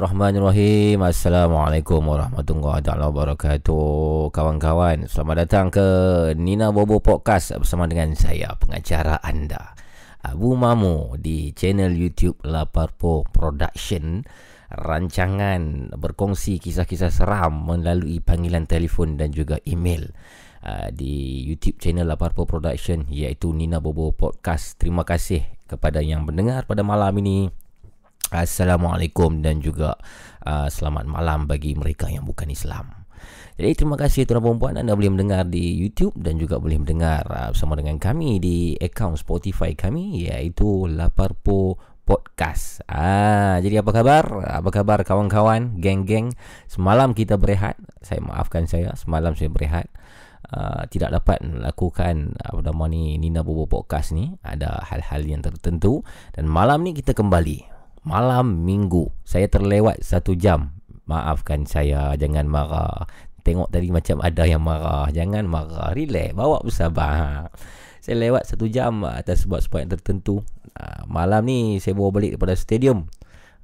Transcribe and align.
Bismillahirrahmanirrahim 0.00 1.04
Assalamualaikum 1.04 2.00
warahmatullahi 2.00 2.80
wabarakatuh 2.80 4.32
Kawan-kawan 4.32 5.04
Selamat 5.04 5.44
datang 5.44 5.68
ke 5.68 5.84
Nina 6.40 6.72
Bobo 6.72 7.04
Podcast 7.04 7.52
Bersama 7.60 7.84
dengan 7.84 8.16
saya 8.16 8.56
Pengacara 8.56 9.20
anda 9.20 9.76
Abu 10.24 10.56
Mamu 10.56 11.20
Di 11.20 11.52
channel 11.52 11.92
YouTube 11.92 12.40
Laparpo 12.48 13.28
Production 13.28 14.24
Rancangan 14.72 15.92
Berkongsi 15.92 16.56
kisah-kisah 16.56 17.12
seram 17.12 17.68
Melalui 17.68 18.24
panggilan 18.24 18.64
telefon 18.64 19.20
Dan 19.20 19.36
juga 19.36 19.60
email 19.68 20.16
Uh, 20.60 20.92
di 20.92 21.40
YouTube 21.48 21.80
channel 21.80 22.04
Laparpo 22.04 22.44
Production 22.44 23.08
iaitu 23.08 23.48
Nina 23.48 23.80
Bobo 23.80 24.12
Podcast. 24.12 24.76
Terima 24.76 25.08
kasih 25.08 25.40
kepada 25.64 26.04
yang 26.04 26.28
mendengar 26.28 26.68
pada 26.68 26.84
malam 26.84 27.16
ini. 27.16 27.48
Assalamualaikum 28.30 29.42
dan 29.42 29.58
juga 29.58 29.98
uh, 30.46 30.70
selamat 30.70 31.02
malam 31.10 31.50
bagi 31.50 31.74
mereka 31.74 32.06
yang 32.06 32.22
bukan 32.22 32.46
Islam. 32.46 33.02
Jadi 33.58 33.74
terima 33.74 33.98
kasih 33.98 34.22
tuan 34.22 34.38
dan 34.38 34.56
puan 34.56 34.78
anda 34.78 34.94
boleh 34.94 35.10
mendengar 35.10 35.50
di 35.50 35.74
YouTube 35.74 36.14
dan 36.14 36.38
juga 36.38 36.62
boleh 36.62 36.78
mendengar 36.78 37.26
uh, 37.26 37.50
bersama 37.50 37.74
dengan 37.74 37.98
kami 37.98 38.38
di 38.38 38.78
akaun 38.78 39.18
Spotify 39.18 39.74
kami 39.74 40.30
iaitu 40.30 40.86
Laparpo 40.86 41.74
Podcast. 42.06 42.86
Ah, 42.86 43.58
jadi 43.58 43.82
apa 43.82 43.90
khabar? 43.90 44.24
Apa 44.62 44.70
khabar 44.70 45.02
kawan-kawan, 45.02 45.82
geng-geng? 45.82 46.30
Semalam 46.70 47.10
kita 47.14 47.34
berehat. 47.34 47.82
Saya 47.98 48.22
maafkan 48.22 48.70
saya, 48.70 48.94
semalam 48.94 49.34
saya 49.34 49.50
berehat. 49.50 49.90
Uh, 50.50 50.86
tidak 50.90 51.14
dapat 51.18 51.42
melakukan 51.42 52.34
apa 52.42 52.58
nama 52.62 52.86
ni 52.90 53.18
Nina 53.18 53.42
Bobo 53.42 53.70
Podcast 53.70 54.10
ni 54.10 54.34
ada 54.42 54.82
hal-hal 54.82 55.22
yang 55.22 55.46
tertentu 55.46 56.02
dan 56.34 56.50
malam 56.50 56.82
ni 56.82 56.90
kita 56.90 57.14
kembali 57.14 57.79
malam 58.04 58.64
minggu. 58.64 59.08
Saya 59.24 59.46
terlewat 59.46 60.00
satu 60.04 60.36
jam. 60.36 60.76
Maafkan 61.08 61.66
saya 61.66 62.14
jangan 62.14 62.46
marah. 62.46 63.08
Tengok 63.42 63.72
tadi 63.72 63.88
macam 63.90 64.20
ada 64.22 64.44
yang 64.46 64.62
marah. 64.62 65.08
Jangan 65.10 65.44
marah. 65.48 65.92
Relax. 65.96 66.36
Bawa 66.36 66.62
bersabar. 66.62 67.50
Saya 68.00 68.16
lewat 68.16 68.48
satu 68.48 68.64
jam 68.70 69.04
atas 69.04 69.44
sebab-sebab 69.44 69.78
yang 69.84 69.92
tertentu. 69.92 70.34
Ha, 70.76 71.04
malam 71.04 71.44
ni 71.44 71.76
saya 71.82 71.92
bawa 71.92 72.16
balik 72.16 72.36
daripada 72.36 72.56
stadium. 72.56 73.04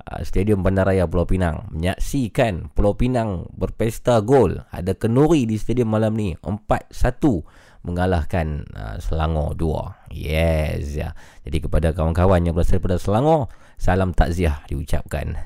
Ha, 0.04 0.20
stadium 0.28 0.60
Bandaraya 0.60 1.08
Pulau 1.08 1.24
Pinang. 1.24 1.72
Menyaksikan 1.72 2.68
Pulau 2.76 2.92
Pinang 2.92 3.48
berpesta 3.56 4.20
gol. 4.20 4.60
Ada 4.68 4.92
kenuri 4.92 5.48
di 5.48 5.56
stadium 5.56 5.88
malam 5.88 6.12
ni. 6.12 6.36
4-1 6.44 7.46
mengalahkan 7.86 8.66
uh, 8.74 8.96
Selangor 8.98 9.54
2. 9.54 10.12
Yes 10.12 10.98
ya. 10.98 11.14
Jadi 11.46 11.62
kepada 11.62 11.94
kawan-kawan 11.94 12.42
yang 12.42 12.52
berasal 12.52 12.82
daripada 12.82 12.98
Selangor, 12.98 13.46
salam 13.76 14.12
takziah 14.12 14.64
diucapkan. 14.66 15.36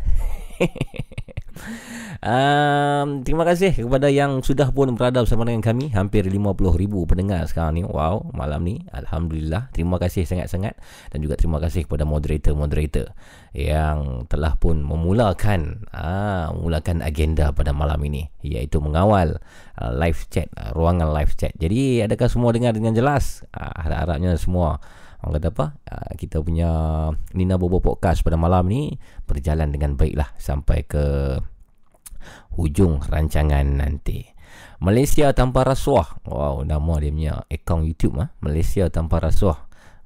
um, 2.21 3.25
terima 3.25 3.45
kasih 3.45 3.73
kepada 3.75 4.09
yang 4.09 4.41
sudah 4.45 4.71
pun 4.73 4.93
berada 4.97 5.23
bersama 5.25 5.49
dengan 5.49 5.65
kami. 5.65 5.93
Hampir 5.93 6.27
50,000 6.29 7.11
pendengar 7.11 7.43
sekarang 7.49 7.81
ni. 7.81 7.83
Wow 7.85 8.31
malam 8.33 8.65
ni. 8.65 8.85
Alhamdulillah. 8.93 9.73
Terima 9.75 9.97
kasih 10.01 10.25
sangat-sangat. 10.29 10.79
Dan 11.13 11.19
juga 11.25 11.37
terima 11.37 11.59
kasih 11.59 11.85
kepada 11.89 12.05
moderator-moderator 12.07 13.13
yang 13.51 14.31
telah 14.31 14.55
pun 14.55 14.79
memulakan 14.79 15.91
ah 15.91 16.55
memulakan 16.55 17.03
agenda 17.03 17.51
pada 17.51 17.75
malam 17.75 17.99
ini. 18.07 18.29
Iaitu 18.45 18.79
mengawal 18.81 19.41
uh, 19.81 19.93
live 19.97 20.29
chat 20.31 20.49
uh, 20.57 20.73
ruangan 20.77 21.11
live 21.13 21.35
chat. 21.37 21.53
Jadi 21.59 22.05
adakah 22.05 22.29
semua 22.31 22.55
dengar 22.55 22.77
dengan 22.77 22.95
jelas? 22.95 23.45
Uh, 23.53 23.73
harap-harapnya 23.81 24.37
semua 24.37 24.81
Orang 25.21 25.37
kata 25.37 25.49
apa? 25.53 25.67
Uh, 25.85 26.13
Kita 26.17 26.41
punya 26.41 26.71
Nina 27.37 27.61
Bobo 27.61 27.81
Podcast 27.85 28.25
pada 28.25 28.41
malam 28.41 28.69
ni 28.69 28.97
Berjalan 29.29 29.69
dengan 29.69 29.97
baiklah 29.97 30.33
Sampai 30.41 30.85
ke 30.89 31.37
Hujung 32.53 33.01
rancangan 33.01 33.65
nanti. 33.81 34.21
Malaysia 34.85 35.33
tanpa 35.33 35.65
rasuah. 35.65 36.21
Wow 36.29 36.69
nama 36.69 37.01
dia 37.01 37.09
punya 37.09 37.35
Account 37.49 37.89
YouTube 37.89 38.21
ah. 38.21 38.29
Malaysia 38.45 38.93
tanpa 38.93 39.25
rasuah. 39.25 39.57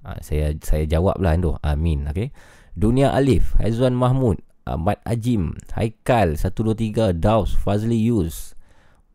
Uh, 0.07 0.19
Saya 0.23 0.55
saya 0.63 0.87
jawab 0.87 1.19
lah 1.19 1.35
tu 1.39 1.59
Amin 1.67 2.07
okay. 2.07 2.31
Dunia 2.75 3.11
Alif 3.15 3.55
Hazwan 3.59 3.99
Mahmud 3.99 4.39
Ahmad 4.65 4.99
Ajim 5.05 5.55
Haikal 5.77 6.41
123 6.41 7.15
Daus 7.19 7.53
Fazli 7.55 8.01
Yus. 8.09 8.55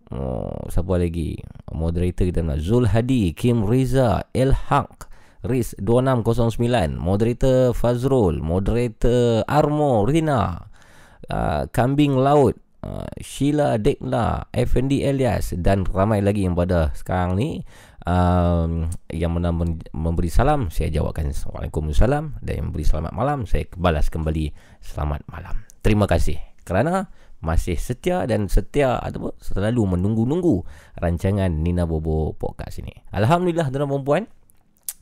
Oh, 0.09 0.65
siapa 0.69 0.97
lagi? 0.97 1.37
Moderator 1.69 2.25
kita 2.25 2.41
nak 2.41 2.65
Zul 2.65 2.89
Hadi, 2.89 3.29
Kim 3.37 3.61
Riza, 3.61 4.25
El 4.33 4.57
Haq, 4.57 5.08
Riz 5.39 5.71
2609 5.79 6.99
Moderator 6.99 7.71
Fazrul. 7.71 8.43
Moderator 8.43 9.47
Armo 9.47 10.03
Rina. 10.03 10.67
Uh, 11.31 11.63
Kambing 11.71 12.19
Laut. 12.19 12.59
Uh, 12.83 13.07
Sheila 13.23 13.79
Dekla. 13.79 14.51
FND 14.51 15.07
Elias. 15.07 15.55
Dan 15.55 15.87
ramai 15.87 16.19
lagi 16.19 16.43
yang 16.43 16.59
pada 16.59 16.91
sekarang 16.91 17.39
ni. 17.39 17.63
Um, 18.03 18.91
Yang 19.11 19.31
mana 19.31 19.51
memberi 19.95 20.27
salam 20.27 20.67
Saya 20.67 20.91
jawabkan. 20.91 21.31
Waalaikumsalam 21.31 22.39
Dan 22.43 22.53
yang 22.55 22.65
memberi 22.71 22.87
selamat 22.87 23.11
malam 23.11 23.43
Saya 23.43 23.67
balas 23.75 24.11
kembali 24.11 24.51
Selamat 24.83 25.23
malam. 25.31 25.63
Terima 25.83 26.07
kasih 26.07 26.39
Kerana 26.67 27.11
masih 27.39 27.79
setia 27.79 28.27
dan 28.27 28.51
setia 28.51 28.99
atau 28.99 29.31
selalu 29.39 29.95
menunggu-nunggu 29.95 30.67
rancangan 30.99 31.47
Nina 31.47 31.87
Bobo 31.87 32.35
podcast 32.35 32.83
ini. 32.83 32.91
Alhamdulillah 33.15 33.71
tuan-tuan 33.71 33.95
dan 33.95 34.03
puan 34.03 34.23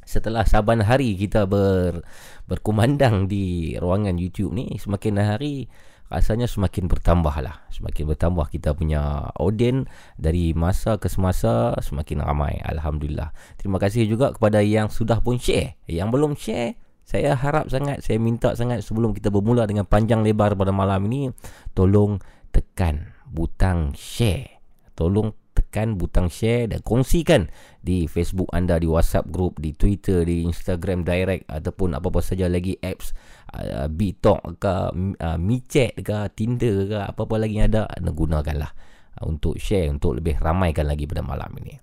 setelah 0.08 0.48
saban 0.48 0.80
hari 0.88 1.20
kita 1.20 1.44
ber, 1.44 2.08
berkumandang 2.48 3.28
di 3.28 3.76
ruangan 3.76 4.16
YouTube 4.16 4.56
ni 4.56 4.80
semakin 4.80 5.20
hari 5.20 5.68
rasanya 6.08 6.48
semakin 6.48 6.88
bertambah 6.88 7.36
lah 7.44 7.68
semakin 7.68 8.16
bertambah 8.16 8.48
kita 8.48 8.72
punya 8.72 9.28
audien 9.36 9.92
dari 10.16 10.56
masa 10.56 10.96
ke 10.96 11.12
semasa 11.12 11.76
semakin 11.84 12.24
ramai. 12.24 12.56
Alhamdulillah. 12.64 13.36
Terima 13.60 13.76
kasih 13.76 14.08
juga 14.08 14.32
kepada 14.32 14.64
yang 14.64 14.88
sudah 14.88 15.20
pun 15.20 15.36
share. 15.36 15.76
Yang 15.92 16.10
belum 16.16 16.32
share 16.40 16.80
saya 17.08 17.36
harap 17.40 17.72
sangat 17.72 18.04
saya 18.04 18.20
minta 18.20 18.52
sangat 18.56 18.84
sebelum 18.84 19.16
kita 19.16 19.32
bermula 19.32 19.64
dengan 19.64 19.88
panjang 19.88 20.24
lebar 20.28 20.60
pada 20.60 20.76
malam 20.76 21.04
ini 21.08 21.32
tolong 21.76 22.20
tekan 22.56 23.12
butang 23.28 23.92
share. 23.92 24.64
Tolong 24.96 25.36
tekan 25.58 25.98
butang 25.98 26.30
share 26.30 26.70
dan 26.70 26.86
kongsikan 26.86 27.50
di 27.82 28.06
Facebook 28.06 28.54
anda, 28.54 28.78
di 28.78 28.86
WhatsApp 28.86 29.34
group, 29.34 29.58
di 29.58 29.74
Twitter, 29.74 30.22
di 30.22 30.46
Instagram 30.46 31.02
direct 31.02 31.50
ataupun 31.50 31.98
apa-apa 31.98 32.22
saja 32.22 32.46
lagi 32.46 32.78
apps 32.78 33.18
uh, 33.58 33.90
BeeTalk 33.90 34.62
ke 34.62 34.76
uh, 35.18 35.38
MiChat 35.42 35.98
ke 36.06 36.18
Tinder 36.38 36.86
ke 36.86 37.00
apa-apa 37.10 37.36
lagi 37.42 37.58
yang 37.58 37.74
ada, 37.74 37.90
anda 37.90 38.14
gunakanlah 38.14 38.72
uh, 39.18 39.26
untuk 39.26 39.58
share 39.58 39.90
untuk 39.90 40.22
lebih 40.22 40.38
ramaikan 40.38 40.86
lagi 40.86 41.10
pada 41.10 41.26
malam 41.26 41.50
ini. 41.66 41.82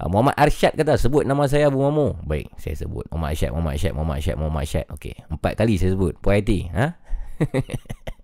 Uh, 0.00 0.08
Muhammad 0.08 0.40
Arsyad 0.40 0.72
kata 0.72 0.96
sebut 0.96 1.28
nama 1.28 1.44
saya 1.44 1.68
Abu 1.68 1.84
Mamu. 1.84 2.24
Baik, 2.24 2.48
saya 2.56 2.72
sebut 2.80 3.04
Muhammad 3.12 3.36
Arsyad, 3.36 3.52
Muhammad 3.52 3.72
Arsyad, 3.76 3.92
Muhammad 3.92 4.16
Arsyad, 4.16 4.36
Muhammad 4.40 4.62
Arsyad. 4.64 4.86
Okey, 4.96 5.14
empat 5.28 5.52
kali 5.60 5.74
saya 5.76 5.92
sebut. 5.92 6.16
Puai 6.16 6.40
hati, 6.40 6.72
ha? 6.72 6.96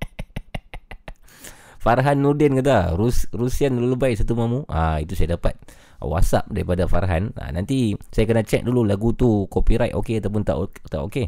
Farhan 1.83 2.23
Nurdin 2.23 2.55
kata 2.63 2.95
Rus 2.95 3.27
Rusian 3.35 3.75
baik 3.99 4.23
satu 4.23 4.39
mamu. 4.39 4.63
Ah 4.71 5.03
Itu 5.03 5.19
saya 5.19 5.35
dapat 5.35 5.59
WhatsApp 5.99 6.47
daripada 6.47 6.87
Farhan. 6.87 7.35
Ha, 7.35 7.51
Nanti 7.51 7.99
saya 8.15 8.31
kena 8.31 8.47
check 8.47 8.63
dulu 8.63 8.87
lagu 8.87 9.11
tu 9.19 9.51
Copyright 9.51 9.91
okey 9.99 10.23
ataupun 10.23 10.47
tak, 10.47 10.63
tak 10.87 11.03
okey 11.11 11.27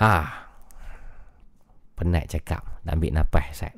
Ha. 0.05 0.13
Penat 1.97 2.29
cakap 2.29 2.85
dan 2.85 3.01
ambil 3.01 3.17
nafas 3.17 3.57
Ustaz. 3.57 3.73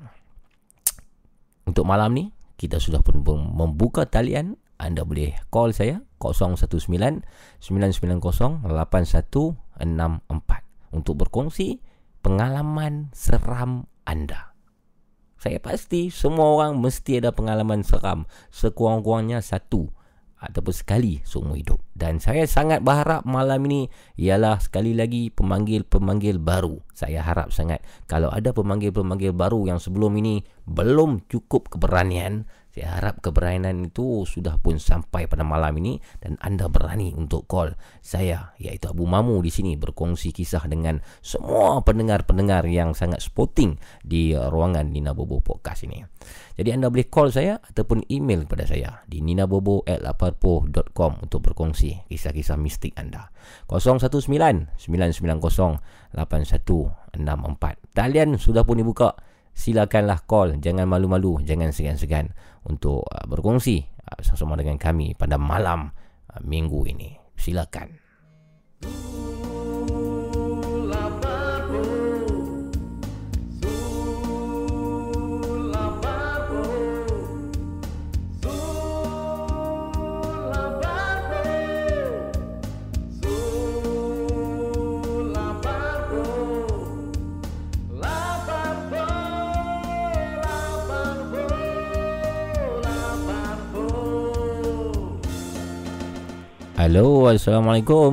Untuk 1.70 1.86
malam 1.86 2.10
ni 2.10 2.34
kita 2.58 2.82
sudah 2.82 2.98
pun 2.98 3.22
membuka 3.54 4.10
talian 4.10 4.58
anda 4.78 5.04
boleh 5.06 5.34
call 5.48 5.72
saya 5.72 6.02
019 6.18 7.22
990 7.60 8.64
8164 8.64 10.64
untuk 10.94 11.14
berkongsi 11.18 11.82
pengalaman 12.24 13.12
seram 13.12 13.84
anda. 14.08 14.56
Saya 15.36 15.60
pasti 15.60 16.08
semua 16.08 16.56
orang 16.56 16.80
mesti 16.80 17.20
ada 17.20 17.28
pengalaman 17.28 17.84
seram 17.84 18.24
sekurang-kurangnya 18.48 19.44
satu 19.44 19.92
ataupun 20.40 20.72
sekali 20.72 21.20
seumur 21.24 21.56
hidup. 21.56 21.80
Dan 21.92 22.20
saya 22.20 22.44
sangat 22.44 22.80
berharap 22.80 23.24
malam 23.24 23.60
ini 23.68 23.88
ialah 24.16 24.60
sekali 24.60 24.92
lagi 24.92 25.32
pemanggil-pemanggil 25.32 26.40
baru. 26.40 26.80
Saya 26.92 27.24
harap 27.24 27.52
sangat 27.52 27.84
kalau 28.08 28.28
ada 28.28 28.52
pemanggil-pemanggil 28.52 29.32
baru 29.32 29.68
yang 29.68 29.80
sebelum 29.80 30.16
ini 30.20 30.44
belum 30.64 31.28
cukup 31.28 31.72
keberanian, 31.72 32.48
saya 32.74 32.98
harap 32.98 33.22
keberanian 33.22 33.86
itu 33.86 34.26
sudah 34.26 34.58
pun 34.58 34.82
sampai 34.82 35.30
pada 35.30 35.46
malam 35.46 35.78
ini 35.78 36.02
dan 36.18 36.34
anda 36.42 36.66
berani 36.66 37.14
untuk 37.14 37.46
call 37.46 37.78
saya 38.02 38.50
iaitu 38.58 38.90
Abu 38.90 39.06
Mamu 39.06 39.38
di 39.46 39.54
sini 39.54 39.78
berkongsi 39.78 40.34
kisah 40.34 40.66
dengan 40.66 40.98
semua 41.22 41.78
pendengar-pendengar 41.86 42.66
yang 42.66 42.90
sangat 42.90 43.22
sporting 43.22 43.78
di 44.02 44.34
ruangan 44.34 44.90
Nina 44.90 45.14
Bobo 45.14 45.38
Podcast 45.38 45.86
ini. 45.86 46.02
Jadi 46.58 46.74
anda 46.74 46.90
boleh 46.90 47.06
call 47.06 47.30
saya 47.30 47.62
ataupun 47.62 48.10
email 48.10 48.42
kepada 48.42 48.66
saya 48.66 49.06
di 49.06 49.22
ninabobo@laparpo.com 49.22 51.12
untuk 51.22 51.46
berkongsi 51.46 52.10
kisah-kisah 52.10 52.58
mistik 52.58 52.98
anda. 52.98 53.30
019 53.70 54.26
990 54.82 55.78
8164. 56.10 57.94
Talian 57.94 58.34
sudah 58.34 58.66
pun 58.66 58.82
dibuka 58.82 59.14
silakanlah 59.54 60.26
call 60.26 60.58
jangan 60.58 60.90
malu-malu 60.90 61.38
jangan 61.46 61.70
segan-segan 61.70 62.34
untuk 62.68 63.04
uh, 63.04 63.24
berkongsi 63.28 63.84
uh, 63.84 64.14
bersama 64.18 64.56
dengan 64.56 64.76
kami 64.80 65.16
pada 65.16 65.40
malam 65.40 65.92
uh, 66.32 66.40
minggu 66.44 66.84
ini. 66.88 67.16
Silakan 67.34 68.04
Halo, 96.84 97.32
Assalamualaikum. 97.32 98.12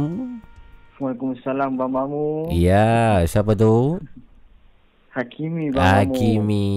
Waalaikumsalam, 0.96 1.76
Bang 1.76 1.92
Mamu. 1.92 2.48
Ya, 2.56 3.20
siapa 3.28 3.52
tu? 3.52 4.00
Hakimi, 5.12 5.76
Bang 5.76 6.08
Hakimi. 6.08 6.72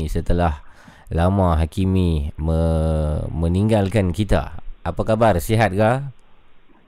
Mamu. 0.00 0.08
Setelah 0.08 0.64
lama 1.12 1.60
Hakimi 1.60 2.32
me- 2.40 3.28
meninggalkan 3.36 4.16
kita. 4.16 4.64
Apa 4.80 5.04
khabar? 5.04 5.36
Sihat 5.36 5.76
ke? 5.76 6.08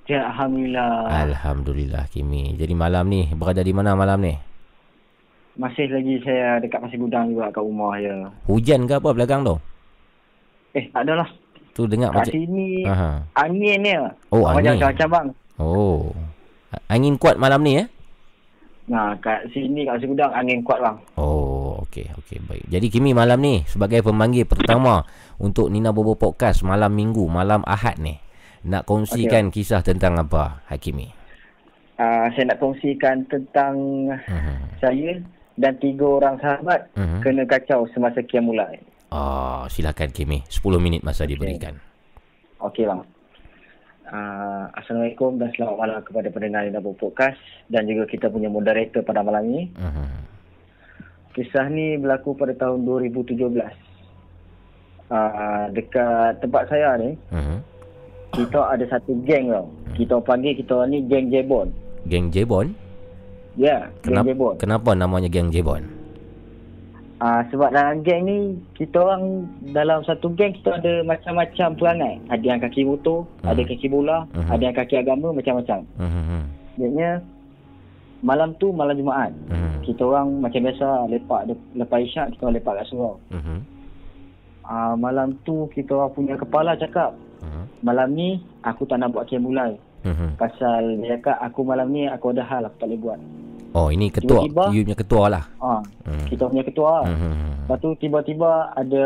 Ya, 0.09 0.33
Alhamdulillah. 0.33 1.13
Alhamdulillah, 1.29 2.09
Hakimi. 2.09 2.57
Jadi 2.57 2.73
malam 2.73 3.05
ni, 3.13 3.29
berada 3.37 3.61
di 3.61 3.77
mana 3.77 4.01
malam 4.01 4.17
ni? 4.17 4.33
Masih 5.61 5.93
lagi 5.93 6.25
saya 6.25 6.57
dekat 6.57 6.81
Pasir 6.81 6.97
Gudang 6.97 7.37
juga 7.37 7.53
kat 7.53 7.61
rumah 7.61 8.01
ya. 8.01 8.33
Hujan 8.49 8.89
ke 8.89 8.97
apa 8.97 9.13
belakang 9.13 9.45
tu? 9.45 9.61
Eh, 10.73 10.89
tak 10.89 11.05
adalah. 11.05 11.29
Tu 11.79 11.87
dengar 11.87 12.11
Kat 12.11 12.27
macam... 12.27 12.35
sini 12.35 12.83
Aha. 12.83 13.23
angin 13.39 13.79
ni. 13.79 13.95
Oh, 14.35 14.43
Macam- 14.43 14.59
angin. 14.59 14.75
Macam-macam 14.75 15.09
bang. 15.09 15.29
Oh. 15.63 16.11
Angin 16.91 17.15
kuat 17.15 17.39
malam 17.39 17.63
ni 17.63 17.79
eh? 17.79 17.87
Nah, 18.89 19.13
kat 19.21 19.47
sini 19.53 19.85
kat 19.85 20.01
Pasir 20.01 20.09
Gudang 20.11 20.33
angin 20.35 20.59
kuat 20.65 20.81
bang. 20.81 20.97
Oh, 21.15 21.79
okey, 21.87 22.09
okey, 22.19 22.43
baik. 22.43 22.65
Jadi 22.67 22.87
Kimi 22.89 23.13
malam 23.13 23.39
ni 23.39 23.63
sebagai 23.63 24.03
pemanggil 24.03 24.43
pertama 24.43 25.05
untuk 25.37 25.71
Nina 25.71 25.95
Bobo 25.95 26.17
Podcast 26.17 26.65
malam 26.65 26.91
Minggu, 26.91 27.29
malam 27.29 27.63
Ahad 27.63 28.01
ni. 28.01 28.19
Nak 28.67 28.83
kongsikan 28.83 29.55
okay. 29.55 29.63
kisah 29.63 29.87
tentang 29.87 30.19
apa, 30.19 30.67
Hakimi? 30.67 31.15
Uh, 31.95 32.27
saya 32.33 32.51
nak 32.51 32.59
kongsikan 32.59 33.23
tentang 33.29 33.75
Mhm. 34.11 34.57
saya 34.81 35.11
dan 35.55 35.79
tiga 35.79 36.07
orang 36.09 36.35
sahabat 36.43 36.91
Mhm. 36.97 37.23
kena 37.23 37.43
kacau 37.45 37.87
semasa 37.93 38.19
kiam 38.25 38.51
Oh, 39.09 39.65
silakan 39.73 40.13
Kimi. 40.13 40.45
10 40.49 40.61
minit 40.77 41.01
masa 41.01 41.25
diberikan. 41.25 41.73
Okey 42.61 42.85
bang. 42.85 43.01
Uh, 44.09 44.65
Assalamualaikum 44.73 45.37
dan 45.37 45.53
selamat 45.53 45.77
malam 45.77 46.01
kepada 46.01 46.29
pendengar 46.33 46.65
Nina 46.65 46.81
Podcast 46.81 47.37
dan 47.69 47.85
juga 47.85 48.09
kita 48.09 48.29
punya 48.29 48.49
moderator 48.49 49.05
pada 49.05 49.21
malam 49.21 49.45
ini. 49.49 49.69
Mhm. 49.77 50.07
Kisah 51.37 51.69
ni 51.69 51.97
berlaku 51.97 52.33
pada 52.35 52.57
tahun 52.57 52.85
2017. 52.85 53.73
Uh, 55.09 55.73
dekat 55.73 56.37
tempat 56.41 56.69
saya 56.69 56.97
ni, 57.01 57.17
Mhm. 57.33 57.57
kita 58.37 58.61
ada 58.61 58.85
satu 58.89 59.17
geng 59.25 59.49
tau. 59.49 59.69
Kita 59.97 60.21
panggil 60.21 60.53
kita 60.57 60.85
ni 60.85 61.05
geng 61.09 61.33
Jebon. 61.33 61.69
Geng 62.09 62.29
Jebon? 62.29 62.73
Ya, 63.57 63.89
yeah, 63.89 64.05
geng 64.05 64.25
Jebon. 64.25 64.55
kenapa 64.61 64.93
namanya 64.93 65.29
geng 65.33 65.49
Jebon? 65.49 65.85
Uh, 67.19 67.43
sebab 67.51 67.75
dalam 67.75 68.07
geng 68.07 68.31
ni, 68.31 68.63
kita 68.79 69.03
orang 69.03 69.43
dalam 69.75 70.07
satu 70.07 70.31
geng 70.39 70.55
kita 70.55 70.79
ada 70.79 71.03
macam-macam 71.03 71.69
perangai. 71.75 72.15
Ada 72.31 72.45
yang 72.47 72.63
kaki 72.63 72.87
motor, 72.87 73.27
Hmm. 73.43 73.51
ada 73.51 73.61
kaki 73.67 73.87
bola, 73.91 74.23
Mhm. 74.31 74.51
ada 74.55 74.63
yang 74.63 74.77
kaki 74.79 74.95
agama, 75.03 75.29
macam-macam. 75.35 75.83
Mhm. 75.99 76.41
Maksudnya, 76.79 77.11
malam 78.23 78.55
tu 78.63 78.71
malam 78.71 78.95
Jumaat. 78.95 79.35
Mhm. 79.51 79.83
Kita 79.83 80.03
orang 80.07 80.39
macam 80.39 80.63
biasa 80.63 80.89
lepak 81.11 81.41
de- 81.51 81.67
lepas 81.75 81.99
isyak, 82.07 82.27
kita 82.39 82.43
orang 82.47 82.57
lepak 82.63 82.75
kat 82.79 82.87
surau. 82.87 83.15
Mhm. 83.35 83.59
Uh, 84.69 84.95
malam 84.95 85.35
tu 85.43 85.67
kita 85.75 85.91
orang 85.99 86.15
punya 86.15 86.35
kepala 86.39 86.79
cakap, 86.79 87.19
Mhm. 87.43 87.63
malam 87.83 88.09
ni 88.15 88.39
aku 88.63 88.87
tak 88.87 89.03
nak 89.03 89.11
buat 89.11 89.27
kiam 89.27 89.43
mulai. 89.43 89.75
Mhm. 90.07 90.39
Pasal 90.39 91.03
dia 91.03 91.19
cakap 91.19 91.43
aku 91.43 91.67
malam 91.67 91.91
ni 91.91 92.07
aku 92.07 92.31
ada 92.31 92.47
hal 92.47 92.63
aku 92.63 92.79
tak 92.79 92.95
boleh 92.95 93.03
buat. 93.03 93.21
Oh, 93.71 93.89
ini 93.89 94.09
ketua. 94.09 94.43
Tiba-tiba- 94.43 94.73
You 94.73 94.83
punya 94.83 94.97
ketua 94.97 95.25
lah. 95.29 95.45
Ha, 95.59 95.81
Mhm. 96.07 96.27
kita 96.27 96.43
punya 96.47 96.65
ketua. 96.65 96.91
lah. 96.99 97.05
Mhm. 97.07 97.33
Lepas 97.63 97.79
tu 97.79 97.91
tiba-tiba 97.97 98.51
ada 98.73 99.05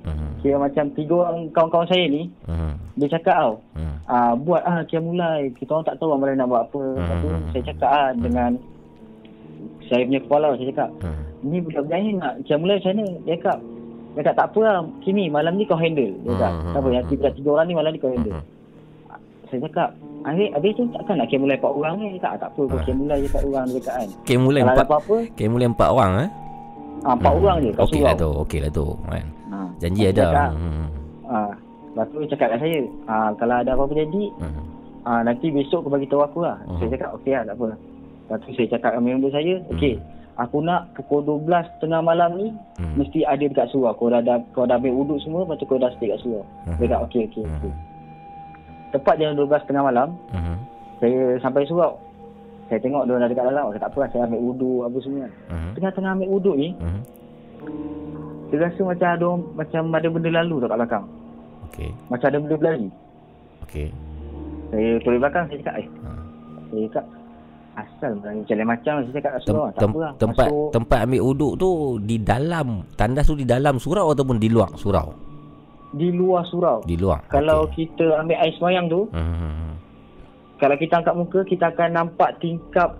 Mhm. 0.00 0.28
kira 0.38 0.56
macam 0.56 0.84
tiga 0.90 1.14
orang 1.18 1.48
kawan-kawan 1.50 1.86
saya 1.86 2.04
ni 2.06 2.28
Mhm. 2.44 2.72
dia 2.94 3.08
cakap 3.10 3.36
tau 3.36 3.52
Mhm. 3.74 3.94
ah 4.06 4.32
buat 4.34 4.62
ah 4.62 4.80
kiam 4.82 5.04
mulai 5.06 5.48
kita 5.54 5.70
orang 5.70 5.86
tak 5.86 5.96
tahu 5.96 6.12
mana 6.14 6.32
nak 6.34 6.48
buat 6.48 6.62
apa 6.62 6.80
lepas 6.94 7.16
tu 7.18 7.28
Hmm. 7.30 7.44
saya 7.50 7.62
cakap 7.66 7.90
ah 7.90 8.08
dengan 8.14 8.50
saya 9.82 10.02
punya 10.02 10.20
kepala 10.20 10.48
saya 10.54 10.68
cakap 10.70 10.88
Mhm. 10.98 11.22
ni 11.42 11.56
budak-budak 11.58 11.98
ni 11.98 12.10
nak 12.14 12.32
kiam 12.44 12.58
mulai 12.58 12.76
macam 12.76 12.90
mana 12.90 13.04
dia 13.18 13.34
cakap 13.34 13.58
dia 14.10 14.18
cakap 14.18 14.34
tak 14.34 14.46
apa 14.46 14.60
lah 14.62 14.76
Kimi 15.00 15.24
malam 15.28 15.52
ni 15.54 15.64
kau 15.64 15.76
handle 15.76 16.12
dia 16.18 16.30
cakap 16.34 16.52
Hmm. 16.54 16.64
tak 16.66 16.80
apa 16.80 16.88
yang 16.90 17.06
tiga, 17.06 17.26
tiga 17.30 17.48
orang 17.50 17.66
ni 17.66 17.74
malam 17.74 17.90
ni 17.90 17.98
kau 17.98 18.08
handle 18.08 18.34
Mhm. 18.34 18.44
Saya 19.50 19.60
cakap 19.62 19.90
Habis, 20.20 20.52
habis 20.52 20.72
tu 20.74 20.84
takkan 20.90 21.16
nak 21.16 21.26
kiam 21.26 21.40
mulai 21.40 21.56
empat 21.56 21.72
orang 21.72 21.92
ni 21.96 22.06
cakap 22.14 22.30
ah, 22.30 22.38
tak 22.38 22.50
apa 22.50 22.60
kau 22.62 22.76
Ah. 22.76 22.82
kiam 22.84 22.96
mulai 22.98 23.16
je 23.16 23.26
empat 23.26 23.42
orang 23.42 23.64
cakap 23.72 23.94
kan 23.94 24.08
Game 24.22 24.42
mulai 24.42 24.60
kalau 24.60 24.68
ada 24.68 24.76
empat 24.76 24.86
apa-apa 24.86 25.16
Game 25.34 25.50
mulai 25.50 25.66
empat 25.66 25.88
orang 25.88 26.12
eh 26.14 26.28
ah, 27.00 27.14
empat 27.14 27.30
Hmm. 27.30 27.40
orang 27.40 27.56
je 27.56 27.68
kat 27.70 27.80
Okey 27.80 27.90
surau 27.94 28.04
lah 28.04 28.14
tu 28.14 28.28
Okey 28.38 28.58
lah 28.60 28.70
tu 28.70 28.86
kan. 29.02 29.24
Ah, 29.50 29.68
Janji 29.78 30.02
ada 30.04 30.20
cakap, 30.22 30.50
hmm. 30.52 30.84
ah, 31.26 31.52
Lepas 31.90 32.06
tu 32.06 32.18
cakap 32.28 32.46
kat 32.46 32.58
saya 32.58 32.78
ah, 33.06 33.28
Kalau 33.34 33.54
ada 33.56 33.70
apa-apa 33.72 33.92
jadi 33.96 34.22
Hmm. 34.36 34.62
ah, 35.02 35.20
Nanti 35.22 35.46
besok 35.48 35.80
kau 35.82 35.90
bagi 35.90 36.06
tahu 36.06 36.20
aku 36.20 36.38
lah 36.40 36.56
Hmm. 36.62 36.76
Saya 36.76 36.88
cakap 36.92 37.10
okey 37.16 37.32
lah 37.32 37.42
tak 37.42 37.54
apa 37.56 37.66
Lepas 38.20 38.38
tu 38.38 38.50
saya 38.52 38.66
cakap 38.70 38.90
dengan 38.92 39.04
member 39.10 39.30
saya 39.30 39.54
Okey 39.70 39.94
Aku 40.38 40.56
nak 40.58 40.88
pukul 40.94 41.20
12 41.22 41.48
tengah 41.80 42.00
malam 42.00 42.30
ni 42.34 42.48
Hmm. 42.76 42.92
Mesti 42.94 43.24
ada 43.24 43.40
dekat 43.40 43.68
surau 43.68 43.92
Kau 43.94 44.06
dah, 44.06 44.20
dah, 44.20 44.36
kau 44.52 44.64
dah 44.64 44.76
ambil 44.76 44.92
uduk 44.94 45.16
semua 45.18 45.42
Lepas 45.42 45.56
tu 45.56 45.64
kau 45.64 45.76
dah 45.76 45.88
stay 45.90 46.08
kat 46.08 46.20
surau 46.20 46.44
Hmm. 46.64 46.76
Dia 46.76 46.84
cakap 46.86 47.00
okey 47.06 47.22
okey 47.26 47.44
Hmm. 47.48 47.72
Tepat 48.90 49.14
jam 49.16 49.32
12 49.32 49.46
tengah 49.64 49.82
malam 49.82 50.08
Hmm. 50.28 50.56
Saya 50.98 51.18
sampai 51.38 51.64
surau 51.64 51.96
Saya 52.66 52.78
tengok 52.78 53.02
dia 53.04 53.16
dah 53.16 53.28
dekat 53.28 53.44
dalam 53.46 53.64
Saya 53.68 53.80
tak 53.80 53.90
apa 53.90 54.02
saya 54.08 54.22
ambil 54.24 54.40
uduk 54.44 54.80
apa 54.84 54.96
semua 55.00 55.26
Hmm. 55.46 55.72
Tengah-tengah 55.72 56.10
ambil 56.12 56.28
uduk 56.30 56.56
ni 56.56 56.68
Hmm. 56.76 57.00
Saya 58.46 58.58
rasa 58.64 58.80
macam 58.82 59.08
ada 59.08 59.28
Macam 59.56 59.82
ada 59.90 60.08
benda 60.08 60.30
lalu 60.34 60.54
tau 60.56 60.68
kat 60.68 60.78
belakang 60.78 61.04
Okey. 61.66 61.90
Macam 62.08 62.26
ada 62.26 62.38
benda 62.38 62.56
berlari 62.56 62.88
Okey. 63.62 63.88
Saya 64.68 64.88
turun 65.00 65.18
belakang 65.18 65.44
Saya 65.46 65.58
cakap 65.60 65.74
eh 65.76 65.88
Ha. 66.00 66.10
Saya 66.66 66.84
cakap 66.88 67.06
Asal 67.70 68.12
macam 68.18 68.34
macam 68.66 68.94
saya 68.98 69.14
cakap 69.14 69.30
kat 69.30 69.40
Tem, 69.40 69.46
surau. 69.48 69.64
Tak 69.68 69.78
tem, 69.78 69.88
apa 69.88 69.98
lah. 70.00 70.12
tempat 70.18 70.46
Masuk, 70.48 70.68
tempat 70.74 70.98
ambil 71.00 71.22
uduk 71.24 71.52
tu 71.56 71.70
di 72.02 72.16
dalam 72.18 72.66
tandas 72.92 73.24
tu 73.24 73.34
di 73.34 73.46
dalam 73.46 73.74
surau 73.76 74.10
ataupun 74.10 74.36
di 74.36 74.50
luar 74.50 74.74
surau? 74.74 75.14
Di 75.90 76.08
luar 76.10 76.46
surau. 76.46 76.82
Di 76.82 76.94
luar. 76.94 77.26
Kalau 77.26 77.66
Okey. 77.66 77.90
kita 77.90 78.18
ambil 78.18 78.38
air 78.38 78.54
semayang 78.54 78.86
tu, 78.86 79.10
Hmm. 79.10 79.74
kalau 80.56 80.76
kita 80.76 80.98
angkat 80.98 81.14
muka, 81.14 81.40
kita 81.42 81.64
akan 81.68 81.88
nampak 81.90 82.38
tingkap 82.38 82.94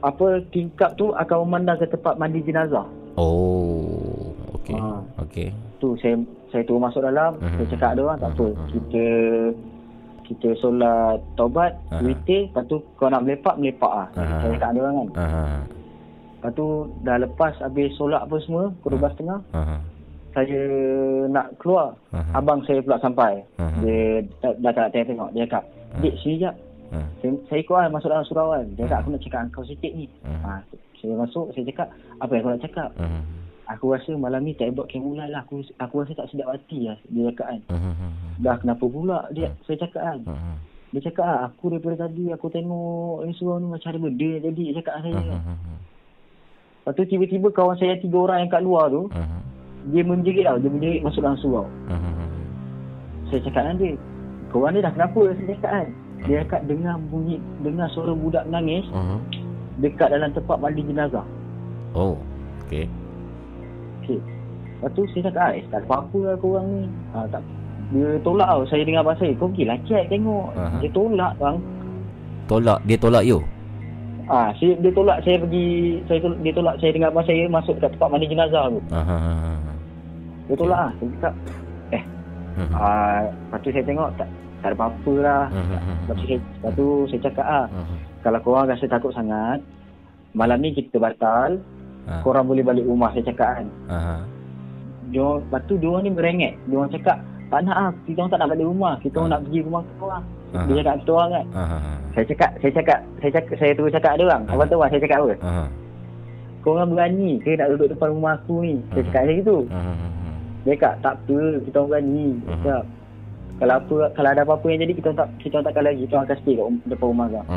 apa 0.00 0.26
tingkap 0.48 0.94
tu 0.94 1.10
akan 1.10 1.36
memandang 1.44 1.78
ke 1.78 1.86
tempat 1.86 2.14
mandi 2.16 2.42
jenazah. 2.42 2.84
Oh, 3.16 4.30
okey. 4.60 4.76
Ah. 4.76 5.00
Okey. 5.18 5.48
Tu 5.76 5.88
saya 5.98 6.14
saya 6.48 6.62
turun 6.62 6.82
masuk 6.82 7.02
dalam, 7.02 7.36
Mhm. 7.36 7.56
saya 7.56 7.66
cakap 7.68 7.88
ada 7.92 8.00
orang 8.02 8.18
tak 8.18 8.30
apa. 8.32 8.46
Mhm. 8.46 8.68
Kita 8.70 9.04
kita 10.26 10.48
solat 10.58 11.22
taubat, 11.34 11.78
Aha. 11.88 12.02
witir, 12.02 12.50
lepas 12.50 12.66
tu 12.66 12.82
kau 12.94 13.06
nak 13.06 13.22
melepak, 13.22 13.54
melepak 13.56 13.86
ah. 13.88 14.08
Aha. 14.12 14.42
Saya 14.42 14.50
cakap 14.52 14.68
ada 14.68 14.80
orang 14.80 14.94
kan. 14.96 15.08
Ha. 15.14 15.26
Lepas 16.36 16.50
tu 16.52 16.66
dah 17.00 17.16
lepas 17.16 17.52
habis 17.60 17.94
solat 17.94 18.20
apa 18.20 18.36
semua, 18.42 18.74
pukul 18.76 18.98
12.30, 18.98 19.38
Ha. 19.54 19.62
Saya 20.36 20.62
nak 21.32 21.56
keluar. 21.56 21.96
Aha. 22.12 22.36
Abang 22.36 22.60
saya 22.68 22.84
pula 22.84 23.00
sampai. 23.00 23.40
Aha. 23.56 23.80
Dia 23.80 24.20
dah, 24.44 24.52
dah 24.60 24.72
tak 24.76 24.92
nak 24.92 25.08
tengok. 25.08 25.30
Dia 25.32 25.48
cakap, 25.48 25.64
Dik 26.04 26.14
sini 26.20 26.44
jap. 26.44 26.54
Saya, 27.20 27.30
saya 27.48 27.58
ikut 27.64 27.74
kan 27.74 27.90
masuk 27.90 28.10
dalam 28.12 28.26
surau 28.28 28.52
kan. 28.52 28.66
Dia 28.76 28.84
cakap 28.86 28.98
aku 29.00 29.10
nak 29.10 29.22
cakap 29.24 29.40
kau 29.50 29.64
sikit 29.66 29.92
ni. 29.96 30.06
Ha, 30.22 30.60
saya 31.00 31.12
masuk, 31.16 31.46
saya 31.56 31.64
cakap, 31.72 31.88
apa 32.20 32.30
yang 32.36 32.42
kau 32.44 32.52
nak 32.52 32.64
cakap? 32.64 32.90
Hmm. 33.00 33.22
Aku 33.66 33.90
rasa 33.90 34.14
malam 34.14 34.46
ni 34.46 34.54
tak 34.54 34.70
buat 34.78 34.86
kemulai 34.86 35.26
lah. 35.26 35.42
Aku, 35.42 35.58
aku 35.82 35.94
rasa 36.06 36.14
tak 36.14 36.30
sedap 36.30 36.54
hati 36.54 36.86
lah. 36.86 36.98
Dia 37.10 37.32
cakap 37.34 37.46
kan. 37.50 37.60
Hmm. 37.74 38.14
Dah 38.38 38.56
kenapa 38.62 38.84
pula 38.86 39.26
dia? 39.34 39.50
Saya 39.66 39.82
cakap 39.82 40.02
kan. 40.04 40.20
Hmm. 40.22 40.56
Dia 40.94 41.00
cakap 41.10 41.26
ah, 41.26 41.50
aku 41.50 41.74
daripada 41.74 42.06
tadi 42.06 42.30
aku 42.30 42.46
tengok 42.46 43.26
ni 43.26 43.34
surau 43.34 43.58
ni 43.58 43.66
macam 43.66 43.90
ada 43.90 43.98
benda 43.98 44.30
jadi. 44.38 44.64
Dia 44.70 44.76
cakap 44.78 44.94
saya. 45.02 45.18
Hmm. 45.18 45.80
Lepas 46.86 46.92
tu 46.94 47.02
tiba-tiba 47.10 47.48
kawan 47.50 47.74
saya 47.82 47.98
tiga 47.98 48.16
orang 48.22 48.46
yang 48.46 48.50
kat 48.54 48.62
luar 48.62 48.86
tu, 48.86 49.10
Hmm. 49.10 49.42
Dia 49.90 50.02
menjerit 50.02 50.44
tau. 50.46 50.58
Dia 50.58 50.70
menjerit 50.70 51.00
masuk 51.02 51.20
dalam 51.22 51.38
surau. 51.38 51.66
Hmm. 51.86 52.30
Saya 53.26 53.42
cakap 53.42 53.62
dengan 53.66 53.76
dia, 53.82 53.90
korang 54.54 54.72
ni 54.74 54.80
dah 54.82 54.92
kenapa? 54.94 55.20
Saya 55.34 55.46
cakap 55.54 55.70
kan. 55.70 55.88
Dia 56.26 56.36
cakap 56.46 56.60
dengar 56.66 56.94
bunyi, 57.10 57.36
dengar 57.60 57.86
suara 57.92 58.14
budak 58.14 58.46
menangis 58.48 58.86
Hmm. 58.90 59.20
dekat 59.82 60.08
dalam 60.10 60.30
tempat 60.32 60.56
mandi 60.58 60.82
jenazah. 60.86 61.26
Oh, 61.92 62.16
okey. 62.66 62.86
Okey. 64.02 64.18
Lepas 64.76 64.90
tu 64.92 65.02
saya 65.12 65.32
cakap, 65.32 65.48
eh 65.56 65.64
tak 65.72 65.80
apa-apa 65.88 66.18
lah 66.20 66.36
korang 66.36 66.66
ni. 66.68 66.82
Ha, 67.16 67.24
tak. 67.32 67.42
Dia 67.94 68.18
tolak 68.20 68.48
tau. 68.50 68.62
Saya 68.66 68.82
dengar 68.82 69.06
saya, 69.16 69.32
kau 69.38 69.48
pergi 69.48 69.64
lah 69.64 69.78
cek 69.86 70.10
tengok. 70.10 70.46
Aha. 70.58 70.76
Dia 70.82 70.90
tolak 70.90 71.32
bang. 71.38 71.56
Tolak 72.46 72.78
dia 72.84 72.98
tolak 72.98 73.24
you. 73.26 73.40
Ah, 74.26 74.50
saya, 74.58 74.74
dia 74.82 74.90
tolak 74.90 75.22
saya 75.22 75.38
pergi, 75.38 76.02
saya 76.10 76.18
tolak, 76.18 76.38
dia 76.42 76.52
tolak 76.52 76.74
saya 76.82 76.90
dengan 76.90 77.08
abang 77.14 77.26
saya 77.30 77.46
masuk 77.46 77.78
dekat 77.78 77.94
tempat 77.94 78.08
mandi 78.10 78.26
jenazah 78.26 78.64
tu. 78.74 78.80
Ha. 78.90 79.00
Dia 80.46 80.54
tolak 80.54 80.80
ah. 80.80 80.90
Saya 80.94 81.08
cakap, 81.12 81.32
eh, 81.90 82.02
Hmm. 82.56 82.70
ah, 82.72 83.18
lepas 83.26 83.58
tu 83.60 83.68
saya 83.68 83.84
tengok 83.84 84.08
tak, 84.16 84.28
tak 84.58 84.68
ada 84.68 84.76
apa-apa 84.76 85.12
lah. 85.18 85.44
Lepas 86.02 86.14
tu 86.14 86.24
saya, 86.26 86.38
lepas 86.40 86.72
tu 86.72 86.86
saya 87.06 87.20
cakap 87.22 87.46
ah, 87.46 87.64
Hmm. 87.68 87.96
kalau 88.22 88.38
korang 88.40 88.66
rasa 88.66 88.86
takut 88.86 89.12
sangat, 89.12 89.58
malam 90.32 90.58
ni 90.58 90.70
kita 90.70 90.96
batal, 90.96 91.58
Ha. 92.06 92.22
korang 92.22 92.46
boleh 92.46 92.62
balik 92.62 92.86
rumah 92.86 93.10
saya 93.10 93.26
cakap 93.26 93.50
kan. 93.56 93.66
Ha. 93.88 94.22
Dia 95.08 95.26
lepas 95.40 95.58
tu 95.66 95.74
dia 95.74 95.86
orang 95.86 96.02
ni 96.02 96.12
merengek. 96.12 96.54
Dia 96.64 96.76
orang 96.76 96.92
cakap, 96.92 97.18
tak 97.46 97.60
nak 97.62 97.76
ah, 97.76 97.90
kita 98.06 98.16
orang 98.16 98.30
tak 98.30 98.40
nak 98.40 98.48
balik 98.48 98.66
rumah. 98.66 98.94
Kita 99.00 99.14
orang 99.16 99.26
Ah. 99.26 99.32
nak 99.32 99.42
pergi 99.42 99.60
rumah 99.60 99.82
kau 99.98 100.06
lah. 100.06 100.22
Ah. 100.54 100.64
Dia 100.64 100.74
cakap 100.80 100.94
kita 100.96 101.10
orang 101.12 101.30
kan. 101.32 101.46
Ha. 101.52 101.62
Saya 102.14 102.24
cakap, 102.24 102.50
saya 102.56 102.72
cakap, 102.72 102.98
saya 103.18 103.30
cakap, 103.32 103.54
saya 103.58 103.72
terus 103.74 103.90
cakap 103.92 104.10
ada 104.14 104.22
orang. 104.24 104.42
Apa 104.46 104.62
tahu 104.64 104.80
ah, 104.80 104.88
saya 104.88 105.00
cakap 105.02 105.18
apa? 105.18 105.34
Ha. 105.42 105.50
Korang 106.62 106.88
berani 106.90 107.30
ke 107.38 107.50
nak 107.54 107.68
duduk 107.70 107.88
depan 107.90 108.08
rumah 108.10 108.32
aku 108.34 108.54
ni? 108.60 108.74
Saya 108.90 109.02
cakap 109.04 109.20
macam 109.22 109.36
gitu. 109.36 109.56
Ha. 109.66 109.78
Dia 110.66 110.74
cakap, 110.74 110.94
tak 111.00 111.14
apa, 111.16 111.38
kita 111.62 111.76
orang 111.78 111.88
berani. 111.88 112.28
Mhm. 112.34 112.50
cakap, 112.58 112.84
kalau 113.56 113.74
apa 113.78 113.96
kalau 114.12 114.28
ada 114.28 114.42
apa-apa 114.44 114.66
yang 114.68 114.80
jadi 114.82 114.92
kita 114.92 115.06
orang 115.08 115.20
tak 115.22 115.28
kita 115.40 115.52
orang 115.54 115.66
takkan 115.66 115.84
lagi 115.86 116.00
kita 116.04 116.12
orang 116.12 116.26
akan 116.26 116.38
stay 116.42 116.54
kat 116.54 116.66
depan 116.84 117.06
rumah 117.08 117.26
kau. 117.30 117.44
Ha. 117.46 117.56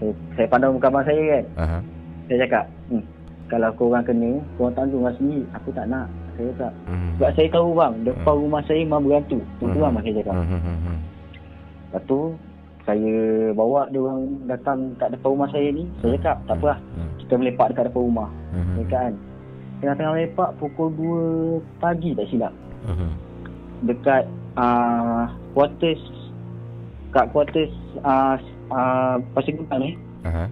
Saya, 0.00 0.12
saya 0.34 0.46
pandang 0.48 0.72
muka 0.74 0.88
abang 0.88 1.04
saya 1.04 1.22
kan. 1.22 1.44
Ha. 1.54 1.78
Saya 2.26 2.36
cakap, 2.42 2.64
hmm, 2.88 3.04
kalau 3.46 3.68
korang 3.76 4.02
kena, 4.02 4.30
korang 4.56 4.74
tanggung 4.74 5.04
lah 5.04 5.14
sendiri. 5.14 5.44
Aku 5.52 5.68
tak 5.70 5.86
nak. 5.86 6.06
Saya 6.34 6.48
cakap. 6.56 6.72
Hmm. 6.88 7.10
Sebab 7.14 7.30
saya 7.36 7.48
tahu 7.52 7.68
bang, 7.76 7.92
depan 8.02 8.34
rumah 8.34 8.62
saya 8.64 8.80
memang 8.80 9.02
berantu. 9.04 9.38
Tu 9.60 9.64
Mhm. 9.68 9.76
bang 9.76 9.92
saya 10.00 10.14
cakap. 10.18 10.34
Hmm. 10.34 10.98
Lepas 11.84 12.02
tu, 12.06 12.20
saya 12.80 13.14
bawa 13.52 13.80
dia 13.92 14.00
orang 14.00 14.20
datang 14.48 14.78
kat 14.96 15.08
depan 15.12 15.28
rumah 15.28 15.48
saya 15.52 15.68
ni. 15.70 15.84
Saya 16.00 16.16
cakap, 16.16 16.36
tak 16.48 16.56
apa 16.56 16.66
lah. 16.66 16.78
Kita 17.20 17.32
melepak 17.36 17.66
dekat 17.70 17.84
depan 17.86 18.02
rumah. 18.02 18.28
Saya 18.48 18.58
Hmm. 18.58 18.74
cakap 18.80 19.00
kan. 19.04 19.14
Tengah-tengah 19.80 20.12
melepak 20.14 20.50
pukul 20.56 20.92
2 20.92 21.80
pagi 21.80 22.12
tak 22.12 22.28
silap. 22.28 22.52
Hmm. 22.84 23.12
Dekat 23.82 24.28
uh, 24.56 25.24
quarters 25.52 26.00
kat 27.10 27.26
quarters 27.32 27.72
uh, 28.00 28.36
uh, 28.70 29.18
Pasir 29.34 29.56
Gudang 29.56 29.82
ni 29.82 29.92
Ha. 30.20 30.44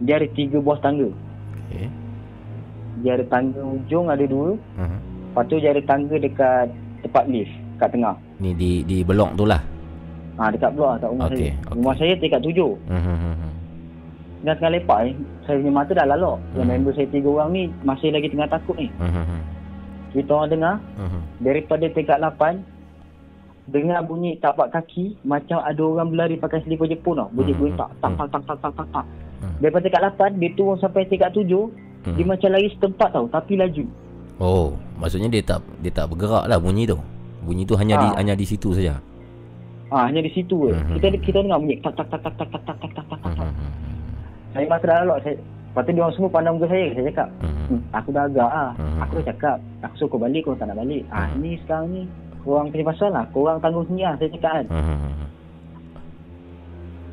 dia 0.00 0.16
ada 0.16 0.28
tiga 0.32 0.62
buah 0.62 0.78
tangga. 0.78 1.10
Okey. 1.66 1.90
Dia 3.02 3.18
ada 3.18 3.26
tangga 3.26 3.58
ujung 3.58 4.06
ada 4.06 4.22
dua. 4.22 4.54
Hmm. 4.78 5.02
Lepas 5.28 5.44
tu 5.50 5.58
dia 5.58 5.74
ada 5.74 5.82
tangga 5.82 6.14
dekat 6.14 6.70
tempat 7.02 7.26
lift 7.26 7.50
kat 7.76 7.90
tengah. 7.90 8.14
Ni 8.38 8.54
di 8.54 8.86
di 8.86 9.02
blok 9.02 9.34
tu 9.34 9.42
lah. 9.44 9.58
Ha, 10.34 10.50
dekat 10.50 10.74
blok 10.74 10.88
lah 10.88 10.98
kat 10.98 11.10
rumah 11.10 11.26
Okey, 11.26 11.36
saya. 11.36 11.50
okey. 11.58 11.74
Rumah 11.74 11.94
saya 11.94 12.12
tingkat 12.16 12.40
tujuh. 12.42 12.70
Hmm. 12.86 13.53
Tengah 14.44 14.60
tengah 14.60 14.72
lepak 14.76 14.98
ni, 15.00 15.12
saya 15.42 15.56
punya 15.56 15.72
mata 15.72 15.92
dah. 15.96 16.04
Yang 16.04 16.36
Hmm. 16.52 16.68
member 16.68 16.92
saya 16.92 17.08
tiga 17.08 17.28
orang 17.32 17.48
ni 17.50 17.62
masih 17.80 18.12
lagi 18.12 18.28
tengah 18.28 18.44
takut 18.44 18.76
ni. 18.76 18.92
Hmm. 19.00 19.40
Kita 20.12 20.30
orang 20.30 20.50
dengar 20.52 20.74
Hmm. 21.00 21.24
daripada 21.40 21.88
tingkat 21.88 22.20
lapan 22.20 22.60
dengar 23.64 24.04
bunyi 24.04 24.36
tapak 24.36 24.68
kaki 24.68 25.16
macam 25.24 25.64
ada 25.64 25.80
orang 25.80 26.12
berlari 26.12 26.36
pakai 26.36 26.60
selipar 26.60 26.84
Jepun 26.84 27.16
tau. 27.16 27.32
Bunyi 27.32 27.56
Hmm, 27.56 27.60
bunyi 27.64 27.72
hmm, 27.72 27.80
tak 27.80 27.88
tak 27.96 28.10
hmm. 28.12 28.18
tak 28.20 28.28
tak 28.28 28.42
tak 28.44 28.58
tak 28.60 28.72
tak 28.76 28.86
tak. 28.92 29.06
Hmm. 29.40 29.54
Daripada 29.58 29.82
tingkat 29.82 30.02
lapan 30.04 30.30
dia 30.36 30.50
turun 30.52 30.76
sampai 30.76 31.08
tingkat 31.08 31.32
tujuh 31.32 31.64
Hmm. 32.04 32.14
dia 32.14 32.24
macam 32.28 32.48
lari 32.52 32.68
setempat 32.68 33.08
tau 33.10 33.24
tapi 33.32 33.56
laju. 33.56 33.84
Oh, 34.36 34.76
maksudnya 35.00 35.32
dia 35.32 35.40
tak 35.40 35.64
dia 35.80 35.88
tak 35.88 36.12
bergerak 36.12 36.44
lah 36.44 36.60
bunyi 36.60 36.84
tu. 36.84 37.00
Bunyi 37.40 37.64
tu 37.64 37.72
hanya 37.80 37.96
di 37.96 38.08
Ah. 38.12 38.14
hanya 38.20 38.36
di 38.36 38.44
situ 38.44 38.76
saja. 38.76 39.00
Ah 39.88 40.04
hanya 40.04 40.20
di 40.20 40.28
situ 40.28 40.68
je. 40.68 40.76
Hmm. 40.76 41.00
Kita 41.00 41.06
kita 41.16 41.38
dengar 41.40 41.56
bunyi 41.56 41.80
tak 41.80 41.96
tak 41.96 42.12
tak 42.12 42.20
tak 42.20 42.36
tak 42.36 42.48
tak 42.52 42.60
tak 42.60 42.76
tak 42.76 42.90
tak 42.92 43.04
tak. 43.08 43.32
tak. 43.32 43.48
Saya 44.54 44.64
masa 44.70 44.86
dah 44.86 44.96
lalok 45.02 45.18
saya 45.26 45.36
Lepas 45.74 45.90
tu 45.90 45.98
dia 45.98 46.02
orang 46.06 46.14
semua 46.14 46.30
pandang 46.30 46.54
muka 46.54 46.70
saya. 46.70 46.86
Saya 46.94 47.04
cakap, 47.10 47.28
Hmm. 47.42 47.66
hmm, 47.66 47.80
aku 47.90 48.08
dah 48.14 48.24
agak 48.30 48.46
ah. 48.46 48.70
Hmm. 48.78 49.02
Aku 49.02 49.12
dah 49.18 49.26
cakap, 49.26 49.56
aku 49.82 49.94
suruh 49.98 50.10
kau 50.14 50.22
balik, 50.22 50.46
kau 50.46 50.54
tak 50.54 50.70
nak 50.70 50.78
balik. 50.78 51.02
Ah, 51.10 51.26
Hmm. 51.26 51.42
ni 51.42 51.58
sekarang 51.66 51.86
ni, 51.90 52.02
korang 52.46 52.70
punya 52.70 52.86
pasal 52.86 53.10
lah. 53.10 53.26
Korang 53.34 53.58
tanggung 53.58 53.82
sendiri 53.90 54.06
lah, 54.06 54.14
saya 54.14 54.30
cakap 54.38 54.52
kan. 54.54 54.66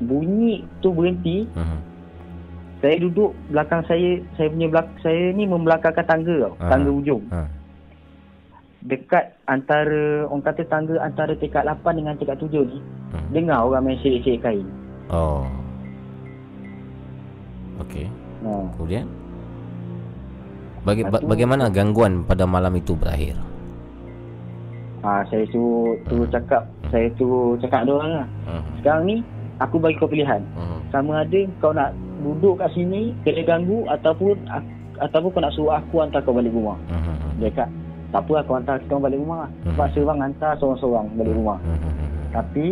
Bunyi 0.06 0.62
tu 0.86 0.94
berhenti, 0.94 1.50
saya 2.86 2.96
duduk 3.02 3.34
belakang 3.50 3.82
saya, 3.90 4.22
saya 4.38 4.48
punya 4.54 4.68
belak 4.70 4.88
saya 5.02 5.24
ni 5.34 5.44
membelakangkan 5.50 6.06
tangga 6.06 6.36
tau. 6.46 6.54
Tangga 6.62 6.90
ujung. 6.94 7.24
Dekat 8.86 9.42
antara, 9.50 10.30
orang 10.30 10.46
kata 10.46 10.70
tangga 10.70 11.02
antara 11.02 11.34
tingkat 11.34 11.66
8 11.66 11.98
dengan 11.98 12.14
tingkat 12.14 12.38
7 12.38 12.62
ni, 12.62 12.78
dengar 13.34 13.66
orang 13.66 13.90
main 13.90 13.98
syek-syek 14.06 14.38
kain. 14.38 14.70
Oh. 15.10 15.50
Okey. 17.82 18.06
Ha. 18.42 18.52
Kemudian 18.72 19.06
Bagi, 20.82 21.02
ba- 21.04 21.18
tu- 21.18 21.28
bagaimana 21.28 21.70
gangguan 21.70 22.22
pada 22.24 22.44
malam 22.44 22.74
itu 22.74 22.94
berakhir? 22.94 23.38
ha 25.02 25.26
saya 25.26 25.42
suruh, 25.48 25.98
suruh 26.06 26.30
cakap, 26.30 26.62
saya 26.88 27.10
suruh 27.16 27.58
cakap 27.58 27.84
ada 27.84 27.92
orang 27.92 28.12
lah. 28.16 28.28
Hmm. 28.46 28.64
Sekarang 28.78 29.04
ni, 29.04 29.16
aku 29.58 29.76
bagi 29.78 29.98
kau 29.98 30.06
pilihan. 30.06 30.42
Hmm. 30.54 30.78
sama 30.92 31.24
ada 31.24 31.40
kau 31.58 31.72
nak 31.72 31.90
duduk 32.20 32.60
kat 32.60 32.70
sini 32.72 33.16
kena 33.22 33.42
ganggu 33.42 33.88
ataupun 33.88 34.36
ataupun 35.00 35.30
kau 35.32 35.42
nak 35.42 35.54
suruh 35.54 35.74
aku 35.74 35.96
hantar 35.98 36.22
kau 36.22 36.34
balik 36.34 36.52
rumah. 36.52 36.78
Hmm. 36.86 37.34
Dia 37.38 37.50
kata, 37.50 37.66
tak 38.12 38.22
apa 38.22 38.44
kau 38.44 38.56
hantar 38.56 38.76
kita 38.78 38.92
orang 38.92 39.06
balik 39.08 39.20
rumah 39.20 39.38
lah. 39.40 39.50
Sebab 39.64 39.82
Mhm. 39.82 39.94
seorang 39.96 40.20
hantar 40.20 40.52
seorang-seorang 40.56 41.06
balik 41.16 41.34
rumah. 41.34 41.58
Hmm. 41.58 41.80
Tapi 42.32 42.66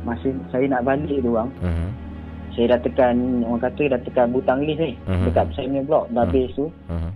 masa 0.00 0.28
saya 0.48 0.64
nak 0.68 0.82
balik 0.82 1.18
tu 1.18 1.30
bang, 1.30 1.48
Hmm. 1.60 1.88
Saya 2.58 2.74
dah 2.74 2.80
tekan, 2.82 3.14
orang 3.46 3.62
kata 3.62 3.82
dah 3.86 4.00
tekan 4.02 4.34
butang 4.34 4.66
list 4.66 4.82
ni. 4.82 4.98
Mhm. 5.06 5.30
Dekat 5.30 5.46
saya 5.54 5.70
punya 5.70 5.82
blok. 5.86 6.04
Dah 6.10 6.26
Mhm. 6.26 6.30
habis 6.34 6.50
tu, 6.58 6.66
Hmm. 6.90 7.10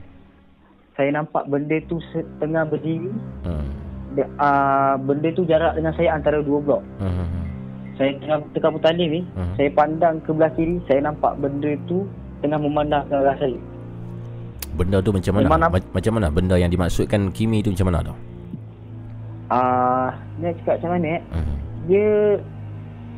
saya 0.94 1.08
nampak 1.10 1.44
benda 1.50 1.76
tu 1.90 1.98
setengah 2.14 2.62
berdiri. 2.70 3.10
Hmm. 3.42 3.66
Dia, 4.14 4.24
uh, 4.38 4.94
benda 5.02 5.28
tu 5.34 5.42
jarak 5.42 5.74
dengan 5.74 5.90
saya 5.98 6.14
antara 6.14 6.38
dua 6.46 6.62
blok. 6.62 6.82
Hmm. 7.02 7.26
Saya 7.98 8.14
tengah 8.22 8.38
tekan 8.54 8.70
butang 8.78 8.94
list 8.94 9.10
ni, 9.10 9.20
Mhm. 9.34 9.54
saya 9.58 9.68
pandang 9.74 10.14
ke 10.22 10.30
belah 10.30 10.52
kiri, 10.54 10.78
saya 10.86 11.00
nampak 11.02 11.34
benda 11.42 11.74
tu 11.90 12.06
tengah 12.38 12.62
memandang 12.62 13.02
ke 13.10 13.14
arah 13.18 13.34
saya. 13.34 13.58
Benda 14.78 15.02
tu 15.02 15.10
macam 15.10 15.32
mana? 15.34 15.44
Memang 15.50 15.60
Ma- 15.68 15.90
macam 15.92 16.12
mana 16.14 16.28
benda 16.30 16.54
yang 16.54 16.70
dimaksudkan 16.70 17.34
Kimi 17.34 17.66
tu 17.66 17.74
macam 17.74 17.90
mana 17.90 17.98
tu? 18.06 18.14
Ah, 19.52 19.58
uh, 19.58 20.08
ni 20.40 20.48
cakap 20.62 20.80
macam 20.80 20.90
mana 20.96 21.08
eh? 21.18 21.22
Hmm. 21.34 21.56
Dia 21.90 22.06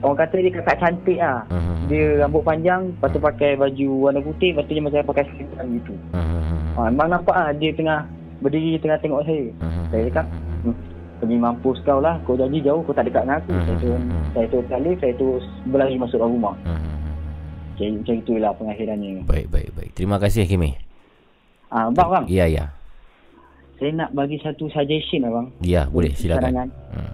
orang 0.04 0.20
kata 0.20 0.36
dia 0.36 0.52
kakak 0.52 0.78
cantik 0.78 1.18
lah. 1.18 1.48
Hmm. 1.48 1.88
Dia 1.88 2.20
rambut 2.20 2.44
panjang, 2.44 2.92
lepas 2.92 3.08
tu 3.10 3.20
pakai 3.20 3.56
baju 3.56 3.88
warna 4.04 4.20
putih, 4.20 4.52
lepas 4.52 4.64
tu 4.68 4.72
dia 4.76 4.84
macam 4.84 5.00
pakai 5.08 5.24
selipan 5.32 5.64
gitu. 5.80 5.94
Hmm. 6.12 6.76
Ha, 6.76 6.80
memang 6.92 7.08
nampak 7.16 7.32
ah 7.34 7.50
dia 7.56 7.72
tengah 7.72 8.04
berdiri 8.44 8.76
tengah 8.78 9.00
tengok 9.00 9.24
saya. 9.24 9.46
Hmm. 9.64 9.84
Saya 9.88 10.02
cakap, 10.12 10.26
hmm, 10.68 10.76
demi 11.24 11.36
mampus 11.40 11.80
kau 11.88 11.98
lah, 12.04 12.20
kau 12.28 12.36
janji 12.36 12.60
jauh, 12.60 12.84
kau 12.84 12.92
tak 12.92 13.08
dekat 13.08 13.24
dengan 13.24 13.40
aku. 13.40 13.50
Hmm. 13.50 13.64
Saya 13.64 13.76
tu, 13.80 13.88
saya 14.36 14.46
tu 14.52 14.58
kali, 14.68 14.90
saya 15.00 15.12
tu 15.16 15.28
berlari 15.72 15.96
masuk 15.96 16.20
dalam 16.20 16.36
rumah. 16.36 16.54
Hmm. 16.68 16.80
Macam, 17.74 17.86
macam 17.98 18.14
itulah 18.20 18.52
pengakhirannya. 18.54 19.10
Baik, 19.26 19.46
baik, 19.50 19.68
baik. 19.74 19.90
Terima 19.96 20.16
kasih 20.20 20.44
Kimi. 20.46 20.78
Ah, 21.74 21.90
bang, 21.90 22.06
bang, 22.06 22.24
Ya, 22.30 22.46
ya. 22.46 22.70
saya 23.82 23.90
nak 23.90 24.14
bagi 24.14 24.38
satu 24.38 24.70
suggestion 24.70 25.26
lah 25.26 25.32
bang. 25.34 25.46
Ya, 25.58 25.82
boleh 25.90 26.14
silakan. 26.14 26.54
Sarangan. 26.54 26.68
Hmm. 26.94 27.12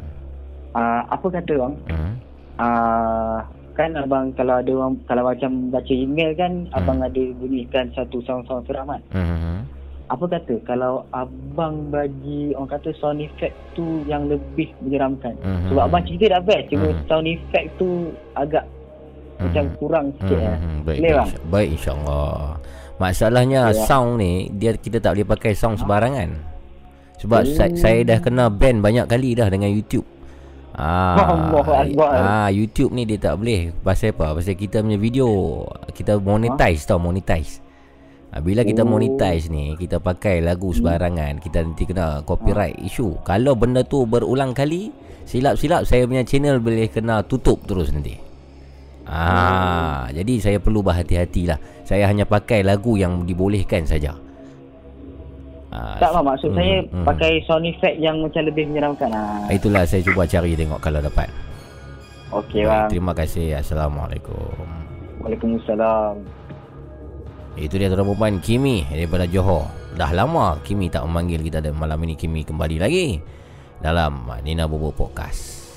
Ah, 0.77 1.03
apa 1.09 1.27
kata 1.33 1.55
bang? 1.57 1.75
Hmm. 1.89 2.13
Ah, 2.61 3.41
kan 3.73 3.97
abang 3.97 4.29
kalau 4.31 4.61
ada 4.61 4.69
orang 4.71 5.01
kalau 5.07 5.25
macam 5.25 5.51
baca 5.69 5.89
email 5.89 6.31
kan 6.35 6.53
Hmm. 6.67 6.77
abang 6.77 7.01
ada 7.01 7.23
bunyikan 7.35 7.89
satu 7.91 8.21
sound-sound 8.21 8.69
seram 8.69 8.85
kan. 8.87 9.01
Hmm. 9.11 9.65
Apa 10.07 10.27
kata 10.29 10.59
kalau 10.63 11.07
abang 11.11 11.89
bagi 11.89 12.53
orang 12.53 12.69
kata 12.69 12.93
sound 12.95 13.19
effect 13.19 13.55
tu 13.73 14.05
yang 14.05 14.27
lebih 14.27 14.69
menyeramkan. 14.81 15.33
Mhm. 15.39 15.71
Sebab 15.71 15.83
abang 15.83 16.03
cerita 16.03 16.27
dah 16.31 16.43
best 16.43 16.67
cuma 16.69 16.89
Mhm. 16.91 17.01
sound 17.07 17.27
effect 17.27 17.69
tu 17.77 17.89
agak 18.35 18.67
macam 19.39 19.65
Mhm. 19.65 19.75
kurang 19.79 20.07
sikit 20.13 20.35
Hmm, 20.35 20.45
lah. 20.45 20.57
hmm, 20.59 20.79
baik, 20.83 20.85
Boleh 20.85 21.01
baik, 21.01 21.17
bang? 21.17 21.29
insya- 21.31 21.45
baik 21.49 21.69
insyaAllah 21.73 22.37
Masalahnya 23.01 23.61
Ya. 23.67 23.81
sound 23.81 24.13
ni 24.19 24.33
Dia 24.53 24.77
kita 24.77 25.01
tak 25.01 25.17
boleh 25.17 25.25
pakai 25.27 25.53
sound 25.55 25.81
sembarangan 25.81 26.29
Sebab 27.17 27.41
Oh. 27.41 27.49
saya, 27.51 27.73
saya 27.75 28.01
dah 28.03 28.19
kena 28.19 28.49
ban 28.49 28.77
banyak 28.79 29.07
kali 29.07 29.33
dah 29.33 29.49
dengan 29.49 29.71
YouTube 29.71 30.05
Ah, 30.71 31.51
Akbar. 31.51 32.11
ah, 32.15 32.49
YouTube 32.49 32.95
ni 32.95 33.03
dia 33.03 33.19
tak 33.19 33.43
boleh 33.43 33.75
Pasal 33.83 34.15
apa? 34.15 34.39
Pasal 34.39 34.55
kita 34.55 34.81
punya 34.81 34.97
video 34.97 35.27
Kita 35.91 36.15
monetize 36.17 36.87
tau 36.87 36.97
Monetize 36.97 37.59
ah, 38.31 38.39
Bila 38.39 38.63
kita 38.63 38.87
Oh. 38.87 38.89
monetize 38.89 39.51
ni 39.51 39.75
Kita 39.75 39.99
pakai 39.99 40.39
lagu 40.39 40.71
sembarangan 40.71 41.43
Kita 41.43 41.59
nanti 41.61 41.85
kena 41.85 42.23
copyright 42.23 42.79
Ah. 42.79 42.87
issue 42.87 43.19
Kalau 43.21 43.59
benda 43.59 43.83
tu 43.83 44.07
berulang 44.07 44.55
kali 44.55 44.95
Silap-silap 45.27 45.85
saya 45.85 46.07
punya 46.07 46.23
channel 46.23 46.59
boleh 46.59 46.87
kena 46.87 47.23
tutup 47.23 47.67
terus 47.67 47.91
nanti 47.91 48.31
Ah, 49.11 50.07
jadi 50.15 50.39
saya 50.39 50.59
perlu 50.63 50.87
berhati-hatilah. 50.87 51.59
Saya 51.83 52.07
hanya 52.07 52.31
pakai 52.31 52.63
lagu 52.63 52.95
yang 52.95 53.27
dibolehkan 53.27 53.83
saja. 53.83 54.15
Ah, 55.71 55.95
Tak 56.03 56.11
bang 56.19 56.27
maksud 56.27 56.51
hmm, 56.51 56.59
saya 56.59 56.75
hmm. 56.83 57.07
pakai 57.07 57.33
sound 57.47 57.67
effect 57.67 57.97
yang 58.03 58.19
macam 58.19 58.43
lebih 58.43 58.67
menyeramkan. 58.67 59.11
Ah. 59.15 59.47
Itulah 59.47 59.87
saya 59.87 60.03
cuba 60.03 60.27
cari 60.27 60.59
tengok 60.59 60.83
kalau 60.83 60.99
dapat. 60.99 61.31
Okey 62.31 62.67
bang. 62.67 62.91
terima 62.91 63.15
kasih. 63.15 63.59
Assalamualaikum. 63.59 64.67
Waalaikumsalam. 65.23 66.15
Itu 67.59 67.75
dia 67.79 67.91
tuan 67.91 68.07
perempuan 68.07 68.39
Kimi 68.43 68.87
daripada 68.87 69.27
Johor. 69.31 69.67
Dah 69.95 70.11
lama 70.11 70.59
Kimi 70.63 70.91
tak 70.91 71.07
memanggil 71.07 71.43
kita 71.43 71.63
dan 71.63 71.75
malam 71.75 71.99
ini 72.03 72.15
Kimi 72.15 72.47
kembali 72.47 72.77
lagi 72.79 73.19
dalam 73.79 74.27
Nina 74.43 74.67
Bobo 74.67 74.91
Podcast. 74.95 75.71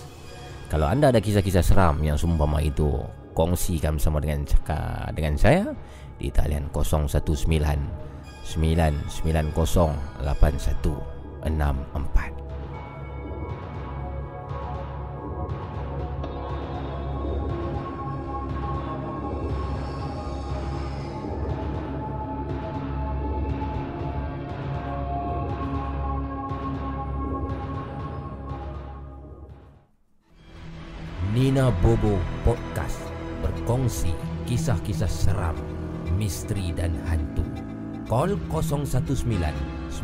Kalau 0.69 0.89
anda 0.89 1.13
ada 1.13 1.21
kisah-kisah 1.21 1.61
seram 1.61 2.01
yang 2.01 2.17
seumpama 2.17 2.57
itu, 2.61 2.89
kongsikan 3.37 3.97
bersama 3.97 4.17
dengan 4.21 4.41
cakap 4.45 5.13
dengan 5.13 5.37
saya 5.37 5.69
di 6.17 6.29
talian 6.33 6.69
019 6.69 8.12
990 8.43 9.95
8164. 10.21 11.13
Nina 31.33 31.73
Bobo 31.81 32.21
Podcast 32.45 33.01
berkongsi 33.41 34.13
kisah-kisah 34.45 35.09
seram, 35.09 35.57
misteri 36.13 36.69
dan 36.77 36.93
hantu. 37.09 37.52
Call 38.13 38.37
019 38.37 38.85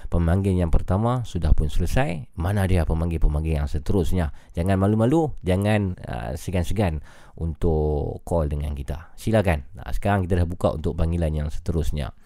Pemanggil 0.09 0.57
yang 0.57 0.73
pertama 0.73 1.21
sudah 1.29 1.53
pun 1.53 1.69
selesai. 1.69 2.33
Mana 2.33 2.65
dia 2.65 2.89
pemanggil-pemanggil 2.89 3.61
yang 3.61 3.69
seterusnya? 3.69 4.33
Jangan 4.57 4.81
malu-malu, 4.81 5.29
jangan 5.45 5.93
uh, 6.09 6.33
segan-segan 6.33 7.05
untuk 7.37 8.25
call 8.25 8.49
dengan 8.49 8.73
kita. 8.73 9.13
Silakan. 9.13 9.61
Uh, 9.77 9.93
sekarang 9.93 10.25
kita 10.25 10.41
dah 10.41 10.49
buka 10.49 10.73
untuk 10.73 10.97
panggilan 10.97 11.29
yang 11.29 11.53
seterusnya. 11.53 12.17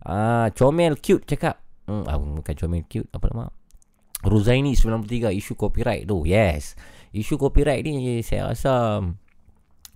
Uh, 0.00 0.48
Comel 0.56 0.96
Cute 0.96 1.28
cakap. 1.28 1.60
Hmm, 1.84 2.08
uh, 2.08 2.40
bukan 2.40 2.56
Comel 2.56 2.88
Cute, 2.88 3.12
apa 3.12 3.36
nama? 3.36 3.52
Ruzaini 4.24 4.72
93 4.72 5.28
isu 5.36 5.60
copyright 5.60 6.08
tu. 6.08 6.24
Yes. 6.24 6.72
Isu 7.16 7.40
copyright 7.40 7.80
ni 7.80 8.20
saya 8.20 8.52
rasa 8.52 9.00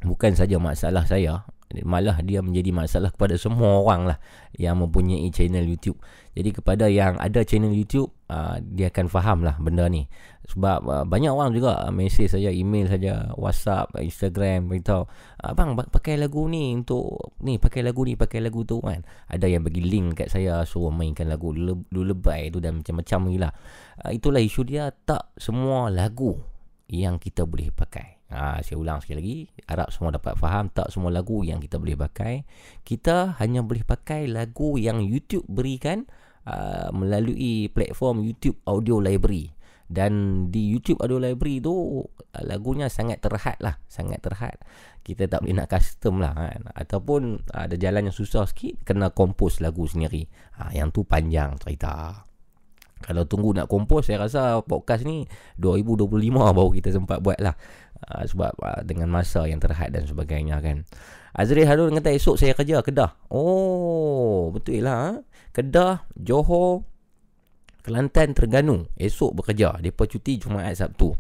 bukan 0.01 0.33
saja 0.33 0.57
masalah 0.57 1.05
saya 1.05 1.45
malah 1.87 2.19
dia 2.27 2.43
menjadi 2.43 2.75
masalah 2.75 3.15
kepada 3.15 3.39
semua 3.39 3.79
orang 3.79 4.11
lah 4.11 4.19
yang 4.59 4.83
mempunyai 4.83 5.31
channel 5.31 5.63
YouTube. 5.63 6.03
Jadi 6.35 6.51
kepada 6.51 6.91
yang 6.91 7.15
ada 7.23 7.47
channel 7.47 7.71
YouTube, 7.71 8.11
uh, 8.27 8.59
dia 8.59 8.91
akan 8.91 9.07
faham 9.07 9.47
lah 9.47 9.55
benda 9.63 9.87
ni. 9.87 10.11
Sebab 10.51 10.81
uh, 10.83 11.05
banyak 11.07 11.31
orang 11.31 11.55
juga 11.55 11.87
uh, 11.87 11.95
mesej 11.95 12.27
saja, 12.27 12.51
email 12.51 12.91
saja, 12.91 13.31
WhatsApp, 13.39 13.95
Instagram 14.03 14.67
beritahu, 14.67 15.07
abang 15.47 15.79
pakai 15.79 16.19
lagu 16.19 16.51
ni 16.51 16.75
untuk 16.75 17.39
ni, 17.47 17.63
pakai 17.63 17.87
lagu 17.87 18.03
ni, 18.03 18.19
pakai 18.19 18.43
lagu 18.43 18.67
tu 18.67 18.83
kan. 18.83 19.07
Ada 19.31 19.47
yang 19.47 19.63
bagi 19.63 19.83
link 19.87 20.19
kat 20.19 20.29
saya 20.31 20.67
suruh 20.67 20.91
mainkan 20.91 21.31
lagu 21.31 21.55
lebay 21.95 22.51
tu 22.51 22.59
dan 22.59 22.83
macam-macam 22.83 23.31
gila. 23.31 23.51
Uh, 24.03 24.11
itulah 24.11 24.43
isu 24.43 24.67
dia 24.67 24.91
tak 24.91 25.31
semua 25.39 25.87
lagu 25.87 26.50
yang 26.91 27.23
kita 27.23 27.47
boleh 27.47 27.71
pakai. 27.71 28.19
Ha, 28.31 28.63
saya 28.63 28.79
ulang 28.79 29.03
sekali 29.03 29.17
lagi. 29.19 29.39
Harap 29.67 29.91
semua 29.95 30.15
dapat 30.15 30.35
faham 30.39 30.71
tak 30.71 30.91
semua 30.91 31.11
lagu 31.11 31.43
yang 31.47 31.63
kita 31.63 31.79
boleh 31.79 31.99
pakai. 31.99 32.43
Kita 32.83 33.39
hanya 33.39 33.63
boleh 33.63 33.87
pakai 33.87 34.27
lagu 34.31 34.79
yang 34.79 35.03
YouTube 35.03 35.47
berikan 35.51 36.07
uh, 36.47 36.91
melalui 36.95 37.71
platform 37.71 38.23
YouTube 38.27 38.59
Audio 38.67 38.99
Library. 39.03 39.55
Dan 39.91 40.47
di 40.55 40.71
YouTube 40.71 41.03
Audio 41.03 41.19
Library 41.19 41.59
tu 41.59 41.75
uh, 41.75 42.43
lagunya 42.47 42.87
sangat 42.87 43.19
terhad 43.19 43.59
lah. 43.59 43.83
Sangat 43.91 44.23
terhad. 44.23 44.59
Kita 45.03 45.27
tak 45.27 45.43
boleh 45.43 45.59
nak 45.59 45.71
custom 45.71 46.23
lah 46.23 46.35
kan. 46.35 46.71
Ataupun 46.71 47.51
ada 47.51 47.75
jalan 47.75 48.11
yang 48.11 48.15
susah 48.15 48.47
sikit, 48.47 48.87
kena 48.87 49.11
kompos 49.11 49.59
lagu 49.59 49.91
sendiri. 49.91 50.31
Ha, 50.59 50.71
yang 50.71 50.95
tu 50.95 51.03
panjang 51.03 51.59
cerita. 51.59 52.30
Kalau 53.01 53.25
tunggu 53.25 53.57
nak 53.57 53.67
kompos, 53.67 54.09
saya 54.13 54.29
rasa 54.29 54.61
podcast 54.61 55.09
ni 55.09 55.25
2025 55.57 56.09
baru 56.57 56.71
kita 56.71 56.93
sempat 56.93 57.25
buat 57.25 57.41
lah. 57.41 57.57
Uh, 58.01 58.25
sebab 58.25 58.53
uh, 58.61 58.81
dengan 58.85 59.13
masa 59.13 59.45
yang 59.45 59.61
terhad 59.61 59.93
dan 59.93 60.05
sebagainya 60.09 60.61
kan. 60.61 60.85
Azri 61.37 61.63
Harun 61.63 61.95
kata 61.95 62.11
esok 62.17 62.37
saya 62.37 62.53
kerja 62.57 62.83
Kedah. 62.83 63.17
Oh, 63.31 64.51
betul 64.51 64.83
lah. 64.83 64.97
Ha? 64.99 65.09
Kedah, 65.55 66.11
Johor, 66.19 66.85
Kelantan, 67.81 68.37
Terengganu. 68.37 68.91
Esok 68.99 69.41
bekerja. 69.41 69.79
Mereka 69.79 70.05
cuti 70.11 70.37
Jumaat 70.37 70.77
Sabtu. 70.77 71.17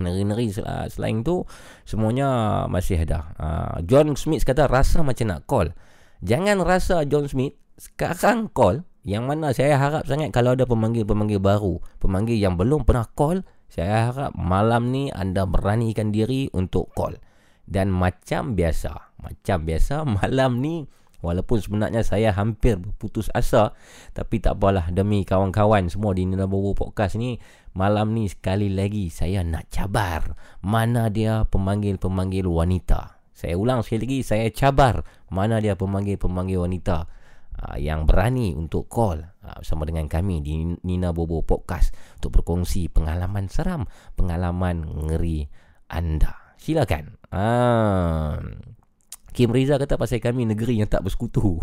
Neri-neri 0.00 0.48
selain 0.88 1.20
tu, 1.20 1.44
semuanya 1.84 2.64
masih 2.70 3.04
ada. 3.04 3.36
Uh, 3.36 3.76
John 3.84 4.16
Smith 4.16 4.48
kata 4.48 4.64
rasa 4.64 5.04
macam 5.04 5.28
nak 5.28 5.44
call. 5.44 5.76
Jangan 6.24 6.64
rasa 6.64 7.04
John 7.04 7.28
Smith 7.28 7.56
sekarang 7.76 8.48
call. 8.52 8.84
Yang 9.00 9.24
mana 9.24 9.46
saya 9.56 9.80
harap 9.80 10.04
sangat 10.04 10.28
kalau 10.28 10.52
ada 10.52 10.68
pemanggil-pemanggil 10.68 11.40
baru. 11.40 11.80
Pemanggil 11.96 12.36
yang 12.36 12.60
belum 12.60 12.84
pernah 12.84 13.08
call. 13.08 13.40
Saya 13.70 14.10
harap 14.10 14.32
malam 14.36 14.90
ni 14.90 15.08
anda 15.14 15.46
beranikan 15.48 16.12
diri 16.12 16.52
untuk 16.52 16.92
call. 16.92 17.16
Dan 17.64 17.94
macam 17.94 18.58
biasa, 18.58 19.14
macam 19.22 19.58
biasa 19.62 20.02
malam 20.20 20.58
ni 20.58 20.84
walaupun 21.20 21.60
sebenarnya 21.60 22.00
saya 22.02 22.32
hampir 22.32 22.80
berputus 22.80 23.28
asa 23.36 23.76
tapi 24.16 24.40
tak 24.40 24.56
apalah 24.56 24.88
demi 24.88 25.22
kawan-kawan 25.22 25.86
semua 25.92 26.16
di 26.16 26.24
Nina 26.24 26.48
Bobo 26.48 26.72
Podcast 26.72 27.20
ni 27.20 27.36
malam 27.76 28.16
ni 28.16 28.26
sekali 28.26 28.72
lagi 28.72 29.12
saya 29.12 29.44
nak 29.44 29.68
cabar 29.68 30.34
mana 30.64 31.12
dia 31.12 31.46
pemanggil-pemanggil 31.46 32.48
wanita. 32.48 33.22
Saya 33.36 33.56
ulang 33.56 33.80
sekali 33.80 34.04
lagi 34.04 34.18
saya 34.26 34.46
cabar 34.52 35.06
mana 35.32 35.62
dia 35.62 35.78
pemanggil-pemanggil 35.78 36.60
wanita 36.60 37.19
uh, 37.60 37.76
yang 37.76 38.08
berani 38.08 38.56
untuk 38.56 38.88
call 38.88 39.20
uh, 39.20 39.56
bersama 39.60 39.84
dengan 39.84 40.08
kami 40.08 40.40
di 40.40 40.64
Nina 40.84 41.12
Bobo 41.12 41.44
Podcast 41.44 41.92
untuk 42.20 42.40
berkongsi 42.40 42.88
pengalaman 42.88 43.52
seram, 43.52 43.84
pengalaman 44.16 44.84
ngeri 45.08 45.46
anda. 45.92 46.56
Silakan. 46.60 47.16
Uh, 47.32 48.36
Kim 49.30 49.54
Riza 49.54 49.78
kata 49.78 49.94
pasal 49.94 50.18
kami 50.18 50.44
negeri 50.44 50.82
yang 50.82 50.90
tak 50.90 51.06
bersekutu. 51.06 51.62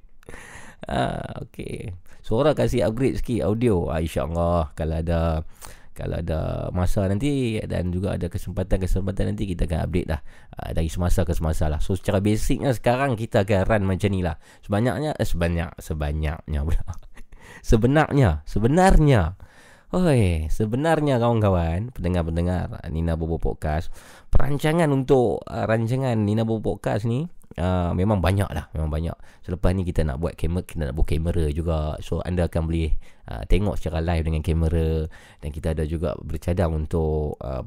ah, 0.90 1.44
okay. 1.44 1.92
Suara 2.24 2.56
kasih 2.56 2.88
upgrade 2.88 3.20
sikit 3.20 3.52
audio. 3.52 3.92
Ah, 3.92 4.00
InsyaAllah 4.00 4.72
kalau 4.72 4.96
ada 4.96 5.44
kalau 6.00 6.16
ada 6.16 6.40
masa 6.72 7.04
nanti 7.04 7.60
dan 7.68 7.92
juga 7.92 8.16
ada 8.16 8.32
kesempatan-kesempatan 8.32 9.36
nanti 9.36 9.44
kita 9.44 9.68
akan 9.68 9.84
update 9.84 10.08
lah. 10.08 10.20
Uh, 10.56 10.72
dari 10.72 10.88
semasa 10.88 11.28
ke 11.28 11.36
semasa 11.36 11.68
lah. 11.68 11.84
So 11.84 11.92
secara 11.92 12.24
basicnya 12.24 12.72
sekarang 12.72 13.20
kita 13.20 13.44
akan 13.44 13.68
run 13.68 13.82
macam 13.84 14.08
ni 14.08 14.24
lah. 14.24 14.40
Sebanyaknya 14.64 15.12
eh, 15.20 15.28
sebanyak 15.28 15.70
sebanyaknya 15.76 16.60
pula. 16.64 16.82
Sebenarnya 17.70 18.40
sebenarnya. 18.48 19.36
Oi, 19.90 20.46
sebenarnya 20.46 21.18
kawan-kawan, 21.18 21.90
pendengar-pendengar 21.90 22.78
Nina 22.94 23.18
Bobo 23.18 23.42
Podcast, 23.42 23.90
perancangan 24.30 24.86
untuk 24.86 25.42
uh, 25.50 25.66
rancangan 25.66 26.14
Nina 26.14 26.46
Bobo 26.46 26.78
Podcast 26.78 27.10
ni 27.10 27.26
uh, 27.58 27.90
memang 27.96 28.22
banyak 28.22 28.46
lah, 28.52 28.70
memang 28.76 28.90
banyak. 28.92 29.16
Selepas 29.42 29.74
ni 29.74 29.82
kita 29.82 30.06
nak 30.06 30.22
buat 30.22 30.38
kamera, 30.38 30.62
kita 30.62 30.82
nak 30.90 30.94
buat 30.94 31.08
kamera 31.08 31.44
juga. 31.50 31.98
So 32.04 32.22
anda 32.22 32.46
akan 32.46 32.70
boleh 32.70 32.94
uh, 33.26 33.42
tengok 33.48 33.80
secara 33.80 33.98
live 34.04 34.26
dengan 34.28 34.42
kamera 34.44 35.08
dan 35.42 35.48
kita 35.50 35.74
ada 35.74 35.82
juga 35.88 36.14
bercadang 36.22 36.76
untuk 36.76 37.40
uh, 37.40 37.64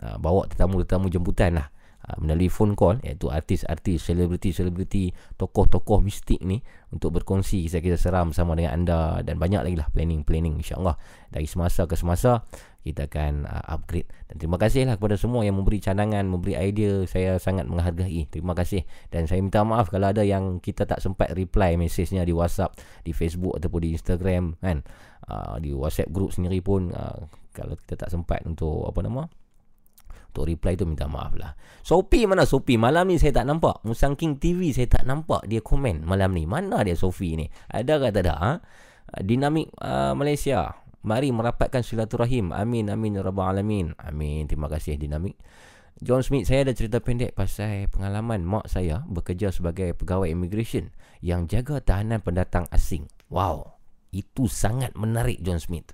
uh, 0.00 0.16
bawa 0.16 0.48
tetamu-tetamu 0.48 1.12
jemputan 1.12 1.60
lah. 1.60 1.68
Ah, 2.08 2.16
melalui 2.16 2.48
phone 2.48 2.72
call 2.72 3.04
iaitu 3.04 3.28
artis-artis, 3.28 4.00
selebriti-selebriti, 4.08 5.12
tokoh-tokoh 5.36 6.00
mistik 6.00 6.40
ni 6.40 6.64
untuk 6.88 7.20
berkongsi 7.20 7.68
kisah-kisah 7.68 8.00
seram 8.00 8.32
sama 8.32 8.56
dengan 8.56 8.80
anda 8.80 9.20
dan 9.20 9.36
banyak 9.36 9.60
lagi 9.60 9.76
lah 9.76 9.92
planning-planning 9.92 10.56
insyaAllah 10.56 10.96
dari 11.28 11.44
semasa 11.44 11.84
ke 11.84 12.00
semasa 12.00 12.48
kita 12.82 13.10
akan 13.10 13.44
uh, 13.44 13.64
upgrade. 13.74 14.08
Dan 14.30 14.38
terima 14.38 14.56
kasih 14.56 14.86
lah 14.86 14.96
kepada 14.96 15.18
semua 15.18 15.42
yang 15.42 15.58
memberi 15.58 15.82
cadangan, 15.82 16.24
memberi 16.24 16.54
idea. 16.54 17.02
Saya 17.04 17.36
sangat 17.42 17.66
menghargai. 17.66 18.30
Terima 18.30 18.54
kasih. 18.54 18.86
Dan 19.10 19.26
saya 19.26 19.42
minta 19.42 19.60
maaf 19.66 19.90
kalau 19.90 20.08
ada 20.14 20.22
yang 20.22 20.62
kita 20.62 20.86
tak 20.86 21.02
sempat 21.02 21.34
reply 21.34 21.74
mesejnya 21.74 22.22
di 22.22 22.32
whatsapp, 22.32 22.72
di 23.02 23.10
facebook 23.10 23.58
ataupun 23.58 23.80
di 23.82 23.90
instagram 23.98 24.56
kan? 24.62 24.86
Uh, 25.28 25.60
di 25.60 25.74
whatsapp 25.76 26.08
group 26.08 26.32
sendiri 26.32 26.64
pun 26.64 26.94
uh, 26.94 27.28
kalau 27.52 27.76
kita 27.84 28.06
tak 28.06 28.10
sempat 28.14 28.40
untuk 28.48 28.88
apa 28.88 29.00
nama 29.04 29.28
untuk 30.28 30.44
reply 30.54 30.78
tu 30.78 30.86
minta 30.86 31.10
maaf 31.10 31.34
lah. 31.34 31.56
Sophie 31.82 32.28
mana 32.28 32.46
Sophie? 32.46 32.78
Malam 32.78 33.10
ni 33.10 33.18
saya 33.18 33.42
tak 33.42 33.48
nampak. 33.48 33.82
Musang 33.82 34.14
King 34.14 34.38
TV 34.38 34.70
saya 34.70 34.86
tak 34.86 35.02
nampak 35.08 35.48
Dia 35.50 35.64
komen 35.64 36.06
malam 36.06 36.30
ni. 36.36 36.46
Mana 36.46 36.84
dia 36.86 36.94
Sophie 36.94 37.34
ni? 37.34 37.50
Ada 37.66 37.98
ke 37.98 38.06
tak 38.14 38.22
ada 38.28 38.34
ha? 38.38 38.52
Dinamik 39.24 39.72
uh, 39.82 40.12
Malaysia 40.14 40.78
Mari 41.02 41.30
merapatkan 41.34 41.82
silaturahim. 41.82 42.50
Amin 42.54 42.90
amin 42.90 43.18
ya 43.18 43.22
rabbal 43.22 43.54
alamin. 43.54 43.94
Amin. 43.98 44.46
Terima 44.46 44.66
kasih 44.66 44.98
Dinamik. 44.98 45.38
John 45.98 46.22
Smith 46.22 46.46
saya 46.46 46.62
ada 46.62 46.74
cerita 46.78 47.02
pendek 47.02 47.34
pasal 47.34 47.90
pengalaman 47.90 48.46
mak 48.46 48.70
saya 48.70 49.02
bekerja 49.10 49.50
sebagai 49.50 49.98
pegawai 49.98 50.30
immigration 50.30 50.94
yang 51.18 51.50
jaga 51.50 51.82
tahanan 51.82 52.22
pendatang 52.22 52.70
asing. 52.70 53.10
Wow, 53.26 53.82
itu 54.14 54.46
sangat 54.46 54.94
menarik 54.94 55.42
John 55.42 55.58
Smith. 55.58 55.90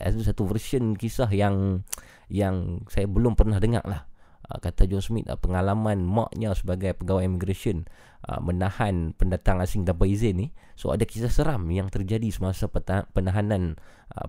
Itu 0.00 0.24
satu 0.24 0.48
version 0.48 0.96
kisah 0.96 1.28
yang 1.28 1.84
yang 2.32 2.88
saya 2.88 3.04
belum 3.04 3.36
pernah 3.36 3.60
dengar 3.60 3.84
lah 3.84 4.07
kata 4.56 4.88
John 4.88 5.04
Smith 5.04 5.28
uh, 5.28 5.36
pengalaman 5.36 6.00
maknya 6.00 6.56
sebagai 6.56 6.96
pegawai 6.96 7.28
immigration 7.28 7.84
uh, 8.24 8.40
menahan 8.40 9.12
pendatang 9.12 9.60
asing 9.60 9.84
tanpa 9.84 10.08
izin 10.08 10.40
ni. 10.40 10.48
So 10.72 10.88
ada 10.88 11.04
kisah 11.04 11.28
seram 11.28 11.68
yang 11.68 11.92
terjadi 11.92 12.32
semasa 12.32 12.64
penahanan 13.12 13.76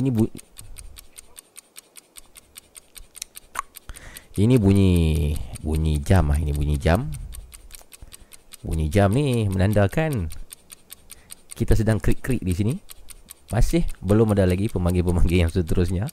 Ini 0.00 0.08
bu 0.08 0.24
Ini 4.40 4.56
bunyi 4.56 4.92
bunyi 5.60 6.00
jam 6.00 6.32
ah 6.32 6.38
ini 6.40 6.56
bunyi 6.56 6.80
jam. 6.80 7.12
Bunyi 8.64 8.88
jam 8.88 9.12
ni 9.12 9.44
menandakan 9.52 10.32
kita 11.52 11.76
sedang 11.76 12.00
krik-krik 12.00 12.40
di 12.40 12.56
sini. 12.56 12.74
Masih 13.52 13.84
belum 14.00 14.32
ada 14.32 14.48
lagi 14.48 14.72
pemanggil-pemanggil 14.72 15.44
yang 15.44 15.52
seterusnya. 15.52 16.08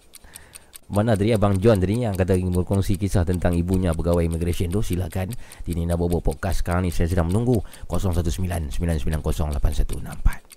Mana 0.91 1.15
tadi 1.15 1.31
Abang 1.31 1.55
John 1.55 1.79
tadi 1.79 2.03
yang 2.03 2.19
kata 2.19 2.35
ingin 2.35 2.51
berkongsi 2.51 2.99
kisah 2.99 3.23
tentang 3.23 3.55
ibunya 3.55 3.95
pegawai 3.95 4.23
immigration 4.23 4.67
tu 4.67 4.83
silakan 4.83 5.31
di 5.63 5.71
Nina 5.75 5.95
Bobo 5.95 6.19
Podcast 6.19 6.63
sekarang 6.63 6.87
ni 6.87 6.91
saya 6.91 7.07
sedang 7.07 7.31
menunggu 7.31 7.63
019-990-8164 7.87 10.56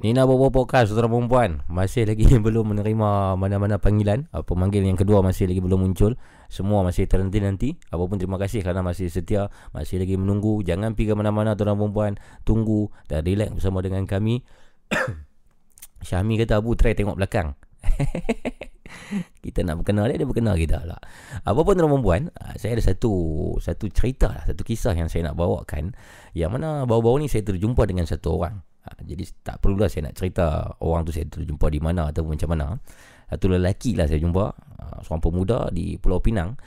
Nina 0.00 0.24
Bobo 0.24 0.48
Podcast 0.48 0.88
Saudara 0.88 1.12
perempuan. 1.12 1.60
Masih 1.68 2.08
lagi 2.08 2.24
belum 2.48 2.72
menerima 2.72 3.36
Mana-mana 3.36 3.76
panggilan. 3.76 4.32
Uh, 4.32 4.40
Pemanggil 4.40 4.80
yang 4.80 4.96
kedua 4.96 5.20
Masih 5.20 5.44
lagi 5.44 5.60
belum 5.60 5.76
muncul. 5.76 6.16
Semua 6.48 6.80
masih 6.80 7.04
terhenti-nanti 7.04 7.76
Apapun 7.92 8.16
terima 8.16 8.40
kasih 8.40 8.64
Kerana 8.64 8.80
masih 8.80 9.12
setia 9.12 9.52
Masih 9.76 10.00
lagi 10.00 10.16
menunggu. 10.16 10.64
Jangan 10.64 10.96
pergi 10.96 11.12
ke 11.12 11.14
mana-mana 11.20 11.52
Saudara 11.52 11.76
perempuan 11.76 12.16
Tunggu 12.48 12.88
Dan 13.12 13.28
relax 13.28 13.52
bersama 13.52 13.84
dengan 13.84 14.08
kami. 14.08 14.40
Syahmi 16.08 16.40
kata 16.40 16.64
Abu 16.64 16.72
try 16.80 16.96
tengok 16.96 17.20
belakang. 17.20 17.52
Kita 19.44 19.68
nak 19.68 19.84
berkenal 19.84 20.08
dia 20.08 20.16
Dia 20.16 20.26
berkenal 20.26 20.56
kita 20.56 20.80
lah 20.82 20.98
Apapun 21.44 21.76
tuan 21.76 21.92
perempuan 21.92 22.32
uh, 22.40 22.56
Saya 22.56 22.80
ada 22.80 22.88
satu 22.88 23.12
Satu 23.60 23.92
cerita 23.92 24.32
lah 24.32 24.48
Satu 24.48 24.64
kisah 24.64 24.96
yang 24.96 25.12
saya 25.12 25.28
nak 25.28 25.36
bawakan. 25.36 25.92
Yang 26.32 26.56
mana 26.56 26.88
Baru-baru 26.88 27.20
ni 27.20 27.28
saya 27.28 27.44
terjumpa 27.44 27.84
dengan 27.84 28.08
satu 28.08 28.40
orang 28.40 28.64
jadi 28.98 29.24
tak 29.46 29.62
perlulah 29.62 29.86
saya 29.86 30.10
nak 30.10 30.18
cerita 30.18 30.74
orang 30.82 31.06
tu 31.06 31.12
saya 31.14 31.26
terjumpa 31.30 31.66
di 31.70 31.80
mana 31.82 32.10
atau 32.10 32.26
macam 32.26 32.48
mana. 32.50 32.66
Satu 33.30 33.46
lelaki 33.46 33.94
lah 33.94 34.10
saya 34.10 34.18
jumpa, 34.18 34.44
ha, 34.50 34.84
seorang 35.06 35.22
pemuda 35.22 35.70
di 35.70 35.94
Pulau 36.02 36.18
Pinang 36.18 36.58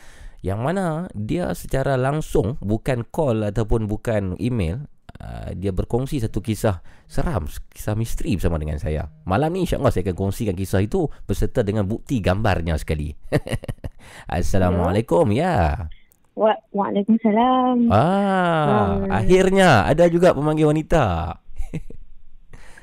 yang 0.44 0.60
mana 0.60 1.08
dia 1.16 1.56
secara 1.56 1.96
langsung 1.96 2.60
bukan 2.60 3.08
call 3.08 3.48
ataupun 3.48 3.88
bukan 3.88 4.36
email 4.40 4.88
Uh, 5.24 5.54
dia 5.54 5.70
berkongsi 5.70 6.18
satu 6.18 6.42
kisah 6.42 6.82
seram, 7.06 7.46
kisah 7.70 7.94
misteri 7.94 8.34
bersama 8.34 8.58
dengan 8.58 8.82
saya. 8.82 9.14
Malam 9.30 9.54
ni 9.54 9.64
insyaAllah 9.64 9.94
saya 9.94 10.10
akan 10.10 10.18
kongsikan 10.18 10.58
kisah 10.58 10.82
itu 10.82 11.06
beserta 11.30 11.62
dengan 11.62 11.86
bukti 11.86 12.18
gambarnya 12.18 12.76
sekali. 12.82 13.14
Assalamualaikum, 14.28 15.30
ya. 15.32 15.86
Wa- 16.34 16.60
Waalaikumsalam. 16.74 17.94
Ah, 17.94 19.06
um. 19.06 19.14
akhirnya 19.14 19.86
ada 19.86 20.10
juga 20.10 20.34
pemanggil 20.34 20.66
wanita. 20.66 21.38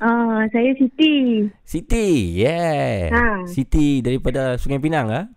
Ah, 0.01 0.49
saya 0.49 0.73
Siti. 0.81 1.45
Siti, 1.61 2.33
yeah. 2.41 3.13
Ha. 3.13 3.45
Siti 3.45 4.01
daripada 4.01 4.57
Sungai 4.57 4.81
Pinang 4.81 5.13
ah? 5.13 5.29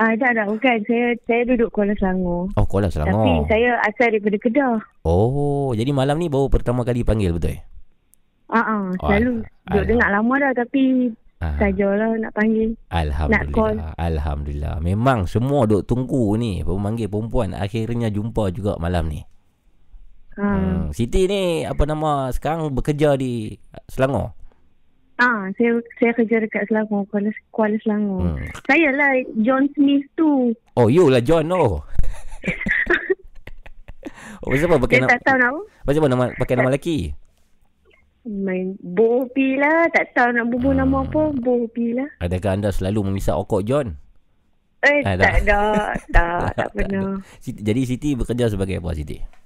Ah, 0.00 0.16
dah 0.16 0.32
dah 0.32 0.48
bukan. 0.48 0.80
Saya 0.88 1.12
saya 1.28 1.44
duduk 1.44 1.68
Kuala 1.68 1.92
Selangor. 2.00 2.48
Oh, 2.56 2.64
Kuala 2.64 2.88
Selangor. 2.88 3.20
Tapi 3.20 3.52
saya 3.52 3.76
asal 3.84 4.16
daripada 4.16 4.40
Kedah. 4.40 4.80
Oh, 5.04 5.76
jadi 5.76 5.92
malam 5.92 6.16
ni 6.16 6.32
baru 6.32 6.48
pertama 6.48 6.88
kali 6.88 7.04
panggil 7.04 7.36
betul? 7.36 7.60
Ah, 8.48 8.64
ah 8.64 8.84
selalu 8.96 9.44
oh, 9.44 9.72
duduk 9.76 9.86
dengar 9.92 10.08
lama 10.08 10.34
dah 10.40 10.52
tapi 10.56 11.12
sajalah 11.40 12.16
nak 12.16 12.32
panggil. 12.32 12.72
Alhamdulillah. 12.88 13.44
Nak 13.44 13.52
call. 13.52 13.76
Alhamdulillah. 14.00 14.74
Memang 14.80 15.28
semua 15.28 15.68
duk 15.68 15.84
tunggu 15.84 16.32
ni 16.40 16.64
pemanggil 16.64 17.12
perempuan 17.12 17.52
akhirnya 17.52 18.08
jumpa 18.08 18.56
juga 18.56 18.80
malam 18.80 19.04
ni. 19.12 19.20
Ha. 20.40 20.48
Hmm. 20.56 20.88
Siti 20.96 21.28
ni 21.28 21.68
apa 21.68 21.84
nama 21.84 22.32
sekarang 22.32 22.72
bekerja 22.72 23.12
di 23.20 23.60
Selangor? 23.92 24.32
Ah, 25.20 25.52
saya 25.60 25.84
saya 26.00 26.16
kerja 26.16 26.40
dekat 26.40 26.64
Selangor, 26.72 27.04
Kuala, 27.12 27.28
Kuala 27.52 27.76
Selangor. 27.84 28.24
Hmm. 28.24 28.48
Saya 28.64 28.88
lah 28.96 29.12
John 29.44 29.68
Smith 29.76 30.08
tu. 30.16 30.56
Oh, 30.80 30.88
you 30.88 31.12
lah 31.12 31.20
John 31.20 31.52
oh. 31.52 31.84
oh, 34.48 34.56
siapa 34.56 34.80
pakai 34.80 35.04
nama? 35.04 35.12
Tak 35.12 35.20
tahu 35.28 35.36
nama. 35.36 35.60
Macam 35.84 36.00
mana 36.00 36.12
nama 36.16 36.26
pakai 36.40 36.54
nama 36.56 36.72
lelaki? 36.72 37.12
Main 38.20 38.76
Bopi 38.84 39.56
lah 39.56 39.88
Tak 39.88 40.12
tahu 40.12 40.28
nak 40.36 40.52
bubuh 40.52 40.76
hmm. 40.76 40.84
nama 40.84 41.08
apa 41.08 41.32
Bopi 41.40 41.96
lah 41.96 42.04
Adakah 42.20 42.52
anda 42.52 42.68
selalu 42.68 43.08
mengisap 43.08 43.32
okok 43.40 43.64
John? 43.64 43.96
Eh 44.84 45.00
ah, 45.08 45.16
tak 45.16 45.44
ada 45.44 45.60
Tak, 46.12 46.52
tak 46.52 46.68
pernah 46.76 47.16
Siti, 47.40 47.64
Jadi 47.64 47.80
Siti 47.88 48.10
bekerja 48.12 48.52
sebagai 48.52 48.76
apa 48.76 48.92
Siti? 48.92 49.39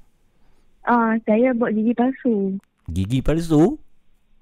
Ah, 0.85 1.17
saya 1.25 1.57
buat 1.57 1.73
gigi 1.73 1.97
palsu. 1.97 2.61
Gigi 2.93 3.25
palsu? 3.25 3.81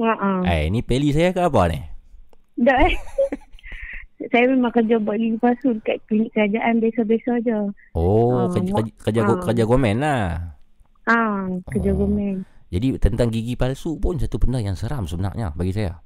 Ha 0.02 0.42
Eh, 0.42 0.66
ni 0.74 0.82
peli 0.82 1.14
saya 1.14 1.30
ke 1.30 1.38
apa 1.38 1.70
ni? 1.70 1.78
Tak 2.58 2.78
eh. 2.82 2.94
saya 4.34 4.50
memang 4.50 4.74
kerja 4.74 4.98
buat 4.98 5.22
gigi 5.22 5.38
palsu 5.38 5.78
dekat 5.78 6.02
klinik 6.10 6.34
kerajaan 6.34 6.82
biasa-biasa 6.82 7.32
je. 7.46 7.58
Oh, 7.94 8.34
uh, 8.34 8.50
kerja, 8.50 8.70
kerja, 8.74 8.92
kerja, 8.98 9.20
uh. 9.22 9.38
kerja 9.38 9.64
gomen 9.70 10.02
lah. 10.02 10.58
Ah, 11.06 11.46
uh, 11.46 11.62
kerja 11.70 11.94
oh. 11.94 12.02
gomen. 12.02 12.42
Jadi 12.74 12.98
tentang 12.98 13.30
gigi 13.30 13.54
palsu 13.54 14.02
pun 14.02 14.18
satu 14.18 14.42
benda 14.42 14.58
yang 14.58 14.74
seram 14.74 15.06
sebenarnya 15.06 15.54
bagi 15.54 15.70
saya. 15.70 16.02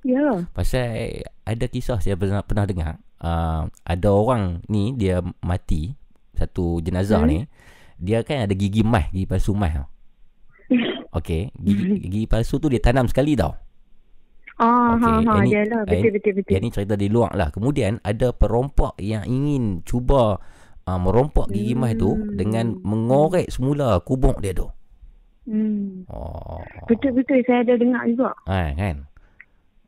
Ya. 0.00 0.16
Yeah. 0.16 0.36
Pasal 0.56 1.28
ada 1.44 1.66
kisah 1.68 2.00
saya 2.00 2.16
pernah, 2.16 2.40
pernah 2.40 2.64
dengar. 2.64 3.04
Uh, 3.20 3.68
ada 3.84 4.08
orang 4.10 4.64
ni 4.66 4.96
dia 4.96 5.20
mati 5.44 5.94
satu 6.34 6.82
jenazah 6.82 7.22
hmm. 7.22 7.28
ni 7.28 7.38
dia 8.02 8.26
kan 8.26 8.50
ada 8.50 8.54
gigi 8.58 8.82
mah, 8.82 9.06
gigi 9.14 9.30
palsu 9.30 9.54
mah. 9.54 9.86
Okey, 11.18 11.54
gigi, 11.54 12.02
gigi 12.02 12.22
palsu 12.26 12.58
tu 12.58 12.66
dia 12.66 12.82
tanam 12.82 13.06
sekali 13.06 13.38
tau. 13.38 13.54
Ah, 14.58 14.94
okay. 14.94 15.26
ha, 15.26 15.32
ha, 15.32 15.34
dia 15.46 15.62
lah. 15.70 15.82
Betul, 15.86 16.10
eh, 16.10 16.12
betul, 16.18 16.32
betul. 16.38 16.50
Yang 16.52 16.62
ni 16.62 16.70
cerita 16.74 16.94
di 16.98 17.08
luar 17.08 17.32
lah. 17.34 17.48
Kemudian 17.54 18.02
ada 18.04 18.34
perompak 18.36 18.98
yang 19.00 19.24
ingin 19.24 19.80
cuba 19.86 20.38
uh, 20.86 20.98
merompak 21.00 21.48
gigi 21.50 21.72
hmm. 21.72 21.80
mah 21.82 21.92
tu 21.96 22.10
dengan 22.36 22.76
mengorek 22.82 23.48
semula 23.48 23.98
kubuk 24.02 24.38
dia 24.42 24.52
tu. 24.52 24.68
Hmm. 25.48 26.06
Oh. 26.10 26.62
Betul, 26.86 27.16
betul. 27.16 27.42
Saya 27.48 27.66
ada 27.66 27.74
dengar 27.74 28.02
juga. 28.06 28.30
Ha, 28.46 28.76
kan? 28.76 28.96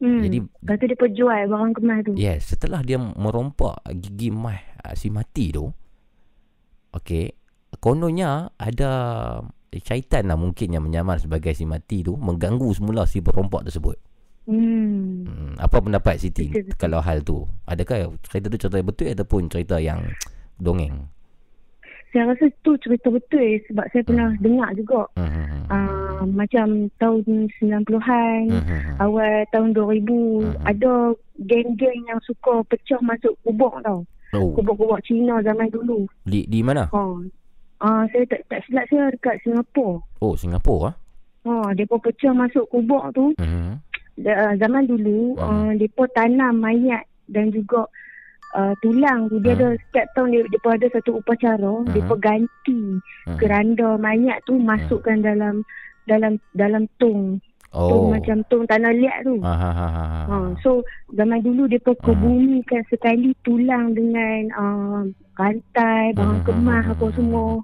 Hmm. 0.03 0.22
Jadi, 0.27 0.38
Lepas 0.42 0.74
tu 0.81 0.85
dia 0.90 0.98
perjual 0.98 1.40
barang 1.46 1.72
kemas 1.79 1.98
tu. 2.03 2.12
Yes, 2.18 2.40
setelah 2.50 2.81
dia 2.83 2.98
merompak 2.98 3.79
gigi 3.94 4.35
mah 4.35 4.59
uh, 4.83 4.94
si 4.98 5.07
mati 5.12 5.55
tu, 5.55 5.70
Okey, 6.94 7.27
kononnya 7.85 8.49
ada 8.57 8.90
syaitan 9.77 10.25
lah 10.25 10.40
mungkin 10.40 10.73
yang 10.73 10.88
menyamar 10.88 11.20
sebagai 11.20 11.53
si 11.53 11.68
mati 11.68 12.01
tu 12.01 12.16
mengganggu 12.16 12.73
semula 12.73 13.05
si 13.05 13.20
perompak 13.20 13.68
tersebut. 13.68 14.01
Hmm. 14.49 15.29
hmm. 15.29 15.53
Apa 15.61 15.85
pendapat 15.85 16.16
Siti 16.16 16.49
betul, 16.49 16.73
betul. 16.73 16.81
kalau 16.81 17.01
hal 17.05 17.20
tu? 17.20 17.44
Adakah 17.68 18.16
cerita 18.25 18.49
tu 18.49 18.57
cerita 18.57 18.81
betul 18.81 19.12
ataupun 19.12 19.42
cerita 19.53 19.77
yang 19.77 20.01
dongeng? 20.57 21.12
Saya 22.12 22.31
rasa 22.31 22.47
tu 22.64 22.79
cerita 22.81 23.12
betul 23.12 23.61
sebab 23.68 23.85
saya 23.92 24.01
pernah 24.01 24.29
hmm. 24.33 24.40
dengar 24.40 24.70
juga. 24.73 25.03
Hmm. 25.20 25.68
Uh, 25.68 26.25
macam 26.33 26.88
tahun 26.97 27.53
90-an, 27.61 28.40
hmm. 28.49 28.97
awal 29.01 29.44
tahun 29.53 29.77
2000 29.77 30.09
hmm. 30.09 30.57
ada 30.64 30.92
geng-geng 31.37 32.01
yang 32.09 32.20
suka 32.25 32.64
pecah 32.68 33.01
masuk 33.05 33.37
kubur 33.44 33.77
tau. 33.85 34.09
Oh. 34.35 34.51
Kubur-kubur 34.57 34.99
Cina 35.05 35.38
zaman 35.44 35.68
dulu. 35.70 36.11
Di 36.27 36.42
di 36.51 36.59
mana? 36.64 36.90
Oh, 36.90 37.23
uh, 37.80 38.04
saya 38.12 38.24
tak 38.30 38.40
tak 38.46 38.60
silap 38.68 38.84
saya 38.92 39.10
dekat 39.10 39.37
Singapura. 39.42 40.02
Oh, 40.20 40.34
Singapura 40.38 40.92
ah. 40.92 40.94
Ha, 41.44 41.76
depa 41.76 42.00
pecah 42.00 42.32
masuk 42.32 42.64
kubur 42.72 43.04
tu. 43.12 43.37
Hmm. 43.37 43.76
Uh, 44.16 44.54
zaman 44.56 44.88
dulu, 44.88 45.37
hmm. 45.37 45.42
uh, 45.42 45.70
depa 45.76 46.08
tanam 46.16 46.62
mayat 46.62 47.04
dan 47.28 47.52
juga 47.52 47.84
uh, 48.56 48.72
tulang 48.80 49.28
tu. 49.28 49.37
Dia 49.44 49.52
hmm. 49.52 49.60
ada 49.60 49.68
setiap 49.88 50.06
tahun 50.16 50.28
dia 50.32 50.42
depa 50.48 50.68
ada 50.72 50.87
satu 50.94 51.10
upacara, 51.20 51.74
hmm. 51.84 51.92
depa 51.92 52.14
ganti 52.16 52.80
hmm. 53.28 53.37
keranda 53.37 54.00
mayat 54.00 54.40
tu 54.48 54.56
masukkan 54.56 55.20
hmm. 55.20 55.26
dalam 55.26 55.54
dalam 56.08 56.32
dalam 56.56 56.88
tong. 56.96 57.40
Oh. 57.74 58.06
Macam 58.08 58.38
tong 58.46 58.64
tanah 58.70 58.94
liat 58.94 59.26
tu. 59.26 59.42
Ha, 59.42 59.54
ha, 59.54 59.70
ha, 59.74 59.88
ha. 59.90 60.04
ha. 60.30 60.37
So, 60.62 60.87
zaman 61.10 61.42
dulu 61.42 61.66
dia 61.66 61.82
pun 61.82 61.98
kebumikan 61.98 62.87
hmm. 62.87 62.90
sekali 62.94 63.34
tulang 63.42 63.90
dengan 63.98 64.40
uh, 64.54 65.02
rantai, 65.34 66.14
barang 66.14 66.40
hmm. 66.40 66.46
kemas 66.46 66.84
apa 66.94 67.06
semua. 67.18 67.58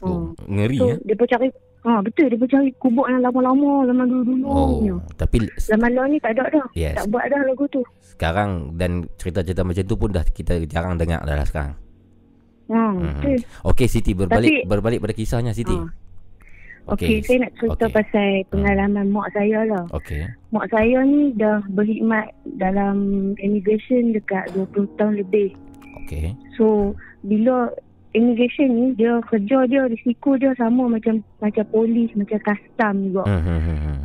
Oh, 0.00 0.32
hmm. 0.32 0.48
ngeri 0.48 0.78
so, 0.80 0.86
ya. 0.88 0.96
Dia 1.04 1.16
pun 1.20 1.28
cari 1.28 1.48
Ha 1.80 2.04
betul 2.04 2.28
dia 2.28 2.36
pun 2.36 2.44
cari 2.44 2.68
kubur 2.76 3.08
yang 3.08 3.24
lama-lama 3.24 3.88
zaman 3.88 4.04
dulu-dulu. 4.04 4.44
Oh, 4.44 4.84
ya. 4.84 5.00
tapi 5.16 5.48
zaman 5.56 5.96
lalu 5.96 6.16
ni 6.16 6.18
tak 6.20 6.36
ada 6.36 6.44
dah. 6.52 6.66
Yes. 6.76 7.00
Tak 7.00 7.08
buat 7.08 7.24
dah 7.24 7.40
lagu 7.40 7.64
tu. 7.72 7.80
Sekarang 8.04 8.76
dan 8.76 9.08
cerita-cerita 9.16 9.64
macam 9.64 9.84
tu 9.88 9.96
pun 9.96 10.12
dah 10.12 10.20
kita 10.20 10.60
jarang 10.68 11.00
dengar 11.00 11.24
dah, 11.24 11.40
dah 11.40 11.48
sekarang. 11.48 11.72
Ha, 12.70 12.84
hmm. 13.00 13.64
Okey 13.64 13.88
Siti 13.88 14.12
berbalik 14.12 14.62
tapi, 14.62 14.68
berbalik 14.68 15.00
pada 15.00 15.14
kisahnya 15.16 15.56
Siti. 15.56 15.72
Ha. 15.72 15.88
Okey, 16.90 17.06
okay, 17.06 17.18
saya 17.22 17.38
nak 17.46 17.52
cerita 17.58 17.84
okay. 17.86 17.96
pasal 18.02 18.28
pengalaman 18.50 19.06
hmm. 19.06 19.14
mak 19.14 19.28
saya 19.30 19.58
lah. 19.66 19.84
Okey. 19.94 20.26
Mak 20.50 20.66
saya 20.74 20.98
ni 21.06 21.30
dah 21.38 21.62
berkhidmat 21.70 22.34
dalam 22.58 22.96
immigration 23.38 24.10
dekat 24.10 24.50
20 24.58 24.98
tahun 24.98 25.14
lebih. 25.22 25.54
Okey. 26.04 26.34
So, 26.58 26.94
bila 27.22 27.70
immigration 28.14 28.68
ni 28.74 28.86
dia 28.98 29.22
kerja 29.30 29.70
dia 29.70 29.86
risiko 29.86 30.34
dia 30.34 30.50
sama 30.58 30.90
macam 30.90 31.22
macam 31.38 31.64
polis 31.70 32.10
macam 32.18 32.38
custom 32.42 32.94
juga. 33.10 33.22
Hmm, 33.30 33.42
hmm, 33.42 33.60
hmm, 33.62 33.78
hmm 33.78 33.98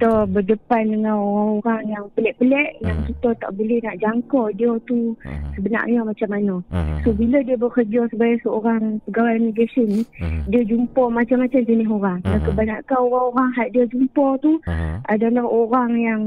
kita 0.00 0.24
berdepan 0.32 0.96
dengan 0.96 1.12
orang-orang 1.20 1.92
yang 1.92 2.04
pelik-pelik 2.16 2.80
hmm. 2.80 2.88
yang 2.88 2.98
kita 3.04 3.28
tak 3.36 3.52
boleh 3.52 3.78
nak 3.84 3.96
jangka 4.00 4.42
dia 4.56 4.72
tu 4.88 5.12
hmm. 5.20 5.52
sebenarnya 5.52 6.00
macam 6.00 6.28
mana. 6.32 6.54
Hmm. 6.72 7.04
So 7.04 7.12
bila 7.12 7.44
dia 7.44 7.60
bekerja 7.60 8.08
sebagai 8.08 8.40
seorang 8.40 9.04
pegawai 9.04 9.36
immigration 9.36 9.86
ni, 9.92 10.02
hmm. 10.16 10.48
dia 10.48 10.64
jumpa 10.64 11.04
macam-macam 11.12 11.60
jenis 11.68 11.88
orang. 11.92 12.18
Hmm. 12.24 12.32
Dan 12.32 12.40
kebanyakan 12.48 12.96
orang-orang 12.96 13.50
yang 13.52 13.70
dia 13.76 13.84
jumpa 13.92 14.26
tu 14.40 14.52
hmm. 14.64 14.96
adalah 15.04 15.44
orang 15.44 15.90
yang 16.00 16.20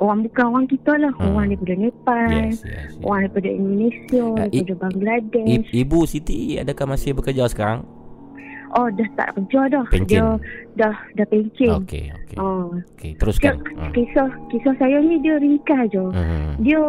orang 0.00 0.18
bukan 0.24 0.44
orang 0.48 0.66
kita 0.72 0.92
lah. 0.96 1.12
Hmm. 1.20 1.36
Orang 1.36 1.46
daripada 1.52 1.74
Nepal, 1.76 2.32
yes, 2.32 2.64
yes, 2.64 2.96
yes. 2.96 3.04
orang 3.04 3.20
daripada 3.28 3.48
Indonesia, 3.52 4.24
uh, 4.24 4.36
daripada 4.48 4.72
i- 4.72 4.80
Bangladesh. 4.88 5.66
Ibu 5.68 5.98
Siti 6.08 6.56
adakah 6.56 6.96
masih 6.96 7.12
bekerja 7.12 7.44
sekarang? 7.44 7.84
Oh 8.78 8.86
dah 8.90 9.08
tak 9.18 9.28
kerja 9.34 9.60
dah. 9.66 9.84
Pencin. 9.90 10.06
Dia 10.06 10.26
dah 10.78 10.96
dah 11.18 11.26
pencin. 11.26 11.70
Okey 11.82 12.04
okey. 12.14 12.36
Oh. 12.38 12.70
Okey 12.96 13.12
teruskan. 13.18 13.58
Dia, 13.58 13.74
hmm. 13.74 13.92
Kisah 13.94 14.28
kisah 14.54 14.74
saya 14.78 14.98
ni 15.02 15.18
dia 15.18 15.36
ringkas 15.42 15.90
je. 15.90 16.04
Hmm. 16.14 16.54
Dia 16.62 16.82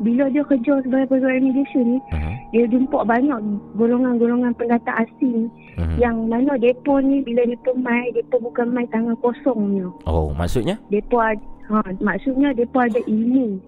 bila 0.00 0.32
dia 0.32 0.40
kerja 0.48 0.80
sebagai 0.80 1.12
pegawai 1.12 1.36
immigration 1.36 1.84
ni, 1.84 1.98
uh-huh. 2.08 2.34
dia 2.56 2.64
jumpa 2.72 3.04
banyak 3.04 3.36
golongan-golongan 3.76 4.56
pendatang 4.56 4.96
asing 5.04 5.52
uh-huh. 5.76 5.96
yang 6.00 6.24
mana 6.24 6.56
depo 6.56 6.96
ni 7.04 7.20
bila 7.20 7.44
depo 7.44 7.76
mai, 7.76 8.08
depo 8.16 8.40
bukan 8.40 8.72
mai 8.72 8.88
tangan 8.88 9.12
kosongnya. 9.20 9.92
Oh, 10.08 10.32
maksudnya? 10.32 10.80
Depo 10.88 11.20
ha, 11.20 11.84
maksudnya 12.00 12.56
depo 12.56 12.80
ada 12.80 12.96
ilmu. 13.04 13.60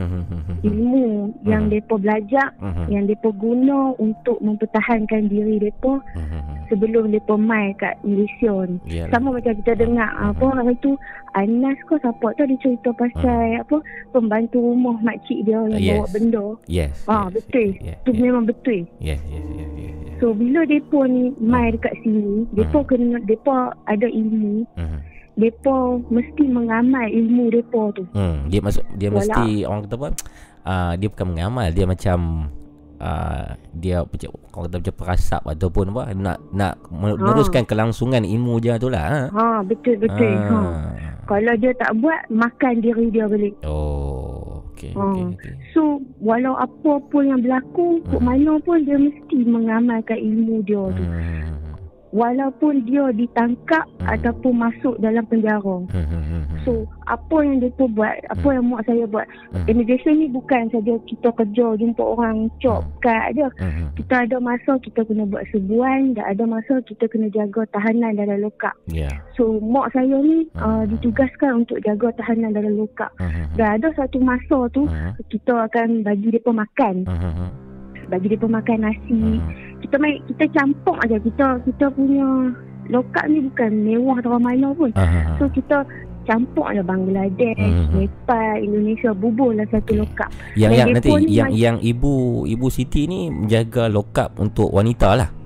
Mhm. 0.00 0.64
ilmu 0.64 1.08
uh-huh. 1.28 1.44
yang 1.44 1.68
mhm. 1.68 1.72
depa 1.76 1.94
belajar 2.00 2.46
uh-huh. 2.56 2.86
yang 2.88 3.04
depa 3.04 3.28
guna 3.36 3.92
untuk 4.00 4.40
mempertahankan 4.40 5.28
diri 5.28 5.60
depa 5.60 6.00
sebelum 6.72 7.12
depa 7.12 7.36
mai 7.36 7.76
kat 7.76 8.00
Malaysia 8.00 8.64
ni 8.64 8.80
yeah. 8.88 9.08
sama 9.12 9.36
macam 9.36 9.52
kita 9.60 9.76
dengar 9.76 10.08
apa 10.16 10.40
orang 10.40 10.72
itu 10.72 10.96
Anas 11.36 11.78
ko 11.86 11.94
siapa 12.02 12.34
tu 12.34 12.42
dia 12.48 12.58
cerita 12.64 12.90
pasal 12.96 13.60
uh-huh. 13.60 13.62
apa 13.62 13.76
pembantu 14.16 14.58
rumah 14.58 14.96
makcik 15.04 15.44
dia 15.44 15.60
yang 15.68 15.82
yes. 15.82 15.90
bawa 15.92 16.06
benda 16.16 16.46
yes 16.64 16.94
ah 17.06 17.28
yes. 17.28 17.32
betul 17.36 17.68
yes. 17.84 17.98
tu 18.08 18.10
yes. 18.16 18.20
memang 18.24 18.44
betul 18.48 18.80
yes 18.98 19.20
yes 19.28 19.44
yes, 19.54 19.70
yes. 19.76 19.94
so 20.18 20.32
bila 20.32 20.64
depa 20.64 21.00
ni 21.06 21.28
mai 21.36 21.76
dekat 21.76 21.92
sini 22.00 22.48
depa 22.56 22.80
kena 22.88 23.20
depa 23.28 23.76
ada 23.84 24.08
ilmu 24.08 24.64
uh-huh 24.80 25.09
depa 25.40 25.98
mesti 26.12 26.44
mengamal 26.44 27.06
ilmu 27.08 27.44
depa 27.48 27.82
tu. 27.96 28.04
Hmm, 28.12 28.46
dia 28.52 28.60
masuk 28.60 28.84
dia 28.94 29.08
Walau. 29.08 29.18
mesti 29.18 29.46
orang 29.64 29.80
kata 29.88 29.96
apa? 29.96 30.08
Uh, 30.60 30.92
dia 31.00 31.08
bukan 31.08 31.26
mengamal, 31.32 31.66
dia 31.72 31.84
macam 31.88 32.18
uh, 33.00 33.56
dia 33.72 34.04
macam 34.04 34.30
orang 34.52 34.64
kata 34.68 34.76
macam 34.84 34.96
perasap 35.00 35.42
ataupun 35.48 35.84
apa 35.96 36.02
nak 36.12 36.38
nak 36.52 36.74
meneruskan 36.92 37.64
ha. 37.64 37.68
kelangsungan 37.68 38.22
ilmu 38.22 38.60
dia 38.60 38.76
tu 38.76 38.92
lah. 38.92 39.32
Ha, 39.32 39.40
ha 39.40 39.46
betul 39.64 39.96
betul. 39.96 40.36
Ha. 40.36 40.60
ha. 40.60 41.08
Kalau 41.24 41.54
dia 41.56 41.72
tak 41.78 41.94
buat 42.02 42.20
makan 42.28 42.84
diri 42.84 43.06
dia 43.08 43.24
balik. 43.24 43.54
Oh, 43.64 44.60
okey 44.76 44.92
ha. 44.92 45.00
okey 45.00 45.24
okey. 45.34 45.52
So, 45.72 46.04
walau 46.20 46.60
apa 46.60 47.00
pun 47.08 47.32
yang 47.32 47.40
berlaku, 47.40 48.04
hmm. 48.04 48.20
mana 48.20 48.60
pun 48.60 48.84
dia 48.84 49.00
mesti 49.00 49.38
mengamalkan 49.48 50.20
ilmu 50.20 50.60
dia 50.68 50.84
tu. 50.92 51.04
Hmm 51.08 51.59
walaupun 52.10 52.82
dia 52.86 53.10
ditangkap 53.14 53.86
hmm. 54.02 54.06
ataupun 54.06 54.52
masuk 54.58 54.94
dalam 54.98 55.22
penjara. 55.30 55.62
Hmm. 55.62 55.86
hmm, 55.90 56.22
hmm, 56.26 56.44
hmm. 56.46 56.60
So, 56.66 56.84
apa 57.06 57.36
yang 57.42 57.62
dia 57.62 57.70
tu 57.78 57.86
buat, 57.90 58.18
apa 58.30 58.46
hmm. 58.46 58.54
yang 58.58 58.66
mak 58.66 58.82
saya 58.86 59.04
buat. 59.06 59.26
Hmm. 59.54 59.66
Immigration 59.70 60.14
ni 60.18 60.26
bukan 60.30 60.70
saja 60.74 60.94
kita 61.06 61.28
kerja 61.34 61.66
jumpa 61.78 62.02
orang 62.02 62.50
cop 62.58 62.82
hmm. 62.82 62.92
kat 63.02 63.22
aja. 63.34 63.46
Hmm. 63.62 63.88
Kita 63.94 64.14
ada 64.26 64.36
masa 64.42 64.72
kita 64.82 65.06
kena 65.06 65.24
buat 65.26 65.46
sebuan 65.54 66.18
dan 66.18 66.24
ada 66.26 66.44
masa 66.46 66.82
kita 66.84 67.06
kena 67.06 67.30
jaga 67.30 67.62
tahanan 67.70 68.18
dalam 68.18 68.38
lokap. 68.42 68.74
Yeah. 68.90 69.22
So, 69.38 69.62
mak 69.62 69.94
saya 69.94 70.18
ni 70.18 70.50
hmm. 70.50 70.58
uh, 70.58 70.84
ditugaskan 70.90 71.64
untuk 71.66 71.78
jaga 71.86 72.10
tahanan 72.18 72.58
dalam 72.58 72.74
lokap. 72.74 73.14
Hmm. 73.22 73.54
Dan 73.54 73.78
ada 73.80 73.88
satu 73.94 74.18
masa 74.18 74.66
tu 74.74 74.84
hmm. 74.84 75.14
kita 75.30 75.70
akan 75.70 76.02
bagi 76.02 76.34
depa 76.34 76.50
makan. 76.50 77.06
Hmm. 77.06 77.50
Bagi 78.10 78.34
depa 78.34 78.50
makan 78.50 78.78
nasi. 78.82 79.14
Hmm 79.14 79.69
kita 79.90 79.98
main 79.98 80.22
kita 80.30 80.44
campur 80.54 80.94
aja 81.02 81.18
kita 81.18 81.58
kita 81.66 81.86
punya 81.90 82.54
lokal 82.94 83.26
ni 83.26 83.42
bukan 83.50 83.70
mewah 83.82 84.16
atau 84.22 84.38
mana 84.38 84.70
pun. 84.70 84.94
Uh-huh. 84.94 85.34
So 85.42 85.50
kita 85.50 85.82
campur 86.30 86.70
aja 86.70 86.82
Bangladesh, 86.86 87.58
uh-huh. 87.58 87.98
Nepal, 87.98 88.54
Indonesia 88.62 89.10
bubur 89.10 89.50
lah 89.50 89.66
satu 89.66 89.98
lokap. 89.98 90.30
Yang 90.54 90.70
yang 90.70 90.88
nanti 90.94 91.10
yang 91.26 91.50
yang 91.50 91.76
ibu 91.82 92.46
ibu 92.46 92.66
Siti 92.70 93.10
ni 93.10 93.34
menjaga 93.34 93.90
lokap 93.90 94.38
untuk 94.38 94.70
wanita 94.70 95.18
lah. 95.18 95.39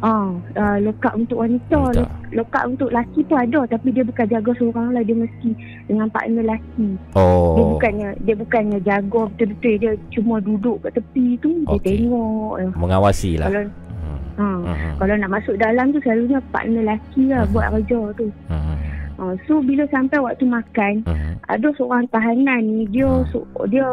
Ah, 0.00 0.32
uh, 0.56 0.76
lokap 0.80 1.12
untuk 1.12 1.44
wanita, 1.44 1.76
wanita. 1.76 2.08
lokap 2.32 2.64
untuk 2.72 2.88
laki 2.88 3.20
pun 3.28 3.36
ada 3.36 3.68
tapi 3.68 3.92
dia 3.92 4.00
bukan 4.00 4.32
jaga 4.32 4.50
seorang 4.56 4.96
lah 4.96 5.04
dia 5.04 5.12
mesti 5.12 5.52
dengan 5.84 6.08
partner 6.08 6.56
laki. 6.56 6.96
Oh. 7.20 7.52
Dia 7.52 7.64
bukannya 7.68 8.08
dia 8.24 8.34
bukannya 8.40 8.78
jaga 8.80 9.20
betul-betul 9.28 9.74
dia 9.76 9.92
cuma 10.16 10.40
duduk 10.40 10.80
kat 10.80 10.96
tepi 10.96 11.36
tu 11.44 11.52
okay. 11.68 12.00
dia 12.00 12.08
tengok. 12.08 12.80
Mengawasi 12.80 13.36
lah. 13.36 13.52
Kalau 13.52 13.62
hmm. 13.68 14.18
ha, 14.40 14.46
uh-huh. 14.72 14.94
kalau 15.04 15.14
nak 15.20 15.30
masuk 15.36 15.54
dalam 15.60 15.92
tu 15.92 16.00
selalunya 16.00 16.40
partner 16.48 16.82
laki 16.96 17.22
lah 17.28 17.44
uh-huh. 17.44 17.52
buat 17.52 17.66
kerja 17.68 18.00
tu. 18.16 18.26
Uh-huh. 18.48 18.76
Uh, 19.20 19.34
so 19.44 19.60
bila 19.60 19.84
sampai 19.92 20.16
waktu 20.16 20.48
makan 20.48 21.04
uh-huh. 21.04 21.32
ada 21.52 21.68
seorang 21.76 22.08
tahanan 22.08 22.64
ni 22.64 22.88
dia 22.88 23.04
uh-huh. 23.04 23.28
so, 23.28 23.44
dia 23.68 23.84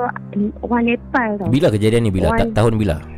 orang 0.63 0.87
Nepal 0.87 1.35
tau. 1.35 1.51
Bila 1.51 1.67
kejadian 1.67 2.07
ni 2.07 2.15
bila 2.15 2.31
orang, 2.31 2.55
tahun 2.55 2.79
bila? 2.79 3.16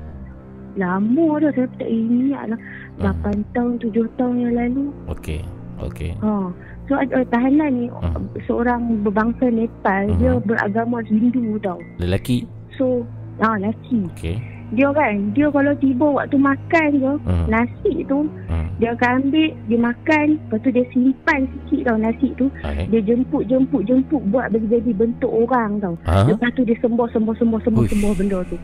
Lama 0.78 1.28
dah 1.42 1.52
saya 1.56 1.68
tak 1.80 1.90
ingat 1.90 2.44
lah. 2.54 2.60
Hmm. 3.00 3.42
8 3.48 3.56
tahun, 3.56 3.74
7 3.82 4.20
tahun 4.20 4.36
yang 4.44 4.54
lalu. 4.54 4.86
Okey. 5.10 5.42
Okey. 5.80 6.12
Ha. 6.20 6.52
So 6.90 6.98
uh, 6.98 7.26
tahanan 7.30 7.70
ni 7.78 7.86
hmm. 7.88 8.26
seorang 8.50 9.06
berbangsa 9.06 9.48
Nepal, 9.54 10.10
hmm. 10.10 10.18
dia 10.20 10.34
beragama 10.42 11.06
Hindu 11.06 11.62
tau. 11.62 11.80
Lelaki? 12.02 12.50
So, 12.76 13.06
ah 13.40 13.54
ha, 13.54 13.62
lelaki. 13.62 14.10
Okey. 14.18 14.38
Dia 14.70 14.94
kan, 14.94 15.34
dia 15.34 15.50
kalau 15.50 15.74
tiba 15.82 16.06
waktu 16.06 16.38
makan 16.38 16.90
je, 17.02 17.14
hmm. 17.26 17.46
nasi 17.50 17.94
tu, 18.06 18.30
hmm. 18.50 18.70
dia 18.78 18.94
akan 18.94 19.26
ambil, 19.26 19.50
dia 19.66 19.80
makan, 19.82 20.26
lepas 20.38 20.60
tu 20.62 20.70
dia 20.70 20.86
simpan 20.94 21.50
sikit 21.50 21.90
tau 21.90 21.98
nasi 21.98 22.30
tu. 22.38 22.46
Okay. 22.62 22.86
Dia 22.94 23.02
jemput, 23.02 23.50
jemput, 23.50 23.82
jemput 23.90 24.22
buat 24.30 24.54
bagi 24.54 24.70
jadi 24.70 24.94
bentuk 24.94 25.32
orang 25.34 25.82
tau. 25.82 25.98
Ha? 26.06 26.30
Lepas 26.30 26.54
tu 26.54 26.62
dia 26.62 26.78
sembah, 26.86 27.10
sembah, 27.10 27.34
sembah, 27.42 27.60
sembah, 27.66 27.84
sembah 27.90 28.12
benda 28.14 28.40
tu. 28.46 28.58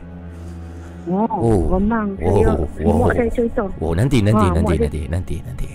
Oh, 1.06 1.30
oh. 1.30 1.78
memang 1.78 2.18
saya 2.18 2.54
oh, 2.82 3.06
oh, 3.06 3.10
saya 3.14 3.30
cerita. 3.30 3.62
Oh, 3.78 3.94
nanti 3.94 4.26
nanti 4.26 4.46
ha, 4.46 4.54
nanti 4.58 4.76
nanti, 4.82 5.02
nanti 5.06 5.36
nanti 5.46 5.70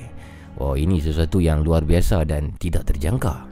Oh, 0.61 0.77
ini 0.77 1.01
sesuatu 1.01 1.41
yang 1.41 1.65
luar 1.65 1.89
biasa 1.89 2.29
dan 2.29 2.53
tidak 2.61 2.85
terjangka. 2.85 3.49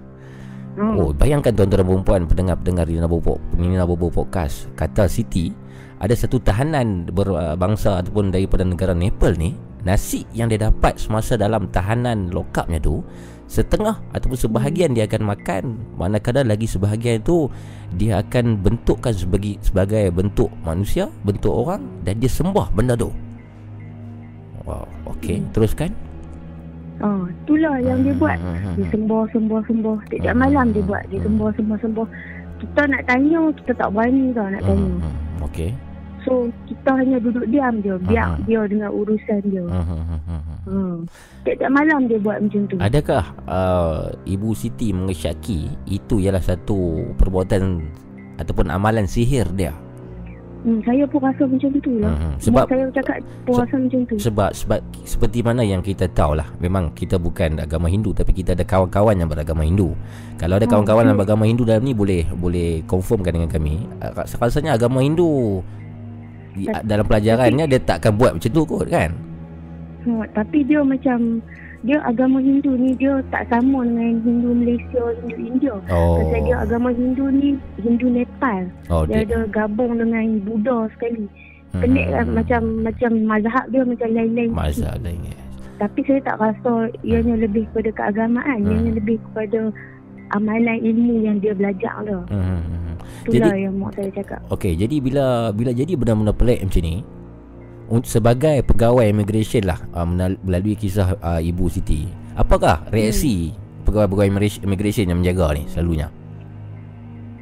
Hmm. 0.77 0.95
Oh, 1.01 1.11
bayangkan 1.11 1.57
tuan-tuan 1.57 1.89
dan 1.89 2.05
puan 2.05 2.23
pendengar-pendengar 2.29 2.85
di 2.85 3.01
Nabobo, 3.01 3.41
ini 3.57 3.75
Nabobo 3.75 4.13
podcast 4.13 4.69
kata 4.77 5.09
Siti 5.09 5.51
ada 5.99 6.15
satu 6.15 6.39
tahanan 6.39 7.11
berbangsa 7.11 7.99
ataupun 7.99 8.31
daripada 8.31 8.63
negara 8.63 8.95
Nepal 8.95 9.35
ni 9.35 9.59
nasi 9.83 10.23
yang 10.37 10.47
dia 10.47 10.71
dapat 10.71 10.99
semasa 11.01 11.35
dalam 11.35 11.67
tahanan 11.71 12.31
lokapnya 12.31 12.79
tu 12.79 13.03
setengah 13.49 13.97
ataupun 14.13 14.37
sebahagian 14.37 14.93
dia 14.93 15.09
akan 15.09 15.33
makan. 15.35 15.65
Manakala 15.97 16.45
lagi 16.45 16.69
sebahagian 16.69 17.25
itu 17.25 17.49
dia 17.97 18.21
akan 18.21 18.61
bentukkan 18.61 19.17
sebagai 19.17 19.57
sebagai 19.65 20.13
bentuk 20.13 20.53
manusia 20.63 21.09
bentuk 21.25 21.51
orang 21.51 21.83
dan 22.05 22.21
dia 22.21 22.29
sembah 22.29 22.69
benda 22.77 22.95
tu. 22.95 23.11
Wow 24.69 24.85
okey. 25.17 25.41
Hmm. 25.41 25.51
teruskan. 25.57 25.91
Oh 27.01 27.25
itulah 27.27 27.81
yang 27.81 28.05
dia 28.05 28.15
buat. 28.15 28.37
Hmm, 28.37 28.59
hmm, 28.61 28.75
dia 28.77 28.87
sembah 28.93 29.25
sembah 29.33 29.61
sembah. 29.65 29.97
Tiap 30.13 30.37
malam 30.37 30.67
dia 30.77 30.85
buat. 30.85 31.03
Dia 31.09 31.19
sembah 31.25 31.51
sembah 31.57 31.79
sembah. 31.81 32.09
Kita 32.59 32.81
nak 32.91 33.03
tanya 33.09 33.41
kita 33.55 33.73
tak 33.73 33.89
berani 33.95 34.35
tau 34.35 34.47
nak 34.51 34.63
tanya. 34.67 34.93
okey 35.49 35.88
So 36.29 36.53
kita 36.69 36.91
hanya 36.93 37.17
duduk 37.25 37.49
diam 37.49 37.81
je. 37.81 37.97
Biar 38.05 38.37
uh-huh. 38.37 38.45
dia 38.45 38.61
dengan 38.69 38.91
urusan 38.93 39.41
dia. 39.49 39.65
Uh-huh. 39.65 40.01
hmm. 40.69 40.97
Tiap-tiap 41.49 41.73
malam 41.73 42.05
dia 42.05 42.19
buat 42.21 42.37
macam 42.45 42.69
tu. 42.69 42.77
Adakah 42.77 43.25
uh, 43.49 44.13
Ibu 44.29 44.53
Siti 44.53 44.93
mengesyaki 44.93 45.73
Itu 45.89 46.21
ialah 46.21 46.45
satu 46.45 47.09
perbuatan 47.17 47.81
Ataupun 48.37 48.69
amalan 48.69 49.09
sihir 49.09 49.49
dia? 49.57 49.73
Hmm, 50.59 50.83
saya 50.83 51.07
pun 51.07 51.23
rasa 51.23 51.47
macam 51.47 51.71
tu 51.79 51.93
lah. 52.03 52.11
Hmm, 52.11 52.35
Sebab 52.43 52.67
Mak 52.67 52.71
saya 52.75 52.85
cakap 52.91 53.17
pun 53.47 53.55
rasa 53.63 53.77
macam 53.79 54.01
tu. 54.11 54.15
Sebab 54.19 54.51
sebab 54.51 54.81
seperti 55.07 55.39
mana 55.47 55.63
yang 55.63 55.79
kita 55.79 56.11
tahu 56.11 56.35
lah. 56.35 56.51
Memang 56.59 56.91
kita 56.99 57.15
bukan 57.15 57.63
agama 57.63 57.87
Hindu 57.87 58.11
Tapi 58.11 58.35
kita 58.35 58.59
ada 58.59 58.67
kawan-kawan 58.67 59.15
yang 59.17 59.31
beragama 59.31 59.63
Hindu. 59.63 59.95
Kalau 60.35 60.59
ada 60.59 60.67
hmm, 60.67 60.75
kawan-kawan 60.75 61.03
hmm, 61.07 61.11
yang 61.15 61.19
beragama 61.23 61.45
Hindu 61.47 61.63
dalam 61.63 61.87
ni 61.87 61.95
Boleh 61.95 62.27
boleh 62.35 62.83
confirmkan 62.91 63.33
dengan 63.39 63.49
kami. 63.49 63.87
Rasanya 64.43 64.75
agama 64.75 65.01
Hindu 65.01 65.63
dalam 66.83 67.05
pelajarannya 67.07 67.65
tapi, 67.69 67.73
dia 67.77 67.81
takkan 67.87 68.13
buat 68.19 68.33
macam 68.39 68.51
tu 68.51 68.63
kot 68.67 68.87
kan 68.91 69.11
ha, 70.09 70.25
tapi 70.35 70.59
dia 70.67 70.81
macam 70.83 71.43
dia 71.87 72.03
agama 72.03 72.43
Hindu 72.43 72.75
ni 72.75 72.91
dia 72.99 73.23
tak 73.31 73.47
sama 73.55 73.87
dengan 73.87 74.19
Hindu 74.27 74.51
Malaysia, 74.51 75.15
Hindu 75.23 75.37
India. 75.39 75.75
Oh. 75.95 76.19
Pasal 76.19 76.41
dia 76.43 76.57
agama 76.59 76.91
Hindu 76.91 77.31
ni 77.31 77.55
Hindu 77.79 78.11
Nepal. 78.11 78.67
Oh, 78.91 79.07
dia, 79.07 79.23
dia 79.23 79.47
ada 79.47 79.47
gabung 79.47 79.95
dengan 79.95 80.43
Buddha 80.43 80.91
sekali. 80.99 81.31
Hmm. 81.71 81.85
Pelik 81.85 82.07
kan 82.11 82.27
hmm. 82.27 82.35
macam 82.35 82.63
macam 82.83 83.11
mazhab 83.29 83.65
dia 83.71 83.83
macam 83.87 84.09
lain-lain. 84.11 84.51
Mazhab 84.51 84.97
lain. 85.07 85.21
Yes. 85.23 85.39
Tapi 85.79 86.01
saya 86.11 86.21
tak 86.27 86.37
rasa 86.43 86.73
ianya 87.07 87.35
lebih 87.39 87.63
kepada 87.71 87.91
keagamaan, 87.95 88.59
hmm. 88.67 88.71
ianya 88.75 88.93
lebih 88.99 89.17
kepada 89.31 89.71
amalan 90.35 90.79
ilmu 90.83 91.15
yang 91.23 91.39
dia 91.39 91.55
belajar 91.55 91.95
lah. 92.03 92.27
Hmm. 92.27 92.88
Hmm 93.09 93.29
Itulah 93.33 93.53
jadi, 93.57 93.65
yang 93.65 93.75
mak 93.81 93.91
saya 93.97 94.11
cakap. 94.13 94.41
Okey, 94.53 94.73
jadi 94.77 94.97
bila 95.01 95.25
bila 95.57 95.71
jadi 95.73 95.93
benda-benda 95.97 96.33
pelik 96.37 96.61
macam 96.63 96.83
ni, 96.85 96.97
sebagai 98.05 98.57
pegawai 98.69 99.09
immigration 99.09 99.65
lah 99.65 99.81
uh, 99.97 100.05
melalui 100.45 100.77
kisah 100.77 101.17
uh, 101.25 101.41
Ibu 101.41 101.73
Siti 101.73 102.05
apakah 102.37 102.85
reaksi 102.93 103.51
hmm. 103.51 103.89
pegawai-pegawai 103.89 104.61
immigration 104.63 105.09
yang 105.09 105.19
menjaga 105.25 105.57
ni 105.57 105.65
selalunya? 105.73 106.09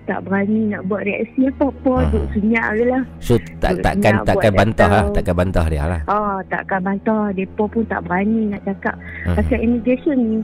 Tak 0.06 0.22
berani 0.22 0.70
nak 0.70 0.86
buat 0.86 1.02
reaksi 1.02 1.50
apa-apa 1.50 1.92
uh 1.98 2.02
duk 2.14 2.24
senyap 2.30 2.78
je 2.78 2.84
lah. 2.86 3.02
So 3.18 3.42
tak, 3.58 3.82
takkan 3.82 4.22
takkan 4.22 4.54
bantah 4.54 4.86
lah 4.86 5.04
takkan 5.10 5.34
bantah 5.34 5.66
dia 5.66 5.82
lah. 5.82 6.00
Oh, 6.06 6.38
takkan 6.46 6.78
bantah. 6.86 7.34
Mereka 7.34 7.66
pun 7.66 7.82
tak 7.90 8.06
berani 8.06 8.54
nak 8.54 8.62
cakap. 8.62 8.94
Uh 9.26 9.34
pasal 9.34 9.58
immigration 9.58 10.14
ni 10.14 10.38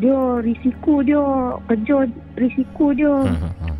dia 0.00 0.18
risiko 0.40 1.04
dia 1.04 1.22
kerja 1.68 2.08
risiko 2.40 2.96
dia. 2.96 3.14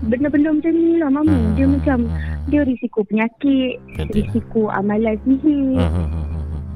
Benda-benda 0.01 0.57
macam 0.57 0.73
ni 0.73 0.97
lah 0.97 1.11
mami 1.13 1.41
dia 1.57 1.67
macam 1.69 2.09
dia 2.49 2.65
risiko 2.65 3.05
penyakit 3.05 3.81
risiko 4.13 4.69
amalan 4.73 5.17
sihir. 5.25 5.81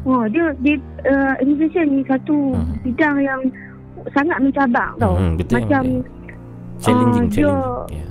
Oh, 0.05 0.29
dia 0.29 0.53
dia 0.61 0.77
uh, 1.09 1.33
immigration 1.41 1.89
ni 1.89 2.05
satu 2.05 2.53
bidang 2.85 3.25
yang 3.25 3.41
sangat 4.13 4.37
mencabar 4.37 4.93
tau. 5.01 5.17
Betul, 5.41 5.65
macam 5.65 5.85
challenging, 6.85 7.29
uh, 7.29 7.33
dia 7.33 7.53
yeah. 7.89 8.09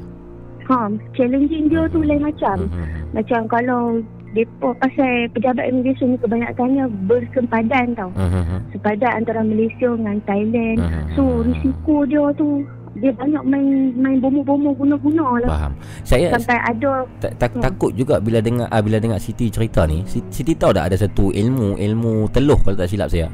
ha, 0.73 0.89
challenging 1.13 1.69
dia 1.69 1.85
tu 1.93 2.01
lain 2.01 2.25
macam. 2.25 2.65
Macam 3.13 3.45
kalau 3.45 4.01
Depa 4.33 4.73
pasal 4.81 5.29
pejabat 5.29 5.69
immigration 5.69 6.13
ni 6.13 6.17
kebanyakannya 6.17 6.89
bersempadan 7.05 7.93
tau. 7.93 8.09
Uh-huh. 8.17 8.59
Sepadan 8.73 9.21
antara 9.21 9.45
Malaysia 9.45 9.93
dengan 9.93 10.17
Thailand. 10.25 10.77
Uh-huh. 10.81 11.05
So 11.13 11.23
risiko 11.45 12.01
dia 12.09 12.25
tu 12.33 12.65
dia 12.97 13.09
banyak 13.09 13.41
main 13.45 13.93
main 13.97 14.17
bomo-bomo 14.21 14.73
guna-guna 14.77 15.41
lah. 15.45 15.49
Faham. 15.49 15.73
Saya 16.05 16.33
sampai 16.37 16.57
ada 16.61 17.05
tak, 17.17 17.31
tak, 17.41 17.49
hmm. 17.53 17.61
takut 17.61 17.91
juga 17.97 18.21
bila 18.21 18.37
dengar 18.37 18.69
ah, 18.69 18.81
bila 18.85 19.01
dengar 19.01 19.17
Siti 19.17 19.49
cerita 19.49 19.85
ni. 19.89 20.05
Siti 20.05 20.53
tahu 20.53 20.73
tak 20.73 20.93
ada 20.93 20.97
satu 20.97 21.33
ilmu 21.33 21.77
ilmu 21.77 22.29
teluh 22.29 22.57
kalau 22.61 22.77
tak 22.77 22.89
silap 22.89 23.09
saya. 23.09 23.29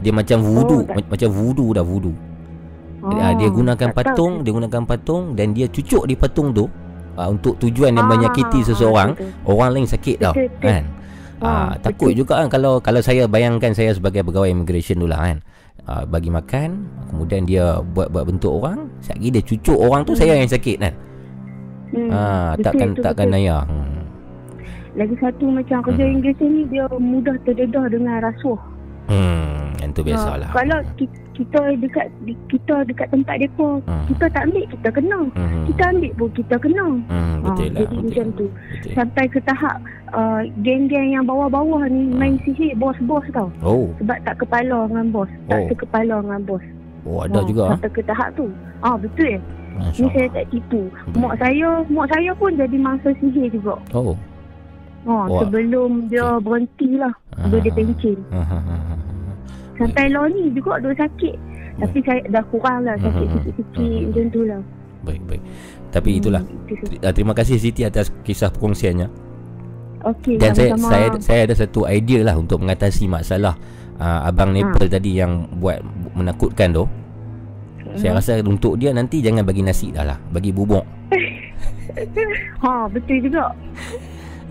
Dia 0.00 0.16
macam 0.16 0.40
voodoo, 0.40 0.82
oh, 0.86 0.96
macam 0.96 1.28
voodoo 1.28 1.76
dah 1.76 1.84
voodoo. 1.84 2.14
Oh, 3.00 3.12
dia 3.12 3.48
gunakan 3.48 3.88
patung, 3.96 4.40
tahu. 4.40 4.44
dia 4.44 4.52
gunakan 4.52 4.82
patung 4.84 5.22
dan 5.32 5.56
dia 5.56 5.68
cucuk 5.68 6.04
di 6.04 6.14
patung 6.16 6.52
tu 6.52 6.68
uh, 7.20 7.28
untuk 7.28 7.60
tujuan 7.60 7.92
yang 7.92 8.08
ah, 8.08 8.12
menyakiti 8.16 8.64
seseorang 8.64 9.12
betul. 9.12 9.52
orang 9.52 9.70
lain 9.76 9.88
sakit 9.88 10.16
tau 10.16 10.34
kan 10.64 10.82
ah, 11.44 11.76
takut 11.84 12.16
betul. 12.16 12.24
juga 12.24 12.40
kan 12.40 12.48
kalau 12.48 12.80
kalau 12.80 13.00
saya 13.04 13.28
bayangkan 13.28 13.76
saya 13.76 13.92
sebagai 13.92 14.24
pegawai 14.24 14.48
immigration 14.48 14.96
dulu 14.96 15.12
lah 15.12 15.20
kan 15.28 15.38
uh, 15.84 16.02
bagi 16.08 16.32
makan 16.32 16.88
kemudian 17.12 17.44
dia 17.44 17.84
buat 17.92 18.08
buat 18.08 18.24
bentuk 18.24 18.52
orang 18.56 18.88
sekali 19.04 19.28
dia 19.28 19.44
cucuk 19.44 19.76
orang 19.76 20.00
tu 20.08 20.16
hmm. 20.16 20.20
saya 20.24 20.32
yang 20.40 20.48
sakit 20.48 20.76
kan 20.80 20.94
hmm. 21.92 22.08
ah, 22.08 22.56
betul, 22.56 22.64
takkan 22.64 22.88
betul, 22.96 23.04
takkan 23.04 23.28
naya 23.28 23.58
hmm. 23.68 24.00
lagi 24.96 25.14
satu 25.20 25.44
macam 25.52 25.78
kerja 25.84 26.02
hmm. 26.02 26.12
immigration 26.16 26.48
ni 26.48 26.62
dia 26.72 26.84
mudah 26.96 27.36
terdedah 27.44 27.84
dengan 27.92 28.24
rasuah 28.24 28.80
Hmm, 29.10 29.74
yang 29.82 29.90
tu 29.90 30.06
biasalah. 30.06 30.54
Ha, 30.54 30.54
kalau 30.54 30.78
kita 30.94 31.18
dekat 31.48 32.06
kita 32.50 32.74
dekat 32.84 33.08
tempat 33.08 33.36
depa, 33.40 33.80
hmm. 33.84 34.04
kita 34.12 34.24
tak 34.32 34.42
ambil 34.50 34.64
kita 34.68 34.88
kena. 34.92 35.20
Hmm. 35.32 35.64
Kita 35.68 35.82
ambil 35.94 36.12
pun 36.18 36.30
kita 36.36 36.54
kena. 36.60 36.86
Hmm, 37.08 37.36
betul 37.40 37.68
ha, 37.68 37.72
lah. 37.72 37.80
Jadi 37.80 37.96
betul. 37.96 38.04
macam 38.04 38.26
tu. 38.36 38.46
Betul. 38.48 38.92
Sampai 38.96 39.24
ke 39.30 39.38
tahap 39.46 39.76
uh, 40.12 40.40
geng-geng 40.60 41.08
yang 41.16 41.24
bawah-bawah 41.24 41.82
ni 41.88 42.02
hmm. 42.10 42.16
main 42.18 42.34
sihir 42.44 42.72
bos-bos 42.76 43.24
tau. 43.32 43.48
Oh. 43.64 43.88
Sebab 44.02 44.18
tak 44.28 44.36
kepala 44.42 44.88
dengan 44.90 45.06
bos. 45.12 45.30
Oh. 45.30 45.50
Tak 45.50 45.60
sekepala 45.72 46.14
dengan 46.20 46.40
bos. 46.44 46.64
Oh, 47.08 47.24
ada 47.24 47.40
ha, 47.40 47.48
juga. 47.48 47.64
Sampai 47.72 47.90
ke 47.96 48.02
tahap 48.04 48.28
tu. 48.36 48.46
Ah, 48.84 48.96
betul. 49.00 49.40
Ni 49.80 50.06
saya 50.12 50.28
tak 50.36 50.44
tipu. 50.52 50.92
Mak 51.16 51.40
saya, 51.40 51.80
mak 51.88 52.12
saya 52.12 52.30
pun 52.36 52.52
jadi 52.52 52.76
mangsa 52.76 53.16
sihir 53.16 53.48
juga. 53.48 53.80
Oh. 53.96 54.12
Oh, 55.08 55.24
oh. 55.24 55.40
sebelum 55.40 56.12
dia 56.12 56.36
berhenti 56.44 57.00
lah. 57.00 57.12
Dia 57.48 57.64
dia 57.64 57.72
pencin. 57.72 58.20
Sampai 59.80 60.12
lo 60.12 60.28
ni 60.28 60.52
juga 60.52 60.76
dia 60.84 60.92
sakit. 61.00 61.34
Tapi 61.80 61.98
saya 62.04 62.20
dah 62.28 62.44
kurang 62.52 62.84
lah 62.84 62.94
sakit 63.00 63.26
sikit-sikit 63.32 64.00
macam 64.12 64.24
tu 64.28 64.40
lah. 64.44 64.60
Baik, 65.00 65.22
baik. 65.24 65.42
Tapi 65.88 66.10
hmm, 66.12 66.20
itulah. 66.20 66.42
Hmm, 66.44 67.12
Terima 67.16 67.32
kasih 67.32 67.56
Siti 67.56 67.82
atas 67.88 68.12
kisah 68.20 68.52
perkongsiannya. 68.52 69.08
Okey, 70.00 70.40
Dan 70.40 70.56
saya, 70.56 70.72
saya 70.80 71.06
saya 71.20 71.40
ada 71.44 71.54
satu 71.56 71.84
idea 71.84 72.24
lah 72.24 72.36
untuk 72.36 72.64
mengatasi 72.64 73.04
masalah 73.04 73.52
uh, 74.00 74.28
abang 74.28 74.56
Nepal 74.56 74.88
ha. 74.88 74.92
tadi 74.96 75.20
yang 75.20 75.44
buat 75.60 75.84
menakutkan 76.16 76.72
tu. 76.72 76.84
Hmm. 76.84 77.96
Saya 78.00 78.16
rasa 78.16 78.40
untuk 78.40 78.80
dia 78.80 78.96
nanti 78.96 79.20
jangan 79.20 79.44
bagi 79.44 79.60
nasi 79.60 79.92
dah 79.92 80.04
lah, 80.04 80.18
bagi 80.32 80.56
bubuk. 80.56 80.84
ha, 82.64 82.88
betul 82.88 83.18
juga. 83.20 83.52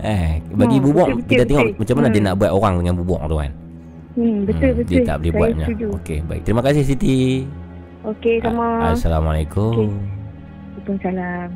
Eh, 0.00 0.38
bagi 0.54 0.78
hmm, 0.78 0.86
bubuk 0.86 1.08
betul, 1.18 1.26
kita 1.26 1.42
betul, 1.42 1.50
tengok 1.50 1.66
betul. 1.66 1.78
macam 1.82 1.94
mana 1.98 2.06
hmm. 2.06 2.14
dia 2.14 2.22
nak 2.22 2.34
buat 2.38 2.50
orang 2.54 2.74
dengan 2.78 2.94
bubuk 3.02 3.20
tu 3.26 3.36
kan. 3.38 3.52
Hmm, 4.20 4.44
betul 4.44 4.68
hmm, 4.68 4.78
betul. 4.84 4.92
Dia 4.92 5.00
tak 5.08 5.16
boleh 5.24 5.32
buatnya. 5.32 5.66
Okey, 5.96 6.18
baik. 6.28 6.42
Terima 6.44 6.60
kasih 6.60 6.82
Siti. 6.84 7.48
Okey, 8.04 8.44
sama. 8.44 8.92
Assalamualaikum. 8.92 9.72
Okay. 9.72 9.88
Waalaikumsalam. 10.76 11.48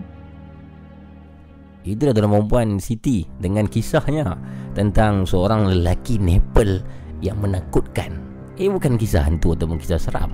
Itu 1.85 2.09
adalah 2.09 2.31
perempuan 2.33 2.81
Siti 2.81 3.29
dengan 3.37 3.69
kisahnya 3.69 4.41
tentang 4.73 5.29
seorang 5.29 5.69
lelaki 5.69 6.17
Nepal 6.17 6.81
yang 7.21 7.37
menakutkan. 7.45 8.17
Eh 8.57 8.73
bukan 8.73 8.97
kisah 8.97 9.29
hantu 9.29 9.53
ataupun 9.53 9.77
kisah 9.77 10.01
seram. 10.01 10.33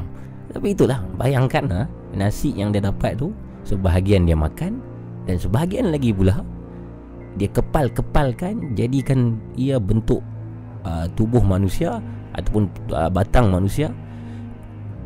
Tapi 0.54 0.74
itulah, 0.74 1.02
bayangkan 1.18 1.66
ha, 1.70 1.82
nasi 2.14 2.54
yang 2.54 2.70
dia 2.70 2.82
dapat 2.82 3.18
tu 3.18 3.34
sebahagian 3.66 4.26
dia 4.26 4.38
makan 4.38 4.78
dan 5.26 5.36
sebahagian 5.38 5.90
lagi 5.90 6.10
pula 6.14 6.42
dia 7.38 7.46
kepal-kepalkan 7.54 8.74
jadikan 8.74 9.38
ia 9.54 9.78
bentuk 9.78 10.18
uh, 10.82 11.06
tubuh 11.14 11.38
manusia 11.38 12.02
ataupun 12.34 12.70
uh, 12.94 13.10
batang 13.10 13.50
manusia 13.50 13.90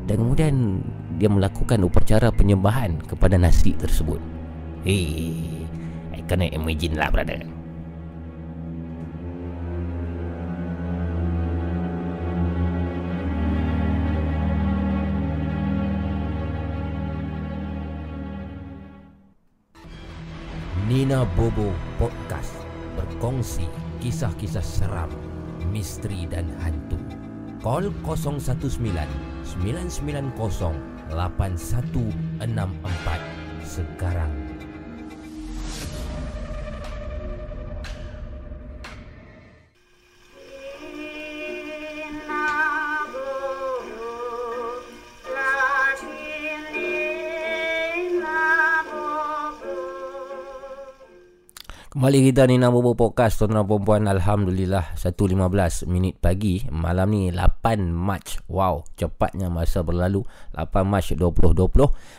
dan 0.04 0.20
kemudian 0.20 0.84
dia 1.16 1.30
melakukan 1.30 1.80
upacara 1.86 2.28
penyembahan 2.34 3.00
kepada 3.08 3.40
nasi 3.40 3.72
tersebut. 3.78 4.20
Hei, 4.84 5.64
I 6.12 6.20
kena 6.28 6.50
imagine 6.52 7.00
lah 7.00 7.08
brother. 7.08 7.40
Nina 20.84 21.24
Bobo 21.32 21.72
Podcast 21.96 22.60
berkongsi 22.92 23.64
kisah-kisah 24.04 24.60
seram, 24.60 25.08
misteri 25.72 26.28
dan 26.28 26.44
hantu. 26.60 27.13
Call 27.64 27.88
019 28.04 28.76
990 29.48 30.76
8164 31.08 33.64
sekarang. 33.64 34.43
Kembali 51.94 52.26
kita 52.26 52.50
nak 52.50 52.74
buat 52.74 52.98
podcast 52.98 53.38
tuan-tuan 53.38 53.70
perempuan 53.70 54.10
Alhamdulillah 54.10 54.98
1.15 54.98 55.86
minit 55.86 56.18
pagi. 56.18 56.66
Malam 56.66 57.06
ni 57.06 57.30
8 57.30 57.86
Mac 57.86 58.42
Wow 58.50 58.82
cepatnya 58.98 59.46
masa 59.46 59.86
berlalu. 59.86 60.26
8 60.58 60.74
Mac 60.90 61.06
2020 61.06 61.54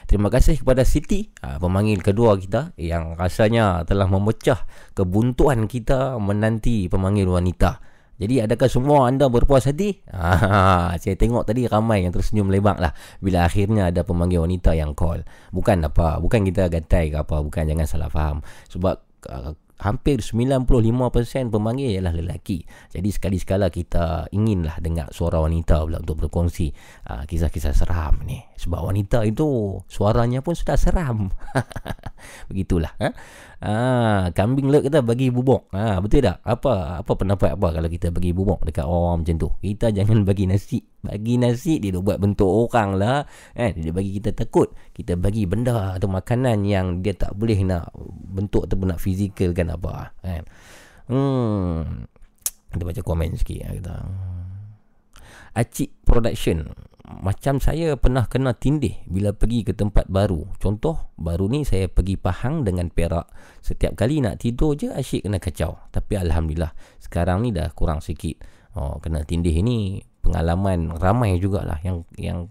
Terima 0.08 0.32
kasih 0.32 0.64
kepada 0.64 0.88
Siti 0.88 1.28
ah, 1.44 1.60
Pemanggil 1.60 2.00
kedua 2.00 2.40
kita 2.40 2.72
Yang 2.80 3.20
rasanya 3.20 3.84
telah 3.84 4.08
memecah 4.08 4.64
kebuntuan 4.96 5.68
kita 5.68 6.16
Menanti 6.24 6.88
pemanggil 6.88 7.28
wanita. 7.28 7.84
Jadi 8.16 8.48
adakah 8.48 8.72
semua 8.72 9.12
anda 9.12 9.28
berpuas 9.28 9.68
hati? 9.68 10.00
Ah, 10.08 10.96
saya 11.04 11.20
tengok 11.20 11.52
tadi 11.52 11.68
ramai 11.68 12.08
yang 12.08 12.16
tersenyum 12.16 12.48
lebar 12.48 12.80
lah 12.80 12.96
Bila 13.20 13.44
akhirnya 13.44 13.92
ada 13.92 14.08
pemanggil 14.08 14.40
wanita 14.40 14.72
yang 14.72 14.96
call. 14.96 15.28
Bukan 15.52 15.84
apa, 15.84 16.24
bukan 16.24 16.48
kita 16.48 16.72
gatai 16.72 17.12
ke 17.12 17.20
apa 17.20 17.44
Bukan 17.44 17.68
jangan 17.68 17.84
salah 17.84 18.08
faham. 18.08 18.40
Sebab 18.72 19.04
uh, 19.28 19.65
hampir 19.80 20.24
95% 20.24 21.52
pemanggil 21.52 21.92
ialah 21.92 22.16
lelaki. 22.16 22.64
Jadi 22.92 23.10
sekali-sekala 23.12 23.68
kita 23.68 24.32
inginlah 24.32 24.80
dengar 24.80 25.12
suara 25.12 25.44
wanita 25.44 25.84
pula 25.84 26.00
untuk 26.00 26.28
berkongsi 26.28 26.72
uh, 27.12 27.28
kisah-kisah 27.28 27.76
seram 27.76 28.24
ni. 28.24 28.40
Sebab 28.56 28.88
wanita 28.88 29.28
itu 29.28 29.80
suaranya 29.92 30.40
pun 30.40 30.56
sudah 30.56 30.80
seram. 30.80 31.28
Begitulah. 32.50 32.96
Ha? 33.04 33.10
Ah, 33.66 34.30
kambing 34.30 34.70
lek 34.70 34.86
kita 34.86 35.02
bagi 35.02 35.34
bubuk. 35.34 35.66
Ah, 35.74 35.98
betul 35.98 36.22
tak? 36.22 36.38
Apa 36.46 37.02
apa 37.02 37.12
pendapat 37.18 37.58
apa 37.58 37.74
kalau 37.74 37.90
kita 37.90 38.14
bagi 38.14 38.30
bubuk 38.30 38.62
dekat 38.62 38.86
orang 38.86 39.26
macam 39.26 39.42
tu? 39.42 39.50
Kita 39.58 39.90
jangan 39.90 40.22
bagi 40.30 40.46
nasi. 40.46 40.86
Bagi 41.02 41.42
nasi 41.42 41.82
dia 41.82 41.98
buat 41.98 42.22
bentuk 42.22 42.46
orang 42.46 42.94
lah. 42.94 43.26
Eh, 43.58 43.74
dia 43.74 43.90
bagi 43.90 44.22
kita 44.22 44.38
takut. 44.38 44.70
Kita 44.94 45.18
bagi 45.18 45.50
benda 45.50 45.98
atau 45.98 46.06
makanan 46.06 46.62
yang 46.62 47.02
dia 47.02 47.18
tak 47.18 47.34
boleh 47.34 47.58
nak 47.66 47.90
bentuk 48.30 48.70
ataupun 48.70 48.94
nak 48.94 49.02
fizikal 49.02 49.50
kan 49.58 49.74
apa. 49.74 50.14
Kan? 50.22 50.46
Hmm. 51.10 52.06
Kita 52.70 52.86
baca 52.86 53.02
komen 53.02 53.34
sikit. 53.34 53.66
Kita. 53.82 53.96
Acik 55.58 55.90
Production 56.06 56.70
macam 57.06 57.62
saya 57.62 57.94
pernah 58.02 58.26
kena 58.26 58.58
tindih 58.58 58.98
bila 59.06 59.30
pergi 59.30 59.62
ke 59.62 59.78
tempat 59.78 60.10
baru. 60.10 60.50
Contoh, 60.58 61.14
baru 61.22 61.46
ni 61.46 61.62
saya 61.62 61.86
pergi 61.86 62.18
Pahang 62.18 62.66
dengan 62.66 62.90
Perak. 62.90 63.30
Setiap 63.62 63.94
kali 63.94 64.26
nak 64.26 64.42
tidur 64.42 64.74
je 64.74 64.90
asyik 64.90 65.30
kena 65.30 65.38
kacau. 65.38 65.78
Tapi 65.94 66.18
Alhamdulillah, 66.18 66.74
sekarang 66.98 67.46
ni 67.46 67.54
dah 67.54 67.70
kurang 67.78 68.02
sikit. 68.02 68.42
Oh, 68.74 68.98
kena 68.98 69.22
tindih 69.22 69.54
ni 69.62 70.02
pengalaman 70.26 70.98
ramai 70.98 71.38
jugalah 71.38 71.78
yang 71.86 72.10
yang 72.18 72.50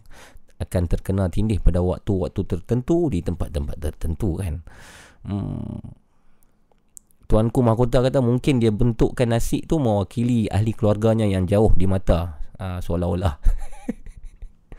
akan 0.63 0.87
terkena 0.87 1.27
tindih 1.27 1.59
pada 1.59 1.83
waktu-waktu 1.83 2.47
tertentu 2.47 3.11
di 3.11 3.27
tempat-tempat 3.27 3.77
tertentu 3.83 4.39
kan. 4.39 4.63
Hmm. 5.27 5.83
Tuanku 7.27 7.59
mahkota 7.65 8.05
kata 8.05 8.23
mungkin 8.23 8.63
dia 8.63 8.71
bentukkan 8.71 9.27
nasi 9.27 9.67
tu 9.67 9.83
mewakili 9.83 10.47
ahli 10.47 10.71
keluarganya 10.77 11.27
yang 11.27 11.51
jauh 11.51 11.75
di 11.75 11.91
mata. 11.91 12.39
Uh, 12.55 12.79
seolah-olah. 12.79 13.35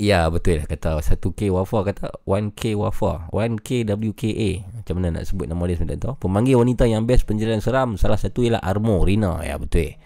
Ya 0.00 0.28
betul 0.32 0.60
lah 0.60 0.68
kata. 0.68 1.00
1K 1.00 1.52
Wafa 1.52 1.78
kata 1.88 2.08
1K 2.24 2.72
Wafa. 2.76 3.28
1K 3.32 3.84
WKA 3.84 4.64
Macam 4.80 4.94
mana 4.96 5.20
nak 5.20 5.24
sebut 5.28 5.44
nama 5.44 5.60
dia 5.68 5.76
sebenarnya 5.76 6.00
tu? 6.00 6.12
Pemanggil 6.24 6.56
wanita 6.56 6.88
yang 6.88 7.04
best 7.04 7.28
penjelasan 7.28 7.60
seram. 7.60 7.88
Salah 8.00 8.16
satu 8.16 8.40
ialah 8.40 8.64
Armo 8.64 9.04
Rina. 9.04 9.44
Ya 9.44 9.60
betul. 9.60 9.96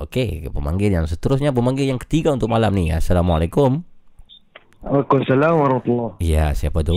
Okey 0.00 0.48
pemanggil 0.48 0.92
yang 0.96 1.04
seterusnya 1.04 1.52
Pemanggil 1.52 1.92
yang 1.92 2.00
ketiga 2.00 2.32
untuk 2.32 2.48
malam 2.48 2.72
ni. 2.72 2.88
Assalamualaikum. 2.88 3.84
Waalaikumsalam 4.84 5.52
warahmatullahi 5.56 6.20
Ya 6.20 6.52
siapa 6.52 6.84
tu 6.84 6.96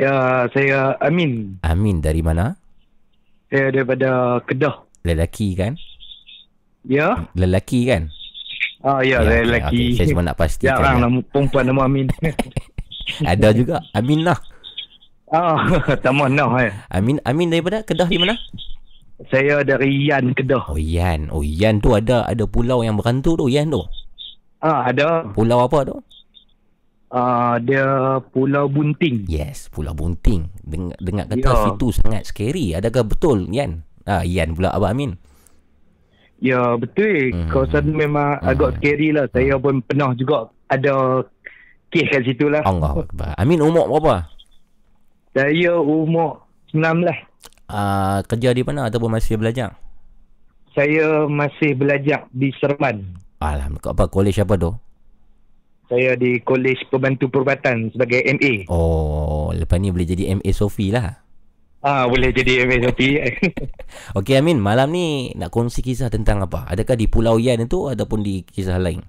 Ya, 0.00 0.48
saya 0.56 0.96
Amin. 1.04 1.60
Amin 1.60 2.00
dari 2.00 2.24
mana? 2.24 2.56
Saya 3.52 3.68
daripada 3.68 4.40
Kedah. 4.48 4.88
Lelaki 5.04 5.52
kan? 5.52 5.76
Ya. 6.88 7.28
Lelaki 7.36 7.84
kan? 7.84 8.08
Ah 8.80 9.04
ya, 9.04 9.20
ya 9.20 9.44
lelaki. 9.44 9.92
Okay. 9.92 10.00
Saya 10.00 10.06
cuma 10.16 10.24
nak 10.24 10.40
pastikan. 10.40 10.80
Jarang 10.80 10.96
ya. 10.96 11.02
nama 11.04 11.18
perempuan 11.28 11.64
nama 11.68 11.84
Amin. 11.84 12.08
Ada 13.36 13.52
juga 13.52 13.84
Amin 13.92 14.24
lah. 14.24 14.40
Ah, 15.28 15.68
sama 16.04 16.32
nah 16.32 16.48
eh. 16.64 16.72
Amin 16.88 17.20
Amin 17.28 17.52
daripada 17.52 17.84
Kedah 17.84 18.08
di 18.08 18.16
mana? 18.16 18.40
Saya 19.28 19.60
dari 19.60 20.08
Yan 20.08 20.32
Kedah. 20.32 20.72
Oh 20.72 20.80
Yan. 20.80 21.28
Oh 21.28 21.44
Yan 21.44 21.84
tu 21.84 21.92
ada 21.92 22.24
ada 22.24 22.48
pulau 22.48 22.80
yang 22.80 22.96
berantu 22.96 23.36
tu 23.36 23.52
Yan 23.52 23.68
tu. 23.68 23.84
Ah, 24.64 24.88
ada. 24.88 25.28
Pulau 25.36 25.60
apa 25.60 25.84
tu? 25.84 26.00
Uh, 27.10 27.54
dia 27.60 27.84
Pulau 28.30 28.66
Bunting. 28.70 29.26
Yes, 29.26 29.68
Pulau 29.68 29.92
Bunting. 29.92 30.48
Dengar, 30.62 30.96
dengar 31.02 31.24
kata 31.28 31.50
ya. 31.50 31.62
situ 31.70 31.86
sangat 31.94 32.22
scary. 32.26 32.72
Adakah 32.74 33.04
betul, 33.06 33.50
Yan? 33.50 33.84
Ah, 34.08 34.24
Yan 34.24 34.56
pula 34.56 34.72
Abah 34.72 34.94
Amin. 34.94 35.20
Ya, 36.40 36.74
betul. 36.80 37.30
Mm-hmm. 37.30 37.50
Kawasan 37.52 37.92
memang 37.92 38.40
mm-hmm. 38.40 38.50
agak 38.50 38.70
scary 38.80 39.08
lah. 39.12 39.26
Saya 39.30 39.54
pun 39.60 39.84
pernah 39.84 40.16
juga 40.16 40.48
ada 40.72 41.26
kes 41.92 42.08
kat 42.08 42.22
situ 42.24 42.48
lah. 42.48 42.64
Allah 42.64 43.04
Amin 43.36 43.60
umur 43.60 43.90
berapa? 43.90 44.30
Saya 45.36 45.76
umur 45.78 46.48
19. 46.72 47.06
Uh, 47.70 48.18
kerja 48.26 48.50
di 48.50 48.62
mana 48.66 48.90
ataupun 48.90 49.14
masih 49.14 49.38
belajar? 49.38 49.78
Saya 50.74 51.26
masih 51.30 51.76
belajar 51.76 52.26
di 52.34 52.50
Serman. 52.58 53.14
Alhamdulillah. 53.38 53.94
Apa 53.94 54.10
kolej 54.10 54.38
apa 54.42 54.54
tu? 54.58 54.70
Saya 55.90 56.14
di 56.14 56.38
Kolej 56.46 56.86
Pembantu 56.86 57.26
Perubatan 57.26 57.90
sebagai 57.90 58.22
MA. 58.38 58.70
Oh, 58.70 59.50
lepas 59.50 59.82
ni 59.82 59.90
boleh 59.90 60.06
jadi 60.06 60.38
MA 60.38 60.54
Sofi 60.54 60.94
lah. 60.94 61.26
Ah, 61.82 62.06
boleh 62.06 62.30
jadi 62.30 62.62
MA 62.62 62.78
Sofi. 62.78 63.18
Okey 64.18 64.38
Amin, 64.38 64.62
malam 64.62 64.94
ni 64.94 65.34
nak 65.34 65.50
kongsi 65.50 65.82
kisah 65.82 66.06
tentang 66.06 66.46
apa? 66.46 66.70
Adakah 66.70 66.94
di 66.94 67.10
Pulau 67.10 67.42
Yan 67.42 67.66
itu 67.66 67.90
ataupun 67.90 68.22
di 68.22 68.46
kisah 68.46 68.78
lain? 68.78 69.02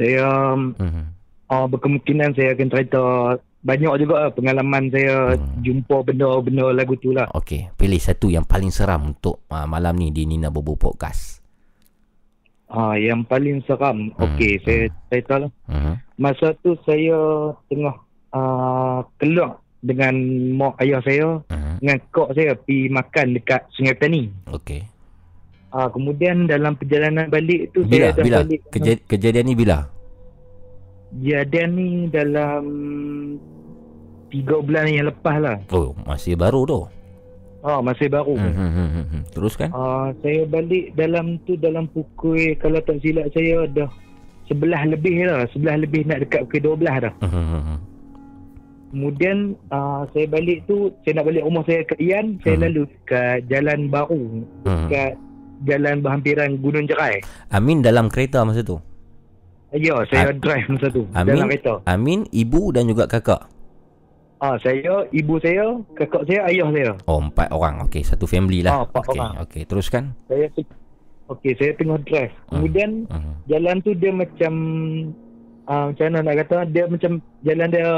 Saya 0.00 0.56
uh-huh. 0.56 1.04
uh, 1.52 1.66
berkemungkinan 1.68 2.32
saya 2.32 2.56
akan 2.56 2.68
cerita 2.72 3.02
banyak 3.66 3.92
juga 4.00 4.14
lah 4.16 4.30
pengalaman 4.30 4.88
saya 4.94 5.34
hmm. 5.34 5.60
jumpa 5.60 6.06
benda-benda 6.06 6.72
lagu 6.72 6.94
tu 6.96 7.10
lah. 7.12 7.28
Okey, 7.34 7.74
pilih 7.76 8.00
satu 8.00 8.32
yang 8.32 8.48
paling 8.48 8.72
seram 8.72 9.12
untuk 9.12 9.44
uh, 9.52 9.68
malam 9.68 9.98
ni 9.98 10.14
di 10.14 10.24
Nina 10.24 10.48
Bobo 10.54 10.78
Podcast. 10.78 11.35
Ha, 12.66 12.98
yang 12.98 13.22
paling 13.22 13.62
seram. 13.64 14.10
Hmm. 14.14 14.22
Okey, 14.26 14.58
saya 14.66 14.90
hmm. 14.90 14.94
saya 15.08 15.20
tahu 15.22 15.40
lah. 15.46 15.52
Hmm. 15.70 15.94
Masa 16.18 16.46
tu 16.64 16.74
saya 16.82 17.18
tengah 17.70 17.96
uh, 18.34 19.06
keluar 19.22 19.62
dengan 19.84 20.14
mak 20.58 20.74
ayah 20.82 20.98
saya 21.06 21.38
hmm. 21.46 21.78
dengan 21.78 21.98
kok 22.10 22.34
saya 22.34 22.58
pergi 22.58 22.90
makan 22.90 23.26
dekat 23.38 23.62
Sungai 23.76 23.94
Petani. 23.94 24.22
Okey. 24.50 24.82
Ah, 25.76 25.92
kemudian 25.92 26.48
dalam 26.48 26.72
perjalanan 26.78 27.28
balik 27.28 27.74
tu 27.76 27.84
bila, 27.84 28.08
saya 28.10 28.16
dah 28.16 28.24
bila? 28.24 28.38
balik. 28.42 28.60
Keja- 28.72 29.02
kejadian 29.04 29.44
ni 29.44 29.54
bila? 29.54 29.78
Kejadian 31.12 31.68
ni 31.76 31.88
dalam 32.08 32.64
tiga 34.32 34.56
bulan 34.58 34.88
yang 34.88 35.06
lepas 35.12 35.36
lah. 35.38 35.56
Oh, 35.70 35.92
masih 36.08 36.34
baru 36.34 36.64
tu. 36.64 36.80
Ha, 37.66 37.82
masih 37.82 38.06
baru. 38.06 38.38
Hmm, 38.38 38.54
hmm, 38.54 38.70
hmm, 38.70 39.06
hmm. 39.10 39.22
Teruskan. 39.34 39.68
Ha, 39.74 40.14
saya 40.22 40.46
balik 40.46 40.94
dalam 40.94 41.42
tu 41.42 41.58
dalam 41.58 41.90
pukul 41.90 42.54
kalau 42.62 42.78
tak 42.86 43.02
silap 43.02 43.26
saya 43.34 43.66
dah 43.66 43.90
sebelah 44.46 44.86
lebih 44.86 45.26
lah. 45.26 45.50
Sebelah 45.50 45.82
lebih 45.82 46.06
nak 46.06 46.22
dekat 46.22 46.46
pukul 46.46 46.78
12 46.78 47.10
dah. 47.10 47.14
Hmm, 47.26 47.34
hmm, 47.34 47.62
hmm. 47.66 47.78
Kemudian 48.86 49.36
uh, 49.74 50.06
saya 50.14 50.30
balik 50.30 50.62
tu, 50.70 50.94
saya 51.02 51.18
nak 51.18 51.26
balik 51.26 51.42
rumah 51.42 51.66
saya 51.66 51.82
ke 51.82 51.98
Ian. 51.98 52.38
Saya 52.46 52.54
hmm. 52.54 52.64
lalu 52.70 52.82
ke 53.02 53.20
jalan 53.50 53.78
baru. 53.90 54.22
Hmm. 54.62 54.86
Ke 54.86 55.02
jalan 55.66 56.06
berhampiran 56.06 56.50
Gunung 56.62 56.86
Jerai. 56.86 57.18
Amin 57.50 57.82
dalam 57.82 58.06
kereta 58.06 58.46
masa 58.46 58.62
tu? 58.62 58.78
Ya, 59.74 59.98
saya 60.06 60.30
A- 60.30 60.38
drive 60.38 60.70
masa 60.70 60.86
tu. 60.94 61.02
Amin, 61.18 61.34
dalam 61.34 61.50
kereta. 61.50 61.72
Amin, 61.90 62.30
ibu 62.30 62.70
dan 62.70 62.86
juga 62.86 63.10
kakak? 63.10 63.50
Ah, 64.36 64.60
saya, 64.60 65.08
ibu 65.16 65.40
saya, 65.40 65.80
kakak 65.96 66.28
saya, 66.28 66.44
ayah 66.52 66.68
saya. 66.68 66.92
Oh, 67.08 67.24
empat 67.24 67.48
orang. 67.48 67.80
Okey, 67.88 68.04
satu 68.04 68.28
family 68.28 68.60
lah. 68.60 68.72
Ah, 68.72 68.84
empat 68.84 69.04
okay. 69.08 69.12
orang. 69.16 69.32
Okey, 69.48 69.62
teruskan. 69.64 70.12
Saya 70.28 70.52
Okey, 71.26 71.58
saya 71.58 71.74
tengah 71.74 71.98
drive. 72.06 72.30
Hmm. 72.46 72.62
Kemudian 72.62 72.90
uh-huh. 73.10 73.34
jalan 73.50 73.76
tu 73.82 73.90
dia 73.98 74.14
macam 74.14 74.52
uh, 75.66 75.84
macam 75.90 76.04
mana 76.06 76.18
nak 76.22 76.36
kata? 76.46 76.56
Dia 76.70 76.84
macam 76.86 77.18
jalan 77.42 77.68
dia 77.74 77.88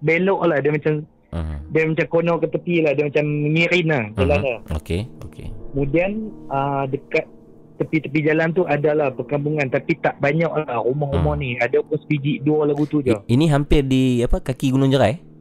belok 0.00 0.40
lah. 0.48 0.58
Dia 0.64 0.72
macam 0.72 0.94
uh-huh. 1.36 1.58
dia 1.68 1.82
macam 1.84 2.06
kono 2.08 2.34
ke 2.40 2.46
tepi 2.48 2.76
lah. 2.80 2.92
Dia 2.96 3.04
macam 3.12 3.24
miring 3.28 3.88
lah 3.92 4.04
jalan 4.16 4.38
uh-huh. 4.40 4.58
dia. 4.64 4.76
Okey, 4.80 5.00
okey. 5.28 5.46
Kemudian 5.52 6.10
uh, 6.48 6.88
dekat 6.88 7.28
tepi-tepi 7.76 8.20
jalan 8.24 8.54
tu 8.54 8.62
adalah 8.64 9.10
perkampungan 9.10 9.66
tapi 9.66 9.98
tak 9.98 10.16
banyak 10.22 10.48
lah 10.48 10.80
rumah-rumah 10.80 11.34
hmm. 11.36 11.44
ni. 11.44 11.50
Ada 11.60 11.84
pun 11.84 12.00
sebiji 12.00 12.40
dua 12.40 12.64
lagu 12.70 12.88
tu 12.88 13.04
je. 13.04 13.12
Ini 13.28 13.52
hampir 13.52 13.84
di 13.84 14.24
apa 14.24 14.40
kaki 14.40 14.72
Gunung 14.72 14.88
Jerai? 14.88 15.31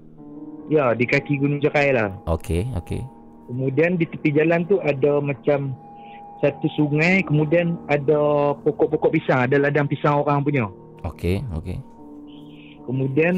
Ya, 0.72 0.96
di 0.96 1.04
kaki 1.04 1.36
Gunung 1.36 1.60
Jekai 1.60 1.92
lah. 1.92 2.16
Okey, 2.32 2.72
okey. 2.80 3.04
Kemudian 3.52 4.00
di 4.00 4.08
tepi 4.08 4.32
jalan 4.32 4.64
tu 4.72 4.80
ada 4.80 5.20
macam 5.20 5.76
satu 6.40 6.68
sungai, 6.80 7.20
kemudian 7.28 7.76
ada 7.92 8.56
pokok-pokok 8.64 9.12
pisang, 9.12 9.44
ada 9.44 9.60
ladang 9.60 9.92
pisang 9.92 10.24
orang 10.24 10.40
punya. 10.40 10.72
Okey, 11.04 11.44
okey. 11.60 11.76
Kemudian 12.88 13.36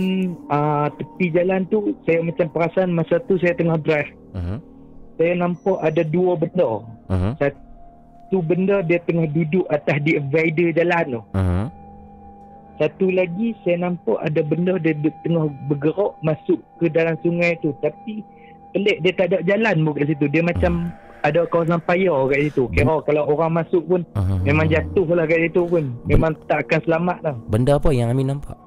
uh, 0.53 0.87
tepi 0.93 1.33
jalan 1.33 1.65
tu 1.73 1.97
saya 2.05 2.21
macam 2.21 2.47
perasan 2.53 2.93
masa 2.93 3.17
tu 3.25 3.41
saya 3.41 3.57
tengah 3.57 3.81
drive. 3.81 4.13
Uh-huh. 4.37 4.61
Saya 5.17 5.33
nampak 5.33 5.77
ada 5.81 6.05
dua 6.05 6.37
benda. 6.37 6.85
Uh-huh. 7.09 7.33
Satu 7.41 8.45
benda 8.45 8.85
dia 8.85 9.01
tengah 9.03 9.25
duduk 9.25 9.65
atas 9.73 9.97
divider 10.05 10.69
jalan 10.77 11.19
tu. 11.19 11.21
Uh-huh. 11.33 11.65
Satu 12.83 13.07
lagi 13.15 13.55
saya 13.63 13.87
nampak 13.87 14.19
ada 14.19 14.43
benda 14.43 14.75
dia 14.75 14.91
tengah 15.23 15.47
bergerak 15.71 16.19
masuk 16.19 16.59
ke 16.83 16.91
dalam 16.91 17.15
sungai 17.23 17.55
tu. 17.63 17.71
Tapi 17.79 18.19
pelik 18.75 18.99
dia 18.99 19.11
tak 19.15 19.31
ada 19.31 19.39
jalan 19.47 19.87
pun 19.87 19.95
kat 19.95 20.11
situ. 20.11 20.27
Dia 20.27 20.43
macam 20.43 20.91
uh-huh. 20.91 21.23
ada 21.23 21.47
kawasan 21.47 21.79
payah 21.87 22.27
kat 22.27 22.39
situ. 22.51 22.67
Kira 22.75 22.99
kalau 23.07 23.23
orang 23.31 23.63
masuk 23.63 23.87
pun 23.87 24.03
uh-huh. 24.03 24.43
memang 24.43 24.67
jatuh 24.67 25.07
lah 25.15 25.23
kat 25.23 25.47
situ 25.47 25.63
pun. 25.63 25.95
Memang 26.03 26.35
tak 26.51 26.67
akan 26.67 26.79
selamat 26.83 27.17
lah. 27.23 27.35
Benda 27.47 27.79
apa 27.79 27.87
yang 27.95 28.11
Amin 28.11 28.27
nampak? 28.27 28.59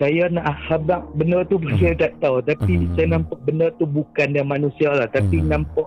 saya 0.00 0.32
nak 0.32 0.56
habak 0.64 1.04
benda 1.12 1.44
tu 1.44 1.60
pun 1.60 1.76
uh-huh. 1.76 1.80
saya 1.84 1.92
tak 2.08 2.16
tahu 2.24 2.40
tapi 2.40 2.72
uh-huh. 2.72 2.96
saya 2.96 3.06
nampak 3.20 3.38
benda 3.44 3.68
tu 3.76 3.84
bukan 3.84 4.32
dia 4.32 4.40
manusia 4.40 4.88
lah 4.96 5.04
tapi 5.12 5.44
uh-huh. 5.44 5.52
nampak 5.52 5.86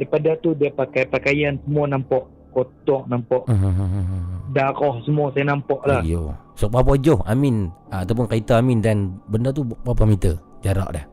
daripada 0.00 0.40
tu 0.40 0.56
dia 0.56 0.72
pakai 0.72 1.04
pakaian 1.04 1.60
semua 1.60 1.84
nampak 1.84 2.24
kotor 2.56 3.04
nampak 3.12 3.44
uh-huh. 3.44 4.41
Darah 4.52 4.94
semua 5.02 5.32
saya 5.32 5.50
nampak 5.50 5.80
lah. 5.88 6.04
Ayo. 6.04 6.36
so 6.54 6.68
berapa 6.68 6.94
jauh 7.00 7.20
Amin 7.24 7.72
ah, 7.88 8.04
ataupun 8.04 8.28
kaitan 8.28 8.62
Amin 8.62 8.78
dan 8.84 9.18
benda 9.26 9.50
tu 9.50 9.64
berapa 9.64 10.04
meter 10.04 10.36
jarak 10.60 10.92
dah 10.92 11.04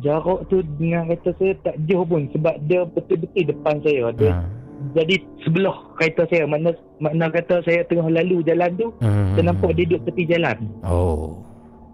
jarak 0.00 0.40
tu 0.48 0.64
dengan 0.80 1.04
kereta 1.08 1.30
saya 1.36 1.52
tak 1.62 1.76
jauh 1.84 2.04
pun 2.04 2.24
sebab 2.32 2.54
dia 2.64 2.80
betul-betul 2.88 3.44
depan 3.44 3.76
saya. 3.84 4.08
Dia 4.16 4.32
uh-huh 4.32 4.62
jadi 4.90 5.16
sebelah 5.46 5.76
kereta 5.94 6.26
saya. 6.26 6.44
Makna 6.50 6.74
makna 6.98 7.30
kata 7.30 7.62
saya 7.62 7.86
tengah 7.86 8.10
lalu 8.10 8.42
jalan 8.42 8.70
tu 8.74 8.90
hmm. 8.98 9.38
saya 9.38 9.44
nampak 9.46 9.70
dia 9.78 9.86
duduk 9.86 10.02
tepi 10.10 10.22
jalan. 10.26 10.58
Oh. 10.82 11.38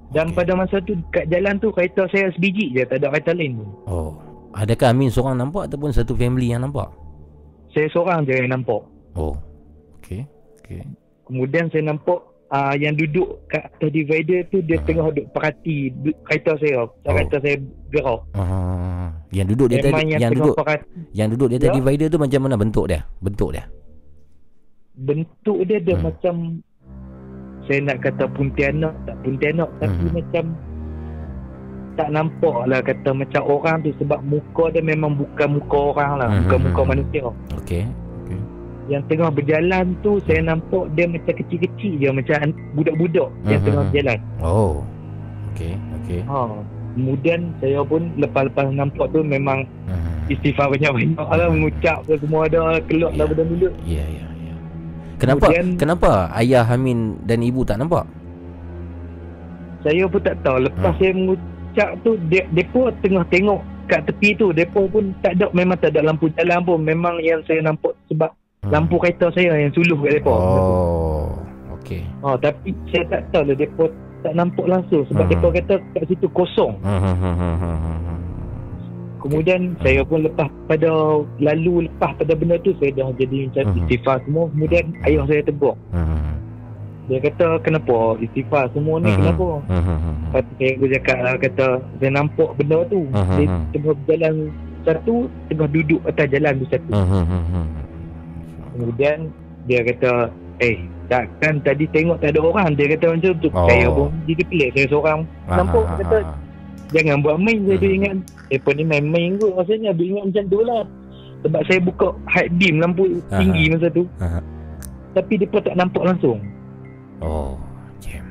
Dan 0.08 0.32
okay. 0.32 0.36
pada 0.40 0.52
masa 0.56 0.80
tu 0.80 0.96
kat 1.12 1.28
jalan 1.28 1.60
tu 1.60 1.68
kereta 1.68 2.08
saya 2.08 2.32
sebiji 2.32 2.72
je 2.72 2.82
tak 2.88 3.04
ada 3.04 3.12
kereta 3.12 3.36
lain 3.36 3.60
pun. 3.60 3.68
Oh. 3.84 4.12
Adakah 4.56 4.96
Amin 4.96 5.12
seorang 5.12 5.36
nampak 5.36 5.68
ataupun 5.68 5.92
satu 5.92 6.16
family 6.16 6.50
yang 6.50 6.64
nampak? 6.64 6.88
Saya 7.76 7.86
seorang 7.92 8.24
je 8.24 8.32
yang 8.32 8.48
nampak. 8.48 8.80
Oh 9.12 9.36
okey 10.08 10.22
okey 10.64 10.80
kemudian 11.28 11.68
saya 11.68 11.92
nampak 11.92 12.24
uh, 12.48 12.72
yang 12.80 12.96
duduk 12.96 13.44
kat 13.52 13.68
atas 13.68 13.92
divider 13.92 14.40
tu 14.48 14.64
dia 14.64 14.80
uh 14.80 14.84
tengah 14.88 15.12
duduk 15.12 15.28
perhati 15.36 15.92
kereta 16.24 16.56
saya 16.56 16.88
oh. 16.88 16.88
kereta 17.04 17.36
saya 17.44 17.56
gerak 17.92 18.20
uh 18.32 18.88
yang 19.28 19.46
duduk 19.48 19.66
dia 19.68 19.84
tadi 19.84 20.16
yang, 20.16 20.20
yang 20.24 20.32
duduk 20.32 20.56
pakat, 20.56 20.80
yang 21.12 21.28
duduk 21.28 21.48
dia 21.52 21.58
tadi 21.60 21.68
ya. 21.68 21.76
divider 21.76 22.06
tu 22.08 22.18
macam 22.20 22.40
mana 22.48 22.56
bentuk 22.56 22.84
dia? 22.88 23.00
Bentuk 23.20 23.50
dia. 23.52 23.64
Bentuk 24.98 25.58
dia 25.68 25.78
dia 25.84 25.96
hmm. 25.96 26.04
macam 26.08 26.34
saya 27.68 27.78
nak 27.84 27.98
kata 28.00 28.24
puntianak 28.32 28.94
tak 29.04 29.16
puntianak 29.20 29.68
hmm. 29.68 29.80
tapi 29.84 30.04
macam 30.16 30.44
tak 31.98 32.08
nampak 32.14 32.56
lah 32.70 32.80
kata 32.80 33.10
macam 33.10 33.42
orang 33.44 33.76
tu 33.84 33.90
sebab 34.00 34.20
muka 34.24 34.64
dia 34.72 34.80
memang 34.80 35.12
bukan 35.18 35.48
muka 35.60 35.78
orang 35.92 36.12
lah 36.16 36.28
hmm. 36.32 36.38
bukan 36.46 36.58
muka 36.64 36.82
manusia. 36.88 37.22
Okey. 37.60 37.84
Yang 38.88 39.02
tengah 39.12 39.28
berjalan 39.28 39.92
tu 40.00 40.16
saya 40.24 40.40
nampak 40.40 40.88
dia 40.96 41.04
macam 41.04 41.32
kecil-kecil 41.36 41.92
je 42.00 42.08
macam 42.08 42.36
budak-budak 42.72 43.28
hmm. 43.28 43.48
yang 43.52 43.60
tengah 43.60 43.82
berjalan. 43.92 44.18
Oh. 44.40 44.80
Okey, 45.52 45.76
okey. 46.02 46.20
Ha 46.24 46.40
kemudian 46.98 47.54
saya 47.62 47.80
pun 47.86 48.10
lepas-lepas 48.18 48.74
nampak 48.74 49.06
tu 49.14 49.22
memang 49.22 49.62
uh-huh. 49.86 50.32
istighfar 50.34 50.66
banyak-banyak 50.74 51.14
lah 51.14 51.46
mengucap 51.46 52.02
ke 52.10 52.18
semua 52.18 52.50
ada 52.50 52.82
keluar 52.90 53.14
yeah. 53.14 53.18
daripada 53.22 53.42
mulut 53.46 53.72
ya 53.86 54.04
ya 54.10 54.26
ya 54.26 54.54
kenapa 55.22 55.46
kemudian, 55.46 55.66
kenapa 55.78 56.10
ayah 56.42 56.66
Hamin 56.66 57.22
dan 57.22 57.38
ibu 57.46 57.62
tak 57.62 57.78
nampak 57.78 58.02
saya 59.86 60.04
pun 60.10 60.20
tak 60.26 60.36
tahu 60.42 60.58
lepas 60.66 60.90
uh. 60.90 60.96
saya 60.98 61.12
mengucap 61.14 61.88
tu 62.02 62.10
de- 62.26 62.50
depa 62.50 62.82
tengah 62.98 63.24
tengok 63.30 63.60
kat 63.88 64.02
tepi 64.04 64.34
tu 64.36 64.50
depa 64.50 64.80
pun 64.90 65.14
tak 65.22 65.38
ada 65.38 65.46
memang 65.54 65.78
tak 65.78 65.94
ada 65.94 66.02
lampu 66.02 66.26
jalan 66.34 66.60
pun 66.66 66.82
memang 66.82 67.22
yang 67.22 67.40
saya 67.46 67.62
nampak 67.62 67.94
sebab 68.10 68.34
uh. 68.64 68.70
lampu 68.72 68.96
kereta 68.98 69.30
saya 69.34 69.58
yang 69.58 69.72
suluh 69.76 69.98
kat 70.02 70.22
depa 70.22 70.32
oh 70.32 71.38
okey 71.80 72.02
oh 72.24 72.34
tapi 72.40 72.74
saya 72.90 73.04
tak 73.12 73.20
tahu 73.30 73.52
lah 73.52 73.56
depa 73.58 73.86
tak 74.22 74.34
nampak 74.34 74.66
langsung 74.66 75.06
sebab 75.06 75.30
uh-huh. 75.30 75.38
mereka 75.38 75.48
kata 75.62 75.74
kat 75.94 76.04
situ 76.10 76.26
kosong. 76.34 76.74
Uh-huh. 76.82 77.14
Kemudian 79.18 79.74
uh-huh. 79.74 79.82
saya 79.82 80.00
pun 80.02 80.26
lepas 80.26 80.48
pada 80.66 80.90
lalu 81.38 81.86
lepas 81.86 82.14
pada 82.18 82.32
benda 82.34 82.58
tu 82.62 82.74
saya 82.82 82.90
dah 82.98 83.10
jadi 83.14 83.46
macam 83.50 83.64
uh-huh. 83.70 83.78
istighfar 83.86 84.16
semua. 84.26 84.44
Kemudian 84.50 84.84
ayah 85.06 85.24
saya 85.30 85.42
tegur. 85.46 85.74
Uh-huh. 85.94 86.34
Dia 87.08 87.18
kata 87.24 87.46
kenapa 87.64 87.96
istighfar 88.20 88.64
semua 88.74 88.96
ni 88.98 89.06
uh-huh. 89.06 89.18
kenapa? 89.22 89.48
Uh-huh. 89.70 89.98
Lepas 90.28 90.44
saya 90.58 90.70
pun 90.74 90.88
cakap 90.90 91.18
lah 91.22 91.34
kata 91.38 91.66
saya 92.02 92.10
nampak 92.10 92.50
benda 92.58 92.78
tu. 92.90 93.00
Uh-huh. 93.14 93.38
Dia 93.38 93.46
tengah 93.70 93.94
berjalan 94.02 94.34
satu 94.82 95.14
tengah 95.46 95.68
duduk 95.70 96.00
atas 96.10 96.26
jalan 96.26 96.52
tu 96.58 96.66
satu. 96.74 96.90
Uh-huh. 96.90 97.66
Kemudian 98.78 99.18
dia 99.66 99.82
kata 99.82 100.30
eh 100.62 100.78
Takkan 101.08 101.64
tadi 101.64 101.88
tengok 101.88 102.20
tak 102.20 102.36
ada 102.36 102.40
orang 102.44 102.76
Dia 102.76 102.92
kata 102.92 103.16
macam 103.16 103.32
tu 103.40 103.48
oh. 103.48 103.64
Saya 103.64 103.86
pun 103.88 104.12
jadi 104.28 104.42
pelik 104.44 104.68
Saya 104.76 104.86
seorang 104.92 105.20
Aha, 105.48 105.56
Nampak 105.56 105.84
aha, 105.88 105.96
kata 106.04 106.18
aha. 106.20 106.34
Jangan 106.92 107.16
buat 107.24 107.36
main 107.40 107.58
Saya 107.64 107.78
hmm. 107.80 107.96
ingat 107.96 108.16
Eh 108.52 108.58
pun 108.60 108.74
ni 108.76 108.84
main-main 108.84 109.40
kot 109.40 109.56
Rasanya 109.56 109.90
Dia 109.96 110.04
ingat 110.04 110.24
macam 110.28 110.44
tu 110.52 110.58
lah 110.60 110.82
Sebab 111.48 111.60
saya 111.64 111.80
buka 111.80 112.08
High 112.28 112.50
beam 112.60 112.74
lampu 112.84 113.04
aha. 113.32 113.40
tinggi 113.40 113.64
masa 113.72 113.88
tu 113.88 114.04
aha. 114.20 114.40
Tapi 115.16 115.32
dia 115.40 115.48
pun 115.48 115.60
tak 115.64 115.76
nampak 115.80 116.02
langsung 116.04 116.38
Oh 117.24 117.56
Jam 118.04 118.24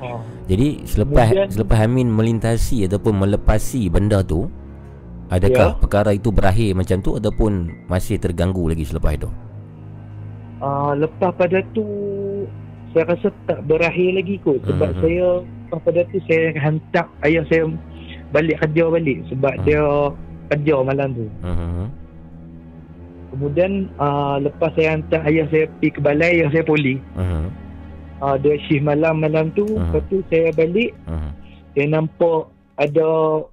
oh. 0.00 0.24
Jadi 0.48 0.88
selepas 0.88 1.28
Kemudian, 1.28 1.48
Selepas 1.52 1.78
Amin 1.84 2.08
melintasi 2.08 2.88
Ataupun 2.88 3.12
melepasi 3.20 3.92
benda 3.92 4.24
tu 4.24 4.48
Adakah 5.28 5.76
ya. 5.76 5.78
perkara 5.80 6.10
itu 6.16 6.32
berakhir 6.32 6.72
macam 6.72 7.04
tu 7.04 7.20
Ataupun 7.20 7.68
masih 7.92 8.16
terganggu 8.16 8.72
lagi 8.72 8.88
selepas 8.88 9.20
itu 9.20 9.28
uh, 10.62 10.92
lepas 10.96 11.34
pada 11.34 11.60
tu 11.74 11.84
saya 12.92 13.04
rasa 13.16 13.28
tak 13.48 13.60
berakhir 13.66 14.16
lagi 14.16 14.36
kot 14.40 14.60
sebab 14.64 14.88
uh-huh. 14.92 15.02
saya 15.02 15.26
lepas 15.42 15.80
pada 15.82 16.00
tu 16.12 16.18
saya 16.28 16.44
hantar 16.60 17.06
ayah 17.26 17.44
saya 17.50 17.62
balik 18.30 18.56
kerja 18.62 18.84
balik 18.88 19.18
sebab 19.28 19.52
uh-huh. 19.52 19.64
dia 19.66 19.82
kerja 20.52 20.74
malam 20.84 21.08
tu 21.16 21.26
uh-huh. 21.42 21.86
kemudian 23.34 23.72
uh, 23.96 24.36
lepas 24.40 24.70
saya 24.76 25.00
hantar 25.00 25.20
ayah 25.28 25.46
saya 25.48 25.64
pergi 25.76 25.88
ke 25.90 26.00
balai 26.00 26.30
ayah 26.40 26.48
saya 26.52 26.64
poli 26.64 26.94
uh-huh. 27.16 27.46
uh, 28.20 28.36
dia 28.38 28.54
shift 28.68 28.84
malam 28.84 29.24
malam 29.24 29.48
tu 29.56 29.64
uh-huh. 29.64 29.80
lepas 29.88 30.02
tu 30.12 30.20
saya 30.28 30.52
balik 30.52 30.92
uh-huh. 31.08 31.32
saya 31.72 31.86
nampak 31.88 32.52
ada 32.82 33.06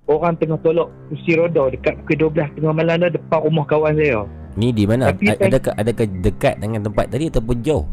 orang 0.09 0.33
tengah 0.41 0.57
tolak 0.65 0.89
kursi 1.13 1.37
roda 1.37 1.69
dekat 1.69 2.01
ke 2.09 2.17
12 2.17 2.57
tengah 2.57 2.73
malam 2.73 3.05
dah 3.05 3.13
depan 3.13 3.39
rumah 3.45 3.65
kawan 3.69 3.93
saya 3.93 4.25
Ni 4.57 4.73
di 4.73 4.83
mana? 4.83 5.13
Tapi, 5.13 5.29
adakah 5.29 5.73
adakah 5.77 6.05
dekat 6.25 6.59
dengan 6.59 6.83
tempat 6.83 7.07
tadi 7.07 7.29
ataupun 7.29 7.63
jauh? 7.63 7.85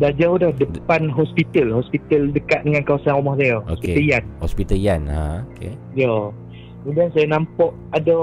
Dah 0.00 0.12
jauh 0.16 0.40
dah 0.40 0.52
depan 0.56 1.08
hospital, 1.12 1.80
hospital 1.80 2.32
dekat 2.32 2.64
dengan 2.64 2.84
kawasan 2.84 3.16
rumah 3.16 3.36
saya. 3.40 3.60
Okay. 3.76 3.96
Hospital 3.96 4.04
Yan. 4.04 4.24
Hospital 4.40 4.78
Yan, 4.80 5.02
ha, 5.08 5.24
okey. 5.52 5.72
Ya. 5.96 6.12
Kemudian 6.82 7.08
saya 7.14 7.26
nampak 7.30 7.72
ada 7.94 8.16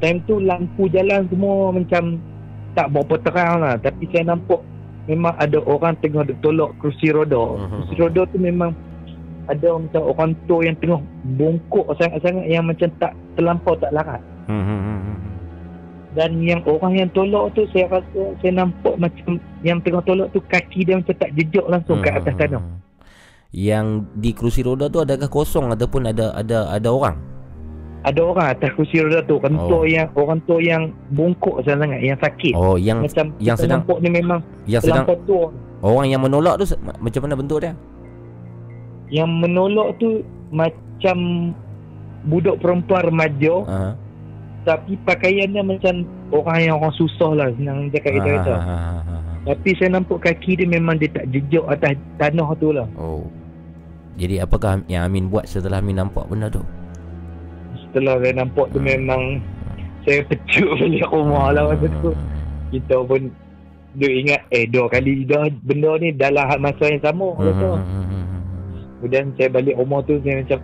time 0.00 0.18
tu 0.24 0.40
lampu 0.40 0.88
jalan 0.88 1.28
semua 1.28 1.74
macam 1.74 2.02
tak 2.78 2.86
berapa 2.94 3.14
terang 3.26 3.54
lah. 3.60 3.74
Tapi 3.76 4.04
saya 4.14 4.32
nampak 4.32 4.62
memang 5.10 5.34
ada 5.36 5.58
orang 5.66 5.98
tengah 6.00 6.24
tolak 6.40 6.72
kursi 6.80 7.10
roda. 7.12 7.36
Uh-huh. 7.36 7.86
Kursi 7.86 7.94
roda 8.00 8.22
tu 8.30 8.38
memang 8.40 8.72
ada 9.46 9.68
macam 9.78 10.02
orang 10.02 10.30
tu 10.50 10.62
yang 10.62 10.76
tengah 10.82 11.00
bongkok 11.38 11.86
sangat-sangat 11.98 12.46
yang 12.50 12.64
macam 12.66 12.88
tak 12.98 13.12
terlampau 13.38 13.74
tak 13.78 13.90
larat. 13.94 14.22
Uh-huh 14.46 15.16
dan 16.16 16.40
yang 16.40 16.64
orang 16.64 16.96
yang 16.96 17.08
tolak 17.12 17.52
tu 17.52 17.68
saya 17.76 18.00
rasa 18.00 18.20
saya 18.40 18.52
nampak 18.56 18.96
macam 18.96 19.36
yang 19.60 19.78
tengah 19.84 20.00
tolak 20.08 20.32
tu 20.32 20.40
kaki 20.48 20.88
dia 20.88 20.96
macam 20.96 21.12
tak 21.12 21.30
jejak 21.36 21.66
langsung 21.68 22.00
hmm. 22.00 22.08
ke 22.08 22.10
atas 22.16 22.34
tanah. 22.40 22.64
Yang 23.52 23.86
di 24.16 24.30
kerusi 24.32 24.64
roda 24.64 24.88
tu 24.88 25.04
adakah 25.04 25.28
kosong 25.28 25.68
ataupun 25.76 26.08
ada 26.08 26.32
ada 26.32 26.72
ada 26.72 26.88
orang? 26.88 27.20
Ada 28.08 28.20
orang 28.24 28.46
atas 28.48 28.72
kerusi 28.72 29.04
roda 29.04 29.20
tu 29.28 29.36
kentuk 29.44 29.84
oh. 29.84 29.84
yang 29.84 30.08
orang 30.16 30.40
tu 30.48 30.56
yang 30.56 30.88
bungkuk 31.12 31.60
sangat 31.68 32.00
yang 32.00 32.16
sakit. 32.16 32.56
Oh 32.56 32.80
yang 32.80 33.04
macam 33.04 33.36
yang 33.36 33.56
sedang 33.60 33.84
nampak 33.84 33.98
ni 34.00 34.08
memang 34.08 34.40
yang 34.64 34.80
sedang 34.80 35.04
tu. 35.28 35.52
Orang 35.84 36.08
yang 36.08 36.24
menolak 36.24 36.56
tu 36.56 36.64
macam 36.80 37.20
mana 37.28 37.36
bentuk 37.36 37.60
dia? 37.60 37.76
Yang 39.08 39.30
menolak 39.30 39.88
tu 40.02 40.26
macam 40.50 41.16
budak 42.26 42.58
perempuan 42.58 43.06
remaja. 43.06 43.54
Uh-huh 43.62 43.94
tapi 44.66 44.98
pakaiannya 45.06 45.62
macam 45.62 46.02
orang 46.34 46.58
yang 46.66 46.74
orang 46.82 46.90
susah 46.98 47.30
lah 47.38 47.48
senang 47.54 47.86
cakap 47.94 48.18
kita 48.18 48.28
kata. 48.42 48.54
Ah, 48.58 48.98
tapi 49.46 49.70
saya 49.78 49.94
nampak 49.94 50.18
kaki 50.26 50.58
dia 50.58 50.66
memang 50.66 50.98
dia 50.98 51.06
tak 51.14 51.30
jejak 51.30 51.62
atas 51.70 51.94
tanah 52.18 52.50
tu 52.58 52.74
lah. 52.74 52.90
Oh. 52.98 53.22
Jadi 54.18 54.42
apakah 54.42 54.82
yang 54.90 55.06
Amin 55.06 55.30
buat 55.30 55.46
setelah 55.46 55.78
Amin 55.78 56.02
nampak 56.02 56.26
benda 56.26 56.50
tu? 56.50 56.66
Setelah 57.78 58.18
saya 58.18 58.42
nampak 58.42 58.66
tu 58.74 58.82
hmm. 58.82 58.90
memang 58.90 59.22
saya 60.02 60.26
pecut 60.26 60.74
balik 60.82 61.06
rumah 61.14 61.54
lah 61.54 61.62
masa 61.70 61.86
tu. 62.02 62.10
Kita 62.74 63.06
pun 63.06 63.30
Duk 63.96 64.12
ingat 64.12 64.44
Eh 64.52 64.68
dua 64.68 64.92
kali 64.92 65.24
dah 65.24 65.48
Benda 65.64 65.96
ni 65.96 66.12
dalam 66.12 66.44
masa 66.60 66.84
yang 66.90 67.00
sama 67.00 67.32
hmm. 67.32 67.40
kata. 67.48 67.70
Kemudian 69.06 69.30
saya 69.38 69.48
balik 69.54 69.78
rumah 69.78 70.02
tu 70.02 70.18
Saya 70.26 70.42
macam 70.42 70.58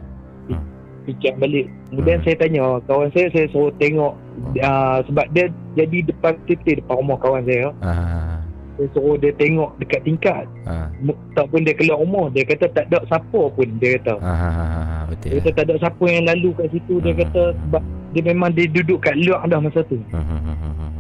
hmm. 0.51 0.63
Fikir 1.07 1.33
balik 1.39 1.67
Kemudian 1.95 2.19
hmm. 2.19 2.25
saya 2.27 2.37
tanya 2.43 2.63
Kawan 2.91 3.09
saya 3.15 3.27
Saya 3.31 3.47
suruh 3.55 3.71
tengok 3.79 4.13
uh, 4.59 4.99
Sebab 5.07 5.27
dia 5.31 5.47
Jadi 5.79 6.11
depan 6.11 6.35
titik 6.51 6.83
Depan 6.83 6.99
rumah 6.99 7.23
kawan 7.23 7.47
saya 7.47 7.71
uh. 7.71 8.43
Saya 8.75 8.89
suruh 8.99 9.15
dia 9.23 9.31
tengok 9.39 9.79
Dekat 9.79 10.03
tingkat 10.03 10.43
uh. 10.67 10.91
Tak 11.39 11.47
pun 11.55 11.63
dia 11.63 11.79
keluar 11.79 12.03
rumah 12.03 12.27
Dia 12.35 12.43
kata 12.51 12.67
tak 12.75 12.91
ada 12.91 12.99
siapa 13.07 13.41
pun 13.55 13.69
Dia 13.79 14.03
kata 14.03 14.15
uh. 14.19 15.07
Betul 15.07 15.29
Dia 15.31 15.39
kata 15.39 15.51
tak 15.55 15.65
ada 15.71 15.75
siapa 15.79 16.05
yang 16.11 16.25
lalu 16.27 16.51
kat 16.59 16.67
situ 16.75 16.95
Dia 16.99 17.15
kata 17.15 17.43
Sebab 17.55 17.83
Dia 18.11 18.23
memang 18.27 18.51
dia 18.59 18.67
duduk 18.67 18.99
kat 19.07 19.15
luar 19.23 19.47
dah 19.47 19.63
masa 19.63 19.87
tu 19.87 20.03
uh. 20.11 20.19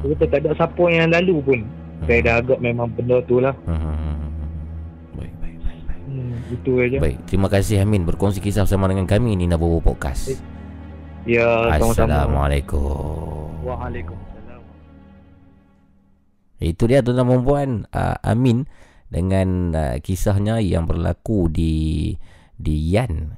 Dia 0.07 0.15
kata 0.15 0.25
tak 0.31 0.39
ada 0.47 0.51
siapa 0.59 0.85
yang 0.91 1.11
lalu 1.11 1.37
pun. 1.43 1.61
Saya 2.03 2.19
dah 2.27 2.35
agak 2.43 2.59
memang 2.59 2.91
benda 2.99 3.23
tu 3.31 3.39
lah. 3.39 3.55
Itu 6.53 6.85
aja. 6.85 7.01
Baik, 7.01 7.19
terima 7.25 7.49
kasih 7.49 7.81
Amin 7.81 8.05
berkongsi 8.05 8.45
kisah 8.45 8.69
bersama 8.69 8.85
dengan 8.93 9.09
kami 9.09 9.33
di 9.41 9.49
Nabobo 9.49 9.81
Podcast. 9.81 10.37
Ya, 11.25 11.73
sama-sama. 11.81 12.29
Assalamualaikum. 12.29 13.65
Waalaikumsalam. 13.65 14.61
Itu 16.61 16.85
dia 16.85 17.01
tuan-tuan 17.01 17.31
dan 17.31 17.43
puan 17.47 17.71
uh, 17.89 18.17
Amin 18.21 18.69
dengan 19.09 19.73
uh, 19.73 19.97
kisahnya 20.05 20.61
yang 20.61 20.85
berlaku 20.85 21.49
di 21.49 22.13
di 22.53 22.75
Yan 22.93 23.33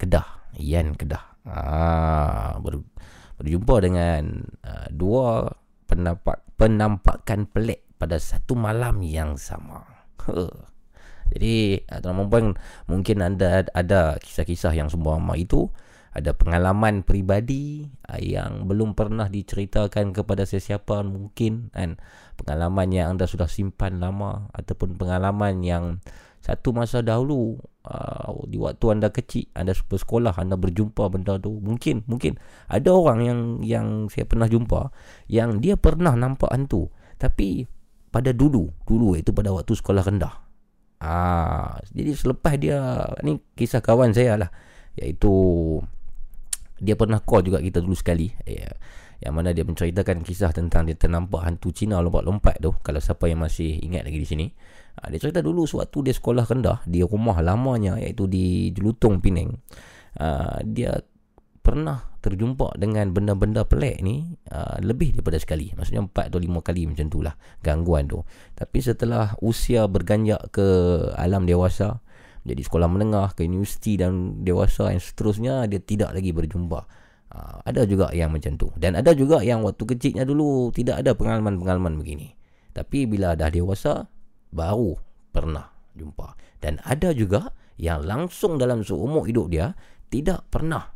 Kedah. 0.00 0.56
Yan 0.56 0.96
Kedah. 0.96 1.44
Ah, 1.44 2.56
ber, 2.64 2.80
berjumpa 3.36 3.74
dengan 3.84 4.40
uh, 4.64 4.88
dua 4.88 5.52
penampak 5.84 6.40
penampakan 6.56 7.44
pelik 7.44 7.84
pada 8.00 8.16
satu 8.16 8.56
malam 8.56 9.04
yang 9.04 9.36
sama. 9.36 9.84
Jadi 11.32 11.80
uh, 11.88 12.00
tuan 12.02 12.26
puan 12.28 12.44
mungkin 12.90 13.24
anda 13.24 13.64
ada 13.72 14.20
kisah-kisah 14.20 14.76
yang 14.76 14.92
semua 14.92 15.16
amat 15.16 15.38
itu 15.40 15.70
ada 16.14 16.30
pengalaman 16.30 17.02
peribadi 17.02 17.90
uh, 18.06 18.22
yang 18.22 18.70
belum 18.70 18.94
pernah 18.94 19.26
diceritakan 19.26 20.14
kepada 20.14 20.46
sesiapa 20.46 21.02
mungkin 21.02 21.74
kan. 21.74 21.98
Pengalaman 22.38 22.90
yang 22.94 23.18
anda 23.18 23.26
sudah 23.26 23.50
simpan 23.50 23.98
lama 23.98 24.50
ataupun 24.54 24.94
pengalaman 24.94 25.62
yang 25.66 25.84
satu 26.44 26.76
masa 26.76 27.00
dahulu 27.00 27.56
uh, 27.88 28.30
di 28.44 28.60
waktu 28.60 28.84
anda 29.00 29.08
kecil 29.08 29.48
anda 29.56 29.72
bersekolah 29.72 30.36
anda 30.36 30.60
berjumpa 30.60 31.08
benda 31.08 31.40
tu 31.40 31.56
mungkin 31.56 32.04
mungkin 32.04 32.36
ada 32.68 32.92
orang 32.92 33.18
yang 33.24 33.40
yang 33.64 33.86
saya 34.12 34.28
pernah 34.28 34.44
jumpa 34.44 34.92
yang 35.26 35.58
dia 35.58 35.74
pernah 35.80 36.12
nampak 36.14 36.52
hantu. 36.52 36.92
Tapi 37.16 37.64
pada 38.12 38.30
dulu 38.30 38.70
dulu 38.86 39.18
itu 39.18 39.32
pada 39.32 39.50
waktu 39.50 39.72
sekolah 39.74 40.04
rendah 40.04 40.43
Ah, 41.04 41.76
jadi 41.92 42.16
selepas 42.16 42.56
dia 42.56 42.80
ni 43.20 43.36
kisah 43.52 43.84
kawan 43.84 44.16
saya 44.16 44.40
lah. 44.40 44.50
Iaitu 44.96 45.28
dia 46.80 46.96
pernah 46.96 47.20
call 47.20 47.44
juga 47.44 47.60
kita 47.60 47.84
dulu 47.84 47.92
sekali. 47.92 48.32
Ya, 48.48 48.72
yang 49.20 49.36
mana 49.36 49.52
dia 49.52 49.68
menceritakan 49.68 50.24
kisah 50.24 50.56
tentang 50.56 50.88
dia 50.88 50.96
ternampak 50.96 51.44
hantu 51.44 51.76
Cina 51.76 52.00
lompat-lompat 52.00 52.56
tu. 52.64 52.72
Kalau 52.80 53.04
siapa 53.04 53.28
yang 53.28 53.44
masih 53.44 53.84
ingat 53.84 54.08
lagi 54.08 54.16
di 54.16 54.28
sini. 54.28 54.46
Ah, 54.96 55.12
dia 55.12 55.20
cerita 55.20 55.44
dulu 55.44 55.68
sewaktu 55.68 56.08
dia 56.08 56.14
sekolah 56.16 56.48
rendah. 56.48 56.80
Di 56.88 57.04
rumah 57.04 57.36
lamanya 57.44 58.00
iaitu 58.00 58.24
di 58.24 58.72
Jelutong 58.72 59.20
Penang. 59.20 59.60
Ah, 60.16 60.56
dia 60.64 61.04
pernah 61.60 62.13
terjumpa 62.24 62.80
dengan 62.80 63.12
benda-benda 63.12 63.68
pelik 63.68 64.00
ni 64.00 64.24
uh, 64.48 64.80
lebih 64.80 65.12
daripada 65.12 65.36
sekali. 65.36 65.76
Maksudnya 65.76 66.08
empat 66.08 66.32
atau 66.32 66.40
lima 66.40 66.64
kali 66.64 66.88
macam 66.88 67.12
tu 67.12 67.20
lah 67.20 67.36
gangguan 67.60 68.08
tu. 68.08 68.24
Tapi 68.56 68.80
setelah 68.80 69.36
usia 69.44 69.84
berganjak 69.84 70.48
ke 70.48 70.64
alam 71.20 71.44
dewasa, 71.44 72.00
jadi 72.48 72.64
sekolah 72.64 72.88
menengah, 72.88 73.36
ke 73.36 73.44
universiti 73.44 74.00
dan 74.00 74.40
dewasa 74.40 74.88
yang 74.88 75.04
seterusnya, 75.04 75.68
dia 75.68 75.84
tidak 75.84 76.16
lagi 76.16 76.32
berjumpa. 76.32 76.80
Uh, 77.28 77.60
ada 77.68 77.84
juga 77.84 78.08
yang 78.16 78.32
macam 78.32 78.56
tu. 78.56 78.72
Dan 78.80 78.96
ada 78.96 79.12
juga 79.12 79.44
yang 79.44 79.60
waktu 79.60 79.84
kecilnya 79.84 80.24
dulu 80.24 80.72
tidak 80.72 81.04
ada 81.04 81.12
pengalaman-pengalaman 81.12 82.00
begini. 82.00 82.32
Tapi 82.72 83.04
bila 83.04 83.36
dah 83.36 83.52
dewasa, 83.52 84.08
baru 84.48 84.96
pernah 85.28 85.68
jumpa. 85.92 86.40
Dan 86.64 86.80
ada 86.88 87.12
juga 87.12 87.52
yang 87.76 88.06
langsung 88.06 88.56
dalam 88.56 88.80
seumur 88.80 89.28
hidup 89.28 89.52
dia, 89.52 89.76
tidak 90.08 90.46
pernah 90.48 90.93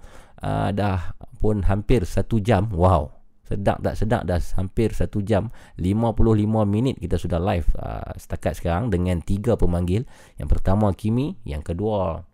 uh, 0.42 0.70
dah 0.70 1.14
pun 1.42 1.66
hampir 1.66 2.07
satu 2.07 2.38
jam. 2.38 2.70
Wow. 2.70 3.16
Sedap 3.47 3.78
tak 3.78 3.94
sedap 3.94 4.26
dah 4.26 4.42
hampir 4.59 4.90
satu 4.90 5.22
jam 5.22 5.55
55 5.78 6.18
minit 6.66 6.99
kita 6.99 7.14
sudah 7.14 7.38
live 7.38 7.70
uh, 7.78 8.11
setakat 8.18 8.59
sekarang 8.59 8.90
dengan 8.90 9.22
tiga 9.22 9.55
pemanggil 9.55 10.03
Yang 10.34 10.49
pertama 10.51 10.90
Kimi 10.90 11.38
Yang 11.47 11.70
kedua 11.70 12.26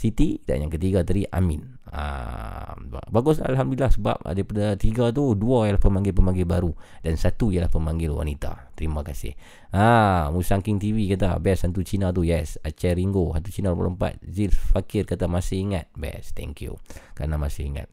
Siti 0.00 0.40
dan 0.48 0.64
yang 0.64 0.72
ketiga 0.72 1.04
tadi 1.04 1.28
Amin. 1.28 1.76
Uh, 1.92 2.72
bagus 3.12 3.36
Alhamdulillah 3.44 3.92
sebab 3.92 4.16
daripada 4.32 4.72
tiga 4.80 5.12
tu 5.12 5.36
dua 5.36 5.68
ialah 5.68 5.76
pemanggil-pemanggil 5.76 6.48
baru 6.48 6.72
dan 7.04 7.20
satu 7.20 7.52
ialah 7.52 7.68
pemanggil 7.68 8.16
wanita. 8.16 8.72
Terima 8.72 9.04
kasih. 9.04 9.36
Ah, 9.76 10.32
Musang 10.32 10.64
King 10.64 10.80
TV 10.80 11.04
kata 11.12 11.36
best 11.36 11.68
hantu 11.68 11.84
Cina 11.84 12.08
tu. 12.16 12.24
Yes, 12.24 12.56
Aceh 12.64 12.96
Ringo 12.96 13.28
hantu 13.36 13.52
Cina 13.52 13.76
24. 13.76 14.24
Zil 14.24 14.48
Fakir 14.56 15.04
kata 15.04 15.28
masih 15.28 15.68
ingat. 15.68 15.92
Best. 15.92 16.32
Thank 16.32 16.64
you. 16.64 16.80
Kerana 17.12 17.36
masih 17.36 17.68
ingat. 17.68 17.92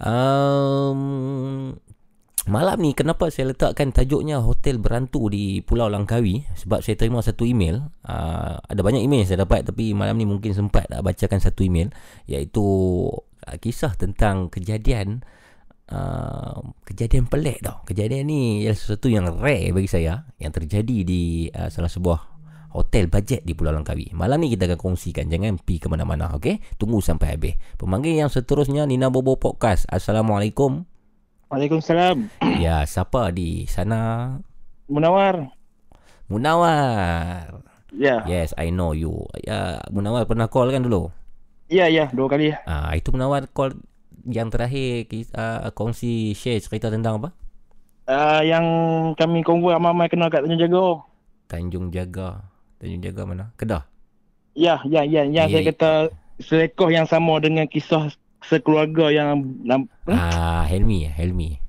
Um, 0.00 1.76
Malam 2.44 2.76
ni 2.84 2.92
kenapa 2.92 3.32
saya 3.32 3.56
letakkan 3.56 3.88
tajuknya 3.88 4.36
Hotel 4.44 4.76
Berantu 4.76 5.32
di 5.32 5.64
Pulau 5.64 5.88
Langkawi? 5.88 6.44
Sebab 6.52 6.84
saya 6.84 6.92
terima 7.00 7.24
satu 7.24 7.48
email. 7.48 7.88
Uh, 8.04 8.60
Ada 8.68 8.84
banyak 8.84 9.00
email 9.00 9.24
saya 9.24 9.48
dapat 9.48 9.64
Tapi 9.64 9.96
malam 9.96 10.20
ni 10.20 10.28
mungkin 10.28 10.52
sempat 10.52 10.92
nak 10.92 11.00
bacakan 11.08 11.40
satu 11.40 11.64
email 11.64 11.88
Iaitu 12.28 12.60
uh, 13.16 13.56
kisah 13.56 13.96
tentang 13.96 14.52
kejadian 14.52 15.24
uh, 15.88 16.60
Kejadian 16.84 17.32
pelik 17.32 17.64
tau. 17.64 17.80
Kejadian 17.88 18.28
ni 18.28 18.68
ialah 18.68 18.76
sesuatu 18.76 19.08
yang 19.08 19.24
rare 19.40 19.72
bagi 19.72 19.88
saya 19.88 20.28
Yang 20.36 20.60
terjadi 20.60 20.96
di 21.00 21.48
uh, 21.48 21.72
salah 21.72 21.88
sebuah 21.88 22.20
hotel 22.76 23.08
bajet 23.08 23.40
di 23.40 23.56
Pulau 23.56 23.72
Langkawi. 23.72 24.12
Malam 24.12 24.44
ni 24.44 24.52
kita 24.52 24.68
akan 24.68 24.76
kongsikan 24.76 25.32
Jangan 25.32 25.64
pergi 25.64 25.80
ke 25.80 25.88
mana-mana 25.88 26.36
okay? 26.36 26.60
Tunggu 26.76 27.00
sampai 27.00 27.40
habis. 27.40 27.56
Pemanggil 27.80 28.20
yang 28.20 28.28
seterusnya 28.28 28.84
Nina 28.84 29.08
Bobo 29.08 29.40
Podcast. 29.40 29.88
Assalamualaikum 29.88 30.84
Waalaikumsalam. 31.52 32.32
Ya, 32.56 32.80
siapa 32.88 33.28
di 33.34 33.68
sana? 33.68 34.36
Munawar. 34.88 35.52
Munawar. 36.28 37.60
Ya. 37.94 38.24
Yeah. 38.24 38.48
Yes, 38.48 38.50
I 38.56 38.72
know 38.72 38.96
you. 38.96 39.28
Ya, 39.44 39.84
Munawar 39.92 40.24
pernah 40.24 40.48
call 40.48 40.72
kan 40.72 40.82
dulu? 40.82 41.12
Ya, 41.68 41.86
ya, 41.88 42.08
dua 42.10 42.26
kali. 42.32 42.56
Ah, 42.64 42.92
itu 42.96 43.12
Munawar 43.12 43.46
call 43.52 43.76
yang 44.24 44.48
terakhir 44.48 45.04
kita 45.04 45.68
uh, 45.68 45.70
kongsi 45.76 46.32
share 46.32 46.60
cerita 46.60 46.88
tentang 46.88 47.20
apa? 47.20 47.28
Uh, 48.08 48.42
yang 48.44 48.64
kami 49.16 49.44
kongsi 49.44 49.68
ramai-ramai 49.68 50.08
kenal 50.08 50.32
kat 50.32 50.44
Tanjung 50.44 50.60
Jaga. 50.60 50.86
Tanjung 51.48 51.86
Jaga. 51.92 52.28
Tanjung 52.80 53.02
Jaga 53.04 53.22
mana? 53.28 53.44
Kedah. 53.60 53.84
Ya, 54.56 54.80
ya, 54.88 55.04
ya, 55.04 55.28
ya. 55.28 55.44
Yeah. 55.44 55.46
Saya 55.52 55.62
kata 55.70 55.92
selekoh 56.40 56.90
yang 56.90 57.06
sama 57.06 57.38
dengan 57.38 57.68
kisah 57.68 58.10
sekeluarga 58.50 59.10
yang 59.10 59.58
ah 60.08 60.64
Helmi 60.68 61.08
Helmi. 61.08 61.60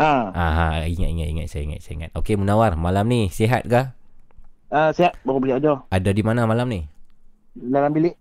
Ah. 0.00 0.32
Ah 0.34 0.76
ingat 0.84 1.10
ingat 1.12 1.28
ingat. 1.32 1.46
Saya 1.52 1.62
ingat 1.68 1.80
saya 1.84 1.94
ingat. 2.00 2.10
Okey 2.16 2.36
Munawar 2.40 2.74
malam 2.74 3.06
ni 3.08 3.28
sihat 3.32 3.64
ke 3.68 3.88
ah 4.72 4.88
uh, 4.88 4.90
sihat. 4.90 5.16
Baru 5.22 5.40
balik 5.40 5.60
aja 5.60 5.84
ada 5.88 6.10
di 6.10 6.22
mana 6.24 6.48
malam 6.48 6.68
ni? 6.68 6.84
Dalam 7.52 7.92
bilik. 7.92 8.16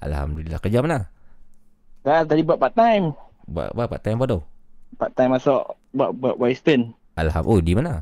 Alhamdulillah. 0.00 0.58
Kerja 0.62 0.80
mana? 0.80 1.12
Dah 2.06 2.24
tadi 2.24 2.40
buat 2.46 2.56
part 2.56 2.72
time 2.72 3.12
buat 3.48 3.72
buat 3.72 3.88
part 3.88 4.02
time 4.04 4.20
apa 4.20 4.26
tu? 4.28 4.40
Part 5.00 5.12
time 5.16 5.36
masuk 5.36 5.62
buat 5.96 6.10
buat 6.12 6.36
western 6.36 6.92
alhamdulillah 7.18 7.58
oh 7.58 7.64
di 7.64 7.72
mana? 7.74 7.92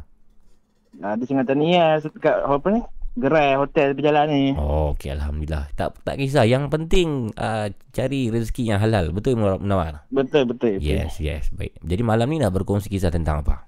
Ah, 1.01 1.13
di 1.17 1.25
Singapura 1.29 1.57
ni 1.57 1.77
ya, 1.77 2.01
dekat 2.01 2.37
apa 2.41 2.67
ni? 2.73 2.81
Gerai 3.17 3.57
hotel 3.57 3.97
berjalan 3.97 4.27
ni. 4.29 4.45
Oh, 4.55 4.93
okey 4.93 5.11
alhamdulillah. 5.17 5.73
Tak 5.73 6.05
tak 6.05 6.21
kisah, 6.21 6.45
yang 6.45 6.69
penting 6.69 7.33
uh, 7.41 7.73
cari 7.91 8.29
rezeki 8.29 8.71
yang 8.71 8.79
halal. 8.79 9.11
Betul 9.11 9.41
Munawar? 9.41 10.05
Betul, 10.13 10.45
betul, 10.45 10.77
betul. 10.79 10.85
Yes, 10.85 11.17
yes. 11.19 11.49
Baik. 11.51 11.75
Jadi 11.81 12.03
malam 12.05 12.29
ni 12.29 12.39
nak 12.39 12.53
berkongsi 12.53 12.93
kisah 12.93 13.09
tentang 13.09 13.41
apa? 13.41 13.67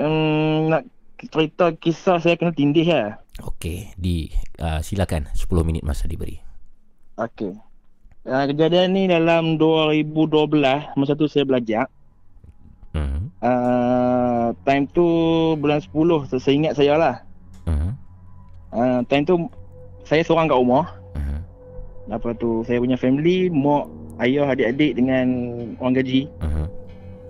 um, 0.00 0.68
nak 0.70 0.84
cerita 1.32 1.72
kisah 1.72 2.20
saya 2.20 2.36
kena 2.36 2.52
tindih 2.52 2.86
lah. 2.88 3.20
Okey, 3.40 3.92
di 3.96 4.32
uh, 4.60 4.80
silakan 4.80 5.28
10 5.32 5.48
minit 5.64 5.84
masa 5.84 6.08
diberi. 6.08 6.40
Okey. 7.16 7.56
Uh, 8.26 8.44
kejadian 8.50 8.92
ni 8.92 9.08
dalam 9.08 9.56
2012 9.56 10.12
masa 10.96 11.12
tu 11.16 11.28
saya 11.28 11.44
belajar. 11.48 11.88
Uh-huh. 12.96 13.28
Uh, 13.44 14.56
time 14.64 14.88
tu 14.88 15.06
bulan 15.60 15.84
10 15.84 16.40
saya 16.40 16.54
ingat 16.56 16.74
saya 16.76 16.96
lah. 16.96 17.14
Uh, 18.76 19.00
time 19.08 19.24
tu 19.24 19.34
saya 20.04 20.20
seorang 20.20 20.52
kat 20.52 20.60
rumah. 20.60 20.84
Uh-huh. 21.16 21.40
Lepas 22.12 22.36
tu 22.36 22.60
saya 22.68 22.76
punya 22.76 23.00
family, 23.00 23.48
mak, 23.48 23.88
ayah, 24.20 24.52
adik-adik 24.52 25.00
dengan 25.00 25.26
orang 25.80 25.96
gaji. 25.96 26.28
Uh-huh. 26.44 26.68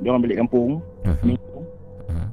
Dia 0.02 0.08
orang 0.10 0.22
balik 0.26 0.38
kampung. 0.42 0.70
Uh-huh. 1.06 1.38
Uh-huh. 1.38 2.28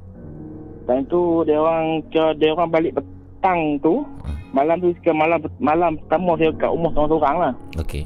Time 0.90 1.04
tu 1.06 1.46
dia 1.46 1.62
orang 1.62 2.02
dia 2.10 2.50
orang 2.50 2.70
balik 2.74 2.92
petang 2.98 3.78
tu. 3.78 4.02
Uh-huh. 4.02 4.36
Malam 4.50 4.82
tu 4.82 4.90
ke 4.98 5.10
malam 5.14 5.38
malam 5.62 5.94
pertama 6.02 6.34
saya 6.34 6.50
kat 6.58 6.70
rumah 6.74 6.90
seorang-seorang 6.90 7.36
lah. 7.38 7.52
Okey. 7.78 8.04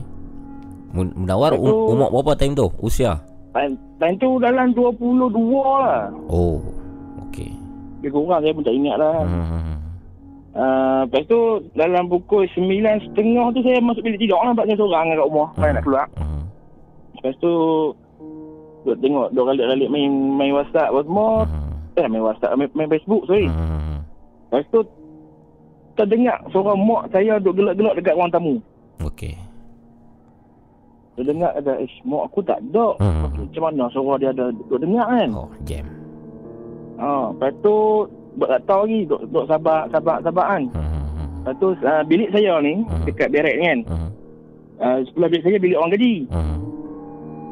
Munawar 0.93 1.53
um, 1.53 1.93
umur 1.93 2.09
berapa 2.21 2.33
time 2.37 2.57
tu? 2.57 2.69
Usia? 2.81 3.21
Time, 3.53 3.77
time 4.01 4.17
tu 4.21 4.37
dalam 4.41 4.73
22 4.77 5.29
lah. 5.57 6.13
Oh. 6.29 6.61
Okey. 7.29 7.53
Dia 8.01 8.09
kurang 8.13 8.41
saya 8.41 8.53
pun 8.53 8.65
tak 8.65 8.77
ingat 8.77 8.97
lah. 8.97 9.25
Hmm. 9.25 9.78
Uh, 10.59 11.07
lepas 11.07 11.23
tu 11.31 11.71
dalam 11.79 12.11
pukul 12.11 12.51
9.30 12.51 13.15
tu 13.55 13.61
saya 13.63 13.79
masuk 13.79 14.03
bilik 14.03 14.19
tidur 14.19 14.43
lah 14.43 14.51
sebab 14.51 14.67
saya 14.67 14.77
seorang 14.83 15.07
kat 15.15 15.23
rumah. 15.23 15.49
Hmm. 15.55 15.71
nak 15.71 15.85
keluar. 15.87 16.07
Hmm. 16.19 16.43
Lepas 17.15 17.35
tu 17.39 17.53
duk 18.83 18.99
tengok 18.99 19.31
dua 19.39 19.45
kali-kali 19.55 19.87
main 19.87 20.11
main 20.35 20.53
WhatsApp 20.59 20.91
apa 20.91 21.01
semua. 21.07 21.47
Hmm. 21.47 21.95
Eh 21.95 22.07
main 22.11 22.23
WhatsApp 22.27 22.59
main, 22.59 22.71
main 22.75 22.91
Facebook 22.91 23.23
sorry. 23.31 23.47
Hmm. 23.47 24.03
Lepas 24.51 24.67
tu 24.75 24.81
terdengar 25.95 26.43
suara 26.51 26.75
mak 26.75 27.15
saya 27.15 27.39
duk 27.39 27.55
gelak-gelak 27.55 27.95
dekat 27.95 28.15
ruang 28.19 28.33
tamu. 28.35 28.55
Okey. 29.07 29.39
Dia 31.15 31.23
dengar 31.23 31.55
ada 31.55 31.79
ish 31.79 32.03
mak 32.03 32.35
aku 32.35 32.43
tak 32.43 32.59
ada. 32.67 32.99
Hmm. 32.99 33.31
Macam 33.31 33.63
mana 33.63 33.87
suara 33.95 34.19
dia 34.19 34.35
ada 34.35 34.51
duk 34.51 34.83
dengar 34.83 35.07
kan? 35.07 35.31
Oh, 35.39 35.51
jam. 35.63 35.87
Ha, 36.99 37.31
lepas 37.31 37.55
tu 37.63 37.75
tahu 38.67 38.81
lagi 38.87 39.01
duk, 39.11 39.23
duk 39.35 39.47
sabar 39.51 39.91
sabar 39.91 40.23
sabar 40.23 40.47
kan. 40.55 40.63
Hmm. 40.71 40.99
Lepas 41.43 41.55
tu 41.59 41.69
uh, 41.73 42.03
bilik 42.07 42.31
saya 42.31 42.61
ni 42.63 42.85
hmm. 42.85 43.05
dekat 43.09 43.29
berek 43.33 43.57
ni 43.59 43.65
kan. 43.67 43.81
Hmm. 43.89 44.11
Uh, 44.79 44.99
sebelah 45.11 45.29
bilik 45.33 45.45
saya 45.45 45.59
bilik 45.59 45.79
orang 45.79 45.93
gaji. 45.99 46.15
Hmm. 46.31 46.57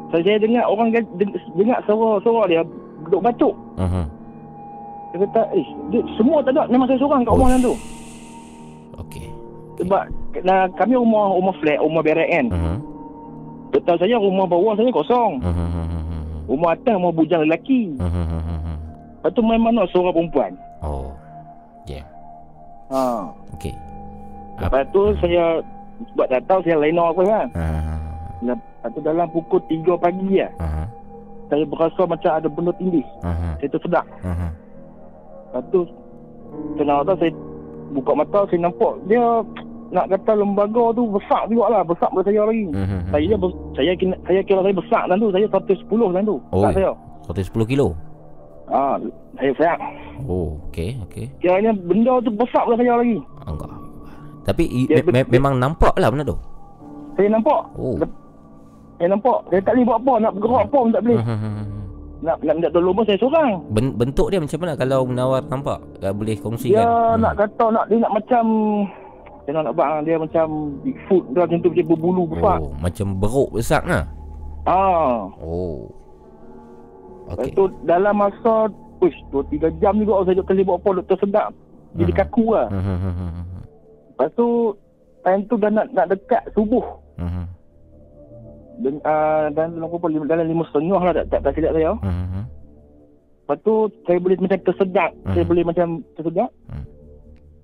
So, 0.07 0.23
saya 0.23 0.39
dengar 0.39 0.63
orang 0.71 0.89
gaji, 0.95 1.09
dengar 1.59 1.79
suara-suara 1.83 2.43
dia 2.47 2.61
duk 3.11 3.23
batuk. 3.23 3.55
Hmm. 3.75 4.07
Dia 5.11 5.23
kata, 5.23 5.41
eh, 5.55 5.67
dia, 5.91 6.01
semua 6.15 6.39
tak 6.43 6.55
ada. 6.55 6.67
Memang 6.71 6.87
saya 6.87 6.99
seorang 6.99 7.27
kat 7.27 7.35
rumah 7.35 7.59
tu. 7.59 7.73
Okey. 9.03 9.27
Sebab 9.83 10.03
nah, 10.43 10.67
kami 10.79 10.93
rumah 10.95 11.35
rumah 11.35 11.55
flat, 11.59 11.79
rumah 11.79 12.03
berek 12.03 12.29
kan. 12.31 12.47
Hmm. 12.51 12.79
Betul 13.71 13.95
saya 13.99 14.15
rumah 14.15 14.47
bawah 14.47 14.73
saya 14.79 14.89
kosong. 14.91 15.43
Uh-huh. 15.43 15.67
Rumah 16.47 16.71
atas 16.71 16.95
rumah 16.95 17.11
bujang 17.11 17.43
lelaki. 17.43 17.93
Uh-huh. 17.99 18.25
Lepas 19.19 19.31
tu 19.35 19.41
main 19.43 19.59
mana 19.59 19.83
suara 19.91 20.15
perempuan. 20.15 20.55
Oh. 20.87 21.11
Yeah. 21.83 22.05
Ha. 22.95 23.27
Okey. 23.59 23.75
Lepas 24.57 24.87
tu 24.95 25.01
uh-huh. 25.03 25.19
saya 25.19 25.59
buat 26.15 26.31
tak 26.31 26.47
tahu 26.47 26.59
saya 26.63 26.79
lain 26.79 26.95
apa 26.95 27.21
kan. 27.27 27.47
Uh-huh. 27.51 27.99
Lepas 28.47 28.89
tu 28.95 28.99
dalam 29.03 29.27
pukul 29.35 29.59
3 29.67 29.83
pagi 29.99 30.29
ya. 30.39 30.47
Uh-huh. 30.55 30.87
Saya 31.47 31.63
berasa 31.67 32.01
macam 32.07 32.31
ada 32.31 32.47
benda 32.47 32.71
tindih. 32.79 33.05
Uh-huh. 33.23 33.53
Saya 33.59 33.69
tersedak. 33.75 34.05
Uh-huh. 34.23 34.51
Lepas 35.51 35.63
tu 35.75 35.79
saya 36.79 37.03
nak 37.03 37.17
saya 37.19 37.31
buka 37.91 38.11
mata 38.15 38.39
saya 38.47 38.59
nampak 38.67 38.93
dia 39.07 39.23
nak 39.87 40.05
kata 40.11 40.31
lembaga 40.35 40.91
tu 40.91 41.07
besar 41.15 41.47
juga 41.47 41.65
lah 41.71 41.81
besar 41.87 42.11
daripada 42.11 42.27
saya 42.27 42.41
lagi 42.43 42.65
mm-hmm. 42.67 43.01
saya 43.07 43.35
saya 43.75 43.91
kira 43.95 44.15
saya 44.27 44.39
kira 44.43 44.59
saya 44.59 44.75
besar 44.75 45.01
dan 45.07 45.15
tu 45.23 45.29
saya 45.31 45.45
110 45.47 46.15
dan 46.15 46.23
tu 46.27 46.37
oh, 46.51 46.63
saya 46.75 46.91
110 47.31 47.71
kilo 47.71 47.95
ah 48.67 48.95
saya 49.39 49.51
besar 49.55 49.77
oh 50.27 50.59
okey 50.69 50.99
okey 51.07 51.25
kiranya 51.39 51.71
benda 51.73 52.19
tu 52.23 52.31
besar 52.35 52.63
daripada 52.67 52.83
saya 52.83 52.93
lagi 52.99 53.17
enggak 53.47 53.71
tapi 54.47 54.63
me, 54.87 55.01
me, 55.11 55.21
memang 55.27 55.53
nampak 55.59 55.93
lah 55.99 56.07
benda 56.11 56.23
tu 56.27 56.37
saya 57.15 57.27
nampak 57.31 57.61
oh. 57.79 57.95
saya 58.99 59.07
nampak 59.11 59.37
saya 59.49 59.61
tak 59.63 59.73
boleh 59.75 59.85
buat 59.87 59.99
apa 59.99 60.13
nak 60.19 60.31
bergerak 60.35 60.63
apa 60.67 60.77
pun 60.77 60.91
tak 60.91 61.01
boleh 61.03 61.19
mm-hmm. 61.19 61.55
nak 62.17 62.35
nak 62.43 62.53
minta 62.57 62.69
tolong 62.73 62.93
pun 62.95 63.05
saya 63.07 63.17
seorang 63.19 63.49
bentuk 63.71 64.27
dia 64.33 64.39
macam 64.41 64.59
mana 64.59 64.73
kalau 64.75 64.99
menawar 65.07 65.41
nampak 65.47 65.79
tak 66.03 66.11
boleh 66.15 66.35
kongsi 66.39 66.75
dia 66.75 66.83
kan 66.83 67.23
nak 67.23 67.33
hmm. 67.33 67.41
kata 67.45 67.65
nak 67.71 67.85
dia 67.87 67.97
nak 68.03 68.11
macam 68.13 68.43
saya 69.47 69.63
nak 69.63 69.79
bang 69.79 70.03
dia 70.03 70.19
macam 70.19 70.75
Bigfoot 70.83 71.23
tu 71.31 71.39
macam 71.39 71.57
tu 71.63 71.71
macam 71.71 71.87
berbulu 71.87 72.23
besar. 72.35 72.59
Oh, 72.59 72.75
macam 72.83 73.07
beruk 73.15 73.49
besar 73.55 73.79
lah. 73.87 74.03
Ah. 74.67 75.31
Oh. 75.39 75.87
Okey. 77.33 77.51
Itu 77.51 77.63
dalam 77.83 78.15
masa 78.19 78.71
Uish, 78.97 79.19
2-3 79.29 79.77
jam 79.77 79.93
juga 80.01 80.25
saya 80.25 80.41
duduk 80.41 80.47
terlibat 80.49 80.75
apa 80.81 80.89
Duk 80.97 81.07
tersedak 81.11 81.47
Jadi 81.99 82.11
uh-huh. 82.11 82.25
kaku 82.25 82.45
lah 82.55 82.67
uh-huh. 82.71 83.43
Lepas 84.15 84.29
tu 84.33 84.47
Time 85.21 85.43
tu 85.45 85.55
dah 85.59 85.69
nak, 85.69 85.87
nak 85.93 86.07
dekat 86.09 86.41
subuh 86.57 86.85
uh-huh. 87.19 87.45
Dan, 88.77 89.01
uh, 89.05 89.49
dan 89.53 89.77
dalam 90.25 90.45
lima 90.49 90.63
setengah 90.71 91.01
lah 91.01 91.13
Tak, 91.13 91.25
tak, 91.29 91.39
tak 91.45 91.51
silap 91.53 91.71
saya 91.77 91.93
uh-huh. 91.93 92.43
Lepas 93.45 93.57
tu 93.61 93.73
Saya 94.09 94.17
boleh 94.17 94.37
macam 94.41 94.59
tersedak 94.65 95.11
uh-huh. 95.13 95.33
Saya 95.37 95.43
boleh 95.45 95.63
macam 95.67 95.87
tersedak 96.17 96.49
uh-huh 96.71 96.85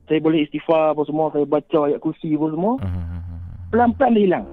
saya 0.03 0.19
boleh 0.19 0.43
istighfar 0.43 0.91
apa 0.91 1.01
semua 1.07 1.31
saya 1.31 1.47
baca 1.47 1.79
ayat 1.87 1.99
kursi 2.03 2.35
apa 2.35 2.47
semua 2.51 2.73
uh-huh. 2.75 3.39
pelan-pelan 3.71 4.11
dia 4.11 4.23
hilang. 4.27 4.45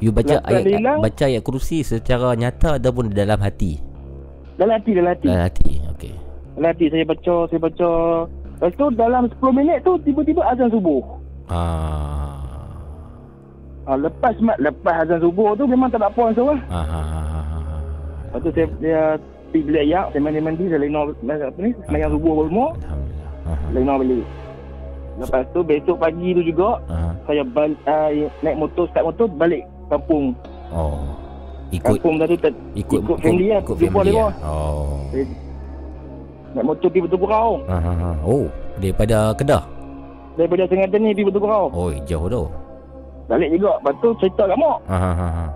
You 0.00 0.10
baca 0.10 0.40
ayat 0.48 0.64
hilang, 0.66 0.98
baca 1.04 1.24
ayat 1.28 1.42
kursi 1.44 1.84
secara 1.84 2.32
nyata 2.34 2.80
ataupun 2.80 3.12
dalam 3.12 3.38
hati 3.40 3.78
dalam 4.56 4.80
hati 4.80 4.90
dalam 4.96 5.10
hati 5.12 5.28
dalam 5.28 5.44
hati 5.46 5.72
okey 5.96 6.14
dalam 6.56 6.68
hati 6.72 6.86
saya 6.88 7.04
baca 7.04 7.34
saya 7.48 7.60
baca 7.60 7.90
lepas 8.60 8.72
tu 8.76 8.86
dalam 8.96 9.22
10 9.28 9.56
minit 9.56 9.78
tu 9.84 9.92
tiba-tiba 10.04 10.42
azan 10.48 10.68
subuh 10.72 11.00
ah 11.48 12.40
Ah, 13.88 13.98
lepas 13.98 14.38
lepas 14.38 15.02
azan 15.02 15.18
subuh 15.18 15.58
tu 15.58 15.66
memang 15.66 15.90
tak 15.90 15.98
ada 15.98 16.14
apa 16.14 16.20
langsung 16.30 16.46
lah. 16.52 16.60
Ah. 16.70 17.82
Lepas 18.30 18.38
tu 18.46 18.50
saya 18.54 18.66
dia 18.78 19.02
pergi 19.50 19.66
bilik 19.66 19.82
ayak, 19.90 20.06
saya 20.14 20.20
mandi-mandi, 20.22 20.64
saya 20.70 20.80
lenor 20.86 21.10
apa 21.26 21.58
ni, 21.58 21.74
semayang 21.88 22.14
subuh 22.14 22.30
apa 22.30 22.42
semua. 22.46 22.68
Uh-huh. 22.70 23.68
Lima 23.74 23.94
beli. 23.98 24.22
Lepas 25.18 25.42
tu 25.50 25.60
besok 25.66 25.96
pagi 25.98 26.28
tu 26.38 26.42
juga 26.46 26.78
uh-huh. 26.86 27.12
saya 27.26 27.42
bal- 27.42 27.82
uh, 27.90 28.10
naik 28.46 28.56
motor 28.62 28.86
start 28.94 29.10
motor 29.10 29.26
balik 29.26 29.66
kampung. 29.90 30.24
Oh. 30.70 31.02
Ikut 31.70 31.98
kampung 31.98 32.16
tadi 32.18 32.34
ter- 32.38 32.60
ikut, 32.78 32.98
ikut 33.02 33.18
family 33.22 33.46
lah. 33.50 33.60
Ikut 33.62 33.76
family 33.78 34.12
lah. 34.14 34.32
Oh. 34.42 35.06
naik 36.50 36.66
motor 36.66 36.90
pergi 36.90 37.04
Betul 37.06 37.18
Gurau. 37.22 37.50
Uh-huh. 37.62 38.14
Oh, 38.26 38.44
daripada 38.82 39.30
Kedah. 39.38 39.62
Daripada 40.34 40.66
Sengaja 40.66 40.98
ni 40.98 41.14
pergi 41.14 41.28
Betul 41.30 41.42
Gurau. 41.46 41.64
Oh, 41.70 41.90
jauh 42.06 42.26
tu. 42.26 42.42
Balik 43.30 43.54
juga. 43.54 43.78
Lepas 43.78 43.94
tu 44.02 44.08
cerita 44.18 44.42
kat 44.50 44.58
mak. 44.58 44.78
Uh-huh. 44.90 45.46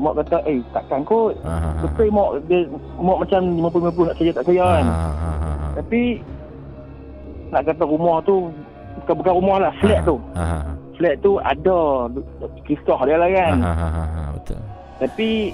Mak 0.00 0.12
kata, 0.24 0.36
eh 0.48 0.56
takkan 0.72 1.04
kot. 1.04 1.36
Uh-huh. 1.44 1.84
Betul 1.84 2.08
mak, 2.08 2.28
dia, 2.48 2.64
mak 2.96 3.18
macam 3.20 3.40
50-50 3.60 4.08
nak 4.08 4.16
saya 4.16 4.30
tak 4.32 4.44
saya 4.48 4.64
kan. 4.64 4.84
Uh-huh. 4.88 5.70
Tapi 5.76 6.00
nak 7.52 7.62
kata 7.68 7.84
rumah 7.84 8.16
tu 8.24 8.48
bukan 9.04 9.14
bukan 9.20 9.34
rumah 9.36 9.56
lah 9.60 9.72
flat 9.76 10.00
tu 10.08 10.16
ha. 10.32 10.72
Flat 11.02 11.14
tu 11.18 11.32
ada 11.42 12.06
kisah 12.62 13.00
dia 13.02 13.16
lah 13.18 13.28
kan 13.34 13.54
ha, 13.58 13.72
ha, 13.74 13.88
ha, 13.90 14.02
ha, 14.06 14.22
betul 14.38 14.60
tapi 15.02 15.50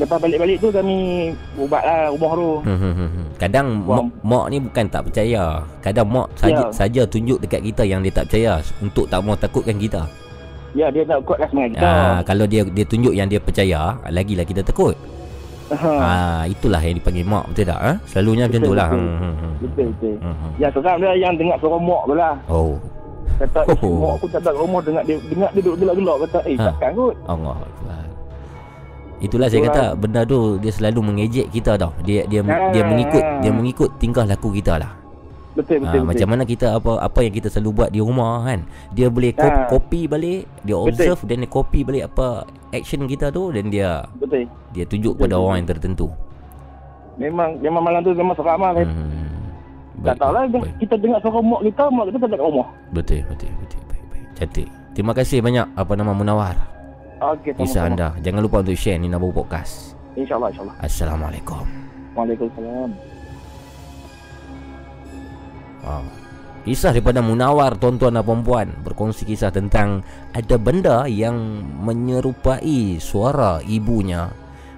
lepas 0.00 0.16
balik-balik 0.16 0.56
tu 0.56 0.72
kami 0.72 1.28
ubat 1.60 1.84
lah 1.84 2.08
rumah 2.16 2.32
tu 2.32 2.50
hmm, 2.64 2.78
hmm, 2.80 2.94
hmm, 2.96 3.26
kadang 3.36 3.66
mak, 3.84 4.08
mak 4.24 4.46
ni 4.48 4.56
bukan 4.56 4.84
tak 4.88 5.02
percaya 5.04 5.60
kadang 5.84 6.08
mak 6.08 6.32
saja, 6.40 6.64
ya. 6.64 6.72
saja 6.72 7.02
tunjuk 7.04 7.36
dekat 7.44 7.60
kita 7.60 7.84
yang 7.84 8.00
dia 8.00 8.12
tak 8.14 8.24
percaya 8.32 8.64
untuk 8.80 9.04
tak 9.04 9.20
mau 9.20 9.36
takutkan 9.36 9.76
kita 9.76 10.02
Ya 10.70 10.86
dia 10.86 11.02
nak 11.02 11.26
kuatkan 11.26 11.50
semangat 11.50 11.82
kita 11.82 11.90
ha, 11.90 12.22
Kalau 12.22 12.46
dia 12.46 12.62
dia 12.62 12.86
tunjuk 12.86 13.10
yang 13.10 13.26
dia 13.26 13.42
percaya 13.42 13.98
Lagilah 14.06 14.46
kita 14.46 14.62
takut 14.62 14.94
Ha. 15.70 16.50
itulah 16.50 16.82
yang 16.82 16.98
dipanggil 16.98 17.22
mak 17.22 17.46
betul 17.46 17.70
tak? 17.70 17.78
Ha? 17.78 17.92
Selalunya 18.10 18.50
betul, 18.50 18.58
macam 18.58 18.66
itulah. 18.66 18.88
Betul. 18.90 19.06
Hmm, 19.06 19.14
hmm, 19.14 19.34
hmm. 19.38 19.52
betul 19.62 19.86
betul. 19.94 20.14
Hmm. 20.18 20.50
Ya 20.58 20.68
sekarang 20.74 20.98
dia 20.98 21.12
yang 21.14 21.34
dengar 21.38 21.56
suara 21.62 21.78
mak 21.78 22.02
tu 22.02 22.14
lah. 22.18 22.34
Oh. 22.50 22.74
Kata 23.38 23.60
oh. 23.68 23.76
Eh, 23.76 23.94
mak 24.00 24.12
aku 24.18 24.26
tak 24.32 24.40
ada 24.42 24.50
rumah 24.56 24.80
dengar 24.82 25.02
dia 25.06 25.16
dengar 25.30 25.48
dia 25.54 25.62
duduk 25.62 25.76
gelak-gelak 25.80 26.16
kata 26.26 26.38
eh 26.48 26.56
ha. 26.58 26.64
takkan 26.72 26.90
kot. 26.96 27.14
Allah. 27.28 27.56
Itulah 29.20 29.46
saya 29.52 29.60
kata 29.68 29.84
benda 30.00 30.24
tu 30.24 30.56
dia 30.58 30.72
selalu 30.72 31.00
mengejek 31.04 31.46
kita 31.52 31.76
tau. 31.76 31.92
Dia 32.02 32.24
dia 32.26 32.40
ha. 32.44 32.72
dia 32.72 32.82
mengikut 32.84 33.24
dia 33.44 33.52
mengikut 33.52 33.90
tingkah 34.00 34.24
laku 34.24 34.50
kita 34.56 34.80
lah. 34.80 34.92
Betul 35.50 35.82
betul, 35.82 35.86
ha, 35.86 35.90
betul. 35.92 36.02
Macam 36.08 36.28
mana 36.30 36.42
kita 36.46 36.66
apa 36.78 36.92
apa 37.02 37.18
yang 37.26 37.34
kita 37.34 37.48
selalu 37.52 37.70
buat 37.84 37.90
di 37.92 38.00
rumah 38.00 38.48
kan. 38.48 38.64
Dia 38.96 39.06
boleh 39.12 39.36
ha. 39.36 39.68
copy 39.68 40.08
balik, 40.08 40.48
dia 40.64 40.76
observe 40.78 41.20
betul. 41.20 41.28
dan 41.28 41.36
dia 41.44 41.50
copy 41.50 41.80
balik 41.84 42.02
apa 42.08 42.48
action 42.70 43.04
kita 43.10 43.34
tu 43.34 43.50
dan 43.50 43.66
dia 43.68 44.06
betul 44.16 44.46
dia 44.70 44.84
tunjuk 44.86 45.18
betul, 45.18 45.22
pada 45.26 45.34
betul. 45.36 45.46
orang 45.46 45.56
yang 45.58 45.68
tertentu 45.68 46.08
Memang 47.20 47.50
memang 47.60 47.82
malam 47.84 48.00
tu 48.00 48.16
memang 48.16 48.32
seram 48.32 48.64
lah. 48.64 48.72
Hmm. 48.80 49.39
Tak 50.00 50.16
tahu 50.16 50.32
lah 50.32 50.48
kita 50.80 50.94
dengar 50.96 51.20
suara 51.20 51.40
mak 51.44 51.60
kita, 51.60 51.84
mak 51.92 52.04
kita 52.08 52.16
tak 52.24 52.28
ada 52.32 52.36
rumah. 52.40 52.68
Betul, 52.96 53.20
betul, 53.28 53.52
betul. 53.60 53.80
Baik, 53.84 54.04
baik. 54.08 54.24
Cantik. 54.32 54.68
Terima 54.96 55.12
kasih 55.12 55.44
banyak 55.44 55.66
apa 55.76 55.92
nama 55.92 56.12
Munawar. 56.16 56.56
Okey, 57.20 57.52
Kisah 57.52 57.84
anda. 57.84 58.16
Jangan 58.24 58.40
lupa 58.40 58.64
untuk 58.64 58.80
share 58.80 58.96
Nina 58.96 59.20
Bobo 59.20 59.44
Podcast. 59.44 59.92
InsyaAllah, 60.16 60.48
insyaAllah. 60.56 60.76
Assalamualaikum. 60.80 61.64
Waalaikumsalam. 62.16 62.90
Wow. 65.84 66.04
Kisah 66.60 66.92
daripada 66.92 67.24
Munawar 67.24 67.76
tuan-tuan 67.76 68.16
dan 68.16 68.24
puan 68.24 68.68
berkongsi 68.84 69.24
kisah 69.24 69.48
tentang 69.48 70.04
ada 70.36 70.56
benda 70.60 71.08
yang 71.08 71.64
menyerupai 71.80 73.00
suara 73.00 73.64
ibunya 73.64 74.28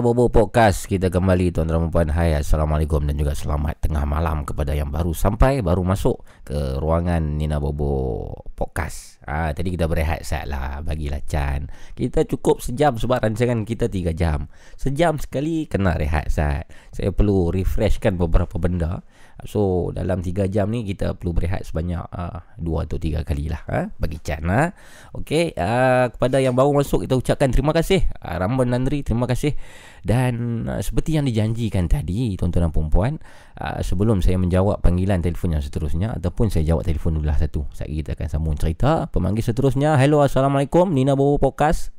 Bobo 0.00 0.32
Podcast 0.32 0.88
Kita 0.88 1.12
kembali 1.12 1.52
tuan-tuan 1.52 1.86
dan 1.86 1.92
puan 1.92 2.08
Hai 2.08 2.32
Assalamualaikum 2.32 3.04
dan 3.04 3.20
juga 3.20 3.36
selamat 3.36 3.84
tengah 3.84 4.08
malam 4.08 4.48
Kepada 4.48 4.72
yang 4.72 4.88
baru 4.88 5.12
sampai 5.12 5.60
Baru 5.60 5.84
masuk 5.84 6.24
ke 6.42 6.80
ruangan 6.80 7.20
Nina 7.36 7.60
Bobo 7.60 8.32
Podcast. 8.56 9.20
Ha, 9.28 9.52
Tadi 9.52 9.76
kita 9.76 9.84
berehat 9.84 10.24
saat 10.24 10.48
lah 10.48 10.80
Bagilah 10.80 11.20
Chan 11.28 11.68
Kita 11.92 12.24
cukup 12.24 12.64
sejam 12.64 12.96
sebab 12.96 13.20
rancangan 13.20 13.68
kita 13.68 13.92
3 13.92 14.16
jam. 14.16 14.48
Sejam 14.80 15.20
sekali 15.20 15.68
kena 15.68 15.94
rehat 16.00 16.32
saat 16.32 16.64
Saya 16.96 17.12
perlu 17.12 17.52
refreshkan 17.52 18.16
beberapa 18.16 18.56
benda 18.56 19.04
So 19.48 19.88
dalam 19.96 20.20
3 20.20 20.52
jam 20.52 20.68
ni 20.68 20.84
kita 20.84 21.16
perlu 21.16 21.32
berehat 21.32 21.64
sebanyak 21.64 22.02
uh, 22.12 22.44
2 22.60 22.84
atau 22.84 22.96
3 23.00 23.24
kali 23.24 23.48
lah 23.48 23.62
uh, 23.68 23.86
Bagi 23.96 24.20
Chan 24.20 24.44
ha? 24.48 24.68
Okay 25.16 25.56
uh, 25.56 26.12
Kepada 26.12 26.42
yang 26.42 26.52
baru 26.52 26.76
masuk 26.76 27.08
kita 27.08 27.16
ucapkan 27.16 27.48
terima 27.48 27.72
kasih. 27.72 28.04
Uh, 28.20 28.36
Ramban 28.36 28.68
Nandri 28.68 29.00
terima 29.00 29.24
kasih. 29.24 29.56
Dan 30.04 30.64
uh, 30.68 30.80
seperti 30.84 31.16
yang 31.16 31.24
dijanjikan 31.24 31.88
tadi 31.88 32.36
Tuan-tuan 32.36 32.68
dan 32.68 32.72
perempuan 32.72 33.12
uh, 33.56 33.80
Sebelum 33.80 34.20
saya 34.20 34.36
menjawab 34.36 34.84
panggilan 34.84 35.24
telefon 35.24 35.56
yang 35.56 35.64
seterusnya 35.64 36.12
Ataupun 36.16 36.52
saya 36.52 36.64
jawab 36.68 36.84
telefon 36.84 37.16
dulu 37.16 37.28
lah 37.28 37.40
satu 37.40 37.64
Sekejap 37.72 37.96
kita 37.96 38.10
akan 38.16 38.28
sambung 38.28 38.56
cerita 38.60 39.08
Pemanggil 39.08 39.44
seterusnya. 39.44 39.96
Hello 39.96 40.20
Assalamualaikum. 40.20 40.92
Nina 40.92 41.16
Bobo 41.16 41.40
Podcast. 41.40 41.92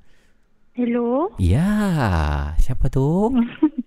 Hello. 0.77 1.33
Ya 1.41 2.53
Siapa 2.61 2.93
tu? 2.93 3.33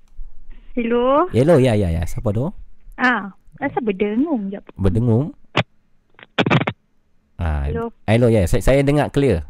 Hello. 0.77 1.31
Hello 1.31 1.55
ya 1.63 1.79
ya 1.79 1.95
ya. 1.95 2.03
Siapa 2.03 2.35
tu? 2.35 2.51
Ah 2.99 3.44
Rasa 3.59 3.79
berdengung 3.83 4.51
je. 4.51 4.59
Berdengung? 4.75 5.35
Ah, 7.39 7.67
Hello. 7.67 7.91
Hello, 8.07 8.27
ya. 8.31 8.43
Yeah. 8.43 8.47
Saya, 8.51 8.63
saya 8.63 8.81
dengar 8.83 9.11
clear. 9.11 9.47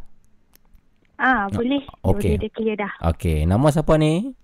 Ah, 1.20 1.46
boleh. 1.48 1.84
Okay. 2.02 2.36
Boleh 2.36 2.42
dia 2.42 2.50
clear 2.52 2.76
dah. 2.80 2.92
Okay. 3.14 3.48
Nama 3.48 3.66
siapa 3.70 3.94
ni? 3.96 4.34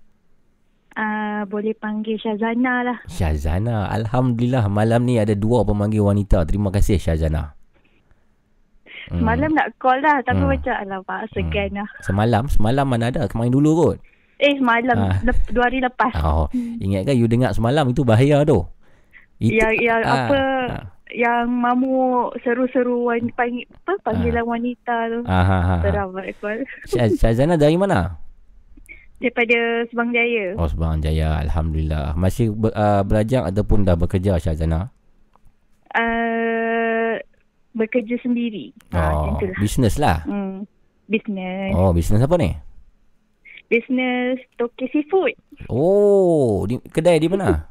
Ah, 0.97 1.47
boleh 1.47 1.73
panggil 1.77 2.19
Syazana 2.19 2.82
lah. 2.82 2.99
Syazana. 3.07 3.89
Alhamdulillah 3.91 4.66
malam 4.66 5.07
ni 5.07 5.16
ada 5.16 5.32
dua 5.37 5.65
pemanggil 5.65 6.05
wanita. 6.05 6.43
Terima 6.45 6.73
kasih 6.73 6.99
Syazana. 6.99 7.57
Hmm. 9.11 9.27
Semalam 9.27 9.51
nak 9.51 9.69
call 9.82 9.99
lah 10.05 10.23
tapi 10.23 10.43
hmm. 10.45 10.51
macam 10.55 10.74
alamak 10.77 11.20
segan 11.35 11.69
hmm. 11.74 11.78
lah. 11.82 11.89
Semalam? 12.05 12.45
Semalam 12.47 12.87
mana 12.87 13.11
ada? 13.11 13.27
Kemarin 13.27 13.53
dulu 13.55 13.70
kot. 13.74 13.99
Eh 14.41 14.57
semalam. 14.57 14.97
Ah. 14.97 15.19
Lep, 15.27 15.37
dua 15.53 15.65
hari 15.69 15.78
lepas. 15.85 16.12
Oh, 16.16 16.49
ingatkan 16.55 17.15
you 17.19 17.28
dengar 17.28 17.53
semalam 17.53 17.85
itu 17.91 18.07
bahaya 18.07 18.41
tu. 18.47 18.65
Itu, 19.41 19.57
yang 19.57 19.73
yang 19.81 20.03
ah, 20.05 20.29
apa 20.29 20.41
ah. 20.69 20.85
yang 21.09 21.49
mamu 21.49 22.29
seru-seru 22.45 23.09
panggil 23.33 23.65
apa 23.73 23.97
panggilan 24.05 24.45
ah. 24.45 24.51
wanita 24.53 24.97
tu. 25.09 25.21
Ah, 25.25 25.41
ah, 25.41 25.62
ah. 25.65 25.81
Seram 25.81 26.09
betul. 26.12 26.57
Syazana 27.17 27.57
dari 27.57 27.81
mana? 27.81 28.21
Daripada 29.17 29.89
Subang 29.89 30.12
Jaya. 30.12 30.61
Oh 30.61 30.69
Subang 30.69 31.01
Jaya. 31.01 31.41
Alhamdulillah. 31.41 32.12
Masih 32.21 32.53
ber, 32.53 32.73
uh, 32.77 33.01
belajar 33.01 33.49
ataupun 33.49 33.89
dah 33.89 33.97
bekerja 33.97 34.37
Syazana? 34.37 34.93
Uh, 35.97 37.17
bekerja 37.73 38.21
sendiri. 38.21 38.77
Oh, 38.93 39.41
ha, 39.41 39.41
bisnes 39.57 39.97
lah. 39.97 40.21
Hmm. 40.29 40.69
Bisnes. 41.09 41.73
Oh, 41.75 41.97
bisnes 41.97 42.21
apa 42.21 42.37
ni? 42.37 42.53
Bisnes 43.73 44.37
toke 44.61 44.85
seafood. 44.93 45.33
Oh, 45.73 46.69
di, 46.69 46.77
kedai 46.93 47.17
di 47.17 47.29
mana? 47.31 47.69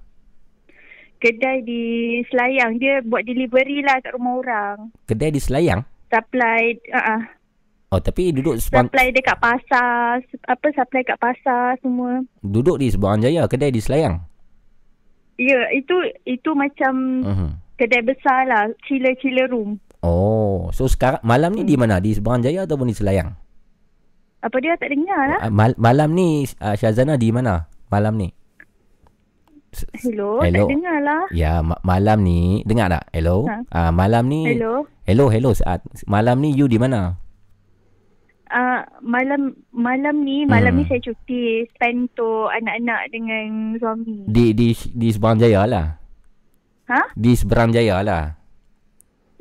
Kedai 1.20 1.62
di 1.68 1.82
Selayang. 2.32 2.80
Dia 2.80 3.04
buat 3.04 3.28
delivery 3.28 3.84
lah 3.84 4.00
kat 4.00 4.16
rumah 4.16 4.40
orang. 4.40 4.78
Kedai 5.06 5.36
di 5.36 5.40
Selayang? 5.44 5.84
Supply. 6.10 6.80
Uh-uh. 6.90 7.22
Oh 7.90 8.02
tapi 8.02 8.30
duduk 8.34 8.58
sepang... 8.62 8.90
Supply 8.90 9.14
dekat 9.14 9.38
pasar. 9.38 10.24
Apa 10.48 10.68
supply 10.74 11.02
kat 11.04 11.20
pasar 11.20 11.78
semua. 11.84 12.24
Duduk 12.42 12.80
di 12.80 12.90
Sebuah 12.90 13.20
Jaya. 13.22 13.46
Kedai 13.46 13.70
di 13.70 13.82
Selayang? 13.84 14.24
Ya 15.40 15.72
itu 15.72 15.96
itu 16.28 16.52
macam 16.52 16.94
uh-huh. 17.24 17.52
kedai 17.80 18.04
besar 18.04 18.48
lah. 18.50 18.70
Chiller-chiller 18.86 19.52
room. 19.52 19.80
Oh. 20.06 20.72
So 20.72 20.88
sekarang 20.88 21.20
malam 21.28 21.52
ni 21.56 21.66
hmm. 21.66 21.72
di 21.72 21.76
mana? 21.76 21.96
Di 22.00 22.16
Sebuah 22.16 22.40
Jaya 22.40 22.64
ataupun 22.64 22.88
di 22.88 22.96
Selayang? 22.96 23.36
Apa 24.40 24.56
dia 24.64 24.78
tak 24.80 24.96
dengar 24.96 25.36
lah. 25.36 25.40
Uh, 25.44 25.52
mal- 25.52 25.76
malam 25.76 26.16
ni 26.16 26.48
uh, 26.64 26.76
Syazana 26.80 27.20
di 27.20 27.28
mana? 27.28 27.68
Malam 27.92 28.16
ni? 28.16 28.32
Hello, 30.02 30.42
hello. 30.42 30.66
tak 30.66 30.72
dengar 30.74 30.98
lah. 31.06 31.24
Ya, 31.30 31.62
ma- 31.62 31.82
malam 31.86 32.26
ni, 32.26 32.66
dengar 32.66 32.90
tak? 32.90 33.06
Hello? 33.14 33.46
Ha? 33.46 33.58
Uh, 33.70 33.92
malam 33.94 34.26
ni. 34.26 34.50
Hello. 34.50 34.90
Hello, 35.06 35.30
hello. 35.30 35.52
Saat 35.54 35.86
malam 36.10 36.42
ni 36.42 36.54
you 36.54 36.66
di 36.66 36.82
mana? 36.82 37.22
Uh, 38.50 38.82
malam 39.06 39.54
malam 39.70 40.26
ni, 40.26 40.42
malam 40.50 40.74
hmm. 40.74 40.80
ni 40.82 40.90
saya 40.90 41.02
cuti 41.06 41.70
spend 41.70 42.10
tu 42.18 42.50
anak-anak 42.50 43.14
dengan 43.14 43.78
suami. 43.78 44.26
Di 44.26 44.58
di 44.58 44.74
di 44.74 45.08
Seberang 45.14 45.38
Jaya 45.38 45.70
lah. 45.70 46.02
Ha? 46.90 47.14
Di 47.14 47.38
Seberang 47.38 47.70
Jaya 47.70 48.02
lah. 48.02 48.39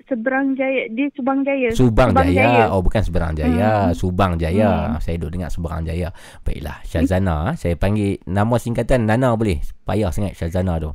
Seberang 0.09 0.57
Jaya 0.57 0.89
di 0.89 1.05
Subang 1.13 1.45
Jaya. 1.45 1.69
Subang, 1.77 2.11
Subang 2.17 2.29
Jaya. 2.33 2.49
Jaya. 2.49 2.65
Oh 2.73 2.81
bukan 2.81 3.03
Seberang 3.05 3.33
Jaya, 3.37 3.93
hmm. 3.93 3.95
Subang 3.95 4.33
Jaya. 4.41 4.97
Hmm. 4.97 5.01
Saya 5.05 5.17
duduk 5.21 5.37
dengar 5.37 5.51
Seberang 5.53 5.85
Jaya. 5.85 6.09
Baiklah, 6.43 6.81
Syazana, 6.89 7.53
saya 7.61 7.77
panggil 7.77 8.19
nama 8.25 8.57
singkatan 8.57 9.05
Nana 9.05 9.37
boleh? 9.37 9.61
Payah 9.85 10.11
sangat 10.11 10.35
Syazana 10.35 10.81
tu. 10.81 10.91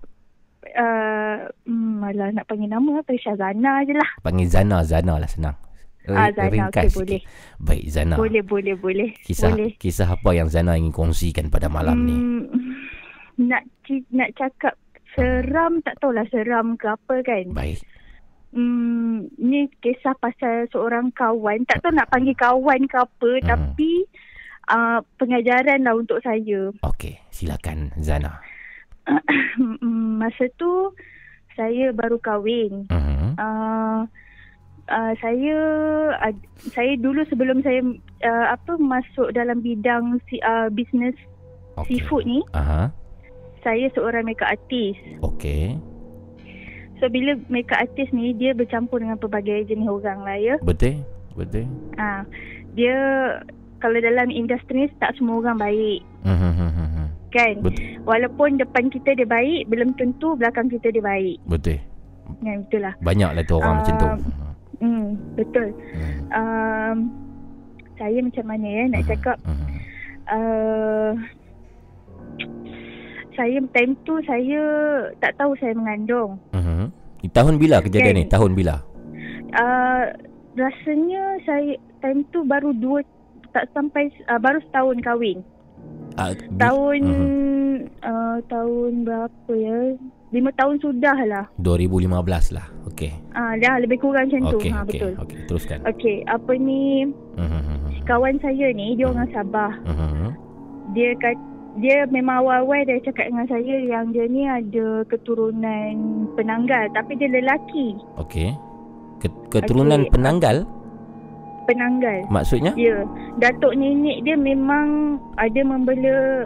Uh, 0.74 1.46
malah 1.70 2.34
nak 2.34 2.50
panggil 2.50 2.66
nama 2.66 3.00
apa 3.00 3.14
Syazana 3.14 3.86
je 3.86 3.94
lah. 3.94 4.10
Panggil 4.26 4.50
Zana, 4.50 4.82
Zana 4.82 5.22
lah 5.22 5.30
senang. 5.30 5.58
Ah, 6.10 6.28
Zana, 6.36 6.68
okay, 6.68 6.92
boleh. 6.92 7.22
Baik, 7.64 7.86
Zana. 7.88 8.16
Boleh, 8.20 8.44
boleh, 8.44 8.76
boleh. 8.76 9.10
Kisah, 9.24 9.56
boleh. 9.56 9.72
kisah 9.80 10.10
apa 10.12 10.30
yang 10.36 10.52
Zana 10.52 10.76
ingin 10.76 10.92
kongsikan 10.92 11.48
pada 11.48 11.72
malam 11.72 11.96
hmm, 11.96 12.08
ni? 12.10 12.18
Nak 13.48 13.64
nak 14.12 14.30
cakap 14.36 14.76
seram, 15.16 15.80
tak 15.86 15.96
tahulah 16.04 16.28
seram 16.28 16.76
ke 16.76 16.92
apa 16.92 17.16
kan. 17.24 17.46
Baik. 17.56 17.80
Hmm, 18.54 19.34
ni 19.42 19.66
kisah 19.82 20.14
pasal 20.22 20.70
seorang 20.70 21.10
kawan. 21.18 21.66
Tak 21.66 21.82
tahu 21.82 21.94
nak 21.98 22.10
panggil 22.14 22.38
kawan 22.38 22.86
ke 22.86 22.98
apa. 23.02 23.32
Hmm. 23.42 23.48
Tapi 23.50 23.92
uh, 24.70 25.00
pengajaran 25.18 25.82
lah 25.82 25.98
untuk 25.98 26.22
saya. 26.22 26.70
Okey, 26.86 27.18
silakan 27.34 27.90
Zana. 27.98 28.40
Masa 30.22 30.46
tu 30.56 30.94
saya 31.58 31.90
baru 31.98 32.22
kahwin. 32.22 32.86
Hmm. 32.94 33.34
Uh, 33.42 34.02
uh, 34.90 35.14
saya 35.18 35.58
uh, 36.22 36.34
saya 36.72 36.94
dulu 37.02 37.26
sebelum 37.34 37.66
saya 37.66 37.82
uh, 38.22 38.46
apa 38.54 38.78
masuk 38.78 39.34
dalam 39.34 39.66
bidang 39.66 40.22
si, 40.30 40.38
uh, 40.46 40.70
bisnes 40.70 41.18
okay. 41.78 41.98
seafood 41.98 42.30
ni. 42.30 42.40
Uh-huh. 42.54 42.88
Saya 43.64 43.88
seorang 43.96 44.28
makeup 44.28 44.52
artist. 44.52 45.00
Okey. 45.24 45.80
So 47.04 47.12
bila 47.12 47.36
makeup 47.52 47.84
artist 47.84 48.16
ni 48.16 48.32
dia 48.32 48.56
bercampur 48.56 49.04
dengan 49.04 49.20
pelbagai 49.20 49.68
jenis 49.68 49.92
orang 49.92 50.24
lah 50.24 50.40
ya. 50.40 50.56
Betul. 50.64 51.04
Betul. 51.36 51.68
Ah, 52.00 52.24
ha, 52.24 52.30
dia 52.80 52.96
kalau 53.84 54.00
dalam 54.00 54.32
industri 54.32 54.88
ni 54.88 54.88
tak 55.04 55.12
semua 55.20 55.44
orang 55.44 55.60
baik. 55.60 56.00
Hmm, 56.24 56.40
hmm, 56.40 56.72
hmm, 56.72 57.08
kan? 57.36 57.56
Betul. 57.60 57.84
Walaupun 58.08 58.56
depan 58.56 58.88
kita 58.88 59.20
dia 59.20 59.28
baik, 59.28 59.68
belum 59.68 60.00
tentu 60.00 60.40
belakang 60.40 60.72
kita 60.72 60.96
dia 60.96 61.04
baik. 61.04 61.44
Betul. 61.44 61.84
Ya, 62.40 62.56
betul 62.64 62.82
lah. 62.88 62.96
Banyaklah 63.04 63.44
tu 63.44 63.56
orang 63.60 63.74
uh, 63.76 63.78
macam 63.84 63.96
tu. 64.00 64.08
Hmm, 64.80 65.08
betul. 65.36 65.68
Hmm. 65.76 66.24
Um, 66.32 66.98
saya 68.00 68.18
macam 68.24 68.46
mana 68.48 68.68
ya 68.72 68.84
nak 68.88 69.04
cakap. 69.12 69.38
Hmm. 69.44 69.68
Uh, 70.24 71.12
saya 73.36 73.58
time 73.74 73.94
tu 74.06 74.18
saya 74.24 74.62
tak 75.20 75.34
tahu 75.38 75.54
saya 75.60 75.74
mengandung. 75.76 76.40
Uh-huh. 76.54 76.88
Tahun 77.32 77.56
bila 77.56 77.80
kejadian 77.80 78.16
okay. 78.16 78.26
ni? 78.26 78.32
Tahun 78.32 78.52
bila? 78.52 78.84
Uh, 79.54 80.04
rasanya 80.58 81.40
saya 81.46 81.78
time 82.02 82.26
tu 82.34 82.44
baru 82.44 82.74
dua 82.76 83.06
tak 83.54 83.70
sampai 83.72 84.10
uh, 84.28 84.40
baru 84.42 84.60
setahun 84.70 84.98
kahwin. 85.06 85.40
Uh, 86.18 86.34
tahun 86.62 87.02
uh-huh. 87.06 88.08
uh, 88.08 88.38
tahun 88.50 88.92
berapa 89.06 89.52
ya? 89.54 89.98
Lima 90.34 90.50
tahun 90.58 90.82
sudah 90.82 91.18
lah. 91.30 91.46
2015 91.62 92.58
lah. 92.58 92.66
Okey. 92.90 93.14
Ah, 93.38 93.54
uh, 93.54 93.54
dah 93.62 93.78
lebih 93.78 94.02
kurang 94.02 94.34
macam 94.34 94.50
okay, 94.50 94.50
tu. 94.50 94.60
Ha, 94.74 94.78
okay, 94.82 94.90
betul. 94.90 95.14
Okey, 95.22 95.38
teruskan. 95.46 95.80
Okey, 95.86 96.18
apa 96.26 96.52
ni? 96.58 97.06
Uh-huh. 97.38 97.78
Kawan 98.10 98.42
saya 98.42 98.74
ni 98.74 98.98
dia 98.98 99.06
uh-huh. 99.06 99.14
orang 99.14 99.30
Sabah. 99.30 99.72
Uh-huh 99.86 100.34
dia 100.92 101.16
kata 101.16 101.53
dia 101.82 102.06
memang 102.14 102.46
awal-awal 102.46 102.86
dia 102.86 103.02
cakap 103.02 103.34
dengan 103.34 103.48
saya 103.50 103.76
yang 103.82 104.14
dia 104.14 104.30
ni 104.30 104.46
ada 104.46 105.02
keturunan 105.10 105.94
penanggal 106.38 106.86
tapi 106.94 107.18
dia 107.18 107.30
lelaki. 107.34 107.98
Okey. 108.22 108.54
Keturunan 109.50 110.06
okay. 110.06 110.12
penanggal? 110.14 110.58
Penanggal. 111.66 112.28
Maksudnya? 112.30 112.76
Ya. 112.76 113.08
Datuk 113.40 113.74
nenek 113.74 114.22
dia 114.28 114.36
memang 114.38 115.18
ada 115.40 115.62
membela 115.64 116.46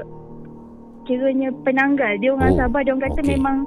kiranya 1.10 1.52
penanggal. 1.66 2.14
Dia 2.22 2.32
orang 2.32 2.54
oh. 2.54 2.58
Sabah 2.64 2.82
dia 2.86 2.92
orang 2.96 3.06
kata 3.12 3.20
okay. 3.26 3.32
memang 3.36 3.58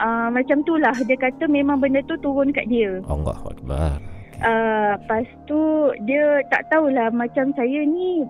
uh, 0.00 0.28
macam 0.32 0.58
tu 0.66 0.74
lah. 0.80 0.96
Dia 1.06 1.18
kata 1.20 1.46
memang 1.46 1.78
benda 1.78 2.02
tu 2.08 2.18
turun 2.18 2.50
kat 2.50 2.66
dia. 2.66 2.98
Allah 3.06 3.38
Akbar. 3.46 4.00
Uh, 4.40 4.96
lepas 4.96 5.28
tu 5.44 5.60
dia 6.08 6.40
tak 6.48 6.64
tahulah 6.72 7.12
macam 7.12 7.52
saya 7.52 7.84
ni 7.84 8.24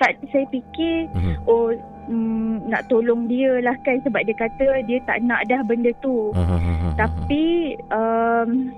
tak 0.00 0.16
saya 0.32 0.48
fikir 0.48 1.10
mm-hmm. 1.12 1.36
oh 1.44 1.76
mm, 2.10 2.66
nak 2.66 2.90
tolong 2.90 3.30
dia 3.30 3.62
lah 3.62 3.78
kan 3.86 4.02
sebab 4.02 4.26
dia 4.26 4.34
kata 4.34 4.82
dia 4.84 4.98
tak 5.06 5.22
nak 5.22 5.46
dah 5.46 5.62
benda 5.62 5.94
tu. 6.02 6.34
Tapi 7.00 7.78
um, 7.94 8.74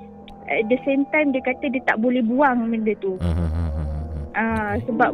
at 0.46 0.68
the 0.68 0.78
same 0.84 1.08
time 1.10 1.32
dia 1.32 1.40
kata 1.40 1.72
dia 1.72 1.82
tak 1.88 1.98
boleh 1.98 2.20
buang 2.20 2.68
benda 2.68 2.92
tu. 3.00 3.16
Uh, 4.36 4.74
sebab 4.86 5.10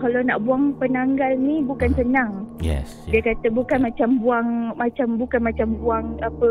kalau 0.00 0.20
nak 0.24 0.40
buang 0.46 0.72
penanggal 0.78 1.36
ni 1.36 1.60
bukan 1.60 1.92
senang. 1.98 2.48
Yes. 2.62 3.04
Dia 3.10 3.20
kata 3.20 3.52
bukan 3.52 3.84
macam 3.84 4.22
buang 4.22 4.72
macam 4.78 5.20
bukan 5.20 5.40
macam 5.44 5.68
buang 5.76 6.06
apa 6.24 6.48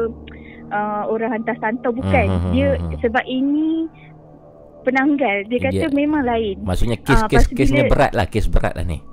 uh, 0.69 1.03
orang 1.09 1.39
hantar 1.39 1.57
santau 1.57 1.95
bukan. 1.95 2.27
Dia 2.53 2.77
sebab 3.01 3.25
ini 3.25 3.89
penanggal 4.83 5.45
dia 5.47 5.59
kata 5.59 5.85
dia, 5.91 5.91
memang 5.91 6.23
lain 6.23 6.63
maksudnya 6.63 6.97
kes 6.99 7.19
uh, 7.19 7.27
kes 7.27 7.45
kesnya 7.51 7.85
bila, 7.87 7.91
berat 7.91 8.11
lah 8.15 8.25
kes 8.25 8.47
berat 8.47 8.73
lah 8.75 8.85
ni 8.87 9.03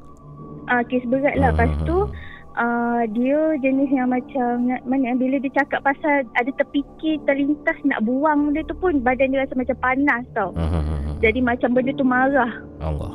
ah 0.67 0.81
uh, 0.81 0.83
kes 0.87 1.05
berat 1.07 1.37
lah 1.39 1.55
lepas 1.55 1.71
tu 1.87 2.11
uh, 2.57 3.03
dia 3.13 3.41
jenis 3.61 3.91
yang 3.93 4.11
macam 4.11 4.71
mana 4.85 5.15
bila 5.15 5.37
dia 5.39 5.53
cakap 5.63 5.85
pasal 5.85 6.27
ada 6.35 6.51
terfikir 6.59 7.21
terlintas 7.29 7.77
nak 7.85 8.03
buang 8.03 8.53
dia 8.57 8.65
tu 8.67 8.75
pun 8.79 8.99
badan 9.01 9.33
dia 9.33 9.45
rasa 9.45 9.55
macam 9.55 9.77
panas 9.79 10.23
tau 10.35 10.51
hmm. 10.57 11.21
jadi 11.23 11.39
macam 11.41 11.77
benda 11.77 11.93
tu 11.95 12.07
marah 12.07 12.53
Allah 12.83 13.13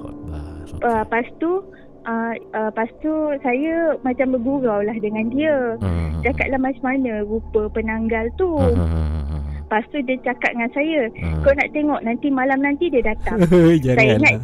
uh, 0.82 1.02
lepas 1.04 1.28
tu 1.42 1.64
Uh, 2.02 2.34
uh, 2.58 2.74
lepas 2.74 2.90
tu 3.06 3.14
saya 3.46 3.94
macam 4.02 4.34
bergurau 4.34 4.82
lah 4.82 4.98
dengan 4.98 5.30
dia 5.30 5.78
hmm. 5.78 6.26
Cakap 6.26 6.50
lah 6.50 6.58
macam 6.58 6.82
mana 6.82 7.22
rupa 7.22 7.70
penanggal 7.70 8.26
tu 8.42 8.58
hmm. 8.58 9.22
Lepas 9.70 9.86
tu 9.94 10.02
dia 10.10 10.18
cakap 10.26 10.50
dengan 10.58 10.74
saya, 10.74 11.14
hmm. 11.14 11.46
kau 11.46 11.54
nak 11.54 11.70
tengok 11.78 12.02
nanti 12.02 12.28
malam 12.34 12.58
nanti 12.60 12.90
dia 12.90 13.06
datang. 13.06 13.38
saya 13.86 14.18
ingat 14.18 14.36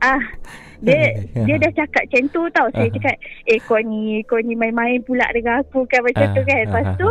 ah 0.00 0.22
dia 0.80 1.16
dia 1.44 1.56
dah 1.60 1.72
cakap 1.76 2.02
macam 2.08 2.24
tu 2.32 2.42
tau. 2.56 2.66
Saya 2.72 2.88
uh 2.88 2.92
cakap, 2.96 3.16
eh 3.46 3.60
kau 3.60 3.80
ni 3.80 4.24
kau 4.24 4.40
ni 4.40 4.56
main-main 4.56 5.04
pula 5.04 5.28
dengan 5.36 5.60
aku 5.60 5.84
kan 5.88 6.00
macam 6.04 6.26
uh 6.28 6.34
tu 6.36 6.42
kan. 6.44 6.58
Lepas 6.64 6.86
tu 6.96 7.08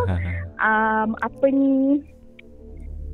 um, 0.57 1.09
apa 1.21 1.45
ni 1.53 2.01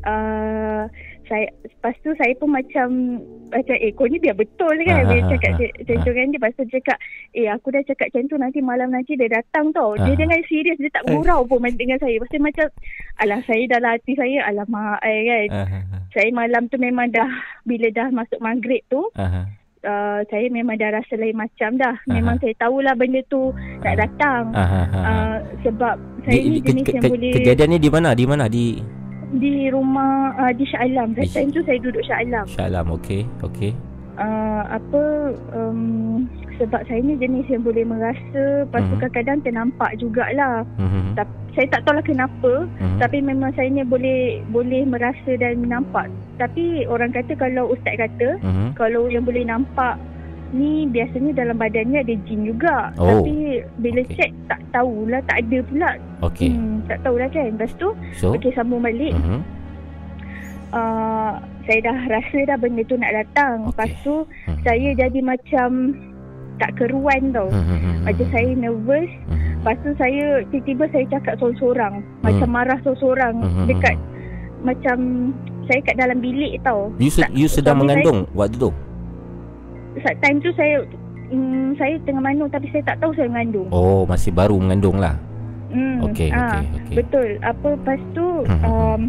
uh, 0.07 0.84
saya 1.26 1.49
lepas 1.65 1.98
tu 2.06 2.14
saya 2.22 2.38
pun 2.38 2.53
macam 2.53 3.18
macam 3.49 3.76
eh 3.82 3.90
kau 3.98 4.06
ni 4.06 4.22
biar 4.22 4.38
betul 4.38 4.77
kan? 4.86 5.10
Dia 5.10 5.26
cakap 5.26 5.52
macam 5.57 6.11
kan 6.14 6.27
dia. 6.30 6.38
Lepas 6.38 6.53
tu 6.53 6.64
dia 6.69 6.73
cakap 6.80 6.98
eh 7.34 7.48
aku 7.49 7.68
dah 7.73 7.82
cakap 7.84 8.07
macam 8.14 8.23
tu 8.30 8.38
nanti 8.38 8.60
malam 8.61 8.90
nanti 8.94 9.18
dia 9.18 9.27
datang 9.27 9.73
tau. 9.73 9.98
Dia 9.98 10.14
dengan 10.14 10.38
serius 10.45 10.77
dia 10.77 10.94
tak 10.94 11.10
gurau 11.10 11.44
pun 11.44 11.65
dengan 11.65 11.98
saya. 11.98 12.15
Lepas 12.15 12.30
tu 12.30 12.38
macam 12.40 12.68
alah 13.19 13.41
saya 13.49 13.64
dalam 13.68 13.98
hati 13.98 14.14
saya 14.14 14.38
alamak 14.48 15.02
eh 15.02 15.22
kan. 15.26 15.48
Saya 16.14 16.30
malam 16.32 16.72
tu 16.72 16.80
memang 16.80 17.11
dah 17.11 17.27
bila 17.68 17.91
dah 17.91 18.07
masuk 18.14 18.40
maghrib 18.40 18.80
tu 18.88 19.03
Uh, 19.86 20.26
saya 20.34 20.49
memang 20.49 20.82
dah 20.82 20.98
rasa 20.98 21.14
lain 21.14 21.38
macam 21.38 21.78
dah. 21.78 21.94
Memang 22.10 22.41
Aha. 22.41 22.41
saya 22.41 22.53
tahulah 22.57 22.98
benda 22.98 23.22
tu 23.30 23.53
nak 23.86 23.95
datang. 24.02 24.49
Uh, 24.52 25.38
sebab 25.62 25.95
saya 26.26 26.41
di, 26.41 26.49
ni 26.49 26.60
jenis 26.66 26.86
ke, 26.90 26.91
yang 26.98 27.03
ke, 27.06 27.10
boleh... 27.14 27.34
Kejadian 27.38 27.70
ni 27.70 27.78
di 27.78 27.90
mana? 27.94 28.10
Di 28.18 28.26
mana? 28.26 28.45
Di 28.49 28.66
di 29.36 29.68
rumah 29.70 30.34
uh, 30.41 30.53
di 30.57 30.66
Shah 30.66 30.82
Alam. 30.86 31.14
That 31.14 31.30
time 31.30 31.53
tu 31.53 31.62
saya 31.66 31.78
duduk 31.78 32.02
Shah 32.02 32.18
Alam. 32.26 32.45
Shah 32.49 32.66
Alam, 32.66 32.98
okey. 32.98 33.30
Okey. 33.45 33.95
Uh, 34.16 34.64
apa 34.72 35.04
um, 35.52 36.24
sebab 36.56 36.88
saya 36.88 37.04
ni 37.04 37.20
jenis 37.20 37.52
yang 37.52 37.68
boleh 37.68 37.84
merasa 37.84 38.64
lepas 38.64 38.80
tu 38.88 38.96
mm-hmm. 38.96 39.04
kadang-kadang 39.04 39.40
ternampak 39.44 39.92
jugalah 40.00 40.64
mm-hmm. 40.80 41.20
tapi 41.20 41.34
saya 41.52 41.68
tak 41.76 41.82
tahu 41.84 42.00
lah 42.00 42.06
kenapa 42.08 42.54
mm-hmm. 42.64 43.00
tapi 43.04 43.18
memang 43.20 43.52
saya 43.60 43.68
ni 43.68 43.84
boleh 43.84 44.40
boleh 44.56 44.88
merasa 44.88 45.36
dan 45.36 45.68
nampak 45.68 46.08
tapi 46.40 46.88
orang 46.88 47.12
kata 47.12 47.36
kalau 47.36 47.76
ustaz 47.76 48.00
kata 48.00 48.40
mm-hmm. 48.40 48.70
kalau 48.80 49.12
yang 49.12 49.28
boleh 49.28 49.44
nampak 49.44 50.00
ni 50.56 50.88
biasanya 50.88 51.36
dalam 51.36 51.58
badannya 51.60 52.00
ada 52.06 52.16
jin 52.24 52.48
juga. 52.48 52.96
Oh. 52.96 53.20
Tapi 53.20 53.60
bila 53.84 54.02
okay. 54.08 54.14
check 54.16 54.32
tak 54.48 54.62
tahulah 54.72 55.20
tak 55.28 55.44
ada 55.44 55.58
pula. 55.68 55.92
Okey. 56.24 56.56
Hmm, 56.56 56.80
tak 56.88 57.04
tahulah 57.04 57.28
kan. 57.28 57.52
Lepas 57.52 57.72
tu 57.76 57.92
so? 58.16 58.32
okey 58.38 58.56
sambung 58.56 58.80
balik. 58.80 59.12
Uh-huh. 59.18 59.42
Uh, 60.76 61.39
saya 61.64 61.80
dah 61.88 61.97
rasa 62.11 62.39
dah 62.52 62.57
benda 62.60 62.84
tu 62.84 62.99
nak 62.99 63.15
datang. 63.15 63.64
Okay. 63.64 63.69
Lepas 63.72 63.91
tu 64.03 64.15
uh-huh. 64.27 64.60
saya 64.68 64.89
jadi 64.91 65.19
macam 65.23 65.69
tak 66.60 66.72
keruan 66.76 67.31
tau. 67.31 67.47
Uh-huh. 67.47 68.03
Macam 68.03 68.27
saya 68.35 68.49
nervous. 68.60 69.07
Uh-huh. 69.31 69.39
Lepas 69.64 69.76
tu 69.81 69.91
saya 69.95 70.26
tiba-tiba 70.52 70.84
saya 70.91 71.06
cakap 71.15 71.34
seorang-seorang. 71.39 71.93
Uh-huh. 72.03 72.23
Macam 72.27 72.47
marah 72.52 72.80
seorang-seorang 72.84 73.35
uh-huh. 73.39 73.68
dekat 73.72 73.95
macam 74.68 74.97
saya 75.65 75.80
kat 75.80 75.95
dalam 75.95 76.19
bilik 76.19 76.60
tau. 76.61 76.91
You, 76.99 77.07
se- 77.07 77.34
you 77.34 77.47
sedang 77.47 77.80
mengandung 77.80 78.27
saya, 78.27 78.38
waktu 78.38 78.57
tu? 78.60 78.72
saat 80.03 80.18
time 80.19 80.43
tu 80.43 80.52
saya 80.60 80.84
mm, 81.31 81.80
saya 81.80 81.95
tengah 82.03 82.19
mengandung 82.19 82.52
tapi 82.52 82.68
saya 82.73 82.84
tak 82.84 82.97
tahu 82.99 83.15
saya 83.15 83.31
mengandung. 83.31 83.68
Oh, 83.72 84.03
masih 84.03 84.35
baru 84.35 84.60
mengandung 84.60 84.99
lah. 84.99 85.15
Hmm. 85.72 86.07
Okey, 86.07 86.31
ha, 86.31 86.60
okey, 86.60 86.65
okey. 86.72 86.95
Betul. 87.03 87.30
Apa 87.43 87.68
lepas 87.76 87.99
tu 88.15 88.27
hmm, 88.43 88.47
hmm, 88.47 88.60
hmm. 88.60 88.68
um, 88.68 89.02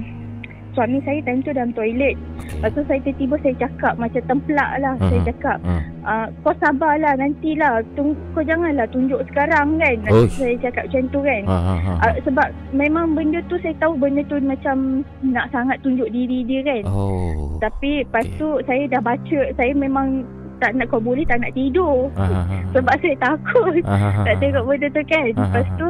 suami 0.77 1.01
saya 1.09 1.19
time 1.25 1.41
tu 1.41 1.51
dalam 1.57 1.73
toilet. 1.73 2.15
Okay. 2.37 2.61
Lepas 2.61 2.71
tu 2.77 2.83
saya 2.85 3.01
tiba-tiba 3.01 3.37
saya 3.41 3.55
cakap 3.65 3.95
macam 3.97 4.23
templak 4.29 4.71
lah. 4.85 4.95
Hmm. 5.01 5.09
Saya 5.09 5.21
cakap, 5.33 5.59
hmm. 5.65 5.83
uh, 6.05 6.27
kau 6.45 6.55
sabarlah 6.61 7.15
nantilah. 7.17 7.75
Tung- 7.97 8.19
kau 8.37 8.45
janganlah 8.45 8.87
tunjuk 8.93 9.21
sekarang 9.33 9.81
kan. 9.81 9.97
Uish. 10.13 10.37
Saya 10.37 10.55
cakap 10.61 10.85
macam 10.93 11.03
tu 11.09 11.21
kan. 11.25 11.43
Ha. 11.49 11.57
Uh, 12.05 12.15
sebab 12.29 12.49
memang 12.77 13.17
benda 13.17 13.41
tu 13.49 13.57
saya 13.65 13.73
tahu 13.81 13.97
benda 13.97 14.21
tu 14.29 14.37
macam 14.45 15.03
nak 15.25 15.49
sangat 15.51 15.81
tunjuk 15.81 16.13
diri 16.13 16.45
dia 16.45 16.61
kan. 16.61 16.83
Oh. 16.93 17.57
Tapi 17.59 18.05
lepas 18.05 18.29
okay. 18.29 18.37
tu 18.37 18.49
saya 18.69 18.83
dah 18.93 19.01
baca. 19.01 19.41
Saya 19.57 19.73
memang 19.73 20.29
tak 20.61 20.73
nak 20.77 20.89
kau 20.89 21.01
boleh 21.01 21.25
tak 21.29 21.41
nak 21.45 21.53
tidur 21.53 22.09
Aha. 22.17 22.65
sebab 22.73 22.95
saya 23.01 23.17
takut 23.21 23.85
Aha. 23.93 24.25
tak 24.25 24.35
tengok 24.41 24.65
benda 24.65 24.89
tu 24.89 25.03
kan 25.05 25.29
Aha. 25.37 25.41
lepas 25.45 25.67
tu 25.77 25.89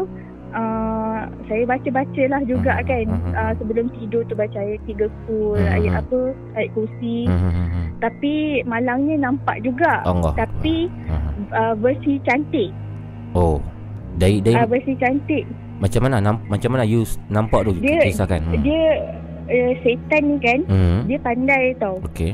uh, 0.55 0.86
saya 1.47 1.63
baca-baca 1.69 2.23
lah 2.31 2.43
juga 2.45 2.73
Aha. 2.79 2.87
kan 2.87 3.07
uh, 3.35 3.53
sebelum 3.61 3.87
tidur 3.99 4.23
tu 4.27 4.35
baca 4.35 4.59
ayat 4.59 4.81
tiga 4.85 5.07
kul 5.25 5.59
Aha. 5.59 5.79
ayat 5.79 5.93
apa 6.03 6.21
ayat 6.59 6.71
kursi 6.75 7.27
Aha. 7.29 7.83
tapi 8.03 8.65
malangnya 8.65 9.31
nampak 9.31 9.63
juga 9.63 10.03
Allah. 10.05 10.33
tapi 10.35 10.91
uh, 11.55 11.75
versi 11.79 12.19
cantik 12.27 12.71
oh 13.35 13.63
dari 14.17 14.41
dari 14.41 14.57
uh, 14.57 14.67
versi 14.67 14.95
cantik 14.97 15.45
macam 15.77 16.01
mana 16.09 16.17
namp- 16.25 16.47
macam 16.49 16.73
mana 16.73 16.85
you 16.89 17.05
nampak 17.29 17.69
tu 17.69 17.73
dia, 17.85 18.01
kisahkan 18.01 18.41
hmm. 18.41 18.65
dia 18.65 18.85
uh, 19.49 19.73
setan 19.85 20.23
ni 20.25 20.37
kan 20.41 20.61
hmm. 20.65 20.99
dia 21.05 21.19
pandai 21.21 21.77
tau 21.77 22.01
okey 22.09 22.33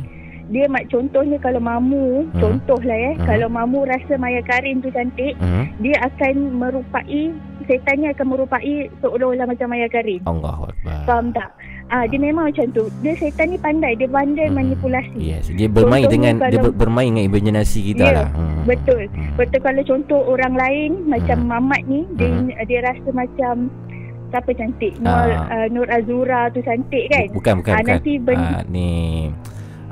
dia 0.53 0.69
mak 0.69 0.85
contohnya 0.93 1.41
kalau 1.41 1.59
mamu 1.63 2.29
hmm. 2.29 2.39
contohlah 2.39 2.99
eh 2.99 3.15
hmm. 3.17 3.25
kalau 3.25 3.49
mamu 3.49 3.89
rasa 3.89 4.21
Maya 4.21 4.45
Karin 4.45 4.85
tu 4.85 4.93
cantik 4.93 5.33
hmm. 5.41 5.81
dia 5.81 5.97
akan 6.03 6.35
merupai 6.61 7.33
setannya 7.67 8.15
akan 8.15 8.27
merupai 8.29 8.91
seolah-olah 9.01 9.47
macam 9.49 9.67
Maya 9.71 9.89
Karin 9.89 10.23
Allahu 10.25 10.71
akbar 10.71 11.03
faham 11.09 11.35
tak 11.35 11.51
Ah, 11.93 12.09
dia 12.09 12.17
memang 12.17 12.49
macam 12.49 12.65
tu. 12.73 12.89
Dia 13.05 13.13
setan 13.21 13.53
ni 13.53 13.61
pandai, 13.61 13.93
dia 13.93 14.09
pandai 14.09 14.49
hmm. 14.49 14.57
manipulasi. 14.57 15.19
Yes, 15.21 15.53
dia 15.53 15.69
bermain 15.69 16.09
contohnya 16.09 16.33
dengan 16.33 16.35
kalau, 16.41 16.53
dia 16.57 16.61
bermain 16.73 17.09
dengan 17.13 17.27
imaginasi 17.29 17.81
kita 17.93 18.05
yeah, 18.09 18.17
lah. 18.17 18.29
Hmm. 18.33 18.65
Betul. 18.65 19.03
Hmm. 19.13 19.37
Betul 19.37 19.61
kalau 19.61 19.83
contoh 19.85 20.21
orang 20.25 20.55
lain 20.57 20.91
macam 21.05 21.37
hmm. 21.45 21.49
Mamat 21.53 21.83
ni, 21.85 22.01
dia 22.17 22.33
hmm. 22.33 22.65
dia 22.65 22.81
rasa 22.81 23.09
macam 23.13 23.69
siapa 24.33 24.51
cantik? 24.57 24.93
Nur 25.05 25.13
ah. 25.13 25.45
uh, 25.53 25.67
Nur 25.69 25.89
Azura 25.93 26.49
tu 26.49 26.65
cantik 26.65 27.13
kan? 27.13 27.29
Bukan, 27.29 27.55
bukan, 27.61 27.73
ah, 27.77 27.81
bukan. 27.85 27.93
Nanti 28.01 28.13
ben- 28.17 28.41
ah, 28.41 28.65
ni 28.73 28.89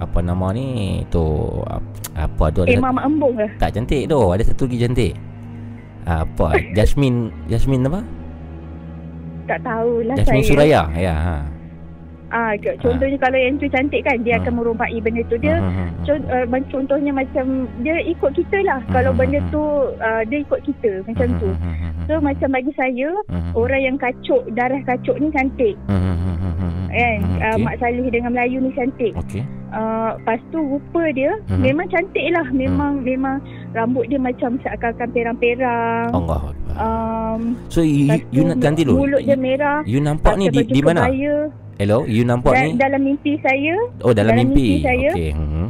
apa 0.00 0.18
nama 0.24 0.56
ni 0.56 1.04
tu 1.12 1.20
apa 2.16 2.48
tu 2.48 2.64
ada 2.64 2.72
Imam 2.72 2.96
Embung 2.96 3.36
ke 3.36 3.44
tak 3.60 3.76
cantik 3.76 4.08
tu 4.08 4.16
ada 4.32 4.40
satu 4.40 4.64
lagi 4.64 4.78
cantik 4.80 5.12
apa 6.08 6.56
Jasmine 6.76 7.34
Jasmine 7.50 7.84
apa 7.88 8.00
tak 9.50 9.60
tahulah 9.66 10.14
Jasmine 10.16 10.44
saya 10.44 10.48
Suraya 10.48 10.82
ya 10.96 11.14
ha 11.16 11.36
Ah, 12.30 12.54
contohnya 12.62 13.18
ah. 13.18 13.22
kalau 13.26 13.38
yang 13.42 13.58
tu 13.58 13.66
cantik 13.66 14.06
kan 14.06 14.22
dia 14.22 14.38
hmm. 14.38 14.46
akan 14.46 14.52
merompai 14.62 15.02
benda 15.02 15.26
tu 15.26 15.34
dia 15.34 15.58
uh, 15.58 16.46
contohnya 16.70 17.10
macam 17.10 17.66
dia 17.82 17.98
ikut 18.06 18.30
kita 18.38 18.62
lah 18.62 18.78
hmm. 18.86 18.92
kalau 18.94 19.10
benda 19.10 19.42
tu 19.50 19.90
uh, 19.98 20.22
dia 20.30 20.38
ikut 20.38 20.62
kita 20.62 21.02
macam 21.10 21.26
tu 21.42 21.50
so 22.06 22.22
macam 22.22 22.54
bagi 22.54 22.70
saya 22.78 23.10
hmm. 23.26 23.50
orang 23.58 23.82
yang 23.82 23.96
kacuk 23.98 24.46
darah 24.54 24.78
kacuk 24.86 25.18
ni 25.18 25.26
cantik 25.34 25.74
hmm. 25.90 26.79
Kan 26.90 27.18
okay. 27.22 27.40
uh, 27.46 27.56
Mak 27.62 27.76
Salih 27.78 28.06
dengan 28.10 28.30
Melayu 28.34 28.58
ni 28.60 28.70
cantik 28.74 29.14
okay. 29.16 29.46
Uh, 29.70 30.18
lepas 30.18 30.42
tu 30.50 30.58
rupa 30.58 31.14
dia 31.14 31.30
uh-huh. 31.30 31.62
memang 31.62 31.86
cantik 31.94 32.26
lah. 32.34 32.42
Memang 32.50 32.98
uh-huh. 32.98 33.06
memang 33.06 33.36
rambut 33.70 34.10
dia 34.10 34.18
macam 34.18 34.58
seakan-akan 34.66 35.08
perang-perang. 35.14 36.10
Allah 36.10 36.42
um, 36.74 37.54
So 37.70 37.86
you, 37.86 38.18
you, 38.34 38.50
you 38.50 38.58
ganti 38.58 38.82
dulu. 38.82 39.06
Mulut 39.06 39.22
dia 39.22 39.38
merah. 39.38 39.86
You 39.86 40.02
nampak 40.02 40.42
ni 40.42 40.50
di, 40.50 40.66
di 40.66 40.82
mana? 40.82 41.06
Hello, 41.78 42.02
you 42.04 42.26
nampak 42.26 42.58
da- 42.58 42.66
ni? 42.66 42.70
Dalam 42.76 43.00
mimpi 43.06 43.38
saya. 43.40 43.78
Oh, 44.02 44.10
dalam, 44.10 44.34
dalam 44.34 44.50
mimpi. 44.50 44.82
mimpi 44.82 44.84
saya. 44.84 45.10
Okay. 45.14 45.30
Uh-huh. 45.38 45.68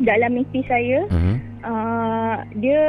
Dalam 0.00 0.30
mimpi 0.32 0.60
saya. 0.64 0.98
Uh-huh. 1.12 1.36
Uh, 1.62 2.36
dia 2.56 2.80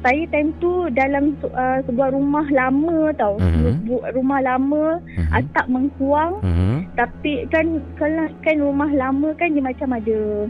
saya 0.00 0.22
time 0.32 0.50
tu 0.58 0.88
dalam 0.96 1.36
uh, 1.44 1.78
sebuah 1.84 2.16
rumah 2.16 2.46
lama 2.48 3.12
tau. 3.20 3.36
Uh-huh. 3.36 4.00
Rumah 4.16 4.40
lama, 4.40 4.96
uh-huh. 4.96 5.36
atap 5.36 5.66
mengkuang. 5.68 6.40
Uh-huh. 6.40 6.76
Tapi 6.96 7.44
kan 7.52 7.80
kalau 8.00 8.26
kan 8.40 8.56
rumah 8.58 8.90
lama 8.90 9.28
kan 9.36 9.52
dia 9.52 9.62
macam 9.64 9.92
ada 9.92 10.48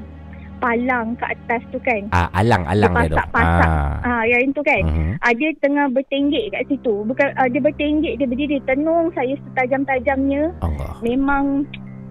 palang 0.61 1.17
kat 1.19 1.35
atas 1.35 1.63
tu 1.75 1.79
kan. 1.83 2.07
Ah 2.15 2.29
alang 2.37 2.63
alang 2.69 2.93
dia 2.95 3.11
tu. 3.11 3.17
Pasak-pasak. 3.17 3.71
Ah. 3.71 4.07
ah 4.07 4.23
yang 4.29 4.55
itu 4.55 4.63
kan. 4.63 4.83
Uh-huh. 4.87 5.13
Ah 5.25 5.33
dia 5.35 5.51
tengah 5.59 5.87
bertenggek 5.91 6.45
kat 6.55 6.63
situ. 6.71 6.95
Bukan 7.03 7.29
ah, 7.35 7.49
dia 7.51 7.61
bertenggek 7.61 8.15
dia 8.23 8.27
berdiri 8.31 8.59
tenung 8.69 9.11
saya 9.19 9.35
setajam-tajamnya. 9.51 10.55
Allah. 10.63 10.95
Memang 11.03 11.67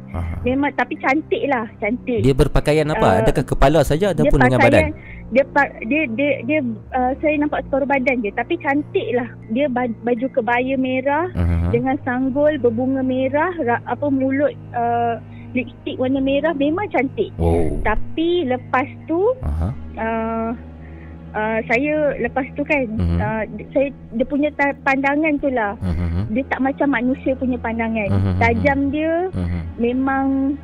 Aha. 0.10 0.42
Memang 0.42 0.74
tapi 0.74 0.98
cantik 0.98 1.46
lah 1.46 1.70
Cantik 1.78 2.26
Dia 2.26 2.34
berpakaian 2.34 2.90
apa? 2.90 3.22
Uh, 3.22 3.22
Adakah 3.22 3.46
kepala 3.46 3.86
saja 3.86 4.10
Ataupun 4.10 4.42
dengan 4.42 4.58
badan? 4.58 4.90
Dia 5.30 5.46
dia 5.86 6.04
dia, 6.18 6.32
dia 6.46 6.60
uh, 6.98 7.14
saya 7.22 7.38
nampak 7.38 7.62
separuh 7.70 7.86
badan 7.86 8.26
je 8.26 8.34
tapi 8.34 8.58
cantik 8.58 9.08
lah 9.14 9.30
dia 9.54 9.70
baju 9.70 10.28
kebaya 10.34 10.74
merah 10.74 11.30
uh-huh. 11.38 11.70
dengan 11.70 11.96
sanggul 12.02 12.58
berbunga 12.58 13.06
merah 13.06 13.54
ra, 13.62 13.78
apa 13.86 14.10
mulut 14.10 14.58
uh, 14.74 15.22
lipstick 15.54 16.02
warna 16.02 16.18
merah 16.18 16.54
memang 16.58 16.90
cantik 16.90 17.30
oh. 17.38 17.78
tapi 17.86 18.50
lepas 18.50 18.90
tu 19.06 19.22
uh-huh. 19.46 19.72
uh, 20.02 20.50
uh, 21.38 21.58
saya 21.70 22.18
lepas 22.18 22.46
tu 22.58 22.66
kan 22.66 22.90
uh-huh. 22.90 23.22
uh, 23.22 23.44
saya 23.70 23.94
dia 24.18 24.26
punya 24.26 24.50
pandangan 24.82 25.38
tu 25.38 25.50
lah 25.54 25.78
uh-huh. 25.78 26.26
dia 26.34 26.42
tak 26.50 26.62
macam 26.62 26.90
manusia 26.90 27.38
punya 27.38 27.58
pandangan 27.62 28.10
uh-huh. 28.10 28.36
tajam 28.42 28.90
dia 28.90 29.30
uh-huh. 29.30 29.62
memang 29.78 30.58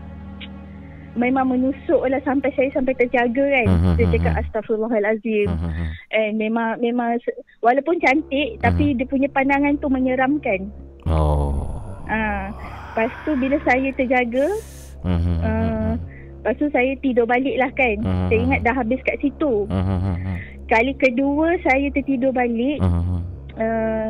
memang 1.15 1.47
menusuk 1.47 2.03
lah 2.05 2.19
sampai 2.27 2.51
saya 2.53 2.69
sampai 2.75 2.93
terjaga 2.93 3.41
kan. 3.41 3.67
Uh-huh, 3.71 3.93
dia 3.97 4.05
cakap 4.13 4.33
astagfirullahalazim. 4.45 5.47
Uh-huh. 5.49 5.87
And 6.11 6.37
memang 6.37 6.83
memang 6.83 7.17
walaupun 7.63 8.03
cantik 8.03 8.59
uh-huh. 8.59 8.63
tapi 8.63 8.93
dia 8.93 9.07
punya 9.07 9.31
pandangan 9.31 9.79
tu 9.79 9.87
menyeramkan. 9.87 10.69
Oh. 11.07 11.81
Ah, 12.05 12.13
uh, 12.13 12.43
lepas 12.93 13.11
tu 13.25 13.33
bila 13.39 13.57
saya 13.65 13.89
terjaga 13.97 14.45
uh-huh. 15.01 15.37
uh, 15.41 15.91
lepas 16.43 16.55
tu 16.61 16.67
saya 16.69 16.91
tidur 17.01 17.25
balik 17.25 17.55
lah 17.57 17.71
kan. 17.73 17.97
Uh-huh. 18.03 18.27
Saya 18.29 18.39
ingat 18.43 18.59
dah 18.61 18.75
habis 18.75 19.01
kat 19.07 19.17
situ. 19.23 19.65
Uh-huh. 19.65 20.15
Kali 20.65 20.93
kedua 20.99 21.55
saya 21.63 21.87
tertidur 21.95 22.35
balik 22.35 22.77
uh-huh. 22.83 23.23
uh, 23.57 24.09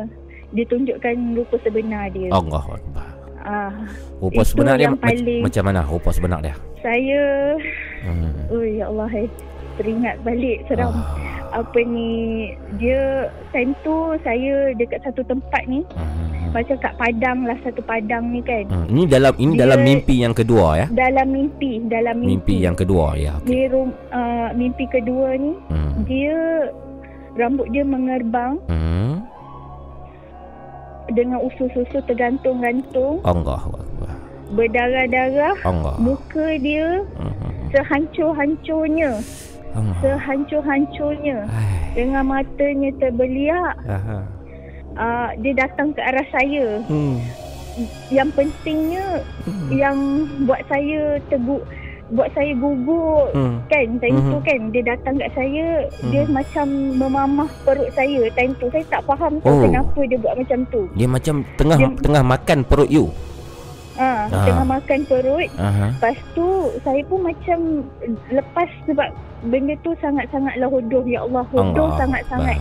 dia 0.54 0.64
tunjukkan 0.68 1.16
rupa 1.34 1.56
sebenar 1.62 2.10
dia. 2.14 2.30
Allah 2.30 2.62
Akbar. 2.62 3.15
Ah, 3.46 3.70
rupa 4.18 4.42
sebenar 4.42 4.74
dia 4.74 4.90
paling... 4.90 5.46
macam 5.46 5.62
mana 5.62 5.86
rupa 5.86 6.10
sebenar 6.10 6.42
dia? 6.42 6.58
Saya 6.82 7.54
hmm. 8.02 8.50
Oh 8.50 8.62
ya 8.66 8.90
Allah 8.90 9.10
eh. 9.14 9.30
Teringat 9.78 10.18
balik 10.26 10.66
seram 10.66 10.90
ah. 10.90 11.04
Apa 11.62 11.78
ni 11.84 12.50
Dia 12.80 13.30
Time 13.54 13.70
tu 13.86 14.18
Saya 14.26 14.74
dekat 14.74 15.04
satu 15.06 15.22
tempat 15.22 15.62
ni 15.68 15.84
hmm. 15.84 16.50
Macam 16.50 16.74
kat 16.80 16.96
padang 16.96 17.44
lah 17.44 17.54
Satu 17.60 17.84
padang 17.84 18.34
ni 18.34 18.40
kan 18.42 18.66
hmm. 18.66 18.86
Ini 18.90 19.02
dalam 19.06 19.32
Ini 19.36 19.52
dia, 19.54 19.60
dalam 19.62 19.78
mimpi 19.84 20.16
yang 20.24 20.34
kedua 20.34 20.66
ya 20.80 20.86
Dalam 20.90 21.28
mimpi 21.28 21.84
Dalam 21.86 22.16
mimpi 22.18 22.32
Mimpi 22.34 22.56
yang 22.64 22.74
kedua 22.74 23.06
ya 23.14 23.36
okay. 23.38 23.46
Di 23.46 23.60
rum, 23.70 23.92
uh, 24.10 24.48
Mimpi 24.56 24.84
kedua 24.90 25.28
ni 25.38 25.52
hmm. 25.70 25.92
Dia 26.08 26.38
Rambut 27.36 27.68
dia 27.68 27.84
mengerbang 27.84 28.56
hmm 28.66 29.35
dengan 31.12 31.42
usus-usus 31.44 32.02
tergantung-gantung. 32.06 33.22
Allah 33.22 33.60
Berdarah-darah. 34.46 35.58
Allah. 35.66 35.94
Muka 35.98 36.54
dia 36.62 37.02
uh-huh. 37.02 37.52
sehancur-hancurnya. 37.74 39.18
Allah. 39.74 39.96
Sehancur-hancurnya. 40.02 41.46
Ay. 41.50 41.98
Dengan 41.98 42.24
matanya 42.30 42.90
terbeliak. 43.02 43.74
Uh, 44.96 45.28
dia 45.44 45.52
datang 45.52 45.92
ke 45.92 46.00
arah 46.00 46.26
saya. 46.32 46.80
Hmm. 46.88 47.20
Yang 48.08 48.28
pentingnya 48.32 49.20
hmm. 49.44 49.68
yang 49.74 49.98
buat 50.48 50.64
saya 50.70 51.20
teguk 51.28 51.66
buat 52.14 52.30
saya 52.38 52.54
gugur 52.54 53.34
hmm. 53.34 53.56
kan 53.66 53.86
time 53.98 54.18
hmm. 54.22 54.30
tu 54.30 54.38
kan 54.46 54.60
dia 54.70 54.82
datang 54.94 55.14
kat 55.18 55.30
saya 55.34 55.66
hmm. 55.90 56.10
dia 56.14 56.22
macam 56.30 56.66
memamah 56.94 57.50
perut 57.66 57.90
saya 57.98 58.30
time 58.38 58.52
tu 58.62 58.70
saya 58.70 58.84
tak 58.86 59.02
faham 59.10 59.42
oh. 59.42 59.58
kenapa 59.58 60.00
dia 60.06 60.18
buat 60.22 60.34
macam 60.38 60.58
tu 60.70 60.82
dia 60.94 61.08
macam 61.10 61.42
tengah 61.58 61.78
dia, 61.78 61.88
tengah 61.98 62.22
makan 62.22 62.58
perut 62.62 62.90
you 62.90 63.10
Ah, 63.96 64.28
ha, 64.28 64.44
tengah 64.44 64.66
makan 64.76 65.08
perut. 65.08 65.50
Aha. 65.56 65.88
Lepas 65.96 66.20
tu 66.36 66.68
saya 66.84 67.00
pun 67.08 67.24
macam 67.24 67.58
lepas 68.28 68.68
sebab 68.84 69.08
benda 69.46 69.74
tu 69.80 69.94
sangat-sangatlah 70.02 70.68
hodoh 70.68 71.04
ya 71.06 71.22
Allah, 71.24 71.44
hodoh 71.54 71.88
sangat-sangat. 71.96 72.58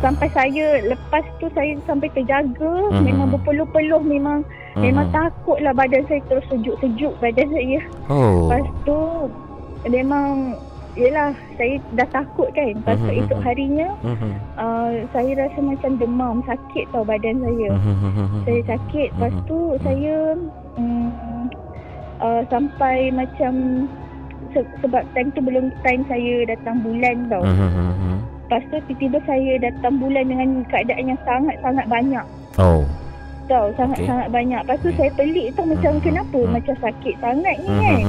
Sampai 0.00 0.28
saya 0.30 0.80
lepas 0.86 1.24
tu 1.42 1.50
saya 1.56 1.74
sampai 1.88 2.08
terjaga, 2.12 2.92
hmm. 2.92 3.02
memang 3.02 3.32
berpeluh-peluh 3.34 4.02
memang 4.04 4.44
hmm. 4.76 4.82
memang 4.84 5.08
takutlah 5.10 5.72
badan 5.74 6.04
saya 6.06 6.20
terus 6.30 6.46
sejuk-sejuk 6.52 7.12
badan 7.18 7.48
saya. 7.50 7.80
Oh. 8.12 8.48
Lepas 8.48 8.66
tu 8.84 8.98
memang 9.90 10.56
Yelah 10.96 11.36
Saya 11.60 11.76
dah 11.92 12.08
takut 12.08 12.48
kan 12.56 12.72
Lepas 12.72 12.96
mm-hmm. 12.96 13.20
esok 13.20 13.40
harinya 13.44 13.88
mm-hmm. 14.00 14.32
uh, 14.56 14.90
Saya 15.12 15.30
rasa 15.36 15.58
macam 15.60 15.92
demam 16.00 16.40
Sakit 16.48 16.88
tau 16.88 17.04
badan 17.04 17.36
saya 17.44 17.68
mm-hmm. 17.76 18.42
Saya 18.48 18.60
sakit 18.64 19.08
Lepas 19.12 19.32
mm-hmm. 19.36 19.48
tu 19.48 19.60
Saya 19.84 20.16
um, 20.80 21.12
uh, 22.24 22.42
Sampai 22.48 23.12
macam 23.12 23.84
se- 24.56 24.72
Sebab 24.80 25.04
time 25.12 25.28
tu 25.36 25.44
belum 25.44 25.68
Time 25.84 26.02
saya 26.08 26.48
datang 26.48 26.80
bulan 26.80 27.28
tau 27.28 27.44
mm-hmm. 27.44 28.16
Lepas 28.48 28.62
tu 28.72 28.76
tiba-tiba 28.88 29.18
saya 29.28 29.52
datang 29.60 30.00
bulan 30.00 30.24
Dengan 30.24 30.64
keadaan 30.72 31.12
yang 31.12 31.20
sangat-sangat 31.28 31.86
banyak 31.92 32.24
Oh 32.56 32.88
tau 33.46 33.70
sangat-sangat 33.78 34.28
okay. 34.28 34.34
banyak. 34.34 34.60
Lepas 34.66 34.78
tu 34.82 34.90
saya 34.98 35.10
pelik 35.14 35.46
tau 35.54 35.64
macam 35.66 35.92
hmm. 35.96 36.02
kenapa 36.02 36.38
hmm. 36.38 36.52
macam 36.52 36.74
sakit 36.82 37.14
sangat 37.22 37.56
ni 37.62 37.70
hmm, 37.70 37.82
kan. 37.82 38.02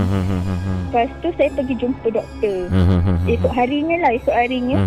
Lepas 0.88 1.10
tu 1.22 1.30
saya 1.38 1.50
pergi 1.54 1.76
jumpa 1.78 2.08
doktor. 2.10 2.60
Esok 3.30 3.54
harinya 3.54 3.96
lah, 4.02 4.12
esok 4.18 4.36
harinya. 4.36 4.78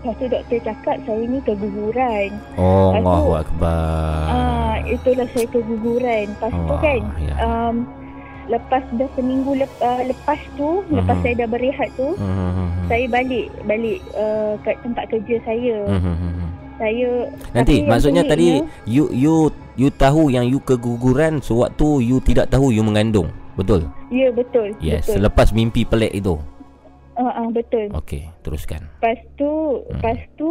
Lepas 0.00 0.14
tu 0.20 0.26
doktor 0.28 0.58
cakap 0.64 0.96
saya 1.08 1.22
ni 1.24 1.38
keguguran. 1.44 2.30
Oh, 2.60 2.92
Allahu 2.92 3.40
Akbar. 3.40 4.24
Ah, 4.28 4.76
itulah 4.84 5.28
saya 5.32 5.46
keguguran. 5.48 6.32
Lepas 6.32 6.52
Allah, 6.52 6.68
tu 6.68 6.74
kan, 6.80 7.00
ya. 7.20 7.34
um, 7.40 7.76
lepas 8.48 8.84
dah 8.96 9.08
seminggu 9.16 9.56
lep, 9.56 9.72
uh, 9.80 10.02
lepas 10.04 10.40
tu, 10.54 10.82
uh-huh. 10.82 10.96
lepas 11.00 11.16
saya 11.24 11.34
dah 11.44 11.48
berehat 11.48 11.88
tu, 11.96 12.14
uh-huh. 12.16 12.68
saya 12.86 13.04
balik 13.08 13.48
balik 13.64 13.98
uh, 14.14 14.54
kat 14.62 14.76
tempat 14.84 15.04
kerja 15.08 15.36
saya. 15.44 15.76
Uh-huh 15.88 16.34
saya 16.78 17.30
nanti 17.54 17.86
maksudnya 17.86 18.26
tadi 18.26 18.62
you 18.86 19.06
you 19.14 19.50
you 19.78 19.88
tahu 19.94 20.30
yang 20.30 20.46
you 20.46 20.58
keguguran 20.62 21.38
sewaktu 21.38 22.02
you 22.02 22.18
tidak 22.18 22.50
tahu 22.50 22.74
you 22.74 22.82
mengandung 22.82 23.30
betul 23.54 23.86
ya 24.10 24.28
betul 24.34 24.74
yes 24.82 25.06
betul. 25.06 25.22
selepas 25.22 25.54
mimpi 25.54 25.86
pelik 25.86 26.10
itu 26.10 26.34
uh, 27.14 27.22
uh, 27.22 27.48
betul 27.54 27.86
okey 27.94 28.26
teruskan 28.42 28.82
lepas 28.98 29.18
tu 29.38 29.50
hmm. 29.86 29.90
lepas 29.94 30.18
tu 30.34 30.50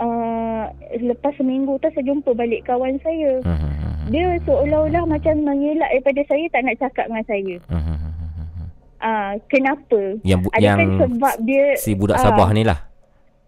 uh, 0.00 0.64
lepas 1.00 1.32
seminggu 1.36 1.76
tu 1.80 1.88
saya 1.92 2.04
jumpa 2.04 2.30
balik 2.32 2.64
kawan 2.64 2.96
saya 3.04 3.40
hmm. 3.44 4.08
dia 4.12 4.38
seolah-olah 4.48 5.04
macam 5.04 5.34
mengelak 5.42 5.90
daripada 5.92 6.22
saya 6.30 6.44
tak 6.52 6.62
nak 6.64 6.76
cakap 6.80 7.04
dengan 7.10 7.24
saya. 7.26 7.54
Uh, 8.96 9.32
kenapa? 9.52 10.00
Yang, 10.24 10.40
bu- 10.48 10.54
yang 10.56 10.78
sebab 10.96 11.34
dia 11.44 11.64
si 11.76 11.92
budak 11.92 12.16
uh, 12.16 12.24
Sabah 12.24 12.48
ni 12.56 12.64
lah 12.64 12.80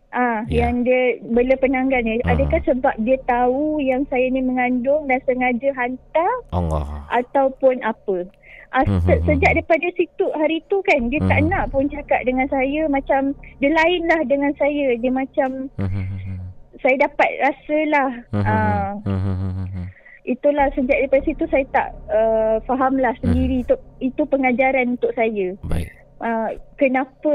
Ah, 0.09 0.41
yeah. 0.49 0.65
yang 0.65 0.89
dia 0.89 1.21
bela 1.21 1.53
penanggal 1.61 2.01
ni. 2.01 2.17
Uh. 2.25 2.33
Adakah 2.33 2.61
sebab 2.65 2.95
dia 3.05 3.21
tahu 3.29 3.77
yang 3.85 4.09
saya 4.09 4.25
ni 4.33 4.41
mengandung 4.41 5.05
dan 5.05 5.21
sengaja 5.29 5.69
hantar? 5.77 6.33
Allah. 6.49 7.05
Ataupun 7.13 7.85
apa? 7.85 8.25
Uh, 8.69 8.85
se- 9.09 9.25
sejak 9.25 9.57
daripada 9.57 9.89
situ 9.97 10.27
hari 10.37 10.61
tu 10.69 10.85
kan 10.85 11.09
dia 11.09 11.25
uh. 11.25 11.29
tak 11.29 11.41
nak 11.49 11.73
pun 11.73 11.89
cakap 11.89 12.21
dengan 12.29 12.45
saya 12.53 12.85
macam 12.93 13.33
dia 13.65 13.73
lain 13.73 14.03
lah 14.05 14.21
dengan 14.29 14.53
saya. 14.61 14.93
Dia 15.01 15.09
macam 15.09 15.73
uh. 15.81 15.89
saya 16.85 16.97
dapat 17.01 17.31
rasalah. 17.41 18.11
Ah. 18.37 18.93
Uh, 19.09 19.89
itulah 20.29 20.69
sejak 20.77 21.01
daripada 21.01 21.25
situ 21.25 21.45
saya 21.49 21.65
tak 21.73 21.89
uh, 22.13 22.61
fahamlah 22.69 23.17
sendiri 23.25 23.61
uh. 23.61 23.65
itu 23.65 23.75
itu 24.05 24.23
pengajaran 24.29 25.01
untuk 25.01 25.17
saya. 25.17 25.57
Baik. 25.65 25.89
Uh, 26.23 26.51
kenapa 26.79 27.35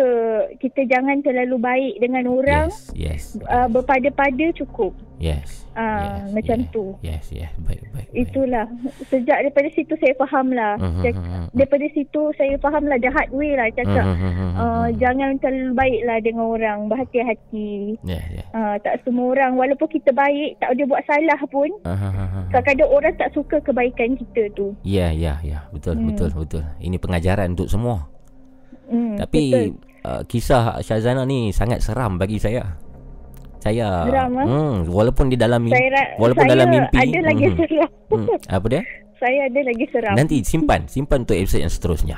kita 0.60 0.88
jangan 0.88 1.20
terlalu 1.24 1.58
baik 1.60 1.94
dengan 2.00 2.28
orang 2.32 2.68
yes, 2.96 3.36
yes, 3.36 3.44
uh, 3.52 3.68
berpada-pada 3.68 4.56
cukup 4.56 4.96
yes, 5.20 5.68
uh, 5.76 5.84
yes 5.84 6.32
macam 6.32 6.58
yes, 6.64 6.72
tu 6.72 6.86
yes 7.04 7.26
yes 7.32 7.52
baik 7.64 7.84
baik 7.92 8.10
itulah 8.16 8.68
baik. 8.68 9.08
sejak 9.12 9.38
daripada 9.44 9.70
situ 9.76 9.94
saya 10.00 10.14
faham 10.16 10.48
lah 10.56 10.74
uh-huh. 10.80 11.48
daripada 11.52 11.86
situ 11.92 12.22
saya 12.40 12.56
faham 12.60 12.84
lah 12.88 12.98
the 13.00 13.12
hard 13.12 13.32
way 13.36 13.52
lah 13.56 13.68
cakap 13.76 14.06
uh-huh. 14.08 14.52
uh, 14.56 14.88
jangan 15.00 15.36
terlalu 15.40 15.74
baik 15.76 16.02
lah 16.08 16.18
dengan 16.24 16.46
orang 16.48 16.80
berhati-hati 16.88 18.00
yeah, 18.08 18.24
yeah. 18.32 18.48
Uh, 18.56 18.76
tak 18.80 19.04
semua 19.04 19.36
orang 19.36 19.60
walaupun 19.60 19.92
kita 19.92 20.16
baik 20.16 20.60
tak 20.64 20.76
ada 20.76 20.84
buat 20.88 21.04
salah 21.04 21.40
pun 21.52 21.70
uh-huh. 21.84 22.48
kadang-kadang 22.52 22.90
orang 22.92 23.14
tak 23.20 23.32
suka 23.36 23.60
kebaikan 23.64 24.16
kita 24.16 24.48
tu 24.56 24.72
ya 24.88 25.10
yeah, 25.10 25.12
ya 25.12 25.20
yeah, 25.20 25.38
ya 25.44 25.52
yeah. 25.52 25.62
betul 25.72 26.00
hmm. 26.00 26.08
betul 26.12 26.30
betul 26.32 26.64
ini 26.80 26.96
pengajaran 26.96 27.56
untuk 27.56 27.68
semua 27.68 28.13
Hmm, 28.94 29.18
Tapi 29.18 29.74
uh, 30.06 30.22
kisah 30.30 30.78
Syazana 30.86 31.26
ni 31.26 31.50
sangat 31.50 31.82
seram 31.82 32.22
bagi 32.22 32.38
saya. 32.38 32.78
Saya 33.64 34.06
seram, 34.06 34.32
ah? 34.38 34.46
hmm, 34.46 34.92
walaupun 34.92 35.32
di 35.32 35.40
dalam 35.40 35.64
mimpi 35.64 35.80
saya, 35.80 36.20
walaupun 36.20 36.44
saya 36.46 36.52
dalam 36.52 36.68
mimpi 36.68 36.98
ada 37.00 37.20
lagi 37.26 37.46
hmm, 37.48 37.58
seram. 37.58 37.90
Hmm, 38.12 38.28
apa 38.52 38.66
dia? 38.68 38.82
Saya 39.18 39.40
ada 39.48 39.60
lagi 39.64 39.86
seram. 39.88 40.14
Nanti 40.20 40.36
simpan, 40.44 40.82
simpan 40.86 41.24
untuk 41.24 41.40
episod 41.40 41.64
yang 41.64 41.72
seterusnya. 41.72 42.18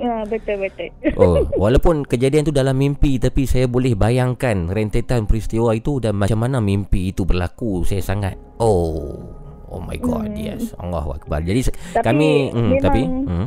Ya, 0.00 0.24
betul 0.26 0.64
betul. 0.64 0.88
Oh, 1.20 1.44
walaupun 1.68 2.08
kejadian 2.08 2.48
tu 2.48 2.50
dalam 2.50 2.74
mimpi 2.74 3.20
tapi 3.20 3.44
saya 3.44 3.68
boleh 3.68 3.92
bayangkan 3.94 4.66
rentetan 4.72 5.28
peristiwa 5.28 5.76
itu 5.76 6.00
dan 6.00 6.16
macam 6.16 6.40
mana 6.40 6.58
mimpi 6.58 7.12
itu 7.12 7.28
berlaku. 7.28 7.84
Saya 7.84 8.00
sangat 8.00 8.34
oh, 8.58 9.20
oh 9.68 9.80
my 9.84 10.00
god, 10.00 10.32
hmm. 10.32 10.40
yes. 10.40 10.72
Allahu 10.80 11.20
akbar. 11.20 11.44
Jadi 11.44 11.68
tapi 11.92 12.00
kami 12.00 12.28
hmm, 12.48 12.56
memang, 12.56 12.80
tapi 12.80 13.02
hmm, 13.04 13.46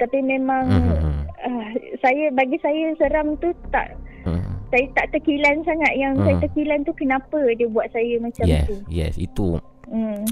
tapi 0.00 0.18
memang 0.24 0.64
mm-hmm. 0.66 1.16
uh, 1.44 1.68
saya 2.00 2.32
bagi 2.32 2.56
saya 2.64 2.96
seram 2.96 3.36
tu 3.38 3.52
tak 3.68 3.92
mm. 4.24 4.42
saya 4.72 4.84
tak 4.96 5.06
terkilan 5.12 5.60
sangat 5.68 5.92
yang 6.00 6.16
mm. 6.16 6.24
saya 6.24 6.36
terkilan 6.48 6.80
tu 6.88 6.92
kenapa 6.96 7.38
dia 7.52 7.68
buat 7.68 7.86
saya 7.92 8.16
macam 8.18 8.44
yes, 8.48 8.66
tu 8.66 8.76
yes 8.88 9.14
itu 9.20 9.60
mm. 9.92 10.24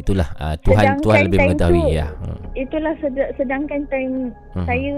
itulah 0.00 0.28
uh, 0.40 0.56
Tuhan 0.64 0.96
sedangkan 0.96 1.04
Tuhan 1.04 1.20
lebih 1.28 1.38
mengetahui 1.44 1.82
tu, 1.84 1.92
ya 1.92 2.06
mm. 2.08 2.40
itulah 2.56 2.94
sed- 3.04 3.32
sedangkan 3.36 3.80
time 3.92 4.14
mm. 4.56 4.64
saya 4.64 4.94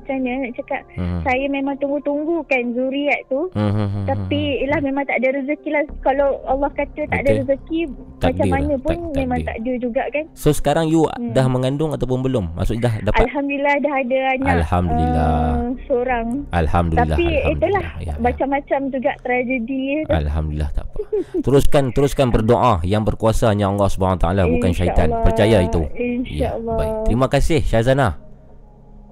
macam 0.00 0.16
mana 0.20 0.32
nak 0.48 0.52
cakap. 0.56 0.82
Hmm. 0.96 1.20
saya 1.22 1.44
memang 1.52 1.76
tunggu-tunggu 1.78 2.42
kan 2.48 2.62
zuriat 2.72 3.20
tu. 3.28 3.52
Hmm 3.52 4.00
tapi 4.08 4.62
ialah 4.64 4.80
memang 4.82 5.04
tak 5.06 5.22
ada 5.22 5.28
rezeki 5.42 5.68
lah. 5.70 5.82
Kalau 6.02 6.28
Allah 6.46 6.70
kata 6.74 7.00
tak 7.08 7.20
Betul. 7.22 7.26
ada 7.26 7.30
rezeki 7.44 7.78
takdir 8.20 8.30
macam 8.30 8.46
mana 8.52 8.74
pun 8.80 8.96
tak, 8.96 9.14
memang 9.16 9.38
tak 9.46 9.56
ada 9.62 9.72
juga 9.78 10.02
kan. 10.10 10.24
So 10.34 10.48
sekarang 10.50 10.86
you 10.90 11.06
hmm. 11.06 11.32
dah 11.36 11.46
mengandung 11.46 11.90
ataupun 11.94 12.22
belum? 12.24 12.44
Maksud 12.56 12.82
dah 12.82 12.94
dapat? 13.04 13.20
Alhamdulillah 13.26 13.74
dah 13.82 13.94
ada 13.94 14.18
anak 14.34 14.54
Alhamdulillah. 14.62 15.30
uh, 15.30 15.68
seorang. 15.86 16.26
Alhamdulillah 16.50 17.16
tapi 17.16 17.26
Alhamdulillah. 17.26 17.54
itulah 17.54 17.84
ya, 18.00 18.06
ya. 18.06 18.14
macam-macam 18.18 18.80
juga 18.90 19.12
tragedi 19.22 19.82
tu. 20.06 20.12
Alhamdulillah 20.12 20.70
tak 20.74 20.84
apa. 20.86 20.96
Teruskan 21.44 21.84
teruskan 21.94 22.26
berdoa 22.30 22.74
yang 22.86 23.02
berkuasa 23.02 23.50
hanya 23.50 23.70
Allah 23.70 23.88
SWT 23.90 24.26
bukan 24.26 24.70
syaitan. 24.74 25.08
Percaya 25.22 25.58
itu. 25.64 25.82
Ya, 26.30 26.56
baik. 26.56 27.10
Terima 27.10 27.26
kasih 27.26 27.60
Syazana 27.64 28.29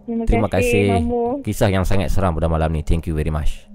Terima, 0.09 0.25
Terima 0.25 0.49
kasih, 0.49 1.05
kasih 1.05 1.45
kisah 1.45 1.69
yang 1.69 1.85
sangat 1.85 2.09
seram 2.09 2.33
pada 2.33 2.49
malam 2.49 2.73
ni. 2.73 2.81
Thank 2.81 3.13
you 3.13 3.13
very 3.13 3.29
much. 3.29 3.69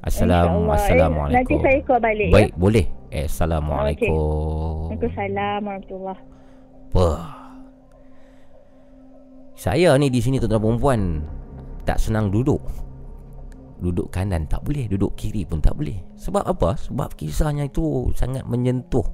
Assalamualaikum. 0.00 0.72
Assalamualaikum. 0.72 1.36
Nanti 1.36 1.54
saya 1.60 1.78
call 1.84 2.00
balik 2.00 2.28
Baik, 2.32 2.48
ya? 2.48 2.56
boleh. 2.56 2.86
Eh, 3.12 3.24
Assalamualaikum. 3.28 4.08
Okay. 4.08 4.96
Waalaikumsalam 4.96 5.60
warahmatullahi 5.68 6.22
Wah. 6.96 7.24
Saya 9.52 9.92
ni 10.00 10.08
di 10.08 10.24
sini 10.24 10.40
tuan-tuan 10.40 10.64
perempuan 10.64 11.00
tak 11.84 12.00
senang 12.00 12.32
duduk. 12.32 12.64
Duduk 13.84 14.08
kanan 14.08 14.48
tak 14.48 14.64
boleh, 14.64 14.88
duduk 14.88 15.12
kiri 15.12 15.44
pun 15.44 15.60
tak 15.60 15.76
boleh. 15.76 16.00
Sebab 16.16 16.40
apa? 16.40 16.72
Sebab 16.80 17.12
kisahnya 17.20 17.68
itu 17.68 18.08
sangat 18.16 18.48
menyentuh 18.48 19.04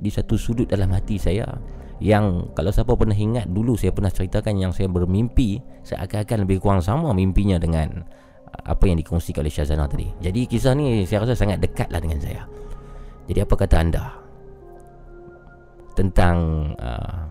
di 0.00 0.08
satu 0.08 0.40
sudut 0.40 0.72
dalam 0.72 0.88
hati 0.96 1.20
saya 1.20 1.44
yang 2.02 2.52
kalau 2.52 2.68
siapa 2.68 2.92
pernah 2.92 3.16
ingat 3.16 3.48
dulu 3.48 3.72
saya 3.78 3.92
pernah 3.92 4.12
ceritakan 4.12 4.60
yang 4.60 4.72
saya 4.76 4.88
bermimpi 4.92 5.64
seakan-akan 5.80 6.44
lebih 6.44 6.60
kurang 6.60 6.84
sama 6.84 7.16
mimpinya 7.16 7.56
dengan 7.56 8.04
apa 8.64 8.84
yang 8.88 8.96
dikongsikan 9.00 9.44
oleh 9.44 9.52
Syazana 9.52 9.88
tadi. 9.88 10.08
Jadi 10.20 10.48
kisah 10.48 10.72
ni 10.76 11.04
saya 11.04 11.24
rasa 11.24 11.36
sangat 11.36 11.60
dekatlah 11.60 12.00
dengan 12.00 12.20
saya. 12.20 12.44
Jadi 13.26 13.38
apa 13.42 13.54
kata 13.58 13.76
anda 13.80 14.04
tentang 15.96 16.36
uh, 16.76 17.26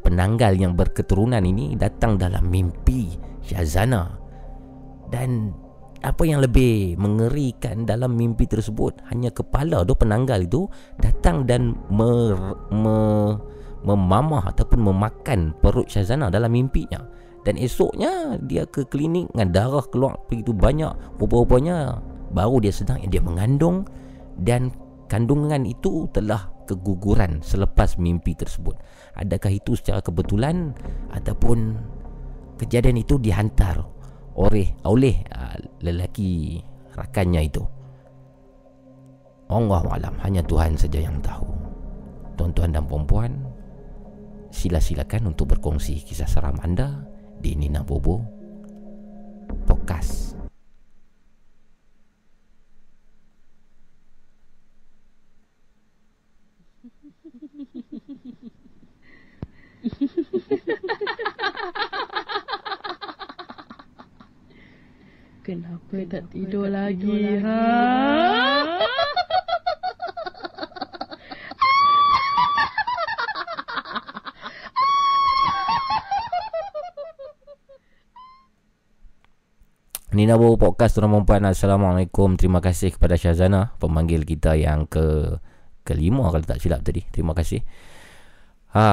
penanggal 0.00 0.56
yang 0.56 0.72
berketurunan 0.72 1.44
ini 1.44 1.76
datang 1.76 2.16
dalam 2.16 2.48
mimpi 2.48 3.12
Syazana 3.44 4.08
dan 5.12 5.52
apa 6.04 6.28
yang 6.28 6.44
lebih 6.44 7.00
mengerikan 7.00 7.88
dalam 7.88 8.12
mimpi 8.12 8.44
tersebut 8.44 9.00
hanya 9.08 9.32
kepala 9.32 9.88
tu 9.88 9.96
penanggal 9.96 10.44
itu 10.44 10.68
datang 11.00 11.48
dan 11.48 11.72
mer, 11.88 12.36
mer, 12.68 13.40
memamah 13.84 14.50
ataupun 14.50 14.80
memakan 14.80 15.52
perut 15.60 15.86
Syazana 15.86 16.32
dalam 16.32 16.50
mimpinya. 16.50 16.98
Dan 17.44 17.60
esoknya 17.60 18.40
dia 18.40 18.64
ke 18.64 18.88
klinik 18.88 19.28
dengan 19.36 19.52
darah 19.52 19.84
keluar 19.92 20.16
begitu 20.32 20.56
banyak 20.56 20.96
rupa-rupanya 21.20 22.00
baru 22.32 22.56
dia 22.64 22.72
sedang 22.72 23.04
dia 23.04 23.20
mengandung 23.20 23.84
dan 24.40 24.72
kandungan 25.12 25.68
itu 25.68 26.08
telah 26.16 26.48
keguguran 26.64 27.44
selepas 27.44 28.00
mimpi 28.00 28.32
tersebut. 28.32 28.80
Adakah 29.20 29.52
itu 29.52 29.76
secara 29.76 30.00
kebetulan 30.00 30.72
ataupun 31.12 31.76
kejadian 32.56 33.04
itu 33.04 33.20
dihantar 33.20 33.84
oleh 34.34 34.72
oleh 34.88 35.20
uh, 35.36 35.60
lelaki 35.84 36.64
rakannya 36.96 37.44
itu? 37.44 37.62
Allah 39.52 39.84
alam 40.00 40.16
hanya 40.24 40.40
Tuhan 40.40 40.80
saja 40.80 40.98
yang 41.04 41.20
tahu. 41.20 41.44
Tuan-tuan 42.34 42.72
dan 42.72 42.88
puan-puan 42.88 43.30
sila-silakan 44.54 45.34
untuk 45.34 45.58
berkongsi 45.58 46.06
kisah 46.06 46.30
seram 46.30 46.54
anda 46.62 47.02
di 47.42 47.58
Nina 47.58 47.82
Bobo 47.82 48.22
Podcast. 49.66 50.38
Kenapa 65.44 66.00
tak 66.08 66.32
tidur 66.32 66.72
lagi, 66.72 67.36
ha? 67.42 67.60
Nina 80.14 80.38
Bobo 80.38 80.54
Podcast 80.70 80.94
Tuan 80.94 81.10
Perempuan 81.10 81.42
Assalamualaikum. 81.42 82.38
Terima 82.38 82.62
kasih 82.62 82.94
kepada 82.94 83.18
Syazana 83.18 83.74
Pemanggil 83.82 84.22
kita 84.22 84.54
yang 84.54 84.86
ke 84.86 85.34
Kelima 85.82 86.30
kalau 86.30 86.46
tak 86.46 86.62
silap 86.62 86.86
tadi. 86.86 87.02
Terima 87.10 87.34
kasih. 87.34 87.66
Ha. 88.78 88.86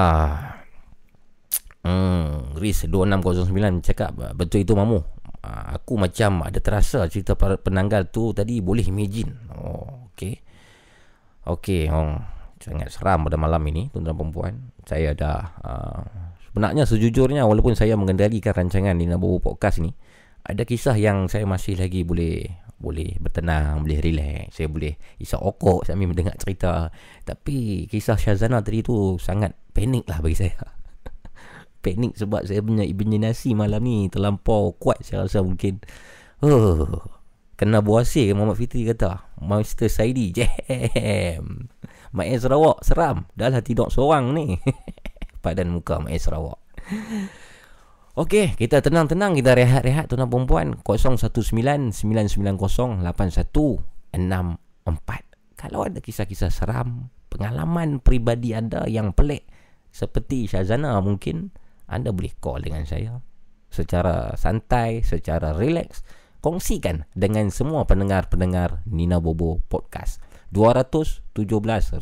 Hmm, 1.86 2.58
Riz 2.58 2.90
2609 2.90 3.86
cakap 3.86 4.34
Betul 4.34 4.66
itu 4.66 4.74
mamu. 4.74 4.98
Ha, 5.46 5.78
Aku 5.78 5.94
macam 5.94 6.42
ada 6.42 6.58
terasa 6.58 7.06
cerita 7.06 7.38
penanggal 7.38 8.10
tu 8.10 8.34
tadi 8.34 8.58
Boleh 8.58 8.82
imagine. 8.82 9.30
Oh, 9.54 10.10
okay 10.10 10.42
Okay, 11.46 11.86
oh, 11.86 12.18
sangat 12.58 12.90
seram 12.90 13.22
pada 13.30 13.38
malam 13.38 13.62
ini 13.70 13.94
Tuan-tuan 13.94 14.18
perempuan 14.18 14.54
Saya 14.82 15.14
dah 15.14 15.54
uh, 15.62 16.02
Sebenarnya 16.50 16.82
sejujurnya 16.82 17.46
Walaupun 17.46 17.78
saya 17.78 17.94
mengendalikan 17.94 18.58
rancangan 18.58 18.98
Nina 18.98 19.22
Bobo 19.22 19.38
Podcast 19.38 19.78
ni 19.78 19.94
ada 20.42 20.62
kisah 20.66 20.98
yang 20.98 21.30
saya 21.30 21.46
masih 21.46 21.78
lagi 21.78 22.02
boleh 22.02 22.62
boleh 22.82 23.14
bertenang, 23.22 23.86
boleh 23.86 24.02
relax. 24.02 24.58
Saya 24.58 24.66
boleh 24.66 24.98
isap 25.22 25.38
okok 25.38 25.86
sambil 25.86 26.10
mendengar 26.10 26.34
cerita. 26.34 26.90
Tapi 27.22 27.86
kisah 27.86 28.18
Syazana 28.18 28.58
tadi 28.58 28.82
tu 28.82 29.22
sangat 29.22 29.54
panik 29.70 30.02
lah 30.10 30.18
bagi 30.18 30.34
saya. 30.34 30.58
panik 31.84 32.18
sebab 32.18 32.42
saya 32.42 32.58
punya 32.58 32.82
imaginasi 32.82 33.54
malam 33.54 33.86
ni 33.86 34.10
terlampau 34.10 34.74
kuat 34.74 35.06
saya 35.06 35.22
rasa 35.22 35.46
mungkin. 35.46 35.78
Oh, 36.42 37.06
kena 37.54 37.78
buasir 37.78 38.34
Muhammad 38.34 38.58
Fitri 38.58 38.82
kata. 38.82 39.30
Master 39.38 39.86
Saidi, 39.86 40.34
jam. 40.34 40.50
Mak 42.10 42.28
Sarawak 42.42 42.82
seram. 42.82 43.30
Dah 43.38 43.46
lah 43.46 43.62
tidur 43.62 43.94
seorang 43.94 44.34
ni. 44.34 44.58
Padan 45.42 45.70
muka 45.70 46.02
Mak 46.02 46.18
Sarawak. 46.18 46.58
Okey, 48.12 48.60
kita 48.60 48.84
tenang-tenang, 48.84 49.32
kita 49.32 49.56
rehat-rehat 49.56 50.12
tuan-tuan 50.12 50.28
perempuan 50.28 50.76
0199908164. 50.84 53.00
Kalau 55.56 55.88
ada 55.88 55.96
kisah-kisah 55.96 56.52
seram, 56.52 57.08
pengalaman 57.32 58.04
peribadi 58.04 58.52
anda 58.52 58.84
yang 58.84 59.16
pelik 59.16 59.48
seperti 59.88 60.44
Syazana 60.44 61.00
mungkin 61.00 61.56
anda 61.88 62.12
boleh 62.12 62.36
call 62.36 62.60
dengan 62.60 62.84
saya 62.84 63.16
secara 63.72 64.36
santai, 64.36 65.00
secara 65.00 65.56
relax. 65.56 66.04
Kongsikan 66.44 67.08
dengan 67.16 67.48
semua 67.48 67.88
pendengar-pendengar 67.88 68.84
Nina 68.92 69.24
Bobo 69.24 69.64
Podcast. 69.72 70.20
217 70.52 71.32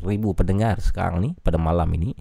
ribu 0.03 0.35
pendengar 0.35 0.83
sekarang 0.83 1.23
ni 1.23 1.31
pada 1.39 1.55
malam 1.55 1.87
ini. 1.95 2.19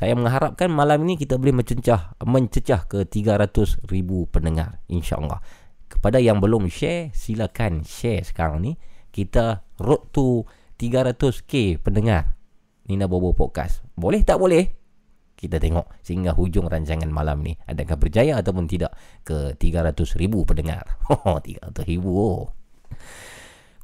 Saya 0.00 0.16
mengharapkan 0.16 0.72
malam 0.72 1.04
ini 1.04 1.20
kita 1.20 1.36
boleh 1.36 1.60
mencecah 1.60 2.16
mencecah 2.24 2.88
ke 2.88 3.04
300 3.04 3.84
ribu 3.84 4.24
pendengar 4.32 4.80
insya-Allah. 4.88 5.44
Kepada 5.92 6.16
yang 6.16 6.40
belum 6.40 6.72
share, 6.72 7.12
silakan 7.12 7.84
share 7.84 8.24
sekarang 8.24 8.64
ni. 8.64 8.80
Kita 9.12 9.60
road 9.76 10.08
to 10.16 10.48
300k 10.80 11.84
pendengar 11.84 12.32
Nina 12.88 13.04
Bobo 13.04 13.36
Podcast. 13.36 13.84
Boleh 13.92 14.24
tak 14.24 14.40
boleh? 14.40 14.72
Kita 15.36 15.60
tengok 15.60 16.00
sehingga 16.00 16.32
hujung 16.32 16.72
rancangan 16.72 17.12
malam 17.12 17.44
ni. 17.44 17.52
Adakah 17.68 18.00
berjaya 18.00 18.40
ataupun 18.40 18.72
tidak 18.72 18.96
ke 19.20 19.52
300 19.52 20.16
ribu 20.16 20.48
pendengar. 20.48 20.96
300 21.44 21.60
ribu. 21.84 22.08
Oh. 22.16 22.48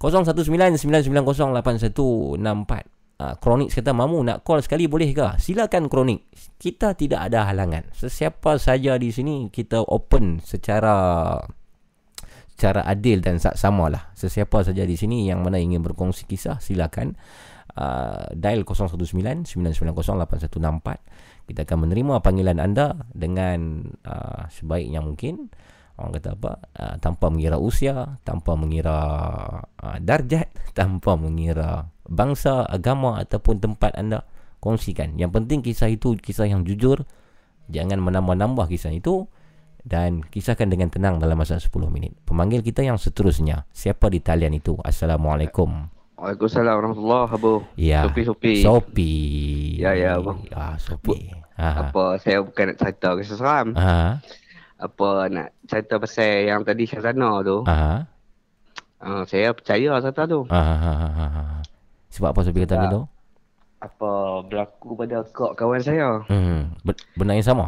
0199908164. 0.01 2.96
Uh, 3.17 3.33
Kronik 3.41 3.73
kata 3.73 3.97
Mamu 3.97 4.21
nak 4.21 4.45
call 4.45 4.61
sekali 4.61 4.85
boleh 4.85 5.09
ke? 5.17 5.41
Silakan 5.41 5.89
Kronik. 5.89 6.29
Kita 6.61 6.93
tidak 6.93 7.33
ada 7.33 7.49
halangan. 7.49 7.89
Sesiapa 7.97 8.61
saja 8.61 9.01
di 9.01 9.09
sini 9.09 9.49
kita 9.49 9.89
open 9.89 10.45
secara 10.45 11.33
secara 12.53 12.85
adil 12.85 13.25
dan 13.25 13.41
sama 13.41 13.89
lah. 13.89 14.13
Sesiapa 14.13 14.65
saja 14.65 14.85
di 14.85 14.97
sini 15.01 15.29
yang 15.29 15.41
mana 15.41 15.57
ingin 15.57 15.81
berkongsi 15.81 16.29
kisah 16.29 16.61
silakan 16.61 17.17
uh, 17.77 18.33
dial 18.33 18.65
019-990-8164 18.65 21.47
kita 21.47 21.63
akan 21.63 21.79
menerima 21.87 22.19
panggilan 22.25 22.59
anda 22.59 23.07
dengan 23.15 23.87
uh, 24.03 24.51
sebaiknya 24.51 24.99
mungkin 25.05 25.47
orang 25.97 26.13
kata 26.19 26.37
apa 26.37 26.53
uh, 26.77 26.95
tanpa 27.01 27.31
mengira 27.31 27.57
usia 27.61 28.19
tanpa 28.27 28.59
mengira 28.59 28.99
uh, 29.63 29.99
darjat 30.03 30.51
tanpa 30.79 31.15
mengira 31.15 31.87
bangsa 32.07 32.67
agama 32.67 33.19
ataupun 33.21 33.61
tempat 33.61 33.95
anda 33.99 34.27
kongsikan 34.63 35.19
yang 35.21 35.31
penting 35.31 35.63
kisah 35.63 35.91
itu 35.91 36.17
kisah 36.19 36.49
yang 36.49 36.63
jujur 36.67 37.05
jangan 37.71 37.99
menambah-nambah 38.03 38.71
kisah 38.71 38.95
itu 38.95 39.27
dan 39.87 40.27
kisahkan 40.27 40.67
dengan 40.67 40.91
tenang 40.91 41.23
dalam 41.23 41.39
masa 41.39 41.63
10 41.63 41.71
minit 41.91 42.15
pemanggil 42.27 42.63
kita 42.63 42.83
yang 42.83 42.99
seterusnya 42.99 43.67
siapa 43.71 44.11
di 44.11 44.19
talian 44.19 44.59
itu 44.59 44.75
Assalamualaikum 44.83 45.97
Waalaikumsalam 46.17 46.75
warahmatullahi 46.81 47.29
Abu. 47.29 47.55
Ya. 47.77 48.01
Sopi 48.09 48.23
Sopi. 48.25 48.55
Sopi. 48.65 49.13
Ya 49.77 49.93
ya 49.93 50.17
abang. 50.17 50.41
Ah 50.49 50.81
Sopi. 50.81 51.29
Ha. 51.61 51.93
Apa 51.93 52.17
saya 52.17 52.41
bukan 52.41 52.73
nak 52.73 52.77
cerita 52.81 53.09
kisah 53.21 53.37
seram. 53.37 53.77
Ha. 53.77 54.25
Apa 54.81 55.29
nak 55.29 55.53
cerita 55.69 56.01
pasal 56.01 56.49
yang 56.49 56.65
tadi 56.65 56.89
Syazana 56.89 57.45
tu. 57.45 57.69
Ha. 57.69 58.09
Uh, 58.97 59.23
saya 59.29 59.53
percaya 59.53 60.01
cerita 60.01 60.25
tu. 60.25 60.49
Ha. 60.49 60.57
ha, 60.57 60.93
ha, 61.05 61.27
ha. 61.29 61.45
Sebab 62.17 62.33
apa 62.33 62.41
Sopi 62.49 62.65
kata 62.65 62.77
gitu? 62.89 63.01
Apa 63.85 64.41
berlaku 64.49 64.97
pada 64.97 65.21
kak 65.29 65.53
kawan 65.61 65.85
saya. 65.85 66.25
Hmm. 66.33 66.73
Benar 67.21 67.37
yang 67.37 67.45
sama? 67.45 67.67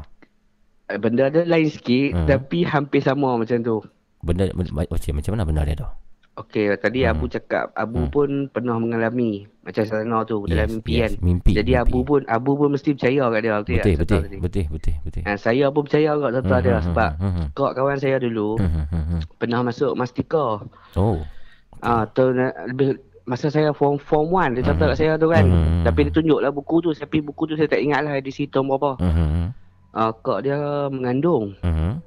Benda 0.88 1.28
dia 1.28 1.44
lain 1.44 1.68
sikit 1.68 2.16
hmm. 2.16 2.26
tapi 2.32 2.64
hampir 2.64 3.04
sama 3.04 3.36
macam 3.36 3.60
tu. 3.60 3.76
Benda, 4.24 4.48
benda 4.56 4.72
macam 4.88 5.30
mana 5.36 5.44
benda 5.44 5.62
dia 5.68 5.76
tu? 5.84 5.88
Okey, 6.38 6.70
tadi 6.78 7.02
hmm. 7.02 7.10
Abu 7.10 7.26
cakap 7.26 7.74
Abu 7.74 8.06
hmm. 8.06 8.12
pun 8.14 8.30
pernah 8.46 8.78
mengalami 8.78 9.50
macam 9.66 9.82
sana 9.82 10.22
tu 10.22 10.46
yes, 10.46 10.54
dalam 10.54 10.68
mimpi 10.70 10.92
yes, 10.94 11.02
kan. 11.02 11.12
Mimpi. 11.18 11.50
Jadi 11.50 11.72
mimpi. 11.74 11.82
Abu 11.82 11.98
pun 12.06 12.20
Abu 12.30 12.50
pun 12.54 12.68
mesti 12.70 12.94
percaya 12.94 13.24
kat 13.26 13.40
dia 13.42 13.54
betul 13.58 13.74
betul 13.74 13.94
betul, 13.98 14.20
betul 14.22 14.38
betul 14.38 14.64
betul 14.70 14.94
betul. 15.02 15.22
Ha, 15.26 15.30
saya 15.34 15.66
pun 15.74 15.82
percaya 15.82 16.10
kat 16.14 16.30
serta 16.38 16.54
hmm, 16.54 16.62
dia 16.62 16.76
hmm, 16.78 16.86
sebab 16.86 17.10
hmm, 17.18 17.32
hmm. 17.34 17.46
kau 17.58 17.68
kawan 17.74 17.98
saya 17.98 18.16
dulu 18.22 18.48
hmm, 18.54 18.70
hmm, 18.70 18.86
hmm. 18.86 19.20
pernah 19.34 19.60
masuk 19.66 19.92
mastika. 19.98 20.62
Oh. 20.94 21.18
Ah, 21.78 22.06
okay. 22.06 22.14
tu 22.14 22.22
lebih 22.34 23.02
masa 23.28 23.52
saya 23.52 23.76
form 23.76 24.00
form 24.00 24.32
1 24.32 24.56
dia 24.56 24.64
hmm. 24.64 24.80
kat 24.80 24.96
saya 24.96 25.12
tu 25.20 25.28
kan. 25.28 25.44
Hmm. 25.44 25.84
Tapi 25.84 26.08
dia 26.08 26.12
tunjuklah 26.16 26.48
buku 26.48 26.80
tu 26.80 26.90
tapi 26.96 27.20
buku 27.20 27.44
tu 27.44 27.54
saya 27.60 27.68
tak 27.68 27.84
ingat 27.84 28.00
lah 28.00 28.16
di 28.16 28.32
situ 28.32 28.56
berapa. 28.64 28.96
Hmm. 28.96 29.52
Ah, 29.92 30.16
kak 30.16 30.48
dia 30.48 30.88
mengandung. 30.88 31.52
Hmm. 31.60 32.00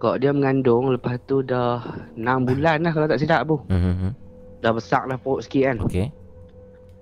Kak 0.00 0.24
dia 0.24 0.32
mengandung 0.32 0.90
lepas 0.96 1.20
tu 1.28 1.44
dah 1.44 1.84
6 2.16 2.48
bulan 2.48 2.80
lah 2.80 2.92
kalau 2.96 3.06
tak 3.06 3.20
silap 3.20 3.44
bu. 3.44 3.60
Mm-hmm. 3.68 4.10
Dah 4.64 4.72
besar 4.72 5.04
lah 5.04 5.20
perut 5.20 5.44
sikit 5.44 5.62
kan. 5.68 5.76
Okey. 5.84 6.08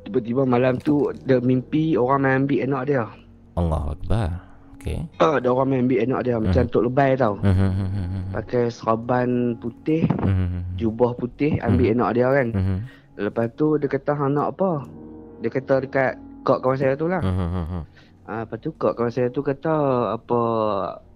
Tiba-tiba 0.02 0.42
malam 0.42 0.82
tu 0.82 1.06
dia 1.22 1.38
mimpi 1.38 1.94
orang 1.94 2.26
main 2.26 2.36
ambil 2.42 2.60
anak 2.66 2.82
dia. 2.90 3.06
Allah 3.54 3.94
Akbar. 3.94 4.28
Okey. 4.74 4.98
Ah, 5.22 5.38
ada 5.38 5.46
orang 5.46 5.66
main 5.70 5.82
ambil 5.86 6.10
anak 6.10 6.20
dia 6.26 6.36
macam 6.42 6.50
mm-hmm. 6.58 6.74
tok 6.74 6.84
lebay 6.90 7.10
tau. 7.14 7.34
Mm-hmm. 7.38 8.34
Pakai 8.34 8.64
serban 8.66 9.30
putih, 9.62 10.02
mm-hmm. 10.18 10.62
jubah 10.74 11.14
putih 11.14 11.54
ambil 11.62 11.94
mm-hmm. 11.94 12.02
anak 12.02 12.10
dia 12.18 12.28
kan. 12.34 12.48
Mm-hmm. 12.50 12.78
Lepas 13.18 13.50
tu 13.58 13.74
dia 13.82 13.90
kata 13.90 14.14
anak 14.14 14.54
apa? 14.54 14.86
Dia 15.42 15.50
kata 15.50 15.82
dekat 15.82 16.12
kak 16.46 16.58
kawan 16.62 16.78
saya 16.78 16.94
tu 16.94 17.10
lah. 17.10 17.18
Mm-hmm. 17.18 17.82
Ah, 18.30 18.46
lepas 18.46 18.58
tu 18.62 18.70
kak 18.78 18.94
kawan 18.94 19.10
saya 19.10 19.26
tu 19.34 19.42
kata 19.42 19.74
apa 20.14 20.40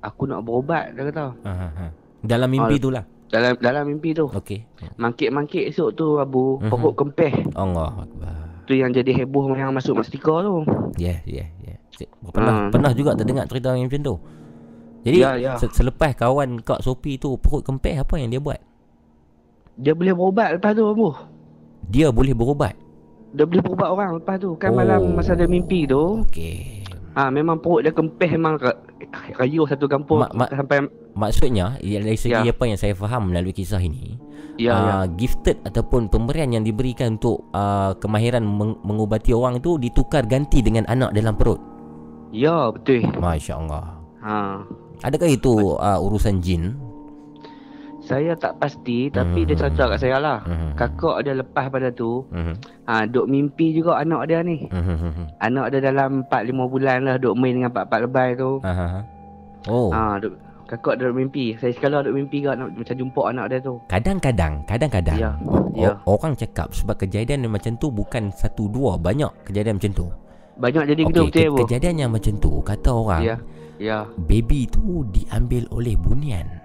aku 0.03 0.27
nak 0.27 0.43
berubat 0.43 0.99
dia 0.99 1.07
kata. 1.07 1.31
Ha, 1.47 1.53
ha, 1.55 1.69
ha. 1.70 1.87
Dalam 2.27 2.51
mimpi 2.51 2.83
tu 2.83 2.91
lah. 2.91 3.07
Dalam 3.31 3.55
dalam 3.62 3.87
mimpi 3.87 4.12
tu. 4.12 4.27
Okey. 4.27 4.66
Mangkit-mangkit 4.99 5.70
esok 5.70 5.95
tu 5.95 6.19
Abu, 6.19 6.59
uh-huh. 6.59 6.69
pokok 6.69 6.93
kempeh. 7.07 7.33
Allah 7.55 8.03
Akbar. 8.03 8.66
Tu 8.66 8.79
yang 8.79 8.91
jadi 8.91 9.23
heboh 9.23 9.55
yang 9.55 9.70
masuk 9.70 10.03
mastika 10.03 10.43
tu. 10.43 10.66
Ya, 10.99 11.19
yeah, 11.19 11.19
ya, 11.24 11.37
yeah, 11.39 11.49
ya. 11.62 11.74
Yeah. 12.03 12.11
Pernah 12.35 12.55
uh. 12.55 12.70
pernah 12.70 12.91
juga 12.93 13.15
terdengar 13.15 13.47
cerita 13.47 13.79
yang 13.79 13.87
macam 13.87 14.03
tu. 14.03 14.15
Jadi 15.03 15.19
yeah, 15.19 15.35
yeah. 15.35 15.57
selepas 15.59 16.15
kawan 16.15 16.62
Kak 16.62 16.83
Sopi 16.83 17.19
tu 17.19 17.35
pokok 17.39 17.62
kempeh 17.66 17.99
apa 17.99 18.15
yang 18.19 18.31
dia 18.31 18.39
buat? 18.39 18.59
Dia 19.74 19.97
boleh 19.97 20.15
berubat 20.15 20.59
lepas 20.59 20.77
tu 20.77 20.85
Abu. 20.87 21.11
Dia 21.89 22.13
boleh 22.13 22.37
berubat. 22.37 22.77
Dia 23.33 23.49
boleh 23.49 23.63
berubat 23.65 23.89
orang 23.89 24.11
lepas 24.21 24.37
tu 24.39 24.55
kan 24.61 24.71
oh. 24.75 24.79
malam 24.79 25.17
masa 25.17 25.33
dia 25.33 25.49
mimpi 25.49 25.89
tu. 25.89 26.23
Okey. 26.29 26.85
Ah 27.13 27.29
ha, 27.29 27.31
memang 27.33 27.61
perut 27.61 27.85
dia 27.85 27.93
kempeh 27.93 28.31
memang 28.41 28.57
rayuh 29.37 29.69
satu 29.69 29.85
kampung 29.85 30.25
ma- 30.25 30.33
ma- 30.33 30.49
sampai 30.49 30.89
maksudnya 31.13 31.77
dari 31.77 32.17
segi 32.17 32.49
ya. 32.49 32.57
apa 32.57 32.65
yang 32.65 32.81
saya 32.81 32.97
faham 32.97 33.29
melalui 33.29 33.53
kisah 33.53 33.85
ini 33.85 34.17
ya, 34.57 34.73
uh, 34.73 34.81
ya. 34.81 34.97
gifted 35.21 35.61
ataupun 35.65 36.09
pemberian 36.09 36.57
yang 36.57 36.65
diberikan 36.65 37.21
untuk 37.21 37.45
uh, 37.53 37.93
kemahiran 38.01 38.41
meng- 38.45 38.81
mengubati 38.81 39.37
orang 39.37 39.61
itu 39.61 39.77
ditukar 39.77 40.25
ganti 40.25 40.65
dengan 40.65 40.89
anak 40.89 41.13
dalam 41.13 41.37
perut. 41.37 41.61
Ya, 42.33 42.73
betul. 42.73 43.05
Masya-Allah. 43.21 44.01
Ha. 44.25 44.65
Adakah 45.05 45.29
itu 45.29 45.77
uh, 45.77 46.01
urusan 46.01 46.41
jin? 46.41 46.73
Saya 48.03 48.35
tak 48.35 48.59
pasti 48.59 49.07
tapi 49.15 49.47
mm-hmm. 49.47 49.49
dia 49.55 49.57
cerita 49.62 49.85
kat 49.95 49.99
saya 50.03 50.16
lah. 50.19 50.39
Mm-hmm. 50.43 50.70
Kakak 50.74 51.16
dia 51.23 51.35
lepas 51.39 51.70
pada 51.70 51.89
tu. 51.95 52.27
Mm-hmm. 52.35 52.55
Ha 52.91 53.07
duk 53.07 53.27
mimpi 53.31 53.70
juga 53.70 54.03
anak 54.03 54.27
dia 54.27 54.43
ni. 54.43 54.66
Mm-hmm. 54.66 55.39
Anak 55.39 55.66
dia 55.70 55.81
dalam 55.87 56.27
4 56.27 56.51
5 56.51 56.73
bulan 56.73 56.99
lah 57.07 57.15
duk 57.23 57.39
main 57.39 57.55
dengan 57.55 57.70
pak-pak 57.70 58.11
lebay 58.11 58.35
tu. 58.35 58.59
Uh-huh. 58.59 58.93
Oh. 59.70 59.89
Ha 59.95 60.19
duk 60.19 60.35
kakak 60.66 60.99
dia 60.99 61.12
duk 61.12 61.16
mimpi. 61.20 61.55
Saya 61.62 61.70
sekali 61.70 61.95
duk 62.03 62.16
mimpi 62.16 62.43
juga 62.43 62.59
macam 62.59 62.95
jumpa 62.99 63.23
anak 63.31 63.47
dia 63.55 63.59
tu. 63.62 63.74
Kadang-kadang, 63.87 64.53
kadang-kadang. 64.66 65.19
Ya. 65.20 65.31
ya. 65.77 65.93
Orang 66.09 66.35
cakap 66.35 66.74
sebab 66.74 66.99
kejadian 66.99 67.47
macam 67.47 67.79
tu 67.79 67.93
bukan 67.93 68.35
satu 68.35 68.66
dua, 68.66 68.99
banyak 68.99 69.31
kejadian 69.47 69.79
macam 69.79 69.93
tu. 69.95 70.07
Banyak 70.59 70.85
jadi 70.91 71.03
okay, 71.07 71.12
betul 71.12 71.27
ke, 71.31 71.45
Kejadian 71.65 71.95
yang 72.03 72.11
macam 72.11 72.35
tu 72.41 72.51
kata 72.65 72.91
orang. 72.91 73.23
Ya. 73.23 73.37
Ya. 73.83 73.99
Baby 74.31 74.70
tu 74.70 75.03
diambil 75.11 75.66
oleh 75.74 75.99
bunian. 75.99 76.61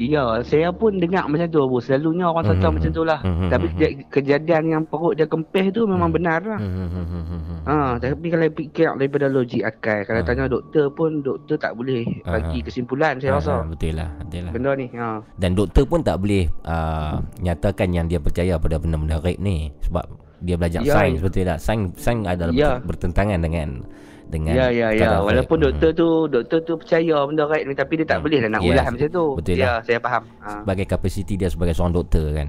Ya, 0.00 0.40
saya 0.40 0.72
pun 0.72 0.96
dengar 0.96 1.28
macam 1.28 1.44
tu 1.52 1.60
Abu. 1.60 1.76
Selalunya 1.84 2.24
orang 2.32 2.48
mm-hmm. 2.48 2.60
cakap 2.64 2.70
macam 2.72 2.90
tu 2.96 3.04
lah. 3.04 3.20
Mm-hmm. 3.20 3.48
Tapi 3.52 3.66
dia, 3.76 3.88
kejadian 4.08 4.62
yang 4.72 4.82
perut 4.88 5.12
dia 5.12 5.28
kempeh 5.28 5.68
tu 5.68 5.84
memang 5.84 6.08
mm-hmm. 6.08 6.16
benar 6.16 6.40
lah. 6.40 6.60
Mm-hmm. 6.60 7.58
Ha, 7.68 7.76
tapi 8.00 8.26
kalau 8.32 8.48
fikir 8.56 8.88
daripada 8.96 9.26
logik 9.28 9.60
akal, 9.60 10.00
kalau 10.08 10.20
uh. 10.20 10.26
tanya 10.26 10.48
doktor 10.48 10.88
pun, 10.96 11.20
doktor 11.20 11.60
tak 11.60 11.76
boleh 11.76 12.08
bagi 12.24 12.64
kesimpulan 12.64 13.20
saya 13.20 13.36
uh. 13.36 13.44
rasa. 13.44 13.54
Betul 13.68 14.00
lah. 14.00 14.08
Betul 14.24 14.40
lah. 14.48 14.52
Benda 14.56 14.70
ni. 14.72 14.86
Ha. 14.96 15.20
Dan 15.36 15.50
doktor 15.52 15.84
pun 15.84 16.00
tak 16.00 16.16
boleh 16.16 16.48
uh, 16.64 17.20
nyatakan 17.44 17.92
yang 17.92 18.08
dia 18.08 18.16
percaya 18.16 18.56
pada 18.56 18.80
benda-benda 18.80 19.20
rape 19.20 19.36
ni. 19.36 19.68
Sebab 19.84 20.08
dia 20.40 20.56
belajar 20.56 20.80
ya. 20.80 20.96
sains, 20.96 21.20
betul 21.20 21.44
tak? 21.44 21.60
Sains, 21.60 21.92
sains 22.00 22.24
adalah 22.24 22.56
ya. 22.56 22.80
bertentangan 22.80 23.44
dengan 23.44 23.84
dengan 24.30 24.54
Ya 24.54 24.66
ya 24.70 24.88
ya 24.94 25.18
walaupun 25.20 25.58
right. 25.58 25.66
doktor 25.74 25.90
tu 25.92 26.08
doktor 26.30 26.58
tu 26.62 26.72
percaya 26.78 27.26
benda 27.26 27.44
right 27.50 27.66
ni 27.66 27.74
tapi 27.74 27.98
dia 27.98 28.06
tak 28.06 28.22
hmm. 28.22 28.24
boleh 28.24 28.38
lah 28.46 28.50
nak 28.54 28.62
yes. 28.62 28.70
ulas 28.70 28.86
macam 28.94 29.08
tu. 29.10 29.24
Betul 29.42 29.54
ya 29.58 29.66
lah. 29.66 29.78
saya 29.82 29.98
faham. 29.98 30.22
Ha. 30.40 30.50
Sebagai 30.62 30.86
kapasiti 30.86 31.34
dia 31.34 31.48
sebagai 31.50 31.74
seorang 31.74 31.94
doktor 31.98 32.24
kan. 32.30 32.48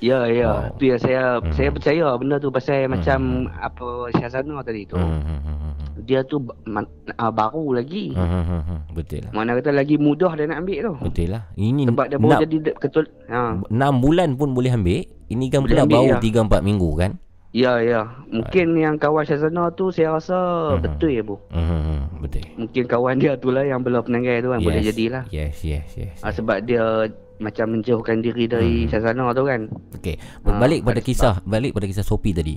Ya 0.00 0.28
ya 0.28 0.68
oh. 0.68 0.76
tu 0.76 0.92
yang 0.92 1.00
saya 1.00 1.40
hmm. 1.40 1.56
saya 1.56 1.68
percaya 1.72 2.06
benda 2.20 2.36
tu 2.36 2.52
pasal 2.52 2.84
hmm. 2.84 2.90
macam 2.96 3.20
apa 3.60 3.88
Syazana 4.16 4.60
tadi 4.64 4.84
tu. 4.88 4.96
Hmm. 4.96 5.20
hmm, 5.20 5.40
hmm, 5.40 5.56
hmm. 5.60 5.72
Dia 6.08 6.20
tu 6.24 6.40
uh, 6.40 7.32
baru 7.32 7.76
lagi. 7.76 8.12
Hmm. 8.16 8.80
Betul 8.96 9.28
lah. 9.28 9.32
Mana 9.36 9.56
kata 9.60 9.72
lagi 9.72 10.00
mudah 10.00 10.32
dia 10.36 10.48
nak 10.48 10.64
ambil 10.64 10.78
tu. 10.84 10.94
Betul 11.04 11.28
lah. 11.36 11.42
Ini 11.56 11.88
sebab 11.88 12.06
dia 12.08 12.18
baru 12.20 12.40
jadi 12.44 12.56
ketul 12.76 13.04
ha. 13.28 13.60
6 13.68 14.04
bulan 14.04 14.28
pun 14.36 14.52
boleh 14.52 14.72
ambil. 14.72 15.04
Ini 15.30 15.44
kan 15.52 15.60
pula 15.64 15.84
baru 15.86 16.16
ya. 16.16 16.20
3 16.20 16.48
4 16.48 16.60
minggu 16.64 16.90
kan. 16.96 17.12
Ya, 17.50 17.82
ya. 17.82 18.06
Mungkin 18.30 18.78
uh. 18.78 18.82
yang 18.86 18.94
kawan 18.94 19.26
Syazana 19.26 19.74
tu 19.74 19.90
saya 19.90 20.14
rasa 20.14 20.38
uh-huh. 20.38 20.82
betul 20.86 21.10
ya, 21.10 21.22
Bu. 21.26 21.34
Uh-huh. 21.50 22.00
Betul. 22.22 22.46
Mungkin 22.54 22.82
kawan 22.86 23.18
dia 23.18 23.34
tu 23.34 23.50
lah 23.50 23.66
yang 23.66 23.82
belum 23.82 24.06
penanggai 24.06 24.38
tu 24.38 24.54
kan. 24.54 24.58
Yes. 24.62 24.66
Boleh 24.70 24.82
jadilah. 24.86 25.24
Yes, 25.34 25.56
yes, 25.66 25.88
yes. 25.98 26.16
Uh, 26.22 26.30
sebab 26.30 26.62
dia 26.62 27.10
macam 27.42 27.66
menjauhkan 27.74 28.22
diri 28.22 28.46
dari 28.46 28.86
hmm. 28.86 28.90
Syazana 28.94 29.34
tu 29.34 29.42
kan. 29.42 29.66
Okey. 29.98 30.14
Balik 30.46 30.80
uh, 30.84 30.86
pada 30.94 31.00
kisah, 31.02 31.34
sebab. 31.42 31.50
balik 31.50 31.70
pada 31.74 31.86
kisah 31.90 32.06
Sopi 32.06 32.30
tadi. 32.30 32.56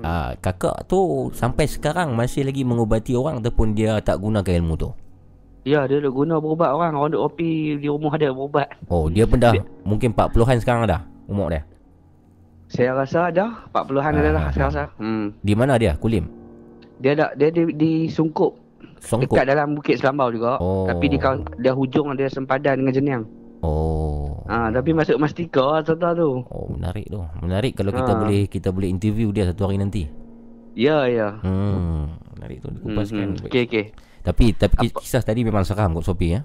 Hmm. 0.00 0.04
Uh, 0.04 0.30
kakak 0.40 0.88
tu 0.88 1.28
sampai 1.36 1.68
sekarang 1.68 2.16
masih 2.16 2.48
lagi 2.48 2.64
mengubati 2.64 3.12
orang 3.12 3.44
ataupun 3.44 3.76
dia 3.76 4.00
tak 4.00 4.16
gunakan 4.16 4.64
ilmu 4.64 4.74
tu? 4.80 4.90
Ya, 5.66 5.82
dia 5.90 5.98
dah 5.98 6.12
guna 6.14 6.38
berubat 6.38 6.72
orang. 6.72 6.94
Orang 6.94 7.10
duk 7.12 7.22
kopi 7.26 7.76
di 7.76 7.90
rumah 7.90 8.14
dia 8.16 8.30
berubat. 8.30 8.70
Oh, 8.86 9.10
dia 9.10 9.26
pun 9.26 9.42
dah 9.42 9.50
dia. 9.52 9.66
mungkin 9.82 10.14
40-an 10.14 10.62
sekarang 10.62 10.86
dah 10.86 11.02
umur 11.26 11.50
dia. 11.50 11.66
Saya 12.66 12.98
rasa 12.98 13.30
dah 13.30 13.70
40-an 13.70 14.12
uh, 14.14 14.20
adalah 14.20 14.44
saya 14.50 14.66
rasa. 14.68 14.84
Hmm. 14.98 15.34
Di 15.38 15.54
mana 15.54 15.78
dia? 15.78 15.94
Kulim. 15.94 16.26
Dia 16.98 17.14
dah 17.14 17.30
dia 17.38 17.48
di, 17.54 17.70
di 17.72 17.90
Sungkup. 18.10 18.58
Sungkup. 18.98 19.38
Dekat 19.38 19.46
dalam 19.46 19.78
Bukit 19.78 20.02
Selambau 20.02 20.34
juga. 20.34 20.58
Oh. 20.58 20.88
Tapi 20.90 21.06
di 21.06 21.18
dia 21.62 21.72
hujung 21.72 22.16
dia 22.18 22.26
sempadan 22.26 22.82
dengan 22.82 22.92
Jeniang. 22.92 23.24
Oh. 23.62 24.42
Ah, 24.46 24.70
tapi 24.70 24.94
masuk 24.94 25.18
Mastika 25.18 25.82
serta 25.82 26.14
tu. 26.14 26.42
Oh, 26.46 26.66
menarik 26.70 27.06
tu. 27.10 27.18
Menarik 27.42 27.74
kalau 27.74 27.90
ha. 27.94 27.98
kita 28.02 28.12
boleh 28.14 28.40
kita 28.46 28.68
boleh 28.70 28.88
interview 28.90 29.30
dia 29.34 29.46
satu 29.46 29.66
hari 29.66 29.78
nanti. 29.78 30.06
Ya, 30.76 31.06
ya. 31.08 31.38
Hmm. 31.42 32.18
Menarik 32.36 32.62
tu 32.62 32.68
dikupaskan. 32.70 33.42
Hmm. 33.42 33.46
Okey, 33.46 33.62
okey. 33.66 33.84
Tapi 34.26 34.44
tapi 34.58 34.90
Apa? 34.90 34.98
kisah 35.02 35.22
tadi 35.22 35.46
memang 35.46 35.62
seram 35.62 35.94
kot 35.94 36.06
Sopi 36.06 36.34
ya. 36.34 36.42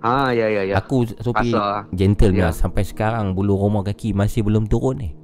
Ha, 0.00 0.32
ya 0.32 0.48
ya 0.48 0.62
ya. 0.64 0.74
Aku 0.80 1.04
Sopi 1.04 1.52
gentle 1.92 2.32
ya. 2.32 2.52
sampai 2.56 2.88
sekarang 2.88 3.36
bulu 3.36 3.56
roma 3.56 3.84
kaki 3.84 4.16
masih 4.16 4.44
belum 4.44 4.64
turun 4.64 4.96
ni. 4.96 5.19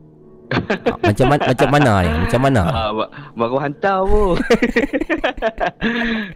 Macam 1.02 1.26
mana 1.26 1.42
macam 1.50 1.68
mana 1.68 1.92
ni? 2.02 2.10
Macam 2.26 2.40
mana? 2.42 2.62
Ha, 2.70 2.82
baru 3.34 3.56
hantar 3.58 3.98
pun. 4.06 4.34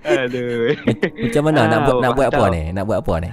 Aduh. 0.20 0.74
Macam 1.28 1.42
mana 1.46 1.60
nak 1.70 1.80
buat 1.86 1.96
nak 2.02 2.12
buat 2.16 2.28
apa 2.30 2.44
ni? 2.50 2.62
Nak 2.74 2.84
buat 2.86 2.98
apa 3.00 3.14
ni? 3.22 3.30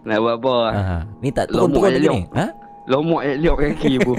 Nak 0.00 0.18
buat 0.18 0.34
apa? 0.40 0.56
Ha. 0.72 0.96
Ni 1.20 1.28
tak 1.30 1.46
turun-turun 1.52 1.90
lagi 1.92 2.08
ni. 2.08 2.22
Ha? 2.34 2.46
Lomok 2.90 3.22
elok 3.22 3.56
kaki 3.60 3.92
pun. 4.02 4.18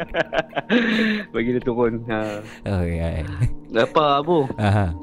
Bagi 1.34 1.50
dia 1.56 1.62
turun. 1.64 2.04
Ha. 2.06 2.20
Oh, 2.68 2.82
ya. 2.84 3.26
Apa 3.74 4.22
abu? 4.22 4.46
Ha. 4.60 4.94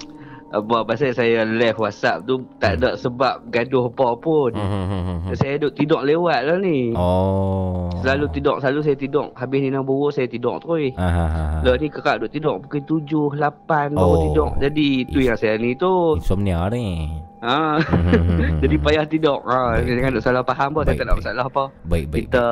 Abang 0.47 0.87
pasal 0.87 1.11
saya 1.11 1.43
left 1.43 1.75
WhatsApp 1.75 2.23
tu 2.23 2.39
tak 2.55 2.79
ada 2.79 2.95
sebab 2.95 3.51
gaduh 3.51 3.91
apa 3.91 4.07
pun. 4.15 4.55
Hmm, 4.55 4.87
hmm, 4.87 5.03
hmm, 5.27 5.35
saya 5.35 5.59
duduk 5.59 5.75
tidur 5.75 6.01
lewat 6.07 6.39
lah 6.47 6.57
ni. 6.63 6.95
Oh. 6.95 7.91
Selalu 7.99 8.25
tidur, 8.31 8.55
selalu 8.63 8.79
saya 8.79 8.95
tidur. 8.95 9.27
Habis 9.35 9.59
ni 9.59 9.69
nak 9.75 9.83
buru 9.83 10.07
saya 10.07 10.31
tidur 10.31 10.55
terus. 10.63 10.95
Lah 10.95 11.75
ni 11.75 11.91
kakak 11.91 12.23
duduk 12.23 12.31
tidur 12.31 12.55
pukul 12.63 12.81
tujuh, 12.87 13.27
lapan 13.35 13.91
baru 13.91 14.07
oh. 14.07 14.21
tidur. 14.31 14.49
Jadi 14.63 15.03
tu 15.11 15.19
yang 15.19 15.35
saya 15.35 15.59
ni 15.59 15.75
tu. 15.75 16.15
Insomnia 16.15 16.71
ni. 16.71 17.11
Ha. 17.43 17.77
Jadi 18.63 18.75
payah 18.79 19.05
tidur. 19.05 19.43
Ha, 19.45 19.83
jangan 19.83 20.15
nak 20.15 20.23
salah 20.23 20.43
faham 20.47 20.69
pun, 20.73 20.83
saya 20.87 20.95
tak 20.95 21.05
nak 21.05 21.17
masalah 21.19 21.45
apa. 21.45 21.63
Baik, 21.85 22.05
baik. 22.09 22.23
Kita 22.31 22.45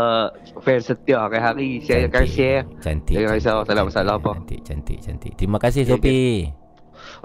fans 0.62 0.84
setia 0.84 1.18
hari 1.26 1.40
hari, 1.40 1.70
saya 1.82 2.12
akan 2.12 2.26
share. 2.28 2.62
Cantik. 2.84 3.16
Jangan 3.18 3.32
risau, 3.34 3.58
tak 3.64 3.74
ada 3.74 3.84
masalah 3.88 4.14
apa. 4.20 4.32
Cantik, 4.36 4.62
cantik, 4.68 5.00
cantik. 5.00 5.32
Terima 5.40 5.58
kasih 5.58 5.88
Sopi. 5.88 6.65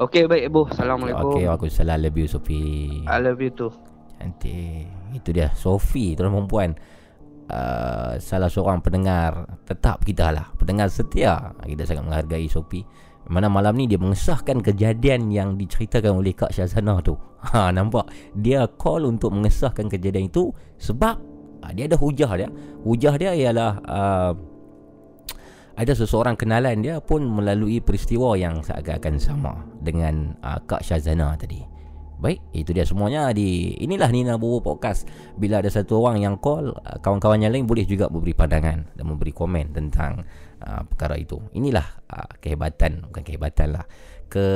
Okey 0.01 0.25
baik 0.25 0.49
ibu. 0.49 0.65
Assalamualaikum. 0.65 1.37
Okey 1.37 1.45
aku 1.45 1.69
salam 1.69 2.01
love 2.01 2.17
you 2.17 2.25
Sofi. 2.25 2.89
I 3.05 3.21
love 3.21 3.37
you 3.37 3.53
too. 3.53 3.69
Cantik. 4.17 4.89
Itu 5.13 5.29
dia 5.37 5.53
Sofi 5.53 6.17
tuan 6.17 6.33
perempuan. 6.33 6.73
Uh, 7.51 8.15
salah 8.23 8.47
seorang 8.47 8.79
pendengar 8.79 9.43
tetap 9.67 10.07
kita 10.07 10.31
lah 10.31 10.55
pendengar 10.55 10.87
setia 10.87 11.51
kita 11.67 11.83
sangat 11.83 12.07
menghargai 12.07 12.47
Sofi 12.47 12.87
mana 13.27 13.51
malam 13.51 13.75
ni 13.75 13.91
dia 13.91 13.99
mengesahkan 13.99 14.63
kejadian 14.63 15.35
yang 15.35 15.59
diceritakan 15.59 16.23
oleh 16.23 16.31
Kak 16.31 16.55
Syazana 16.55 17.03
tu 17.03 17.19
ha, 17.51 17.75
nampak 17.75 18.07
dia 18.39 18.71
call 18.79 19.03
untuk 19.03 19.35
mengesahkan 19.35 19.91
kejadian 19.91 20.31
itu 20.31 20.55
sebab 20.79 21.19
ha, 21.67 21.75
dia 21.75 21.91
ada 21.91 21.99
hujah 21.99 22.31
dia 22.39 22.49
hujah 22.87 23.19
dia 23.19 23.35
ialah 23.35 23.83
uh, 23.83 24.33
ada 25.81 25.97
seseorang 25.97 26.37
kenalan 26.37 26.85
dia 26.85 27.01
pun 27.01 27.25
melalui 27.25 27.81
peristiwa 27.81 28.37
yang 28.37 28.61
seakan-akan 28.61 29.17
sama 29.17 29.65
dengan 29.81 30.37
uh, 30.45 30.61
Kak 30.69 30.85
Syazana 30.85 31.33
tadi. 31.41 31.65
Baik, 32.21 32.37
itu 32.53 32.77
dia 32.77 32.85
semuanya 32.85 33.33
di 33.33 33.73
inilah 33.81 34.13
Nina 34.13 34.37
Bobo 34.37 34.61
Podcast. 34.61 35.09
Bila 35.41 35.65
ada 35.65 35.73
satu 35.73 36.05
orang 36.05 36.21
yang 36.21 36.37
call, 36.37 36.77
uh, 36.77 37.01
kawan-kawan 37.01 37.41
yang 37.41 37.57
lain 37.57 37.65
boleh 37.65 37.89
juga 37.89 38.13
memberi 38.13 38.37
pandangan 38.37 38.93
dan 38.93 39.05
memberi 39.09 39.33
komen 39.33 39.73
tentang 39.73 40.21
uh, 40.61 40.85
perkara 40.85 41.17
itu. 41.17 41.41
Inilah 41.57 41.89
uh, 42.13 42.29
kehebatan, 42.45 43.09
bukan 43.09 43.25
kehebatan 43.25 43.81
lah. 43.81 43.89
Ke 44.29 44.47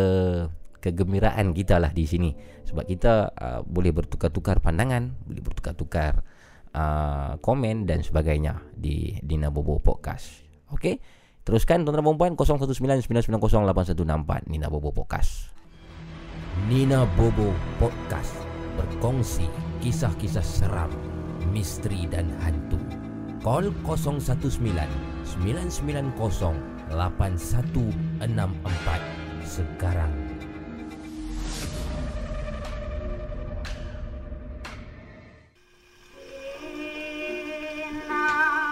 kegembiraan 0.84 1.56
kita 1.56 1.80
lah 1.80 1.88
di 1.96 2.04
sini. 2.04 2.36
Sebab 2.68 2.84
kita 2.84 3.32
uh, 3.32 3.60
boleh 3.64 3.96
bertukar-tukar 3.96 4.60
pandangan, 4.60 5.16
boleh 5.24 5.40
bertukar-tukar 5.40 6.20
uh, 6.76 7.40
komen 7.40 7.88
dan 7.88 8.04
sebagainya 8.04 8.60
di 8.76 9.16
Nina 9.24 9.48
Bobo 9.48 9.80
Podcast. 9.80 10.44
Okey. 10.68 11.13
Teruskan 11.44 11.84
tuan-tuan 11.84 12.08
dan 12.08 12.16
puan 12.16 12.32
0199908164 12.40 14.48
Nina 14.48 14.72
Bobo 14.72 14.96
Podcast. 14.96 15.52
Nina 16.72 17.04
Bobo 17.20 17.52
Podcast 17.76 18.32
berkongsi 18.80 19.44
kisah-kisah 19.84 20.40
seram, 20.40 20.88
misteri 21.52 22.08
dan 22.08 22.32
hantu. 22.40 22.80
Call 23.44 23.68
019-990-8164 25.36 26.96
sekarang. 29.44 30.16
Nina 37.84 38.63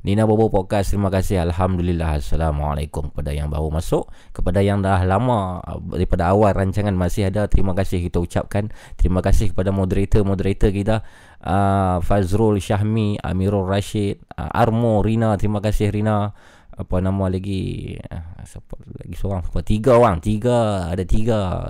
Bobo 0.00 0.48
Podcast 0.48 0.96
Terima 0.96 1.12
kasih. 1.12 1.44
Alhamdulillah. 1.44 2.16
Assalamualaikum. 2.24 3.12
Kepada 3.12 3.36
yang 3.36 3.52
baru 3.52 3.68
masuk 3.68 4.08
Kepada 4.32 4.64
yang 4.64 4.80
dah 4.80 5.04
lama 5.04 5.60
Daripada 5.92 6.32
awal 6.32 6.56
rancangan 6.56 6.96
Masih 6.96 7.28
ada 7.28 7.44
Terima 7.52 7.76
kasih 7.76 8.00
kita 8.08 8.16
ucapkan. 8.16 8.72
Terima 8.96 9.20
kasih 9.20 9.52
kepada 9.52 9.68
moderator-moderator 9.76 10.72
kita 10.72 10.96
uh, 11.44 12.00
Fazrul 12.00 12.60
Syahmi 12.60 13.20
Amirul 13.20 13.68
Rashid 13.68 14.20
uh, 14.36 14.48
Armo 14.52 15.04
Rina. 15.04 15.36
Terima 15.36 15.60
kasih 15.60 15.92
Rina. 15.92 16.32
Apa 16.72 17.04
nama 17.04 17.28
lagi? 17.28 17.96
Uh, 18.00 18.44
siapa, 18.48 18.80
Lagi 19.04 19.16
seorang? 19.16 19.44
Siapa? 19.44 19.60
Tiga 19.64 20.00
orang. 20.00 20.16
Tiga. 20.24 20.88
Ada 20.88 21.04
tiga 21.04 21.68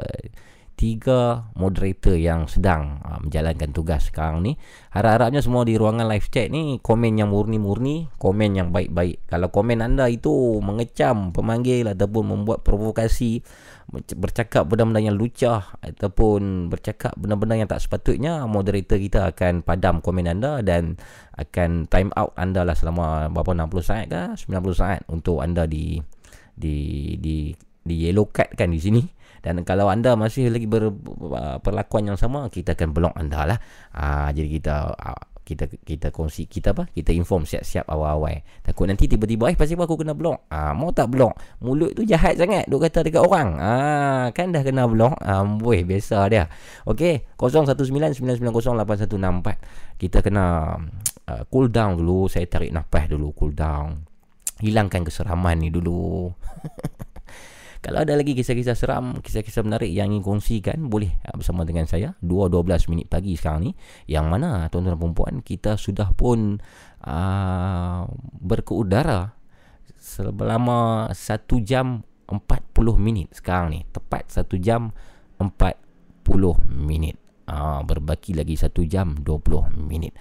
tiga 0.81 1.53
moderator 1.61 2.17
yang 2.17 2.49
sedang 2.49 3.05
uh, 3.05 3.21
menjalankan 3.21 3.69
tugas 3.69 4.09
sekarang 4.09 4.41
ni. 4.41 4.57
Harap-harapnya 4.97 5.45
semua 5.45 5.69
di 5.69 5.77
ruangan 5.77 6.09
live 6.09 6.33
chat 6.33 6.49
ni 6.49 6.81
komen 6.81 7.21
yang 7.21 7.29
murni-murni 7.29 8.09
komen 8.17 8.57
yang 8.57 8.73
baik-baik. 8.73 9.29
Kalau 9.29 9.53
komen 9.53 9.85
anda 9.85 10.09
itu 10.09 10.33
mengecam 10.65 11.37
pemanggil 11.37 11.85
ataupun 11.93 12.33
membuat 12.33 12.65
provokasi 12.65 13.45
bercakap 13.91 14.71
benda-benda 14.71 15.03
yang 15.03 15.19
lucah 15.19 15.77
ataupun 15.83 16.71
bercakap 16.71 17.13
benda-benda 17.19 17.59
yang 17.59 17.69
tak 17.69 17.83
sepatutnya 17.83 18.47
moderator 18.47 18.97
kita 18.97 19.35
akan 19.35 19.67
padam 19.67 19.99
komen 19.99 20.31
anda 20.31 20.63
dan 20.63 20.95
akan 21.35 21.91
time 21.91 22.15
out 22.15 22.31
anda 22.39 22.63
lah 22.63 22.79
selama 22.79 23.27
berapa 23.35 23.67
60 23.67 23.83
saat 23.83 24.07
ke 24.07 24.23
90 24.47 24.79
saat 24.79 25.03
untuk 25.11 25.43
anda 25.43 25.67
di 25.67 25.99
di 26.55 27.19
di 27.19 27.51
di 27.83 27.95
yellow 28.07 28.31
card 28.31 28.55
kan 28.55 28.71
di 28.71 28.79
sini 28.79 29.03
dan 29.41 29.65
kalau 29.65 29.89
anda 29.89 30.13
masih 30.17 30.53
lagi 30.53 30.69
berperlakuan 30.69 32.13
yang 32.13 32.19
sama 32.21 32.53
kita 32.53 32.77
akan 32.77 32.93
block 32.93 33.17
anda 33.17 33.49
lah. 33.49 33.59
Ha, 33.97 34.29
jadi 34.37 34.49
kita 34.61 34.75
uh, 34.93 35.23
kita 35.51 35.67
kita 35.83 36.15
kongsi 36.15 36.47
kita 36.47 36.71
apa? 36.71 36.87
Kita 36.95 37.11
inform 37.11 37.43
siap-siap 37.43 37.91
awal-awal. 37.91 38.47
Takut 38.63 38.87
nanti 38.87 39.11
tiba-tiba 39.11 39.51
eh 39.51 39.59
pasal 39.59 39.83
aku 39.83 39.99
kena 39.99 40.15
block? 40.15 40.47
Ah 40.47 40.71
ha, 40.71 40.79
mau 40.79 40.95
tak 40.95 41.11
block? 41.11 41.35
Mulut 41.59 41.99
tu 41.99 42.07
jahat 42.07 42.39
sangat 42.39 42.71
duk 42.71 42.87
kata 42.87 43.03
dekat 43.03 43.27
orang. 43.27 43.59
Ah 43.59 43.67
ha, 43.67 44.31
kan 44.31 44.55
dah 44.55 44.63
kena 44.63 44.87
block? 44.87 45.19
Ah 45.19 45.43
ha, 45.43 45.83
biasa 45.83 46.31
dia. 46.31 46.47
Okey 46.87 47.27
0199908164 47.35 49.99
kita 49.99 50.23
kena 50.23 50.79
uh, 51.27 51.43
cool 51.51 51.67
down 51.67 51.99
dulu. 51.99 52.31
Saya 52.31 52.47
tarik 52.47 52.71
nafas 52.71 53.11
dulu 53.11 53.35
cool 53.35 53.51
down. 53.51 54.07
Hilangkan 54.61 55.09
keseraman 55.09 55.57
ni 55.57 55.73
dulu 55.73 56.29
Kalau 57.81 58.05
ada 58.05 58.13
lagi 58.13 58.37
kisah-kisah 58.37 58.77
seram, 58.77 59.25
kisah-kisah 59.25 59.65
menarik 59.65 59.89
yang 59.89 60.13
ingin 60.13 60.21
kongsikan, 60.21 60.93
boleh 60.93 61.17
ah, 61.25 61.33
bersama 61.33 61.65
dengan 61.65 61.89
saya. 61.89 62.13
2.12 62.21 62.93
minit 62.93 63.09
pagi 63.09 63.33
sekarang 63.41 63.61
ni. 63.65 63.73
Yang 64.05 64.27
mana, 64.29 64.69
tuan-tuan 64.69 64.97
dan 64.97 65.01
perempuan, 65.01 65.35
kita 65.41 65.81
sudah 65.81 66.13
pun 66.13 66.61
uh, 67.09 68.05
berkeudara 68.37 69.33
selama 69.97 71.09
1 71.09 71.17
jam 71.65 72.05
40 72.29 72.39
minit 73.01 73.33
sekarang 73.33 73.73
ni. 73.73 73.81
Tepat 73.89 74.29
1 74.29 74.45
jam 74.61 74.93
40 75.41 75.57
minit. 76.69 77.17
Ah, 77.49 77.81
berbaki 77.81 78.37
lagi 78.37 78.61
1 78.61 78.77
jam 78.85 79.17
20 79.25 79.73
minit. 79.89 80.13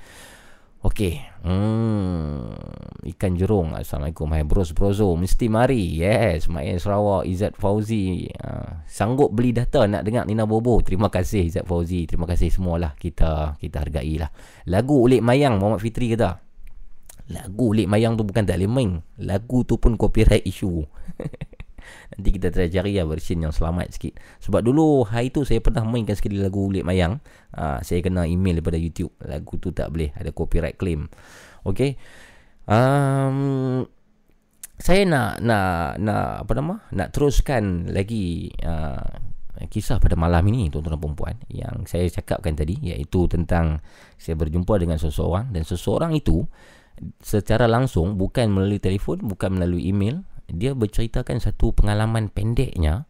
Okey. 0.79 1.19
Hmm, 1.43 2.55
ikan 3.03 3.35
jerung. 3.35 3.75
Assalamualaikum. 3.75 4.31
Hai 4.31 4.47
bros 4.47 4.71
brozo. 4.71 5.11
Mesti 5.19 5.51
mari. 5.51 5.99
Yes. 5.99 6.47
Main 6.47 6.79
Sarawak. 6.79 7.27
Izzat 7.27 7.59
Fauzi. 7.59 8.31
Uh, 8.31 8.87
sanggup 8.87 9.35
beli 9.35 9.51
data 9.51 9.83
nak 9.91 10.07
dengar 10.07 10.23
Nina 10.23 10.47
Bobo. 10.47 10.79
Terima 10.79 11.11
kasih 11.11 11.43
Izzat 11.51 11.67
Fauzi. 11.67 12.07
Terima 12.07 12.23
kasih 12.23 12.47
semualah. 12.47 12.95
Kita 12.95 13.59
kita 13.59 13.83
hargai 13.83 14.23
lah. 14.23 14.31
Lagu 14.71 15.03
Ulik 15.03 15.19
Mayang. 15.19 15.59
Muhammad 15.59 15.83
Fitri 15.83 16.15
kata. 16.15 16.39
Lagu 17.27 17.75
Ulik 17.75 17.91
Mayang 17.91 18.15
tu 18.15 18.23
bukan 18.23 18.47
tak 18.47 18.55
boleh 18.63 18.71
main. 18.71 18.91
Lagu 19.19 19.67
tu 19.67 19.75
pun 19.83 19.99
copyright 19.99 20.47
issue. 20.47 20.87
Nanti 22.15 22.29
kita 22.35 22.49
try 22.53 22.67
cari 22.69 22.97
lah 22.97 23.05
version 23.07 23.39
yang 23.41 23.53
selamat 23.53 23.93
sikit. 23.95 24.17
Sebab 24.43 24.65
dulu 24.65 25.07
hari 25.07 25.29
tu 25.29 25.45
saya 25.45 25.61
pernah 25.63 25.85
mainkan 25.85 26.17
sekali 26.17 26.41
lagu 26.41 26.67
Ulit 26.69 26.83
Mayang. 26.83 27.21
Uh, 27.53 27.79
Saya 27.81 28.03
kena 28.03 28.25
email 28.25 28.59
daripada 28.59 28.77
YouTube. 28.77 29.13
Lagu 29.23 29.57
tu 29.57 29.73
tak 29.73 29.93
boleh 29.93 30.13
ada 30.13 30.29
copyright 30.29 30.75
claim. 30.77 31.09
Okay 31.65 31.99
um, 32.69 33.83
Saya 34.79 35.01
nak 35.09 35.43
nak 35.43 35.99
nak 35.99 36.25
apa 36.45 36.51
nama? 36.55 36.75
Nak 36.93 37.09
teruskan 37.11 37.89
lagi 37.91 38.53
uh, 38.63 39.27
Kisah 39.59 39.99
pada 39.99 40.15
malam 40.15 40.39
ini 40.47 40.71
tuan-tuan 40.71 40.95
dan 40.95 41.01
perempuan 41.03 41.35
Yang 41.51 41.91
saya 41.91 42.07
cakapkan 42.07 42.55
tadi 42.55 42.79
Iaitu 42.79 43.27
tentang 43.27 43.83
Saya 44.15 44.39
berjumpa 44.39 44.79
dengan 44.79 44.95
seseorang. 44.95 45.51
Dan 45.51 45.67
seseorang 45.67 46.15
itu 46.15 46.47
Secara 47.19 47.67
langsung 47.67 48.15
Bukan 48.15 48.55
melalui 48.55 48.79
telefon 48.79 49.19
Bukan 49.19 49.59
melalui 49.59 49.91
email 49.91 50.23
dia 50.53 50.75
berceritakan 50.77 51.41
satu 51.41 51.71
pengalaman 51.73 52.29
pendeknya 52.29 53.09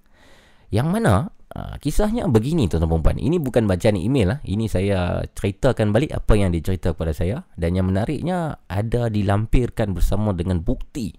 yang 0.70 0.94
mana 0.94 1.34
uh, 1.56 1.76
kisahnya 1.82 2.30
begini 2.30 2.70
tuan-tuan 2.70 3.02
puan 3.02 3.18
ini 3.18 3.42
bukan 3.42 3.66
bacaan 3.66 3.98
email 3.98 4.38
lah. 4.38 4.40
Ini 4.46 4.66
saya 4.70 5.26
ceritakan 5.26 5.90
balik 5.90 6.14
apa 6.14 6.34
yang 6.38 6.54
dia 6.54 6.62
cerita 6.62 6.94
kepada 6.94 7.14
saya. 7.14 7.46
Dan 7.58 7.78
yang 7.78 7.90
menariknya 7.90 8.62
ada 8.70 9.10
dilampirkan 9.10 9.94
bersama 9.98 10.34
dengan 10.34 10.62
bukti. 10.62 11.14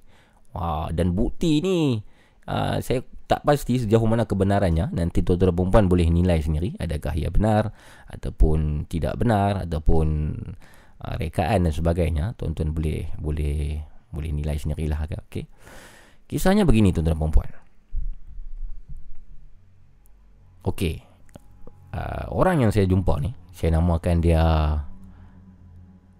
Wah, 0.54 0.90
dan 0.90 1.14
bukti 1.14 1.62
ni 1.62 1.98
uh, 2.50 2.78
saya 2.82 3.06
tak 3.30 3.46
pasti 3.46 3.78
sejauh 3.78 4.06
mana 4.06 4.26
kebenarannya. 4.26 4.90
Nanti 4.90 5.22
tuan-tuan 5.22 5.54
perempuan 5.54 5.86
boleh 5.86 6.06
nilai 6.10 6.42
sendiri 6.42 6.74
adakah 6.78 7.14
ia 7.14 7.30
benar 7.30 7.70
ataupun 8.10 8.90
tidak 8.90 9.14
benar 9.18 9.66
ataupun 9.66 10.06
uh, 11.02 11.14
rekaan 11.18 11.66
dan 11.66 11.74
sebagainya. 11.74 12.34
Tuan-tuan 12.34 12.74
boleh 12.74 13.14
boleh 13.18 13.82
boleh 14.10 14.30
nilai 14.34 14.58
sendirilah 14.58 15.06
okey? 15.30 15.46
Kisahnya 16.30 16.62
begini 16.62 16.94
tuan-tuan 16.94 17.18
dan 17.18 17.32
puan 17.34 17.50
Okey. 20.62 21.02
Uh, 21.90 22.30
orang 22.30 22.62
yang 22.62 22.70
saya 22.70 22.86
jumpa 22.86 23.18
ni, 23.18 23.34
saya 23.50 23.80
namakan 23.80 24.22
dia 24.22 24.44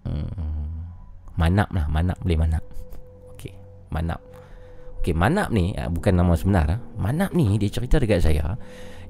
hmm, 0.03 1.39
Manap 1.39 1.71
lah, 1.71 1.87
Manap 1.87 2.19
boleh 2.19 2.35
Manap. 2.41 2.63
Okey, 3.31 3.55
Manap. 3.93 4.19
Okey, 4.99 5.15
Manap 5.15 5.47
ni 5.53 5.71
uh, 5.77 5.87
bukan 5.87 6.19
nama 6.19 6.33
sebenar. 6.35 6.67
Uh. 6.67 6.79
Manap 6.99 7.31
ni 7.31 7.55
dia 7.55 7.71
cerita 7.71 8.01
dekat 8.01 8.19
saya 8.19 8.59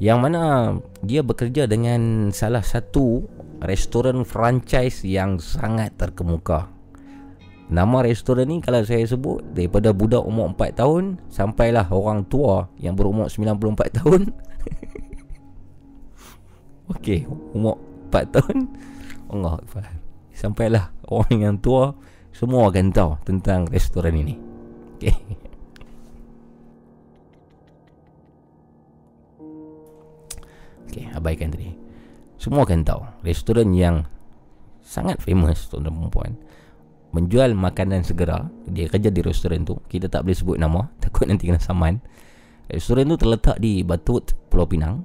yang 0.02 0.22
mana 0.22 0.74
dia 1.06 1.22
bekerja 1.22 1.70
dengan 1.70 2.34
salah 2.34 2.66
satu 2.66 3.22
restoran 3.62 4.26
franchise 4.26 5.06
yang 5.06 5.38
sangat 5.38 5.94
terkemuka 5.94 6.81
Nama 7.72 8.04
restoran 8.04 8.52
ni 8.52 8.60
kalau 8.60 8.84
saya 8.84 9.08
sebut 9.08 9.40
Daripada 9.56 9.96
budak 9.96 10.28
umur 10.28 10.52
4 10.52 10.76
tahun 10.76 11.04
Sampailah 11.32 11.88
orang 11.88 12.28
tua 12.28 12.68
yang 12.76 13.00
berumur 13.00 13.32
94 13.32 13.96
tahun. 14.04 14.22
Okey, 16.92 17.24
umur 17.56 17.80
4 18.12 18.36
tahun. 18.36 18.58
Allah 19.32 19.56
Akbar. 19.56 19.88
Sampailah 20.36 20.92
orang 21.08 21.38
yang 21.40 21.56
tua 21.64 21.96
Semua 22.36 22.68
akan 22.68 22.92
tahu 22.92 23.12
tentang 23.24 23.64
restoran 23.72 24.20
ini. 24.20 24.36
Okey. 25.00 25.16
Okey, 30.92 31.08
abaikan 31.16 31.56
tadi. 31.56 31.72
Semua 32.36 32.68
akan 32.68 32.84
tahu 32.84 33.02
Restoran 33.24 33.72
yang 33.72 34.04
Sangat 34.84 35.24
famous 35.24 35.72
tuan-tuan 35.72 35.96
perempuan 35.96 36.36
menjual 37.12 37.52
makanan 37.56 38.08
segera 38.08 38.48
dia 38.68 38.88
kerja 38.88 39.12
di 39.12 39.20
restoran 39.20 39.68
tu 39.68 39.76
kita 39.92 40.08
tak 40.08 40.24
boleh 40.24 40.38
sebut 40.38 40.58
nama 40.60 40.88
takut 41.04 41.28
nanti 41.28 41.48
kena 41.48 41.62
saman. 41.62 42.00
Restoran 42.72 43.12
tu 43.12 43.20
terletak 43.20 43.60
di 43.60 43.84
Batut 43.84 44.32
Pulau 44.48 44.64
Pinang. 44.64 45.04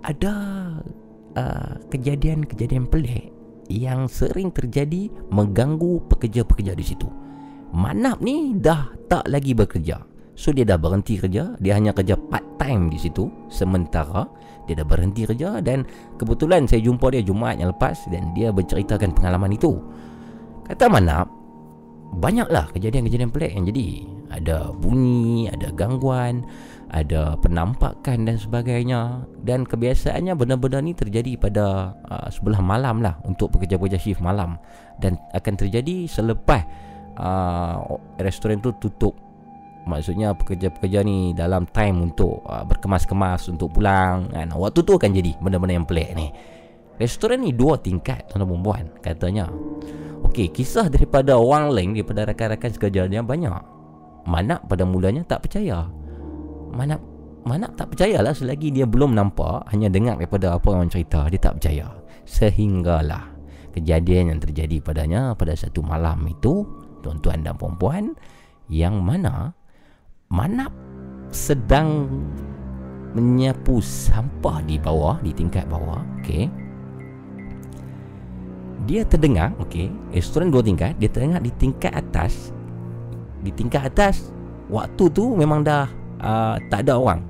Ada 0.00 0.32
uh, 1.36 1.72
kejadian-kejadian 1.92 2.88
pelik 2.88 3.28
yang 3.68 4.08
sering 4.08 4.48
terjadi 4.48 5.12
mengganggu 5.28 6.08
pekerja-pekerja 6.08 6.72
di 6.72 6.84
situ. 6.86 7.10
Manap 7.76 8.24
ni 8.24 8.56
dah 8.56 8.88
tak 9.12 9.28
lagi 9.28 9.52
bekerja. 9.52 10.00
So 10.36 10.52
dia 10.52 10.68
dah 10.68 10.76
berhenti 10.76 11.16
kerja 11.16 11.56
Dia 11.56 11.80
hanya 11.80 11.96
kerja 11.96 12.14
part 12.14 12.44
time 12.60 12.92
di 12.92 13.00
situ. 13.00 13.32
Sementara 13.48 14.28
Dia 14.68 14.76
dah 14.76 14.84
berhenti 14.84 15.24
kerja 15.24 15.64
Dan 15.64 15.88
kebetulan 16.20 16.68
saya 16.68 16.84
jumpa 16.84 17.08
dia 17.08 17.24
Jumaat 17.24 17.56
yang 17.56 17.72
lepas 17.72 18.04
Dan 18.12 18.36
dia 18.36 18.52
berceritakan 18.52 19.16
pengalaman 19.16 19.56
itu 19.56 19.80
Kata 20.66 20.90
mana 20.90 21.22
Banyaklah 22.16 22.70
kejadian-kejadian 22.70 23.30
pelik 23.34 23.52
yang 23.54 23.66
jadi. 23.66 23.88
Ada 24.26 24.74
bunyi, 24.74 25.46
ada 25.50 25.70
gangguan 25.74 26.46
Ada 26.90 27.34
penampakan 27.42 28.26
dan 28.26 28.36
sebagainya. 28.38 29.26
Dan 29.42 29.66
kebiasaannya 29.66 30.34
benda-benda 30.38 30.78
ni 30.82 30.94
terjadi 30.94 31.34
pada 31.38 31.94
uh, 32.06 32.28
sebelah 32.30 32.62
malam 32.62 33.02
lah 33.02 33.18
Untuk 33.26 33.54
pekerja-pekerja 33.54 33.98
shift 33.98 34.22
malam. 34.22 34.58
Dan 35.02 35.18
akan 35.34 35.54
terjadi 35.58 36.06
selepas 36.06 36.62
uh, 37.18 37.82
restoran 38.22 38.62
tu 38.62 38.74
tutup. 38.78 39.18
Maksudnya 39.86 40.34
pekerja-pekerja 40.34 41.06
ni 41.06 41.30
dalam 41.30 41.62
time 41.70 42.10
untuk 42.10 42.42
uh, 42.46 42.66
berkemas-kemas 42.66 43.46
untuk 43.46 43.70
pulang 43.70 44.26
kan? 44.34 44.50
Waktu 44.50 44.82
tu 44.82 44.98
akan 44.98 45.10
jadi 45.14 45.38
benda-benda 45.38 45.78
yang 45.78 45.86
pelik 45.86 46.10
ni 46.18 46.26
Restoran 46.96 47.44
ni 47.44 47.52
dua 47.52 47.76
tingkat 47.76 48.24
tuan-tuan 48.32 48.48
perempuan 48.48 48.84
katanya. 49.04 49.52
Okey, 50.24 50.48
kisah 50.48 50.88
daripada 50.88 51.36
orang 51.36 51.68
lain 51.72 51.92
daripada 51.92 52.24
rakan-rakan 52.24 52.70
sekerjanya 52.72 53.20
banyak. 53.20 53.52
Mana 54.24 54.58
pada 54.64 54.88
mulanya 54.88 55.22
tak 55.22 55.46
percaya. 55.46 55.86
Mana 56.72 56.96
mana 57.46 57.70
tak 57.78 57.94
percayalah 57.94 58.34
selagi 58.34 58.74
dia 58.74 58.90
belum 58.90 59.14
nampak 59.14 59.70
hanya 59.70 59.86
dengar 59.86 60.18
daripada 60.18 60.58
apa 60.58 60.66
orang 60.72 60.90
cerita 60.90 61.28
dia 61.30 61.38
tak 61.38 61.60
percaya. 61.60 61.86
Sehinggalah 62.26 63.36
kejadian 63.76 64.34
yang 64.34 64.40
terjadi 64.40 64.80
padanya 64.80 65.36
pada 65.36 65.52
satu 65.52 65.84
malam 65.84 66.24
itu 66.26 66.64
tuan-tuan 67.04 67.44
dan 67.44 67.54
puan-puan 67.54 68.16
yang 68.72 68.98
mana 69.04 69.52
mana 70.32 70.66
sedang 71.28 72.08
menyapu 73.14 73.78
sampah 73.78 74.64
di 74.66 74.80
bawah 74.80 75.20
di 75.22 75.30
tingkat 75.30 75.68
bawah 75.70 76.02
okey 76.20 76.50
dia 78.86 79.02
terdengar 79.02 79.50
okey 79.66 79.90
restoran 80.14 80.48
dua 80.48 80.62
tingkat 80.62 80.94
dia 81.02 81.10
terdengar 81.10 81.42
di 81.42 81.50
tingkat 81.58 81.90
atas. 81.90 82.54
Di 83.42 83.50
tingkat 83.50 83.90
atas 83.90 84.30
waktu 84.70 85.10
tu 85.10 85.34
memang 85.34 85.66
dah 85.66 85.90
uh, 86.22 86.56
tak 86.70 86.86
ada 86.86 86.96
orang. 86.96 87.20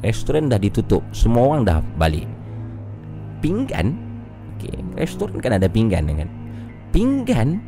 Restoran 0.00 0.48
dah 0.48 0.56
ditutup 0.60 1.04
semua 1.12 1.52
orang 1.52 1.62
dah 1.68 1.78
balik. 2.00 2.24
Pinggan 3.44 3.92
okey 4.56 4.76
restoran 4.96 5.36
kan 5.38 5.60
ada 5.60 5.68
pinggan 5.68 6.08
kan? 6.08 6.28
Pinggan 6.96 7.60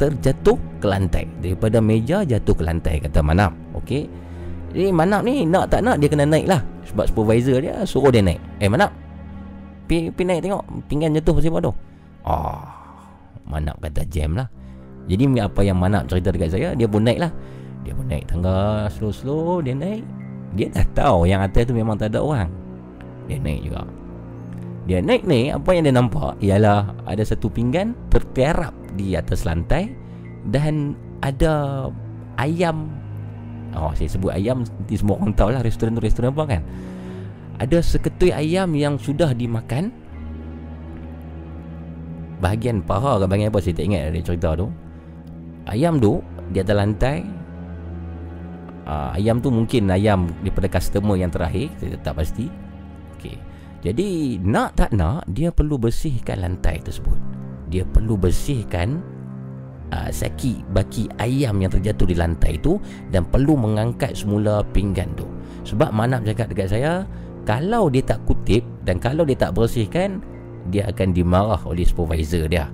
terjatuh 0.00 0.56
ke 0.80 0.86
lantai. 0.88 1.28
Daripada 1.44 1.84
meja 1.84 2.24
jatuh 2.24 2.56
ke 2.56 2.64
lantai 2.64 2.96
kata 3.04 3.20
manap 3.20 3.52
okey. 3.76 4.08
Jadi 4.72 4.88
manap 4.92 5.24
ni 5.24 5.44
nak 5.44 5.68
tak 5.68 5.84
nak 5.84 6.00
dia 6.00 6.08
kena 6.08 6.24
naik 6.24 6.48
lah 6.48 6.60
sebab 6.88 7.04
supervisor 7.08 7.60
dia 7.60 7.84
suruh 7.84 8.08
dia 8.08 8.24
naik. 8.24 8.40
Eh 8.60 8.68
manap 8.72 8.92
Pi, 9.88 10.12
pi 10.12 10.22
naik 10.22 10.44
tengok. 10.44 10.62
Pinggan 10.86 11.16
jatuh 11.16 11.32
pasal 11.40 11.50
apa 11.56 11.60
tu 11.64 11.72
Oh 12.28 12.60
Manap 13.48 13.80
kata 13.80 14.04
jam 14.12 14.36
lah. 14.36 14.44
Jadi 15.08 15.24
apa 15.40 15.64
yang 15.64 15.80
Manap 15.80 16.04
cerita 16.12 16.28
dekat 16.28 16.52
saya 16.52 16.76
Dia 16.76 16.84
pun 16.84 17.02
naik 17.02 17.24
lah. 17.24 17.32
Dia 17.82 17.96
pun 17.96 18.04
naik 18.04 18.28
tangga 18.28 18.86
Slow-slow 18.92 19.64
Dia 19.64 19.72
naik. 19.72 20.04
Dia 20.52 20.68
dah 20.68 20.86
tahu 20.92 21.24
Yang 21.24 21.40
atas 21.48 21.62
tu 21.64 21.72
memang 21.72 21.96
tak 21.96 22.12
ada 22.12 22.20
orang. 22.20 22.52
Dia 23.24 23.40
naik 23.40 23.64
juga. 23.64 23.88
Dia 24.84 25.00
naik 25.00 25.24
ni 25.24 25.48
Apa 25.48 25.72
yang 25.72 25.88
dia 25.88 25.94
nampak 25.96 26.36
Ialah 26.44 26.92
Ada 27.08 27.32
satu 27.32 27.48
pinggan 27.48 27.96
Terterap 28.12 28.76
Di 28.96 29.16
atas 29.16 29.48
lantai 29.48 29.92
Dan 30.48 30.92
Ada 31.24 31.88
Ayam. 32.36 32.92
Oh 33.76 33.92
saya 33.92 34.08
sebut 34.08 34.32
ayam 34.32 34.64
Nanti 34.64 34.96
semua 34.96 35.20
orang 35.20 35.36
tahu 35.36 35.52
lah 35.52 35.60
Restoran 35.60 35.92
tu 35.92 36.00
restoran 36.00 36.32
apa 36.32 36.44
kan 36.56 36.62
ada 37.58 37.78
seketui 37.82 38.30
ayam 38.30 38.74
yang 38.78 38.94
sudah 38.98 39.34
dimakan 39.34 39.90
Bahagian 42.38 42.86
paha 42.86 43.18
ke 43.18 43.26
bahagian 43.26 43.50
apa 43.50 43.58
saya 43.58 43.74
tak 43.74 43.86
ingat 43.90 44.02
dari 44.14 44.22
cerita 44.22 44.54
tu 44.54 44.70
Ayam 45.66 45.98
tu 45.98 46.22
di 46.54 46.62
atas 46.62 46.76
lantai 46.78 47.26
uh, 48.86 49.10
Ayam 49.10 49.42
tu 49.42 49.50
mungkin 49.50 49.90
ayam 49.90 50.30
daripada 50.46 50.70
customer 50.70 51.18
yang 51.18 51.34
terakhir 51.34 51.66
Saya 51.82 51.98
tak 51.98 52.14
pasti 52.22 52.46
okay. 53.18 53.34
Jadi 53.78 54.38
nak 54.42 54.74
tak 54.74 54.90
nak 54.90 55.22
dia 55.30 55.54
perlu 55.54 55.78
bersihkan 55.78 56.42
lantai 56.42 56.82
tersebut. 56.82 57.14
Dia 57.70 57.86
perlu 57.86 58.18
bersihkan 58.18 58.98
uh, 59.94 60.10
saki 60.10 60.66
baki 60.74 61.06
ayam 61.22 61.62
yang 61.62 61.70
terjatuh 61.70 62.10
di 62.10 62.18
lantai 62.18 62.58
itu 62.58 62.82
dan 63.14 63.22
perlu 63.28 63.54
mengangkat 63.54 64.18
semula 64.18 64.66
pinggan 64.74 65.14
tu. 65.14 65.30
Sebab 65.62 65.94
Manap 65.94 66.26
cakap 66.26 66.50
dekat 66.50 66.74
saya, 66.74 67.06
kalau 67.48 67.88
dia 67.88 68.04
tak 68.04 68.20
kutip 68.28 68.60
dan 68.84 69.00
kalau 69.00 69.24
dia 69.24 69.32
tak 69.32 69.56
bersihkan, 69.56 70.20
dia 70.68 70.84
akan 70.92 71.16
dimarah 71.16 71.56
oleh 71.64 71.80
supervisor 71.80 72.44
dia. 72.44 72.68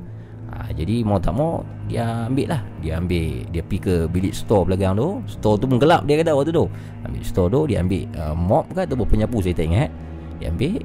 Ha, 0.51 0.75
jadi 0.75 1.07
mau 1.07 1.23
tak 1.23 1.39
mau 1.39 1.63
dia 1.87 2.27
ambil 2.27 2.59
lah. 2.59 2.63
Dia 2.83 2.99
ambil 2.99 3.43
Dia 3.51 3.63
pergi 3.63 3.81
ke 3.83 3.95
bilik 4.11 4.35
store 4.35 4.67
belakang 4.67 4.99
tu. 4.99 5.19
Store 5.31 5.59
tu 5.59 5.67
pun 5.67 5.79
gelap 5.79 6.07
dia 6.07 6.19
kata 6.19 6.35
waktu 6.35 6.55
tu. 6.55 6.67
Ambil 7.07 7.23
store 7.27 7.49
tu 7.51 7.61
Dia 7.67 7.83
ambil 7.83 8.07
uh, 8.15 8.35
mop 8.39 8.71
ke 8.71 8.87
Atau 8.87 9.03
penyapu 9.03 9.43
saya 9.43 9.55
tak 9.59 9.67
ingat. 9.67 9.91
Dia 10.39 10.55
ambil 10.55 10.79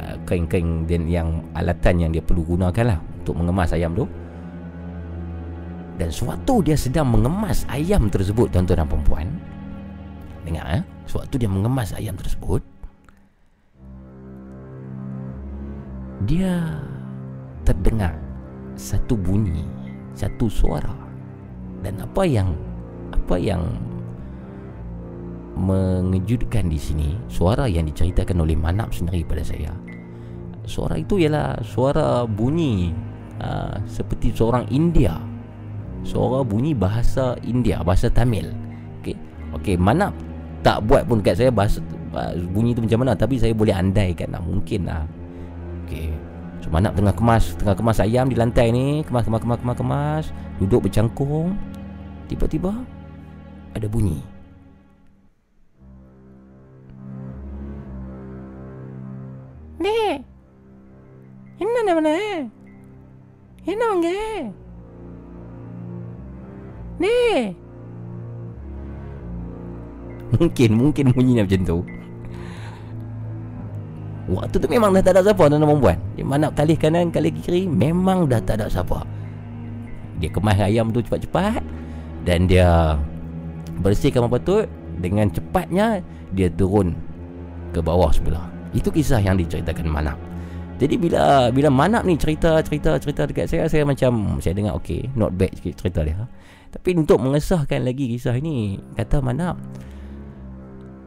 uh, 0.00 0.14
Kain-kain 0.24 0.88
dan 0.88 1.04
yang 1.04 1.28
Alatan 1.52 2.00
yang 2.00 2.10
dia 2.16 2.24
perlu 2.24 2.48
gunakan 2.48 2.96
lah 2.96 2.98
Untuk 3.20 3.36
mengemas 3.36 3.76
ayam 3.76 3.92
tu. 3.92 4.08
Dan 6.00 6.08
suatu 6.08 6.64
dia 6.64 6.74
sedang 6.74 7.12
mengemas 7.12 7.68
ayam 7.70 8.08
tersebut 8.08 8.50
Tuan-tuan 8.50 8.82
dan 8.82 8.88
perempuan 8.88 9.26
Dengar 10.42 10.66
eh. 10.80 10.82
Suatu 11.06 11.38
dia 11.38 11.46
mengemas 11.46 11.94
ayam 11.94 12.18
tersebut 12.18 12.73
Dia 16.24 16.80
Terdengar 17.64 18.12
satu 18.76 19.16
bunyi, 19.16 19.64
satu 20.12 20.52
suara. 20.52 20.92
Dan 21.80 21.96
apa 21.96 22.28
yang 22.28 22.52
apa 23.08 23.40
yang 23.40 23.64
mengejutkan 25.56 26.68
di 26.68 26.76
sini, 26.76 27.16
suara 27.32 27.64
yang 27.64 27.88
diceritakan 27.88 28.44
oleh 28.44 28.52
Manap 28.52 28.92
sendiri 28.92 29.24
pada 29.24 29.40
saya. 29.40 29.72
Suara 30.68 31.00
itu 31.00 31.16
ialah 31.16 31.56
suara 31.64 32.28
bunyi 32.28 32.92
uh, 33.40 33.80
seperti 33.88 34.36
seorang 34.36 34.68
India. 34.68 35.16
Suara 36.04 36.44
bunyi 36.44 36.76
bahasa 36.76 37.32
India, 37.48 37.80
bahasa 37.80 38.12
Tamil. 38.12 38.52
Okey. 39.00 39.16
Okey, 39.56 39.76
Manap 39.80 40.12
tak 40.60 40.84
buat 40.84 41.08
pun 41.08 41.24
dekat 41.24 41.40
saya 41.40 41.48
bahasa 41.48 41.80
uh, 42.12 42.36
bunyi 42.52 42.76
itu 42.76 42.84
macam 42.84 43.08
mana 43.08 43.16
tapi 43.16 43.40
saya 43.40 43.56
boleh 43.56 43.72
andaikan 43.72 44.36
lah 44.36 44.42
mungkin 44.44 44.84
lah. 44.84 45.08
Okey. 45.08 45.23
Cuma 46.64 46.80
nak 46.80 46.96
tengah 46.96 47.12
kemas 47.12 47.52
Tengah 47.60 47.76
kemas 47.76 48.00
ayam 48.00 48.24
di 48.32 48.36
lantai 48.36 48.72
ni. 48.72 49.04
Kemas, 49.04 49.28
kemas, 49.28 49.44
kemas, 49.44 49.60
kemas, 49.60 49.76
kemas. 49.76 50.24
Duduk 50.56 50.88
bercangkung. 50.88 51.52
Tiba-tiba 52.32 52.72
Ada 53.76 53.84
bunyi. 53.84 54.24
Ni 59.76 60.24
Ini 61.60 61.68
mana? 61.68 62.16
Ini 63.68 63.74
mana 63.76 64.12
Ni 66.96 67.20
Mungkin, 70.34 70.70
mungkin 70.74 71.14
bunyinya 71.14 71.46
macam 71.46 71.62
tu 71.62 71.78
Waktu 74.24 74.56
tu 74.56 74.66
memang 74.72 74.96
dah 74.96 75.04
tak 75.04 75.20
ada 75.20 75.32
siapa 75.32 75.52
tuan-tuan 75.52 75.68
perempuan. 75.68 75.98
Dia 76.16 76.24
mana 76.24 76.48
kali 76.48 76.74
kanan 76.80 77.12
kali 77.12 77.28
kiri 77.28 77.68
Memang 77.68 78.24
dah 78.24 78.40
tak 78.40 78.56
ada 78.56 78.72
siapa. 78.72 79.04
Dia 80.18 80.30
kemas 80.30 80.58
ayam 80.62 80.94
tu 80.94 81.02
cepat-cepat 81.02 81.62
Dan 82.22 82.46
dia 82.46 82.98
Bersihkan 83.82 84.26
apa 84.26 84.38
patut 84.38 84.66
Dengan 85.02 85.26
cepatnya 85.30 85.98
Dia 86.34 86.46
turun 86.54 86.94
Ke 87.74 87.82
bawah 87.82 88.10
sebelah. 88.14 88.46
Itu 88.74 88.94
kisah 88.94 89.18
yang 89.18 89.38
diceritakan 89.38 89.86
Manap. 89.90 90.18
Jadi 90.78 90.94
bila 90.98 91.50
Bila 91.50 91.68
Manap 91.70 92.06
ni 92.06 92.14
cerita 92.14 92.62
Cerita 92.62 92.94
cerita 93.02 93.26
dekat 93.26 93.50
saya 93.50 93.66
Saya 93.66 93.82
macam 93.82 94.38
Saya 94.38 94.54
dengar 94.54 94.78
okay 94.78 95.10
Not 95.18 95.34
bad 95.34 95.50
sikit 95.58 95.82
cerita 95.82 96.06
dia. 96.06 96.26
Tapi 96.70 96.90
untuk 96.98 97.22
mengesahkan 97.22 97.82
lagi 97.82 98.14
kisah 98.14 98.34
ini 98.38 98.78
Kata 98.94 99.18
Manap 99.18 99.58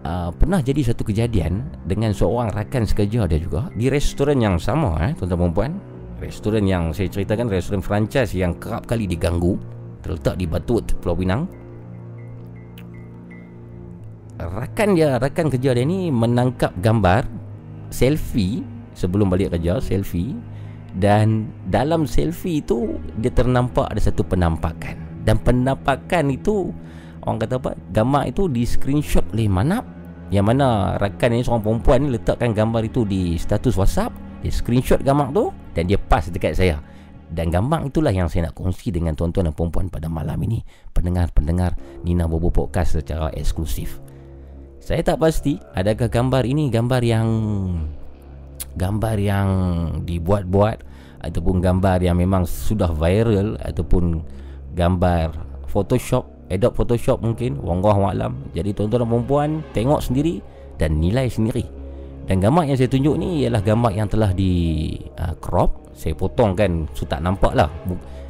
uh, 0.07 0.31
pernah 0.31 0.63
jadi 0.63 0.95
satu 0.95 1.03
kejadian 1.03 1.67
dengan 1.83 2.15
seorang 2.15 2.55
rakan 2.55 2.87
sekerja 2.87 3.27
dia 3.27 3.39
juga 3.43 3.67
di 3.75 3.91
restoran 3.91 4.39
yang 4.39 4.55
sama 4.55 4.95
eh 5.03 5.11
tuan-tuan 5.19 5.51
puan 5.51 5.71
restoran 6.23 6.63
yang 6.63 6.95
saya 6.95 7.11
ceritakan 7.11 7.51
restoran 7.51 7.83
franchise 7.83 8.31
yang 8.31 8.55
kerap 8.55 8.87
kali 8.87 9.05
diganggu 9.05 9.59
terletak 10.01 10.39
di 10.39 10.45
Batut 10.47 10.85
Pulau 11.03 11.19
Pinang. 11.19 11.43
Rakan 14.37 14.89
dia 14.93 15.17
rakan 15.17 15.49
kerja 15.49 15.73
dia 15.73 15.85
ni 15.85 16.13
menangkap 16.13 16.69
gambar 16.79 17.25
selfie 17.89 18.61
sebelum 18.93 19.27
balik 19.33 19.57
kerja 19.57 19.81
selfie. 19.81 20.37
Dan 20.97 21.53
dalam 21.69 22.09
selfie 22.09 22.65
itu 22.65 22.97
dia 23.21 23.29
ternampak 23.29 23.93
ada 23.93 24.01
satu 24.01 24.25
penampakan. 24.25 24.97
Dan 25.21 25.37
penampakan 25.41 26.33
itu 26.33 26.73
orang 27.21 27.37
kata 27.43 27.61
apa 27.61 27.71
gambar 27.93 28.23
itu 28.31 28.49
di 28.49 28.63
screenshot 28.65 29.25
oleh 29.35 29.45
manap 29.51 29.96
yang 30.27 30.43
mana 30.43 30.99
rakan 30.99 31.39
ni 31.39 31.43
seorang 31.43 31.63
perempuan 31.63 31.97
ni 32.03 32.07
letakkan 32.19 32.51
gambar 32.51 32.83
itu 32.83 33.07
di 33.07 33.39
status 33.39 33.79
WhatsApp. 33.79 34.11
Dia 34.43 34.53
screenshot 34.53 35.01
gambar 35.01 35.33
tu 35.33 35.49
Dan 35.73 35.89
dia 35.89 35.97
pass 35.97 36.29
dekat 36.29 36.53
saya. 36.53 36.77
Dan 37.27 37.51
gambar 37.51 37.87
itulah 37.91 38.11
yang 38.11 38.31
saya 38.31 38.47
nak 38.47 38.55
kongsi 38.55 38.91
dengan 38.91 39.11
tuan-tuan 39.15 39.51
dan 39.51 39.55
perempuan 39.55 39.87
pada 39.91 40.07
malam 40.07 40.39
ini. 40.43 40.63
Pendengar-pendengar 40.91 41.75
Nina 42.03 42.27
Bobo 42.27 42.51
Podcast 42.51 42.99
secara 42.99 43.31
eksklusif. 43.35 43.99
Saya 44.79 45.03
tak 45.03 45.19
pasti 45.19 45.59
adakah 45.75 46.07
gambar 46.07 46.43
ini 46.47 46.71
gambar 46.71 47.01
yang 47.03 47.27
Gambar 48.77 49.17
yang 49.17 49.49
dibuat-buat 50.05 50.77
Ataupun 51.19 51.59
gambar 51.59 51.97
yang 52.05 52.15
memang 52.21 52.45
sudah 52.45 52.93
viral 52.93 53.57
Ataupun 53.59 54.21
gambar 54.77 55.33
Photoshop 55.67 56.36
Adobe 56.47 56.75
Photoshop 56.79 57.19
mungkin 57.19 57.59
Wallahu 57.59 58.07
alam 58.07 58.39
Jadi 58.55 58.71
tuan-tuan 58.71 59.03
dan 59.03 59.09
perempuan 59.11 59.49
Tengok 59.75 59.99
sendiri 59.99 60.39
Dan 60.79 61.03
nilai 61.03 61.27
sendiri. 61.27 61.67
Dan 62.27 62.39
gambar 62.39 62.71
yang 62.71 62.77
saya 62.79 62.87
tunjuk 62.87 63.15
ni 63.19 63.43
Ialah 63.43 63.61
gambar 63.63 63.91
yang 63.91 64.07
telah 64.07 64.31
di 64.31 64.95
uh, 65.19 65.35
Crop. 65.43 65.91
Saya 65.91 66.15
potong 66.15 66.55
kan 66.55 66.87
So 66.95 67.03
tak 67.03 67.19
nampak 67.19 67.51
lah. 67.51 67.67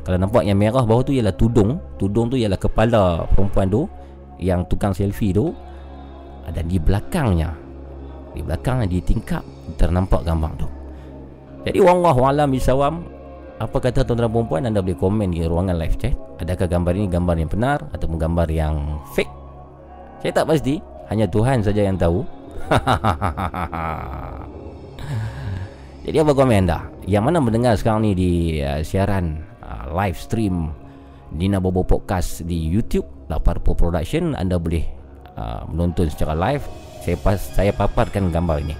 Kalau 0.01 0.17
nampak 0.17 0.47
yang 0.49 0.57
merah 0.57 0.81
bawah 0.81 1.05
tu 1.05 1.13
Ialah 1.13 1.37
tudung. 1.37 1.77
Tudung 2.01 2.33
tu 2.33 2.37
ialah 2.37 2.57
kepala 2.57 3.25
perempuan 3.37 3.69
tu 3.69 3.85
Yang 4.41 4.65
tukang 4.73 4.93
selfie 4.97 5.33
tu. 5.33 5.53
Uh, 6.45 6.49
Dan 6.49 6.65
di 6.65 6.81
belakangnya 6.81 7.53
Di 8.33 8.41
belakangnya 8.41 8.89
di 8.89 8.97
tingkap 9.05 9.45
Ternampak 9.77 10.25
gambar 10.25 10.51
tu. 10.57 10.67
Jadi 11.67 11.83
Wallahu 11.83 12.23
alam 12.23 12.47
bisawam 12.47 13.16
apa 13.57 13.81
kata 13.81 14.05
tuan-tuan 14.05 14.29
perempuan 14.29 14.69
anda 14.69 14.85
boleh 14.85 15.01
komen 15.01 15.33
di 15.33 15.41
ruangan 15.41 15.81
live 15.81 15.97
chat. 15.97 16.13
Adakah 16.37 16.69
gambar 16.69 16.93
ini 16.93 17.09
gambar 17.09 17.35
yang 17.41 17.49
benar 17.49 17.81
ataupun 17.89 18.21
gambar 18.21 18.45
yang 18.53 19.01
fake? 19.17 19.33
Saya 20.21 20.31
tak 20.37 20.45
pasti 20.45 20.77
hanya 21.09 21.25
Tuhan 21.25 21.65
saja 21.65 21.81
yang 21.81 21.97
tahu. 21.97 22.21
Jadi 26.05 26.17
apa 26.21 26.31
komen 26.37 26.69
anda? 26.69 26.85
Yang 27.09 27.23
mana 27.25 27.41
mendengar 27.41 27.73
sekarang 27.81 28.05
ni 28.05 28.13
di 28.13 28.61
uh, 28.61 28.85
siaran 28.85 29.41
uh, 29.65 29.89
live 29.89 30.21
stream 30.21 30.69
Nina 31.33 31.57
Bobo 31.57 31.81
Podcast 31.81 32.45
di 32.45 32.61
YouTube 32.61 33.09
Laparpo 33.25 33.73
Production 33.73 34.37
anda 34.37 34.61
boleh 34.61 34.85
uh, 35.33 35.65
menonton 35.65 36.13
secara 36.13 36.37
live. 36.37 36.61
Saya 37.01 37.17
pas 37.17 37.41
saya 37.41 37.73
paparkan 37.73 38.29
gambar 38.29 38.61
ini. 38.61 38.77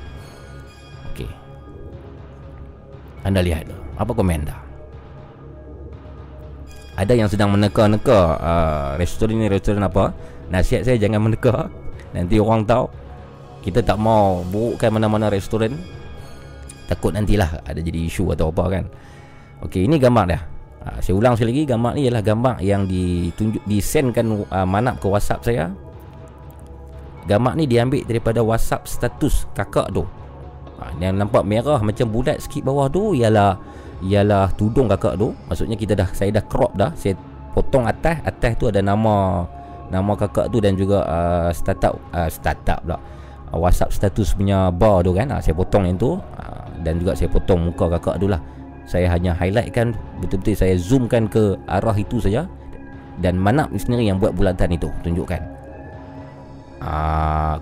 Okey. 1.12 1.30
Anda 3.26 3.42
lihat 3.42 3.66
apa 3.98 4.14
komen 4.14 4.46
anda 4.46 4.67
ada 6.98 7.14
yang 7.14 7.30
sedang 7.30 7.54
meneka-neka 7.54 8.20
uh, 8.42 8.90
restoran 8.98 9.38
ni 9.38 9.46
restoran 9.46 9.86
apa 9.86 10.18
nasihat 10.50 10.82
saya 10.82 10.98
jangan 10.98 11.30
meneka. 11.30 11.70
Nanti 12.18 12.42
orang 12.42 12.66
tahu 12.66 12.90
kita 13.62 13.86
tak 13.86 14.02
mau 14.02 14.42
burukkan 14.50 14.90
mana-mana 14.90 15.30
restoran. 15.30 15.78
Takut 16.90 17.14
nantilah 17.14 17.62
ada 17.62 17.78
jadi 17.78 18.10
isu 18.10 18.34
atau 18.34 18.50
apa 18.50 18.66
kan. 18.74 18.84
Okey 19.62 19.86
ini 19.86 20.02
gambar 20.02 20.26
dah 20.26 20.42
uh, 20.90 20.98
saya 20.98 21.14
ulang 21.14 21.38
sekali 21.38 21.54
lagi 21.54 21.64
gambar 21.70 21.92
ni 21.94 22.02
ialah 22.10 22.24
gambar 22.26 22.56
yang 22.66 22.82
ditunjuk 22.90 23.62
disendkan 23.70 24.26
uh, 24.50 24.66
manap 24.66 24.98
ke 24.98 25.06
WhatsApp 25.06 25.46
saya. 25.46 25.70
Gambar 27.30 27.54
ni 27.60 27.70
diambil 27.70 28.02
daripada 28.08 28.42
WhatsApp 28.42 28.90
status 28.90 29.46
kakak 29.54 29.94
tu. 29.94 30.02
Uh, 30.82 30.92
yang 30.98 31.14
nampak 31.14 31.46
merah 31.46 31.78
macam 31.78 32.10
bulat 32.10 32.42
sikit 32.42 32.66
bawah 32.66 32.90
tu 32.90 33.14
ialah 33.14 33.60
ialah 34.06 34.54
tudung 34.54 34.86
kakak 34.86 35.18
tu. 35.18 35.34
Maksudnya 35.50 35.78
kita 35.80 35.98
dah 35.98 36.10
saya 36.14 36.30
dah 36.36 36.46
crop 36.46 36.74
dah. 36.78 36.94
Saya 36.94 37.18
potong 37.54 37.90
atas. 37.90 38.22
Atas 38.22 38.54
tu 38.58 38.70
ada 38.70 38.82
nama 38.82 39.46
nama 39.88 40.12
kakak 40.20 40.52
tu 40.52 40.60
dan 40.60 40.76
juga 40.76 41.02
uh, 41.08 41.50
startup 41.56 41.98
uh, 42.12 42.30
startup 42.30 42.84
pula. 42.84 42.98
Uh, 43.50 43.58
WhatsApp 43.64 43.96
status 43.96 44.36
punya 44.36 44.70
bar 44.70 45.02
tu 45.02 45.16
kan. 45.16 45.32
Uh, 45.32 45.42
saya 45.42 45.56
potong 45.58 45.88
yang 45.88 45.98
tu 45.98 46.20
uh, 46.20 46.68
dan 46.86 47.00
juga 47.02 47.18
saya 47.18 47.32
potong 47.32 47.72
muka 47.72 47.88
kakak 47.98 48.20
tu 48.22 48.28
lah. 48.30 48.44
Saya 48.88 49.12
hanya 49.12 49.36
highlight 49.36 49.76
kan 49.76 49.92
betul-betul 50.24 50.56
saya 50.56 50.78
zoomkan 50.80 51.28
ke 51.28 51.58
arah 51.68 51.96
itu 51.98 52.22
saja. 52.22 52.46
Dan 53.18 53.34
manap 53.42 53.74
ni 53.74 53.82
sendiri 53.82 54.06
yang 54.06 54.22
buat 54.22 54.38
bulatan 54.38 54.78
itu 54.78 54.94
tunjukkan. 55.02 55.42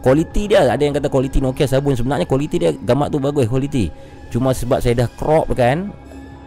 Kualiti 0.04 0.52
dia 0.52 0.68
ada 0.68 0.84
yang 0.84 0.92
kata 0.92 1.08
kualiti 1.08 1.40
Nokia 1.40 1.64
sabun. 1.64 1.96
Sebenarnya 1.96 2.28
kualiti 2.28 2.60
dia 2.60 2.76
gambar 2.76 3.08
tu 3.08 3.18
bagus 3.24 3.48
kualiti. 3.48 3.88
Cuma 4.28 4.52
sebab 4.52 4.84
saya 4.84 5.08
dah 5.08 5.10
crop 5.16 5.56
kan 5.56 5.96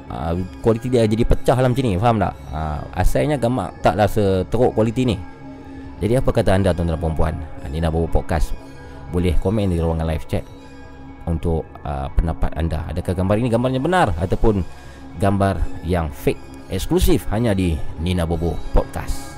ah, 0.09 0.35
kualiti 0.61 0.89
dia 0.93 1.05
jadi 1.05 1.25
pecah 1.25 1.57
lah 1.57 1.69
macam 1.69 1.85
ni 1.85 2.01
faham 2.01 2.17
tak? 2.21 2.35
Ah, 2.53 2.81
asalnya 2.97 3.37
gambar 3.37 3.81
taklah 3.81 4.09
seteruk 4.09 4.73
kualiti 4.77 5.05
ni. 5.09 5.17
Jadi 5.99 6.15
apa 6.15 6.31
kata 6.31 6.55
anda 6.55 6.71
tuan-tuan 6.71 6.95
dan 6.95 7.03
puan-puan? 7.03 7.35
Ah, 7.65 7.69
Nina 7.69 7.89
Bobo 7.93 8.09
Podcast 8.09 8.55
boleh 9.09 9.35
komen 9.41 9.73
di 9.73 9.81
ruangan 9.81 10.05
live 10.05 10.27
chat 10.29 10.45
untuk 11.25 11.65
uh, 11.85 12.09
pendapat 12.13 12.53
anda. 12.57 12.85
Adakah 12.89 13.13
gambar 13.17 13.37
ini 13.41 13.49
gambarnya 13.53 13.81
benar 13.81 14.09
ataupun 14.17 14.65
gambar 15.21 15.61
yang 15.85 16.09
fake 16.13 16.71
eksklusif 16.73 17.29
hanya 17.33 17.57
di 17.57 17.77
Nina 18.01 18.25
Bobo 18.29 18.57
Podcast. 18.73 19.38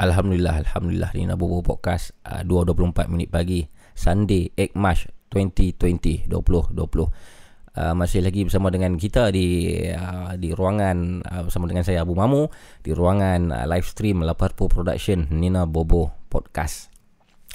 Alhamdulillah 0.00 0.64
Alhamdulillah. 0.64 1.12
Ni 1.12 1.28
Bobo 1.36 1.60
Podcast 1.60 2.16
uh, 2.24 2.40
2.24 2.40 3.12
minit 3.12 3.28
pagi. 3.28 3.68
Sunday 3.92 4.48
8 4.56 4.72
March 4.80 5.12
2020 5.28 6.32
2020 6.32 6.72
uh, 6.72 7.92
Masih 7.92 8.24
lagi 8.24 8.48
bersama 8.48 8.72
dengan 8.72 8.96
kita 8.96 9.28
di 9.28 9.76
uh, 9.92 10.32
di 10.40 10.56
ruangan 10.56 11.20
uh, 11.20 11.42
Bersama 11.44 11.68
dengan 11.68 11.84
saya 11.84 12.00
Abu 12.00 12.16
Mamu 12.16 12.48
Di 12.80 12.96
ruangan 12.96 13.52
uh, 13.52 13.66
live 13.68 13.84
stream 13.84 14.24
Laparpo 14.24 14.72
Production 14.72 15.28
Nina 15.36 15.68
Bobo 15.68 16.08
Podcast. 16.32 16.88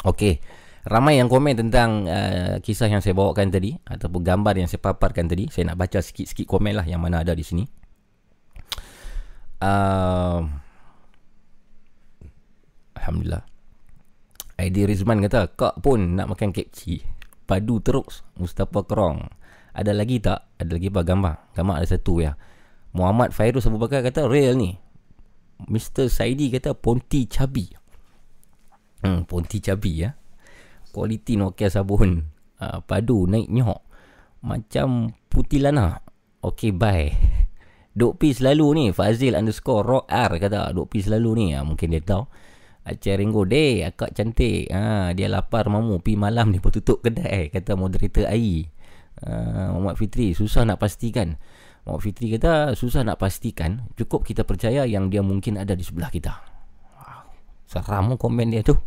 Okey 0.05 0.37
Ramai 0.85 1.17
yang 1.17 1.33
komen 1.33 1.57
tentang 1.57 2.05
uh, 2.05 2.61
kisah 2.61 2.85
yang 2.85 3.01
saya 3.01 3.17
bawakan 3.17 3.49
tadi 3.49 3.73
Ataupun 3.89 4.21
gambar 4.21 4.53
yang 4.53 4.69
saya 4.69 4.85
paparkan 4.85 5.25
tadi. 5.25 5.49
Saya 5.49 5.73
nak 5.73 5.81
baca 5.81 5.97
sikit-sikit 5.97 6.45
komen 6.45 6.77
lah 6.77 6.85
yang 6.85 7.01
mana 7.01 7.25
ada 7.25 7.33
di 7.33 7.41
sini. 7.41 7.65
Uh, 9.65 10.64
Alhamdulillah. 13.05 13.45
Aidi 14.57 14.81
Rizman 14.89 15.21
kata 15.21 15.53
Kak 15.53 15.77
pun 15.85 16.17
nak 16.17 16.33
makan 16.33 16.49
kepci 16.49 17.05
Padu 17.45 17.77
terus 17.85 18.25
Mustafa 18.41 18.81
Kerong. 18.81 19.29
Ada 19.77 19.93
lagi 19.93 20.17
tak? 20.17 20.57
Ada 20.57 20.73
lagi 20.73 20.89
apa? 20.89 21.05
Gambar? 21.05 21.35
Gambar 21.53 21.75
ada 21.77 21.85
satu 21.85 22.17
ya. 22.17 22.33
Muhammad 22.97 23.29
Fairuz 23.29 23.69
Abu 23.69 23.77
Bakar 23.77 24.01
kata 24.01 24.25
Real 24.25 24.57
ni. 24.57 24.73
Mr. 25.69 26.09
Saidi 26.09 26.49
kata 26.49 26.73
Ponti 26.73 27.29
Cabi 27.29 27.69
hmm, 29.05 29.29
Ponti 29.29 29.61
Cabi 29.61 29.93
ya. 30.01 30.09
Kualiti 30.89 31.37
Nokia 31.37 31.69
sabun. 31.69 32.25
Uh, 32.57 32.79
Padu 32.87 33.27
naik 33.29 33.51
nyok 33.53 33.81
Macam 34.41 35.13
putih 35.29 35.61
lana. 35.61 36.01
Okay 36.41 36.73
bye. 36.73 37.13
Duk 37.99 38.17
pi 38.17 38.33
selalu 38.33 38.65
ni 38.73 38.85
Fazil 38.89 39.37
underscore 39.37 39.85
rock 39.85 40.05
R 40.09 40.41
kata 40.41 40.73
Duk 40.73 40.89
pi 40.89 41.05
selalu 41.05 41.29
ni. 41.37 41.45
Ha, 41.53 41.61
Mungkin 41.61 41.93
dia 41.93 42.01
tahu 42.01 42.25
Aceh 42.85 43.17
Ringo 43.17 43.49
Deh 43.49 43.81
akak 43.81 44.13
cantik. 44.13 44.69
Ha, 44.69 45.11
Dia 45.17 45.25
lapar 45.25 45.65
mamu 45.65 45.97
Pi 46.05 46.13
malam 46.13 46.53
ni 46.53 46.61
pun 46.61 46.69
tutup 46.69 47.01
kedai 47.01 47.49
Kata 47.49 47.73
moderator 47.73 48.29
AI. 48.29 48.69
Ha, 49.25 49.73
Muhammad 49.73 49.97
Fitri 49.97 50.37
Susah 50.37 50.69
nak 50.69 50.77
pastikan. 50.77 51.41
Muhammad 51.81 52.03
Fitri 52.05 52.29
kata 52.37 52.77
Susah 52.77 53.01
nak 53.01 53.17
pastikan. 53.17 53.89
Cukup 53.97 54.21
kita 54.21 54.45
percaya 54.45 54.85
Yang 54.85 55.17
dia 55.17 55.21
mungkin 55.25 55.57
ada 55.57 55.73
di 55.73 55.81
sebelah 55.81 56.13
kita. 56.13 56.37
Wow. 57.01 57.25
Seram 57.65 58.13
komen 58.21 58.53
dia 58.53 58.61
tu. 58.61 58.77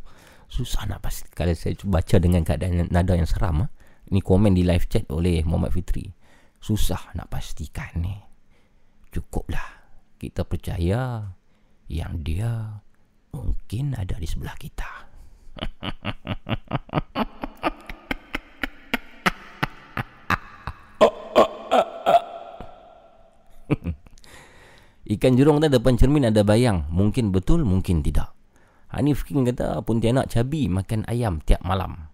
Susah 0.47 0.87
nak 0.87 1.03
pastikan 1.03 1.35
Kalau 1.35 1.55
saya 1.59 1.75
baca 1.83 2.17
dengan 2.23 2.47
keadaan 2.47 2.87
nada 2.95 3.19
yang 3.19 3.27
seram 3.27 3.67
ha. 3.67 3.69
Ini 4.09 4.23
komen 4.23 4.55
di 4.55 4.63
live 4.63 4.87
chat 4.87 5.11
oleh 5.11 5.43
Muhammad 5.43 5.75
Fitri. 5.75 6.07
Susah 6.63 7.19
nak 7.19 7.35
pastikan 7.35 7.99
ni. 7.99 8.15
Cukuplah 9.11 9.91
Kita 10.23 10.47
percaya 10.47 11.35
Yang 11.91 12.15
dia 12.23 12.79
mungkin 13.39 13.95
ada 13.95 14.19
di 14.19 14.27
sebelah 14.27 14.59
kita. 14.59 14.91
Ikan 25.09 25.41
jurung 25.41 25.57
tu 25.57 25.73
depan 25.73 25.97
cermin 25.97 26.29
ada 26.29 26.45
bayang. 26.45 26.85
Mungkin 26.93 27.33
betul, 27.33 27.65
mungkin 27.65 28.05
tidak. 28.05 28.37
Hanif 28.93 29.25
King 29.25 29.45
kata 29.49 29.81
Pontianak 29.81 30.29
cabi 30.29 30.69
makan 30.69 31.09
ayam 31.09 31.41
tiap 31.45 31.65
malam. 31.65 32.13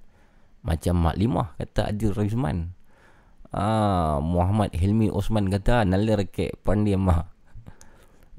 Macam 0.63 1.03
Mak 1.03 1.19
Limah 1.19 1.59
kata 1.59 1.91
Adil 1.91 2.15
Rizman. 2.15 2.71
Ah, 3.55 4.19
Muhammad 4.23 4.75
Hilmi 4.75 5.11
Osman 5.11 5.51
kata 5.51 5.87
nalir 5.87 6.27
kek 6.31 6.63
pandai 6.63 6.95
mah. 6.95 7.31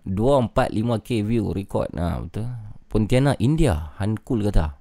245k 0.08 1.10
view 1.28 1.52
record 1.52 1.90
ha, 1.98 2.22
betul 2.22 2.65
Pontianak 2.96 3.36
India 3.44 3.92
Hankul 4.00 4.48
kata 4.48 4.72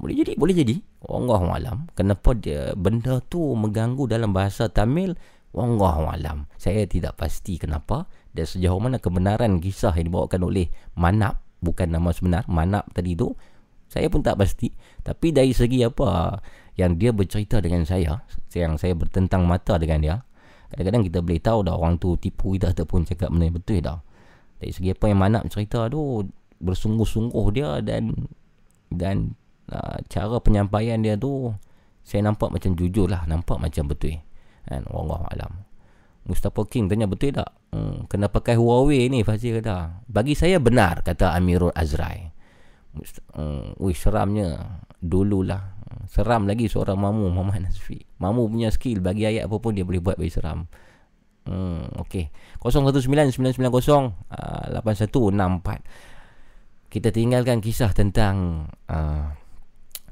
boleh 0.00 0.16
jadi 0.16 0.40
boleh 0.40 0.56
jadi. 0.56 0.80
Allah 1.04 1.40
malam 1.44 1.84
kenapa 1.92 2.32
dia 2.32 2.72
benda 2.72 3.20
tu 3.28 3.52
mengganggu 3.52 4.08
dalam 4.08 4.32
bahasa 4.32 4.72
Tamil? 4.72 5.12
Allah 5.52 6.00
malam 6.00 6.48
saya 6.56 6.88
tidak 6.88 7.20
pasti 7.20 7.60
kenapa 7.60 8.08
dan 8.32 8.48
sejauh 8.48 8.80
mana 8.80 8.96
kebenaran 8.96 9.60
kisah 9.60 9.92
yang 9.92 10.08
dibawakan 10.08 10.48
oleh 10.48 10.72
Manap 10.96 11.44
bukan 11.60 11.92
nama 11.92 12.08
sebenar 12.16 12.48
Manap 12.48 12.88
tadi 12.96 13.12
tu 13.20 13.36
saya 13.84 14.08
pun 14.08 14.24
tak 14.24 14.40
pasti. 14.40 14.72
Tapi 15.04 15.36
dari 15.36 15.52
segi 15.52 15.84
apa 15.84 16.40
yang 16.80 16.96
dia 16.96 17.12
bercerita 17.12 17.60
dengan 17.60 17.84
saya 17.84 18.24
yang 18.56 18.80
saya 18.80 18.96
bertentang 18.96 19.44
mata 19.44 19.76
dengan 19.76 20.00
dia 20.00 20.16
kadang-kadang 20.72 21.04
kita 21.04 21.18
boleh 21.20 21.40
tahu 21.44 21.58
dah 21.68 21.76
orang 21.76 22.00
tu 22.00 22.16
tipu 22.16 22.56
kita 22.56 22.72
ataupun 22.72 23.04
cakap 23.04 23.28
benda 23.28 23.52
betul 23.52 23.84
dah. 23.84 24.00
Dari 24.56 24.72
segi 24.72 24.96
apa 24.96 25.04
yang 25.04 25.20
mana 25.20 25.44
cerita 25.52 25.84
tu 25.92 26.24
bersungguh-sungguh 26.62 27.46
dia 27.52 27.82
dan 27.82 28.14
dan 28.88 29.34
uh, 29.68 29.98
cara 30.06 30.38
penyampaian 30.38 31.02
dia 31.02 31.18
tu 31.18 31.50
saya 32.02 32.26
nampak 32.26 32.54
macam 32.54 32.74
jujur 32.78 33.10
lah 33.10 33.26
nampak 33.26 33.58
macam 33.58 33.90
betul. 33.90 34.22
Kan 34.66 34.86
Allah 34.90 35.22
alam. 35.34 35.52
Mustafa 36.22 36.62
King 36.70 36.86
tanya 36.86 37.10
betul 37.10 37.34
tak? 37.34 37.50
Hmm, 37.74 38.06
kena 38.06 38.30
pakai 38.30 38.54
Huawei 38.54 39.10
ni? 39.10 39.26
Fazil 39.26 39.58
kata 39.58 40.06
bagi 40.06 40.38
saya 40.38 40.62
benar 40.62 41.02
kata 41.02 41.34
Amirul 41.34 41.74
Azrai. 41.74 42.30
Hmm, 43.34 43.74
wih 43.82 43.96
seramnya 43.96 44.78
dululah. 45.02 45.82
Seram 46.08 46.48
lagi 46.48 46.70
seorang 46.70 46.96
mamu 46.96 47.28
Muhammad 47.28 47.68
Nazfi 47.68 48.00
mamu 48.22 48.46
punya 48.46 48.70
skill 48.70 49.02
bagi 49.02 49.26
ayat 49.26 49.50
apa 49.50 49.58
pun 49.58 49.74
dia 49.74 49.82
boleh 49.82 49.98
buat 49.98 50.14
bagi 50.14 50.30
seram. 50.30 50.70
Hmm, 51.42 51.90
okey. 52.06 52.30
0199908164. 52.62 54.22
Kita 56.92 57.08
tinggalkan 57.08 57.64
kisah 57.64 57.88
tentang 57.96 58.68
uh, 58.92 59.32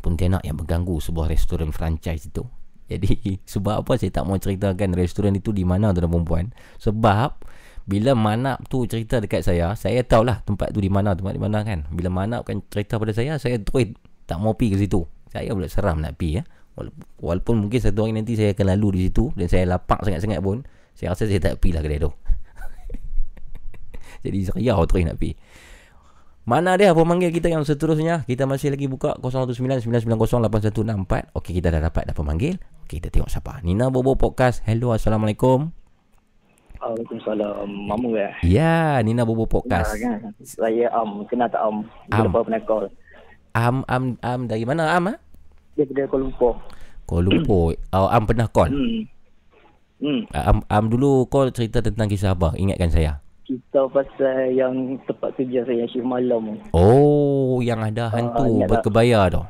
Pontianak 0.00 0.40
yang 0.48 0.56
mengganggu 0.56 0.96
sebuah 0.96 1.28
restoran 1.28 1.76
franchise 1.76 2.32
itu. 2.32 2.40
Jadi 2.88 3.36
sebab 3.52 3.84
apa 3.84 4.00
saya 4.00 4.08
tak 4.08 4.24
mau 4.24 4.40
ceritakan 4.40 4.96
restoran 4.96 5.36
itu 5.36 5.52
di 5.52 5.68
mana 5.68 5.92
tuan 5.92 6.08
perempuan? 6.08 6.56
Sebab 6.80 7.36
bila 7.84 8.16
Manap 8.16 8.64
tu 8.72 8.88
cerita 8.88 9.20
dekat 9.20 9.44
saya, 9.44 9.76
saya 9.76 10.00
tahulah 10.00 10.40
tempat 10.40 10.72
tu 10.72 10.80
di 10.80 10.88
mana, 10.88 11.12
tempat 11.12 11.36
di 11.36 11.42
mana 11.44 11.60
kan. 11.68 11.84
Bila 11.92 12.08
Manap 12.08 12.48
kan 12.48 12.64
cerita 12.72 12.96
pada 12.96 13.12
saya, 13.12 13.36
saya 13.36 13.60
terus 13.60 13.92
tak 14.24 14.40
mau 14.40 14.56
pergi 14.56 14.72
ke 14.72 14.76
situ. 14.88 15.04
Saya 15.28 15.52
pula 15.52 15.68
seram 15.68 16.00
nak 16.00 16.16
pergi 16.16 16.40
ya. 16.40 16.42
Walaupun 17.20 17.60
mungkin 17.60 17.76
satu 17.76 18.08
hari 18.08 18.16
nanti 18.16 18.40
saya 18.40 18.56
akan 18.56 18.66
lalu 18.72 18.88
di 18.96 19.00
situ 19.12 19.28
dan 19.36 19.52
saya 19.52 19.68
lapak 19.68 20.00
sangat-sangat 20.00 20.40
pun, 20.40 20.64
saya 20.96 21.12
rasa 21.12 21.28
saya 21.28 21.44
tak 21.44 21.60
pergi 21.60 21.76
lah 21.76 21.82
kedai 21.84 22.00
tu 22.00 22.08
Jadi 24.24 24.38
riau 24.56 24.80
terus 24.88 25.04
nak 25.04 25.20
pergi 25.20 25.36
Mana 26.50 26.74
dia 26.74 26.90
apa 26.90 27.06
manggil 27.06 27.30
kita 27.30 27.46
yang 27.46 27.62
seterusnya 27.62 28.26
Kita 28.26 28.42
masih 28.42 28.74
lagi 28.74 28.90
buka 28.90 29.14
0199908164 29.22 31.38
Okey 31.38 31.62
kita 31.62 31.70
dah 31.70 31.78
dapat 31.78 32.10
dah 32.10 32.16
pemanggil 32.18 32.58
Okey 32.90 32.98
kita 32.98 33.06
tengok 33.06 33.30
siapa 33.30 33.62
Nina 33.62 33.86
Bobo 33.86 34.18
Podcast 34.18 34.66
Hello 34.66 34.90
Assalamualaikum 34.90 35.70
Waalaikumsalam. 36.82 37.70
Mamu 37.70 38.18
ya? 38.18 38.34
Ya, 38.42 38.98
Nina 39.04 39.28
Bobo 39.28 39.44
Podcast. 39.46 39.94
Ya, 40.00 40.16
kan? 40.16 40.32
Saya 40.40 40.88
Am. 40.96 41.28
Kenal 41.28 41.52
tak 41.52 41.60
Am? 41.60 41.84
Am. 42.08 42.24
Lepas 42.24 42.48
pernah 42.48 42.62
call. 42.64 42.88
Am, 43.52 43.84
Am, 43.84 44.16
Am. 44.24 44.48
Dari 44.48 44.64
mana 44.64 44.96
Am? 44.96 45.12
Ha? 45.12 45.20
Dia 45.76 46.08
Kuala 46.08 46.24
Lumpur. 46.24 46.56
Kuala 47.04 47.28
Lumpur. 47.28 47.76
oh, 47.94 48.08
Am 48.08 48.24
pernah 48.24 48.48
call? 48.48 48.72
Hmm. 48.72 49.04
Hmm. 50.00 50.24
Am, 50.32 50.64
Am 50.72 50.84
dulu 50.88 51.28
call 51.28 51.52
cerita 51.52 51.84
tentang 51.84 52.08
kisah 52.08 52.32
apa? 52.32 52.56
Ingatkan 52.56 52.88
saya. 52.88 53.20
Kita 53.50 53.90
pasal 53.90 54.54
yang 54.54 54.94
tempat 55.10 55.34
kerja 55.34 55.66
saya 55.66 55.82
yang 55.82 55.90
shift 55.90 56.06
malam. 56.06 56.54
Oh, 56.70 57.58
yang 57.58 57.82
ada 57.82 58.06
hantu 58.06 58.46
uh, 58.46 58.70
berkebaya 58.70 59.26
tu. 59.26 59.42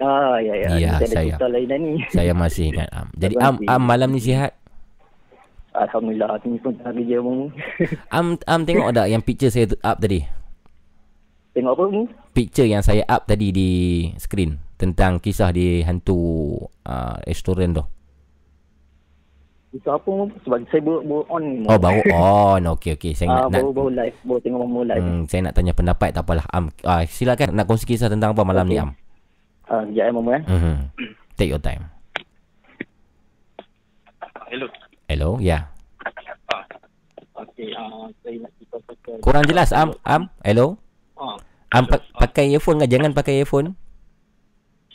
Ah, 0.00 0.40
ya, 0.40 0.56
ya. 0.56 0.68
Ya, 0.80 0.92
saya. 1.04 1.36
Lain 1.36 1.68
ni. 1.76 1.94
Saya 2.16 2.32
masih 2.32 2.72
ingat 2.72 2.88
Am. 2.96 3.12
Jadi 3.12 3.36
Am, 3.36 3.60
Am 3.68 3.82
malam 3.84 4.08
ni 4.16 4.24
sihat? 4.24 4.56
Alhamdulillah 5.76 6.40
Ni 6.48 6.60
pun 6.60 6.72
tengah 6.80 6.92
kerja 6.96 7.16
pun 7.20 7.48
Am, 8.18 8.26
Am 8.44 8.60
tengok 8.68 8.92
tak 8.92 9.08
Yang 9.08 9.22
picture 9.24 9.48
saya 9.48 9.72
up 9.80 9.96
tadi 10.04 10.20
Tengok 11.56 11.72
apa 11.72 11.84
ni 11.88 12.02
Picture 12.36 12.68
yang 12.68 12.84
saya 12.84 13.08
up 13.08 13.24
tadi 13.24 13.48
Di 13.56 13.70
screen 14.20 14.60
Tentang 14.76 15.16
kisah 15.16 15.48
di 15.48 15.80
Hantu 15.80 16.60
uh, 16.84 17.16
Restoran 17.24 17.72
tu 17.72 17.84
Kisah 19.72 19.96
apa 19.96 20.12
Sebab 20.44 20.58
saya 20.68 20.80
baru, 20.84 21.00
baru 21.00 21.22
on 21.32 21.44
Oh 21.64 21.80
baru 21.80 22.02
on 22.12 22.62
Okay 22.76 22.92
okay 23.00 23.16
saya 23.16 23.32
uh, 23.32 23.48
nak, 23.48 23.56
baru, 23.56 23.68
baru 23.72 23.90
live 23.96 24.16
Baru 24.20 24.38
tengok 24.44 24.60
mamu 24.68 24.80
live 24.84 25.00
hmm, 25.00 25.22
Saya 25.32 25.40
nak 25.48 25.54
tanya 25.56 25.72
pendapat 25.72 26.12
Tak 26.12 26.28
apalah 26.28 26.44
Am 26.52 26.68
uh, 26.84 27.02
Silakan 27.08 27.56
nak 27.56 27.64
kongsi 27.64 27.88
kisah 27.88 28.12
Tentang 28.12 28.36
apa 28.36 28.44
malam 28.44 28.68
okay. 28.68 28.76
ni 28.76 28.84
Am 28.84 28.90
uh, 29.72 29.82
Sekejap 29.88 30.04
eh 30.04 30.12
mamu 30.12 30.30
eh 30.36 30.42
mm-hmm. 30.44 30.76
Take 31.40 31.50
your 31.56 31.62
time 31.64 31.88
Hello 34.52 34.68
Hello, 35.12 35.36
ya. 35.44 35.68
Ah. 36.48 36.64
Okey, 37.44 37.68
uh, 37.76 38.08
saya 38.24 38.40
nak 38.40 38.48
cerita 38.56 38.80
pasal 38.80 39.20
Kurang 39.20 39.44
jelas 39.44 39.68
Am, 39.76 39.92
Am. 40.08 40.32
Hello. 40.40 40.80
Ah. 41.20 41.36
Am 41.68 41.84
pa- 41.84 42.00
pakai 42.16 42.48
earphone 42.56 42.80
ke? 42.80 42.88
Jangan 42.88 43.12
pakai 43.12 43.44
earphone. 43.44 43.76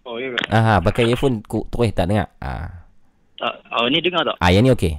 Oh, 0.10 0.18
ya. 0.18 0.34
Aha, 0.50 0.82
pakai 0.82 1.14
earphone 1.14 1.46
ku 1.46 1.70
terus 1.70 1.94
tak 1.94 2.10
dengar. 2.10 2.34
Ah. 2.42 2.87
Tak, 3.38 3.54
uh, 3.70 3.86
ni 3.90 4.02
dengar 4.02 4.26
tak? 4.26 4.36
Ah, 4.42 4.50
yang 4.50 4.66
ni 4.66 4.74
okey. 4.74 4.98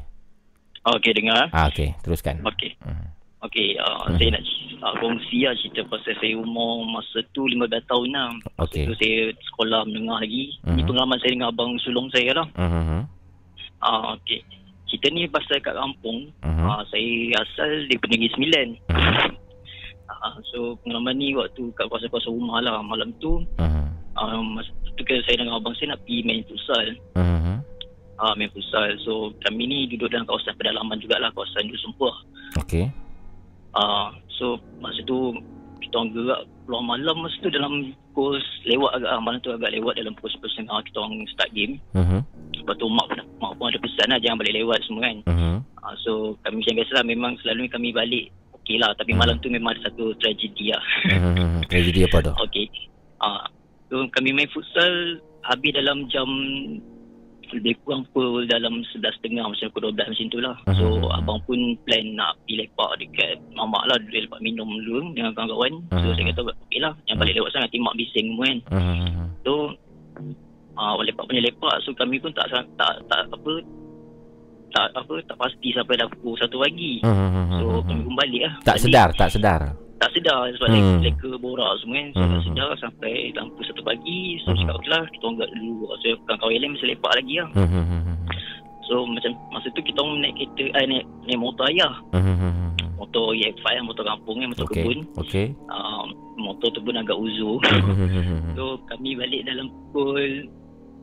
Okey, 0.87 1.13
dengar. 1.15 1.51
Ah, 1.51 1.67
okey. 1.69 1.95
Teruskan. 2.07 2.39
Okey. 2.47 2.79
Hmm. 2.81 3.11
Okey, 3.47 3.79
uh, 3.79 4.07
hmm. 4.07 4.19
saya 4.19 4.29
nak 4.35 4.43
uh, 4.83 4.95
kongsi 4.99 5.47
lah 5.47 5.55
cerita 5.59 5.87
pasal 5.87 6.15
saya 6.19 6.35
umur 6.35 6.83
masa 6.87 7.23
tu 7.35 7.47
15 7.47 7.71
tahun 7.87 8.09
lah. 8.15 8.29
Masa 8.35 8.63
okay. 8.67 8.87
tu 8.87 8.95
saya 8.99 9.31
sekolah 9.53 9.87
menengah 9.87 10.23
lagi. 10.23 10.59
Hmm. 10.67 10.75
Ni 10.75 10.83
pengalaman 10.83 11.19
saya 11.23 11.31
dengan 11.35 11.51
abang 11.51 11.75
sulung 11.83 12.11
saya 12.11 12.31
lah. 12.35 12.47
Hmm. 12.59 13.07
Ah, 13.79 14.19
okey 14.19 14.43
kita 14.89 15.07
ni 15.13 15.29
pasal 15.29 15.61
kat 15.61 15.77
kampung 15.77 16.33
uh-huh. 16.41 16.67
uh, 16.67 16.83
saya 16.89 17.45
asal 17.45 17.71
di 17.87 17.95
Negeri 17.95 18.33
Sembilan 18.33 18.69
uh-huh. 18.89 19.31
uh, 20.09 20.37
so 20.51 20.59
pengalaman 20.83 21.21
ni 21.21 21.37
waktu 21.37 21.69
kat 21.77 21.87
kawasan-kawasan 21.93 22.33
rumah 22.33 22.59
lah 22.65 22.81
malam 22.81 23.13
tu 23.21 23.45
uh-huh. 23.61 23.89
uh, 24.17 24.41
masa 24.41 24.73
tu 24.97 25.05
kan 25.05 25.21
saya 25.29 25.45
dengan 25.45 25.61
abang 25.61 25.77
saya 25.77 25.95
nak 25.95 26.01
pergi 26.09 26.25
main 26.25 26.43
futsal 26.49 26.87
uh-huh. 27.15 27.57
Uh, 28.19 28.35
main 28.37 28.51
futsal 28.53 28.87
so 29.03 29.33
kami 29.47 29.67
ni 29.67 29.79
duduk 29.91 30.11
dalam 30.13 30.27
kawasan 30.27 30.55
pedalaman 30.59 31.01
jugalah 31.03 31.31
kawasan 31.33 31.71
Dusun 31.71 31.95
Puah 31.97 32.17
okay. 32.59 32.91
uh, 33.75 34.13
so 34.39 34.59
masa 34.83 35.01
tu 35.07 35.35
kita 35.79 35.95
orang 35.95 36.13
gerak 36.13 36.41
keluar 36.67 36.83
malam 36.85 37.17
masa 37.25 37.37
tu 37.41 37.49
dalam 37.49 37.97
pukul 38.19 38.35
lewat 38.67 38.91
agak 38.99 39.13
malam 39.23 39.39
tu 39.47 39.55
agak 39.55 39.71
lewat 39.71 39.95
dalam 39.95 40.13
pukul 40.19 40.35
10 40.43 40.53
setengah 40.59 40.79
kita 40.91 40.99
orang 40.99 41.23
start 41.31 41.51
game 41.55 41.79
uh-huh. 41.95 42.21
Lepas 42.59 42.75
tu 42.83 42.91
mak, 42.91 43.07
mak 43.39 43.55
pun 43.55 43.71
ada 43.71 43.79
pesan 43.79 44.11
lah 44.11 44.19
Jangan 44.19 44.43
balik 44.43 44.55
lewat 44.59 44.79
semua 44.83 45.03
kan 45.07 45.17
uh-huh. 45.31 45.57
uh, 45.63 45.95
So 46.03 46.35
kami 46.43 46.61
macam 46.61 46.75
biasa 46.83 46.93
lah 46.99 47.05
Memang 47.07 47.33
selalu 47.41 47.71
kami 47.71 47.95
balik 47.95 48.35
Okey 48.59 48.77
lah 48.83 48.91
Tapi 48.99 49.15
uh-huh. 49.15 49.23
malam 49.23 49.39
tu 49.39 49.49
memang 49.49 49.79
ada 49.79 49.87
satu 49.87 50.11
tragedi 50.19 50.75
lah 50.75 50.83
uh-huh. 51.15 51.63
Tragedi 51.71 52.01
apa 52.11 52.19
tu? 52.27 52.33
Okey 52.45 52.67
uh, 53.23 53.47
So 53.87 54.03
kami 54.11 54.35
main 54.35 54.51
futsal 54.51 55.23
Habis 55.47 55.79
dalam 55.79 56.11
jam 56.11 56.29
Lebih 57.49 57.75
kurang 57.83 58.05
pukul 58.13 58.45
dalam 58.45 58.85
11.30 58.93 59.41
Macam 59.41 59.67
pukul 59.73 59.93
12 59.95 60.13
macam 60.13 60.27
tu 60.29 60.41
lah 60.41 60.57
uh-huh. 60.69 60.77
So 60.77 61.09
abang 61.13 61.41
pun 61.49 61.77
plan 61.89 62.05
nak 62.13 62.37
pergi 62.45 62.65
lepak 62.65 62.91
dekat 63.01 63.41
mamak 63.57 63.85
lah 63.89 63.97
Dia 64.09 64.25
lepak 64.25 64.41
minum 64.45 64.69
dulu 64.85 65.13
dengan 65.17 65.33
kawan-kawan 65.33 65.73
uh-huh. 65.89 66.03
So 66.05 66.13
saya 66.13 66.29
kata 66.33 66.41
okey 66.69 66.79
lah 66.85 66.93
Jangan 67.09 67.19
balik 67.25 67.35
lewat 67.41 67.51
sangat 67.57 67.73
Nanti 67.73 67.79
mak 67.81 67.97
bising 67.97 68.27
semua 68.33 68.45
kan 68.45 68.59
uh-huh. 68.69 69.27
So 69.45 69.53
uh, 70.79 70.95
lepak 71.03 71.25
punya 71.27 71.43
lepak 71.43 71.75
so 71.83 71.91
kami 71.99 72.23
pun 72.23 72.31
tak 72.37 72.47
tak 72.79 72.95
tak 73.11 73.27
apa 73.35 73.53
tak 74.69 74.93
apa 74.95 75.15
tak 75.25 75.37
pasti 75.41 75.73
sampai 75.73 75.97
dah 75.97 76.09
pukul 76.13 76.37
1 76.37 76.53
pagi. 76.53 76.93
Hmm, 77.01 77.57
so 77.57 77.81
kami 77.89 78.05
pun 78.05 78.15
balik 78.21 78.41
lah. 78.45 78.55
Tak 78.69 78.77
balik. 78.77 78.85
sedar, 78.85 79.09
tak 79.17 79.29
sedar. 79.33 79.61
Tak 79.99 80.11
sedar 80.15 80.47
sebab 80.55 80.69
hmm. 80.71 81.03
leka 81.03 81.31
borak 81.43 81.75
semua 81.83 81.99
kan. 81.99 82.07
So 82.15 82.21
hmm. 82.23 82.31
tak 82.31 82.43
sedar 82.47 82.71
sampai 82.79 83.15
pukul 83.35 83.65
1 83.67 83.91
pagi. 83.91 84.21
So 84.47 84.49
hmm. 84.55 84.59
cakap 84.63 84.83
lah 84.87 85.03
kita 85.11 85.25
orang 85.27 85.51
dulu. 85.59 85.75
So 85.99 86.07
kawan-kawan 86.27 86.55
lain 86.55 86.71
mesti 86.79 86.87
lepak 86.95 87.13
lagi 87.19 87.35
lah. 87.43 87.49
Hmm. 87.59 88.15
So 88.87 88.95
macam 89.05 89.31
masa 89.51 89.69
tu 89.75 89.83
kita 89.83 89.99
orang 90.01 90.23
naik 90.23 90.35
kereta, 90.39 90.65
eh, 90.81 90.87
naik, 90.87 91.05
naik 91.27 91.41
motor 91.43 91.65
ayah. 91.67 91.95
Hmm. 92.15 92.73
Motor 92.99 93.35
EX5 93.35 93.67
motor 93.87 94.05
kampung 94.07 94.37
kan, 94.43 94.49
motor 94.55 94.67
okay. 94.71 94.83
kebun. 94.83 94.99
Okay. 95.23 95.47
Uh, 95.71 96.05
motor 96.39 96.69
tu 96.71 96.81
pun 96.83 96.95
agak 96.95 97.19
uzur. 97.19 97.59
so 98.59 98.79
kami 98.87 99.19
balik 99.19 99.43
dalam 99.47 99.67
pukul 99.91 100.47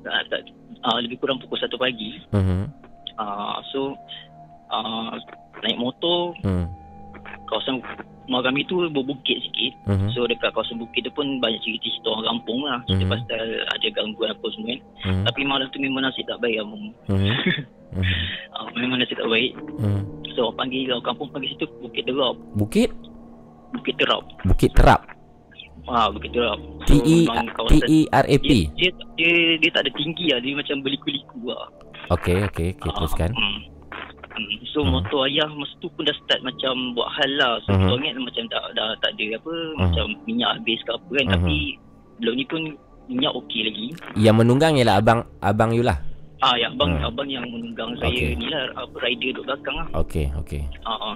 uh, 0.08 0.24
tak, 0.32 0.48
uh, 0.88 0.98
lebih 1.04 1.20
kurang 1.20 1.40
pukul 1.44 1.60
1 1.60 1.68
pagi. 1.76 2.12
Uh-huh. 2.32 2.64
Uh, 3.20 3.58
so 3.76 3.80
uh, 4.72 5.16
naik 5.64 5.80
motor 5.80 6.32
uh-huh. 6.44 6.68
Kawasan 7.46 7.82
rumah 8.26 8.42
kami 8.42 8.66
tu 8.66 8.82
berbukit 8.90 9.38
sikit. 9.46 9.74
Uh-huh. 9.90 10.10
So 10.14 10.20
dekat 10.26 10.52
kawasan 10.54 10.82
bukit 10.82 11.06
tu 11.06 11.12
pun 11.14 11.40
banyak 11.40 11.62
cerita-cerita 11.62 12.08
orang 12.12 12.26
kampung 12.36 12.60
lah. 12.66 12.80
Cerita 12.90 13.04
uh-huh. 13.06 13.14
pasal 13.14 13.46
ada 13.70 13.88
gangguan 13.94 14.30
apa 14.34 14.46
semua 14.54 14.68
kan. 14.68 14.80
Uh-huh. 14.82 15.24
Tapi 15.30 15.42
malam 15.46 15.68
tu 15.70 15.78
memang 15.82 16.02
nasib 16.04 16.26
tak 16.26 16.40
baik 16.42 16.58
abang. 16.62 16.86
Uh-huh. 17.10 17.18
uh-huh. 17.22 18.06
uh, 18.58 18.68
memang 18.78 18.98
nasib 19.00 19.18
tak 19.18 19.30
baik. 19.30 19.52
Uh-huh. 19.82 20.02
So 20.34 20.52
orang 20.52 20.58
panggil 20.68 20.92
orang 20.92 21.06
kampung 21.06 21.30
panggil 21.32 21.50
situ 21.56 21.66
Bukit 21.80 22.04
Terap. 22.04 22.36
Bukit? 22.58 22.90
Bukit 23.72 23.96
Terap. 24.02 24.24
Bukit 24.44 24.72
Terap. 24.76 25.02
Ha, 25.86 26.10
begitu 26.10 26.42
lah. 26.42 26.58
T 26.90 26.98
E 26.98 27.30
T 27.70 27.74
E 27.86 28.00
R 28.10 28.26
A 28.26 28.36
P. 28.42 28.50
Dia, 28.74 28.90
dia 29.22 29.34
dia 29.62 29.70
tak 29.70 29.86
ada 29.86 29.92
tinggi 29.94 30.34
lah, 30.34 30.42
dia 30.42 30.58
macam 30.58 30.82
beliku-liku 30.82 31.54
lah. 31.54 31.70
Okey, 32.10 32.42
okey, 32.50 32.74
okey, 32.74 32.90
ha, 32.90 32.96
teruskan. 32.98 33.30
Hmm. 33.38 33.60
Hmm. 34.36 34.56
So 34.76 34.84
hmm. 34.84 34.92
motor 34.92 35.20
ayah 35.32 35.50
masa 35.56 35.74
tu 35.80 35.88
pun 35.96 36.04
dah 36.04 36.16
start 36.24 36.42
macam 36.44 36.94
buat 36.94 37.10
hal 37.16 37.32
lah. 37.40 37.54
So 37.64 37.74
hmm. 37.74 37.80
kita 37.88 37.94
ingat 37.96 38.16
macam 38.20 38.44
dah, 38.52 38.64
dah 38.76 38.90
tak 39.00 39.12
ada 39.16 39.26
apa, 39.40 39.54
hmm. 39.56 39.80
macam 39.80 40.06
minyak 40.28 40.50
habis 40.60 40.80
ke 40.84 40.92
apa 40.92 41.12
kan. 41.12 41.26
Hmm. 41.26 41.34
Tapi 41.40 41.58
belum 42.20 42.34
ni 42.36 42.46
pun 42.48 42.62
minyak 43.08 43.34
okey 43.44 43.62
lagi. 43.66 43.88
Yang 44.20 44.36
menunggang 44.44 44.74
ialah 44.76 44.96
abang 45.00 45.20
abang 45.40 45.72
you 45.72 45.84
lah. 45.84 45.98
Ah 46.44 46.54
ya, 46.60 46.68
abang 46.68 47.00
hmm. 47.00 47.08
abang 47.08 47.30
yang 47.32 47.46
menunggang 47.48 47.96
saya 47.98 48.12
okay. 48.12 48.36
ni 48.36 48.52
lah, 48.52 48.68
apa 48.76 48.96
rider 49.00 49.32
duduk 49.34 49.46
belakang 49.48 49.76
lah. 49.80 49.88
Okey, 50.04 50.28
okey. 50.44 50.62
Ah, 50.84 51.16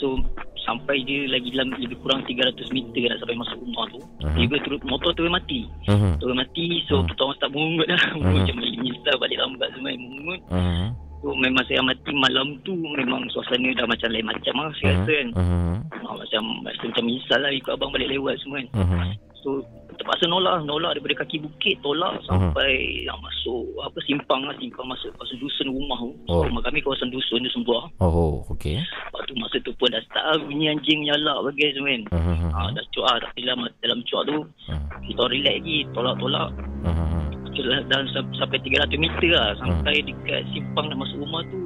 So 0.00 0.16
sampai 0.64 1.02
dia 1.04 1.26
lagi 1.28 1.50
dalam 1.52 1.72
lebih 1.76 1.98
kurang 2.04 2.22
300 2.24 2.70
meter 2.70 3.02
nak 3.10 3.18
sampai 3.24 3.36
masuk 3.36 3.58
rumah 3.58 3.84
tu. 3.90 4.00
Uh-huh. 4.00 4.36
Tiba 4.36 4.56
terus 4.62 4.80
motor 4.86 5.10
terus 5.16 5.32
mati. 5.32 5.66
Uh-huh. 5.88 6.14
Terus 6.20 6.34
mati 6.36 6.64
so 6.86 7.00
uh-huh. 7.00 7.08
kita 7.08 7.20
orang 7.24 7.36
start 7.36 7.52
mengungut 7.52 7.88
lah. 7.88 8.02
Uh-huh. 8.14 8.32
macam 8.38 8.56
menyesal 8.60 9.14
balik 9.18 9.38
lambat 9.40 9.68
semua 9.74 9.90
mengungut. 9.96 10.40
Uh-huh. 10.48 10.88
So 11.20 11.36
memang 11.36 11.64
saya 11.68 11.84
mati 11.84 12.16
malam 12.16 12.56
tu 12.64 12.72
memang 12.72 13.28
suasana 13.28 13.76
dah 13.76 13.84
macam 13.84 14.08
lain 14.08 14.24
macam 14.24 14.54
lah 14.56 14.72
saya 14.80 14.88
uh-huh. 14.88 15.04
rasa 15.04 15.12
kan. 15.12 15.28
Uh-huh. 15.36 15.76
Uh, 16.00 16.14
macam 16.16 16.42
macam 16.64 17.04
menyesal 17.04 17.40
lah 17.44 17.52
ikut 17.52 17.72
abang 17.76 17.92
balik 17.92 18.08
lewat 18.08 18.34
semua 18.40 18.64
kan. 18.64 18.68
Uh-huh. 18.72 19.04
So 19.40 19.64
terpaksa 20.00 20.24
nolak 20.32 20.64
nolak 20.64 20.96
daripada 20.96 21.20
kaki 21.20 21.44
bukit 21.44 21.76
tolak 21.84 22.16
uh-huh. 22.16 22.24
sampai 22.32 23.04
yang 23.04 23.20
masuk 23.20 23.68
apa 23.84 24.00
simpang 24.08 24.40
lah 24.48 24.56
simpang 24.56 24.88
masuk 24.88 25.12
masuk 25.20 25.36
dusun 25.44 25.68
rumah 25.68 26.00
tu 26.00 26.10
oh. 26.32 26.42
rumah 26.48 26.64
kami 26.64 26.80
kawasan 26.80 27.12
dusun 27.12 27.44
dusun 27.44 27.60
buah 27.68 27.84
oh 28.00 28.40
okey 28.56 28.80
lepas 28.80 29.22
tu 29.28 29.36
masa 29.36 29.60
tu 29.60 29.76
pun 29.76 29.92
dah 29.92 30.00
start 30.08 30.40
bunyi 30.48 30.72
anjing 30.72 31.04
nyalak 31.04 31.36
bagi 31.44 31.76
semua 31.76 31.92
kan 31.92 32.02
uh-huh. 32.16 32.48
ha, 32.48 32.72
dah 32.72 32.84
cuak 32.96 33.12
lah 33.12 33.20
tapi 33.28 33.38
dalam, 33.44 33.60
dalam 33.84 33.98
cuak 34.08 34.22
tu 34.24 34.36
uh-huh. 34.40 34.80
kita 35.04 35.22
relax 35.28 35.54
lagi 35.60 35.76
tolak-tolak 35.92 36.48
uh-huh. 36.88 37.80
dan 37.92 38.02
sampai 38.40 38.56
300 38.56 38.96
meter 38.96 39.30
lah 39.36 39.52
sampai 39.60 39.94
uh-huh. 40.00 40.08
dekat 40.08 40.40
simpang 40.56 40.88
dah 40.88 40.96
masuk 40.96 41.18
rumah 41.20 41.44
tu 41.52 41.60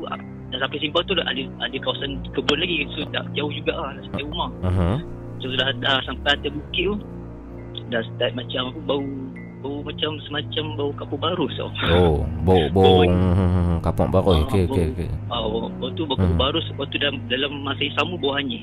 dan 0.51 0.59
sampai 0.59 0.79
simpang 0.83 1.07
tu 1.07 1.15
ada 1.15 1.43
ada 1.63 1.77
kawasan 1.79 2.19
kebun 2.35 2.59
lagi 2.59 2.83
so 2.99 3.07
tak 3.15 3.23
jauh 3.39 3.53
juga 3.55 3.79
lah 3.79 3.95
sampai 4.11 4.27
rumah 4.27 4.51
uh-huh. 4.67 4.97
so 5.39 5.47
dah, 5.55 5.71
dah 5.79 6.03
sampai 6.03 6.35
atas 6.35 6.51
bukit 6.51 6.91
tu 6.91 6.99
dah 7.93 8.03
start 8.15 8.33
macam 8.37 8.73
bau 8.89 9.05
bau 9.65 9.81
macam 9.81 10.21
semacam 10.29 10.65
bau 10.77 10.91
kapur 10.93 11.19
barus 11.21 11.53
tau. 11.57 11.71
Oh, 11.89 12.17
bau 12.45 12.69
bau, 12.77 13.01
bau 13.01 13.01
hmm, 13.09 13.81
kapur 13.81 14.07
barus. 14.13 14.45
Okey 14.45 14.63
okey 14.69 14.85
okey. 14.93 15.09
Ah, 15.33 15.41
bau, 15.41 15.73
bau 15.81 15.89
tu 15.97 16.05
bau 16.05 16.17
kapur 16.21 16.37
hmm. 16.37 16.43
barus 16.45 16.67
waktu 16.77 16.97
dalam 17.01 17.17
dalam 17.33 17.53
masa 17.65 17.81
yang 17.81 17.97
sama 17.97 18.15
bau 18.21 18.33
hanyir. 18.37 18.63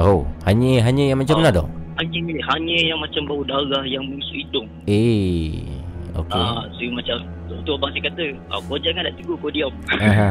Oh, 0.00 0.20
hanyir 0.48 0.80
hanyir 0.80 1.12
yang 1.12 1.20
macam 1.20 1.36
mana 1.40 1.50
tu? 1.52 1.64
Hanyir 2.00 2.40
hanyir 2.48 2.82
yang 2.88 3.00
macam 3.02 3.22
bau 3.28 3.42
darah 3.44 3.84
yang 3.84 4.04
mengisi 4.08 4.46
hidung. 4.46 4.68
Eh. 4.88 5.68
Okey. 6.16 6.40
Ah, 6.40 6.64
so 6.72 6.82
macam 6.96 7.16
tu 7.62 7.70
abang 7.76 7.92
saya 7.92 8.02
kata, 8.08 8.24
ah, 8.48 8.60
kau 8.64 8.78
jangan 8.80 9.02
nak 9.04 9.14
tegur 9.20 9.36
kau 9.38 9.52
diam. 9.52 9.72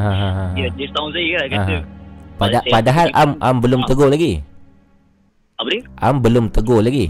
dia 0.57 0.67
dia 0.73 0.87
sound 0.97 1.13
saya 1.13 1.37
kan 1.45 1.49
kata. 1.53 1.75
Pada, 2.37 2.57
padahal 2.69 3.07
Am 3.17 3.31
Am 3.41 3.57
belum 3.61 3.81
tegur 3.89 4.09
lagi. 4.09 4.41
Apa 5.57 5.69
dia? 5.73 5.81
Am 5.97 6.21
belum 6.21 6.53
tegur 6.53 6.85
lagi. 6.85 7.09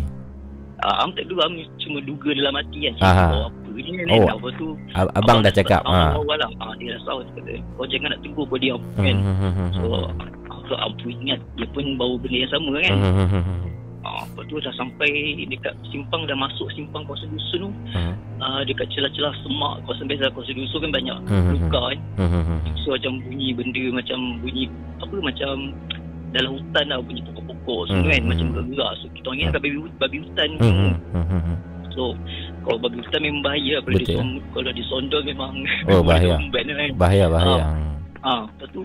Uh, 0.78 0.96
am 1.02 1.10
tak 1.18 1.26
dulu 1.26 1.42
Am 1.42 1.58
cuma 1.82 1.98
duga 2.06 2.30
dalam 2.38 2.54
hati 2.54 2.86
kan. 2.86 2.96
Aha. 3.02 3.50
apa 3.50 3.70
ni 3.74 3.92
kan. 3.98 4.06
Oh. 4.14 4.28
Apa 4.30 4.48
tu? 4.58 4.68
Abang, 4.94 5.14
abang 5.18 5.38
dah 5.42 5.54
cakap. 5.54 5.82
Ha. 5.86 6.14
Awal 6.14 6.38
lah. 6.38 6.50
Ha, 6.62 6.74
dia 6.78 6.94
rasa 6.98 7.10
awal 7.18 7.26
kata. 7.34 7.58
Kau 7.78 7.86
jangan 7.90 8.10
nak 8.14 8.20
tegur 8.22 8.46
kau 8.46 8.60
diam 8.62 8.82
kan. 8.94 9.18
Hmm, 9.18 9.36
hmm, 9.42 9.54
hmm, 9.58 9.70
so, 9.74 9.84
so 10.70 10.74
Am 10.78 10.94
pun 11.02 11.10
ingat 11.10 11.40
dia 11.58 11.68
pun 11.74 11.86
bawa 11.98 12.16
benda 12.22 12.38
yang 12.46 12.52
sama 12.54 12.72
kan. 12.82 12.94
Uh, 14.08 14.24
lepas 14.24 14.44
tu 14.48 14.56
dah 14.64 14.74
sampai 14.80 15.10
dekat 15.52 15.74
simpang 15.92 16.24
dah 16.30 16.38
masuk 16.38 16.72
simpang 16.72 17.04
kawasan 17.04 17.28
dusun 17.28 17.68
tu 17.68 17.70
uh-huh. 17.92 18.14
uh, 18.40 18.62
dekat 18.64 18.88
celah-celah 18.96 19.36
semak 19.44 19.84
kawasan 19.84 20.08
biasa 20.08 20.32
kawasan 20.32 20.56
dusun 20.56 20.80
kan 20.80 20.92
banyak 20.96 21.18
uh-huh. 21.28 21.52
luka 21.60 21.82
kan 21.92 22.00
uh-huh. 22.16 22.60
so 22.88 22.96
macam 22.96 23.20
bunyi 23.28 23.52
benda 23.52 23.84
macam 23.92 24.40
bunyi 24.40 24.72
apa 25.04 25.16
macam 25.20 25.76
dalam 26.38 26.52
hutan 26.54 26.86
lah 26.88 26.98
bunyi 27.02 27.22
pokok-pokok 27.26 27.80
semua 27.90 28.02
uh-huh. 28.06 28.14
kan 28.14 28.22
macam 28.30 28.48
gerak 28.54 28.92
so 29.02 29.06
kita 29.18 29.28
ingat 29.34 29.52
babi, 29.58 29.70
babi 29.98 30.18
hutan 30.22 30.50
uh-huh. 30.62 30.94
so 31.92 32.04
kalau 32.62 32.78
babi 32.86 32.98
hutan 33.02 33.22
memang 33.26 33.42
bahaya 33.42 33.76
kalau, 33.82 33.98
Betul. 33.98 34.14
Dia, 34.14 34.24
kalau 34.54 34.72
disondol 34.78 35.22
memang 35.26 35.54
oh 35.90 36.02
bahaya 36.08 36.36
bahaya 36.96 37.26
bahaya 37.26 37.66
ah 38.22 38.30
uh, 38.30 38.30
uh, 38.30 38.44
lepas 38.46 38.70
tu 38.70 38.82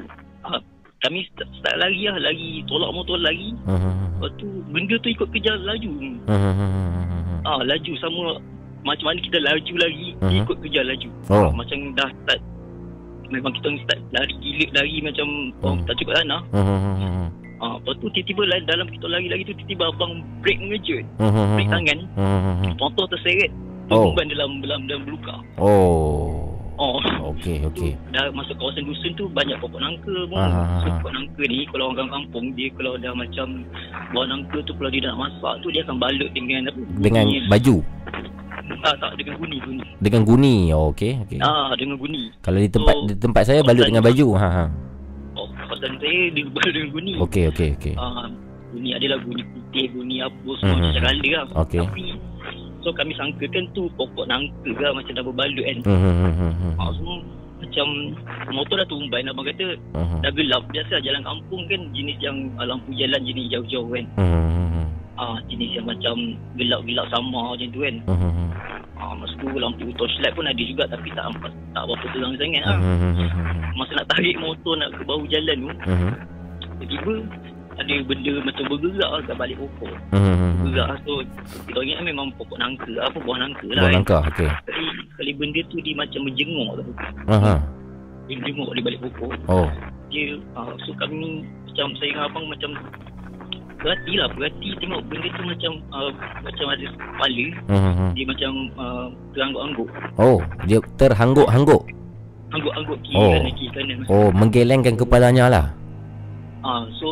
uh, 0.48 0.60
kami 1.02 1.26
start, 1.34 1.50
start 1.58 1.76
lari 1.82 2.06
lah 2.06 2.16
lari 2.22 2.62
tolak 2.70 2.90
motor 2.94 3.18
lari 3.18 3.50
uh-huh. 3.66 3.94
lepas 4.16 4.30
tu 4.38 4.48
benda 4.70 4.94
tu 5.02 5.08
ikut 5.10 5.28
kejar 5.34 5.56
laju 5.60 5.92
uh-huh. 6.30 7.48
ah 7.48 7.60
laju 7.66 7.92
sama 7.98 8.38
macam 8.82 9.04
mana 9.10 9.18
kita 9.22 9.38
laju 9.42 9.74
lagi 9.78 10.08
uh-huh. 10.14 10.30
dia 10.30 10.38
ikut 10.46 10.58
kejar 10.62 10.84
laju 10.86 11.08
oh. 11.30 11.50
ah, 11.50 11.52
macam 11.52 11.78
dah 11.98 12.10
start 12.22 12.40
memang 13.32 13.52
kita 13.58 13.68
start 13.82 14.00
lari 14.14 14.34
gila 14.38 14.66
lari 14.78 14.96
macam 15.02 15.26
uh-huh. 15.58 15.74
oh, 15.74 15.76
tak 15.90 15.94
cukup 15.98 16.14
tanah 16.22 16.40
uh-huh. 16.54 17.26
Ah, 17.62 17.78
lepas 17.78 17.94
tu 18.02 18.10
tiba-tiba 18.10 18.42
dalam 18.66 18.90
kita 18.90 19.06
lari 19.06 19.30
lagi 19.30 19.46
tu 19.46 19.54
tiba-tiba 19.54 19.94
abang 19.94 20.18
break 20.42 20.58
mengejut. 20.58 21.06
Uh-huh. 21.22 21.54
Break 21.54 21.70
tangan. 21.70 21.98
Uh-huh. 22.18 22.74
Motor 22.74 23.06
terseret. 23.14 23.54
Oh. 23.86 24.10
dalam 24.18 24.58
dalam 24.58 24.80
dalam 24.90 25.04
luka. 25.06 25.38
Oh. 25.62 26.50
Oh. 26.80 26.98
Okey, 27.30 27.62
okey. 27.70 27.94
Dah 28.14 28.26
masuk 28.34 28.58
kawasan 28.58 28.82
dusun 28.82 29.14
tu 29.14 29.30
banyak 29.30 29.54
pokok 29.62 29.78
nangka 29.78 30.16
pun. 30.26 30.42
Ah. 30.42 30.82
So, 30.82 30.90
pokok 30.98 31.12
nangka 31.14 31.42
ni 31.46 31.62
kalau 31.70 31.94
orang 31.94 32.10
kampung 32.10 32.46
dia 32.58 32.66
kalau 32.74 32.98
dah 32.98 33.14
macam 33.14 33.46
buah 34.10 34.26
nangka 34.26 34.58
tu 34.66 34.72
kalau 34.74 34.90
dia 34.90 35.00
nak 35.06 35.18
masak 35.22 35.54
tu 35.62 35.68
dia 35.70 35.86
akan 35.86 35.96
balut 36.02 36.30
dengan 36.34 36.66
apa? 36.66 36.80
Dengan 36.98 37.24
guni. 37.30 37.46
baju. 37.46 37.76
Ah, 38.82 38.94
tak 38.98 39.12
dengan 39.20 39.34
guni 39.38 39.56
guni. 39.62 39.84
Dengan 40.02 40.22
guni. 40.26 40.56
Oh, 40.74 40.90
okey, 40.90 41.22
okey. 41.28 41.38
Ah, 41.38 41.70
dengan 41.78 41.94
guni. 41.94 42.34
Kalau 42.42 42.58
di 42.58 42.70
tempat 42.72 42.94
so, 42.98 43.06
di 43.06 43.14
tempat 43.14 43.42
saya 43.46 43.60
balut 43.62 43.86
dengan 43.86 44.02
baju. 44.02 44.26
Ha 44.34 44.50
ha. 44.50 44.64
Kawasan 45.72 45.96
saya 46.04 46.20
dia 46.36 46.44
balut 46.52 46.72
dengan 46.76 46.88
guni. 46.92 47.12
Okey, 47.16 47.48
okey, 47.48 47.68
okey. 47.80 47.94
Ah, 47.96 48.28
guni 48.76 48.92
adalah 48.92 49.16
guni 49.24 49.40
putih, 49.40 49.88
guni 49.96 50.20
apa 50.20 50.50
semua 50.60 50.76
mm-hmm. 50.76 50.84
macam 50.92 51.02
lah. 51.08 51.44
Okey. 51.64 51.80
Tapi 51.80 52.04
So 52.82 52.90
kami 52.92 53.14
sangkakan 53.14 53.64
tu 53.72 53.88
pokok 53.96 54.26
nangka 54.28 54.68
ke 54.68 54.86
macam 54.92 55.12
dah 55.14 55.24
berbalut 55.24 55.64
kan. 55.64 55.78
Hmm. 55.86 56.74
Ha, 56.76 56.82
semua 56.98 57.16
macam 57.62 57.86
motor 58.50 58.74
dah 58.82 58.88
tumbai 58.90 59.22
abang 59.22 59.46
kata 59.46 59.78
uh-huh. 59.94 60.18
dah 60.18 60.32
gelap 60.34 60.66
biasa 60.74 60.98
jalan 60.98 61.22
kampung 61.22 61.62
kan 61.70 61.80
jenis 61.94 62.18
yang 62.18 62.50
uh, 62.58 62.66
lampu 62.66 62.90
jalan 62.98 63.22
jenis 63.22 63.48
jauh-jauh 63.54 63.86
kan. 63.86 64.04
Hmm. 64.18 64.90
Ah 65.20 65.36
jenis 65.46 65.76
yang 65.76 65.86
macam 65.86 66.14
gelap-gelap 66.56 67.06
sama 67.12 67.52
macam 67.52 67.68
tu 67.68 67.80
kan. 67.84 67.96
Hmm. 68.08 68.50
Ah 68.96 69.12
masa 69.18 69.34
tu 69.36 69.48
lampu 69.52 69.92
torchlight 70.00 70.32
pun 70.32 70.48
ada 70.48 70.62
juga 70.62 70.84
tapi 70.88 71.08
tak 71.12 71.28
tak 71.76 71.82
berapa 71.84 72.06
terang 72.16 72.34
sangat 72.40 72.62
ah. 72.64 72.78
Hmm. 72.80 73.72
Masa 73.76 73.92
nak 74.00 74.08
tarik 74.12 74.36
motor 74.40 74.74
nak 74.80 74.90
ke 74.96 75.02
bahu 75.04 75.24
jalan 75.28 75.56
tu. 75.56 75.70
Hmm. 75.84 76.12
Tiba-tiba 76.80 77.14
ada 77.72 77.94
benda 78.04 78.32
macam 78.44 78.64
bergerak 78.68 79.10
lah 79.10 79.20
kat 79.24 79.36
balik 79.40 79.56
pokok. 79.56 79.94
Hmm. 80.12 80.60
Bergerak 80.60 80.86
lah. 80.92 80.98
So, 81.08 81.12
kita 81.68 81.78
ingat 81.80 81.96
kan 82.00 82.06
memang 82.06 82.26
pokok 82.36 82.58
nangka. 82.60 82.92
Apa 83.00 83.16
buah 83.24 83.38
nangka 83.40 83.66
lah. 83.72 83.82
Buah 83.88 83.92
nangka, 83.96 84.18
kan. 84.20 84.30
okey. 84.32 84.50
Kali, 84.68 84.86
kali 85.16 85.32
benda 85.36 85.60
tu 85.72 85.76
dia 85.80 85.94
macam 85.96 86.20
menjenguk 86.28 86.70
tu. 86.84 86.92
Aha. 87.32 87.54
Dia 88.28 88.34
menjenguk 88.38 88.70
di 88.76 88.80
balik 88.84 89.00
pokok. 89.08 89.32
Oh. 89.48 89.68
Dia, 90.12 90.36
uh, 90.52 90.74
so 90.84 90.92
kami 91.00 91.48
macam 91.64 91.96
saya 91.96 92.08
dengan 92.12 92.24
abang 92.28 92.46
macam 92.52 92.70
berhati 93.82 94.12
lah. 94.16 94.28
Berhati 94.32 94.68
tengok 94.78 95.00
benda 95.10 95.28
tu 95.34 95.42
macam 95.44 95.72
uh, 95.90 96.10
macam 96.40 96.66
ada 96.70 96.86
kepala. 96.86 97.46
Uh-huh. 97.68 98.10
Dia 98.14 98.24
macam 98.30 98.52
uh, 98.78 99.06
terangguk-angguk. 99.34 99.88
Oh, 100.16 100.38
dia 100.64 100.78
terhangguk-hangguk. 100.96 101.82
Hangguk-hangguk 102.52 102.98
kiri 103.04 103.16
oh. 103.18 103.32
kanan, 103.34 103.52
kiri 103.58 103.70
kanan. 103.74 103.98
Oh, 104.06 104.28
menggelengkan 104.30 104.94
kepalanya 104.94 105.44
lah. 105.50 105.66
Ah, 106.62 106.80
uh, 106.80 106.82
so 106.96 107.10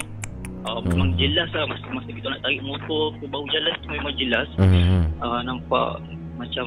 Uh, 0.61 0.77
hmm. 0.77 0.93
Memang 0.93 1.11
jelas 1.17 1.49
lah 1.57 1.65
masa, 1.65 1.89
masa 1.89 2.13
kita 2.13 2.27
nak 2.29 2.41
tarik 2.45 2.61
motor 2.61 3.17
ke 3.17 3.25
bawah 3.33 3.49
jalan 3.49 3.73
tu 3.81 3.89
memang 3.89 4.13
jelas. 4.21 4.49
Hmm. 4.61 5.09
Uh, 5.17 5.41
nampak 5.41 6.05
macam 6.37 6.67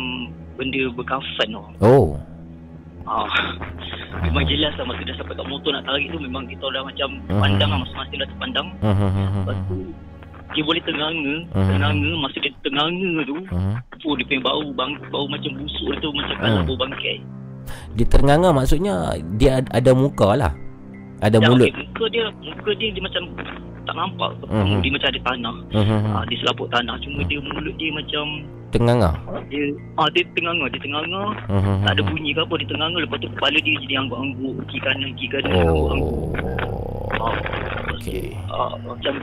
benda 0.58 0.90
berkafan 0.98 1.48
tu. 1.54 1.62
Oh. 1.78 2.18
Uh, 4.14 4.22
memang 4.30 4.46
jelas 4.46 4.74
lah 4.78 4.86
masa 4.86 5.02
dah 5.02 5.16
sampai 5.18 5.34
kat 5.34 5.48
motor 5.50 5.74
nak 5.74 5.84
tarik 5.90 6.06
tu 6.14 6.22
memang 6.22 6.46
kita 6.46 6.66
dah 6.70 6.84
macam 6.86 7.10
hmm. 7.26 7.42
pandang 7.42 7.70
lah 7.74 7.80
masa-masa 7.82 8.14
dah 8.14 8.28
terpandang. 8.30 8.68
Hmm. 8.80 9.42
Lepas 9.42 9.58
tu 9.66 9.78
dia 10.54 10.62
boleh 10.62 10.84
tenganga, 10.86 11.36
hmm. 11.50 11.66
tenganga 11.66 12.12
masa 12.22 12.38
dia 12.38 12.52
tenganga 12.62 13.12
tu. 13.26 13.38
Hmm. 13.50 13.76
Oh 14.06 14.14
dia 14.14 14.26
punya 14.30 14.42
bau 14.46 14.68
bang, 14.76 14.92
bau 15.10 15.26
macam 15.26 15.52
busuk 15.58 15.98
tu 15.98 16.10
macam 16.14 16.36
hmm. 16.38 16.44
kalau 16.46 16.62
bau 16.70 16.78
bangkai. 16.86 17.18
Dia 17.98 18.06
ternganga 18.06 18.50
maksudnya 18.54 19.18
dia 19.40 19.66
ada 19.74 19.92
muka 19.98 20.38
lah. 20.38 20.54
Ada 21.24 21.38
ya, 21.40 21.48
mulut. 21.48 21.72
Okay. 21.72 21.88
Muka 21.88 22.06
dia 22.12 22.26
muka 22.44 22.72
dia 22.76 22.88
dia 22.92 23.02
macam 23.02 23.24
tak 23.84 23.96
nampak 23.96 24.32
uh-huh. 24.48 24.80
dia 24.80 24.92
macam 24.92 25.08
ada 25.12 25.22
tanah 25.28 25.56
uh-huh. 25.76 26.02
uh, 26.16 26.24
dia 26.28 26.38
selaput 26.40 26.68
tanah 26.72 26.96
cuma 27.04 27.20
dia 27.28 27.40
mulut 27.44 27.76
dia 27.76 27.92
macam 27.92 28.26
tenganga 28.72 29.12
dia 29.52 29.64
ah 30.00 30.08
dia 30.16 30.24
tenganga 30.34 30.66
dia 30.72 30.82
tenganga 30.82 31.24
uh-huh. 31.52 31.78
tak 31.84 31.92
ada 32.00 32.02
bunyi 32.08 32.32
ke 32.32 32.42
apa 32.42 32.54
dia 32.64 32.68
tenganga 32.72 32.98
lepas 33.04 33.18
tu 33.20 33.30
kepala 33.36 33.58
dia 33.60 33.76
jadi 33.86 33.96
angguk-angguk 34.02 34.56
kiri 34.72 34.82
kanan 34.82 35.10
kiri 35.20 35.30
kanan 35.30 35.54
oh. 35.68 36.32
ah, 37.20 37.36
okey 38.00 38.34
ah, 38.50 38.74
macam 38.82 39.14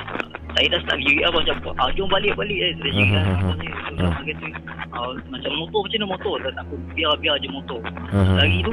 saya 0.54 0.66
dah 0.76 0.80
start 0.84 0.98
gigi 1.02 1.22
apa 1.24 1.36
macam 1.40 1.56
ah 1.80 1.88
jom 1.96 2.08
balik 2.12 2.32
balik 2.36 2.58
eh 2.60 2.72
saya 2.78 2.92
cakap 2.94 3.24
uh-huh. 3.24 3.54
uh-huh. 3.96 4.22
kata, 4.28 4.46
ah, 4.92 5.10
macam 5.32 5.50
motor 5.56 5.80
macam 5.88 5.98
mana 6.04 6.12
motor 6.14 6.34
tak 6.44 6.52
takut 6.54 6.80
biar 6.94 7.12
biar 7.18 7.34
je 7.40 7.48
motor 7.48 7.80
uh-huh. 8.12 8.36
lagi 8.38 8.60
tu 8.62 8.72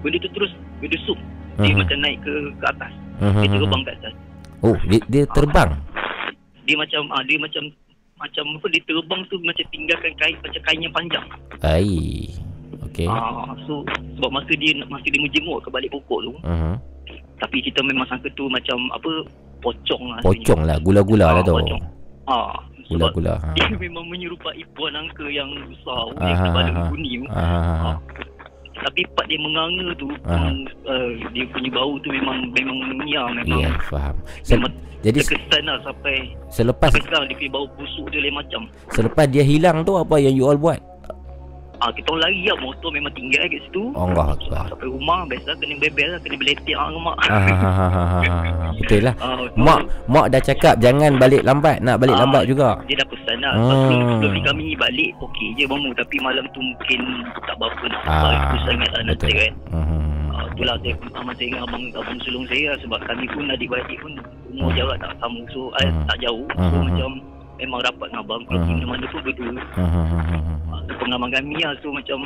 benda 0.00 0.16
tu 0.24 0.30
terus 0.32 0.52
benda 0.80 0.98
sup 1.04 1.20
dia 1.56 1.72
uh-huh. 1.72 1.80
macam 1.80 1.96
naik 2.04 2.18
ke 2.20 2.34
ke 2.60 2.64
atas 2.68 2.92
uh-huh. 3.20 3.42
dia 3.42 3.48
terbang 3.56 3.82
kat 3.84 3.94
atas 4.04 4.14
Oh, 4.64 4.76
dia, 4.88 5.00
dia 5.12 5.24
terbang. 5.30 5.70
Dia 6.66 6.76
macam 6.80 7.12
ah 7.12 7.22
dia 7.28 7.36
macam 7.36 7.62
macam 8.16 8.44
apa 8.56 8.66
dia 8.72 8.82
terbang 8.88 9.20
tu 9.28 9.36
macam 9.44 9.64
tinggalkan 9.68 10.12
kain 10.16 10.36
macam 10.40 10.60
kain 10.64 10.80
yang 10.80 10.94
panjang. 10.96 11.26
Ai. 11.60 12.32
Okey. 12.90 13.06
Ah, 13.06 13.52
so 13.68 13.84
sebab 14.16 14.30
masa 14.32 14.52
dia 14.56 14.72
masa 14.88 15.06
dia 15.06 15.20
menjenguk 15.20 15.60
ke 15.60 15.68
balik 15.68 15.92
pokok 15.92 16.20
tu. 16.24 16.32
Uh-huh. 16.42 16.74
Tapi 17.36 17.60
kita 17.60 17.84
memang 17.84 18.08
sangka 18.08 18.32
tu 18.32 18.48
macam 18.48 18.80
apa 18.96 19.10
pocong 19.60 20.04
lah. 20.16 20.20
Pocong 20.24 20.62
lah, 20.64 20.76
gula-gula 20.80 21.26
lah 21.36 21.42
tu. 21.44 21.54
Pocong. 21.54 21.82
Ah, 22.26 22.58
gula-gula. 22.90 23.38
Ha. 23.38 23.54
Dia 23.54 23.70
memang 23.86 24.08
menyerupai 24.08 24.64
buah 24.74 24.90
nangka 24.90 25.28
yang 25.28 25.52
besar 25.68 26.10
yang 26.16 26.38
kepala 26.42 26.70
bunyi 26.90 27.22
tu. 27.22 27.26
Ah 27.30 28.00
tapi 28.84 29.00
part 29.16 29.26
dia 29.28 29.40
menganga 29.40 29.92
tu 29.96 30.08
uh. 30.26 30.52
uh, 30.88 31.10
dia 31.32 31.44
punya 31.48 31.70
bau 31.72 31.96
tu 32.00 32.08
memang 32.12 32.52
memang 32.52 32.76
menyiar 32.96 33.28
memang. 33.32 33.60
Ya 33.60 33.68
yeah, 33.70 33.76
faham 33.88 34.16
Se- 34.44 34.54
memang 34.56 34.72
jadi 35.04 35.18
terkesan 35.22 35.62
lah 35.68 35.78
sampai 35.86 36.16
selepas 36.50 36.90
sampai 36.90 37.04
sekarang 37.06 37.26
dia 37.30 37.36
punya 37.38 37.52
bau 37.52 37.66
busuk 37.78 38.06
dia 38.10 38.20
lain 38.24 38.34
macam. 38.34 38.60
selepas 38.90 39.24
dia 39.30 39.44
hilang 39.46 39.86
tu 39.86 39.92
apa 39.94 40.14
yang 40.18 40.34
you 40.34 40.44
all 40.44 40.58
buat 40.58 40.80
Ah 41.80 41.90
kita 41.92 42.08
orang 42.08 42.22
lari 42.28 42.40
lah 42.48 42.56
motor 42.64 42.88
memang 42.88 43.12
tinggal 43.12 43.44
kat 43.46 43.60
situ. 43.68 43.84
Allah 43.92 44.26
Akbar. 44.32 44.64
Sampai 44.72 44.88
rumah 44.88 45.20
biasa 45.28 45.50
kena 45.60 45.74
bebel 45.76 46.08
lah 46.08 46.20
kena 46.24 46.36
beletik 46.40 46.64
dengan 46.76 47.00
mak. 47.04 47.16
Betul 48.80 49.00
lah. 49.04 49.14
Ah, 49.20 49.44
mak 49.56 49.80
mak 50.08 50.26
dah 50.32 50.40
cakap 50.40 50.74
jangan 50.80 51.20
balik 51.20 51.42
lambat, 51.44 51.84
nak 51.84 52.00
balik 52.00 52.16
ah, 52.16 52.20
lambat 52.24 52.42
juga. 52.48 52.80
Dia 52.88 52.96
dah 53.00 53.08
pesan 53.12 53.36
lah. 53.44 53.52
Ah. 53.54 54.20
Sebelum 54.24 54.42
kami 54.44 54.66
balik 54.76 55.10
okey 55.20 55.48
je 55.56 55.64
mamu 55.68 55.92
tapi 55.92 56.16
malam 56.24 56.44
tu 56.56 56.60
mungkin 56.64 57.00
tak 57.44 57.56
berapa 57.60 57.84
nak 57.92 58.02
ah, 58.08 58.32
itu 58.32 58.56
sangat 58.64 58.90
lah 58.96 59.02
nanti 59.04 59.30
kan. 59.32 59.52
Uh, 60.36 60.44
itulah 60.52 60.76
saya 60.84 60.92
pertama 61.00 61.30
saya 61.32 61.48
dengan 61.48 61.64
abang 61.64 61.84
abang 61.96 62.18
sulung 62.20 62.44
saya 62.44 62.76
sebab 62.84 63.00
kami 63.08 63.24
pun 63.32 63.48
adik-beradik 63.48 63.96
pun 64.04 64.12
umur 64.52 64.68
uh, 64.68 64.76
jarak 64.76 64.96
tak 65.00 65.12
sama 65.16 65.40
so 65.48 65.72
uh, 65.72 65.90
tak 66.12 66.16
jauh 66.20 66.44
so 66.52 66.76
uh, 66.76 66.84
macam 66.84 67.10
memang 67.60 67.80
rapat 67.84 68.06
dengan 68.12 68.22
abang. 68.24 68.42
Kalau 68.48 68.60
uh, 68.60 68.68
mana-mana 68.68 69.04
pun 69.08 69.20
berdua. 69.24 69.50
Uh, 69.76 70.56
pengalaman 71.06 71.30
kami 71.30 71.54
lah. 71.62 71.72
So 71.80 71.94
macam 71.94 72.18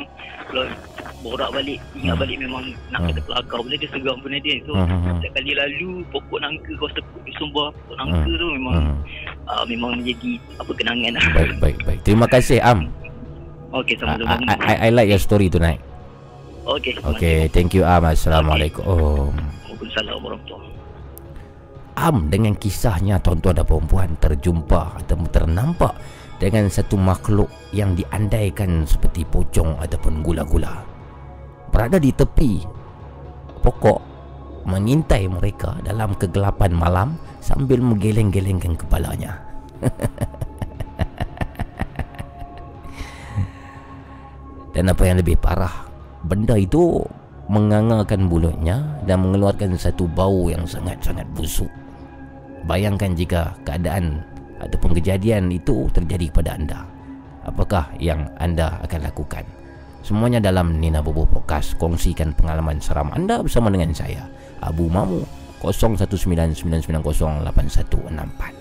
Kalau 0.49 0.65
borak 1.21 1.49
balik 1.53 1.79
Ingat 1.93 2.15
hmm. 2.17 2.21
balik 2.25 2.37
memang 2.41 2.63
Nak 2.89 2.99
kata 3.09 3.19
hmm. 3.21 3.27
kelakar. 3.29 3.59
Benda 3.61 3.75
dia 3.77 3.89
seram 3.93 4.17
benda 4.25 4.39
dia. 4.41 4.55
So 4.65 4.71
hmm. 4.73 5.21
setiap 5.21 5.31
kali 5.37 5.51
lalu 5.53 5.91
Pokok 6.09 6.39
nangka 6.41 6.71
Kau 6.81 6.89
sepuk 6.91 7.21
di 7.23 7.33
sumber 7.37 7.69
Pokok 7.85 7.95
nangka 8.01 8.31
tu 8.33 8.47
memang 8.51 8.75
uh, 9.47 9.63
Memang 9.69 9.91
menjadi 10.01 10.31
Apa 10.57 10.71
kenangan 10.73 11.11
lah. 11.15 11.25
Baik 11.37 11.51
baik 11.61 11.77
baik. 11.85 11.99
Terima 12.03 12.25
kasih 12.25 12.59
Am. 12.61 12.89
Okay 13.71 13.95
sama-sama. 13.95 14.35
I, 14.51 14.55
I, 14.59 14.75
I 14.75 14.89
like 14.91 15.07
your 15.07 15.21
story 15.21 15.47
tonight. 15.47 15.79
Okay 16.67 16.97
Okay 16.99 17.47
thank 17.53 17.71
you 17.71 17.87
Am. 17.87 18.03
Assalamualaikum. 18.03 19.31
Waalaikumsalam 19.31 20.19
warahmatullahi 20.19 20.70
Am 22.01 22.33
dengan 22.33 22.57
kisahnya 22.57 23.21
tuan-tuan 23.21 23.61
dan 23.61 23.69
puan 23.69 24.17
terjumpa 24.17 25.05
atau 25.05 25.21
ternampak 25.29 25.93
dengan 26.41 26.65
satu 26.65 26.97
makhluk 26.97 27.45
yang 27.69 27.93
diandaikan 27.93 28.89
seperti 28.89 29.21
pocong 29.21 29.77
ataupun 29.77 30.25
gula-gula. 30.25 30.81
Berada 31.69 32.01
di 32.01 32.09
tepi 32.09 32.65
pokok 33.61 34.01
mengintai 34.65 35.29
mereka 35.29 35.77
dalam 35.85 36.17
kegelapan 36.17 36.73
malam 36.73 37.21
sambil 37.37 37.77
menggeleng-gelengkan 37.85 38.73
kepalanya. 38.73 39.37
Dan 44.73 44.89
apa 44.89 45.03
yang 45.05 45.21
lebih 45.21 45.37
parah, 45.37 45.85
benda 46.25 46.57
itu 46.57 47.05
mengangakan 47.51 48.25
mulutnya 48.25 48.97
dan 49.03 49.27
mengeluarkan 49.27 49.75
satu 49.75 50.07
bau 50.07 50.47
yang 50.47 50.63
sangat-sangat 50.63 51.27
busuk. 51.35 51.80
Bayangkan 52.65 53.13
jika 53.17 53.57
keadaan 53.65 54.21
ataupun 54.61 54.93
kejadian 54.93 55.49
itu 55.49 55.89
terjadi 55.91 56.29
kepada 56.29 56.53
anda. 56.57 56.85
Apakah 57.41 57.89
yang 57.97 58.29
anda 58.37 58.77
akan 58.85 59.01
lakukan? 59.01 59.41
Semuanya 60.05 60.37
dalam 60.37 60.77
Nina 60.77 61.01
Bobo 61.01 61.25
Podcast. 61.25 61.73
Kongsikan 61.81 62.37
pengalaman 62.37 62.77
seram 62.77 63.09
anda 63.13 63.41
bersama 63.41 63.73
dengan 63.73 63.93
saya, 63.93 64.29
Abu 64.61 64.89
Mamu, 64.89 65.25
0199908164. 65.65 68.60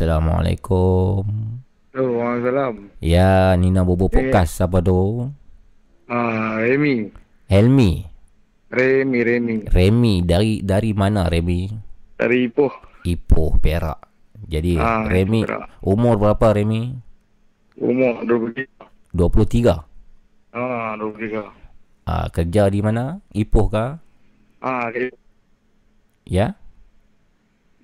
Assalamualaikum. 0.00 1.28
Waalaikumsalam. 1.92 2.88
Ya, 3.04 3.52
Nina 3.60 3.84
Bobo 3.84 4.08
eh. 4.08 4.12
Podcast 4.16 4.56
eh. 4.56 4.64
apa 4.64 4.80
tu? 4.80 5.28
Ah, 6.08 6.56
Remy. 6.56 7.12
Helmi. 7.52 8.08
Remy, 8.72 9.18
Remy. 9.20 9.56
Remy 9.68 10.14
dari 10.24 10.64
dari 10.64 10.96
mana 10.96 11.28
Remy? 11.28 11.68
Dari 12.16 12.48
Ipoh. 12.48 12.72
Ipoh, 13.04 13.60
Perak. 13.60 14.00
Jadi 14.48 14.80
ah, 14.80 15.04
Remy 15.04 15.44
Perak. 15.44 15.68
umur 15.84 16.16
berapa 16.16 16.48
Remy? 16.48 16.96
Umur 17.76 18.24
23. 18.24 19.12
23. 19.12 19.84
Ah, 20.56 20.96
23. 20.96 22.08
Ah, 22.08 22.24
kerja 22.32 22.72
di 22.72 22.80
mana? 22.80 23.20
Ipoh 23.36 23.68
kah? 23.68 24.00
Ah. 24.64 24.88
Ya? 26.24 26.56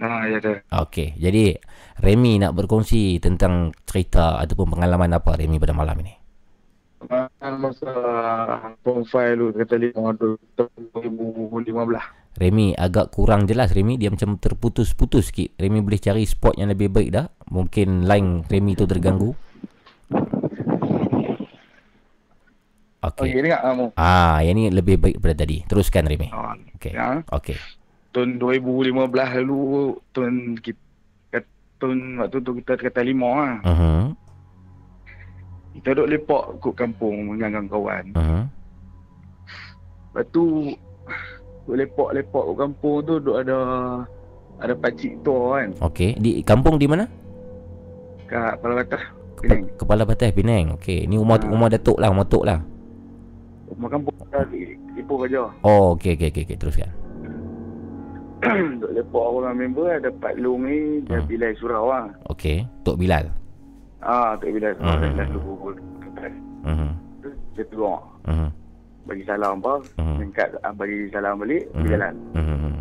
Ah, 0.01 0.24
ya 0.32 0.40
dah. 0.40 0.64
Okey. 0.88 1.12
Jadi 1.20 1.56
Remy 1.97 2.44
nak 2.44 2.52
berkongsi 2.52 3.16
tentang 3.24 3.73
cerita 3.89 4.36
ataupun 4.36 4.77
pengalaman 4.77 5.16
apa 5.16 5.32
Remy 5.32 5.56
pada 5.56 5.73
malam 5.73 5.97
ini? 6.05 6.12
Masa 7.40 7.89
Form 8.85 9.01
5 9.06 9.39
dulu 9.39 9.56
kata 9.56 9.81
2015. 9.81 12.36
Remy 12.36 12.77
agak 12.77 13.16
kurang 13.16 13.48
jelas 13.48 13.73
Remy 13.73 13.97
dia 13.97 14.12
macam 14.12 14.36
terputus-putus 14.36 15.32
sikit. 15.32 15.56
Remy 15.56 15.81
boleh 15.81 15.97
cari 15.97 16.28
spot 16.28 16.60
yang 16.60 16.68
lebih 16.68 16.93
baik 16.93 17.16
dah. 17.16 17.32
Mungkin 17.48 18.05
line 18.05 18.44
Remy 18.44 18.77
tu 18.77 18.85
terganggu. 18.85 19.32
Okey. 23.06 23.31
Okey, 23.32 23.40
dengar 23.40 23.62
kamu. 23.64 23.86
Ah, 23.97 24.44
yang 24.44 24.59
ni 24.59 24.68
lebih 24.68 25.01
baik 25.01 25.16
daripada 25.16 25.47
tadi. 25.47 25.64
Teruskan 25.64 26.05
Remy. 26.05 26.28
Oh, 26.35 26.52
Okey. 26.77 26.93
Ya. 26.93 27.24
Okey. 27.32 27.56
Tahun 28.12 28.36
2015 28.36 28.93
lalu 29.40 29.97
tahun 30.12 30.60
kita 30.60 30.85
tahun 31.78 32.20
waktu 32.20 32.36
tu 32.40 32.53
kita 32.62 32.73
kata 32.77 33.01
lima 33.05 33.31
lah. 33.32 33.57
Uh-huh. 33.65 34.03
Kita 35.77 35.93
duduk 35.93 36.09
lepak 36.09 36.44
kat 36.65 36.74
kampung 36.74 37.36
dengan 37.36 37.69
kawan. 37.69 38.05
Uh-huh. 38.16 38.43
Lepas 40.12 40.24
tu 40.32 40.73
duduk 41.66 41.77
lepak-lepak 41.77 42.43
kat 42.48 42.57
kampung 42.57 42.97
tu 43.05 43.12
duduk 43.20 43.36
ada 43.40 43.59
ada 44.57 44.73
pakcik 44.73 45.20
tua 45.20 45.61
kan. 45.61 45.69
Okey, 45.85 46.16
di 46.16 46.40
kampung 46.40 46.81
di 46.81 46.89
mana? 46.89 47.05
Kat 48.27 48.57
Kepala 48.59 48.81
Batas. 48.81 49.03
Penang. 49.36 49.62
Kepala 49.77 50.03
Batas 50.09 50.31
Penang. 50.32 50.65
Okey, 50.81 51.05
ni 51.05 51.20
rumah 51.20 51.36
ha. 51.36 51.44
rumah 51.44 51.69
Datuk 51.69 52.01
lah, 52.01 52.09
rumah 52.09 52.24
Tok 52.24 52.44
lah. 52.48 52.61
Rumah 53.69 53.89
kampung 53.93 54.15
di 54.48 54.78
Ipoh 54.97 55.28
aja. 55.28 55.53
Oh, 55.61 55.93
okey 55.93 56.16
okey 56.16 56.32
okey 56.32 56.44
okay. 56.48 56.57
teruskan. 56.57 56.89
Duk 58.80 58.92
lepak 58.92 59.26
orang 59.26 59.56
member 59.56 59.88
ada 59.88 60.12
Pak 60.12 60.36
Long 60.36 60.68
ni 60.68 61.00
hmm. 61.04 61.24
Bilal 61.24 61.56
Surau 61.56 61.88
lah 61.88 62.12
Okey 62.28 62.68
Tok 62.84 63.00
Bilal 63.00 63.32
Ah, 64.04 64.36
Tok 64.36 64.52
Bilal 64.52 64.76
Surau 64.76 64.96
hmm. 64.96 65.16
Dia 65.16 65.24
tu 65.32 65.40
hmm. 66.68 66.90
Dia 67.56 67.64
turun 67.72 68.00
hmm. 68.28 68.48
Bagi 69.08 69.24
salam 69.24 69.64
apa 69.64 69.74
hmm. 69.96 70.16
Mengkat 70.20 70.48
ah, 70.60 70.72
bagi 70.76 71.08
salam 71.08 71.40
balik 71.40 71.64
hmm. 71.72 71.80
Berjalan 71.80 72.14
hmm. 72.36 72.74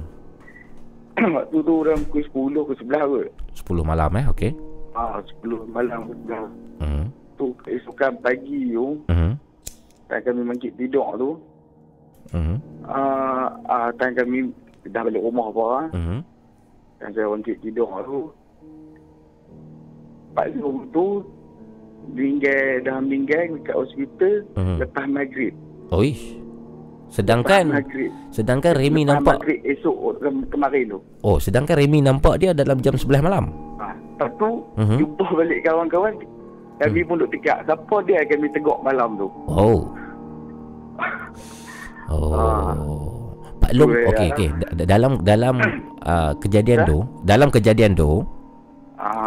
Waktu 1.40 1.58
tu 1.64 1.74
orang 1.80 2.00
pukul 2.12 2.52
10 2.52 2.68
ke 2.68 2.74
11 2.84 3.08
kot 3.08 3.28
10 3.72 3.88
malam 3.88 4.12
eh 4.20 4.26
okey 4.36 4.52
Ah, 4.96 5.20
10 5.44 5.72
malam 5.72 6.12
ke 6.12 6.14
11 6.28 6.84
hmm. 6.84 7.06
Tu 7.40 7.46
esokan 7.80 8.14
pagi 8.20 8.76
tu 8.76 9.00
hmm. 9.08 9.32
Tak 10.12 10.20
kami 10.28 10.42
mangkit 10.44 10.76
tidur 10.76 11.16
tu 11.16 11.32
Hmm. 12.34 12.58
Ah, 12.90 13.54
uh, 13.70 13.94
uh, 13.94 14.12
kami 14.18 14.50
dah 14.90 15.02
balik 15.06 15.22
rumah 15.22 15.50
apa 15.50 15.64
kan. 15.64 15.88
Uh-huh. 15.94 16.20
Dan 17.02 17.10
saya 17.14 17.26
orang 17.28 17.44
tidur 17.44 17.90
tu. 18.06 18.20
Pak 20.36 20.48
Zul 20.60 20.78
tu 20.92 21.08
Binggai 22.14 22.86
dah 22.86 23.02
binggai 23.02 23.50
dekat 23.50 23.74
hospital 23.74 24.46
uh-huh. 24.54 24.78
lepas 24.78 25.06
maghrib. 25.10 25.54
Oh 25.90 26.06
ish. 26.06 26.38
Sedangkan 27.10 27.72
maghrib. 27.72 28.12
sedangkan 28.30 28.78
Remy 28.78 29.02
lepas 29.08 29.14
nampak 29.18 29.36
maghrib 29.42 29.60
esok 29.66 29.98
kemarin 30.54 30.84
tu. 30.94 31.00
Oh, 31.26 31.38
sedangkan 31.42 31.76
Remy 31.82 32.00
nampak 32.06 32.38
dia 32.38 32.52
dalam 32.54 32.78
jam 32.86 32.94
11 32.94 33.26
malam. 33.26 33.50
Ha, 33.82 33.88
lepas 33.96 34.30
tu 34.38 34.50
uh-huh. 34.78 34.98
jumpa 35.02 35.26
balik 35.34 35.60
kawan-kawan 35.66 36.14
kami 36.76 37.00
uh-huh. 37.02 37.08
pun 37.08 37.16
duk 37.24 37.32
fikir 37.32 37.58
siapa 37.66 37.96
dia 38.06 38.18
akan 38.22 38.30
kami 38.38 38.48
tegak 38.54 38.80
malam 38.86 39.10
tu. 39.18 39.28
Oh. 39.50 39.80
oh. 42.14 42.34
Ha. 42.38 43.25
Pak 43.66 43.74
Long 43.74 43.92
okey 44.14 44.28
okey. 44.38 44.50
Dalam 44.86 45.12
dalam 45.26 45.56
uh, 46.06 46.32
kejadian 46.46 46.86
tu 46.86 47.02
dalam 47.26 47.50
kejadian 47.50 47.98
tu 47.98 48.22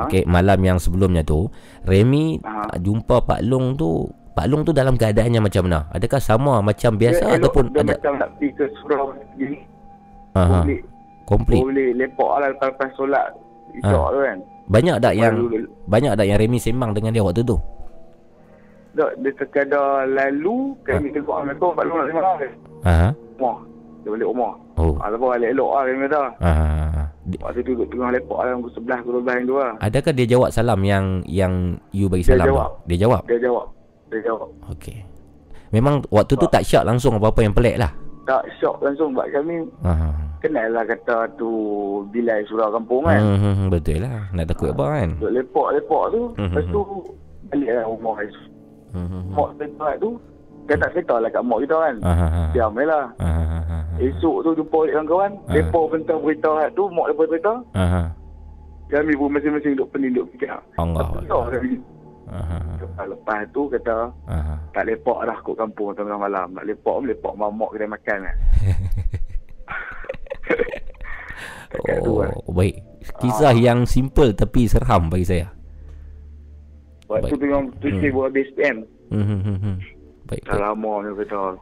okey 0.07 0.23
malam 0.31 0.63
yang 0.63 0.79
sebelumnya 0.79 1.27
tu 1.27 1.51
Remy 1.91 2.39
uh, 2.47 2.71
jumpa 2.79 3.27
Pak 3.27 3.43
Long 3.43 3.75
tu 3.75 4.07
Pak 4.39 4.47
Long 4.47 4.63
tu 4.63 4.71
dalam 4.71 4.95
keadaannya 4.95 5.43
macam 5.43 5.67
mana? 5.67 5.91
Adakah 5.91 6.23
sama 6.23 6.63
macam 6.63 6.95
biasa 6.95 7.27
dia, 7.27 7.37
ataupun 7.43 7.75
dia 7.75 7.83
ada 7.83 7.99
macam 7.99 8.15
nak 8.23 8.31
pergi 8.39 8.49
ke 8.55 8.65
surau 8.79 9.11
gini 9.35 9.59
Aha. 10.39 10.63
komplit. 11.27 11.59
Boleh 11.59 11.91
lepak 11.99 12.33
lah 12.39 12.49
lepas 12.55 12.95
solat. 12.95 13.35
Isyak 13.75 14.07
tu 14.15 14.21
kan. 14.23 14.39
Banyak 14.71 14.97
tak 15.03 15.19
yang 15.19 15.35
banyak 15.91 16.15
tak 16.15 16.27
yang 16.31 16.39
Remy 16.39 16.63
sembang 16.63 16.95
dengan 16.95 17.11
dia 17.11 17.27
waktu 17.27 17.43
tu? 17.43 17.59
Tak 18.95 19.19
dia 19.19 19.31
terkadar 19.35 20.07
lalu 20.07 20.79
kami 20.87 21.11
ha. 21.11 21.15
tengok 21.19 21.35
Assalamualaikum 21.35 21.71
Pak 21.75 21.85
Long 21.91 21.97
nak 21.99 22.07
sembang 22.07 22.37
Aha. 22.87 23.09
Wah, 23.39 23.59
dia 24.09 24.17
balik 24.17 24.29
rumah. 24.33 24.53
Oh. 24.81 24.97
Ah, 25.05 25.13
lepas 25.13 25.29
balik 25.37 25.51
elok 25.53 25.71
lah 25.77 25.83
dia 25.85 25.95
kata. 26.09 26.23
Ah. 26.41 27.05
Waktu 27.45 27.61
tu 27.61 27.77
duduk 27.77 27.89
tengah 27.93 28.09
lepak 28.17 28.41
lah 28.41 28.53
pukul 28.57 28.73
11 28.89 29.05
pukul 29.05 29.15
12 29.21 29.37
yang 29.37 29.45
tu 29.45 29.57
lah. 29.61 29.73
Adakah 29.85 30.13
dia 30.17 30.27
jawab 30.33 30.49
salam 30.49 30.81
yang 30.81 31.05
yang 31.29 31.77
you 31.93 32.09
bagi 32.09 32.25
salam? 32.25 32.49
Dia 32.49 32.49
jawab. 32.49 32.71
Dia 32.89 32.97
jawab? 32.97 33.23
Dia 33.29 33.39
jawab. 33.45 33.67
Dia 34.09 34.21
jawab. 34.25 34.49
Okey. 34.73 34.99
Memang 35.69 36.01
waktu 36.09 36.35
tu 36.41 36.49
tak 36.49 36.65
syak 36.65 36.89
langsung 36.89 37.21
apa-apa 37.21 37.45
yang 37.45 37.53
pelik 37.53 37.77
lah? 37.77 37.93
Tak 38.25 38.49
syak 38.57 38.81
langsung 38.81 39.13
sebab 39.13 39.29
kami 39.29 39.69
Aha. 39.85 40.09
kenal 40.41 40.69
lah 40.73 40.85
kata 40.89 41.29
tu 41.37 41.51
bilai 42.09 42.41
surau 42.49 42.73
kampung 42.73 43.05
kan. 43.05 43.21
Hmm, 43.21 43.37
hmm, 43.37 43.55
hmm 43.61 43.69
betul 43.69 44.01
lah. 44.01 44.33
Nak 44.33 44.49
takut 44.49 44.73
apa 44.73 44.85
kan? 44.97 45.09
Duduk 45.21 45.33
lepak-lepak 45.37 46.05
tu. 46.17 46.23
Hmm, 46.41 46.49
lepas 46.57 46.65
tu 46.73 46.81
balik 47.53 47.71
lah 47.77 47.85
rumah. 47.85 48.17
Hmm, 48.89 49.37
Mak 49.37 49.51
tempat 49.61 50.01
tu 50.01 50.17
dia 50.69 50.77
tak 50.77 50.93
cerita 50.93 51.17
lah 51.17 51.33
kat 51.33 51.41
mak 51.41 51.65
kita 51.65 51.77
kan. 51.81 51.97
Diam 52.53 52.77
je 52.77 52.85
lah. 52.85 53.05
Esok 53.97 54.37
tu 54.45 54.51
jumpa 54.61 54.77
balik 54.85 54.95
kawan-kawan. 55.01 55.33
Mereka 55.49 55.81
bentang 55.89 56.21
berita 56.21 56.53
tu. 56.77 56.85
Mak 56.93 57.07
lepas 57.11 57.27
berita. 57.33 57.55
Kami 58.89 59.13
pun 59.17 59.29
masing-masing 59.33 59.73
duduk 59.77 59.89
pening 59.97 60.13
duduk 60.13 60.29
fikir. 60.37 60.53
Allah. 60.77 61.09
uh 62.29 63.05
Lepas 63.09 63.49
tu 63.57 63.73
kata 63.73 64.13
uh 64.29 64.57
tak 64.77 64.85
lepak 64.85 65.19
dah 65.25 65.39
kot 65.41 65.57
kampung 65.57 65.97
tengah 65.97 66.21
malam. 66.21 66.53
Nak 66.53 66.69
lepak 66.69 67.01
lepak 67.09 67.33
mamak 67.37 67.73
kedai 67.73 67.89
makan 67.89 68.19
lah. 68.29 68.37
oh, 72.05 72.21
kan. 72.21 72.33
baik. 72.53 72.77
Kisah 73.25 73.57
uh. 73.57 73.61
yang 73.61 73.89
simple 73.89 74.37
tapi 74.37 74.69
seram 74.69 75.09
bagi 75.09 75.25
saya. 75.25 75.49
Waktu 77.09 77.35
tu 77.41 77.47
yang 77.49 77.73
tu 77.81 77.89
hmm. 77.89 78.13
buat 78.13 78.29
base 78.37 78.53
PM. 78.53 78.85
Hmm, 79.09 79.41
hmm, 79.41 79.81
Baik. 80.29 80.45
Dah 80.45 80.61
lama 80.61 80.93
ni 81.03 81.11
kata. 81.25 81.57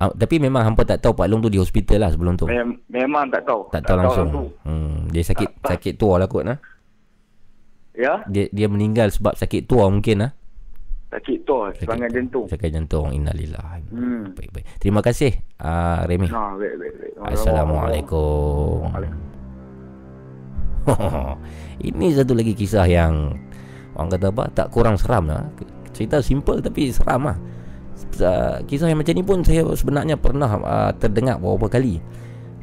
Uh, 0.00 0.12
tapi 0.16 0.40
memang 0.40 0.64
hampa 0.64 0.84
tak 0.88 1.04
tahu 1.04 1.12
Pak 1.12 1.28
Long 1.28 1.44
tu 1.44 1.52
di 1.52 1.60
hospital 1.60 2.04
lah 2.04 2.10
sebelum 2.12 2.36
tu. 2.36 2.48
Mem- 2.48 2.80
memang 2.88 3.28
tak 3.28 3.44
tahu. 3.44 3.68
Tak, 3.68 3.84
tak 3.84 3.88
tahu 3.88 3.96
langsung. 4.00 4.28
Tahu 4.32 4.46
hmm, 4.64 4.96
dia 5.12 5.22
sakit 5.24 5.48
tak, 5.60 5.68
sakit 5.76 5.92
tua 6.00 6.16
lah 6.16 6.28
kot 6.28 6.44
nah. 6.48 6.56
Ya. 7.92 8.24
Dia 8.28 8.48
dia 8.48 8.64
meninggal 8.68 9.12
sebab 9.12 9.36
sakit 9.36 9.68
tua 9.68 9.92
mungkin 9.92 10.24
lah. 10.24 10.32
Sakit 11.12 11.44
tua 11.44 11.68
serangan 11.76 12.08
jantung. 12.08 12.48
Sakit 12.48 12.70
jantung 12.72 13.12
innalillah. 13.12 13.84
Hmm. 13.92 14.32
Baik 14.32 14.48
baik. 14.56 14.66
Terima 14.80 15.04
kasih 15.04 15.36
uh, 15.60 16.08
Remy. 16.08 16.28
Ha, 16.32 16.40
baik 16.56 16.74
baik 16.80 16.94
baik. 16.96 17.12
Assalamualaikum. 17.36 18.88
Ini 21.92 22.06
satu 22.16 22.32
lagi 22.32 22.56
kisah 22.56 22.88
yang 22.88 23.36
orang 24.00 24.16
kata 24.16 24.32
apa 24.32 24.44
tak 24.56 24.72
kurang 24.72 24.96
seram 24.96 25.28
lah. 25.28 25.44
Cerita 25.92 26.24
simple 26.24 26.64
tapi 26.64 26.88
seram 26.88 27.28
lah 27.28 27.36
kisah 28.66 28.88
yang 28.90 28.98
macam 28.98 29.14
ni 29.14 29.24
pun 29.24 29.38
saya 29.44 29.62
sebenarnya 29.76 30.16
pernah 30.18 30.50
uh, 30.60 30.90
terdengar 30.96 31.38
beberapa 31.38 31.78
kali. 31.78 32.02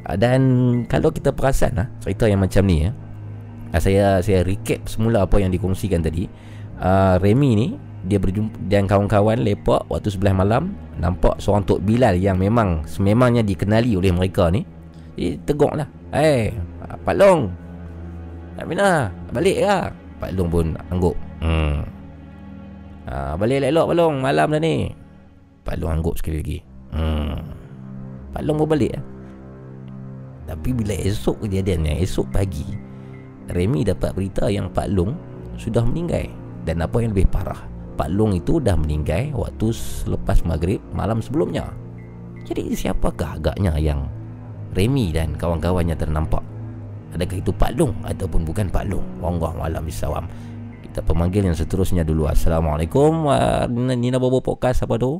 Uh, 0.08 0.16
dan 0.20 0.42
kalau 0.88 1.12
kita 1.12 1.32
perasan 1.32 1.78
uh, 1.80 1.88
cerita 2.04 2.28
yang 2.28 2.44
macam 2.44 2.64
ni 2.68 2.88
uh, 2.88 2.94
saya 3.80 4.20
saya 4.24 4.44
recap 4.44 4.88
semula 4.88 5.24
apa 5.24 5.40
yang 5.40 5.52
dikongsikan 5.52 6.04
tadi. 6.04 6.28
Uh, 6.78 7.18
Remy 7.18 7.52
ni 7.58 7.68
dia 8.06 8.22
berjumpa 8.22 8.54
dan 8.70 8.86
kawan-kawan 8.86 9.42
lepak 9.42 9.84
waktu 9.90 10.14
sebelah 10.14 10.32
malam 10.32 10.78
nampak 11.02 11.42
seorang 11.42 11.66
Tok 11.66 11.84
Bilal 11.84 12.16
yang 12.22 12.38
memang 12.40 12.86
sememangnya 12.86 13.44
dikenali 13.44 13.98
oleh 13.98 14.14
mereka 14.14 14.48
ni. 14.54 14.64
Dia 15.18 15.34
tegur 15.44 15.74
lah. 15.74 15.90
Eh 16.14 16.54
hey, 16.54 16.56
Pak 17.04 17.16
Long 17.18 17.50
Amina 18.58 19.14
balik 19.34 19.58
lah. 19.62 19.94
Pak 20.18 20.34
Long 20.34 20.50
pun 20.50 20.68
angguk. 20.90 21.18
Hmm. 21.38 21.86
uh, 23.06 23.34
balik 23.38 23.62
elok 23.62 23.94
Pak 23.94 23.96
Long 23.98 24.16
malam 24.22 24.50
dah 24.58 24.62
ni 24.62 24.90
Pak 25.68 25.84
Long 25.84 26.00
angguk 26.00 26.16
sekali 26.16 26.40
lagi. 26.40 26.60
Hmm. 26.96 27.36
Pak 28.32 28.42
Long 28.48 28.64
pun 28.64 28.72
balik 28.72 28.96
lah. 28.96 29.04
Tapi 30.48 30.72
bila 30.72 30.96
esok 30.96 31.44
kejadiannya 31.44 32.00
Esok 32.00 32.32
pagi 32.32 32.64
Remy 33.52 33.84
dapat 33.84 34.16
berita 34.16 34.48
yang 34.48 34.72
Pak 34.72 34.88
Long 34.96 35.12
Sudah 35.60 35.84
meninggal. 35.84 36.32
Dan 36.64 36.80
apa 36.80 37.04
yang 37.04 37.12
lebih 37.12 37.28
parah 37.28 37.68
Pak 38.00 38.08
Long 38.16 38.32
itu 38.32 38.64
dah 38.64 38.80
meninggal 38.80 39.36
Waktu 39.36 39.76
selepas 39.76 40.48
maghrib 40.48 40.80
Malam 40.96 41.20
sebelumnya. 41.20 41.68
Jadi 42.48 42.72
siapakah 42.72 43.36
agaknya 43.36 43.76
yang 43.76 44.08
Remy 44.72 45.12
dan 45.12 45.36
kawan-kawannya 45.36 46.00
ternampak? 46.00 46.44
Adakah 47.12 47.38
itu 47.44 47.52
Pak 47.52 47.76
Long 47.76 47.92
Ataupun 48.08 48.48
bukan 48.48 48.72
Pak 48.72 48.88
Long? 48.88 49.04
Allah 49.20 49.52
malam 49.52 49.84
bisawam 49.84 50.32
Kita 50.80 51.04
pemanggil 51.04 51.44
yang 51.44 51.58
seterusnya 51.60 52.08
dulu. 52.08 52.32
Assalamualaikum. 52.32 53.28
Uh, 53.28 53.68
Nina 54.00 54.16
Bobo 54.16 54.40
Podcast 54.40 54.88
apa 54.88 54.96
tu? 54.96 55.20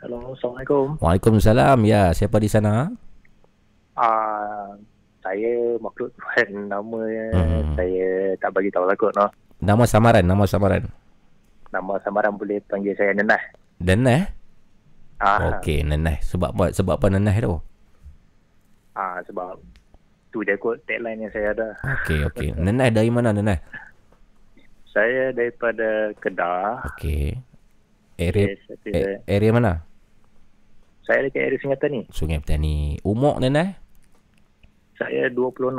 Hello, 0.00 0.32
Assalamualaikum. 0.32 0.96
Waalaikumsalam. 0.96 1.76
Ya, 1.84 2.08
siapa 2.16 2.40
di 2.40 2.48
sana? 2.48 2.88
Ah, 3.92 4.08
uh, 4.08 4.68
saya 5.20 5.76
makhluk 5.76 6.08
Tuhan. 6.16 6.72
Nama 6.72 7.00
hmm. 7.36 7.76
saya 7.76 8.08
tak 8.40 8.56
bagi 8.56 8.72
tahu 8.72 8.88
lah 8.88 8.96
kot. 8.96 9.12
No? 9.12 9.28
Nama 9.60 9.84
samaran, 9.84 10.24
nama 10.24 10.48
samaran. 10.48 10.88
Nama 11.68 12.00
samaran 12.00 12.32
boleh 12.32 12.64
panggil 12.64 12.96
saya 12.96 13.12
Nenah. 13.12 13.42
Nenah? 13.76 14.32
Ah. 15.20 15.60
Okey, 15.60 15.84
Nenah. 15.84 16.16
Sebab 16.24 16.56
apa? 16.56 16.72
Sebab 16.72 16.96
apa 16.96 17.06
Nenah 17.12 17.36
tu? 17.36 17.60
Ah, 18.96 19.20
sebab 19.28 19.60
tu 20.32 20.40
je 20.48 20.56
kot 20.56 20.80
tagline 20.88 21.28
yang 21.28 21.32
saya 21.36 21.52
ada. 21.52 21.76
Okey, 22.00 22.24
okey. 22.32 22.48
Nenah 22.64 22.88
dari 22.88 23.12
mana 23.12 23.36
Nenah? 23.36 23.60
Saya 24.88 25.28
daripada 25.36 26.16
Kedah. 26.24 26.88
Okey. 26.88 27.36
Area, 28.16 28.52
yes, 28.52 29.24
area 29.28 29.52
mana? 29.52 29.89
Saya 31.04 31.26
dekat 31.26 31.42
area 31.48 31.58
Sungai 31.58 31.78
Petani. 31.80 32.00
Sungai 32.12 32.38
Petani. 32.38 33.00
Umur 33.02 33.40
ni 33.40 33.48
nah? 33.48 33.74
Saya 35.00 35.32
26. 35.32 35.72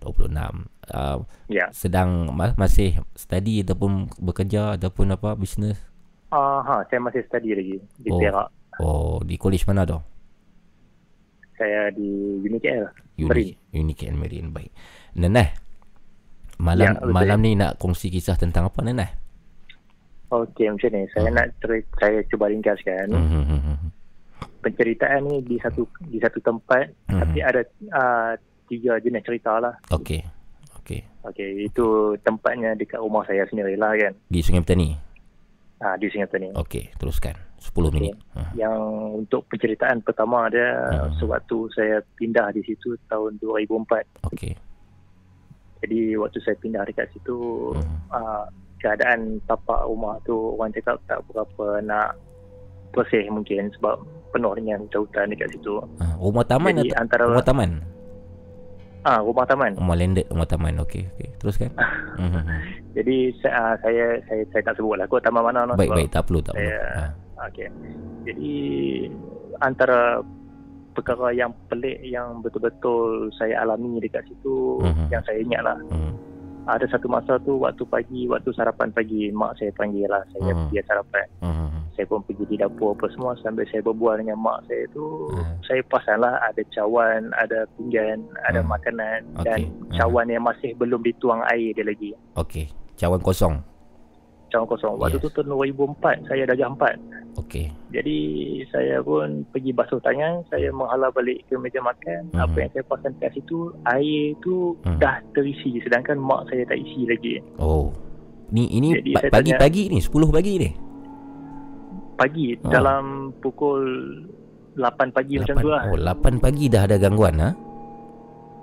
26. 0.00 0.68
Uh, 0.88 1.20
ya. 1.52 1.68
Sedang 1.74 2.32
masih 2.32 2.96
study 3.12 3.60
ataupun 3.66 4.08
bekerja 4.16 4.78
ataupun 4.80 5.12
apa 5.12 5.36
bisnes? 5.36 5.76
Ah, 6.32 6.60
uh, 6.60 6.60
ha, 6.64 6.74
saya 6.88 7.00
masih 7.00 7.24
study 7.28 7.52
lagi 7.56 7.76
di 8.00 8.10
oh. 8.12 8.20
Perak. 8.20 8.48
Oh, 8.78 9.18
di 9.24 9.34
college 9.36 9.66
mana 9.66 9.84
tu? 9.84 9.98
Saya 11.58 11.90
di 11.90 12.38
UniKL. 12.46 12.86
Uni, 13.18 13.50
UniKL 13.74 14.14
Marine. 14.14 14.48
Baik. 14.54 14.70
Neneh. 15.18 15.50
Malam 16.58 16.94
ya, 16.94 17.06
malam 17.10 17.38
ni 17.42 17.54
nak 17.58 17.78
kongsi 17.78 18.10
kisah 18.10 18.38
tentang 18.38 18.70
apa 18.70 18.78
Neneh? 18.82 19.10
Okey, 20.30 20.70
macam 20.70 20.90
ni. 20.94 21.02
Saya 21.10 21.30
hmm. 21.30 21.36
nak 21.38 21.46
cerita, 21.58 21.90
saya 21.98 22.18
cuba 22.30 22.46
ringkaskan. 22.52 23.06
Hmm. 23.10 23.90
Penceritaan 24.68 25.24
ni 25.24 25.40
di 25.40 25.56
satu 25.56 25.88
di 26.04 26.20
satu 26.20 26.38
tempat 26.44 26.92
hmm. 27.08 27.20
tapi 27.24 27.38
ada 27.40 27.60
uh, 27.88 28.32
tiga 28.68 29.00
jenis 29.00 29.24
cerita 29.24 29.56
lah. 29.56 29.74
Okey. 29.96 30.20
Okey. 30.84 31.00
Okey, 31.24 31.68
itu 31.72 32.16
tempatnya 32.20 32.76
dekat 32.76 33.00
rumah 33.00 33.24
saya 33.24 33.48
sendiri 33.48 33.74
lah 33.80 33.96
kan. 33.96 34.12
Di 34.28 34.44
Sungai 34.44 34.60
Petani. 34.60 34.92
Ah, 35.80 35.96
di 35.96 36.06
Sungai 36.12 36.28
Petani. 36.28 36.52
Okey, 36.52 36.92
teruskan. 37.00 37.34
10 37.58 37.74
okay. 37.74 37.90
minit. 37.90 38.14
Yang 38.54 38.80
untuk 39.26 39.42
penceritaan 39.50 39.98
pertama 40.04 40.46
dia 40.46 40.68
hmm. 40.94 41.18
sewaktu 41.18 41.58
saya 41.74 41.98
pindah 42.14 42.54
di 42.54 42.62
situ 42.62 42.94
tahun 43.10 43.40
2004. 43.42 44.30
Okey. 44.30 44.54
Jadi 45.78 46.00
waktu 46.18 46.38
saya 46.42 46.56
pindah 46.58 46.82
dekat 46.86 47.10
situ 47.14 47.70
hmm. 47.74 48.14
uh, 48.14 48.46
keadaan 48.78 49.42
tapak 49.50 49.82
rumah 49.90 50.22
tu 50.22 50.54
orang 50.54 50.70
cakap 50.70 51.02
tak 51.10 51.18
berapa 51.26 51.82
nak 51.82 52.14
bersih 52.92 53.24
mungkin 53.28 53.70
sebab 53.78 54.00
penuh 54.32 54.52
dengan 54.56 54.84
hutan-hutan 54.84 55.32
dekat 55.32 55.48
situ. 55.56 55.80
Ha, 56.00 56.16
rumah 56.20 56.44
taman 56.44 56.72
Jadi, 56.76 56.90
atau 56.92 57.00
antara 57.00 57.22
rumah 57.28 57.46
taman? 57.46 57.70
Ah, 59.06 59.16
ha, 59.16 59.20
rumah 59.24 59.46
taman. 59.48 59.72
Rumah 59.78 59.96
landed 59.96 60.26
rumah 60.28 60.48
taman. 60.48 60.74
Okey, 60.84 61.08
okey. 61.16 61.28
Teruskan. 61.40 61.72
Mhm. 62.18 62.42
Jadi 62.98 63.30
saya, 63.38 63.78
saya 63.78 64.18
saya 64.26 64.42
saya 64.50 64.62
tak 64.66 64.74
sebutlah 64.74 65.06
kau 65.06 65.22
taman 65.22 65.38
mana 65.38 65.62
no, 65.62 65.78
Baik, 65.78 65.94
baik, 65.94 66.10
tak 66.10 66.26
perlu, 66.26 66.42
tak 66.42 66.58
perlu. 66.58 66.74
Ha. 66.74 67.04
Okey. 67.46 67.70
Jadi 68.26 68.54
antara 69.62 70.18
perkara 70.98 71.30
yang 71.30 71.54
pelik 71.70 72.02
yang 72.02 72.42
betul-betul 72.42 73.30
saya 73.38 73.62
alami 73.62 74.02
dekat 74.02 74.26
situ 74.26 74.82
uh-huh. 74.82 75.06
yang 75.14 75.22
saya 75.22 75.38
ingatlah. 75.38 75.78
Uh-huh. 75.94 76.10
Ada 76.68 76.84
satu 76.92 77.08
masa 77.08 77.40
tu 77.40 77.64
waktu 77.64 77.82
pagi, 77.88 78.28
waktu 78.28 78.52
sarapan 78.52 78.92
pagi, 78.92 79.32
mak 79.32 79.56
saya 79.56 79.72
panggil 79.72 80.04
lah 80.04 80.20
saya 80.30 80.52
uh-huh. 80.52 80.68
pergi 80.68 80.84
sarapan. 80.84 81.26
Uh-huh 81.40 81.68
saya 81.98 82.06
pun 82.14 82.22
pergi 82.22 82.46
di 82.46 82.56
dapur 82.62 82.94
apa 82.94 83.10
semua 83.10 83.34
sambil 83.42 83.66
saya 83.66 83.82
berbual 83.82 84.22
dengan 84.22 84.38
mak 84.38 84.62
saya 84.70 84.86
tu 84.94 85.34
hmm. 85.34 85.66
saya 85.66 85.82
pasal 85.90 86.22
lah 86.22 86.38
ada 86.46 86.62
cawan 86.70 87.34
ada 87.34 87.66
pinggan 87.74 88.22
ada 88.46 88.62
hmm. 88.62 88.70
makanan 88.70 89.20
okay. 89.34 89.42
dan 89.42 89.58
hmm. 89.66 89.98
cawan 89.98 90.30
yang 90.30 90.46
masih 90.46 90.78
belum 90.78 91.02
dituang 91.02 91.42
air 91.50 91.74
dia 91.74 91.82
lagi 91.82 92.14
okey 92.38 92.70
cawan 92.94 93.18
kosong 93.18 93.58
cawan 94.48 94.66
kosong 94.68 94.94
waktu 94.96 95.18
yes. 95.20 95.24
tu 95.24 95.30
tahun 95.32 95.54
2004 95.54 96.28
saya 96.28 96.42
dah 96.48 96.56
jam 96.56 96.72
4 96.74 97.40
okey 97.44 97.66
jadi 97.92 98.18
saya 98.72 98.96
pun 99.00 99.44
pergi 99.52 99.70
basuh 99.72 100.00
tangan 100.02 100.44
saya 100.48 100.68
menghala 100.72 101.12
balik 101.12 101.44
ke 101.48 101.54
meja 101.56 101.80
makan 101.80 102.32
hmm. 102.32 102.40
apa 102.40 102.56
yang 102.56 102.70
saya 102.72 102.84
pasal 102.88 103.10
kat 103.20 103.30
situ 103.36 103.72
air 103.88 104.34
tu 104.40 104.74
hmm. 104.84 104.98
dah 104.98 105.20
terisi 105.36 105.80
sedangkan 105.84 106.18
mak 106.18 106.48
saya 106.48 106.64
tak 106.66 106.80
isi 106.80 107.04
lagi 107.04 107.40
oh 107.60 107.92
ni 108.48 108.64
ini 108.72 108.96
pagi-pagi 109.28 109.92
ni 109.92 110.00
10 110.00 110.08
pagi 110.32 110.52
ni 110.56 110.70
pagi 112.18 112.58
oh. 112.58 112.72
dalam 112.72 113.30
pukul 113.38 113.82
8 114.78 115.14
pagi 115.14 115.34
8, 115.38 115.42
macam 115.42 115.56
tu 115.58 115.68
lah. 115.70 115.82
Oh, 115.90 115.98
8 115.98 116.42
pagi 116.42 116.64
dah 116.70 116.82
ada 116.86 116.96
gangguan 116.98 117.38
ha? 117.38 117.50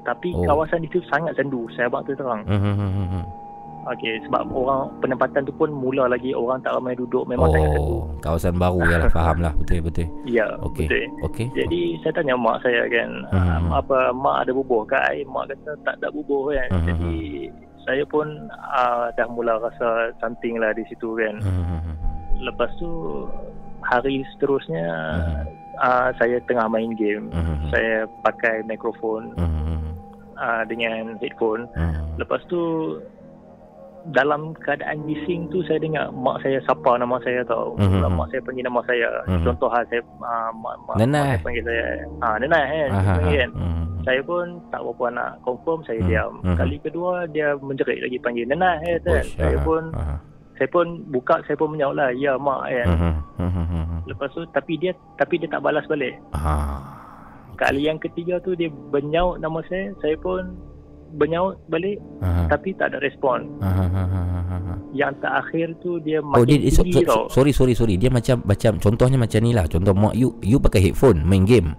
Tapi 0.06 0.32
oh. 0.32 0.46
kawasan 0.48 0.86
itu 0.86 1.02
sangat 1.10 1.34
sendu, 1.36 1.66
saya 1.74 1.90
abang 1.90 2.06
tu 2.06 2.14
terang. 2.14 2.46
Hmm, 2.46 2.62
hmm, 2.62 2.76
hmm, 2.78 3.08
hmm. 3.10 3.26
Okey, 3.86 4.18
sebab 4.26 4.50
orang 4.50 4.90
penempatan 4.98 5.46
tu 5.46 5.54
pun 5.54 5.70
mula 5.70 6.10
lagi 6.10 6.34
orang 6.34 6.58
tak 6.66 6.74
ramai 6.74 6.98
duduk 6.98 7.30
memang 7.30 7.50
oh, 7.50 7.54
sangat 7.54 7.70
sendu. 7.78 7.98
kawasan 8.26 8.56
baru 8.58 8.80
ya 8.90 8.98
lah, 8.98 9.10
faham 9.14 9.38
lah. 9.46 9.54
Betul, 9.62 9.80
betul. 9.86 10.08
Ya, 10.26 10.46
okay. 10.66 10.90
betul. 10.90 11.06
Okay. 11.30 11.48
Jadi 11.54 11.82
saya 12.02 12.14
tanya 12.18 12.34
mak 12.34 12.66
saya 12.66 12.90
kan, 12.90 13.10
hmm. 13.30 13.70
um, 13.70 13.78
apa 13.78 13.98
mak 14.12 14.46
ada 14.46 14.52
bubuh 14.58 14.82
ke 14.90 14.98
air? 15.14 15.26
Mak 15.30 15.54
kata 15.54 15.78
tak 15.86 15.96
ada 16.02 16.10
bubuh 16.10 16.50
kan. 16.50 16.70
Hmm. 16.74 16.88
Jadi 16.90 17.14
saya 17.86 18.02
pun 18.10 18.50
uh, 18.50 19.14
dah 19.14 19.30
mula 19.30 19.62
rasa 19.62 20.10
something 20.18 20.58
lah 20.58 20.74
di 20.74 20.82
situ 20.90 21.14
kan. 21.14 21.38
Hmm 21.46 21.96
lepas 22.42 22.72
tu 22.80 22.90
hari 23.86 24.26
seterusnya 24.36 24.86
uh-huh. 25.22 25.46
uh, 25.80 26.10
saya 26.18 26.42
tengah 26.50 26.68
main 26.68 26.92
game 26.98 27.30
uh-huh. 27.32 27.58
saya 27.72 28.10
pakai 28.26 28.66
mikrofon 28.66 29.32
uh-huh. 29.38 29.80
uh, 30.40 30.64
dengan 30.68 31.16
headphone 31.22 31.70
uh-huh. 31.78 32.06
lepas 32.20 32.42
tu 32.50 32.62
dalam 34.14 34.54
keadaan 34.62 35.02
bising 35.10 35.50
tu 35.50 35.66
saya 35.66 35.82
dengar 35.82 36.14
mak 36.14 36.38
saya 36.46 36.62
sapa 36.70 37.00
nama 37.00 37.18
saya 37.26 37.42
tau. 37.48 37.74
Mm-hmm. 37.82 38.06
Mak 38.14 38.28
saya 38.30 38.42
panggil 38.46 38.66
nama 38.70 38.82
saya. 38.86 39.10
Mm-hmm. 39.26 39.44
Contoh 39.50 39.70
hal 39.74 39.84
saya 39.90 40.02
uh, 40.22 40.52
mak, 40.54 40.76
mak, 40.86 40.96
mak 41.02 41.10
saya 41.10 41.42
panggil 41.42 41.64
saya. 41.66 41.86
Ah 42.22 42.26
uh, 42.26 42.36
Nenai 42.38 42.64
kan. 42.70 42.90
kan. 43.26 43.50
Mm-hmm. 43.58 43.86
Saya 44.06 44.22
pun 44.22 44.46
tak 44.70 44.82
berapa 44.86 45.06
nak 45.10 45.32
confirm 45.42 45.80
saya 45.90 45.98
mm-hmm. 45.98 46.12
diam. 46.14 46.34
Mm-hmm. 46.38 46.58
Kali 46.62 46.76
kedua 46.86 47.14
dia 47.34 47.48
menjerit 47.58 48.00
lagi 48.06 48.18
panggil 48.22 48.46
Nenai 48.46 48.78
kan. 49.02 49.26
Uish, 49.26 49.34
saya 49.42 49.58
pun 49.66 49.84
uh-huh. 49.90 50.20
saya 50.62 50.68
pun 50.70 50.86
buka 51.10 51.36
saya 51.50 51.56
pun 51.58 51.70
menjawab 51.74 51.96
lah 51.98 52.10
ya 52.14 52.34
mak 52.38 52.62
kan. 52.70 52.88
Mm-hmm. 53.42 54.00
Lepas 54.06 54.30
tu 54.38 54.46
tapi 54.54 54.78
dia 54.78 54.94
tapi 55.18 55.42
dia 55.42 55.50
tak 55.50 55.66
balas 55.66 55.88
balik. 55.90 56.14
Uh-huh. 56.30 56.78
Kali 57.58 57.88
yang 57.88 57.98
ketiga 57.98 58.38
tu 58.44 58.54
dia 58.54 58.70
benyaut 58.70 59.42
nama 59.42 59.64
saya. 59.66 59.96
Saya 60.04 60.14
pun 60.22 60.75
bernyaut 61.16 61.56
balik 61.72 61.98
Aha. 62.22 62.52
tapi 62.52 62.76
tak 62.76 62.92
ada 62.94 63.00
respon. 63.00 63.48
Aha. 63.64 64.76
Yang 64.92 65.14
terakhir 65.24 65.68
tu 65.80 65.98
dia 66.04 66.20
makin 66.20 66.40
oh, 66.40 66.46
dia, 66.46 66.58
tinggi 66.60 66.72
so, 66.72 66.84
so, 66.84 67.02
tau. 67.04 67.24
Sorry 67.32 67.52
sorry 67.56 67.74
sorry 67.74 67.96
dia 67.96 68.12
macam 68.12 68.44
macam 68.44 68.78
contohnya 68.78 69.18
macam 69.20 69.40
ni 69.42 69.52
lah. 69.56 69.66
Contoh 69.66 69.96
mak 69.96 70.14
you 70.14 70.36
you 70.44 70.60
pakai 70.60 70.92
headphone 70.92 71.24
main 71.24 71.48
game. 71.48 71.74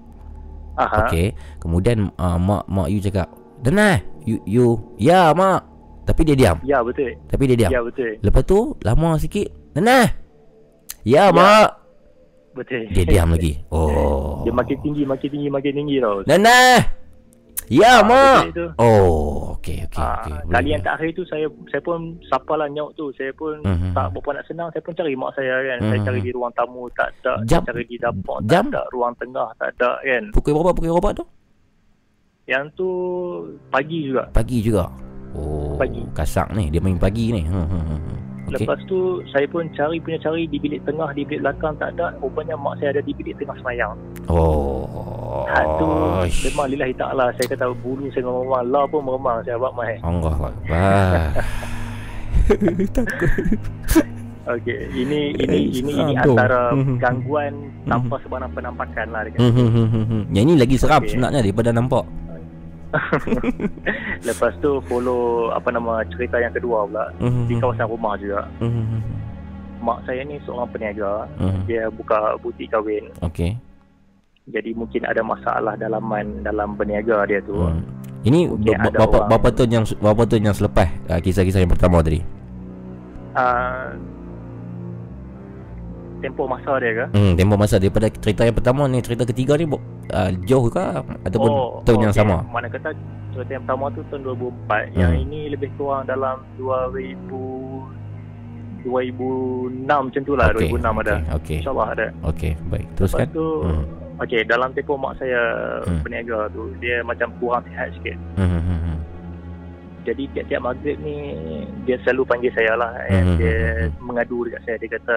Aha. 0.76 1.08
Okay. 1.08 1.32
Kemudian 1.60 2.12
uh, 2.20 2.36
mak 2.36 2.68
mak 2.68 2.88
you 2.92 3.00
cakap, 3.00 3.32
"Denai, 3.64 4.04
you 4.24 4.40
you 4.44 4.76
ya 5.00 5.32
mak." 5.32 5.64
Tapi 6.06 6.22
dia 6.22 6.36
diam. 6.38 6.56
Ya 6.62 6.78
betul. 6.86 7.18
Tapi 7.26 7.42
dia 7.50 7.56
diam. 7.66 7.70
Ya 7.72 7.80
betul. 7.82 8.14
Lepas 8.22 8.42
tu 8.46 8.78
lama 8.84 9.18
sikit, 9.18 9.48
"Denai." 9.74 10.26
Ya, 11.06 11.30
ya. 11.30 11.34
mak. 11.34 11.70
Betul. 12.56 12.88
Dia 12.90 13.04
diam 13.06 13.30
lagi. 13.34 13.62
Oh. 13.70 14.42
Dia 14.42 14.50
makin 14.50 14.76
tinggi, 14.82 15.02
makin 15.06 15.28
tinggi, 15.30 15.48
makin 15.50 15.72
tinggi 15.76 15.96
tau. 16.02 16.22
Denai. 16.26 17.05
Ya, 17.66 17.98
ha, 17.98 18.06
mak. 18.06 18.54
Oh, 18.78 19.58
okey 19.58 19.82
okey 19.90 19.98
ha, 19.98 20.22
okey. 20.22 20.34
Kali 20.54 20.68
yang 20.70 20.82
terakhir 20.86 21.10
tu 21.18 21.26
saya 21.26 21.50
saya 21.66 21.82
pun 21.82 22.14
sapalah 22.30 22.70
nyaut 22.70 22.94
tu. 22.94 23.10
Saya 23.18 23.34
pun 23.34 23.58
uh-huh. 23.58 23.90
tak 23.90 24.14
berapa 24.14 24.38
nak 24.38 24.46
senang, 24.46 24.68
saya 24.70 24.82
pun 24.86 24.94
cari 24.94 25.18
mak 25.18 25.34
saya 25.34 25.54
kan. 25.66 25.78
Uh-huh. 25.82 25.90
Saya 25.90 26.00
mhm. 26.00 26.06
cari 26.06 26.20
di 26.22 26.30
ruang 26.30 26.52
tamu 26.54 26.82
tak 26.94 27.10
ada, 27.10 27.32
jam. 27.42 27.62
cari 27.66 27.82
di 27.90 27.96
dapur 27.98 28.38
jam. 28.46 28.70
tak 28.70 28.78
ada, 28.78 28.82
ruang 28.94 29.14
tengah 29.18 29.48
tak 29.58 29.68
ada 29.74 29.90
kan. 29.98 30.24
Pukul 30.30 30.52
berapa 30.54 30.70
pukul 30.78 30.92
berapa 30.94 31.10
tu? 31.18 31.24
Yang 32.46 32.64
tu 32.78 32.90
pagi 33.74 33.98
juga. 34.06 34.22
Pagi 34.30 34.58
juga. 34.62 34.84
Oh, 35.34 35.74
pagi. 35.74 36.00
Kasak 36.14 36.54
ni, 36.54 36.70
dia 36.70 36.78
main 36.78 36.96
pagi 36.96 37.34
ni. 37.34 37.42
Hmm, 37.42 37.66
hmm, 37.66 37.84
hmm, 37.90 38.20
okay. 38.46 38.62
Lepas 38.62 38.78
tu 38.86 39.22
saya 39.34 39.46
pun 39.50 39.66
cari 39.74 39.98
punya 39.98 40.18
cari 40.22 40.46
di 40.46 40.58
bilik 40.62 40.82
tengah, 40.86 41.10
di 41.12 41.22
bilik 41.26 41.42
belakang 41.42 41.74
tak 41.76 41.94
ada. 41.98 42.14
Rupanya 42.22 42.54
mak 42.54 42.78
saya 42.78 42.96
ada 42.96 43.02
di 43.02 43.12
bilik 43.12 43.34
tengah 43.38 43.56
semayang. 43.58 43.94
Oh. 44.30 45.46
Aduh, 45.46 46.26
memang 46.48 46.66
lillahi 46.72 46.94
ta'ala 46.96 47.30
Saya 47.38 47.46
kata 47.54 47.70
bulu 47.78 48.08
saya 48.10 48.24
memang 48.24 48.66
Allah 48.66 48.82
pun 48.88 49.04
meremang 49.04 49.44
Saya 49.46 49.60
buat 49.60 49.74
mai 49.78 49.94
Allah 50.02 50.36
Akbar 50.48 51.28
Takut 52.90 53.60
Okey, 54.46 54.78
ini 54.94 55.34
ini 55.42 55.74
ini 55.74 55.92
ini 56.06 56.14
antara 56.14 56.70
gangguan 57.02 57.66
tanpa 57.82 58.14
sebarang 58.22 58.54
penampakan 58.54 59.06
lah 59.10 59.26
dekat. 59.26 59.42
Yang 60.30 60.44
ini 60.46 60.54
lagi 60.54 60.76
seram 60.78 61.02
okay. 61.02 61.10
sebenarnya 61.10 61.42
daripada 61.42 61.74
nampak. 61.74 62.06
Lepas 64.28 64.52
tu 64.60 64.80
follow 64.90 65.52
apa 65.52 65.68
nama 65.72 66.02
cerita 66.10 66.40
yang 66.40 66.54
kedua 66.54 66.88
pula 66.88 67.06
di 67.48 67.54
kawasan 67.60 67.88
rumah 67.88 68.14
juga. 68.20 68.44
Mak 69.80 70.08
saya 70.08 70.24
ni 70.24 70.40
seorang 70.42 70.68
peniaga. 70.72 71.28
Dia 71.68 71.88
buka 71.92 72.36
butik 72.40 72.72
kahwin. 72.72 73.12
Okey 73.22 73.66
jadi 74.46 74.70
mungkin 74.78 75.02
ada 75.02 75.22
masalah 75.26 75.74
dalaman 75.74 76.46
dalam 76.46 76.78
berniaga 76.78 77.26
dia 77.26 77.42
tu. 77.42 77.58
Hmm. 77.58 77.82
Ini 78.26 78.50
berapa 78.90 79.26
berapa 79.30 79.48
tahun 79.54 79.70
yang 79.70 79.84
berapa 80.02 80.22
tahun 80.26 80.42
yang 80.50 80.56
selepas 80.56 80.88
uh, 81.10 81.20
kisah-kisah 81.22 81.62
yang 81.62 81.70
pertama 81.70 82.02
tadi? 82.02 82.22
Uh, 83.36 83.94
tempoh 86.26 86.46
masa 86.50 86.70
dia 86.82 86.92
ke? 86.92 87.06
Hmm, 87.14 87.32
tempoh 87.38 87.58
masa 87.58 87.78
daripada 87.78 88.10
cerita 88.10 88.42
yang 88.42 88.56
pertama 88.58 88.90
ni 88.90 88.98
cerita 88.98 89.22
ketiga 89.22 89.54
ni 89.54 89.70
uh, 89.70 90.30
jauh 90.42 90.66
ke 90.66 90.82
ataupun 91.22 91.50
oh, 91.54 91.78
tahun 91.86 91.98
oh, 91.98 92.04
yang 92.10 92.14
okay. 92.14 92.22
sama? 92.26 92.36
Mana 92.50 92.66
kata 92.66 92.90
cerita 93.30 93.50
yang 93.54 93.62
pertama 93.62 93.84
tu 93.94 94.00
tahun 94.10 94.22
2004, 94.34 94.34
hmm. 94.34 94.98
yang 94.98 95.14
ini 95.14 95.40
lebih 95.54 95.70
kurang 95.78 96.10
dalam 96.10 96.42
2000 96.58 97.22
2006 98.86 99.82
macam 99.82 100.22
tu 100.22 100.38
lah 100.38 100.46
okay. 100.54 100.70
2006 100.70 100.78
ada 100.78 100.86
okay. 100.86 101.34
okay. 101.34 101.58
InsyaAllah 101.58 101.88
ada 101.90 102.06
Okay 102.22 102.52
baik 102.70 102.86
Teruskan 102.94 103.26
Lepas 103.26 103.34
tu 103.34 103.46
hmm. 103.66 103.84
Okey, 104.16 104.48
dalam 104.48 104.72
tempoh 104.72 104.96
mak 104.96 105.12
saya 105.20 105.40
hmm. 105.84 106.00
berniaga 106.00 106.48
tu, 106.48 106.72
dia 106.80 107.04
macam 107.04 107.28
kurang 107.36 107.60
sihat 107.68 107.92
sikit. 108.00 108.16
Hmm. 108.40 108.48
hmm, 108.48 108.62
hmm, 108.64 108.80
hmm. 108.80 108.95
Jadi 110.06 110.22
tiap-tiap 110.30 110.62
maghrib 110.62 110.96
ni, 111.02 111.34
dia 111.82 111.98
selalu 112.06 112.22
panggil 112.30 112.52
saya 112.54 112.78
lah. 112.78 112.94
Hmm. 113.10 113.36
Dia 113.42 113.90
mengadu 113.98 114.46
dekat 114.46 114.62
saya. 114.62 114.76
Dia 114.78 114.94
kata, 114.94 115.16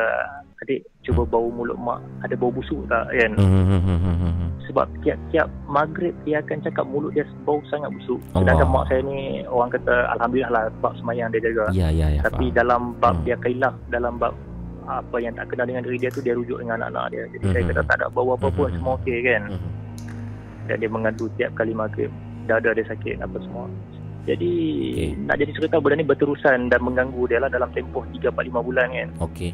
adik 0.66 0.82
cuba 1.06 1.24
bau 1.30 1.54
mulut 1.54 1.78
mak, 1.78 2.02
ada 2.26 2.34
bau 2.34 2.50
busuk 2.50 2.90
tak 2.90 3.06
kan? 3.14 3.32
Hmm. 3.38 4.50
Sebab 4.66 4.86
tiap-tiap 5.06 5.50
maghrib 5.66 6.14
dia 6.26 6.42
akan 6.42 6.62
cakap 6.66 6.86
mulut 6.90 7.14
dia 7.14 7.26
bau 7.46 7.62
sangat 7.70 7.94
busuk. 7.94 8.18
Sedangkan 8.34 8.66
Allah. 8.66 8.82
mak 8.82 8.86
saya 8.90 9.02
ni 9.06 9.46
orang 9.46 9.70
kata, 9.70 9.94
Alhamdulillah 10.18 10.52
lah 10.52 10.64
sebab 10.82 10.92
semayang 10.98 11.30
dia 11.30 11.42
jaga. 11.46 11.66
Ya, 11.70 11.88
ya, 11.94 12.08
ya. 12.18 12.22
Tapi 12.26 12.50
faham. 12.50 12.58
dalam 12.58 12.82
bab 12.98 13.16
hmm. 13.22 13.26
dia 13.30 13.36
kailaf, 13.38 13.76
dalam 13.94 14.18
bab 14.18 14.34
apa 14.90 15.22
yang 15.22 15.34
tak 15.38 15.54
kenal 15.54 15.70
dengan 15.70 15.86
diri 15.86 16.02
dia 16.02 16.10
tu 16.10 16.22
dia 16.26 16.34
rujuk 16.34 16.58
dengan 16.58 16.82
anak-anak 16.82 17.06
dia. 17.14 17.24
Jadi 17.30 17.46
mm-hmm. 17.46 17.54
saya 17.54 17.64
mhm. 17.64 17.70
kata 17.70 17.82
tak 17.86 17.98
ada 18.02 18.08
bawa 18.10 18.34
apa 18.34 18.48
pun 18.50 18.58
mm-hmm. 18.66 18.78
semua 18.82 18.94
okey 18.98 19.18
kan. 19.22 19.42
Mm-hmm. 19.46 19.72
Dan 20.66 20.76
dia 20.82 20.90
mengadu 20.90 21.26
tiap 21.38 21.52
kali 21.54 21.74
maghrib. 21.78 22.12
Dada 22.50 22.74
dia 22.74 22.86
sakit 22.90 23.22
apa 23.22 23.38
semua. 23.46 23.70
Jadi 24.28 24.56
okay. 24.94 25.10
nak 25.26 25.36
jadi 25.40 25.52
cerita 25.56 25.76
benda 25.80 26.00
ni 26.00 26.08
berterusan 26.08 26.68
dan 26.68 26.80
mengganggu 26.84 27.24
dia 27.32 27.40
lah 27.40 27.50
dalam 27.50 27.72
tempoh 27.72 28.04
3 28.14 28.30
4 28.30 28.36
5 28.36 28.68
bulan 28.68 28.88
kan. 28.92 29.10
Okey. 29.24 29.52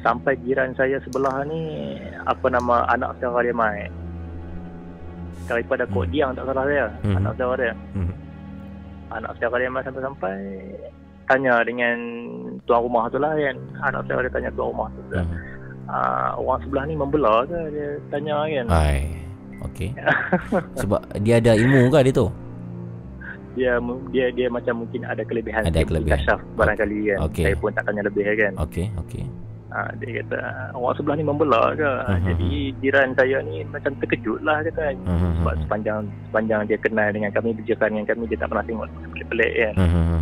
Sampai 0.00 0.36
jiran 0.44 0.72
saya 0.76 0.96
sebelah 1.04 1.44
ni 1.48 1.96
apa 2.24 2.46
nama 2.48 2.88
anak 2.92 3.16
saudara 3.18 3.48
dia 3.48 3.56
mai. 3.56 3.88
Daripada 5.48 5.88
mm-hmm. 5.88 5.96
kod 5.96 6.06
mhm. 6.06 6.12
dia 6.14 6.26
tak 6.36 6.44
salah 6.46 6.64
dia. 6.68 6.86
Mm-hmm. 6.88 7.18
Anak 7.18 7.32
saudara 7.34 7.54
dia. 7.58 7.74
Mm-hmm. 7.96 8.16
Anak 9.10 9.32
saudara 9.36 9.56
dia 9.58 9.70
mai 9.72 9.84
sampai-sampai 9.84 10.36
tanya 11.30 11.62
dengan 11.62 11.96
tuan 12.66 12.82
rumah 12.82 13.06
tu 13.06 13.22
lah 13.22 13.30
kan 13.38 13.56
anak 13.86 14.02
saya 14.10 14.26
ada 14.26 14.30
tanya 14.34 14.50
tuan 14.58 14.74
rumah 14.74 14.88
tu 14.90 15.02
hmm. 15.14 15.36
uh, 15.86 16.30
orang 16.42 16.58
sebelah 16.66 16.84
ni 16.90 16.94
membelah 16.98 17.38
ke 17.46 17.60
dia 17.70 17.88
tanya 18.10 18.36
kan 18.50 18.66
hai 18.66 18.98
okey 19.70 19.90
sebab 20.82 21.00
dia 21.22 21.38
ada 21.38 21.54
ilmu 21.54 21.86
ke 21.86 22.10
dia 22.10 22.14
tu 22.18 22.26
dia 23.58 23.72
dia 24.14 24.26
dia 24.30 24.46
macam 24.46 24.86
mungkin 24.86 25.02
ada 25.06 25.22
kelebihan 25.26 25.66
ada 25.66 25.82
kelebihan 25.82 26.18
kasyaf 26.18 26.40
barangkali 26.54 26.98
kan 27.10 27.18
okay. 27.26 27.44
saya 27.50 27.54
pun 27.58 27.70
tak 27.74 27.84
tanya 27.86 28.02
lebih 28.06 28.24
kan 28.24 28.52
okey 28.62 28.88
okey 29.06 29.24
Ha, 29.70 29.86
dia 30.02 30.18
kata 30.18 30.74
orang 30.74 30.98
sebelah 30.98 31.14
ni 31.14 31.22
membelah 31.22 31.78
ke 31.78 31.86
uh-huh. 31.86 32.18
jadi 32.26 32.50
jiran 32.82 33.14
saya 33.14 33.38
ni 33.38 33.62
macam 33.70 33.94
terkejut 34.02 34.42
lah 34.42 34.66
kata 34.66 34.98
uh-huh. 34.98 35.30
sebab 35.38 35.54
sepanjang 35.62 36.10
sepanjang 36.26 36.60
dia 36.66 36.74
kenal 36.82 37.06
dengan 37.14 37.30
kami 37.30 37.54
berjiran 37.54 37.94
dengan 37.94 38.06
kami 38.10 38.26
dia 38.26 38.42
tak 38.42 38.50
pernah 38.50 38.66
tengok 38.66 38.90
pelik-pelik 39.14 39.52
kan 39.54 39.74
uh-huh. 39.78 40.20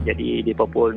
Jadi 0.00 0.40
dia 0.40 0.56
pun 0.56 0.96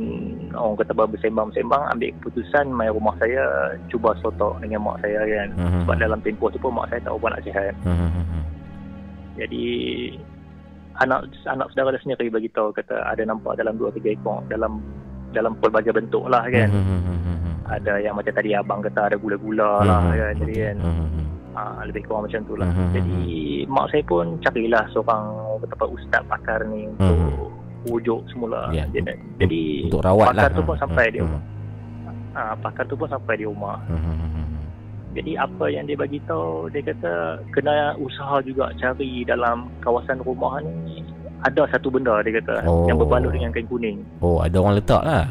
orang 0.56 0.80
kata 0.80 0.96
bersembang-sembang 0.96 1.92
ambil 1.92 2.12
keputusan 2.20 2.72
mai 2.72 2.88
rumah 2.88 3.12
saya 3.20 3.76
cuba 3.92 4.16
sotok 4.24 4.64
dengan 4.64 4.80
mak 4.80 5.04
saya 5.04 5.20
kan. 5.28 5.48
Uh-huh. 5.60 5.82
Sebab 5.84 5.96
dalam 6.00 6.20
tempoh 6.24 6.48
tu 6.48 6.60
pun 6.64 6.72
mak 6.72 6.88
saya 6.88 7.04
tak 7.04 7.12
apa 7.12 7.28
nak 7.28 7.44
sihat. 7.44 7.74
Uh-huh. 7.84 8.12
Jadi 9.36 9.68
anak 11.02 11.26
anak 11.50 11.68
saudara 11.74 11.98
dia 11.98 12.02
sendiri 12.06 12.30
bagi 12.30 12.50
tahu 12.54 12.70
kata 12.70 13.02
ada 13.02 13.24
nampak 13.26 13.58
dalam 13.58 13.78
dua 13.80 13.90
tiga 13.96 14.14
ekor 14.14 14.46
dalam 14.52 14.78
dalam 15.34 15.58
pelbagai 15.58 15.98
bentuk 15.98 16.30
lah 16.30 16.46
kan. 16.46 16.70
Uh-huh. 16.70 17.74
Ada 17.74 18.06
yang 18.06 18.14
macam 18.14 18.34
tadi 18.38 18.54
abang 18.54 18.86
kata 18.86 19.10
ada 19.10 19.18
gula-gula 19.18 19.82
lah 19.82 20.02
kan. 20.14 20.34
Jadi 20.38 20.54
kan. 20.62 20.78
Ha, 21.54 21.86
lebih 21.86 22.10
kurang 22.10 22.26
macam 22.26 22.42
tu 22.50 22.54
lah. 22.58 22.70
Jadi 22.94 23.18
mak 23.70 23.90
saya 23.94 24.02
pun 24.06 24.38
carilah 24.42 24.86
seorang 24.94 25.26
kata 25.66 25.86
ustaz 25.90 26.22
pakar 26.30 26.62
ni 26.70 26.90
untuk 26.90 27.50
wujud 27.90 28.22
semula. 28.30 28.70
Ya. 28.74 28.86
Jadi, 28.94 29.18
jadi 29.42 29.64
untuk 29.90 30.06
rawat 30.06 30.34
pakar 30.34 30.50
lah. 30.54 30.58
tu 30.58 30.62
pun 30.66 30.76
sampai 30.78 31.06
hmm. 31.10 31.14
di 31.14 31.20
rumah. 31.22 31.42
Ha, 32.34 32.42
pakar 32.58 32.84
tu 32.90 32.96
pun 32.98 33.08
sampai 33.10 33.34
di 33.38 33.46
rumah. 33.46 33.78
Hmm. 33.90 34.63
Jadi 35.14 35.38
apa 35.38 35.66
yang 35.70 35.86
dia 35.86 35.98
bagi 35.98 36.18
tahu 36.26 36.70
dia 36.74 36.82
kata 36.82 37.38
kena 37.54 37.94
usaha 38.02 38.42
juga 38.42 38.74
cari 38.82 39.22
dalam 39.26 39.70
kawasan 39.86 40.22
rumah 40.26 40.58
ni 40.62 41.06
ada 41.46 41.70
satu 41.70 41.94
benda 41.94 42.24
dia 42.26 42.42
kata 42.42 42.66
oh. 42.66 42.90
yang 42.90 42.98
berbalut 42.98 43.30
dengan 43.30 43.54
kain 43.54 43.70
kuning. 43.70 44.02
Oh, 44.26 44.42
ada 44.42 44.58
orang 44.58 44.82
letak 44.82 45.04
lah. 45.06 45.26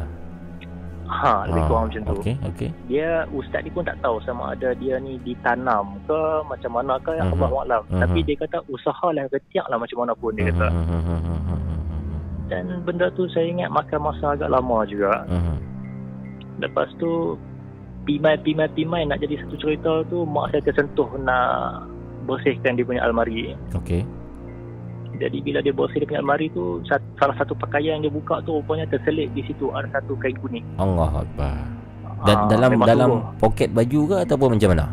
Ha, 1.13 1.45
lebih 1.45 1.61
ha, 1.61 1.69
kurang 1.69 1.85
macam 1.93 2.03
tu. 2.09 2.15
Okey, 2.25 2.35
okey. 2.41 2.71
Dia 2.89 3.29
ustaz 3.37 3.61
ni 3.67 3.71
pun 3.75 3.85
tak 3.85 4.01
tahu 4.01 4.17
sama 4.25 4.57
ada 4.57 4.73
dia 4.73 4.97
ni 4.97 5.21
ditanam 5.21 6.01
ke 6.09 6.21
macam 6.49 6.73
mana 6.73 6.97
ke 7.05 7.13
uh-huh. 7.13 7.53
Allah. 7.53 7.85
Uh-huh. 7.85 8.01
Tapi 8.01 8.25
dia 8.25 8.39
kata 8.41 8.65
usahalah 8.73 9.29
ketiaklah 9.29 9.77
macam 9.77 9.99
mana 10.01 10.17
pun 10.17 10.33
dia 10.33 10.49
kata. 10.49 10.73
Uh-huh 10.73 11.33
dan 12.53 12.85
benda 12.85 13.09
tu 13.17 13.25
saya 13.33 13.49
ingat 13.49 13.73
makan 13.73 14.13
masa 14.13 14.37
agak 14.37 14.53
lama 14.53 14.85
juga. 14.85 15.25
Uh-huh. 15.25 15.57
Lepas 16.61 16.93
tu 17.01 17.41
pimai 18.03 18.35
pimai 18.43 18.69
pimai 18.75 19.03
nak 19.07 19.23
jadi 19.23 19.39
satu 19.47 19.57
cerita 19.59 20.03
tu 20.11 20.27
mak 20.27 20.51
saya 20.51 20.63
tersentuh 20.67 21.09
nak 21.23 21.87
bersihkan 22.27 22.79
dia 22.79 22.87
punya 22.87 23.03
almari. 23.03 23.55
Okey. 23.75 24.03
Jadi 25.21 25.39
bila 25.45 25.63
dia 25.63 25.71
bersih 25.71 26.03
dia 26.03 26.09
punya 26.09 26.21
almari 26.23 26.51
tu 26.51 26.83
salah 26.89 27.37
satu 27.39 27.55
pakaian 27.55 27.99
yang 28.01 28.11
dia 28.11 28.13
buka 28.15 28.43
tu 28.43 28.59
rupanya 28.59 28.89
terselit 28.91 29.31
di 29.37 29.43
situ 29.47 29.71
ada 29.71 29.87
satu 29.95 30.19
kain 30.19 30.35
kuning. 30.43 30.67
Allah 30.79 31.23
Akbar. 31.23 31.57
Dan 32.23 32.37
ha, 32.39 32.47
dalam 32.47 32.71
dalam 32.83 33.11
poket 33.39 33.71
baju 33.75 34.01
ke 34.15 34.17
ataupun 34.23 34.49
macam 34.55 34.71
mana? 34.75 34.87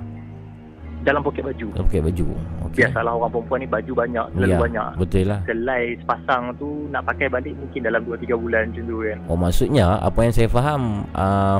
Dalam 1.06 1.22
poket 1.24 1.44
baju. 1.46 1.68
Dalam 1.78 1.86
poket 1.88 2.02
baju. 2.04 2.26
Okay. 2.70 2.86
Biasalah 2.86 3.12
orang 3.16 3.32
perempuan 3.34 3.60
ni 3.64 3.70
baju 3.70 3.92
banyak, 3.98 4.26
terlalu 4.36 4.52
ya, 4.52 4.60
banyak. 4.60 4.90
Betul 5.00 5.24
lah. 5.26 5.40
Selai 5.48 5.84
sepasang 6.02 6.44
tu 6.60 6.70
nak 6.92 7.02
pakai 7.08 7.28
balik 7.32 7.54
mungkin 7.56 7.82
dalam 7.86 8.02
2-3 8.04 8.36
bulan 8.36 8.62
macam 8.70 8.84
tu 8.84 8.98
kan. 9.02 9.18
Oh 9.32 9.38
maksudnya 9.38 9.86
apa 10.02 10.20
yang 10.22 10.34
saya 10.34 10.48
faham 10.52 10.82
uh, 11.16 11.60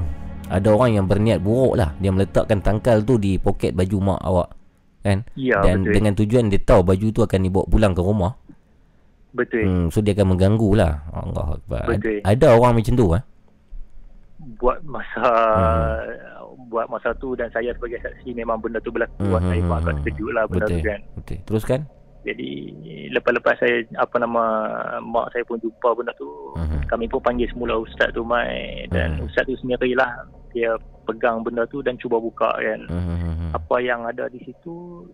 ada 0.50 0.68
orang 0.74 0.92
yang 0.98 1.06
berniat 1.06 1.40
buruk 1.40 1.78
lah. 1.78 1.94
Dia 2.02 2.10
meletakkan 2.10 2.60
tangkal 2.60 3.06
tu 3.06 3.22
di 3.22 3.38
poket 3.38 3.72
baju 3.78 3.98
mak 4.14 4.22
awak. 4.26 4.50
Kan? 5.00 5.24
Ya, 5.40 5.64
Dan 5.64 5.88
betul. 5.88 5.94
dengan 5.96 6.14
tujuan 6.18 6.44
dia 6.52 6.60
tahu 6.60 6.82
baju 6.84 7.06
tu 7.14 7.22
akan 7.24 7.40
dibawa 7.46 7.66
pulang 7.70 7.94
ke 7.96 8.02
rumah. 8.04 8.34
Betul. 9.32 9.64
Hmm, 9.64 9.86
so 9.94 10.02
dia 10.02 10.18
akan 10.18 10.36
mengganggu 10.36 10.70
lah. 10.76 11.06
Allah. 11.14 11.62
Betul. 11.70 12.20
Ada 12.26 12.58
orang 12.58 12.82
macam 12.82 12.94
tu 12.98 13.06
eh? 13.14 13.24
Buat 14.60 14.80
masa 14.84 15.26
hmm. 15.26 16.68
buat 16.70 16.86
masa 16.86 17.14
tu 17.18 17.34
dan 17.34 17.50
saya 17.50 17.74
sebagai 17.74 17.98
saksi 18.02 18.34
memang 18.34 18.60
benda 18.60 18.82
tu 18.82 18.92
berlaku. 18.92 19.24
Hmm. 19.24 19.46
Saya 19.46 19.62
pun 19.62 19.76
agak 19.78 19.94
terkejut 20.02 20.32
lah 20.34 20.44
benda 20.50 20.66
Betul. 20.68 20.76
tu 20.76 20.86
kan. 20.86 21.00
Betul. 21.16 21.38
Teruskan. 21.46 21.82
Jadi 22.20 22.52
lepas-lepas 23.16 23.56
saya 23.58 23.82
apa 23.98 24.16
nama 24.20 24.44
mak 25.02 25.32
saya 25.34 25.44
pun 25.48 25.58
jumpa 25.64 25.96
benda 25.98 26.14
tu 26.20 26.28
uh-huh. 26.54 26.84
kami 26.92 27.08
pun 27.08 27.24
panggil 27.24 27.48
semula 27.50 27.80
ustaz 27.80 28.12
tu 28.12 28.22
mai 28.28 28.86
dan 28.92 29.18
uh-huh. 29.18 29.26
ustaz 29.26 29.48
tu 29.48 29.56
sendirilah 29.64 30.28
dia 30.54 30.78
pegang 31.10 31.42
benda 31.42 31.66
tu 31.66 31.82
dan 31.82 31.98
cuba 31.98 32.22
buka 32.22 32.54
kan. 32.54 32.82
Uh-huh. 32.86 33.58
Apa 33.58 33.82
yang 33.82 34.06
ada 34.06 34.30
di 34.30 34.38
situ 34.46 35.06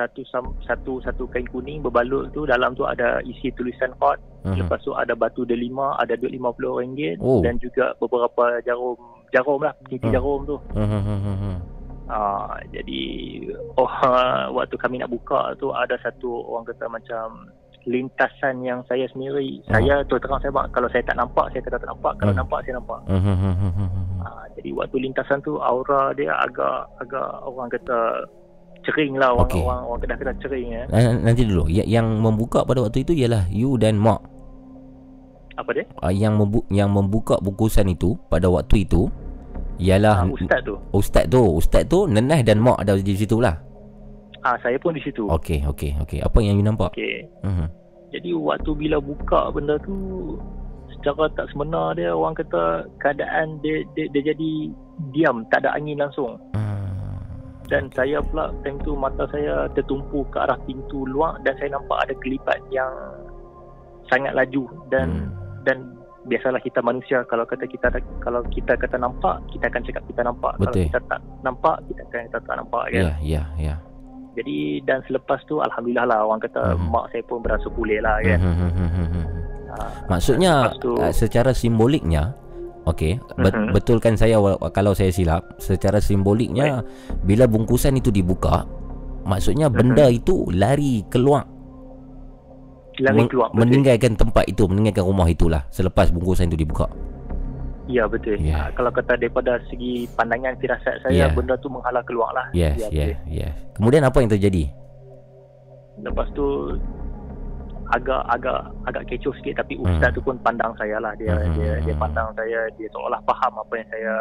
satu 0.00 0.24
satu 0.64 0.92
satu 1.04 1.28
kain 1.28 1.44
kuning 1.50 1.84
berbalut 1.84 2.32
tu 2.32 2.48
dalam 2.48 2.72
tu 2.72 2.88
ada 2.88 3.20
isi 3.26 3.52
tulisan 3.52 3.92
kod 4.00 4.16
uh-huh. 4.16 4.56
lepas 4.56 4.80
tu 4.80 4.96
ada 4.96 5.12
batu 5.12 5.44
delima 5.44 5.92
ada 6.00 6.16
duit 6.16 6.32
RM50 6.40 7.20
oh. 7.20 7.44
dan 7.44 7.60
juga 7.60 7.92
beberapa 8.00 8.64
jarum 8.64 8.96
jarum 9.28 9.60
lah 9.60 9.76
titi 9.92 10.08
uh-huh. 10.08 10.14
jarum 10.16 10.40
tu 10.48 10.56
uh-huh. 10.56 11.56
uh, 12.08 12.54
jadi 12.72 13.02
oh 13.76 13.92
waktu 14.56 14.76
kami 14.80 15.04
nak 15.04 15.12
buka 15.12 15.52
tu 15.60 15.68
ada 15.74 16.00
satu 16.00 16.48
orang 16.48 16.64
kata 16.64 16.88
macam 16.88 17.52
lintasan 17.88 18.60
yang 18.60 18.84
saya 18.84 19.08
sendiri 19.12 19.60
uh-huh. 19.64 19.72
saya 19.72 20.04
tu 20.04 20.20
terang 20.20 20.40
saya 20.44 20.52
kalau 20.72 20.88
saya 20.92 21.00
tak 21.04 21.16
nampak 21.16 21.48
saya 21.52 21.60
kata 21.64 21.76
tak 21.80 21.88
nampak 21.88 22.12
kalau 22.20 22.32
uh-huh. 22.32 22.40
nampak 22.44 22.58
saya 22.64 22.74
nampak 22.76 23.00
uh-huh. 23.08 24.24
uh, 24.24 24.44
jadi 24.60 24.70
waktu 24.76 24.96
lintasan 25.00 25.38
tu 25.40 25.56
aura 25.60 26.12
dia 26.12 26.36
agak 26.36 26.84
agak 27.00 27.28
orang 27.48 27.72
kata 27.72 28.28
cering 28.84 29.16
lah 29.16 29.36
orang 29.36 29.48
okay. 29.48 29.60
orang, 29.60 29.80
orang 29.84 30.18
kena 30.18 30.34
cering 30.40 30.68
ya. 30.72 30.84
Nanti 31.20 31.42
dulu. 31.44 31.68
Yang, 31.68 31.88
yang 31.88 32.06
membuka 32.16 32.64
pada 32.64 32.80
waktu 32.84 33.04
itu 33.04 33.12
ialah 33.12 33.44
you 33.52 33.76
dan 33.76 34.00
mak. 34.00 34.20
Apa 35.60 35.70
dia? 35.76 35.84
Uh, 36.00 36.12
yang 36.12 36.40
membu- 36.40 36.64
yang 36.72 36.88
membuka 36.88 37.36
bungkusan 37.44 37.92
itu 37.92 38.16
pada 38.32 38.48
waktu 38.48 38.88
itu 38.88 39.12
ialah 39.80 40.24
uh, 40.24 40.32
ustaz 40.32 40.60
tu. 40.64 40.74
Ustaz 40.96 41.24
tu, 41.28 41.42
ustaz 41.60 41.84
tu 41.88 42.08
Nenah 42.08 42.40
dan 42.40 42.60
mak 42.60 42.80
ada 42.80 42.96
di 42.96 43.14
situ 43.16 43.36
lah. 43.40 43.60
Ah, 44.40 44.56
saya 44.64 44.80
pun 44.80 44.96
di 44.96 45.02
situ. 45.04 45.28
Okey, 45.28 45.64
okey, 45.68 46.00
okey. 46.04 46.20
Apa 46.24 46.38
yang 46.40 46.56
you 46.56 46.64
nampak? 46.64 46.92
Okey. 46.96 47.28
Uh-huh. 47.44 47.68
Jadi 48.10 48.30
waktu 48.34 48.70
bila 48.74 48.98
buka 48.98 49.52
benda 49.54 49.78
tu 49.84 50.36
secara 50.98 51.30
tak 51.38 51.46
sebenar 51.54 51.94
dia 51.94 52.10
orang 52.10 52.34
kata 52.34 52.82
keadaan 52.98 53.62
dia 53.62 53.86
dia, 53.94 54.10
dia 54.10 54.34
jadi 54.34 54.50
diam, 55.14 55.46
tak 55.52 55.62
ada 55.62 55.76
angin 55.76 56.02
langsung. 56.02 56.40
Uh 56.56 56.80
dan 57.70 57.86
saya 57.94 58.18
pula 58.18 58.50
time 58.66 58.82
tu 58.82 58.98
mata 58.98 59.24
saya 59.30 59.70
tertumpu 59.78 60.26
ke 60.34 60.42
arah 60.42 60.58
pintu 60.66 61.06
luar 61.06 61.38
dan 61.46 61.54
saya 61.62 61.78
nampak 61.78 62.02
ada 62.02 62.14
kelipat 62.18 62.58
yang 62.74 62.90
sangat 64.10 64.34
laju 64.34 64.66
dan 64.90 65.30
hmm. 65.30 65.62
dan 65.62 65.78
biasalah 66.26 66.58
kita 66.60 66.82
manusia 66.82 67.22
kalau 67.30 67.46
kata 67.46 67.64
kita 67.70 67.88
kalau 68.20 68.42
kita 68.50 68.74
kata 68.74 68.98
nampak 68.98 69.38
kita 69.54 69.70
akan 69.70 69.82
cakap 69.86 70.02
kita 70.10 70.20
nampak 70.26 70.52
Betul. 70.58 70.66
kalau 70.66 70.84
kita 70.84 70.98
tak 71.06 71.20
nampak 71.46 71.76
kita 71.88 72.00
akan 72.04 72.20
kata 72.28 72.38
tak 72.42 72.56
nampak 72.58 72.82
kan 72.90 72.92
ya 72.92 73.00
yeah, 73.00 73.16
ya 73.16 73.30
yeah, 73.30 73.46
ya 73.56 73.66
yeah. 73.70 73.78
Jadi 74.40 74.58
dan 74.88 74.98
selepas 75.06 75.38
tu 75.44 75.60
alhamdulillah 75.60 76.08
lah 76.08 76.24
orang 76.24 76.40
kata 76.40 76.74
hmm. 76.74 76.88
mak 76.88 77.12
saya 77.12 77.22
pun 77.28 77.44
berasa 77.44 77.68
pulih 77.70 78.00
lah 78.00 78.18
kan 78.24 78.38
hmm. 78.40 78.56
hmm 78.72 79.24
ha, 79.70 79.74
maksudnya 80.08 80.72
tu, 80.80 80.96
secara 81.14 81.52
simboliknya 81.52 82.34
Okey, 82.88 83.20
Bet- 83.36 83.52
uh-huh. 83.52 83.76
betulkan 83.76 84.16
saya 84.16 84.40
kalau 84.72 84.96
saya 84.96 85.12
silap. 85.12 85.60
Secara 85.60 86.00
simboliknya 86.00 86.80
Baik. 86.80 87.28
bila 87.28 87.44
bungkusan 87.44 87.92
itu 88.00 88.08
dibuka, 88.08 88.64
maksudnya 89.28 89.68
benda 89.68 90.08
uh-huh. 90.08 90.16
itu 90.16 90.48
lari 90.56 91.04
keluar. 91.12 91.44
Lari 93.04 93.28
keluar. 93.28 93.52
Men- 93.52 93.68
meninggalkan 93.68 94.16
tempat 94.16 94.48
itu, 94.48 94.64
meninggalkan 94.64 95.04
rumah 95.04 95.28
itulah 95.28 95.68
selepas 95.68 96.08
bungkusan 96.08 96.48
itu 96.48 96.64
dibuka. 96.64 96.88
Ya 97.88 98.04
betul. 98.06 98.36
Yeah. 98.38 98.68
Ha, 98.68 98.76
kalau 98.76 98.90
kata 98.92 99.16
daripada 99.16 99.56
segi 99.72 100.04
pandangan 100.14 100.58
firasat 100.60 101.00
saya 101.06 101.26
yeah. 101.26 101.32
benda 101.32 101.56
tu 101.58 101.72
menghalang 101.72 102.04
keluarlah. 102.04 102.46
Yes, 102.52 102.76
ya, 102.76 102.88
yeah, 102.92 103.18
yeah. 103.26 103.52
Kemudian 103.74 104.04
apa 104.04 104.20
yang 104.20 104.30
terjadi? 104.30 104.68
Lepas 106.00 106.28
tu 106.36 106.76
agak 107.90 108.22
agak 108.30 108.70
agak 108.86 109.02
kecoh 109.10 109.34
sikit 109.42 109.62
tapi 109.62 109.74
hmm. 109.74 109.86
ustaz 109.86 110.14
tu 110.14 110.22
pun 110.22 110.38
pandang 110.46 110.70
saya 110.78 111.02
lah 111.02 111.10
dia 111.18 111.34
hmm. 111.34 111.54
dia 111.58 111.72
dia 111.82 111.94
pandang 111.98 112.30
saya 112.38 112.70
dia 112.78 112.86
seolah 112.94 113.18
faham 113.26 113.52
apa 113.58 113.72
yang 113.74 113.88
saya 113.90 114.14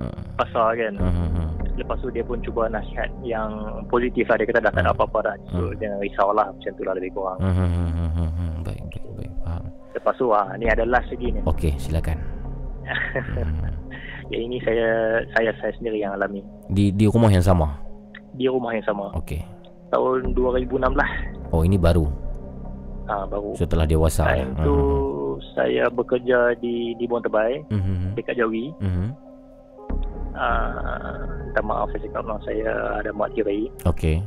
hmm. 0.00 0.20
pasal 0.40 0.72
kan 0.72 0.94
hmm. 0.96 1.48
lepas 1.76 2.00
tu 2.00 2.08
dia 2.08 2.24
pun 2.24 2.40
cuba 2.40 2.72
nasihat 2.72 3.12
yang 3.20 3.52
positif 3.92 4.24
lah 4.24 4.40
dia 4.40 4.48
kata 4.48 4.60
dah 4.64 4.72
tak 4.72 4.82
ada 4.88 4.92
hmm. 4.92 4.96
apa-apa 4.96 5.18
dah 5.20 5.36
so 5.52 5.68
hmm. 5.68 5.76
jangan 5.76 5.98
risaulah 6.00 6.46
macam 6.48 6.72
tu 6.72 6.82
lah 6.88 6.94
lebih 6.96 7.10
kurang 7.12 7.38
hmm. 7.44 8.64
baik 8.64 8.82
baik 8.88 9.04
baik 9.20 9.32
faham 9.44 9.64
lepas 9.92 10.14
tu 10.16 10.26
ah 10.32 10.46
ni 10.56 10.66
ada 10.72 10.84
last 10.88 11.08
lagi 11.12 11.28
ni 11.28 11.40
okey 11.44 11.72
silakan 11.76 12.16
hmm. 12.84 13.80
ya 14.32 14.38
ini 14.38 14.62
saya 14.62 15.20
saya 15.34 15.50
saya 15.58 15.72
sendiri 15.76 16.00
yang 16.00 16.14
alami 16.14 16.40
di 16.70 16.94
di 16.94 17.10
rumah 17.10 17.30
yang 17.30 17.42
sama 17.42 17.74
di 18.38 18.46
rumah 18.46 18.70
yang 18.72 18.86
sama 18.86 19.10
okey 19.18 19.42
tahun 19.90 20.32
2016 20.38 21.50
oh 21.50 21.62
ini 21.66 21.76
baru 21.76 22.06
ha, 23.10 23.26
baru 23.26 23.50
setelah 23.58 23.84
dewasa 23.84 24.30
time 24.30 24.54
tu 24.62 24.70
uh-huh. 24.70 25.34
saya 25.58 25.90
bekerja 25.90 26.54
di 26.62 26.94
di 26.94 27.04
Buang 27.10 27.26
Tebai 27.26 27.58
uh-huh. 27.66 28.14
dekat 28.14 28.38
Jawi 28.38 28.70
uh-huh. 28.78 29.08
uh, 30.38 31.18
minta 31.50 31.60
maaf 31.66 31.90
saya 31.90 32.06
cakap 32.06 32.22
lah 32.30 32.38
saya 32.46 32.70
ada 33.02 33.10
mak 33.10 33.34
tiri 33.34 33.66
okey 33.90 34.22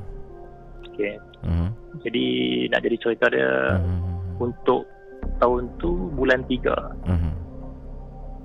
okey 0.92 1.16
uh-huh. 1.48 1.72
jadi 2.04 2.26
nak 2.76 2.84
jadi 2.84 2.96
cerita 3.00 3.26
dia 3.32 3.80
uh-huh. 3.80 4.44
untuk 4.44 4.84
tahun 5.40 5.72
tu 5.80 6.12
bulan 6.20 6.44
3 6.52 6.60
uh-huh. 6.60 7.34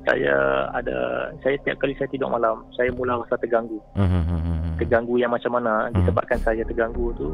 Saya 0.09 0.65
ada 0.73 1.28
saya 1.45 1.61
tiap 1.69 1.77
kali 1.85 1.93
saya 2.01 2.09
tidur 2.09 2.33
malam 2.33 2.65
saya 2.73 2.89
mula 2.97 3.20
rasa 3.20 3.37
terganggu 3.37 3.77
uh-huh. 3.93 4.73
terganggu 4.81 5.20
yang 5.20 5.28
macam 5.28 5.53
mana 5.53 5.87
uh-huh. 5.87 6.01
disebabkan 6.01 6.41
saya 6.41 6.65
terganggu 6.65 7.12
tu 7.20 7.28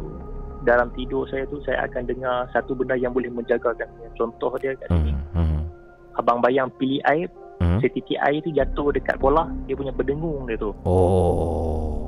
dalam 0.66 0.90
tidur 0.98 1.28
saya 1.30 1.46
tu 1.46 1.62
saya 1.62 1.86
akan 1.86 2.02
dengar 2.08 2.50
satu 2.50 2.74
benda 2.74 2.98
yang 2.98 3.14
boleh 3.14 3.30
menjagakan 3.30 3.86
contoh 4.18 4.50
dia 4.58 4.72
kat 4.80 4.88
sini 4.90 5.12
hmm. 5.12 5.36
Hmm. 5.36 5.62
abang 6.18 6.40
bayang 6.40 6.72
pilih 6.80 7.04
air 7.04 7.28
hmm. 7.60 7.78
setitik 7.84 8.18
air 8.24 8.40
tu 8.40 8.50
jatuh 8.50 8.90
dekat 8.90 9.20
bola 9.20 9.46
dia 9.68 9.76
punya 9.76 9.92
berdengung 9.92 10.48
dia 10.48 10.56
tu 10.56 10.72
oh 10.88 12.00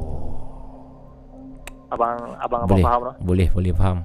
abang 1.93 2.19
abang 2.43 2.63
boleh. 2.67 2.83
abang 2.83 2.83
faham 2.83 3.01
tak 3.07 3.15
boleh 3.23 3.49
boleh 3.53 3.73
faham 3.77 3.99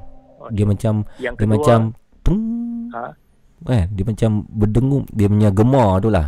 dia 0.52 0.66
macam 0.68 0.94
yang 1.18 1.34
kedua, 1.34 1.42
dia 1.42 1.54
macam 1.58 1.80
tung 2.22 2.44
ha? 2.94 3.04
eh 3.72 3.84
dia 3.90 4.04
macam 4.06 4.30
berdengung 4.52 5.04
dia 5.16 5.28
punya 5.32 5.50
gemar 5.50 5.90
tu 6.04 6.10
lah 6.12 6.28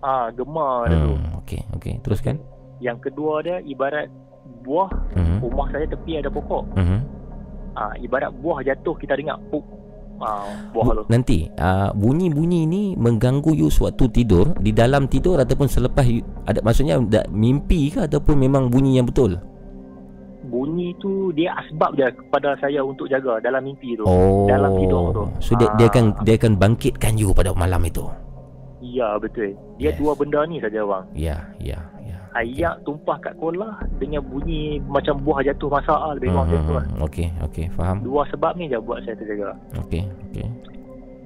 ah 0.00 0.32
gemar 0.32 0.88
hmm. 0.88 0.90
dia 0.90 0.98
tu. 1.04 1.14
Okey 1.44 1.60
okey. 1.76 1.94
Teruskan. 2.04 2.36
Yang 2.80 2.98
kedua 3.08 3.44
dia 3.44 3.56
ibarat 3.64 4.08
buah 4.64 4.90
hmm. 5.16 5.38
rumah 5.44 5.68
saya 5.72 5.86
tepi 5.88 6.20
ada 6.20 6.32
pokok. 6.32 6.64
Hmm. 6.76 7.00
Uh, 7.76 7.94
ibarat 8.02 8.32
buah 8.40 8.64
jatuh 8.66 8.96
kita 8.98 9.16
dengar 9.16 9.38
puk. 9.52 9.62
Uh, 10.20 10.52
buah 10.76 10.84
Bu, 10.84 10.96
tu. 11.00 11.04
nanti 11.08 11.48
uh, 11.56 11.96
bunyi-bunyi 11.96 12.68
ni 12.68 12.92
mengganggu 12.92 13.56
you 13.56 13.72
sewaktu 13.72 14.04
tidur 14.12 14.52
di 14.60 14.68
dalam 14.68 15.08
tidur 15.08 15.40
ataupun 15.40 15.64
selepas 15.64 16.04
you, 16.04 16.20
ada 16.44 16.60
maksudnya 16.60 17.00
ada 17.00 17.24
mimpi 17.32 17.88
ke 17.88 18.04
ataupun 18.04 18.36
memang 18.36 18.68
bunyi 18.68 19.00
yang 19.00 19.08
betul? 19.08 19.40
Bunyi 20.44 20.92
tu 21.00 21.32
dia 21.32 21.56
asbab 21.56 21.96
je 21.96 22.04
kepada 22.04 22.52
saya 22.60 22.84
untuk 22.84 23.08
jaga 23.08 23.40
dalam 23.40 23.64
mimpi 23.64 23.96
tu. 23.96 24.04
Oh. 24.04 24.44
dalam 24.44 24.76
tidur 24.76 25.08
tu. 25.08 25.24
so 25.40 25.56
dia, 25.56 25.72
dia 25.80 25.88
akan 25.88 26.12
dia 26.20 26.36
akan 26.36 26.52
bangkitkan 26.60 27.16
you 27.16 27.32
pada 27.32 27.56
malam 27.56 27.80
itu 27.88 28.04
Ya 28.90 29.14
betul. 29.22 29.54
Dia 29.78 29.94
yes. 29.94 29.98
dua 30.02 30.12
benda 30.18 30.42
ni 30.50 30.58
saja 30.58 30.82
bang. 30.82 31.04
Ya, 31.14 31.36
ya, 31.62 31.78
ya. 32.02 32.16
Ayak 32.34 32.78
okay. 32.78 32.84
tumpah 32.86 33.18
kat 33.22 33.34
kolah 33.38 33.74
dengan 34.02 34.22
bunyi 34.26 34.82
macam 34.86 35.18
buah 35.22 35.42
jatuh 35.46 35.70
masak 35.70 35.98
ah 35.98 36.14
lebih 36.14 36.30
kurang 36.30 36.46
hmm, 36.50 36.66
hmm, 36.98 37.06
Okey, 37.06 37.28
okey, 37.50 37.66
faham. 37.74 38.02
Dua 38.02 38.22
sebab 38.30 38.54
ni 38.58 38.70
je 38.70 38.78
buat 38.82 39.02
saya 39.06 39.14
terjaga. 39.18 39.54
Okey, 39.86 40.06
okey. 40.30 40.46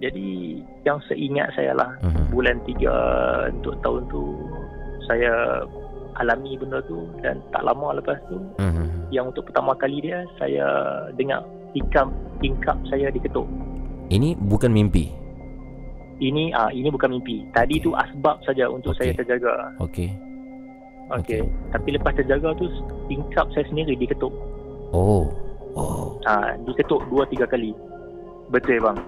Jadi 0.05 0.61
yang 0.85 1.01
seingat 1.09 1.49
saya 1.57 1.73
lah 1.73 1.97
hmm. 2.05 2.29
bulan 2.33 2.61
tiga 2.69 2.93
untuk 3.49 3.81
tahun 3.81 4.05
tu 4.13 4.37
saya 5.09 5.65
alami 6.21 6.57
benda 6.61 6.79
tu 6.85 7.09
dan 7.25 7.41
tak 7.51 7.65
lama 7.67 7.99
lepas 7.99 8.17
tu 8.31 8.39
hmm. 8.63 9.11
yang 9.11 9.35
untuk 9.35 9.51
pertama 9.51 9.75
kali 9.75 9.99
dia 9.99 10.23
saya 10.39 10.67
dengar 11.17 11.43
tingkap 11.75 12.77
saya 12.87 13.11
diketuk. 13.11 13.49
Ini 14.13 14.37
bukan 14.37 14.71
mimpi. 14.71 15.24
Ini 16.23 16.55
ah 16.55 16.71
ini 16.71 16.89
bukan 16.91 17.11
mimpi. 17.19 17.43
Tadi 17.51 17.83
okay. 17.83 17.85
tu 17.85 17.91
asbab 17.95 18.39
saja 18.47 18.71
untuk 18.71 18.95
okay. 18.95 19.11
saya 19.11 19.23
terjaga. 19.23 19.55
Okey. 19.83 20.09
Okey. 21.11 21.43
Okay. 21.43 21.43
Tapi 21.75 21.89
lepas 21.99 22.15
terjaga 22.15 22.55
tu 22.55 22.71
tingkap 23.11 23.51
saya 23.51 23.67
sendiri 23.67 23.99
diketuk. 23.99 24.31
Oh. 24.95 25.27
Oh. 25.75 26.23
Ah 26.27 26.55
diketuk 26.63 27.03
dua 27.11 27.27
tiga 27.27 27.51
kali. 27.51 27.75
Betul 28.55 28.79
bang. 28.79 28.99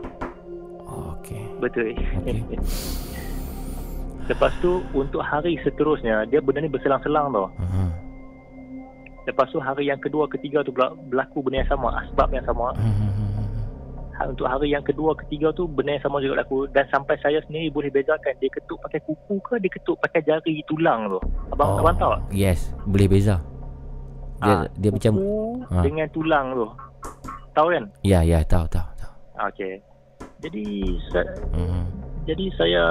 Okey. 0.86 1.42
Betul. 1.62 1.94
Okay. 1.94 2.42
lepas 4.26 4.50
tu 4.58 4.82
untuk 4.90 5.22
hari 5.22 5.54
seterusnya 5.62 6.26
dia 6.26 6.42
benda 6.42 6.66
ni 6.66 6.70
berselang-selang 6.70 7.30
tau. 7.30 7.46
Uh-huh. 7.46 7.90
Lepas 9.26 9.50
tu 9.50 9.58
hari 9.58 9.90
yang 9.90 9.98
kedua 9.98 10.26
ketiga 10.30 10.62
tu 10.66 10.74
berlaku 10.74 11.42
benda 11.42 11.62
yang 11.62 11.70
sama, 11.70 11.94
asbab 12.02 12.30
yang 12.34 12.46
sama. 12.46 12.74
Uh-huh. 12.74 13.35
Untuk 14.24 14.48
hari 14.48 14.72
yang 14.72 14.80
kedua 14.80 15.12
ketiga 15.12 15.52
tu 15.52 15.68
benda 15.68 15.92
yang 15.92 16.04
sama 16.08 16.24
juga 16.24 16.40
berlaku 16.40 16.64
dan 16.72 16.88
sampai 16.88 17.20
saya 17.20 17.36
sendiri 17.44 17.68
boleh 17.68 17.92
bezakan 17.92 18.32
dia 18.40 18.48
ketuk 18.48 18.80
pakai 18.80 19.00
kuku 19.04 19.36
ke 19.44 19.54
dia 19.60 19.68
ketuk 19.68 19.96
pakai 20.00 20.24
jari 20.24 20.64
tulang 20.64 21.12
tu. 21.12 21.20
Abang 21.52 21.76
oh. 21.76 21.80
abang 21.84 21.96
tahu? 22.00 22.12
Yes, 22.32 22.72
boleh 22.88 23.12
beza. 23.12 23.44
Dia 24.40 24.64
ha, 24.64 24.68
dia 24.72 24.90
macam 24.92 25.12
ha. 25.68 25.80
dengan 25.84 26.08
tulang 26.12 26.46
tu. 26.56 26.66
Tahu 27.56 27.68
kan? 27.72 27.84
Ya, 28.04 28.20
ya, 28.20 28.44
tahu, 28.44 28.68
tahu, 28.68 28.88
tahu. 29.00 29.12
Okey. 29.52 29.80
Jadi 30.44 30.64
saya, 31.08 31.24
uh-huh. 31.56 31.84
jadi 32.28 32.44
saya 32.60 32.84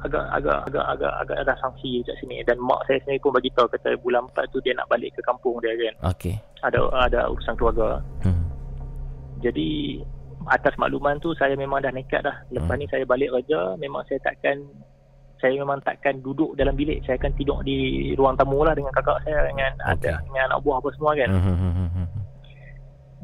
agak 0.00 0.24
agak 0.32 0.58
agak 0.72 0.84
agak 0.96 1.12
agak 1.20 1.36
ada 1.44 1.52
sanksi 1.60 2.00
kat 2.00 2.16
sini 2.16 2.40
dan 2.48 2.56
mak 2.56 2.80
saya 2.88 2.96
sendiri 3.04 3.20
pun 3.20 3.36
bagi 3.36 3.52
tahu 3.52 3.68
kata 3.68 3.92
bulan 4.00 4.24
4 4.32 4.48
tu 4.48 4.64
dia 4.64 4.72
nak 4.72 4.88
balik 4.88 5.12
ke 5.12 5.20
kampung 5.20 5.60
dia 5.60 5.76
kan. 5.76 6.16
Okey. 6.16 6.40
Ada 6.64 6.80
ada 6.96 7.20
urusan 7.28 7.56
keluarga. 7.60 8.00
Hmm. 8.24 8.48
Jadi 9.44 10.00
atas 10.48 10.74
makluman 10.78 11.18
tu 11.18 11.34
saya 11.34 11.54
memang 11.58 11.82
dah 11.82 11.92
nekat 11.92 12.22
dah. 12.22 12.36
Lepas 12.54 12.74
hmm. 12.76 12.80
ni 12.82 12.86
saya 12.90 13.04
balik 13.04 13.30
kerja 13.32 13.74
memang 13.78 14.02
saya 14.06 14.18
takkan 14.22 14.62
saya 15.36 15.52
memang 15.60 15.84
takkan 15.84 16.18
duduk 16.24 16.56
dalam 16.56 16.72
bilik. 16.72 17.04
Saya 17.04 17.20
akan 17.20 17.32
tidur 17.36 17.60
di 17.60 18.12
ruang 18.16 18.40
tamu 18.40 18.64
lah 18.64 18.72
dengan 18.72 18.92
kakak 18.94 19.20
saya 19.26 19.44
dengan 19.44 19.72
okay. 19.84 20.12
ada 20.12 20.24
dengan 20.24 20.42
anak 20.52 20.58
buah 20.64 20.80
apa 20.80 20.88
semua 20.96 21.12
kan. 21.12 21.30
Hmm. 21.30 22.08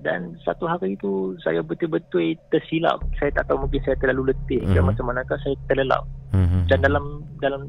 Dan 0.02 0.34
satu 0.42 0.66
hari 0.66 0.98
itu 0.98 1.38
saya 1.46 1.62
betul-betul 1.62 2.34
tersilap. 2.50 2.98
Saya 3.22 3.30
tak 3.38 3.46
tahu 3.46 3.64
mungkin 3.64 3.78
saya 3.86 3.94
terlalu 4.02 4.34
letih 4.34 4.58
mm-hmm. 4.58 4.74
dan 4.74 4.82
macam 4.82 5.04
manakah 5.06 5.38
saya 5.46 5.54
terlelap. 5.70 6.02
Mm-hmm. 6.34 6.62
Dan 6.66 6.78
dalam 6.82 7.04
dalam 7.38 7.62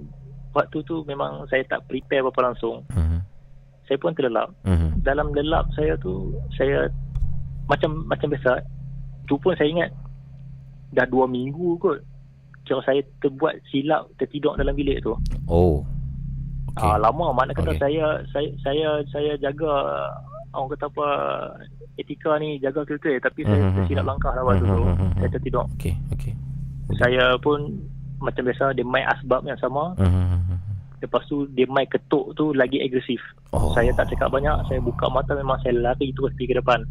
waktu 0.57 0.81
tu 0.89 1.05
memang 1.05 1.45
saya 1.53 1.61
tak 1.69 1.85
prepare 1.85 2.25
apa-apa 2.25 2.41
langsung. 2.51 2.81
Mm-hmm. 2.89 3.19
Saya 3.85 3.97
pun 4.01 4.17
terlelap. 4.17 4.49
Mm-hmm. 4.65 4.89
Dalam 5.05 5.29
lelap 5.37 5.69
saya 5.77 5.93
tu 6.01 6.33
saya 6.57 6.89
macam 7.69 8.01
macam 8.09 8.33
biasa. 8.33 8.65
Tu 9.25 9.35
pun 9.39 9.53
saya 9.55 9.69
ingat 9.69 9.89
dah 10.93 11.05
dua 11.09 11.25
minggu 11.25 11.79
kot. 11.79 11.99
Kira 12.63 12.79
saya 12.87 13.03
terbuat 13.19 13.59
silap 13.67 14.07
tertidur 14.15 14.55
dalam 14.55 14.75
bilik 14.75 15.03
tu. 15.03 15.15
Oh. 15.51 15.83
Okay. 16.73 16.89
Ah 16.89 16.97
lama 16.97 17.35
mana 17.35 17.51
kata 17.53 17.75
okay. 17.75 17.81
saya 17.81 18.05
saya 18.33 18.49
saya 18.65 18.87
saya 19.11 19.31
jaga 19.37 19.71
orang 20.53 20.69
kata 20.77 20.85
apa 20.89 21.07
etika 21.97 22.37
ni 22.37 22.61
jaga 22.61 22.85
filter 22.85 23.17
tapi 23.21 23.45
saya 23.45 23.57
mm-hmm. 23.61 23.77
tersilap 23.85 24.05
langkah 24.05 24.33
lah 24.33 24.43
waktu 24.45 24.65
tu 24.65 24.85
mm-hmm. 24.85 25.11
saya 25.17 25.29
tertidur 25.33 25.65
okey 25.77 25.93
okey 26.13 26.33
saya 26.97 27.37
pun 27.41 27.81
macam 28.21 28.43
biasa 28.45 28.73
dia 28.77 28.85
main 28.85 29.05
asbab 29.09 29.41
yang 29.45 29.57
sama 29.57 29.97
mm-hmm. 29.97 30.57
lepas 31.05 31.21
tu 31.29 31.49
dia 31.53 31.65
main 31.69 31.89
ketuk 31.89 32.33
tu 32.37 32.53
lagi 32.53 32.81
agresif 32.81 33.21
oh. 33.53 33.73
saya 33.73 33.89
tak 33.97 34.13
cakap 34.13 34.29
banyak 34.29 34.53
saya 34.69 34.79
buka 34.81 35.09
mata 35.09 35.33
memang 35.37 35.57
saya 35.61 35.77
lari 35.77 36.13
terus 36.13 36.33
pergi 36.37 36.53
ke 36.53 36.55
depan 36.61 36.85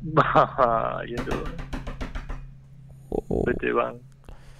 macam 0.00 1.18
tu 1.28 1.38
oh. 3.12 3.44
betul 3.44 3.72
bang 3.76 3.94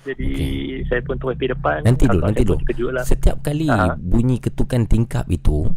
jadi 0.00 0.32
okay. 0.32 0.88
saya 0.88 1.00
pun 1.04 1.16
terus 1.20 1.36
pergi 1.36 1.52
depan 1.52 1.78
nanti 1.84 2.04
dulu 2.08 2.24
nanti 2.24 2.44
dulu 2.44 2.88
lah. 2.92 3.04
setiap 3.04 3.36
kali 3.44 3.68
Aha. 3.68 3.96
bunyi 4.00 4.40
ketukan 4.40 4.88
tingkap 4.88 5.28
itu 5.28 5.68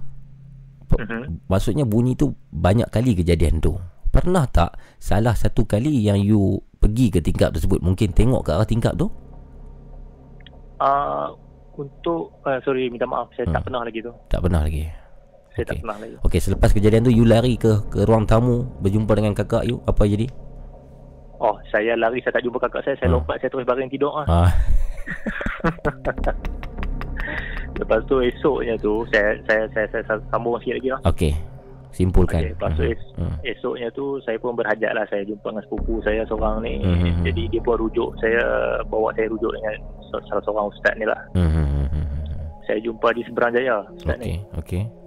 uh-huh. 0.94 1.24
Maksudnya 1.50 1.86
bunyi 1.88 2.14
tu 2.14 2.34
banyak 2.54 2.90
kali 2.90 3.18
kejadian 3.18 3.58
tu. 3.62 3.78
Pernah 4.14 4.46
tak 4.46 4.78
salah 5.02 5.34
satu 5.34 5.66
kali 5.66 6.06
yang 6.06 6.22
you 6.22 6.62
pergi 6.78 7.10
ke 7.10 7.20
tingkap 7.24 7.50
tersebut 7.50 7.82
mungkin 7.82 8.14
tengok 8.14 8.46
ke 8.46 8.50
arah 8.54 8.68
tingkap 8.68 8.94
tu? 8.94 9.10
Uh, 10.78 11.34
untuk 11.74 12.38
uh, 12.46 12.60
sorry 12.62 12.92
minta 12.92 13.10
maaf 13.10 13.34
saya 13.34 13.50
hmm. 13.50 13.56
tak 13.58 13.64
pernah 13.66 13.82
lagi 13.82 14.00
tu. 14.06 14.14
Tak 14.30 14.42
pernah 14.46 14.62
lagi. 14.62 14.86
Saya 15.54 15.70
okay. 15.70 15.70
tak 15.70 15.86
pernah 15.86 15.98
lagi. 16.02 16.16
Okey, 16.26 16.40
selepas 16.42 16.74
kejadian 16.74 17.06
tu 17.06 17.14
you 17.14 17.30
lari 17.30 17.54
ke 17.62 17.78
ke 17.94 18.10
ruang 18.10 18.26
tamu 18.26 18.66
berjumpa 18.82 19.14
dengan 19.14 19.38
kakak 19.38 19.70
you 19.70 19.78
apa 19.86 20.02
jadi? 20.10 20.26
Oh, 21.38 21.54
saya 21.70 21.94
lari 21.94 22.26
saya 22.26 22.42
tak 22.42 22.44
jumpa 22.48 22.58
kakak 22.58 22.90
saya, 22.90 22.96
saya 22.98 23.14
hmm. 23.14 23.22
lompat 23.22 23.38
saya 23.38 23.54
terus 23.54 23.68
baring 23.68 23.92
tidur 23.94 24.18
ah. 24.18 24.26
ah. 24.26 24.50
Lepas 27.80 28.06
tu 28.06 28.22
esoknya 28.22 28.78
tu 28.82 29.06
saya 29.14 29.38
saya 29.50 29.66
saya, 29.74 29.88
saya, 29.94 30.04
saya 30.06 30.20
sambung 30.30 30.58
sikit 30.62 30.76
lagi 30.82 30.90
lah. 30.94 31.02
Okey. 31.06 31.34
Simpulkan. 31.94 32.42
Okay, 32.42 32.58
lepas 32.58 32.74
tu 32.74 32.84
es- 32.90 33.14
uh-huh. 33.22 33.38
esoknya 33.46 33.88
tu 33.94 34.18
saya 34.26 34.42
pun 34.42 34.58
berhajat 34.58 34.98
lah 34.98 35.06
saya 35.14 35.22
jumpa 35.30 35.54
dengan 35.54 35.62
sepupu 35.70 36.02
saya 36.02 36.26
seorang 36.26 36.66
ni. 36.66 36.82
Uh-huh. 36.82 37.30
Jadi 37.30 37.54
dia 37.54 37.62
pun 37.62 37.78
rujuk 37.78 38.18
saya 38.18 38.42
bawa 38.90 39.14
saya 39.14 39.30
rujuk 39.30 39.54
dengan 39.54 39.78
salah 40.10 40.42
seorang 40.42 40.74
ustaz 40.74 40.94
ni 40.98 41.06
lah. 41.06 41.22
Uh-huh. 41.38 41.86
Saya 42.66 42.82
jumpa 42.82 43.14
di 43.14 43.22
Seberang 43.30 43.54
Jaya 43.54 43.86
ustaz 43.94 44.18
okay. 44.18 44.26
ni. 44.26 44.34
Okey. 44.58 45.03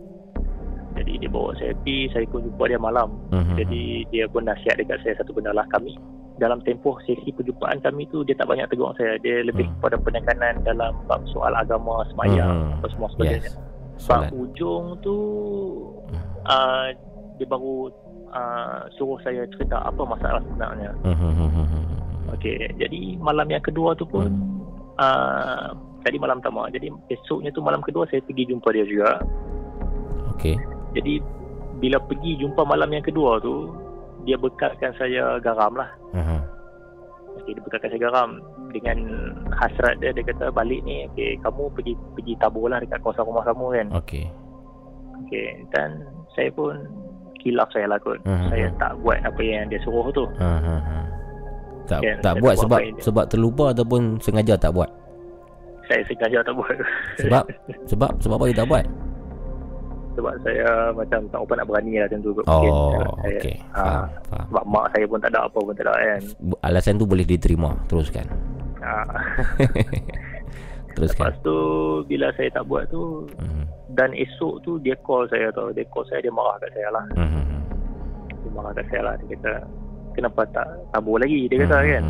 Jadi 0.97 1.13
dia 1.21 1.31
bawa 1.31 1.53
saya 1.61 1.77
pergi, 1.85 2.09
saya 2.11 2.25
pun 2.33 2.41
jumpa 2.45 2.65
dia 2.69 2.81
malam. 2.81 3.09
Uh-huh. 3.33 3.57
Jadi 3.61 4.09
dia 4.09 4.25
pun 4.29 4.49
nasihat 4.49 4.81
dekat 4.81 4.99
saya 5.05 5.15
satu 5.21 5.37
benda 5.37 5.53
lah 5.53 5.69
kami 5.69 5.93
dalam 6.37 6.61
tempoh 6.63 7.01
sesi 7.09 7.33
perjumpaan 7.33 7.81
kami 7.81 8.05
tu 8.13 8.21
dia 8.23 8.37
tak 8.37 8.49
banyak 8.49 8.69
tegur 8.69 8.93
saya 9.01 9.17
dia 9.25 9.41
lebih 9.41 9.65
hmm. 9.65 9.75
kepada 9.81 9.97
penekanan 10.01 10.55
dalam 10.63 10.93
bab 11.09 11.25
soal 11.33 11.53
agama 11.57 12.05
semayang 12.13 12.53
hmm. 12.53 12.77
apa 12.81 12.87
semua 12.93 13.09
sebagainya 13.17 13.51
yes. 13.97 14.05
bab 14.05 14.29
ujung 14.37 15.01
tu 15.01 15.17
uh, 16.45 16.93
dia 17.41 17.47
baru 17.49 17.89
uh, 18.33 18.85
suruh 19.01 19.17
saya 19.25 19.49
cerita 19.57 19.81
apa 19.81 20.03
masalah 20.05 20.41
sebenarnya 20.45 20.93
hmm. 21.05 21.85
Okey, 22.27 22.59
jadi 22.75 23.15
malam 23.23 23.47
yang 23.49 23.63
kedua 23.63 23.97
tu 23.97 24.05
pun 24.05 24.29
hmm. 24.29 24.61
uh, 25.01 25.73
tadi 26.05 26.21
malam 26.21 26.45
pertama 26.45 26.69
jadi 26.69 26.93
esoknya 27.09 27.49
tu 27.57 27.65
malam 27.65 27.81
kedua 27.81 28.05
saya 28.13 28.21
pergi 28.21 28.53
jumpa 28.53 28.69
dia 28.77 28.85
juga 28.85 29.25
Okey. 30.37 30.76
Jadi 30.97 31.21
bila 31.77 32.01
pergi 32.01 32.41
jumpa 32.41 32.65
malam 32.65 32.89
yang 32.89 33.05
kedua 33.05 33.37
tu 33.45 33.69
dia 34.25 34.35
bekalkan 34.41 34.91
saya 34.97 35.39
garam 35.45 35.77
lah. 35.77 35.91
Uh-huh. 36.17 36.43
Okay, 37.37 37.53
dia 37.53 37.63
bekalkan 37.63 37.89
saya 37.93 38.03
garam 38.09 38.29
dengan 38.73 38.99
hasrat 39.55 40.01
dia 40.01 40.11
dia 40.11 40.25
kata 40.25 40.49
balik 40.51 40.81
ni 40.83 41.05
okay, 41.13 41.37
kamu 41.45 41.69
pergi 41.77 41.93
pergi 42.17 42.33
tabur 42.41 42.73
lah 42.73 42.81
dekat 42.81 42.99
kawasan 43.05 43.29
rumah 43.29 43.45
kamu 43.45 43.67
kan. 43.77 43.87
Okey. 44.03 44.25
Okey 45.25 45.47
dan 45.71 46.01
saya 46.33 46.49
pun 46.51 46.75
kilaf 47.45 47.69
saya 47.71 47.87
lah 47.87 48.01
kot. 48.01 48.19
Uh-huh. 48.25 48.49
Saya 48.51 48.67
tak 48.81 48.97
buat 49.05 49.21
apa 49.21 49.41
yang 49.45 49.69
dia 49.69 49.79
suruh 49.85 50.09
tu. 50.11 50.25
Uh-huh. 50.27 50.81
Tak 51.87 52.03
okay, 52.03 52.19
tak 52.19 52.35
buat 52.43 52.59
sebab 52.59 52.81
sebab 52.99 53.25
terlupa 53.31 53.71
ataupun 53.71 54.19
sengaja 54.19 54.59
tak 54.59 54.75
buat. 54.75 54.91
Saya 55.87 56.03
sengaja 56.11 56.43
tak 56.43 56.57
buat. 56.59 56.77
Sebab 57.23 57.45
sebab 57.95 58.11
sebab 58.19 58.37
apa 58.43 58.45
dia 58.51 58.59
tak 58.59 58.69
buat? 58.73 58.85
Sebab 60.17 60.33
saya 60.41 60.91
macam 60.97 61.21
tak 61.29 61.39
apa 61.45 61.53
nak 61.61 61.67
berani 61.69 61.93
lah 62.01 62.09
macam 62.09 62.21
tu 62.25 62.31
oh, 62.41 62.63
saya, 63.21 63.37
okay. 63.37 63.57
ha, 63.77 64.09
sebab 64.49 64.65
mak 64.65 64.87
saya 64.97 65.05
pun 65.05 65.19
tak 65.21 65.31
ada 65.37 65.41
apa 65.45 65.59
pun 65.61 65.75
tak 65.77 65.85
ada 65.85 65.95
kan 66.01 66.21
alasan 66.65 66.97
tu 66.97 67.05
boleh 67.05 67.29
diterima 67.29 67.77
teruskan 67.85 68.25
ha. 68.81 69.05
teruskan 70.97 71.29
lepas 71.29 71.37
tu 71.45 71.57
bila 72.09 72.33
saya 72.41 72.49
tak 72.49 72.65
buat 72.65 72.89
tu 72.89 73.29
mm-hmm. 73.37 73.65
dan 73.93 74.17
esok 74.17 74.65
tu 74.65 74.81
dia 74.81 74.97
call 75.05 75.29
saya 75.29 75.53
tau 75.53 75.69
dia 75.69 75.85
call 75.93 76.09
saya 76.09 76.25
dia 76.25 76.33
marah 76.33 76.57
kat 76.65 76.73
saya 76.73 76.89
lah 76.89 77.05
mm-hmm. 77.13 77.61
dia 78.41 78.51
marah 78.57 78.73
kat 78.73 78.85
saya 78.89 79.01
lah 79.13 79.15
dia 79.21 79.37
kata 79.37 79.53
kenapa 80.17 80.41
tak 80.57 80.67
tabur 80.97 81.21
lagi 81.21 81.45
dia 81.53 81.61
kata 81.61 81.77
mm-hmm. 81.77 81.93
kan 81.93 82.05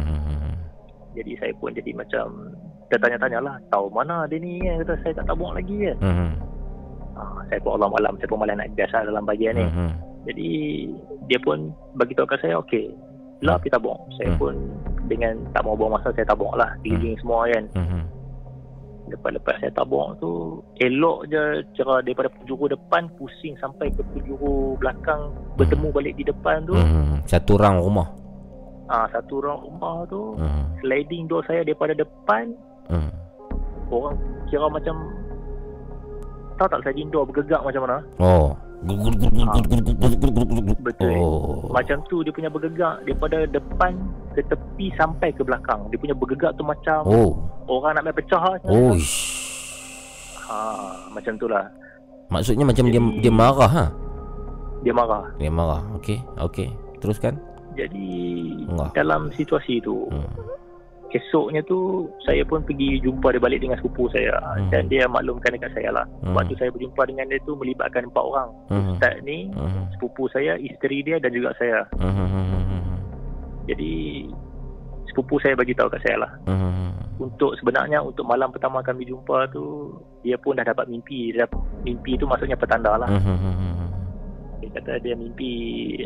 jadi 1.18 1.32
saya 1.42 1.52
pun 1.58 1.74
jadi 1.74 1.90
macam 1.90 2.54
tertanya-tanya 2.86 3.42
lah 3.42 3.56
tahu 3.74 3.90
mana 3.90 4.30
dia 4.30 4.38
ni 4.38 4.62
kan 4.62 4.86
kata 4.86 4.94
saya 5.02 5.12
tak 5.18 5.26
tabur 5.34 5.50
lagi 5.50 5.90
kan 5.90 5.98
mm-hmm. 5.98 6.30
Ah, 7.16 7.40
saya 7.48 7.56
pun 7.64 7.80
Allah 7.80 7.88
malam 7.88 8.12
saya 8.20 8.28
pun 8.28 8.40
malam 8.44 8.60
nak 8.60 8.76
biasa 8.76 9.08
dalam 9.08 9.24
bagian 9.24 9.56
ni 9.56 9.64
uh-huh. 9.64 9.90
jadi 10.28 10.50
dia 11.32 11.38
pun 11.40 11.72
bagi 11.96 12.12
tahu 12.12 12.28
kat 12.28 12.44
saya 12.44 12.60
okey 12.60 12.92
lah 13.40 13.56
kita 13.64 13.80
tabung 13.80 13.96
saya 14.20 14.36
uh-huh. 14.36 14.40
pun 14.40 14.54
dengan 15.08 15.32
tak 15.56 15.64
mau 15.64 15.72
buang 15.72 15.96
masa 15.96 16.12
saya 16.12 16.28
tabung 16.28 16.52
lah 16.52 16.68
keliling 16.84 17.16
uh-huh. 17.16 17.22
semua 17.24 17.48
kan 17.48 17.64
uh-huh. 17.72 18.04
lepas-lepas 19.16 19.56
saya 19.64 19.72
tabung 19.72 20.12
tu 20.20 20.60
elok 20.76 21.24
je 21.32 21.64
cara 21.80 22.04
daripada 22.04 22.28
penjuru 22.36 22.68
depan 22.68 23.08
pusing 23.16 23.56
sampai 23.64 23.88
ke 23.96 24.04
penjuru 24.12 24.76
belakang 24.76 25.32
uh-huh. 25.32 25.56
bertemu 25.56 25.88
balik 25.96 26.14
di 26.20 26.24
depan 26.28 26.68
tu 26.68 26.76
uh-huh. 26.76 27.16
satu 27.24 27.56
orang 27.56 27.80
rumah 27.80 28.08
Ah 28.86 29.08
satu 29.10 29.40
orang 29.40 29.58
rumah 29.64 30.04
tu 30.04 30.36
uh-huh. 30.36 30.64
sliding 30.84 31.24
door 31.32 31.40
saya 31.48 31.64
daripada 31.64 31.96
depan 31.96 32.52
uh-huh. 32.92 33.08
orang 33.88 34.20
kira 34.52 34.68
macam 34.68 35.25
Tahu 36.56 36.68
tak 36.72 36.80
saya 36.88 36.94
indoor 36.96 37.28
bergegak 37.28 37.60
macam 37.60 37.82
mana? 37.84 37.98
Oh. 38.16 38.56
Betul. 40.80 41.12
Oh. 41.16 41.68
Macam 41.72 41.96
tu 42.08 42.24
dia 42.24 42.32
punya 42.32 42.48
bergegak 42.48 43.04
daripada 43.04 43.44
depan 43.48 43.92
ke 44.32 44.40
tepi 44.48 44.92
sampai 44.96 45.32
ke 45.36 45.44
belakang. 45.44 45.84
Dia 45.92 45.98
punya 46.00 46.16
bergegak 46.16 46.56
tu 46.56 46.64
macam 46.64 47.04
oh. 47.04 47.36
orang 47.68 47.96
nak 48.00 48.08
main 48.08 48.16
pecah. 48.16 48.40
Oh. 48.64 48.96
Ha, 50.46 50.56
macam 51.12 51.32
tu 51.36 51.44
lah. 51.48 51.68
Maksudnya 52.32 52.64
macam 52.64 52.88
Jadi, 52.88 52.96
dia 52.96 53.28
dia 53.28 53.32
marah 53.32 53.70
ha? 53.70 53.86
Dia 54.80 54.92
marah. 54.96 55.24
Dia 55.36 55.50
marah. 55.52 55.82
Okey, 56.00 56.18
okey. 56.40 56.68
Teruskan. 57.00 57.36
Jadi 57.76 58.08
Enggak. 58.64 58.96
dalam 58.96 59.28
situasi 59.36 59.84
tu 59.84 60.08
hmm 60.08 60.56
esoknya 61.14 61.62
tu 61.66 62.10
saya 62.26 62.42
pun 62.42 62.62
pergi 62.66 62.98
jumpa 63.02 63.30
dia 63.30 63.42
balik 63.42 63.62
dengan 63.62 63.78
sepupu 63.78 64.10
saya 64.10 64.34
hmm. 64.58 64.70
dan 64.74 64.90
dia 64.90 65.06
maklumkan 65.06 65.54
dekat 65.54 65.70
saya 65.76 66.02
lah 66.02 66.06
hmm. 66.22 66.34
waktu 66.34 66.54
saya 66.58 66.70
berjumpa 66.74 67.02
dengan 67.06 67.30
dia 67.30 67.38
tu 67.46 67.54
melibatkan 67.54 68.08
empat 68.10 68.24
orang 68.24 68.48
hmm. 68.72 68.92
ustaz 68.96 69.14
ni 69.22 69.50
hmm. 69.52 69.94
sepupu 69.94 70.26
saya 70.32 70.58
isteri 70.58 71.06
dia 71.06 71.22
dan 71.22 71.30
juga 71.30 71.54
saya 71.60 71.86
hmm. 72.00 72.98
jadi 73.70 73.94
sepupu 75.10 75.38
saya 75.40 75.54
bagi 75.54 75.72
tahu 75.72 75.88
kat 75.88 76.02
saya 76.02 76.26
lah 76.26 76.32
hmm. 76.50 77.22
untuk 77.22 77.54
sebenarnya 77.62 78.02
untuk 78.02 78.26
malam 78.26 78.50
pertama 78.50 78.82
kami 78.82 79.06
jumpa 79.06 79.48
tu 79.54 79.96
dia 80.26 80.34
pun 80.36 80.58
dah 80.58 80.66
dapat 80.66 80.90
mimpi 80.90 81.30
dia 81.32 81.46
dapat, 81.46 81.62
mimpi 81.86 82.18
tu 82.18 82.26
maksudnya 82.26 82.58
petanda 82.58 82.98
lah 82.98 83.08
hmm. 83.08 83.88
dia 84.60 84.68
kata 84.76 84.98
dia 85.00 85.14
mimpi 85.14 85.52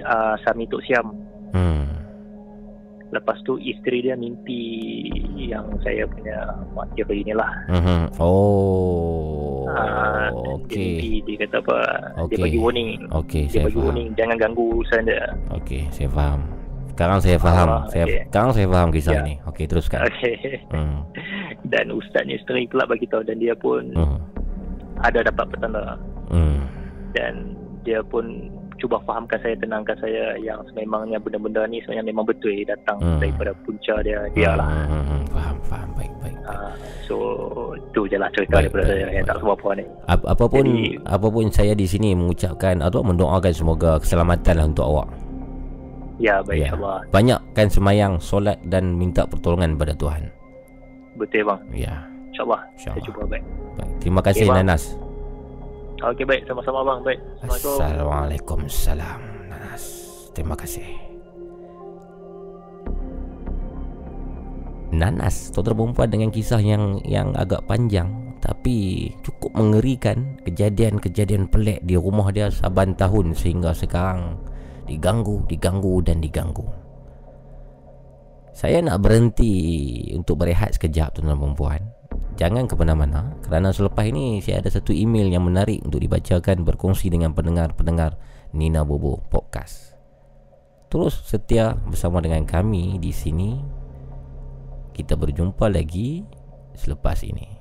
uh, 0.04 0.36
Sami 0.44 0.68
Tok 0.68 0.84
Siam 0.84 1.10
hmm. 1.56 1.99
Lepas 3.10 3.42
tu 3.42 3.58
isteri 3.58 4.06
dia 4.06 4.14
mimpi 4.14 4.62
yang 5.34 5.66
saya 5.82 6.06
punya 6.06 6.54
mak 6.74 6.86
tiri 6.94 7.26
ni 7.26 7.34
lah. 7.34 7.50
Mm-hmm. 7.66 8.00
Oh. 8.22 9.66
Ha, 9.70 10.30
okay. 10.30 10.98
Dia, 10.98 11.18
dia 11.26 11.36
kata 11.46 11.56
apa? 11.62 11.78
Okay. 12.26 12.38
Dia 12.38 12.44
bagi 12.46 12.58
warning. 12.58 13.00
Okay, 13.10 13.44
dia 13.50 13.66
bagi 13.66 13.74
faham. 13.74 13.86
warning. 13.90 14.08
Jangan 14.14 14.36
ganggu 14.38 14.62
urusan 14.78 15.00
dia. 15.06 15.24
Okay, 15.62 15.82
saya 15.90 16.08
faham. 16.10 16.40
Sekarang 16.94 17.18
saya 17.18 17.36
faham. 17.40 17.66
Oh, 17.66 17.82
saya, 17.90 18.04
okay. 18.06 18.22
Sekarang 18.28 18.50
saya 18.54 18.66
faham 18.70 18.88
kisah 18.94 19.14
ya. 19.18 19.22
ni. 19.26 19.34
Okay, 19.48 19.64
teruskan. 19.66 20.00
Okay. 20.06 20.36
Hmm. 20.70 21.02
dan 21.72 21.90
ustaz 21.94 22.26
ni 22.26 22.38
isteri 22.38 22.66
pula 22.70 22.86
bagi 22.86 23.06
tahu 23.10 23.22
dan 23.26 23.38
dia 23.38 23.54
pun 23.58 23.90
hmm. 23.90 24.18
ada 25.02 25.26
dapat 25.26 25.46
petanda. 25.50 25.98
Hmm. 26.30 26.66
Dan 27.16 27.58
dia 27.82 28.04
pun 28.06 28.52
cuba 28.80 28.96
fahamkan 29.04 29.38
saya 29.44 29.54
tenangkan 29.60 29.96
saya 30.00 30.34
yang 30.40 30.58
sememangnya 30.72 31.20
benda-benda 31.20 31.68
ni 31.68 31.78
sebenarnya 31.84 32.08
memang 32.08 32.24
betul 32.24 32.56
datang 32.64 32.96
hmm. 32.98 33.20
daripada 33.20 33.52
punca 33.62 33.94
dia. 34.00 34.24
Dia 34.32 34.56
lah 34.56 34.66
hmm, 34.66 34.88
hmm, 34.88 35.04
hmm. 35.04 35.22
faham 35.30 35.56
faham. 35.68 35.88
Baik 35.94 36.12
baik, 36.24 36.36
baik. 36.36 36.36
Uh, 36.48 36.72
so 37.04 37.16
tu 37.92 38.08
je 38.08 38.16
lah 38.16 38.32
cerita 38.32 38.58
baik, 38.58 38.72
daripada 38.72 38.82
baik, 38.82 38.90
saya 38.90 39.04
baik, 39.04 39.14
yang 39.14 39.26
tak 39.28 39.36
semua 39.38 39.54
apa 39.54 39.68
ni. 39.76 39.84
Ap- 40.08 40.28
apapun 40.28 40.64
Jadi, 40.64 40.80
apapun 41.04 41.44
saya 41.52 41.72
di 41.76 41.86
sini 41.86 42.08
mengucapkan 42.16 42.76
atau 42.80 43.00
mendoakan 43.04 43.52
semoga 43.52 44.00
keselamatan 44.00 44.54
lah 44.56 44.66
untuk 44.66 44.86
awak. 44.88 45.08
Ya 46.20 46.44
baik 46.44 46.68
ya. 46.68 46.76
Allah 46.76 47.00
banyakkan 47.08 47.66
semayang 47.68 48.12
solat 48.20 48.60
dan 48.68 48.96
minta 48.96 49.24
pertolongan 49.28 49.76
pada 49.76 49.92
Tuhan. 49.96 50.28
Betul 51.16 51.44
bang. 51.48 51.60
Ya. 51.72 51.94
insyaAllah. 52.30 52.62
Insya 52.76 52.90
saya 52.96 53.02
cuba 53.04 53.20
baik. 53.28 53.44
baik 53.44 53.90
terima 54.00 54.20
kasih 54.24 54.46
okay, 54.48 54.56
Nanas 54.56 54.82
Okey 56.00 56.24
baik, 56.24 56.48
sama-sama 56.48 56.80
bang. 56.80 57.00
Baik. 57.04 57.20
Assalamualaikum. 57.44 58.64
Salam. 58.72 59.20
Nanas. 59.52 59.84
Terima 60.32 60.56
kasih. 60.56 60.88
Nanas, 64.90 65.52
doktor 65.52 65.76
perempuan 65.76 66.08
dengan 66.08 66.32
kisah 66.32 66.58
yang 66.58 66.98
yang 67.04 67.36
agak 67.36 67.62
panjang 67.68 68.30
tapi 68.40 69.12
cukup 69.20 69.52
mengerikan 69.52 70.40
kejadian-kejadian 70.48 71.52
pelik 71.52 71.84
di 71.84 71.94
rumah 71.94 72.32
dia 72.32 72.48
saban 72.48 72.96
tahun 72.96 73.36
sehingga 73.36 73.76
sekarang 73.76 74.40
diganggu, 74.88 75.44
diganggu 75.46 76.00
dan 76.00 76.24
diganggu. 76.24 76.64
Saya 78.56 78.80
nak 78.80 79.04
berhenti 79.04 79.52
untuk 80.16 80.40
berehat 80.40 80.74
sekejap 80.74 81.20
tuan-tuan 81.20 81.38
perempuan. 81.38 81.99
Jangan 82.40 82.64
ke 82.64 82.72
mana-mana. 82.72 83.36
Kerana 83.44 83.68
selepas 83.68 84.08
ini 84.08 84.40
Saya 84.40 84.64
ada 84.64 84.72
satu 84.72 84.96
email 84.96 85.28
yang 85.28 85.44
menarik 85.44 85.84
Untuk 85.84 86.00
dibacakan 86.00 86.64
Berkongsi 86.64 87.12
dengan 87.12 87.36
pendengar-pendengar 87.36 88.16
Nina 88.56 88.80
Bobo 88.80 89.20
Podcast. 89.28 89.92
Terus 90.88 91.20
setia 91.28 91.76
bersama 91.84 92.24
dengan 92.24 92.48
kami 92.48 92.96
Di 92.96 93.12
sini. 93.12 93.60
Kita 94.96 95.20
berjumpa 95.20 95.68
lagi 95.68 96.24
Selepas 96.72 97.20
ini. 97.28 97.60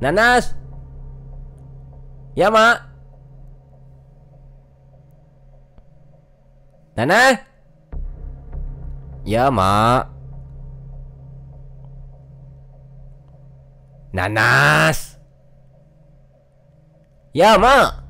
Nanas! 0.00 0.56
Ya 2.36 2.48
mak. 2.48 2.84
Nanas 6.96 7.55
Ya, 9.26 9.50
Mak. 9.50 10.06
Nanas. 14.14 15.18
Ya, 17.34 17.58
Mak. 17.58 18.06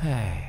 Hai. 0.00 0.40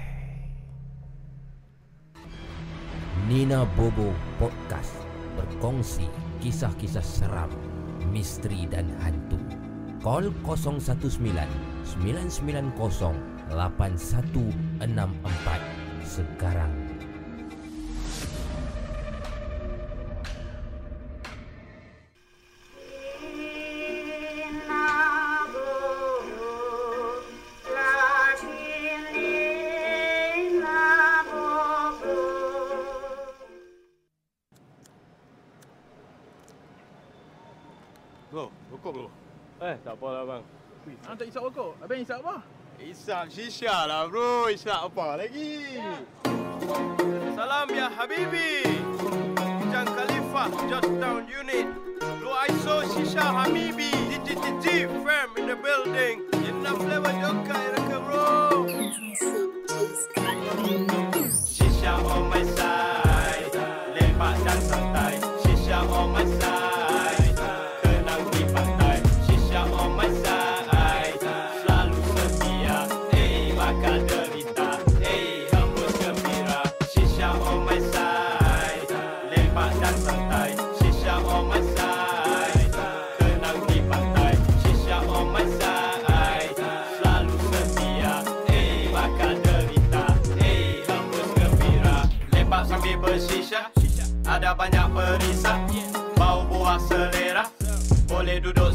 Nina 3.28 3.68
Bobo 3.76 4.16
Podcast 4.40 4.96
berkongsi 5.36 6.08
kisah-kisah 6.40 7.04
seram, 7.04 7.52
misteri 8.16 8.64
dan 8.64 8.96
hantu. 9.04 9.36
Call 10.00 10.32
019 10.40 11.12
990 12.00 12.80
8164 13.52 13.60
sekarang. 16.08 16.91
Abang 41.82 42.08
isap 42.08 42.24
apa? 42.24 42.36
Isap 42.80 43.26
shisha 43.34 43.74
lah 43.84 44.08
bro. 44.08 44.48
Isap 44.48 44.88
apa 44.88 45.20
lagi? 45.20 45.82
Salam 47.36 47.68
ya 47.68 47.92
Habibi. 47.92 48.64
Jang 49.74 49.90
Khalifa, 49.92 50.44
Georgetown 50.72 51.28
Unit. 51.28 51.68
Blue 52.22 52.38
ISO 52.48 52.86
Shisha 52.96 53.28
Habibi. 53.28 54.11
DGTG 54.60 55.04
firm 55.04 55.38
in 55.38 55.48
the 55.48 55.56
building. 55.56 56.24
In 56.46 56.64
the 56.64 56.70
flavor 56.72 57.12
Joka, 57.22 58.00
bro. 58.06 58.66
Shisha 61.54 62.04
on 62.06 62.30
my 62.30 62.44
side. 62.44 62.61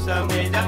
Duduk 0.06 0.30
semeja 0.30 0.62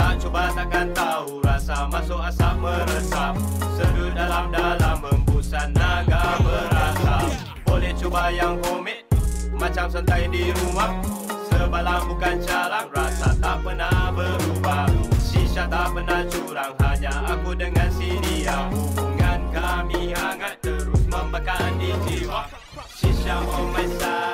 Tak 0.00 0.16
cuba 0.24 0.48
takkan 0.56 0.88
tahu 0.96 1.44
Rasa 1.44 1.84
masuk 1.92 2.16
asap 2.16 2.54
meresap. 2.64 3.36
Sedut 3.76 4.08
dalam-dalam 4.16 5.04
Membusan 5.04 5.76
naga 5.76 6.40
berasa 6.40 7.28
Boleh 7.68 7.92
cuba 7.92 8.32
yang 8.32 8.56
komik 8.64 9.04
Macam 9.52 9.84
santai 9.92 10.32
di 10.32 10.48
rumah. 10.56 10.96
Sebalang 11.52 12.08
bukan 12.08 12.40
calang 12.40 12.88
Rasa 12.88 13.36
tak 13.36 13.60
pernah 13.60 14.16
berubah. 14.16 14.88
Shisha 15.20 15.68
tak 15.68 15.92
pernah 15.92 16.24
curang 16.32 16.72
Hanya 16.80 17.12
aku 17.36 17.52
dengan 17.52 17.88
si 17.92 18.16
dia. 18.24 18.64
Hubungan 18.72 19.40
kami 19.52 20.16
hangat 20.16 20.56
Terus 20.64 21.04
membakar 21.04 21.68
di 21.76 21.92
jiwa. 22.08 22.48
Shisha 22.96 23.44
on 23.44 23.76
my 23.76 23.84
side 24.00 24.29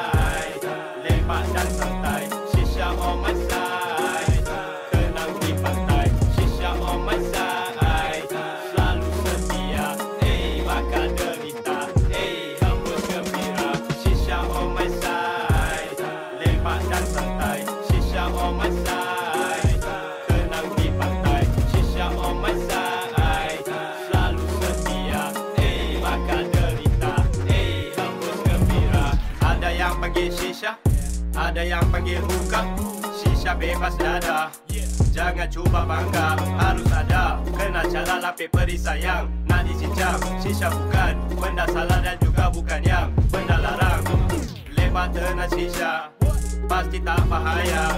panggil 31.97 32.20
buka. 32.28 32.60
Shisha 33.16 33.57
bebas 33.57 33.97
dada. 33.97 34.52
Jangan 35.16 35.49
cuba 35.49 35.81
bangga 35.89 36.36
Harus 36.60 36.92
ada. 36.92 37.41
Kena 37.57 37.89
cara 37.89 38.20
lapik 38.20 38.52
peri 38.52 38.76
sayang 38.76 39.33
Nak 39.49 39.65
dicincang. 39.65 40.20
Shisha 40.44 40.68
bukan 40.68 41.16
Benda 41.41 41.65
salah 41.73 42.05
dan 42.05 42.20
juga 42.20 42.52
bukan 42.52 42.84
yang 42.84 43.08
Benda 43.33 43.57
larang. 43.57 44.05
Lepas 44.76 45.08
tenang 45.16 45.49
shisha 45.49 46.12
Pasti 46.68 47.00
tak 47.00 47.25
bahaya. 47.33 47.97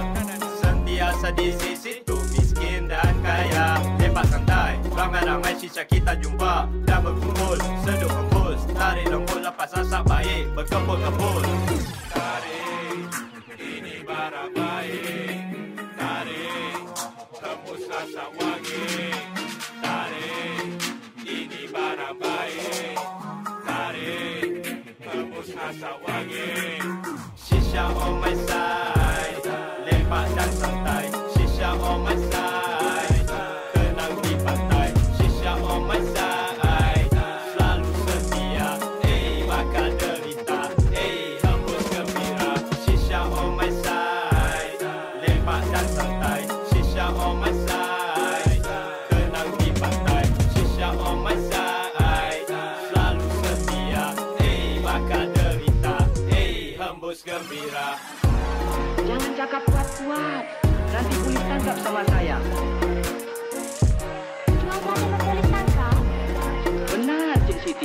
Sentiasa 0.62 1.35
di 1.35 1.51
sisi 1.59 2.07
tu 2.07 2.15
miskin 2.39 2.86
dan 2.86 3.18
kaya. 3.18 3.83
Lepas 3.99 4.31
santai 4.31 4.78
Ramai-ramai 4.94 5.59
shisha 5.59 5.83
kita 5.91 6.15
jumpa. 6.23 6.70
Dan 6.86 7.02
berkumpul 7.02 7.59
Seduh 7.83 8.15
hembus 8.15 8.62
Tarik 8.78 9.10
lembut 9.10 9.43
lepas 9.43 9.75
asap 9.75 10.07
baik 10.07 10.55
Berkebul-kebul 10.55 11.43
Shisha 27.37 27.85
on 27.97 28.20
my 28.20 28.35
side 28.35 29.45
Lepak 29.87 30.27
dan 30.37 30.77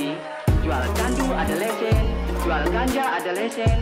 Siti. 0.04 0.12
Jual 0.64 0.84
candu 0.96 1.28
ada 1.32 1.54
lesen, 1.56 2.04
jual 2.44 2.64
ganja 2.72 3.04
ada 3.20 3.32
lesen. 3.32 3.80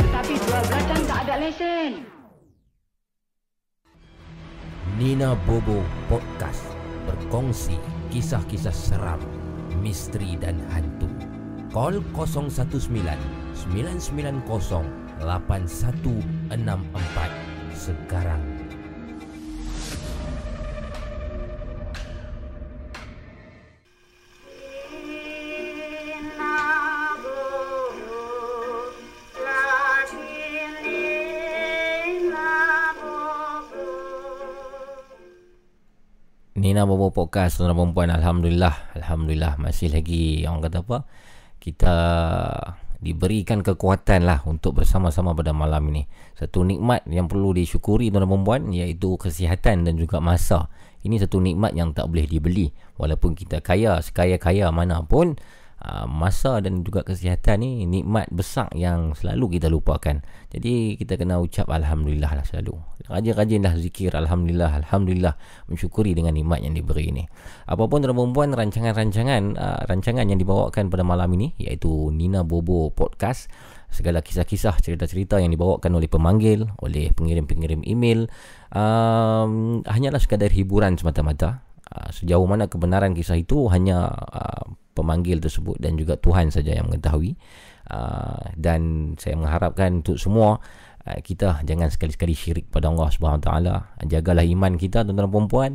Tetapi 0.00 0.34
jual 0.36 0.62
belacang 0.68 1.02
tak 1.08 1.18
ada 1.28 1.36
lesen. 1.40 1.92
Nina 5.00 5.32
Bobo 5.48 5.80
Podcast 6.12 6.68
berkongsi 7.08 7.80
kisah-kisah 8.12 8.76
seram, 8.76 9.20
misteri 9.80 10.36
dan 10.36 10.60
hantu. 10.76 11.08
Call 11.72 12.04
019 12.12 12.92
990 13.72 14.44
8164 15.24 17.32
sekarang. 17.72 18.51
Nina 36.62 36.86
Bobo 36.86 37.10
Podcast 37.10 37.58
Tuan 37.58 37.74
perempuan 37.74 38.06
Alhamdulillah 38.14 38.94
Alhamdulillah. 38.94 39.58
Masih 39.58 39.90
lagi 39.90 40.46
Orang 40.46 40.62
kata 40.62 40.86
apa? 40.86 40.98
Kita 41.58 41.94
Diberikan 43.02 43.66
kekuatan 43.66 44.22
lah 44.22 44.46
Untuk 44.46 44.78
bersama-sama 44.78 45.34
pada 45.34 45.50
malam 45.50 45.90
ini. 45.90 46.06
Satu 46.38 46.62
nikmat 46.62 47.02
yang 47.10 47.26
perlu 47.26 47.50
disyukuri 47.50 48.14
Tuan 48.14 48.30
perempuan 48.30 48.70
Iaitu 48.70 49.18
kesihatan 49.18 49.82
dan 49.82 49.98
juga 49.98 50.22
masa. 50.22 50.70
Ini 51.02 51.18
satu 51.18 51.42
nikmat 51.42 51.74
yang 51.74 51.90
tak 51.98 52.06
boleh 52.06 52.30
dibeli. 52.30 52.70
Walaupun 52.94 53.34
kita 53.34 53.58
kaya 53.58 53.98
Sekaya-kaya 53.98 54.70
mana 54.70 55.02
pun 55.02 55.34
uh, 55.82 56.06
Masa 56.06 56.62
dan 56.62 56.86
juga 56.86 57.02
kesihatan 57.02 57.60
ni 57.62 57.84
Nikmat 57.84 58.30
besar 58.30 58.70
yang 58.72 59.12
selalu 59.18 59.58
kita 59.58 59.66
lupakan. 59.66 60.22
Jadi 60.48 60.96
kita 60.96 61.18
kena 61.18 61.42
ucap 61.42 61.66
Alhamdulillah 61.68 62.32
lah 62.38 62.46
selalu. 62.46 62.78
Rajin-rajinlah 63.10 63.74
zikir 63.82 64.14
Alhamdulillah 64.14 64.78
Alhamdulillah 64.86 65.34
Mensyukuri 65.66 66.14
dengan 66.14 66.38
nikmat 66.38 66.62
yang 66.62 66.78
diberi 66.78 67.10
ini 67.10 67.26
Apapun 67.66 67.98
tuan 68.06 68.14
perempuan 68.14 68.54
Rancangan-rancangan 68.54 69.42
uh, 69.58 69.80
Rancangan 69.90 70.30
yang 70.30 70.38
dibawakan 70.38 70.86
pada 70.86 71.02
malam 71.02 71.26
ini 71.34 71.50
Iaitu 71.58 72.14
Nina 72.14 72.46
Bobo 72.46 72.94
Podcast. 72.94 73.50
Segala 73.90 74.22
kisah-kisah 74.22 74.78
Cerita-cerita 74.78 75.42
yang 75.42 75.50
dibawakan 75.50 75.98
oleh 75.98 76.06
pemanggil 76.06 76.70
Oleh 76.78 77.10
pengirim-pengirim 77.10 77.82
email 77.82 78.30
um, 78.70 79.82
Hanyalah 79.82 80.22
sekadar 80.22 80.54
hiburan 80.54 80.94
semata-mata. 80.94 81.66
Uh, 81.90 82.08
Sejauh 82.14 82.46
mana 82.46 82.70
kebenaran 82.70 83.18
kisah 83.18 83.36
itu 83.36 83.66
Hanya 83.66 84.08
uh, 84.14 84.64
pemanggil 84.92 85.40
tersebut 85.40 85.76
Dan 85.80 85.98
juga 85.98 86.16
Tuhan 86.16 86.52
saja 86.52 86.72
yang 86.76 86.88
mengetahui 86.88 87.34
uh, 87.90 88.52
Dan 88.56 89.12
saya 89.18 89.34
mengharapkan 89.36 90.04
untuk 90.04 90.16
semua 90.20 90.62
uh, 91.08 91.18
kita 91.20 91.64
jangan 91.66 91.90
sekali-sekali 91.90 92.34
syirik 92.36 92.66
pada 92.70 92.88
Allah 92.92 93.08
Subhanahu 93.10 93.42
taala. 93.42 93.96
Jagalah 94.06 94.46
iman 94.46 94.78
kita 94.78 95.02
tuan-tuan 95.02 95.30
dan 95.30 95.48
puan 95.50 95.72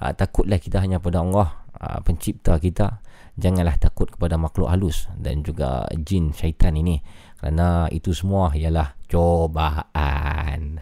Uh, 0.00 0.16
takutlah 0.16 0.56
kita 0.56 0.80
hanya 0.80 0.96
pada 0.96 1.20
Allah 1.20 1.60
pencipta 2.06 2.56
kita. 2.56 3.04
Janganlah 3.36 3.76
takut 3.76 4.08
kepada 4.08 4.40
makhluk 4.40 4.72
halus 4.72 5.12
dan 5.16 5.44
juga 5.44 5.84
jin 5.92 6.32
syaitan 6.32 6.72
ini 6.72 7.04
kerana 7.36 7.84
itu 7.92 8.16
semua 8.16 8.52
ialah 8.56 8.96
cobaan. 9.08 10.80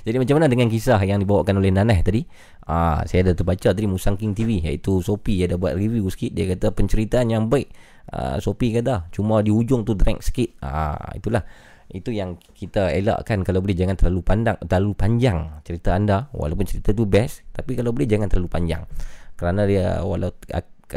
Jadi 0.00 0.16
macam 0.16 0.40
mana 0.40 0.46
dengan 0.48 0.68
kisah 0.72 1.00
yang 1.04 1.20
dibawakan 1.20 1.60
oleh 1.60 1.68
Nanah 1.68 1.98
tadi? 2.00 2.24
Ah, 2.64 3.04
saya 3.04 3.28
ada 3.28 3.32
terbaca 3.36 3.72
tadi 3.74 3.84
Musang 3.84 4.16
King 4.16 4.32
TV 4.32 4.64
iaitu 4.64 5.04
Sophie. 5.04 5.44
Ada 5.44 5.60
buat 5.60 5.76
review 5.76 6.08
sikit. 6.08 6.32
Dia 6.32 6.48
kata 6.56 6.72
penceritaan 6.72 7.28
yang 7.28 7.52
baik. 7.52 7.68
Ah, 8.08 8.40
Sophie 8.40 8.72
kata 8.72 9.12
cuma 9.12 9.44
di 9.44 9.52
ujung 9.52 9.84
tu 9.84 9.92
drag 9.92 10.24
sikit. 10.24 10.56
Ah, 10.64 11.12
itulah. 11.12 11.44
Itu 11.90 12.14
yang 12.14 12.38
kita 12.38 12.94
elakkan 12.94 13.42
kalau 13.42 13.58
boleh 13.58 13.74
jangan 13.74 13.98
terlalu 13.98 14.22
pandang 14.22 14.54
terlalu 14.62 14.94
panjang 14.94 15.38
cerita 15.66 15.92
anda. 15.98 16.30
Walaupun 16.30 16.64
cerita 16.64 16.94
tu 16.94 17.04
best 17.04 17.42
tapi 17.50 17.74
kalau 17.74 17.90
boleh 17.90 18.06
jangan 18.06 18.30
terlalu 18.30 18.48
panjang. 18.48 18.86
Kerana 19.34 19.66
dia 19.66 19.98
walau 20.06 20.30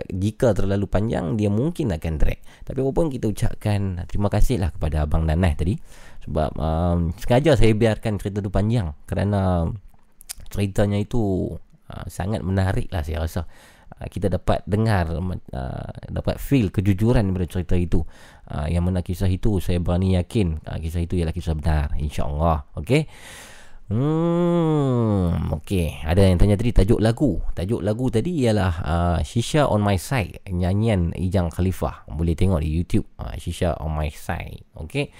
jika 0.09 0.57
terlalu 0.57 0.89
panjang 0.89 1.37
dia 1.37 1.49
mungkin 1.53 1.93
akan 1.93 2.13
drag. 2.17 2.39
Tapi 2.65 2.77
apapun 2.81 3.09
kita 3.09 3.29
ucapkan 3.29 4.05
terima 4.05 4.29
kasihlah 4.29 4.73
kepada 4.73 5.05
abang 5.05 5.25
Nanah 5.25 5.53
tadi 5.53 5.77
sebab 6.23 6.55
um, 6.55 7.11
sengaja 7.19 7.59
saya 7.59 7.75
biarkan 7.75 8.15
cerita 8.17 8.39
tu 8.39 8.47
panjang 8.47 8.95
kerana 9.03 9.67
ceritanya 10.47 10.99
itu 11.01 11.53
uh, 11.91 12.05
sangat 12.07 12.39
menarik 12.45 12.87
lah 12.89 13.03
saya 13.03 13.23
rasa 13.23 13.43
uh, 13.99 14.07
kita 14.07 14.31
dapat 14.31 14.63
dengar 14.63 15.11
uh, 15.11 15.91
dapat 16.07 16.39
feel 16.39 16.71
kejujuran 16.71 17.27
daripada 17.27 17.47
cerita 17.49 17.75
itu 17.75 17.99
uh, 18.51 18.67
yang 18.71 18.87
mana 18.87 19.03
kisah 19.03 19.27
itu 19.27 19.59
saya 19.59 19.83
berani 19.83 20.15
yakin 20.15 20.63
uh, 20.63 20.79
kisah 20.79 21.03
itu 21.03 21.19
ialah 21.19 21.35
kisah 21.35 21.55
benar 21.57 21.91
insyaallah 21.99 22.71
okey 22.79 23.07
Hmm, 23.91 25.53
okey. 25.59 26.07
Ada 26.07 26.31
yang 26.31 26.39
tanya 26.39 26.55
tadi 26.55 26.71
tajuk 26.71 27.03
lagu. 27.03 27.43
Tajuk 27.51 27.83
lagu 27.83 28.07
tadi 28.07 28.41
ialah 28.41 28.73
uh, 28.79 29.19
Shisha 29.21 29.67
on 29.67 29.83
my 29.83 29.99
side, 29.99 30.39
nyanyian 30.47 31.11
Ijang 31.11 31.51
Khalifah. 31.51 32.07
Boleh 32.07 32.31
tengok 32.33 32.63
di 32.63 32.71
YouTube. 32.71 33.03
Uh, 33.19 33.35
Shisha 33.35 33.75
on 33.83 33.91
my 33.91 34.07
side. 34.07 34.63
Okey. 34.79 35.11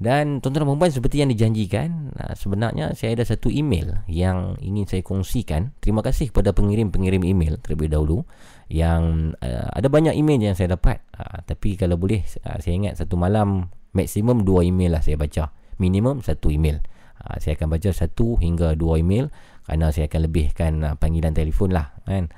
Dan 0.00 0.40
tuan-tuan 0.40 0.64
dan 0.64 0.68
perempuan 0.72 0.92
seperti 0.96 1.20
yang 1.20 1.28
dijanjikan, 1.28 2.16
sebenarnya 2.32 2.96
saya 2.96 3.20
ada 3.20 3.24
satu 3.28 3.52
email 3.52 4.00
yang 4.08 4.56
ingin 4.64 4.88
saya 4.88 5.04
kongsikan. 5.04 5.76
Terima 5.76 6.00
kasih 6.00 6.32
kepada 6.32 6.56
pengirim-pengirim 6.56 7.20
email 7.20 7.60
terlebih 7.60 7.92
dahulu 7.92 8.24
yang 8.72 9.36
uh, 9.44 9.68
ada 9.76 9.92
banyak 9.92 10.16
email 10.16 10.40
yang 10.40 10.56
saya 10.56 10.72
dapat. 10.72 11.04
Uh, 11.12 11.44
tapi 11.44 11.76
kalau 11.76 12.00
boleh 12.00 12.24
uh, 12.48 12.56
saya 12.64 12.80
ingat 12.80 12.96
satu 12.96 13.20
malam 13.20 13.68
maksimum 13.92 14.40
dua 14.40 14.64
email 14.64 14.96
lah 14.96 15.04
saya 15.04 15.20
baca. 15.20 15.52
Minimum 15.76 16.24
satu 16.24 16.48
email. 16.48 16.80
Uh, 17.20 17.36
saya 17.36 17.60
akan 17.60 17.68
baca 17.68 17.92
satu 17.92 18.40
hingga 18.40 18.80
dua 18.80 19.04
email 19.04 19.28
kerana 19.68 19.92
saya 19.92 20.08
akan 20.08 20.20
lebihkan 20.24 20.72
uh, 20.80 20.94
panggilan 20.96 21.36
telefon 21.36 21.76
lah 21.76 21.92
kan. 22.08 22.32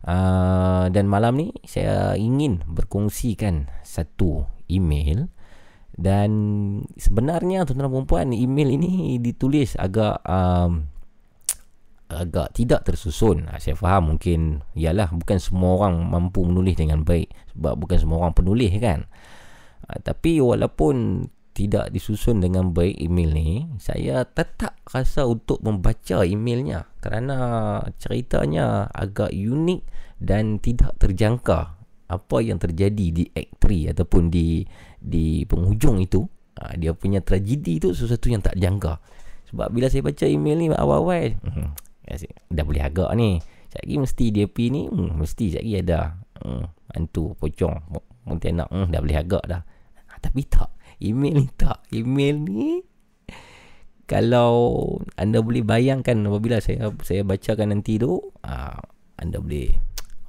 Uh, 0.00 0.88
dan 0.88 1.12
malam 1.12 1.36
ni 1.36 1.52
saya 1.68 2.16
ingin 2.16 2.64
berkongsikan 2.64 3.68
satu 3.84 4.48
email 4.72 5.28
dan 5.92 6.30
sebenarnya 6.96 7.68
tuan-tuan 7.68 7.92
perempuan 7.92 8.32
email 8.32 8.72
ini 8.72 9.20
ditulis 9.20 9.76
agak 9.76 10.24
um, 10.24 10.88
agak 12.12 12.52
tidak 12.52 12.84
tersusun. 12.84 13.48
Ha, 13.48 13.60
saya 13.60 13.76
faham 13.76 14.16
mungkin 14.16 14.60
ialah 14.76 15.12
bukan 15.12 15.40
semua 15.40 15.80
orang 15.80 16.04
mampu 16.04 16.44
menulis 16.44 16.76
dengan 16.76 17.04
baik 17.04 17.32
sebab 17.56 17.74
bukan 17.76 17.98
semua 18.00 18.24
orang 18.24 18.36
penulis 18.36 18.72
kan. 18.80 19.08
Ha, 19.88 20.00
tapi 20.04 20.40
walaupun 20.40 21.28
tidak 21.52 21.92
disusun 21.92 22.40
dengan 22.40 22.72
baik 22.72 22.96
email 22.96 23.30
ni, 23.36 23.68
saya 23.76 24.24
tetap 24.24 24.80
rasa 24.88 25.28
untuk 25.28 25.60
membaca 25.60 26.24
emailnya 26.24 26.88
kerana 27.04 27.36
ceritanya 28.00 28.88
agak 28.88 29.32
unik 29.32 29.84
dan 30.16 30.56
tidak 30.64 30.96
terjangka 30.96 31.76
apa 32.08 32.36
yang 32.44 32.60
terjadi 32.60 33.06
di 33.12 33.24
act 33.32 33.56
3 33.64 33.96
ataupun 33.96 34.28
di 34.28 34.64
di 35.02 35.42
penghujung 35.44 35.98
itu. 35.98 36.22
Ha, 36.62 36.78
dia 36.78 36.94
punya 36.94 37.18
tragedi 37.18 37.82
itu 37.82 37.90
sesuatu 37.90 38.30
yang 38.30 38.44
tak 38.44 38.54
jangka. 38.54 39.02
Sebab 39.50 39.68
bila 39.74 39.90
saya 39.90 40.06
baca 40.06 40.24
email 40.24 40.58
ni 40.62 40.66
awal-awal, 40.70 41.34
hmm, 41.42 41.68
dah 42.52 42.64
boleh 42.64 42.82
agak 42.86 43.10
ni. 43.18 43.42
Sekejap 43.72 43.98
mesti 44.04 44.24
DP 44.30 44.56
ni, 44.70 44.82
hmm, 44.86 45.10
mesti 45.16 45.44
sekejap 45.58 45.80
ada. 45.82 46.00
Hmm, 46.44 46.64
hantu, 46.94 47.34
pocong, 47.36 47.74
Pontianak, 48.22 48.70
hmm, 48.70 48.94
dah 48.94 49.00
boleh 49.02 49.18
agak 49.18 49.44
dah. 49.48 49.62
Ha, 50.06 50.12
tapi 50.22 50.46
tak 50.46 50.70
email 51.02 51.34
ni 51.42 51.46
tak 51.58 51.82
email 51.90 52.38
ni 52.38 52.86
kalau 54.06 54.78
anda 55.18 55.42
boleh 55.42 55.66
bayangkan 55.66 56.14
apabila 56.22 56.62
saya 56.62 56.94
saya 57.02 57.26
bacakan 57.26 57.74
nanti 57.74 57.98
tu 57.98 58.22
uh, 58.46 58.78
anda 59.18 59.42
boleh 59.42 59.74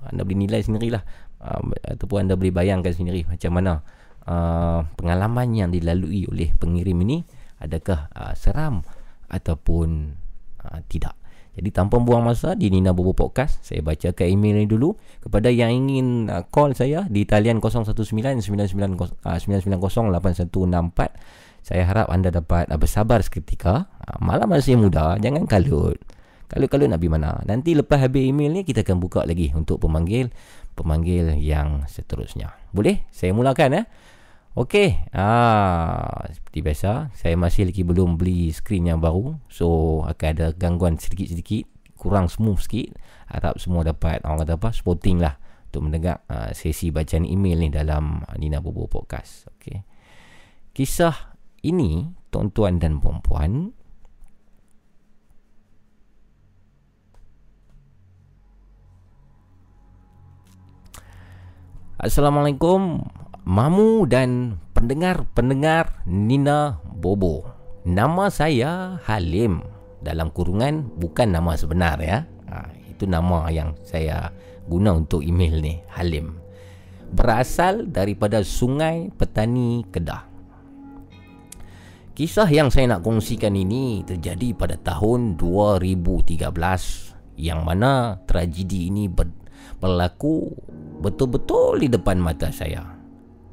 anda 0.09 0.25
boleh 0.25 0.39
nilai 0.49 0.61
sendirilah 0.65 1.03
uh, 1.43 1.61
ataupun 1.93 2.27
anda 2.27 2.33
boleh 2.33 2.51
bayangkan 2.51 2.91
sendiri 2.91 3.27
macam 3.29 3.53
mana 3.53 3.85
uh, 4.27 4.85
pengalaman 4.95 5.51
yang 5.55 5.69
dilalui 5.69 6.27
oleh 6.27 6.51
pengirim 6.55 6.99
ini 7.03 7.23
adakah 7.59 8.11
uh, 8.11 8.33
seram 8.35 8.83
ataupun 9.31 10.13
uh, 10.63 10.79
tidak 10.91 11.15
jadi 11.53 11.69
tanpa 11.69 12.01
buang 12.01 12.25
masa 12.25 12.57
di 12.57 12.73
Nina 12.73 12.97
Bobo 12.97 13.13
Podcast, 13.13 13.61
saya 13.61 13.85
bacakan 13.85 14.25
email 14.25 14.65
ni 14.65 14.65
dulu 14.65 14.97
kepada 15.21 15.53
yang 15.53 15.69
ingin 15.69 16.25
uh, 16.25 16.41
call 16.49 16.73
saya 16.73 17.05
di 17.05 17.29
talian 17.29 17.61
019-990-8164. 17.61 19.21
Saya 21.63 21.85
harap 21.85 22.09
anda 22.09 22.33
dapat 22.33 22.73
uh, 22.73 22.77
bersabar 22.81 23.21
seketika. 23.21 23.85
Uh, 24.01 24.17
malam 24.25 24.49
masih 24.49 24.81
muda, 24.81 25.13
jangan 25.21 25.45
kalut. 25.45 26.01
Kalut-kalut 26.49 26.89
nak 26.89 26.97
pergi 26.97 27.13
mana? 27.13 27.37
Nanti 27.45 27.77
lepas 27.77 28.01
habis 28.01 28.25
email 28.25 28.49
ni 28.49 28.65
kita 28.65 28.81
akan 28.81 28.97
buka 28.97 29.21
lagi 29.21 29.53
untuk 29.53 29.77
pemanggil 29.77 30.33
pemanggil 30.73 31.37
yang 31.37 31.85
seterusnya. 31.85 32.49
Boleh? 32.73 33.05
Saya 33.13 33.29
mulakan. 33.29 33.77
Eh? 33.77 33.85
Okey, 34.53 35.09
ah, 35.17 36.29
seperti 36.29 36.61
biasa, 36.61 37.09
saya 37.17 37.33
masih 37.33 37.73
lagi 37.73 37.81
belum 37.81 38.21
beli 38.21 38.53
skrin 38.53 38.85
yang 38.85 39.01
baru. 39.01 39.41
So, 39.49 40.05
akan 40.05 40.27
ada 40.29 40.53
gangguan 40.53 41.01
sedikit-sedikit, 41.01 41.65
kurang 41.97 42.29
smooth 42.29 42.61
sikit. 42.61 42.93
Harap 43.33 43.57
semua 43.57 43.81
dapat, 43.81 44.21
orang 44.21 44.45
kata 44.45 44.61
apa, 44.61 44.69
sporting 44.69 45.17
lah 45.17 45.41
untuk 45.73 45.89
mendengar 45.89 46.21
uh, 46.29 46.53
sesi 46.53 46.93
bacaan 46.93 47.25
email 47.25 47.65
ni 47.65 47.73
dalam 47.73 48.21
Nina 48.37 48.61
Bobo 48.61 48.85
Podcast. 48.85 49.49
Okey. 49.57 49.81
Kisah 50.69 51.33
ini, 51.65 52.13
tuan-tuan 52.29 52.77
dan 52.77 53.01
puan-puan, 53.01 53.73
Assalamualaikum 61.97 62.99
Mamu 63.43 64.07
dan 64.07 64.55
pendengar-pendengar 64.71 66.07
Nina 66.07 66.79
Bobo. 66.79 67.43
Nama 67.83 68.31
saya 68.31 68.95
Halim. 69.03 69.59
Dalam 69.99 70.31
kurungan 70.31 70.87
bukan 70.95 71.35
nama 71.35 71.51
sebenar 71.59 71.99
ya. 71.99 72.23
Ha, 72.47 72.71
itu 72.87 73.03
nama 73.03 73.51
yang 73.51 73.75
saya 73.83 74.31
guna 74.63 74.95
untuk 74.95 75.27
email 75.27 75.59
ni, 75.59 75.83
Halim. 75.91 76.39
Berasal 77.11 77.91
daripada 77.91 78.47
Sungai 78.47 79.11
Petani 79.11 79.83
Kedah. 79.91 80.23
Kisah 82.15 82.47
yang 82.47 82.71
saya 82.71 82.95
nak 82.95 83.03
kongsikan 83.03 83.59
ini 83.59 84.07
terjadi 84.07 84.55
pada 84.55 84.79
tahun 84.79 85.35
2013 85.35 86.47
yang 87.35 87.67
mana 87.67 88.23
tragedi 88.23 88.87
ini 88.87 89.11
berlaku 89.83 90.47
betul-betul 91.03 91.83
di 91.83 91.91
depan 91.91 92.23
mata 92.23 92.47
saya 92.47 92.92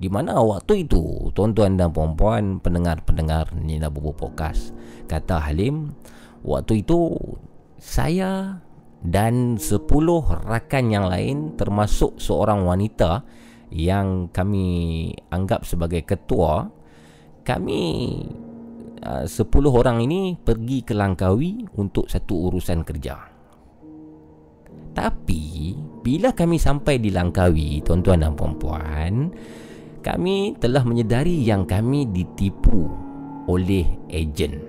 di 0.01 0.09
mana 0.09 0.41
waktu 0.41 0.89
itu? 0.89 1.29
Tuan-tuan 1.37 1.77
dan 1.77 1.93
puan-puan 1.93 2.57
pendengar-pendengar 2.65 3.53
Nina 3.53 3.93
Bubu 3.93 4.17
Podcast 4.17 4.73
kata 5.05 5.45
Halim 5.45 5.93
waktu 6.41 6.81
itu 6.81 7.12
saya 7.77 8.65
dan 9.05 9.61
10 9.61 9.85
rakan 10.49 10.85
yang 10.89 11.05
lain 11.05 11.53
termasuk 11.61 12.17
seorang 12.17 12.65
wanita 12.65 13.29
yang 13.69 14.33
kami 14.33 15.12
anggap 15.29 15.69
sebagai 15.69 16.09
ketua 16.09 16.73
kami 17.45 17.81
uh, 19.05 19.29
10 19.29 19.37
orang 19.69 20.01
ini 20.01 20.37
pergi 20.37 20.81
ke 20.81 20.97
Langkawi 20.97 21.65
untuk 21.77 22.09
satu 22.09 22.49
urusan 22.49 22.85
kerja. 22.85 23.17
Tapi 24.91 25.75
bila 26.03 26.35
kami 26.35 26.59
sampai 26.59 26.99
di 26.99 27.15
Langkawi 27.15 27.81
tuan-tuan 27.85 28.27
dan 28.27 28.35
puan-puan 28.35 29.31
kami 30.01 30.57
telah 30.59 30.83
menyedari 30.83 31.41
yang 31.45 31.69
kami 31.69 32.09
ditipu 32.09 32.89
oleh 33.49 33.87
ejen. 34.11 34.61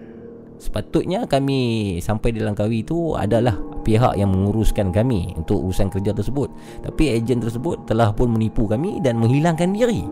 Sepatutnya 0.61 1.25
kami 1.25 1.97
sampai 1.97 2.37
di 2.37 2.39
Langkawi 2.45 2.85
itu 2.85 3.17
adalah 3.17 3.57
pihak 3.81 4.13
yang 4.13 4.29
menguruskan 4.29 4.93
kami 4.93 5.33
untuk 5.33 5.57
urusan 5.57 5.89
kerja 5.89 6.13
tersebut. 6.13 6.53
Tapi 6.85 7.17
ejen 7.17 7.41
tersebut 7.41 7.89
telah 7.89 8.13
pun 8.13 8.29
menipu 8.29 8.69
kami 8.69 9.01
dan 9.01 9.17
menghilangkan 9.17 9.73
diri. 9.73 10.05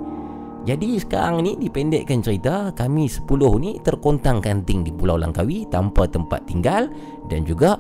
Jadi 0.66 1.00
sekarang 1.00 1.46
ni 1.46 1.56
dipendekkan 1.56 2.20
cerita 2.20 2.74
kami 2.76 3.08
10 3.08 3.30
ni 3.64 3.78
terkontang 3.80 4.44
kanting 4.44 4.84
di 4.84 4.92
Pulau 4.92 5.16
Langkawi 5.16 5.70
tanpa 5.70 6.10
tempat 6.10 6.44
tinggal 6.50 6.90
dan 7.32 7.46
juga 7.46 7.80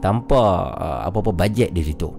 tanpa 0.00 0.72
uh, 0.74 1.00
apa-apa 1.06 1.36
bajet 1.36 1.70
di 1.70 1.84
situ. 1.84 2.10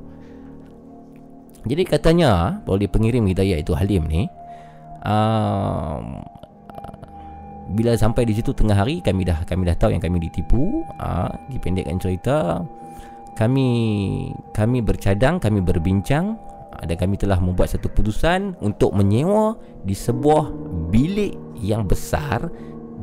Jadi 1.67 1.83
katanya 1.83 2.63
oleh 2.63 2.87
pengirim 2.87 3.27
kita 3.27 3.43
iaitu 3.43 3.75
Halim 3.75 4.07
ni 4.07 4.29
uh, 5.03 5.99
bila 7.67 7.99
sampai 7.99 8.23
di 8.23 8.31
situ 8.31 8.55
tengah 8.55 8.79
hari 8.79 9.03
kami 9.03 9.27
dah 9.27 9.43
kami 9.43 9.67
dah 9.67 9.75
tahu 9.75 9.91
yang 9.91 10.03
kami 10.03 10.23
ditipu 10.23 10.87
uh, 10.97 11.31
dipendekkan 11.51 11.99
cerita. 11.99 12.63
Kami 13.37 13.69
kami 14.49 14.81
bercadang 14.81 15.37
kami 15.37 15.61
berbincang 15.61 16.41
dan 16.77 16.95
kami 16.97 17.17
telah 17.17 17.37
membuat 17.37 17.73
satu 17.73 17.89
keputusan 17.89 18.57
untuk 18.61 18.93
menyewa 18.93 19.57
di 19.81 19.93
sebuah 19.93 20.53
bilik 20.89 21.37
yang 21.57 21.85
besar 21.85 22.49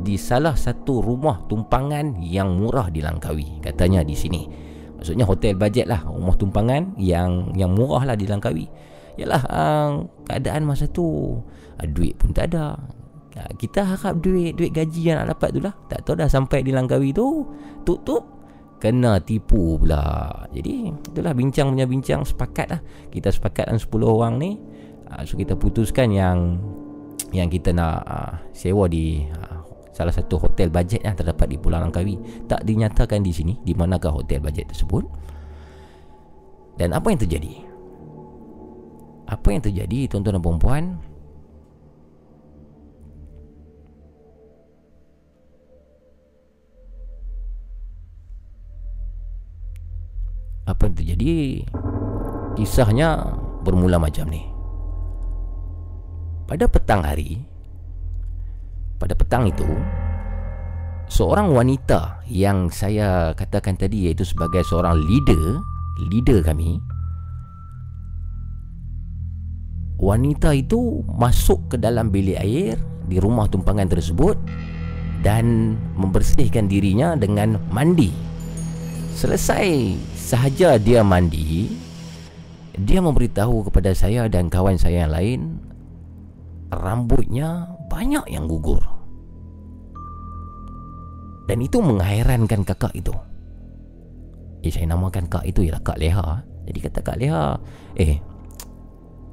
di 0.05 0.19
salah 0.19 0.55
satu 0.59 1.03
rumah 1.03 1.47
tumpangan 1.47 2.19
yang 2.19 2.55
murah 2.59 2.91
di 2.91 2.99
Langkawi 3.03 3.63
katanya 3.63 4.03
di 4.03 4.15
sini. 4.15 4.43
Maksudnya 4.99 5.27
hotel 5.27 5.55
bajet 5.55 5.87
lah 5.87 6.03
rumah 6.07 6.35
tumpangan 6.35 6.99
yang 6.99 7.55
yang 7.55 7.75
murah 7.75 8.03
lah 8.03 8.17
di 8.19 8.27
Langkawi. 8.27 8.67
Yalah 9.15 9.43
uh, 9.47 9.91
keadaan 10.27 10.67
masa 10.67 10.91
tu 10.91 11.39
duit 11.91 12.15
pun 12.15 12.31
tak 12.31 12.55
ada. 12.55 12.79
Uh, 13.35 13.53
kita 13.59 13.83
harap 13.83 14.23
duit 14.23 14.55
duit 14.55 14.71
gaji 14.71 15.11
yang 15.11 15.23
nak 15.23 15.35
dapat 15.39 15.49
tu 15.57 15.61
lah. 15.63 15.75
Tak 15.91 16.07
tahu 16.07 16.15
dah 16.19 16.31
sampai 16.31 16.63
di 16.63 16.71
Langkawi 16.71 17.11
tu 17.11 17.43
tutup 17.83 18.23
kena 18.79 19.19
tipu 19.19 19.81
pula. 19.81 20.31
Jadi 20.55 20.93
itulah 20.93 21.35
bincang 21.35 21.75
punya 21.75 21.87
bincang 21.89 22.23
sepakat 22.23 22.67
lah. 22.71 22.81
Kita 23.11 23.35
sepakat 23.35 23.71
dengan 23.71 23.81
10 23.83 24.07
orang 24.07 24.35
ni. 24.39 24.51
Uh, 25.11 25.23
so 25.27 25.35
kita 25.35 25.59
putuskan 25.59 26.15
yang 26.15 26.63
yang 27.35 27.51
kita 27.51 27.75
nak 27.75 28.07
sewa 28.55 28.87
di 28.87 29.27
salah 29.95 30.11
satu 30.11 30.43
hotel 30.43 30.75
bajet 30.75 31.07
yang 31.07 31.15
terdapat 31.15 31.47
di 31.47 31.57
Pulau 31.57 31.79
Langkawi. 31.79 32.19
Tak 32.51 32.67
dinyatakan 32.67 33.23
di 33.23 33.31
sini 33.31 33.55
di 33.63 33.73
manakah 33.79 34.11
hotel 34.11 34.43
bajet 34.43 34.67
tersebut. 34.75 35.07
Dan 36.75 36.91
apa 36.91 37.07
yang 37.15 37.23
terjadi? 37.23 37.55
Apa 39.31 39.55
yang 39.55 39.63
terjadi 39.63 40.11
tuan-tuan 40.11 40.35
dan 40.37 40.59
puan 40.59 40.85
Apa 50.65 50.89
yang 50.89 50.95
terjadi 50.97 51.33
Kisahnya 52.57 53.37
bermula 53.65 54.01
macam 54.01 54.29
ni 54.29 54.45
Pada 56.49 56.69
petang 56.69 57.05
hari 57.05 57.41
Pada 58.97 59.13
petang 59.13 59.49
itu 59.49 59.67
Seorang 61.09 61.53
wanita 61.53 62.25
yang 62.33 62.73
saya 62.73 63.37
katakan 63.37 63.77
tadi 63.77 64.09
iaitu 64.09 64.25
sebagai 64.25 64.65
seorang 64.65 64.97
leader 64.97 65.61
Leader 66.11 66.41
kami 66.41 66.81
wanita 70.05 70.53
itu 70.53 71.01
masuk 71.07 71.75
ke 71.75 71.77
dalam 71.81 72.13
bilik 72.13 72.37
air 72.37 72.77
di 73.09 73.17
rumah 73.17 73.49
tumpangan 73.49 73.89
tersebut 73.89 74.37
dan 75.25 75.77
membersihkan 75.97 76.69
dirinya 76.69 77.17
dengan 77.17 77.57
mandi. 77.73 78.13
Selesai 79.17 79.97
sahaja 80.25 80.81
dia 80.81 81.05
mandi, 81.05 81.69
dia 82.81 83.05
memberitahu 83.05 83.69
kepada 83.69 83.93
saya 83.93 84.25
dan 84.33 84.49
kawan 84.49 84.81
saya 84.81 85.05
yang 85.05 85.13
lain 85.13 85.41
rambutnya 86.73 87.69
banyak 87.93 88.25
yang 88.33 88.49
gugur. 88.49 88.81
Dan 91.45 91.61
itu 91.61 91.85
menghairankan 91.85 92.65
kakak 92.65 92.97
itu. 92.97 93.13
Eh 94.65 94.73
saya 94.73 94.89
namakan 94.89 95.29
kak 95.29 95.45
itu 95.45 95.69
ialah 95.69 95.85
Kak 95.85 96.01
Leha. 96.01 96.41
Jadi 96.65 96.79
kata 96.81 97.05
Kak 97.05 97.21
Leha 97.21 97.61
Eh 97.93 98.17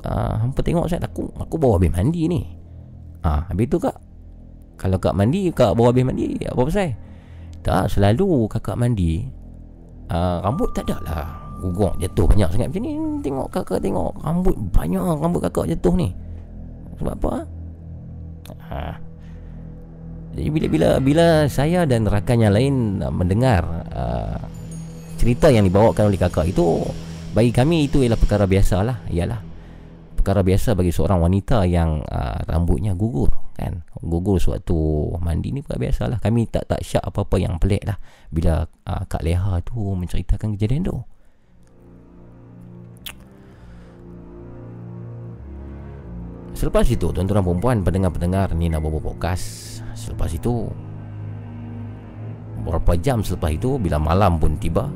uh, 0.04 0.36
Hampa 0.44 0.60
tengok 0.60 0.92
saya 0.92 1.00
Aku 1.08 1.32
aku 1.40 1.56
bawa 1.56 1.80
habis 1.80 1.88
mandi 1.88 2.28
ni. 2.28 2.44
Ah, 3.24 3.48
Habis 3.48 3.72
tu 3.72 3.80
kak 3.80 3.96
Kalau 4.76 5.00
kak 5.00 5.16
mandi 5.16 5.48
Kak 5.56 5.72
bawa 5.80 5.96
habis 5.96 6.04
mandi 6.04 6.36
Apa 6.44 6.68
pasal? 6.68 7.00
Tak 7.64 7.88
selalu 7.88 8.52
kakak 8.52 8.76
mandi 8.76 9.24
uh, 10.12 10.44
Rambut 10.44 10.70
tak 10.76 10.84
ada 10.92 10.98
lah. 11.08 11.28
Gugong 11.64 11.96
jatuh 12.04 12.26
banyak 12.28 12.50
sangat. 12.52 12.68
Macam 12.74 12.84
ni 12.84 12.94
Tengok 13.24 13.48
kakak 13.48 13.80
tengok. 13.80 14.12
Rambut 14.20 14.56
banyak 14.76 15.00
Rambut 15.00 15.42
kakak 15.48 15.72
jatuh 15.72 15.94
ni. 15.96 16.10
Sebab 17.00 17.16
apa? 17.18 17.34
Ha. 18.68 18.80
Jadi 20.36 20.48
bila-bila 20.52 20.90
Bila 21.00 21.48
saya 21.48 21.88
dan 21.88 22.08
rakan 22.08 22.38
yang 22.44 22.54
lain 22.54 22.76
Mendengar 23.10 23.64
uh, 23.92 24.38
Cerita 25.16 25.48
yang 25.54 25.64
dibawakan 25.66 26.12
oleh 26.12 26.20
kakak 26.20 26.52
itu 26.52 26.84
Bagi 27.32 27.52
kami 27.56 27.88
itu 27.88 28.04
ialah 28.04 28.20
perkara 28.20 28.44
biasa 28.44 28.84
lah. 28.84 28.98
Ialah 29.08 29.40
Perkara 30.20 30.46
biasa 30.46 30.76
bagi 30.78 30.94
seorang 30.94 31.24
wanita 31.24 31.64
yang 31.66 32.04
uh, 32.04 32.38
Rambutnya 32.46 32.94
gugur 32.94 33.32
kan. 33.62 33.86
Gugur 34.02 34.42
sewaktu 34.42 34.74
mandi 35.22 35.54
ni 35.54 35.62
perkara 35.62 35.86
biasa 35.86 36.04
lah. 36.10 36.18
Kami 36.18 36.50
tak 36.50 36.66
tak 36.66 36.82
syak 36.82 37.06
apa-apa 37.06 37.38
yang 37.38 37.62
pelik 37.62 37.86
lah. 37.86 38.02
Bila 38.34 38.66
uh, 38.66 39.04
Kak 39.06 39.22
Leha 39.22 39.62
tu 39.62 39.78
menceritakan 39.94 40.58
kejadian 40.58 40.90
tu. 40.90 40.98
Selepas 46.58 46.86
itu 46.90 47.10
tuan-tuan 47.10 47.42
perempuan 47.42 47.82
pendengar-pendengar 47.82 48.54
Nina 48.54 48.78
Bobo 48.78 49.02
Podcast. 49.02 49.72
Selepas 50.02 50.34
itu 50.34 50.66
Beberapa 52.62 52.98
jam 52.98 53.22
selepas 53.22 53.54
itu 53.54 53.78
Bila 53.78 54.02
malam 54.02 54.42
pun 54.42 54.58
tiba 54.58 54.90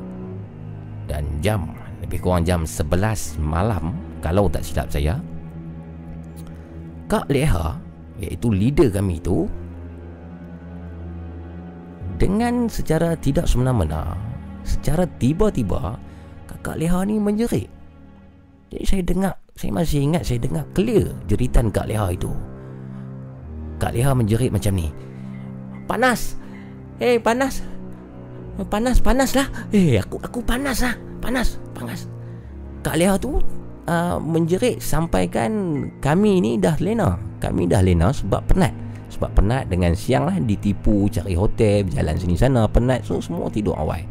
Dan 1.06 1.38
jam 1.38 1.70
Lebih 2.02 2.18
kurang 2.22 2.42
jam 2.42 2.66
11 2.66 3.38
malam 3.38 3.94
Kalau 4.18 4.50
tak 4.50 4.66
silap 4.66 4.90
saya 4.90 5.18
Kak 7.06 7.30
Leha 7.30 7.85
Iaitu 8.20 8.48
leader 8.52 8.88
kami 8.88 9.20
itu 9.20 9.44
Dengan 12.16 12.68
secara 12.68 13.12
tidak 13.16 13.44
semena-mena 13.44 14.16
Secara 14.64 15.04
tiba-tiba 15.20 16.00
Kakak 16.48 16.80
Leha 16.80 17.04
ni 17.04 17.20
menjerit 17.20 17.68
Jadi 18.72 18.84
saya 18.88 19.02
dengar 19.04 19.34
saya 19.56 19.72
masih 19.72 20.04
ingat 20.04 20.28
saya 20.28 20.36
dengar 20.36 20.68
clear 20.76 21.16
jeritan 21.24 21.72
Kak 21.72 21.88
Leha 21.88 22.12
itu. 22.12 22.28
Kak 23.80 23.96
Leha 23.96 24.12
menjerit 24.12 24.52
macam 24.52 24.76
ni. 24.76 24.92
Panas. 25.88 26.36
Eh, 27.00 27.16
hey, 27.16 27.18
panas. 27.20 27.64
Panas, 28.68 29.00
panas 29.00 29.32
lah. 29.32 29.48
Eh, 29.72 29.96
hey, 29.96 30.04
aku 30.04 30.20
aku 30.20 30.44
panas 30.44 30.84
lah. 30.84 30.92
Panas, 31.24 31.56
panas. 31.72 32.04
Kak 32.84 33.00
Leha 33.00 33.16
tu 33.16 33.40
uh, 33.86 34.18
menjerit 34.20 34.82
sampaikan 34.82 35.50
kami 36.02 36.42
ni 36.42 36.52
dah 36.60 36.76
lena. 36.78 37.16
Kami 37.38 37.70
dah 37.70 37.80
lena 37.82 38.10
sebab 38.10 38.44
penat. 38.46 38.74
Sebab 39.06 39.32
penat 39.32 39.70
dengan 39.70 39.96
siang 39.96 40.28
lah 40.28 40.36
ditipu 40.36 41.08
cari 41.08 41.32
hotel, 41.32 41.88
jalan 41.88 42.18
sini 42.18 42.36
sana, 42.36 42.68
penat. 42.68 43.06
So, 43.06 43.22
semua 43.22 43.48
tidur 43.48 43.78
awal. 43.78 44.04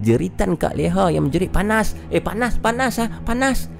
Jeritan 0.00 0.56
Kak 0.56 0.76
Leha 0.76 1.12
yang 1.12 1.28
menjerit 1.28 1.52
panas. 1.52 1.96
Eh, 2.12 2.20
panas, 2.20 2.56
panas 2.60 3.00
lah. 3.00 3.08
Panas. 3.24 3.70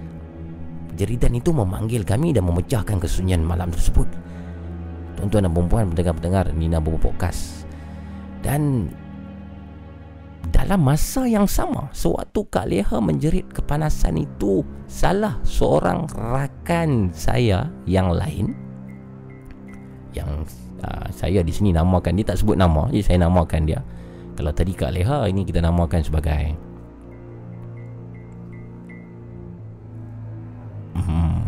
Jeritan 0.97 1.33
itu 1.33 1.51
memanggil 1.53 2.05
kami 2.05 2.37
dan 2.37 2.45
memecahkan 2.45 3.01
kesunyian 3.01 3.41
malam 3.41 3.73
tersebut. 3.73 4.09
Tuan-tuan 5.17 5.49
dan 5.49 5.53
perempuan 5.53 5.85
pendengar-pendengar 5.93 6.53
Nina 6.57 6.81
Bobo 6.81 7.01
Podcast. 7.01 7.65
Dan 8.41 8.89
dalam 10.51 10.83
masa 10.83 11.27
yang 11.27 11.47
sama, 11.47 11.89
sewaktu 11.95 12.43
Kak 12.51 12.67
Leha 12.69 12.99
menjerit 12.99 13.47
kepanasan 13.51 14.19
itu, 14.19 14.67
salah 14.91 15.39
seorang 15.47 16.11
rakan 16.11 17.15
saya 17.15 17.71
yang 17.87 18.11
lain 18.11 18.53
yang 20.11 20.43
uh, 20.83 21.07
saya 21.15 21.47
di 21.47 21.55
sini 21.55 21.71
namakan 21.71 22.19
dia 22.19 22.35
tak 22.35 22.43
sebut 22.43 22.59
nama, 22.59 22.91
jadi 22.91 23.03
saya 23.07 23.19
namakan 23.31 23.63
dia. 23.63 23.81
Kalau 24.35 24.51
tadi 24.51 24.73
Kak 24.75 24.91
Leha 24.95 25.31
ini 25.31 25.47
kita 25.47 25.63
namakan 25.63 26.03
sebagai 26.03 26.55
Hmm. 31.01 31.43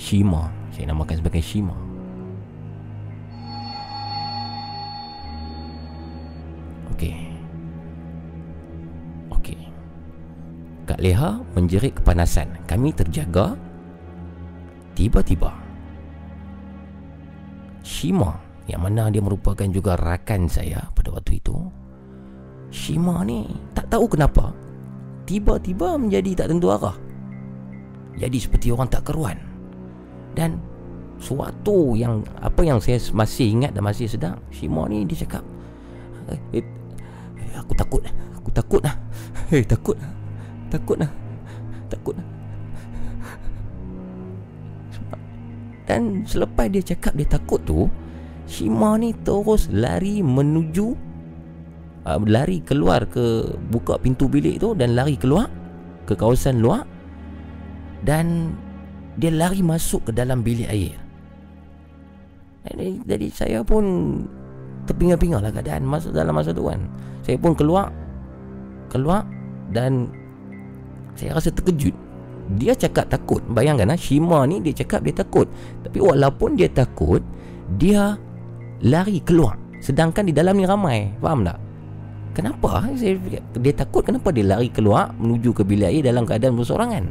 Shima 0.00 0.48
Saya 0.72 0.90
namakan 0.90 1.20
sebagai 1.20 1.42
Shima 1.44 1.76
Kak 10.84 11.00
Leha 11.00 11.40
menjerit 11.56 11.96
kepanasan. 11.96 12.60
Kami 12.68 12.92
terjaga. 12.92 13.56
Tiba-tiba 14.94 15.50
Shima 17.82 18.30
Yang 18.70 18.80
mana 18.80 19.10
dia 19.10 19.18
merupakan 19.20 19.66
juga 19.68 19.98
rakan 19.98 20.46
saya 20.46 20.86
pada 20.94 21.10
waktu 21.10 21.42
itu 21.42 21.52
Shima 22.70 23.26
ni 23.26 23.44
tak 23.74 23.90
tahu 23.90 24.06
kenapa 24.06 24.54
Tiba-tiba 25.24 25.96
menjadi 25.96 26.44
tak 26.44 26.52
tentu 26.52 26.68
arah. 26.68 26.94
Jadi 28.20 28.36
seperti 28.36 28.68
orang 28.70 28.92
tak 28.92 29.08
keruan. 29.08 29.40
Dan 30.36 30.60
Suatu 31.16 31.96
yang 31.96 32.20
Apa 32.38 32.60
yang 32.66 32.78
saya 32.78 33.00
masih 33.14 33.56
ingat 33.56 33.72
dan 33.72 33.82
masih 33.86 34.04
sedang 34.06 34.36
Shima 34.52 34.84
ni 34.90 35.08
dia 35.08 35.24
cakap 35.24 35.40
eh, 36.28 36.60
eh, 36.60 36.64
Aku 37.56 37.72
takut 37.72 38.02
Aku 38.38 38.50
takut 38.52 38.82
lah. 38.84 38.94
Eh 39.54 39.64
takut 39.64 39.96
Takut 40.74 40.98
lah 40.98 41.10
Takut 41.86 42.18
lah 42.18 42.26
Dan 45.86 46.26
selepas 46.26 46.66
dia 46.66 46.82
cakap 46.82 47.14
dia 47.14 47.28
takut 47.30 47.62
tu 47.62 47.86
Shima 48.50 48.98
ni 48.98 49.14
terus 49.22 49.70
lari 49.70 50.18
menuju 50.26 50.86
uh, 52.02 52.18
Lari 52.26 52.58
keluar 52.66 53.06
ke 53.06 53.54
Buka 53.70 54.02
pintu 54.02 54.26
bilik 54.26 54.58
tu 54.58 54.74
Dan 54.74 54.98
lari 54.98 55.14
keluar 55.14 55.46
Ke 56.10 56.18
kawasan 56.18 56.58
luar 56.58 56.90
dan 58.04 58.52
dia 59.16 59.32
lari 59.32 59.64
masuk 59.64 60.06
ke 60.06 60.12
dalam 60.12 60.44
bilik 60.44 60.68
air. 60.68 60.94
Jadi, 62.68 63.00
jadi 63.08 63.26
saya 63.32 63.58
pun 63.64 63.84
terpinga-pinga 64.84 65.40
lah 65.40 65.52
keadaan 65.52 65.88
masuk 65.88 66.12
dalam 66.12 66.36
masa 66.36 66.52
tu 66.52 66.68
kan. 66.68 66.84
Saya 67.24 67.40
pun 67.40 67.56
keluar 67.56 67.88
keluar 68.92 69.24
dan 69.72 70.12
saya 71.14 71.38
rasa 71.38 71.50
terkejut. 71.54 71.94
Dia 72.60 72.76
cakap 72.76 73.08
takut. 73.08 73.40
Bayangkan 73.48 73.88
lah, 73.88 73.98
Shima 73.98 74.44
ni 74.44 74.60
dia 74.60 74.76
cakap 74.84 75.00
dia 75.00 75.16
takut. 75.16 75.48
Tapi 75.80 75.98
walaupun 76.02 76.58
dia 76.58 76.68
takut, 76.68 77.24
dia 77.80 78.18
lari 78.84 79.22
keluar. 79.24 79.56
Sedangkan 79.80 80.28
di 80.28 80.34
dalam 80.36 80.58
ni 80.58 80.68
ramai. 80.68 81.08
Faham 81.22 81.46
tak? 81.46 81.58
Kenapa? 82.34 82.82
Saya, 82.98 83.14
dia 83.62 83.72
takut 83.72 84.02
kenapa 84.02 84.34
dia 84.34 84.42
lari 84.42 84.66
keluar 84.68 85.14
menuju 85.16 85.54
ke 85.54 85.62
bilik 85.62 85.86
air 85.86 86.02
dalam 86.02 86.26
keadaan 86.26 86.58
bersorangan? 86.58 87.04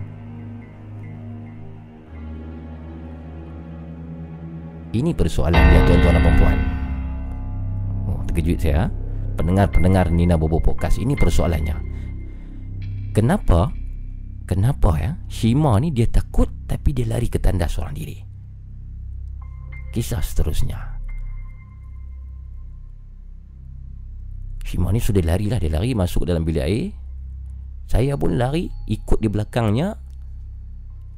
Ini 4.94 5.10
persoalan 5.18 5.58
dia 5.58 5.82
tuan-tuan 5.90 6.14
dan 6.14 6.22
perempuan 6.22 6.58
oh, 8.06 8.22
Terkejut 8.30 8.60
saya 8.62 8.78
ha? 8.78 8.88
Pendengar-pendengar 9.34 10.14
Nina 10.14 10.38
Bobo 10.38 10.62
Podcast 10.62 11.02
Ini 11.02 11.18
persoalannya 11.18 11.74
Kenapa 13.10 13.74
Kenapa 14.44 15.00
ya? 15.00 15.12
Shima 15.32 15.80
ni 15.80 15.96
dia 15.96 16.08
takut 16.12 16.52
Tapi 16.68 16.92
dia 16.92 17.08
lari 17.08 17.32
ke 17.32 17.40
tandas 17.40 17.80
seorang 17.80 17.96
diri. 17.96 18.18
Kisah 19.94 20.20
seterusnya. 20.20 20.80
Shima 24.66 24.90
ni 24.90 25.00
sudah 25.00 25.24
lari 25.24 25.48
lah. 25.48 25.62
Dia 25.62 25.72
lari 25.72 25.96
masuk 25.96 26.28
dalam 26.28 26.44
bilik 26.44 26.64
air. 26.66 26.92
Saya 27.88 28.18
pun 28.18 28.36
lari 28.40 28.72
Ikut 28.90 29.22
di 29.22 29.30
belakangnya 29.30 29.96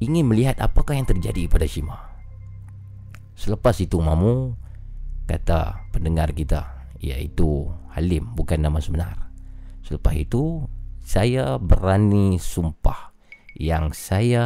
Ingin 0.03 0.27
melihat 0.27 0.59
apakah 0.59 0.97
yang 0.97 1.07
terjadi 1.07 1.47
pada 1.47 1.63
Shima 1.69 1.95
Selepas 3.37 3.79
itu 3.79 3.95
Mamu 4.01 4.57
Kata 5.23 5.87
pendengar 5.95 6.35
kita 6.35 6.89
Iaitu 6.99 7.69
Halim 7.95 8.33
Bukan 8.35 8.59
nama 8.59 8.81
sebenar. 8.83 9.31
Selepas 9.87 10.19
itu 10.19 10.67
Saya 11.05 11.55
berani 11.61 12.41
sumpah 12.41 13.14
Yang 13.55 13.95
saya 13.95 14.43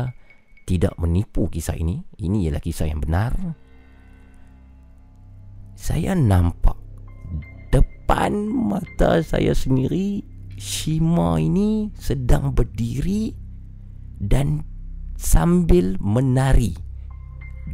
Tidak 0.70 0.96
menipu 1.02 1.50
kisah 1.50 1.76
ini. 1.76 2.06
Ini 2.22 2.50
ialah 2.50 2.62
kisah 2.62 2.86
yang 2.86 3.02
benar. 3.02 3.34
Saya 5.74 6.14
nampak 6.14 6.78
Depan 7.74 8.48
mata 8.50 9.22
saya 9.26 9.54
sendiri 9.58 10.22
Shima 10.60 11.40
ini 11.40 11.90
sedang 11.96 12.52
berdiri 12.52 13.32
Dan 14.20 14.62
sambil 15.20 16.00
menari. 16.00 16.72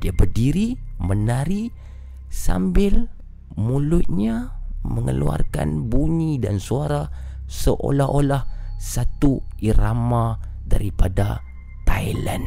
Dia 0.02 0.10
berdiri 0.12 0.74
menari 0.98 1.70
sambil 2.28 3.06
mulutnya 3.54 4.58
mengeluarkan 4.82 5.88
bunyi 5.88 6.42
dan 6.42 6.58
suara 6.58 7.08
seolah-olah 7.46 8.44
satu 8.82 9.40
irama 9.62 10.36
daripada 10.66 11.40
Thailand. 11.86 12.46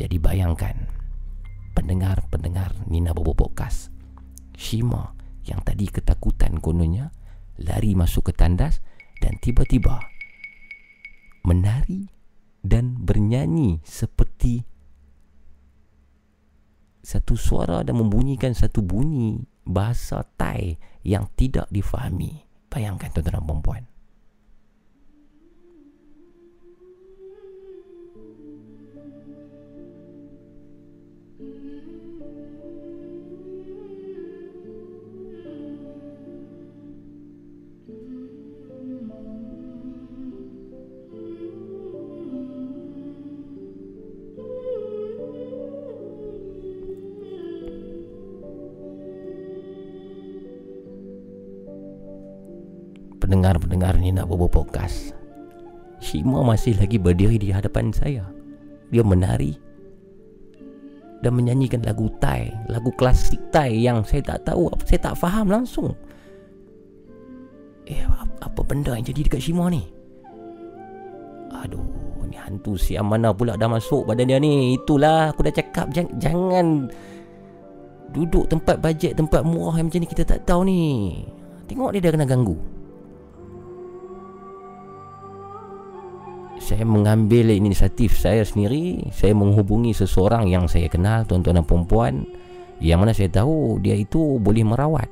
Jadi 0.00 0.16
bayangkan 0.16 0.88
pendengar-pendengar 1.76 2.72
Nina 2.88 3.12
Bobo 3.12 3.36
Podcast. 3.36 3.92
Shima 4.56 5.12
yang 5.44 5.60
tadi 5.64 5.88
ketakutan 5.88 6.60
kononnya 6.60 7.12
lari 7.60 7.92
masuk 7.92 8.28
ke 8.28 8.32
tandas 8.36 8.80
dan 9.20 9.36
tiba-tiba 9.40 10.00
menari 11.44 12.08
dan 12.60 12.96
bernyanyi 13.00 13.80
seperti 13.84 14.64
satu 17.00 17.36
suara 17.36 17.80
dan 17.80 17.96
membunyikan 17.96 18.52
satu 18.52 18.84
bunyi 18.84 19.40
bahasa 19.64 20.24
Thai 20.36 20.76
yang 21.00 21.28
tidak 21.32 21.66
difahami. 21.72 22.44
Bayangkan 22.68 23.08
tuan-tuan 23.10 23.40
dan 23.40 23.44
puan-puan. 23.48 23.89
Pendengar-pendengar 53.40 53.96
ni 53.96 54.12
nak 54.12 54.28
bobo 54.28 54.52
podcast. 54.52 55.16
Shima 55.96 56.44
masih 56.44 56.76
lagi 56.76 57.00
berdiri 57.00 57.40
di 57.40 57.48
hadapan 57.48 57.88
saya. 57.88 58.28
Dia 58.92 59.00
menari 59.00 59.56
dan 61.24 61.40
menyanyikan 61.40 61.80
lagu 61.80 62.12
Thai, 62.20 62.52
lagu 62.68 62.92
klasik 63.00 63.40
Thai 63.48 63.80
yang 63.80 64.04
saya 64.04 64.36
tak 64.36 64.44
tahu, 64.44 64.68
saya 64.84 65.00
tak 65.00 65.16
faham 65.16 65.48
langsung. 65.48 65.96
Eh, 67.88 68.04
apa 68.44 68.60
benda 68.60 68.92
yang 68.92 69.08
jadi 69.08 69.24
dekat 69.24 69.40
Shima 69.40 69.72
ni? 69.72 69.88
Aduh, 71.64 71.80
ni 72.28 72.36
hantu 72.36 72.76
siam 72.76 73.08
mana 73.08 73.32
pula 73.32 73.56
dah 73.56 73.72
masuk 73.72 74.04
badan 74.04 74.28
dia 74.28 74.36
ni? 74.36 74.76
Itulah 74.76 75.32
aku 75.32 75.48
dah 75.48 75.54
cakap 75.56 75.88
jangan, 75.96 76.12
jangan 76.20 76.66
duduk 78.12 78.52
tempat 78.52 78.76
bajet, 78.84 79.16
tempat 79.16 79.40
murah 79.48 79.80
yang 79.80 79.88
macam 79.88 80.04
ni 80.04 80.08
kita 80.12 80.28
tak 80.28 80.44
tahu 80.44 80.60
ni. 80.68 80.80
Tengok 81.72 81.96
dia 81.96 82.04
dah 82.04 82.12
kena 82.20 82.28
ganggu. 82.28 82.79
Saya 86.60 86.84
mengambil 86.84 87.50
inisiatif 87.50 88.20
saya 88.20 88.44
sendiri 88.44 89.08
saya 89.10 89.32
menghubungi 89.32 89.96
seseorang 89.96 90.46
yang 90.46 90.68
saya 90.68 90.86
kenal 90.92 91.24
tuan-tuan 91.24 91.58
dan 91.58 91.66
puan 91.66 92.14
yang 92.80 93.04
mana 93.04 93.12
saya 93.12 93.28
tahu 93.28 93.76
dia 93.84 93.94
itu 93.94 94.40
boleh 94.40 94.64
merawat. 94.64 95.08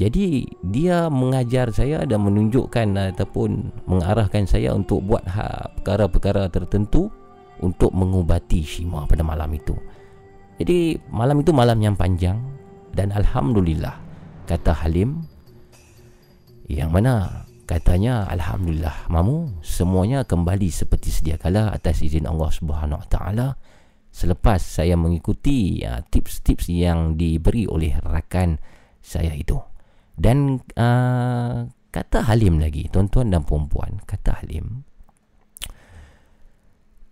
Jadi 0.00 0.48
dia 0.64 1.12
mengajar 1.12 1.68
saya 1.68 2.08
dan 2.08 2.24
menunjukkan 2.24 3.12
ataupun 3.12 3.68
mengarahkan 3.84 4.48
saya 4.48 4.72
untuk 4.72 5.04
buat 5.04 5.20
ha, 5.28 5.68
perkara-perkara 5.76 6.48
tertentu 6.48 7.12
untuk 7.60 7.92
mengubati 7.92 8.64
Shima 8.64 9.04
pada 9.04 9.20
malam 9.20 9.52
itu. 9.52 9.76
Jadi 10.56 10.96
malam 11.12 11.44
itu 11.44 11.52
malam 11.52 11.76
yang 11.84 11.92
panjang 11.92 12.40
dan 12.96 13.12
Alhamdulillah 13.12 14.00
kata 14.48 14.72
Halim 14.72 15.20
yang 16.64 16.88
mana 16.88 17.44
Katanya 17.70 18.26
alhamdulillah 18.26 19.06
mamu 19.06 19.62
semuanya 19.62 20.26
kembali 20.26 20.74
seperti 20.74 21.14
sedia 21.14 21.38
kala 21.38 21.70
atas 21.70 22.02
izin 22.02 22.26
Allah 22.26 22.50
Subhanahu 22.50 23.06
Taala 23.06 23.54
selepas 24.10 24.58
saya 24.58 24.98
mengikuti 24.98 25.78
uh, 25.86 26.02
tips-tips 26.02 26.66
yang 26.66 27.14
diberi 27.14 27.70
oleh 27.70 27.94
rakan 28.02 28.58
saya 28.98 29.30
itu. 29.38 29.54
Dan 30.18 30.58
uh, 30.74 31.70
kata 31.94 32.26
Halim 32.26 32.58
lagi, 32.58 32.90
tuan-tuan 32.90 33.30
dan 33.30 33.46
puan-puan, 33.46 34.02
kata 34.02 34.42
Halim 34.42 34.82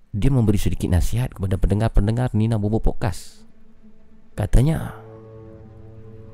dia 0.08 0.32
memberi 0.32 0.58
sedikit 0.58 0.90
nasihat 0.90 1.30
kepada 1.36 1.60
pendengar-pendengar 1.60 2.34
Nina 2.34 2.58
Bobo 2.58 2.82
Podcast. 2.82 3.46
Katanya 4.34 4.96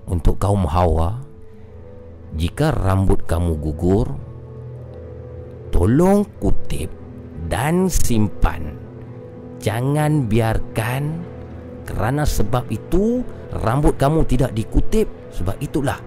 untuk 0.09 0.41
kaum 0.41 0.65
Hawa 0.65 1.34
jika 2.35 2.75
rambut 2.75 3.23
kamu 3.31 3.59
gugur 3.63 4.11
Tolong 5.71 6.23
kutip 6.39 6.87
dan 7.51 7.91
simpan. 7.91 8.79
Jangan 9.59 10.31
biarkan 10.31 11.03
Kerana 11.87 12.23
sebab 12.23 12.71
itu 12.71 13.23
Rambut 13.55 13.95
kamu 13.99 14.27
tidak 14.27 14.55
dikutip. 14.55 15.07
Sebab 15.35 15.59
itulah 15.63 15.99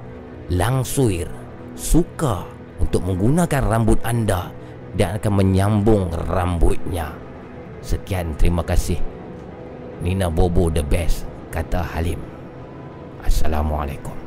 Langsuir 0.52 1.28
Suka 1.76 2.48
Untuk 2.80 3.04
menggunakan 3.08 3.64
rambut 3.64 4.00
anda 4.04 4.52
Dan 4.96 5.20
akan 5.20 5.34
menyambung 5.44 6.12
rambutnya. 6.32 7.12
Sekian 7.84 8.36
terima 8.36 8.66
kasih. 8.68 9.00
Nina 10.04 10.28
Bobo 10.28 10.68
the 10.74 10.84
best 10.84 11.24
Kata 11.54 11.86
Halim. 11.96 12.20
Assalamualaikum 13.24 14.27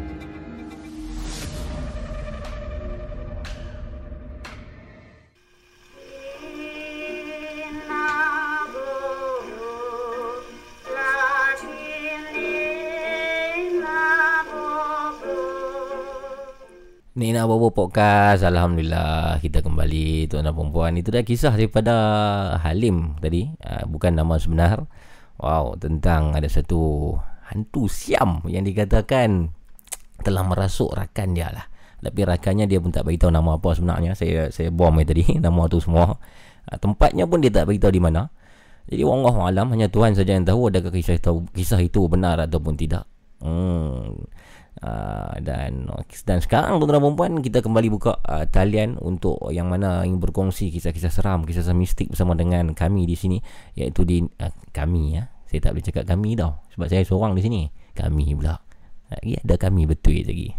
Bobo 17.51 17.67
Podcast. 17.75 18.47
Alhamdulillah 18.47 19.35
Kita 19.43 19.59
kembali 19.59 20.31
Tuan 20.31 20.47
dan 20.47 20.55
perempuan 20.55 20.95
Itu 20.95 21.11
dah 21.11 21.19
kisah 21.19 21.51
daripada 21.51 21.91
Halim 22.63 23.19
tadi. 23.19 23.43
Uh, 23.59 23.83
Bukan 23.91 24.15
nama 24.15 24.39
sebenar. 24.39 24.87
Wow 25.35 25.75
Tentang 25.75 26.31
ada 26.31 26.47
satu 26.47 27.11
Hantu 27.51 27.91
siam 27.91 28.39
Yang 28.47 28.71
dikatakan 28.71 29.51
Telah 30.23 30.47
merasuk 30.47 30.95
rakan 30.95 31.35
dia 31.35 31.51
lah. 31.51 31.67
Tapi 31.99 32.23
rakannya 32.23 32.71
dia 32.71 32.79
pun 32.79 32.95
tak 32.95 33.03
beritahu 33.03 33.35
nama 33.35 33.59
apa 33.59 33.75
sebenarnya. 33.75 34.15
Saya 34.15 34.47
saya 34.47 34.71
bom 34.71 34.95
tadi 35.03 35.35
Nama 35.43 35.61
tu 35.67 35.83
semua. 35.83 36.15
Uh, 36.71 36.77
Tempatnya 36.79 37.27
pun 37.27 37.43
dia 37.43 37.51
tak 37.51 37.67
beritahu 37.67 37.91
di 37.91 37.99
mana. 37.99 38.31
Jadi 38.87 39.03
Allah 39.03 39.35
Alam 39.51 39.75
Hanya 39.75 39.91
Tuhan 39.91 40.15
saja 40.15 40.39
yang 40.39 40.47
tahu 40.47 40.71
Adakah 40.71 40.95
kisah 40.95 41.19
itu, 41.19 41.43
kisah 41.51 41.83
itu 41.83 42.07
benar 42.07 42.39
ataupun 42.47 42.79
tidak. 42.79 43.03
Hmm 43.43 44.23
Uh, 44.79 45.35
dan 45.43 45.91
dan 46.23 46.39
sekarang 46.39 46.79
tuan-tuan 46.79 47.03
perempuan 47.03 47.31
kita 47.43 47.59
kembali 47.59 47.91
buka 47.91 48.23
uh, 48.23 48.47
talian 48.47 48.95
untuk 49.03 49.35
yang 49.51 49.67
mana 49.67 50.07
ingin 50.07 50.23
berkongsi 50.23 50.71
kisah-kisah 50.71 51.11
seram, 51.11 51.43
kisah-kisah 51.43 51.75
mistik 51.75 52.07
bersama 52.07 52.39
dengan 52.39 52.71
kami 52.71 53.03
di 53.03 53.19
sini 53.19 53.37
iaitu 53.75 54.07
di 54.07 54.23
uh, 54.23 54.53
kami 54.71 55.19
ya. 55.19 55.27
Saya 55.51 55.67
tak 55.67 55.75
boleh 55.75 55.85
cakap 55.85 56.03
kami 56.07 56.39
tau 56.39 56.63
sebab 56.71 56.87
saya 56.87 57.03
seorang 57.03 57.35
di 57.35 57.43
sini. 57.43 57.61
Kami 57.91 58.31
pula. 58.31 58.63
Lagi 59.11 59.35
uh, 59.35 59.43
ada 59.43 59.55
kami 59.59 59.83
betul 59.83 60.23
lagi. 60.23 60.55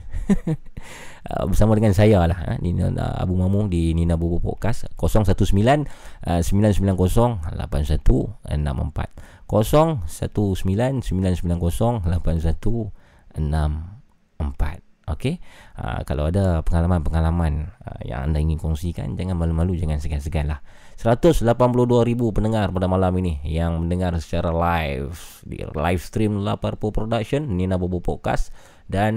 uh, 1.32 1.44
bersama 1.50 1.72
dengan 1.72 1.96
saya 1.96 2.20
lah 2.28 2.36
uh, 2.52 2.60
Nina, 2.60 2.92
uh, 2.92 3.16
Abu 3.16 3.34
Mamu 3.40 3.72
di 3.72 3.96
Nina 3.96 4.20
Bobo 4.20 4.38
Podcast 4.44 4.92
019 5.00 5.88
uh, 6.28 6.44
990 6.44 7.48
8164 7.48 8.44
019 9.48 11.00
990 11.00 12.04
8164 12.12 13.02
empat. 13.32 14.01
Okey. 15.10 15.42
Uh, 15.74 16.06
kalau 16.06 16.30
ada 16.30 16.62
pengalaman-pengalaman 16.62 17.74
uh, 17.82 18.00
yang 18.06 18.30
anda 18.30 18.38
ingin 18.38 18.56
kongsikan 18.56 19.18
jangan 19.18 19.34
malu-malu 19.34 19.74
jangan 19.74 19.98
segan-segan 19.98 20.46
lah. 20.46 20.62
182,000 20.94 21.42
pendengar 22.30 22.70
pada 22.70 22.86
malam 22.86 23.10
ini 23.18 23.42
yang 23.42 23.82
mendengar 23.82 24.14
secara 24.22 24.54
live 24.54 25.42
di 25.42 25.58
live 25.74 26.02
stream 26.02 26.46
Laparpo 26.46 26.94
Production 26.94 27.50
Nina 27.50 27.74
Bobo 27.74 27.98
Podcast 27.98 28.54
dan 28.86 29.14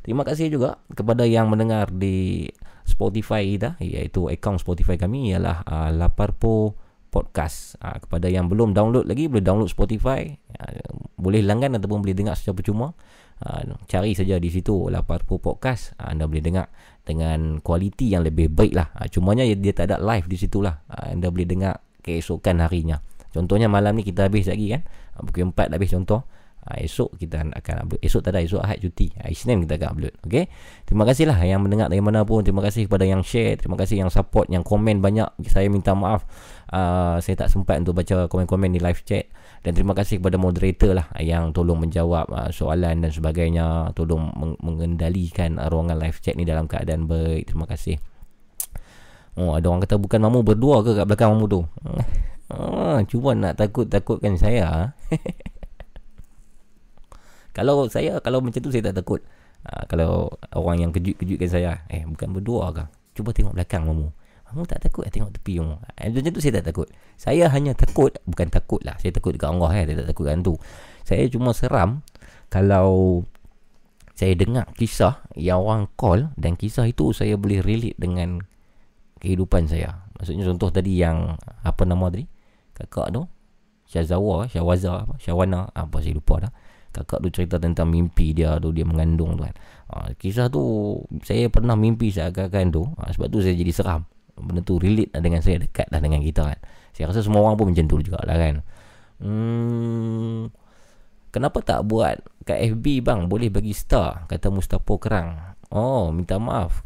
terima 0.00 0.24
kasih 0.24 0.48
juga 0.48 0.80
kepada 0.96 1.28
yang 1.28 1.52
mendengar 1.52 1.92
di 1.92 2.48
Spotify 2.88 3.44
kita 3.44 3.76
iaitu 3.84 4.32
akaun 4.32 4.56
Spotify 4.56 4.96
kami 4.96 5.36
ialah 5.36 5.60
uh, 5.68 5.90
Laparpo 5.92 6.72
Podcast. 7.12 7.76
Uh, 7.84 8.00
kepada 8.00 8.32
yang 8.32 8.48
belum 8.48 8.72
download 8.72 9.04
lagi 9.04 9.28
boleh 9.28 9.44
download 9.44 9.68
Spotify 9.68 10.24
uh, 10.56 10.88
boleh 11.20 11.44
langgan 11.44 11.76
ataupun 11.76 12.00
boleh 12.00 12.16
dengar 12.16 12.32
secara 12.40 12.56
percuma 12.56 12.96
uh, 13.46 13.62
cari 13.88 14.12
saja 14.12 14.36
di 14.36 14.48
situ 14.52 14.88
Laparpo 14.88 15.40
Podcast. 15.40 15.96
Uh, 15.96 16.12
anda 16.12 16.28
boleh 16.28 16.44
dengar 16.44 16.66
dengan 17.04 17.58
kualiti 17.64 18.12
yang 18.12 18.24
lebih 18.24 18.52
baik 18.52 18.72
lah. 18.76 18.92
Uh, 18.96 19.08
cumanya 19.08 19.44
dia 19.44 19.72
tak 19.72 19.92
ada 19.92 19.96
live 20.00 20.26
di 20.28 20.36
situ 20.36 20.60
lah. 20.60 20.84
Anda 20.88 21.32
boleh 21.32 21.48
dengar 21.48 21.80
keesokan 22.04 22.60
harinya. 22.64 23.00
Contohnya 23.30 23.70
malam 23.70 23.94
ni 23.94 24.02
kita 24.02 24.26
habis 24.26 24.50
lagi 24.50 24.74
kan? 24.74 24.82
Pukul 25.20 25.52
4 25.52 25.70
dah 25.70 25.76
habis 25.78 25.92
contoh. 25.92 26.26
Esok 26.60 27.16
kita 27.16 27.40
akan 27.40 27.74
upload. 27.88 28.00
Esok 28.04 28.20
tak 28.20 28.36
ada 28.36 28.44
Esok 28.44 28.60
Ahad 28.60 28.78
cuti. 28.84 29.08
Isnin 29.26 29.64
kita 29.64 29.80
akan 29.80 29.88
upload 29.96 30.14
Okay 30.28 30.44
Terima 30.84 31.08
kasih 31.08 31.32
lah 31.32 31.40
Yang 31.40 31.60
mendengar 31.66 31.88
dari 31.88 32.04
mana 32.04 32.22
pun 32.28 32.44
Terima 32.44 32.60
kasih 32.60 32.84
kepada 32.84 33.08
yang 33.08 33.24
share 33.24 33.56
Terima 33.56 33.80
kasih 33.80 34.04
yang 34.04 34.12
support 34.12 34.46
Yang 34.52 34.68
komen 34.68 35.00
banyak. 35.00 35.26
Saya 35.48 35.72
minta 35.72 35.96
maaf. 35.96 36.28
Uh, 36.68 37.16
Saya 37.24 37.40
tak 37.40 37.48
sempat 37.48 37.80
untuk 37.80 37.96
baca 37.96 38.28
Komen-komen 38.28 38.76
di 38.76 38.78
live 38.78 39.00
chat 39.08 39.32
dan 39.60 39.76
terima 39.76 39.92
kasih 39.92 40.24
kepada 40.24 40.40
moderator 40.40 40.96
lah 40.96 41.06
yang 41.20 41.52
tolong 41.52 41.84
menjawab 41.84 42.32
uh, 42.32 42.48
soalan 42.48 43.04
dan 43.04 43.12
sebagainya. 43.12 43.92
Tolong 43.92 44.32
meng- 44.32 44.60
mengendalikan 44.64 45.60
uh, 45.60 45.68
ruangan 45.68 46.00
live 46.00 46.16
chat 46.24 46.32
ni 46.32 46.48
dalam 46.48 46.64
keadaan 46.64 47.04
baik. 47.04 47.52
Terima 47.52 47.68
kasih. 47.68 48.00
Oh 49.36 49.52
ada 49.52 49.68
orang 49.68 49.84
kata 49.84 50.00
bukan 50.00 50.20
mamu 50.24 50.40
berdua 50.40 50.80
ke 50.80 50.96
kat 50.96 51.04
belakang 51.04 51.36
mamu 51.36 51.46
tu? 51.48 51.62
Ah, 52.50 52.98
cuma 53.06 53.30
nak 53.30 53.62
takut-takutkan 53.62 54.34
saya 54.34 54.90
kalau 57.56 57.86
saya 57.86 58.18
kalau 58.18 58.42
macam 58.42 58.58
tu 58.58 58.74
saya 58.74 58.90
tak 58.90 58.98
takut. 58.98 59.22
Uh, 59.62 59.86
kalau 59.86 60.34
orang 60.58 60.82
yang 60.82 60.90
kejut-kejutkan 60.90 61.46
saya 61.46 61.86
eh 61.86 62.02
bukan 62.02 62.34
berdua 62.34 62.74
ke? 62.74 62.84
Cuba 63.14 63.30
tengok 63.30 63.54
belakang 63.54 63.86
mamu 63.86 64.10
kamu 64.50 64.66
tak 64.66 64.82
takut? 64.82 65.06
Lah 65.06 65.12
tengok 65.14 65.32
tepi 65.38 65.62
kamu 65.62 65.78
eh, 65.78 66.10
Macam 66.10 66.30
tu 66.34 66.42
saya 66.42 66.52
tak 66.58 66.66
takut. 66.74 66.88
Saya 67.14 67.44
hanya 67.54 67.72
takut 67.78 68.10
Bukan 68.26 68.50
takut 68.50 68.82
lah. 68.82 68.98
Saya 68.98 69.14
takut 69.14 69.38
dekat 69.38 69.54
Allah 69.54 69.70
eh. 69.78 69.84
Saya 69.86 69.96
tak 70.02 70.08
takut 70.10 70.26
hantu. 70.26 70.54
Saya 71.06 71.24
cuma 71.30 71.54
seram 71.54 72.02
Kalau 72.50 73.22
Saya 74.18 74.34
dengar 74.34 74.66
kisah 74.74 75.22
Yang 75.38 75.58
orang 75.62 75.84
call 75.94 76.20
Dan 76.34 76.58
kisah 76.58 76.90
itu 76.90 77.14
Saya 77.14 77.38
boleh 77.38 77.62
relate 77.62 77.94
dengan 77.96 78.42
Kehidupan 79.20 79.68
saya. 79.68 80.08
Maksudnya 80.18 80.48
contoh 80.50 80.74
tadi 80.74 80.98
yang 80.98 81.38
Apa 81.62 81.86
nama 81.86 82.10
tadi? 82.10 82.26
Kakak 82.74 83.14
tu 83.14 83.22
Syazawa 83.86 84.50
Syawaza 84.50 85.06
Syawana. 85.22 85.70
Apa 85.70 86.02
saya 86.02 86.18
lupa 86.18 86.42
dah. 86.42 86.52
Kakak 86.90 87.22
tu 87.22 87.30
cerita 87.30 87.62
tentang 87.62 87.86
mimpi 87.86 88.34
dia 88.34 88.58
tu 88.58 88.74
Dia 88.74 88.82
mengandung 88.82 89.38
tu 89.38 89.46
kan. 89.46 89.54
Ha, 89.94 90.10
Kisah 90.18 90.50
tu 90.50 90.96
Saya 91.22 91.46
pernah 91.46 91.78
mimpi 91.78 92.10
seakan-akan 92.10 92.66
tu. 92.74 92.82
Ha, 92.98 93.14
Sebab 93.14 93.30
tu 93.30 93.38
saya 93.38 93.54
jadi 93.54 93.70
seram 93.70 94.09
benda 94.38 94.60
tu 94.62 94.78
relate 94.78 95.10
lah 95.16 95.22
dengan 95.22 95.40
saya 95.40 95.62
dekat 95.62 95.88
lah 95.90 95.98
dengan 95.98 96.20
kita 96.22 96.42
kan. 96.54 96.58
Saya 96.94 97.10
rasa 97.10 97.24
semua 97.24 97.42
orang 97.46 97.56
pun 97.56 97.66
macam 97.70 97.86
tu 97.86 97.98
juga 98.02 98.20
lah 98.26 98.36
kan. 98.36 98.54
Hmm, 99.20 100.48
kenapa 101.30 101.60
tak 101.60 101.84
buat 101.86 102.20
kat 102.44 102.58
FB 102.74 103.04
bang? 103.04 103.26
Boleh 103.28 103.48
bagi 103.52 103.76
star 103.76 104.26
kata 104.26 104.48
Mustafa 104.48 104.94
Kerang. 105.00 105.28
Oh 105.70 106.10
minta 106.10 106.36
maaf. 106.40 106.82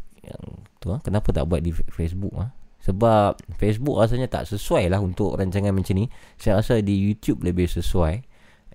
Tu 0.81 0.89
ha? 0.89 1.01
kenapa 1.01 1.29
tak 1.33 1.45
buat 1.45 1.61
di 1.61 1.73
Facebook 1.73 2.33
ha? 2.37 2.49
sebab 2.85 3.41
Facebook 3.57 3.97
rasanya 3.97 4.29
tak 4.29 4.45
sesuai 4.45 4.93
lah 4.93 5.01
untuk 5.01 5.33
rancangan 5.41 5.73
macam 5.73 5.97
ni. 5.97 6.05
Saya 6.37 6.61
rasa 6.61 6.77
di 6.85 6.93
YouTube 6.93 7.41
lebih 7.41 7.65
sesuai. 7.65 8.21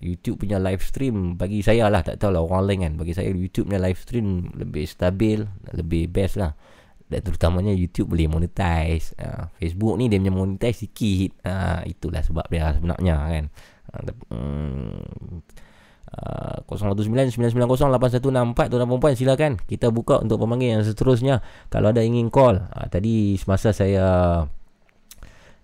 YouTube 0.00 0.42
punya 0.42 0.56
live 0.56 0.80
stream 0.80 1.36
bagi 1.36 1.60
saya 1.60 1.86
lah 1.92 2.00
tak 2.00 2.18
tahu 2.18 2.34
lah 2.34 2.42
orang 2.42 2.66
lain 2.66 2.78
kan. 2.82 2.92
Bagi 2.98 3.14
saya 3.14 3.30
YouTube 3.30 3.70
punya 3.70 3.78
live 3.78 4.00
stream 4.02 4.50
lebih 4.58 4.82
stabil 4.90 5.46
lebih 5.70 6.10
best 6.10 6.42
lah 6.42 6.58
dan 7.10 7.26
terutamanya 7.26 7.74
YouTube 7.74 8.14
boleh 8.14 8.30
monetize. 8.30 9.18
Uh, 9.18 9.50
Facebook 9.58 9.98
ni 9.98 10.06
dia 10.06 10.22
punya 10.22 10.30
monetize 10.30 10.86
sikit. 10.86 11.42
Uh, 11.42 11.82
itulah 11.90 12.22
sebab 12.22 12.46
dia 12.46 12.70
sebenarnya 12.70 13.16
kan. 13.18 13.44
Uh, 13.90 15.02
uh, 16.14 16.62
0199908164 16.70 18.70
tuan 18.70 18.86
perempuan 18.86 19.18
silakan. 19.18 19.58
Kita 19.58 19.90
buka 19.90 20.22
untuk 20.22 20.38
pemanggil 20.38 20.78
yang 20.78 20.86
seterusnya. 20.86 21.42
Kalau 21.66 21.90
ada 21.90 22.06
ingin 22.06 22.30
call 22.30 22.62
uh, 22.62 22.86
tadi 22.86 23.34
semasa 23.34 23.74
saya 23.74 24.06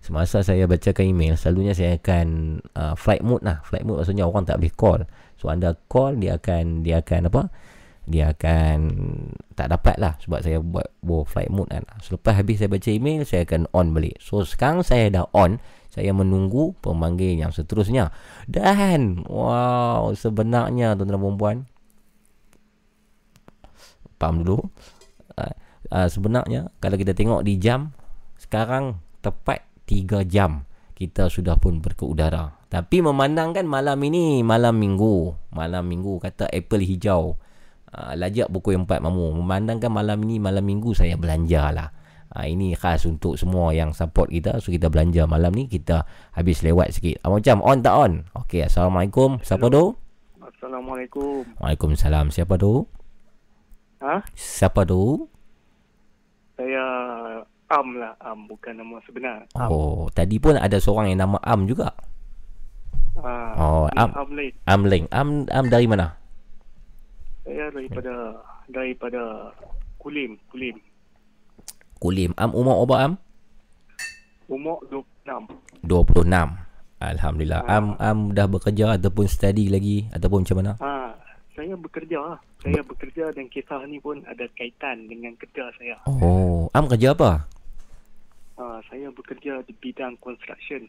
semasa 0.02 0.42
saya 0.46 0.70
bacakan 0.70 1.02
email 1.02 1.34
selalunya 1.34 1.74
saya 1.74 1.98
akan 1.98 2.58
uh, 2.74 2.94
flight 2.98 3.22
mode 3.22 3.46
lah. 3.46 3.62
Flight 3.62 3.86
mode 3.86 4.02
maksudnya 4.02 4.26
orang 4.26 4.46
tak 4.46 4.58
boleh 4.58 4.74
call. 4.74 5.00
So 5.38 5.46
anda 5.46 5.78
call 5.86 6.18
dia 6.18 6.42
akan 6.42 6.82
dia 6.82 7.06
akan 7.06 7.30
apa 7.30 7.42
dia 8.06 8.30
akan 8.30 8.78
tak 9.58 9.74
dapat 9.74 9.98
lah 9.98 10.14
sebab 10.22 10.38
saya 10.38 10.62
buat 10.62 10.86
buat 11.02 11.26
flight 11.26 11.50
mode 11.50 11.74
kan. 11.74 11.82
Selepas 11.98 12.38
habis 12.38 12.62
saya 12.62 12.70
baca 12.70 12.90
email, 12.90 13.26
saya 13.26 13.42
akan 13.42 13.66
on 13.74 13.90
balik. 13.90 14.16
So 14.22 14.46
sekarang 14.46 14.86
saya 14.86 15.10
dah 15.10 15.26
on, 15.34 15.58
saya 15.90 16.14
menunggu 16.14 16.78
pemanggil 16.78 17.34
yang 17.34 17.50
seterusnya. 17.50 18.14
Dan 18.46 19.26
wow, 19.26 20.14
sebenarnya 20.14 20.94
tuan-tuan 20.94 21.18
dan 21.18 21.36
puan 21.36 21.56
pam 24.16 24.46
dulu. 24.46 24.70
Uh, 25.86 26.08
sebenarnya 26.10 26.72
kalau 26.82 26.98
kita 26.98 27.14
tengok 27.14 27.46
di 27.46 27.62
jam 27.62 27.94
sekarang 28.40 28.98
tepat 29.22 29.62
3 29.86 30.26
jam 30.26 30.66
kita 30.96 31.28
sudah 31.28 31.60
pun 31.60 31.78
berkeudara. 31.84 32.56
Tapi 32.66 33.04
memandangkan 33.04 33.68
malam 33.68 34.00
ini 34.02 34.40
malam 34.40 34.80
minggu, 34.80 35.36
malam 35.52 35.84
minggu 35.86 36.18
kata 36.18 36.48
apple 36.50 36.82
hijau. 36.82 37.36
Ah, 37.94 38.18
lajak 38.18 38.50
pukul 38.50 38.76
4 38.82 38.98
mamu 38.98 39.30
memandangkan 39.40 39.88
malam 39.88 40.18
ini 40.26 40.42
malam 40.42 40.66
minggu 40.66 40.90
saya 40.92 41.14
belanja 41.14 41.70
lah 41.70 41.88
uh, 42.34 42.42
ini 42.44 42.74
khas 42.74 43.06
untuk 43.06 43.38
semua 43.38 43.70
yang 43.72 43.94
support 43.94 44.26
kita 44.28 44.58
so 44.58 44.74
kita 44.74 44.90
belanja 44.90 45.24
malam 45.24 45.54
ni 45.54 45.70
kita 45.70 46.02
habis 46.34 46.66
lewat 46.66 46.92
sikit 46.92 47.22
uh, 47.22 47.30
macam 47.30 47.62
on 47.62 47.78
tak 47.80 47.94
on 47.94 48.12
ok 48.34 48.66
Assalamualaikum 48.66 49.38
siapa 49.40 49.70
tu 49.70 49.94
Assalamualaikum 50.42 51.46
Waalaikumsalam 51.62 52.34
siapa 52.34 52.58
tu 52.58 52.90
Ha? 53.96 54.20
Siapa 54.36 54.84
tu? 54.84 55.24
Saya 56.60 56.84
Am 57.66 57.96
lah, 57.96 58.12
Am 58.20 58.44
bukan 58.44 58.76
nama 58.76 59.00
sebenar. 59.08 59.48
Oh, 59.56 60.06
tadi 60.12 60.36
pun 60.36 60.54
ada 60.54 60.76
seorang 60.76 61.10
yang 61.10 61.24
nama 61.24 61.40
Am 61.40 61.64
juga. 61.64 61.96
Ha, 63.24 63.56
Oh, 63.56 63.88
Am. 63.96 64.12
Am 64.12 64.30
lain. 64.36 64.52
Am 64.68 64.82
Leng. 64.84 65.04
Am 65.08 65.48
Am 65.48 65.66
dari 65.72 65.88
mana? 65.88 66.12
Saya 67.46 67.70
daripada 67.70 68.42
daripada 68.66 69.54
Kulim, 70.02 70.34
Kulim. 70.50 70.82
Kulim. 72.02 72.34
Am 72.34 72.50
umur 72.50 72.82
berapa 72.82 72.96
Am? 73.06 73.12
Umur 74.50 74.82
26. 74.90 75.86
26. 75.86 76.26
Alhamdulillah. 76.98 77.62
Am 77.70 77.94
Am 78.02 78.34
dah 78.34 78.50
bekerja 78.50 78.98
ataupun 78.98 79.30
study 79.30 79.70
lagi 79.70 80.10
ataupun 80.10 80.42
macam 80.42 80.58
mana? 80.58 80.72
Ha, 80.82 81.14
saya 81.54 81.78
bekerja 81.78 82.18
lah. 82.18 82.38
Saya 82.66 82.82
bekerja 82.82 83.30
dan 83.30 83.46
kisah 83.46 83.78
ni 83.86 84.02
pun 84.02 84.26
ada 84.26 84.50
kaitan 84.58 85.06
dengan 85.06 85.38
kerja 85.38 85.70
saya. 85.78 86.02
Oh, 86.10 86.66
Am 86.74 86.90
kerja 86.90 87.14
apa? 87.14 87.46
Ha, 88.58 88.82
saya 88.90 89.06
bekerja 89.14 89.62
di 89.62 89.72
bidang 89.78 90.18
construction. 90.18 90.82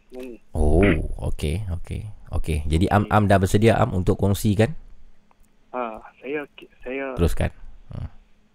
Oh, 0.57 0.81
okey, 1.29 1.69
okey. 1.69 2.01
Okey. 2.33 2.65
Jadi 2.65 2.89
Am 2.89 3.05
Am 3.13 3.29
dah 3.29 3.37
bersedia 3.37 3.77
Am 3.77 3.93
untuk 3.93 4.17
kongsikan? 4.17 4.73
Ha, 5.77 5.83
saya 6.17 6.41
saya 6.81 7.05
Teruskan. 7.13 7.51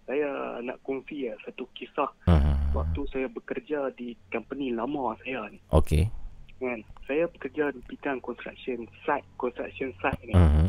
saya 0.03 0.29
nak 0.59 0.83
kongsi 0.83 1.31
ya 1.31 1.35
satu 1.41 1.63
kisah 1.73 2.11
Hmm. 2.27 2.75
waktu 2.75 2.99
saya 3.09 3.31
bekerja 3.31 3.95
di 3.95 4.19
company 4.27 4.75
lama 4.75 5.15
saya 5.23 5.47
ni. 5.47 5.63
Okey. 5.71 6.11
Kan? 6.59 6.83
Saya 7.05 7.27
bekerja 7.29 7.71
di 7.71 7.79
bidang 7.85 8.19
construction 8.19 8.83
site, 9.03 9.23
construction 9.37 9.95
site 9.97 10.23
ni. 10.25 10.35
Mhm. 10.35 10.67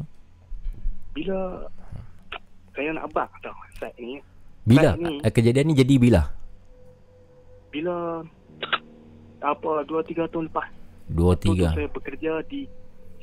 Bila 1.11 1.65
saya 2.71 2.89
nak 2.91 3.09
abang 3.09 3.29
tau 3.39 3.53
site 3.75 3.97
ni. 3.97 4.21
Bila 4.63 4.93
Site 4.93 5.01
ni 5.01 5.13
eh, 5.19 5.31
kejadian 5.31 5.65
ni 5.65 5.75
jadi 5.75 5.95
bila? 5.97 6.21
bila 7.67 8.21
apa 9.41 9.71
2 9.81 10.05
3 10.05 10.29
tahun 10.29 10.45
lepas. 10.45 10.69
2 11.09 11.17
Waktu 11.25 11.41
tu 11.43 11.53
3. 11.57 11.73
saya 11.73 11.89
bekerja 11.89 12.31
di 12.45 12.69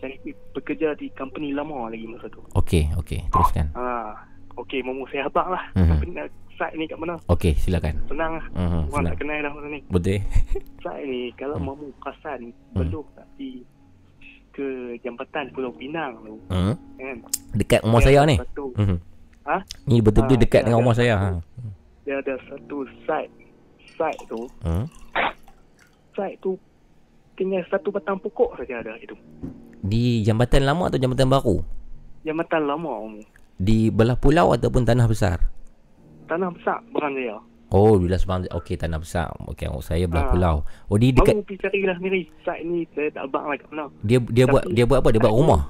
saya 0.00 0.16
bekerja 0.50 0.96
di 0.96 1.12
company 1.12 1.52
lama 1.52 1.86
lagi 1.86 2.04
masa 2.04 2.26
tu. 2.26 2.40
Okey, 2.54 2.88
okey. 2.96 3.20
Teruskan. 3.28 3.68
Ha, 3.72 4.16
okey, 4.56 4.80
mamu 4.80 5.04
saya 5.06 5.26
abang 5.26 5.48
lah. 5.48 5.64
Mhm. 5.72 5.88
Company 5.90 6.12
site 6.56 6.74
ni 6.74 6.84
kat 6.84 6.98
mana? 6.98 7.14
Okey, 7.26 7.52
silakan. 7.54 7.94
Senang 8.06 8.32
lah. 8.34 8.46
Mhm, 8.50 8.82
Orang 8.90 9.04
tak 9.06 9.16
kenal 9.16 9.36
dah 9.38 9.50
orang 9.50 9.70
ni. 9.70 9.80
Betul. 9.86 10.18
Site 10.82 11.04
ni 11.04 11.20
kalau 11.34 11.56
Hmm. 11.56 11.66
mamu 11.70 11.86
perasan 11.96 12.40
belum 12.72 13.04
tak 13.14 13.28
di 13.36 13.60
ke 14.50 14.66
jambatan 15.00 15.46
Pulau 15.52 15.72
Pinang 15.72 16.20
tu. 16.20 16.36
Hmm. 16.48 16.74
Kan? 16.96 17.16
Dekat 17.54 17.80
rumah 17.80 18.00
saya 18.00 18.18
ada 18.18 18.26
ni. 18.26 18.36
Satu, 18.36 18.66
Mhm. 18.74 18.98
Ha? 19.40 19.56
Ni 19.86 19.96
betul-betul 19.98 20.36
Ah, 20.36 20.42
dekat 20.42 20.62
dengan 20.62 20.78
rumah 20.78 20.92
saya. 20.92 21.14
Ha. 21.16 21.28
Dia 22.02 22.16
ada 22.18 22.34
satu 22.46 22.76
site. 23.02 23.32
Site 23.90 24.20
tu. 24.26 24.40
Hmm. 24.60 24.84
Site 26.12 26.36
tu 26.38 26.60
tinggal 27.34 27.64
satu 27.66 27.88
batang 27.88 28.20
pokok 28.20 28.52
saja 28.54 28.78
ada 28.78 28.92
itu. 28.98 29.16
Di 29.80 30.20
jambatan 30.20 30.62
lama 30.62 30.88
atau 30.88 31.00
jambatan 31.00 31.28
baru? 31.28 31.56
Jambatan 32.22 32.62
lama 32.68 32.90
mamu. 33.00 33.22
Di 33.56 33.88
belah 33.88 34.16
pulau 34.16 34.52
ataupun 34.52 34.84
tanah 34.84 35.04
besar? 35.04 35.40
Tanah 36.28 36.52
besar 36.52 36.80
bukan 36.90 37.12
saya. 37.12 37.36
Oh, 37.70 37.94
bila 37.96 38.18
sebang 38.18 38.44
okey 38.50 38.74
tanah 38.74 38.98
besar. 38.98 39.30
Okey, 39.46 39.70
oh, 39.70 39.78
saya 39.78 40.04
belah 40.04 40.26
Ah. 40.26 40.30
pulau. 40.30 40.56
Oh, 40.90 40.98
di 40.98 41.14
dekat 41.14 41.32
Mamu 41.32 41.46
pergi 41.46 41.58
carilah 41.62 41.96
sendiri. 41.96 42.20
Site 42.42 42.64
ni 42.64 42.82
saya 42.92 43.08
tak 43.10 43.30
abang 43.30 43.46
lah 43.46 43.56
kat 43.56 43.68
mana. 43.70 43.84
dia 44.02 44.18
dia 44.26 44.44
buat 44.44 44.64
Tapi 44.64 44.74
dia 44.74 44.84
buat 44.84 44.98
apa? 45.00 45.08
Dia 45.10 45.20
buat 45.22 45.34
rumah. 45.34 45.62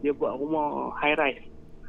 Dia 0.00 0.12
buat 0.14 0.32
rumah 0.38 0.66
high 0.96 1.16
rise. 1.18 1.42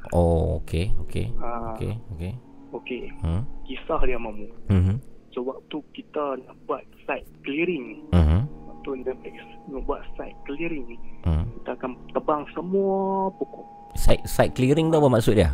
Oh, 0.10 0.58
okey, 0.60 0.90
okey. 1.06 1.26
Ah. 1.38 1.76
Okey, 1.76 1.94
okey. 2.16 2.34
Okey. 2.74 3.02
Hmm. 3.22 3.44
Kisah 3.64 4.02
dia 4.04 4.18
mamu. 4.18 4.48
Mhm. 4.68 4.96
So 5.32 5.46
waktu 5.46 5.78
kita 5.94 6.42
nak 6.42 6.56
buat 6.66 6.82
site 7.06 7.28
clearing 7.42 8.10
Mhm. 8.10 8.42
Waktu 8.88 9.04
nak, 9.04 9.20
nak 9.68 9.82
buat 9.84 10.02
site 10.16 10.38
clearing 10.46 10.86
ni 10.88 10.98
Hmm. 11.22 11.44
Kita 11.60 11.76
akan 11.76 11.92
tebang 12.14 12.42
semua 12.50 12.96
pokok 13.34 13.66
Site 13.94 14.24
site 14.24 14.54
clearing 14.54 14.88
tu 14.88 14.96
apa 14.96 15.10
maksud 15.10 15.36
dia? 15.36 15.52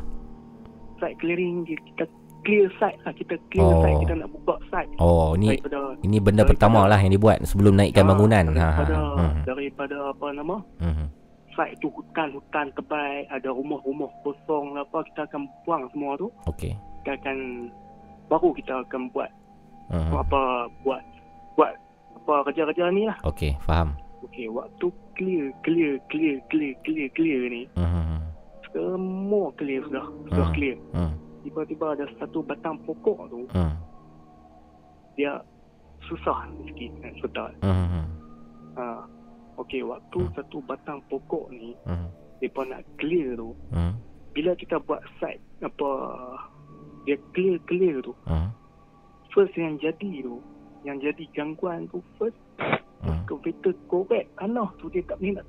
Site 1.00 1.18
clearing 1.18 1.66
dia- 1.66 1.82
kita 1.84 2.06
clear 2.44 2.70
site 2.78 3.00
lah 3.02 3.10
Kita 3.12 3.34
clear 3.50 3.66
Oh. 3.66 3.82
site 3.82 3.98
Kita 4.00 4.14
nak 4.16 4.30
buka 4.30 4.54
site 4.70 4.92
Oh, 5.00 5.34
ni 5.34 5.50
Daripada- 5.50 5.98
ini 6.00 6.18
benda 6.20 6.44
pertama 6.46 6.86
lah 6.86 6.96
yang 6.96 7.10
dibuat 7.10 7.42
sebelum 7.44 7.74
naikkan 7.74 8.06
bangunan. 8.06 8.46
Ha 8.46 8.62
ha. 8.62 8.70
Daripada, 8.78 8.98
Hmm. 9.18 9.42
daripada 9.44 9.98
apa 10.08 10.26
nama 10.32 10.56
Mhm. 10.78 11.06
Site 11.52 11.76
tu 11.80 11.90
hutan-hutan 11.90 12.66
tebal 12.72 13.14
Ada 13.28 13.50
rumah-rumah 13.50 14.10
kosong 14.22 14.74
lah 14.74 14.82
apa 14.84 15.02
Kita 15.04 15.26
akan 15.26 15.42
buang 15.64 15.90
semua 15.90 16.14
tu 16.16 16.30
Okey. 16.46 16.78
Kita 17.02 17.18
akan 17.18 17.38
Baru 18.26 18.54
kita 18.54 18.78
akan 18.80 19.10
buat 19.10 19.30
Mhm. 19.90 20.14
Apa 20.14 20.42
Buat 20.82 21.02
Buat 21.54 21.74
Apa 22.24 22.48
kerja-kerja 22.48 22.88
ni 22.96 23.04
lah 23.04 23.20
Okey, 23.28 23.52
faham. 23.68 24.00
Okey, 24.24 24.48
waktu 24.48 24.88
clear, 25.20 25.52
clear, 25.68 26.00
clear, 26.08 26.40
clear, 26.48 26.72
clear, 26.88 27.12
clear 27.12 27.42
ni, 27.52 27.68
Mhm. 27.76 28.24
semua 28.72 29.52
clear 29.60 29.84
sudah, 29.84 30.08
sudah 30.32 30.48
Hmm. 30.48 30.56
clear. 30.56 30.78
Hmm. 30.96 31.14
Tiba-tiba 31.44 31.86
ada 31.92 32.08
satu 32.16 32.40
batang 32.40 32.80
pokok 32.88 33.28
tu, 33.28 33.44
Hmm. 33.52 33.76
dia 35.20 35.44
susah 36.08 36.40
sikit 36.64 36.92
nak 37.04 37.14
sedar. 37.20 37.52
Mhm. 37.60 38.04
Ha. 38.80 39.04
Okey, 39.60 39.84
waktu 39.84 40.20
satu 40.34 40.64
batang 40.64 41.04
pokok 41.12 41.52
ni, 41.52 41.76
Mhm. 41.84 42.08
mereka 42.40 42.62
nak 42.64 42.82
clear 42.96 43.36
tu, 43.36 43.52
Hmm. 43.70 44.00
bila 44.32 44.56
kita 44.56 44.80
buat 44.80 45.04
site, 45.20 45.44
apa, 45.60 45.90
dia 47.04 47.20
clear-clear 47.36 48.00
tu, 48.02 48.16
Hmm. 48.24 48.50
first 49.30 49.54
yang 49.60 49.76
jadi 49.78 50.24
tu, 50.24 50.40
yang 50.84 50.98
jadi 50.98 51.24
gangguan 51.32 51.88
tu, 51.88 52.00
first, 52.16 52.36
Hmm. 53.00 53.20
excavator 53.20 53.76
korek 53.86 54.28
tanah 54.36 54.68
tu, 54.78 54.88
dia 54.88 55.04
tak 55.04 55.18
boleh 55.18 55.34
nak, 55.34 55.46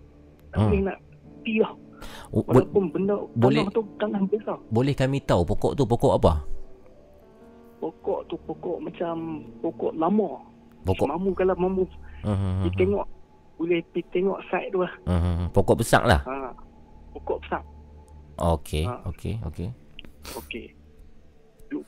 tak 0.48 0.58
Hmm. 0.58 0.66
boleh 0.66 0.82
nak 0.84 0.98
pi 1.40 1.54
lah. 1.58 1.72
Oh, 2.30 2.42
bo- 2.42 2.50
Walaupun 2.50 2.84
benda 2.90 3.14
boleh- 3.32 3.62
tanah 3.62 3.72
tu 3.72 3.82
tanah 3.96 4.20
biasa. 4.24 4.52
boleh 4.68 4.94
kami 4.94 5.18
tahu 5.20 5.42
pokok 5.44 5.72
tu 5.72 5.84
pokok 5.84 6.12
apa? 6.16 6.32
Pokok 7.78 8.20
tu 8.26 8.36
pokok 8.40 8.76
macam 8.80 9.14
pokok 9.60 9.92
lama. 9.94 10.40
Pokok- 10.84 11.08
Mamu 11.08 11.30
kalau 11.32 11.56
mamu 11.56 11.84
Mhm. 12.22 12.60
pergi 12.60 12.76
tengok 12.78 13.06
boleh 13.54 13.80
pergi 13.86 14.02
tengok 14.10 14.38
site 14.50 14.68
tu 14.68 14.78
lah. 14.80 14.92
Mhm. 15.06 15.48
Pokok 15.50 15.76
besar 15.78 16.02
lah. 16.04 16.20
Ha. 16.24 16.52
Pokok 17.12 17.38
besar. 17.40 17.62
Okey, 18.34 18.84
Ha. 18.84 18.94
okey, 19.06 19.34
okey. 19.46 19.68
Okey. 20.34 20.66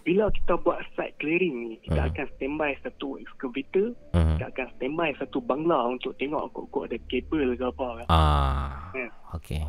Bila 0.02 0.30
kita 0.32 0.58
buat 0.62 0.82
site 0.94 1.14
clearing 1.22 1.56
ni, 1.62 1.72
kita 1.82 2.00
Hmm. 2.00 2.10
akan 2.10 2.26
standby 2.34 2.72
satu 2.82 3.20
excavator, 3.22 3.94
Mhm. 4.14 4.38
kita 4.38 4.44
akan 4.50 4.66
standby 4.74 5.10
satu 5.18 5.38
bangla 5.42 5.78
untuk 5.90 6.12
tengok 6.18 6.50
kok-kok 6.50 6.90
ada 6.90 6.98
kabel 7.06 7.48
ke 7.55 7.64
apa 7.66 7.88
kan. 8.02 8.06
Ah. 8.10 8.90
Kan? 8.90 9.10
Okey. 9.36 9.62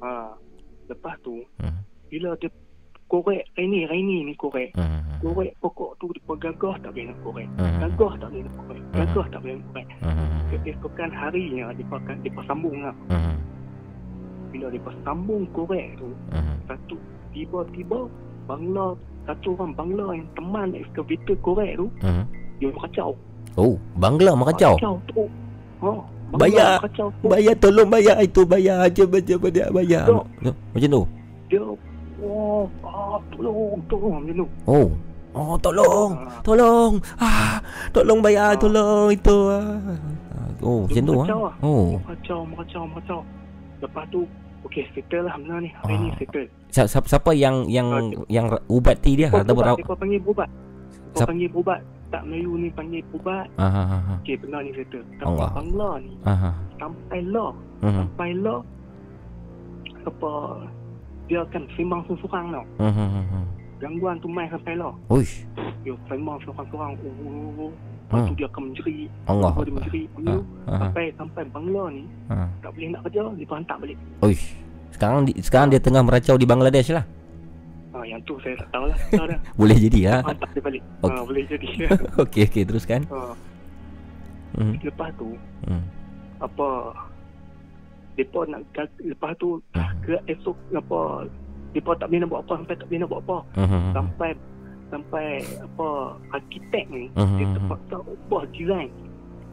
Ha. 0.00 0.34
Lepas 0.90 1.14
tu, 1.22 1.44
Mhm. 1.62 1.80
bila 2.10 2.34
dia 2.40 2.50
korek 3.06 3.42
Raini, 3.54 3.86
Raini 3.86 4.26
ni 4.26 4.34
korek. 4.34 4.74
Mhm. 4.74 5.22
Korek 5.22 5.52
pokok 5.60 5.98
tu 5.98 6.06
dia 6.14 6.22
gagah 6.24 6.74
tak 6.80 6.90
boleh 6.94 7.06
nak 7.10 7.18
korek. 7.22 7.48
Hmm. 7.58 7.78
Gagah 7.82 8.12
tak 8.18 8.28
boleh 8.30 8.42
nak 8.46 8.54
korek. 8.66 8.82
Gagah 8.94 9.26
tak 9.30 9.40
boleh 9.42 9.54
nak 9.58 9.66
korek. 9.74 9.86
Mhm. 10.00 10.28
keesokan 10.50 11.10
harinya 11.14 11.70
dia 11.70 11.86
akan 11.86 12.16
dia 12.26 12.42
sambung 12.42 12.82
lah. 12.82 12.96
Mhm. 13.06 13.34
Bila 14.50 14.66
dia 14.66 14.82
sambung 15.06 15.46
korek 15.54 15.94
tu, 15.94 16.10
Mhm. 16.34 16.54
satu 16.66 16.96
tiba-tiba 17.30 18.10
bangla 18.50 18.86
satu 19.30 19.54
orang 19.54 19.72
bangla 19.78 20.06
yang 20.18 20.28
teman 20.34 20.68
excavator 20.74 21.36
korek 21.38 21.78
tu 21.78 21.86
Mhm. 22.02 22.24
dia 22.58 22.70
kacau. 22.82 23.10
Oh, 23.54 23.74
bangla 23.94 24.34
meracau. 24.34 24.74
Kacau 24.74 24.94
tu. 25.06 25.22
Bangla 25.80 26.38
Bayar. 26.38 26.72
Kacau 26.86 27.08
tu. 27.18 27.26
Bayar 27.26 27.54
tolong 27.58 27.88
bayar 27.90 28.16
itu 28.22 28.42
bayar 28.46 28.86
aja 28.86 29.02
baca 29.06 29.34
pada 29.38 29.62
bayar. 29.74 30.04
Tak. 30.06 30.24
No, 30.42 30.50
Macam 30.74 30.88
tu. 30.90 31.02
Dia 31.50 31.62
oh, 32.22 32.62
ah, 32.86 33.18
tolong, 33.34 33.78
tolong 33.90 34.14
macam 34.22 34.34
tu. 34.38 34.46
Oh. 34.66 34.88
Oh, 35.30 35.54
tolong. 35.62 36.10
Tolong. 36.42 36.92
Ah, 37.18 37.62
tolong 37.94 38.18
bayar 38.18 38.58
tolong 38.58 39.10
itu. 39.14 39.36
Ah. 39.50 39.78
Oh, 40.60 40.84
macam 40.86 41.02
tu 41.02 41.14
ah. 41.16 41.26
Lah. 41.26 41.54
Oh. 41.62 41.86
Kacau, 42.06 42.40
kacau, 42.58 42.82
kacau. 42.98 43.20
Lepas 43.80 44.04
tu, 44.12 44.20
okey, 44.62 44.84
settle 44.90 45.24
lah 45.24 45.34
benda 45.34 45.56
ni. 45.58 45.70
Hari 45.74 45.94
ni 45.96 46.08
Ah. 46.08 46.16
settle. 46.16 46.46
Siapa, 46.68 46.88
siapa, 46.88 47.06
siapa 47.08 47.30
yang 47.32 47.56
yang 47.66 47.88
yang 48.26 48.46
ubati 48.66 49.12
dia 49.14 49.28
Oh, 49.28 49.38
ataupun 49.38 49.50
bubat, 49.54 49.66
rawat? 49.66 49.78
Mereka 49.80 49.94
panggil 49.96 50.20
bubat. 50.20 50.48
Mereka 50.50 51.16
Siap- 51.16 51.28
panggil 51.28 51.50
bubat. 51.50 51.80
Tak 52.10 52.22
Melayu 52.24 52.52
ni 52.56 52.68
panggil 52.70 53.02
bubat. 53.08 53.46
Ah, 53.54 53.64
ah, 53.64 53.86
ah, 53.88 54.02
ah. 54.04 54.18
Okey, 54.18 54.34
benda 54.36 54.58
ni 54.60 54.70
settle. 54.72 55.04
Allah. 55.20 55.48
Bangla 55.52 55.90
ni, 55.98 56.12
Ah, 56.22 56.30
ah. 56.44 56.54
sampai 56.76 57.20
law. 57.24 57.50
Mhm. 57.80 57.94
Sampai 58.04 58.30
law, 58.36 58.58
apa, 60.02 60.32
dia 61.26 61.40
akan 61.40 61.62
sembang 61.74 62.02
seorang 62.04 62.46
tau. 62.50 62.64
Mhm, 62.78 63.08
mhm. 63.20 63.42
Gangguan 63.78 64.16
tu 64.18 64.28
main 64.28 64.48
sampai 64.48 64.76
law. 64.76 64.92
Uish. 65.08 65.46
Dia 65.80 65.96
sembang 66.06 66.36
seorang-seorang. 66.42 66.92
Oh, 66.98 67.14
oh, 67.22 67.30
oh, 67.30 67.64
oh. 67.68 67.72
Lepas 68.10 68.18
Hmm. 68.18 68.26
tu 68.26 68.34
dia 68.34 68.46
akan 68.50 68.62
menjerit. 68.66 69.08
Allah 69.24 69.50
Lepas 69.54 69.62
dia 69.62 69.72
menjerit. 69.72 70.08
Ah, 70.10 70.26
ah. 70.66 70.78
Sampai, 70.82 71.04
sampai 71.14 71.42
Bangla 71.46 71.84
ni, 71.94 72.02
Ah. 72.26 72.48
tak 72.58 72.70
boleh 72.74 72.88
nak 72.90 73.00
kerja, 73.06 73.22
dia 73.30 73.46
hantar 73.46 73.76
balik. 73.78 73.98
Uish. 74.20 74.44
Sekarang 74.90 75.20
di, 75.22 75.32
sekarang 75.38 75.68
dia 75.70 75.78
tengah 75.78 76.02
meracau 76.02 76.34
di 76.34 76.42
Bangladesh 76.42 76.90
lah. 76.90 77.06
Ha, 77.90 78.02
yang 78.02 78.18
tu 78.20 78.34
saya 78.40 78.58
tak 78.58 78.68
tahu 78.72 78.84
lah. 78.90 78.98
Boleh 79.60 79.78
jadi 79.78 80.00
ha? 80.04 80.16
Hantar 80.26 80.50
dia 80.50 80.58
balik. 80.60 80.82
Okey. 81.00 81.10
Ha, 81.12 81.22
boleh 81.22 81.44
jadi. 81.46 81.68
okey 82.26 82.42
okey 82.44 82.62
teruskan. 82.64 83.00
ha. 83.06 83.30
Hmm. 84.52 84.74
Lepas 84.76 85.10
tu, 85.14 85.28
Hmm. 85.62 85.82
apa 86.40 86.68
depa 88.12 88.40
nak 88.44 88.60
lepas 88.98 89.30
tu 89.38 89.62
Hmm. 89.70 89.86
ke 90.02 90.18
esok 90.26 90.58
apa 90.74 91.30
depa 91.70 91.94
tak 91.94 92.10
boleh 92.10 92.20
nak 92.20 92.28
buat 92.28 92.42
apa 92.42 92.52
sampai 92.58 92.74
tak 92.74 92.86
boleh 92.90 92.98
nak 92.98 93.08
buat 93.08 93.22
apa 93.22 93.36
Hmm. 93.54 93.92
sampai 93.94 94.30
sampai 94.90 95.26
apa 95.56 95.88
arkitek 96.32 96.84
ni 96.88 97.06
Hmm. 97.14 97.36
dia 97.36 97.46
terpaksa 97.52 97.96
ubah 98.02 98.42
design 98.50 98.90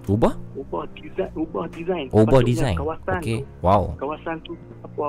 Ubah? 0.08 0.34
ubah 0.56 0.84
design 0.94 1.32
ubah 1.36 1.66
design 1.70 2.06
Ubah 2.10 2.42
design. 2.42 2.76
kawasan 2.76 3.20
Okey. 3.20 3.40
tu 3.40 3.46
Wow. 3.60 3.84
kawasan 3.96 4.36
tu 4.42 4.54
apa 4.82 5.08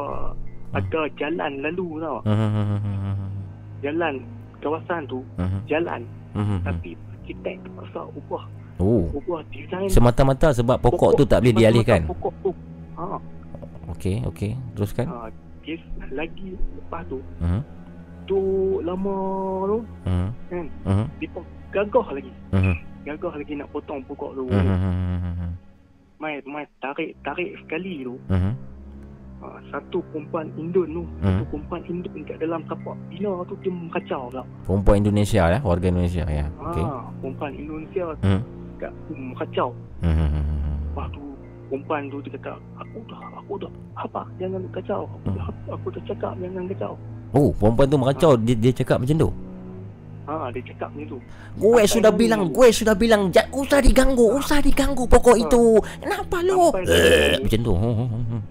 ada 0.70 1.00
jalan 1.14 1.52
lalu 1.60 1.86
tau 1.98 2.18
Hmm. 2.22 3.30
jalan 3.80 4.14
kawasan 4.58 5.00
tu 5.06 5.20
Hmm. 5.34 5.60
jalan 5.64 6.00
Hmm. 6.34 6.60
tapi 6.60 6.92
arkitek 7.14 7.56
terpaksa 7.62 8.00
ubah 8.12 8.44
Oh. 8.78 9.06
ubah 9.12 9.40
design 9.48 9.88
Semata-mata 9.88 10.50
sebab 10.50 10.78
pokok 10.78 11.14
tu 11.14 11.24
tak 11.24 11.40
boleh 11.40 11.54
dialihkan. 11.56 12.06
pokok 12.06 12.34
tu 12.42 12.50
ha 12.94 13.16
Okey 13.88 14.22
okey 14.24 14.52
teruskan. 14.74 15.06
ha 15.06 15.26
kes 15.60 15.80
lagi 16.10 16.54
lepas 16.74 17.02
tu 17.06 17.18
Hmm. 17.38 17.62
Tu 18.28 18.38
lama 18.84 19.16
tu 19.66 19.78
Hmm. 20.04 20.28
kan 20.46 20.66
Hmm. 20.84 21.06
dia 21.16 21.28
gagah 21.72 22.06
lagi 22.12 22.32
Hmm. 22.52 22.76
gagah 23.02 23.32
lagi 23.34 23.52
nak 23.56 23.68
potong 23.72 24.04
pokok 24.04 24.36
tu 24.36 24.44
Hmm. 24.46 25.56
mai 26.18 26.36
mai 26.44 26.68
tarik 26.78 27.16
tarik 27.22 27.56
sekali 27.64 28.04
tu 28.04 28.14
Hmm. 28.28 28.52
ha, 29.40 29.46
satu 29.70 30.04
perempuan 30.10 30.50
Indon 30.54 30.88
tu 30.92 31.02
Hmm. 31.18 31.40
satu 31.40 31.44
perempuan 31.48 31.80
Indon 31.86 32.20
kat 32.22 32.36
dalam 32.36 32.60
tapak 32.66 32.94
bina 33.08 33.32
tu 33.46 33.54
dia 33.58 33.72
kacau 33.92 34.28
pula 34.28 34.42
Perempuan 34.66 34.96
Indonesia 35.00 35.42
ya, 35.48 35.58
warga 35.62 35.86
Indonesia 35.88 36.24
ya. 36.26 36.46
Ha, 36.60 36.68
perempuan 37.18 37.52
Indonesia 37.54 38.04
Hmm. 38.20 38.42
kat 38.76 38.92
um, 39.10 39.32
kacau 39.34 39.70
Hmm. 40.04 40.30
lepas 40.90 41.06
tu 41.10 41.22
perempuan 41.70 42.06
tu 42.08 42.18
dia 42.22 42.32
kata 42.34 42.52
aku 42.76 42.98
dah 43.06 43.20
aku 43.36 43.52
dah 43.58 43.72
apa 43.96 44.22
jangan 44.38 44.62
kacau 44.70 45.02
aku 45.06 45.28
dah 45.34 45.46
aku 45.68 45.86
dah 45.90 46.02
cakap 46.06 46.32
jangan 46.38 46.64
kacau 46.70 46.94
Oh, 47.30 47.52
perempuan 47.52 47.86
tu 47.86 47.96
meracau 47.96 48.32
dia, 48.34 48.54
dia 48.54 48.72
cakap 48.72 48.98
macam 48.98 49.16
tu. 49.18 49.30
ha 50.24 50.48
dia 50.48 50.62
cakap 50.62 50.88
macam 50.90 51.08
tu 51.08 51.18
Gue 51.56 51.82
sudah 51.84 52.08
bilang, 52.10 52.48
gue 52.48 52.68
sudah 52.68 52.92
bilang, 52.92 53.28
jangan 53.28 53.52
usah 53.54 53.80
diganggu, 53.80 54.26
usah 54.34 54.58
diganggu 54.58 55.04
pokok 55.04 55.36
itu. 55.36 55.62
Kenapa 55.98 56.36
lu? 56.40 56.68
Sampai 56.70 56.84
Eh, 56.86 57.36
macam 57.38 57.60
tu. 57.60 57.72
Hmm, 57.74 57.94
hmm, 57.94 58.08
hmm, 58.08 58.42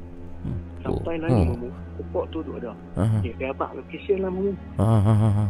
sampai 0.80 1.16
Oh. 1.16 1.20
lagi 1.20 1.42
Hmm. 1.44 1.70
pokok 1.98 2.26
tu 2.28 2.40
tu 2.40 2.52
ada 2.56 2.72
Aha. 2.96 3.18
dia 3.20 3.34
dia 3.34 3.48
abang 3.50 3.72
location 3.74 4.18
lah 4.20 4.30
mamu 4.30 4.52
Ah, 4.76 4.86
ah, 4.96 5.18
ah, 5.20 5.34
ah. 5.44 5.50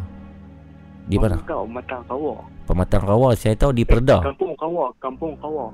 Di 1.06 1.16
mana? 1.16 1.36
kau 1.42 1.64
matang 1.64 2.04
kawa 2.04 2.36
Pematang 2.66 3.00
Rawa 3.02 3.32
saya 3.32 3.54
tahu 3.54 3.72
di 3.72 3.84
Perda. 3.84 4.20
kampung 4.22 4.52
kawa 4.54 4.92
kampung 4.98 5.34
kawa 5.38 5.72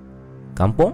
Kampung? 0.54 0.94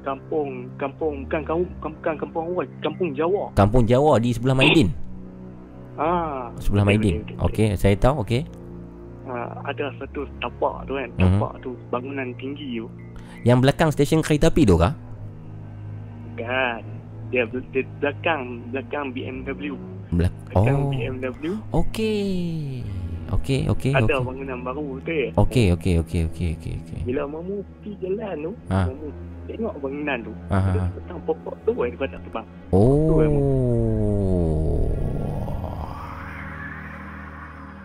kampung 0.00 0.48
kampung 0.74 1.14
bukan 1.22 1.42
kampung 1.44 1.70
bukan 1.94 2.14
kampung 2.16 2.44
awal 2.48 2.66
kampung 2.80 3.10
Jawa 3.12 3.44
Kampung 3.52 3.84
Jawa 3.84 4.12
di 4.18 4.30
sebelah 4.30 4.56
Maidin. 4.56 4.90
Ah 5.94 6.48
Sebelah 6.56 6.84
Maidin. 6.84 7.24
Okey, 7.38 7.74
saya 7.74 7.94
tahu 7.94 8.22
okey. 8.22 8.42
ah, 9.22 9.54
ada 9.62 9.92
satu 9.96 10.26
tapak 10.38 10.82
tu 10.84 10.94
kan 10.94 11.08
Mhm. 11.14 11.38
tapak 11.38 11.52
tu 11.60 11.70
bangunan 11.88 12.28
tinggi 12.36 12.78
tu 12.78 12.88
Yang 13.42 13.58
belakang 13.60 13.90
stesen 13.90 14.20
kereta 14.20 14.48
api 14.48 14.62
tu 14.62 14.76
kah? 14.76 14.94
kan 16.34 16.82
dia, 17.28 17.44
dia 17.72 17.84
belakang 17.98 18.60
belakang 18.68 19.08
BMW 19.10 19.72
Belak 20.10 20.32
belakang 20.46 20.78
Oh. 20.78 20.90
BMW 20.90 21.52
Okey. 21.72 22.84
Okey, 23.32 23.64
okey, 23.66 23.92
ada 23.96 24.12
okey. 24.12 24.20
bangunan 24.22 24.58
baru 24.60 25.00
tu 25.00 25.08
eh. 25.10 25.32
Okey, 25.32 25.72
okey, 25.72 25.94
okey, 25.98 26.20
okey, 26.28 26.48
okey, 26.52 26.72
okey. 26.78 27.00
bila 27.02 27.24
mamu 27.24 27.64
pergi 27.80 27.92
jalan 27.98 28.36
tu 28.42 28.52
Ha. 28.68 28.80
mamu 28.84 29.06
tengok 29.42 29.74
bangunan 29.80 30.18
tu 30.20 30.32
Ha, 30.46 30.58
ha, 30.60 30.68
ada 30.68 30.80
petang 30.92 31.20
pokok 31.24 31.54
tu 31.64 31.72
eh 31.80 31.88
dia 31.90 32.06
tak 32.06 32.20
terbang 32.20 32.46
Oh. 32.68 33.16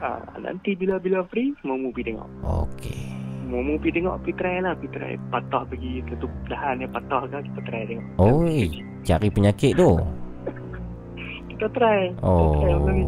Ah, 0.01 0.21
nanti 0.41 0.73
bila-bila 0.77 1.25
free 1.29 1.53
mamu 1.65 1.89
pergi 1.93 2.13
tengok 2.13 2.29
Okey. 2.43 2.99
Mau 3.47 3.63
pergi 3.79 4.03
tengok, 4.03 4.15
pergi 4.27 4.35
try 4.35 4.55
lah, 4.59 4.75
pergi 4.75 4.91
try 4.91 5.13
patah 5.31 5.63
pergi 5.71 6.03
satu 6.11 6.27
belahan 6.43 6.83
yang 6.83 6.91
patah 6.91 7.21
kan 7.31 7.39
kita 7.47 7.59
try 7.63 7.81
tengok. 7.87 8.07
Oi, 8.19 8.59
cari 9.07 9.27
penyakit 9.31 9.71
tu. 9.79 9.91
Kita 11.55 11.65
try. 11.71 12.11
Oh. 12.19 12.37
Kita 12.37 12.55
try 12.59 12.73
ulang 12.75 12.97
ni. 12.99 13.05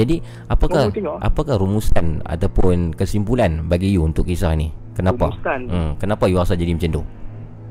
Jadi, 0.00 0.16
apakah 0.48 0.88
apakah 1.20 1.54
rumusan 1.60 2.24
ataupun 2.24 2.96
kesimpulan 2.96 3.68
bagi 3.68 3.92
you 3.92 4.00
untuk 4.00 4.24
kisah 4.24 4.56
ni? 4.56 4.72
Kenapa? 4.96 5.28
Rumusan. 5.28 5.60
Hmm, 5.68 5.92
kenapa 6.00 6.24
you 6.24 6.40
rasa 6.40 6.56
jadi 6.56 6.72
macam 6.72 6.98
tu? 6.98 7.02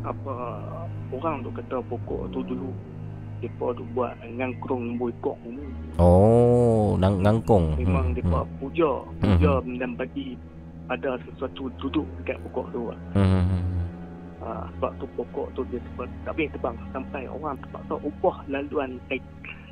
Apa 0.05 0.35
orang 1.09 1.41
tu 1.41 1.49
kata 1.51 1.81
pokok 1.89 2.29
tu 2.29 2.39
dulu 2.45 2.69
depa 3.37 3.73
tu 3.73 3.83
buat 3.91 4.11
ngangkrung 4.23 4.83
lembu 4.87 5.07
ikok 5.11 5.37
ni. 5.43 5.63
Oh, 5.97 6.95
nang 6.95 7.21
ngangkong. 7.21 7.77
Memang 7.77 8.11
Hmm, 8.11 8.15
depa 8.15 8.39
hmm. 8.41 8.51
puja, 8.57 8.91
puja 9.17 9.53
dan 9.75 9.91
bagi 9.93 10.33
ada 10.87 11.19
sesuatu 11.23 11.67
duduk 11.77 12.07
dekat 12.17 12.37
pokok 12.45 12.65
tu. 12.71 12.81
lah. 12.87 12.99
Hmm, 13.13 13.27
hmm, 13.27 13.45
hmm. 13.45 13.63
Ha, 14.37 14.47
sebab 14.71 14.91
tu 14.95 15.05
pokok 15.13 15.47
tu 15.51 15.61
dia 15.67 15.81
terbang, 15.81 16.07
tak 16.23 16.31
boleh 16.31 16.49
terbang 16.49 16.75
sampai 16.89 17.21
orang 17.25 17.55
terpaksa 17.57 17.93
ubah 17.99 18.35
laluan 18.47 18.89
eh, 19.09 19.19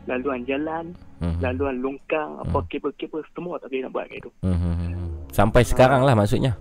laluan 0.03 0.42
jalan, 0.44 0.85
Mhm. 1.18 1.40
laluan 1.40 1.76
longkang, 1.80 2.30
apa 2.38 2.60
kabel-kabel 2.68 3.24
semua 3.32 3.56
tak 3.58 3.72
boleh 3.72 3.82
nak 3.82 3.94
buat 3.94 4.06
kayak 4.10 4.22
tu. 4.22 4.32
Hmm, 4.42 4.53
hmm, 4.53 4.76
hmm. 4.76 5.08
Sampai 5.32 5.61
sekarang 5.64 6.03
lah 6.03 6.11
maksudnya. 6.11 6.58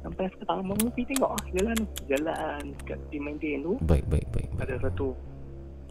Sampai 0.00 0.30
sekarang 0.30 0.62
mamu 0.62 0.86
pergi 0.88 1.04
tengok 1.10 1.30
ah, 1.30 1.44
jalan. 1.52 1.78
Jalan 2.06 2.62
kat 2.84 2.98
di 3.08 3.18
maintain 3.18 3.58
tu 3.58 3.74
Baik, 3.82 4.04
baik, 4.06 4.26
baik. 4.30 4.48
ada 4.60 4.74
satu 4.80 5.10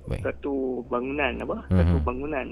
Baik. 0.06 0.22
satu 0.22 0.86
bangunan 0.88 1.34
apa? 1.42 1.58
Mhm. 1.70 1.78
Satu 1.82 1.96
bangunan 2.06 2.46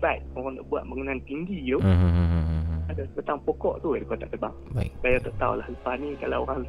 site 0.00 0.24
orang 0.36 0.52
nak 0.56 0.64
buat 0.68 0.82
bangunan 0.88 1.18
tinggi 1.24 1.58
tu. 1.72 1.78
Hmm, 1.80 1.96
hmm, 1.96 2.12
hmm. 2.12 2.80
Ada 2.92 3.02
sebatang 3.12 3.38
pokok 3.44 3.74
tu 3.84 3.88
dia 3.96 4.04
tak 4.16 4.28
terbang. 4.32 4.54
Baik. 4.72 4.90
Saya 5.02 5.16
tak 5.20 5.34
tahu 5.36 5.52
lah 5.60 5.66
lepas 5.68 5.94
ni 6.00 6.08
kalau 6.20 6.38
orang 6.44 6.60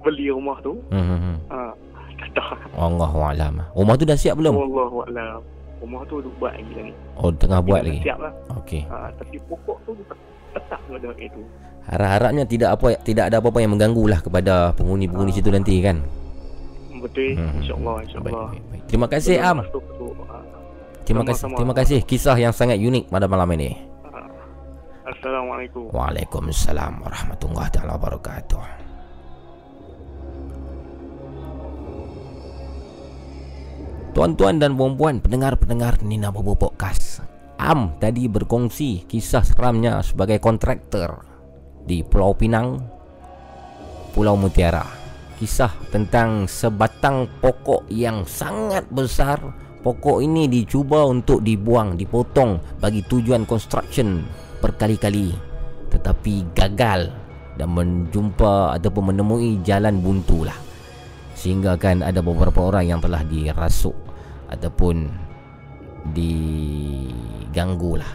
beli 0.00 0.26
rumah 0.32 0.58
tu 0.64 0.72
hmm. 0.90 1.36
ha, 1.50 1.74
tak 2.18 2.30
tahu. 2.36 2.54
Allah 2.78 3.12
alam. 3.34 3.54
Rumah 3.74 3.94
tu 3.98 4.04
dah 4.06 4.18
siap 4.18 4.34
belum? 4.38 4.54
Allah 4.54 4.92
Alam. 5.08 5.40
Rumah 5.80 6.04
tu 6.12 6.20
duk 6.20 6.34
buat 6.36 6.52
lagi 6.52 6.72
lah 6.76 6.84
ni. 6.84 6.94
Oh, 7.16 7.32
tengah 7.32 7.60
buat 7.64 7.80
lagi. 7.80 8.04
Siap 8.04 8.18
lah. 8.20 8.32
Okey. 8.60 8.84
Ha, 8.84 9.08
tapi 9.16 9.40
pokok 9.48 9.80
tu 9.88 9.96
tet- 10.04 10.28
tetap 10.52 10.80
ada 10.92 11.10
itu. 11.16 11.40
Harap-harapnya 11.88 12.44
tidak 12.44 12.76
apa 12.76 13.00
tidak 13.00 13.32
ada 13.32 13.40
apa-apa 13.40 13.58
yang 13.64 13.72
mengganggu 13.72 14.04
lah 14.04 14.20
kepada 14.20 14.76
penghuni-penghuni 14.76 15.32
situ 15.32 15.48
nanti 15.48 15.80
kan. 15.80 16.04
Betul. 17.00 17.32
Hmm. 17.32 17.64
InsyaAllah. 17.64 17.96
InsyaAllah. 18.04 18.48
Terima 18.90 19.06
kasih 19.06 19.38
Am. 19.38 19.62
Ha. 19.62 19.70
Terima 21.06 21.22
kasih 21.22 21.46
terima 21.54 21.74
kasih 21.78 21.98
kisah 22.02 22.34
yang 22.34 22.50
sangat 22.50 22.82
unik 22.82 23.06
pada 23.06 23.30
malam 23.30 23.46
ini. 23.54 23.78
Assalamualaikum. 25.06 25.94
Waalaikumsalam 25.94 26.98
warahmatullahi 26.98 27.70
taala 27.70 27.94
wabarakatuh. 27.94 28.62
Tuan-tuan 34.10 34.58
dan 34.58 34.74
puan-puan 34.74 35.22
pendengar-pendengar 35.22 36.02
Nina 36.02 36.34
Bobo 36.34 36.58
Podcast. 36.58 37.22
Am 37.62 37.94
tadi 38.02 38.26
berkongsi 38.26 39.06
kisah 39.06 39.46
seramnya 39.46 40.02
sebagai 40.02 40.42
kontraktor 40.42 41.22
di 41.86 42.02
Pulau 42.02 42.34
Pinang, 42.34 42.82
Pulau 44.10 44.34
Mutiara. 44.34 44.99
Kisah 45.40 45.72
tentang 45.88 46.44
sebatang 46.44 47.24
pokok 47.40 47.88
yang 47.88 48.28
sangat 48.28 48.84
besar. 48.92 49.40
Pokok 49.80 50.20
ini 50.20 50.44
dicuba 50.52 51.08
untuk 51.08 51.40
dibuang, 51.40 51.96
dipotong 51.96 52.60
bagi 52.76 53.00
tujuan 53.08 53.48
construction 53.48 54.20
berkali-kali 54.60 55.32
tetapi 55.88 56.52
gagal 56.52 57.08
dan 57.56 57.68
menjumpa 57.72 58.76
ataupun 58.76 59.16
menemui 59.16 59.64
jalan 59.64 60.04
buntu 60.04 60.44
lah. 60.44 60.60
Sehingga 61.32 61.80
kan 61.80 62.04
ada 62.04 62.20
beberapa 62.20 62.60
orang 62.60 62.92
yang 62.92 63.00
telah 63.00 63.24
dirasuk 63.24 63.96
ataupun 64.52 65.08
diganggu 66.12 67.96
lah. 67.96 68.12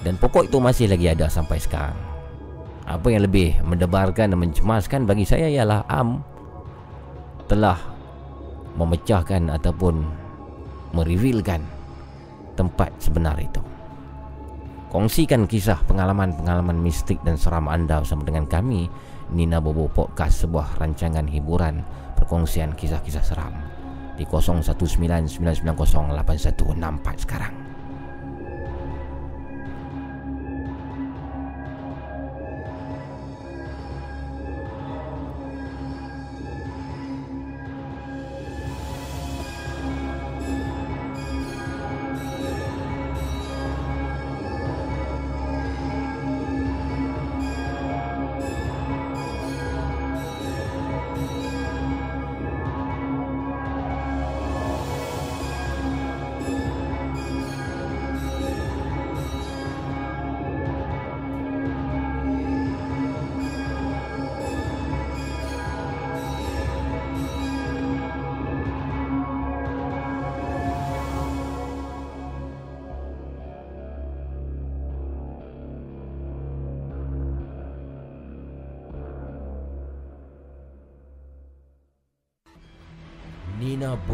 Dan 0.00 0.16
pokok 0.16 0.48
itu 0.48 0.56
masih 0.64 0.88
lagi 0.88 1.12
ada 1.12 1.28
sampai 1.28 1.60
sekarang 1.60 2.09
apa 2.86 3.06
yang 3.12 3.24
lebih 3.24 3.60
mendebarkan 3.64 4.32
dan 4.32 4.38
mencemaskan 4.38 5.04
bagi 5.04 5.28
saya 5.28 5.50
ialah 5.50 5.84
Am 5.88 6.22
telah 7.50 7.76
memecahkan 8.78 9.50
ataupun 9.50 10.06
merevealkan 10.94 11.64
tempat 12.54 12.92
sebenar 13.02 13.36
itu 13.40 13.60
Kongsikan 14.90 15.46
kisah 15.46 15.78
pengalaman-pengalaman 15.86 16.74
mistik 16.74 17.22
dan 17.22 17.38
seram 17.38 17.70
anda 17.70 18.02
bersama 18.02 18.26
dengan 18.26 18.50
kami 18.50 18.90
Nina 19.30 19.62
Bobo 19.62 19.86
Podcast 19.86 20.42
sebuah 20.42 20.82
rancangan 20.82 21.30
hiburan 21.30 21.86
perkongsian 22.18 22.74
kisah-kisah 22.74 23.22
seram 23.22 23.54
di 24.18 24.26
0199908164 24.26 27.22
sekarang. 27.22 27.59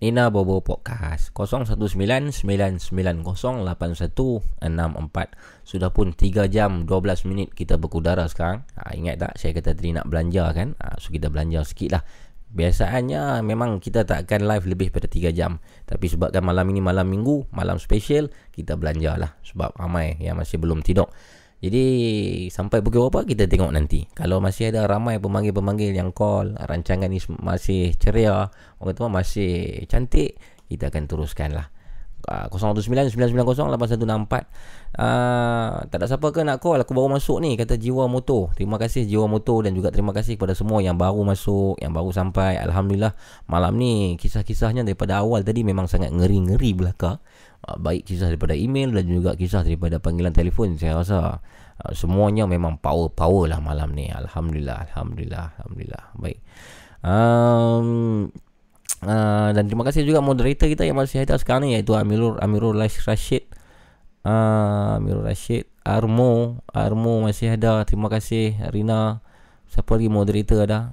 Nina 0.00 0.32
Bobo 0.32 0.64
Podcast. 0.64 1.28
0199908164 1.36 2.88
Sudah 5.60 5.92
pun 5.92 6.16
3 6.16 6.48
jam 6.48 6.88
12 6.88 7.28
minit 7.28 7.52
kita 7.52 7.76
berkudara 7.76 8.24
sekarang. 8.24 8.64
Ha, 8.80 8.96
Ingat 8.96 9.20
tak 9.20 9.36
saya 9.36 9.52
kata 9.52 9.76
tadi 9.76 9.92
nak 9.92 10.08
belanja 10.08 10.56
kan? 10.56 10.72
Ha, 10.80 10.96
So 10.96 11.12
kita 11.12 11.28
belanja 11.28 11.68
sikit 11.68 12.00
lah. 12.00 12.02
Biasaannya 12.48 13.44
memang 13.44 13.76
kita 13.76 14.08
tak 14.08 14.24
akan 14.24 14.48
live 14.48 14.72
lebih 14.72 14.88
pada 14.88 15.04
3 15.04 15.36
jam. 15.36 15.60
Tapi 15.84 16.08
sebabkan 16.08 16.48
malam 16.48 16.64
ini 16.72 16.80
malam 16.80 17.04
minggu 17.04 17.52
Malam 17.52 17.76
special 17.76 18.32
Kita 18.48 18.80
belanja 18.80 19.20
lah. 19.20 19.36
Sebab 19.44 19.76
ramai 19.76 20.16
yang 20.16 20.40
masih 20.40 20.56
belum 20.56 20.80
tidur 20.80 21.12
jadi 21.60 21.84
sampai 22.48 22.80
pukul 22.80 23.12
berapa 23.12 23.28
kita 23.28 23.44
tengok 23.44 23.76
nanti. 23.76 24.08
Kalau 24.16 24.40
masih 24.40 24.72
ada 24.72 24.88
ramai 24.88 25.20
pemanggil-pemanggil 25.20 25.92
yang 25.92 26.08
call, 26.08 26.56
rancangan 26.56 27.12
ni 27.12 27.20
masih 27.36 27.92
ceria, 28.00 28.48
orang 28.80 28.96
kata 28.96 29.12
masih 29.12 29.84
cantik, 29.84 30.40
kita 30.72 30.88
akan 30.88 31.04
teruskan. 31.04 31.60
Uh, 32.28 32.52
0199908164 32.52 34.04
uh, 34.04 35.88
Tak 35.88 35.96
ada 35.96 36.04
siapa 36.04 36.28
ke 36.36 36.44
nak 36.44 36.60
call? 36.60 36.84
Aku 36.84 36.92
baru 36.92 37.08
masuk 37.08 37.40
ni 37.40 37.56
Kata 37.56 37.80
Jiwa 37.80 38.12
Motor 38.12 38.52
Terima 38.52 38.76
kasih 38.76 39.08
Jiwa 39.08 39.24
Motor 39.24 39.64
Dan 39.64 39.72
juga 39.72 39.88
terima 39.88 40.12
kasih 40.12 40.36
kepada 40.36 40.52
semua 40.52 40.84
Yang 40.84 41.00
baru 41.00 41.24
masuk 41.24 41.80
Yang 41.80 41.92
baru 41.96 42.10
sampai. 42.12 42.60
Alhamdulillah 42.60 43.16
Malam 43.48 43.72
ni 43.80 44.20
Kisah-kisahnya 44.20 44.84
daripada 44.84 45.24
awal 45.24 45.48
tadi 45.48 45.64
Memang 45.64 45.88
sangat 45.88 46.12
ngeri-ngeri 46.12 46.76
belaka 46.76 47.24
uh, 47.66 47.76
Baik 47.80 48.08
kisah 48.08 48.30
daripada 48.30 48.56
email 48.56 48.94
Dan 48.94 49.10
juga 49.10 49.34
kisah 49.34 49.66
daripada 49.66 49.98
panggilan 49.98 50.32
telefon 50.32 50.78
Saya 50.80 51.00
rasa 51.00 51.42
uh, 51.80 51.92
Semuanya 51.92 52.46
memang 52.46 52.78
power-power 52.78 53.50
lah 53.50 53.60
malam 53.60 53.92
ni 53.96 54.08
Alhamdulillah 54.08 54.90
Alhamdulillah 54.92 55.58
Alhamdulillah 55.58 56.04
Baik 56.16 56.38
um, 57.04 58.28
Uh, 59.00 59.48
dan 59.56 59.64
terima 59.64 59.80
kasih 59.80 60.04
juga 60.04 60.20
moderator 60.20 60.68
kita 60.68 60.84
yang 60.84 61.00
masih 61.00 61.24
ada 61.24 61.40
sekarang 61.40 61.64
ni 61.64 61.72
iaitu 61.72 61.96
Amirul 61.96 62.36
Amirul 62.36 62.76
Rashid. 62.76 63.48
Uh, 64.20 65.00
Amirul 65.00 65.24
Rashid, 65.24 65.64
Armo, 65.80 66.60
Armo 66.68 67.24
masih 67.24 67.56
ada. 67.56 67.80
Terima 67.88 68.12
kasih 68.12 68.60
Rina. 68.68 69.24
Siapa 69.72 69.96
lagi 69.96 70.12
moderator 70.12 70.68
ada? 70.68 70.92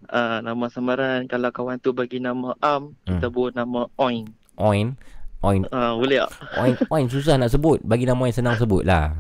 Uh, 0.10 0.42
nama 0.42 0.66
samaran 0.74 1.30
kalau 1.30 1.54
kawan 1.54 1.78
tu 1.78 1.94
bagi 1.94 2.18
nama 2.18 2.58
Am, 2.62 2.98
hmm. 3.06 3.18
kita 3.22 3.28
buat 3.30 3.54
nama 3.54 3.86
Oin. 4.02 4.30
Oin. 4.58 4.98
Oin. 5.40 5.64
Uh, 5.72 5.96
boleh 5.96 6.20
tak? 6.26 6.32
Oin, 6.60 6.74
Oin 6.92 7.06
susah 7.08 7.40
nak 7.40 7.54
sebut. 7.54 7.80
Bagi 7.86 8.04
nama 8.04 8.20
yang 8.28 8.36
senang 8.36 8.58
sebut 8.60 8.84
lah. 8.84 9.16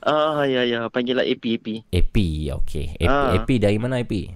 Ah, 0.00 0.40
uh, 0.40 0.48
ya, 0.48 0.64
ya. 0.64 0.88
Panggil 0.88 1.20
lah 1.20 1.26
AP, 1.28 1.60
AP. 1.60 1.66
AP, 1.92 2.16
okey. 2.64 2.96
AP, 3.04 3.12
uh. 3.12 3.36
AP 3.36 3.50
dari 3.60 3.76
mana 3.76 4.00
AP? 4.00 4.32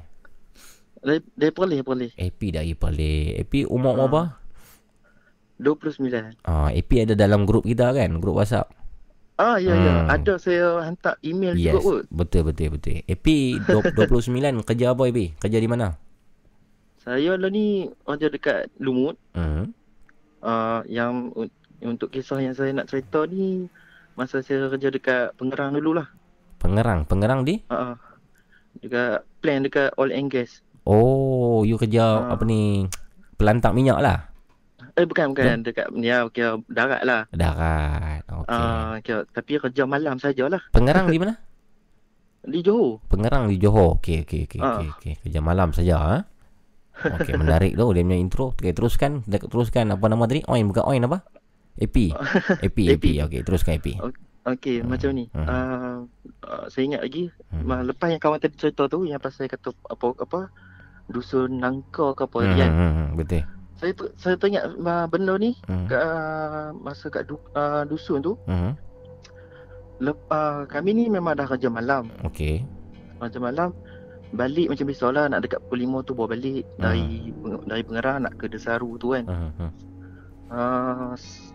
Dari, 1.01 1.21
dari 1.33 1.53
Perlis, 1.53 1.81
Perlis. 1.81 2.13
AP 2.21 2.41
dari 2.53 2.77
Perlis. 2.77 3.41
AP 3.41 3.65
umur 3.73 3.97
uh. 3.97 4.05
apa? 4.05 4.44
29. 5.63 6.35
Ah, 6.43 6.71
AP 6.75 6.91
ada 6.99 7.15
dalam 7.15 7.47
grup 7.47 7.63
kita 7.63 7.95
kan? 7.95 8.19
Grup 8.19 8.43
WhatsApp. 8.43 8.71
Ah, 9.35 9.59
ya, 9.59 9.75
ya. 9.75 9.75
hmm. 9.75 9.87
ya. 9.87 9.95
Ada 10.15 10.35
saya 10.39 10.67
hantar 10.87 11.19
email 11.27 11.59
yes. 11.59 11.75
juga 11.75 11.79
pun. 11.83 12.03
Betul, 12.11 12.43
betul, 12.47 12.79
betul. 12.79 13.03
AP 13.07 13.27
29 13.67 14.31
kerja 14.69 14.87
apa 14.95 15.03
AP? 15.11 15.19
Kerja 15.43 15.59
di 15.59 15.69
mana? 15.71 15.99
Saya 17.03 17.35
lah 17.37 17.51
ni 17.51 17.91
kerja 18.07 18.31
dekat 18.31 18.71
Lumut. 18.79 19.19
Hmm. 19.35 19.75
Uh, 20.45 20.85
yang 20.87 21.35
untuk 21.83 22.13
kisah 22.13 22.39
yang 22.39 22.55
saya 22.55 22.71
nak 22.77 22.87
cerita 22.87 23.25
ni 23.27 23.67
masa 24.15 24.45
saya 24.45 24.71
kerja 24.71 24.89
dekat 24.95 25.35
Pengerang 25.35 25.75
dululah. 25.75 26.07
Pengerang? 26.63 27.03
Pengerang 27.05 27.43
di? 27.43 27.59
Uh, 27.69 27.99
dekat 28.79 29.27
plan 29.43 29.67
dekat 29.67 29.91
Oil 29.99 30.15
and 30.15 30.31
Gas. 30.31 30.63
Oh, 30.87 31.67
you 31.67 31.75
kerja 31.75 32.23
uh. 32.23 32.33
apa 32.33 32.47
ni? 32.47 32.87
Pelantak 33.35 33.75
minyak 33.75 33.99
lah? 33.99 34.34
Eh 34.95 35.07
bukan 35.11 35.35
bukan 35.35 35.59
hmm? 35.59 35.65
dekat 35.67 35.87
ni 35.91 36.07
ya 36.07 36.23
kira 36.31 36.63
darat 36.71 37.03
lah. 37.03 37.27
Darat. 37.35 38.23
Okey. 38.31 39.11
Uh, 39.11 39.27
tapi 39.35 39.59
kerja 39.59 39.83
malam 39.91 40.23
sajalah. 40.23 40.63
Pengerang 40.71 41.11
di 41.11 41.19
mana? 41.23 41.35
Di 42.47 42.63
Johor. 42.63 43.03
Pengerang 43.11 43.51
di 43.51 43.59
Johor. 43.59 43.99
Okey 43.99 44.23
okey 44.23 44.47
okey 44.47 44.61
uh. 44.63 44.79
okey 44.79 44.89
okey. 44.95 45.13
Kerja 45.27 45.41
malam 45.43 45.75
saja 45.75 45.95
ha. 45.99 46.17
Okey 46.95 47.35
menarik 47.43 47.75
tu 47.75 47.91
dia 47.91 48.07
punya 48.07 48.19
intro. 48.23 48.55
Okey 48.55 48.71
teruskan 48.71 49.27
teruskan 49.27 49.91
apa 49.91 50.07
nama 50.07 50.31
tadi? 50.31 50.47
Oin 50.47 50.71
bukan 50.71 50.87
Oin 50.87 51.03
apa? 51.11 51.27
AP. 51.75 52.15
AP 52.71 52.79
AP. 52.95 53.05
Okey 53.27 53.41
teruskan 53.43 53.83
AP. 53.83 53.99
Okey 54.47 54.79
hmm. 54.79 54.87
macam 54.87 55.11
ni. 55.11 55.27
Hmm. 55.35 55.47
Uh, 55.51 55.99
uh, 56.47 56.65
saya 56.71 56.95
ingat 56.95 57.03
lagi 57.03 57.35
hmm. 57.51 57.67
lepas 57.91 58.15
yang 58.15 58.23
kawan 58.23 58.39
tadi 58.39 58.55
cerita 58.55 58.87
tu 58.87 59.03
yang 59.03 59.19
pasal 59.19 59.51
kata 59.51 59.75
apa 59.91 60.07
apa 60.23 60.41
dusun 61.11 61.59
nangka 61.59 62.15
ke 62.15 62.31
apa 62.31 62.39
hmm. 62.47 62.55
kan. 62.63 62.71
Hmm. 62.71 63.09
Betul 63.19 63.43
saya 63.85 63.95
saya 64.17 64.35
tanya 64.41 64.65
uh, 64.65 65.05
benda 65.05 65.37
ni 65.37 65.53
hmm. 65.69 65.87
kat, 65.93 66.01
uh, 66.01 66.73
masa 66.81 67.13
kat 67.13 67.29
du, 67.29 67.37
uh, 67.53 67.85
dusun 67.85 68.25
tu. 68.25 68.41
Hmm. 68.49 68.73
Lep, 70.01 70.17
uh, 70.33 70.65
kami 70.67 70.97
ni 70.97 71.13
memang 71.13 71.37
dah 71.37 71.45
kerja 71.45 71.69
malam. 71.69 72.09
Okey. 72.25 72.65
Kerja 73.21 73.39
malam 73.39 73.77
balik 74.35 74.67
macam 74.67 74.91
biasalah 74.91 75.31
nak 75.31 75.47
dekat 75.47 75.63
pukul 75.63 76.03
5 76.03 76.09
tu 76.11 76.13
bawa 76.19 76.29
balik 76.35 76.67
hmm. 76.67 76.83
dari 76.83 77.31
dari 77.71 77.83
Pengerang 77.87 78.19
nak 78.27 78.35
ke 78.41 78.51
Desaru 78.51 78.99
tu 78.99 79.15
kan. 79.15 79.25
Hmm. 79.31 79.53
hmm. 79.55 79.71
uh, 80.51 81.13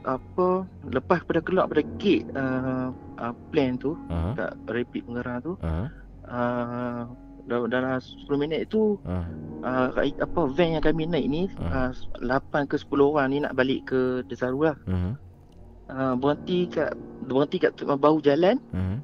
apa 0.08 0.48
lepas 0.88 1.20
pada 1.28 1.44
keluar 1.44 1.68
pada 1.68 1.84
gate 2.00 2.26
uh, 2.34 2.96
uh, 3.20 3.34
plan 3.52 3.76
tu 3.76 4.00
uh-huh. 4.08 4.34
kat 4.34 4.52
rapid 4.72 5.02
pengerang 5.06 5.40
tu 5.44 5.54
uh-huh. 5.60 5.88
uh, 6.32 7.04
dalam 7.50 7.98
10 7.98 8.30
minit 8.38 8.70
tu 8.70 9.02
uh. 9.04 9.26
Uh, 9.60 9.90
apa 9.98 10.42
van 10.48 10.80
yang 10.80 10.84
kami 10.86 11.10
naik 11.10 11.26
ni 11.28 11.44
uh. 11.58 11.92
Uh, 11.92 12.40
8 12.40 12.70
ke 12.70 12.78
10 12.78 12.88
orang 13.02 13.28
ni 13.34 13.38
nak 13.42 13.58
balik 13.58 13.90
ke 13.90 14.22
Desaru 14.30 14.70
lah 14.70 14.78
uh-huh. 14.86 15.14
uh, 15.90 16.14
berhenti 16.16 16.70
kat 16.70 16.94
berhenti 17.26 17.58
kat 17.58 17.74
bahu 17.82 18.22
jalan 18.22 18.62
uh-huh. 18.72 18.98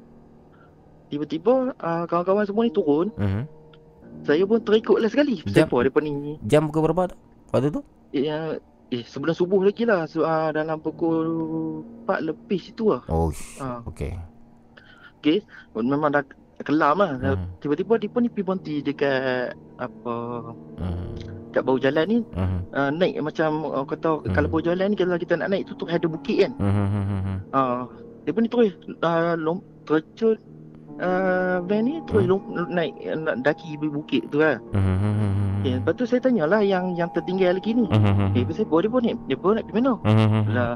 tiba-tiba 1.10 1.74
uh, 1.76 2.04
kawan-kawan 2.06 2.46
semua 2.46 2.64
ni 2.64 2.72
turun 2.72 3.10
uh-huh. 3.18 3.44
saya 4.22 4.42
pun 4.46 4.62
terikut 4.62 5.02
lah 5.02 5.10
sekali 5.10 5.42
jam, 5.44 5.66
siapa 5.66 5.98
ni 6.00 6.38
jam 6.46 6.70
ke 6.70 6.78
berapa 6.78 7.12
tu 7.12 7.16
waktu 7.52 7.68
tu 7.74 7.82
ya 8.14 8.56
Eh 8.86 9.02
sebelum 9.02 9.34
subuh 9.34 9.66
lagi 9.66 9.82
lah 9.82 10.06
so, 10.06 10.22
uh, 10.22 10.54
Dalam 10.54 10.78
pukul 10.78 11.26
4 12.06 12.22
lebih 12.22 12.60
situ 12.62 12.94
lah 12.94 13.02
Oh 13.10 13.34
uh. 13.58 13.82
Okay 13.90 14.14
Okay 15.18 15.42
Memang 15.74 16.14
dah 16.14 16.22
kelam 16.64 16.96
lah 17.02 17.12
hmm. 17.18 17.60
Tiba-tiba 17.60 17.94
dia 18.00 18.08
pun 18.08 18.20
ni 18.24 18.30
pergi 18.32 18.46
berhenti 18.46 18.74
dekat 18.80 19.52
Apa 19.76 20.14
hmm. 20.80 21.06
Kat 21.52 21.62
bawah 21.64 21.80
jalan 21.80 22.04
ni 22.08 22.18
hmm. 22.22 22.58
uh, 22.72 22.90
Naik 22.94 23.20
macam 23.20 23.50
uh, 23.68 23.84
Kata 23.84 24.24
hmm. 24.24 24.32
Kalau 24.32 24.48
bawah 24.48 24.64
jalan 24.72 24.86
ni 24.92 24.96
Kalau 24.96 25.20
kita 25.20 25.34
nak 25.36 25.52
naik 25.52 25.68
tu 25.68 25.76
Tu 25.76 25.84
ada 25.90 26.06
bukit 26.08 26.48
kan 26.48 26.52
hmm. 26.56 27.36
uh, 27.52 27.84
Dia 28.24 28.32
pun 28.32 28.42
ni 28.44 28.48
terus 28.48 28.72
uh, 29.04 29.34
lom, 29.36 29.60
Tercut 29.84 30.40
uh, 31.02 31.60
Van 31.66 31.82
ni 31.84 32.00
Terus 32.08 32.24
hmm. 32.24 32.30
lom, 32.32 32.42
naik 32.72 32.94
Nak 33.20 33.44
daki 33.44 33.76
bukit 33.76 34.24
tu 34.32 34.40
lah 34.40 34.56
hmm. 34.72 35.46
Okay, 35.66 35.82
lepas 35.82 35.98
tu 35.98 36.06
saya 36.06 36.22
tanyalah 36.22 36.62
yang 36.62 36.94
yang 36.94 37.10
tertinggal 37.10 37.58
lagi 37.58 37.74
ni. 37.74 37.90
Uh-huh. 37.90 38.30
Eh, 38.38 38.46
saya 38.54 38.70
boleh 38.70 38.86
pun 38.86 39.02
ni. 39.02 39.18
Dia 39.26 39.34
pun 39.34 39.58
nak 39.58 39.66
pergi 39.66 39.82
mana? 39.82 39.92
Uh-huh. 39.98 40.44
Lah, 40.54 40.72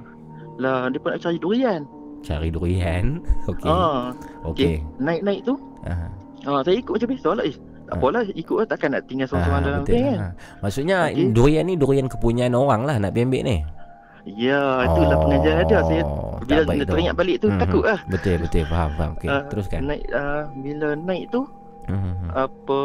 lah 0.58 0.90
dia 0.90 0.98
pun 0.98 1.14
nak 1.14 1.22
cari 1.22 1.38
durian. 1.38 1.86
Cari 2.26 2.48
durian? 2.50 3.22
Okey. 3.54 3.70
Ah, 3.70 4.10
Okey. 4.42 4.50
Okay. 4.50 4.74
Naik-naik 4.98 5.46
tu. 5.46 5.54
Uh-huh. 5.86 6.10
Ah, 6.48 6.60
saya 6.64 6.76
ikut 6.80 6.92
macam 6.96 7.08
biasa 7.12 7.28
lah. 7.36 7.44
Eh, 7.44 7.56
tak 7.90 7.94
apalah 7.98 8.22
ikut 8.32 8.56
lah 8.56 8.66
takkan 8.70 8.88
nak 8.94 9.02
tinggal 9.10 9.26
seorang-seorang 9.28 9.62
dalam 9.66 9.82
van 9.84 10.00
kan. 10.00 10.18
Maksudnya 10.62 10.98
okay. 11.10 11.28
durian 11.34 11.64
ni 11.66 11.74
durian 11.74 12.06
kepunyaan 12.06 12.54
orang 12.54 12.82
lah 12.86 12.96
nak 12.96 13.12
ambil 13.12 13.42
ni. 13.44 13.58
Ya, 14.28 14.84
itulah 14.84 15.16
oh, 15.16 15.22
pengajaran 15.26 15.64
dia. 15.64 15.80
Saya 15.80 16.02
bila 16.44 16.84
teringat 16.84 17.14
balik 17.16 17.36
tu 17.40 17.48
mm-hmm. 17.48 17.62
takut 17.64 17.84
lah. 17.88 17.98
Betul, 18.04 18.36
betul. 18.44 18.68
Faham, 18.68 18.90
faham. 19.00 19.10
Okay, 19.16 19.28
uh, 19.32 19.42
teruskan. 19.48 19.80
Naik, 19.88 20.04
uh, 20.12 20.44
bila 20.60 20.88
naik 20.92 21.24
tu, 21.32 21.40
mm-hmm. 21.88 22.28
apa 22.36 22.78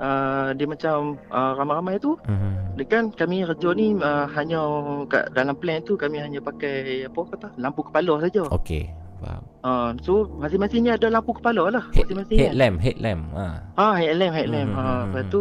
uh, 0.00 0.48
dia 0.56 0.66
macam 0.68 1.16
uh, 1.32 1.52
ramai-ramai 1.56 1.96
tu 2.00 2.16
hmm. 2.24 2.76
dia 2.76 2.86
kan 2.88 3.04
kami 3.12 3.44
kerja 3.44 3.70
ni 3.72 3.96
uh, 3.96 4.26
hanya 4.36 4.60
kat 5.08 5.32
dalam 5.32 5.56
plan 5.56 5.80
tu 5.82 5.96
kami 5.96 6.20
hanya 6.20 6.40
pakai 6.40 7.08
apa 7.08 7.20
kata 7.36 7.48
lampu 7.56 7.84
kepala 7.84 8.20
saja 8.20 8.44
okey 8.52 8.88
faham. 9.20 9.42
Uh, 9.64 9.90
so 10.02 10.28
masing-masing 10.38 10.86
ni 10.86 10.90
ada 10.92 11.06
lampu 11.08 11.34
kepala 11.36 11.68
lah. 11.68 11.84
Masing-masing 11.92 12.38
headlamp 12.38 12.76
headlamp 12.80 13.22
ha. 13.34 13.46
Ah 13.76 13.94
headlamp 13.98 14.34
headlamp 14.34 14.70
hmm. 14.72 14.80
ha 14.80 14.92
lepas 15.08 15.24
tu 15.32 15.40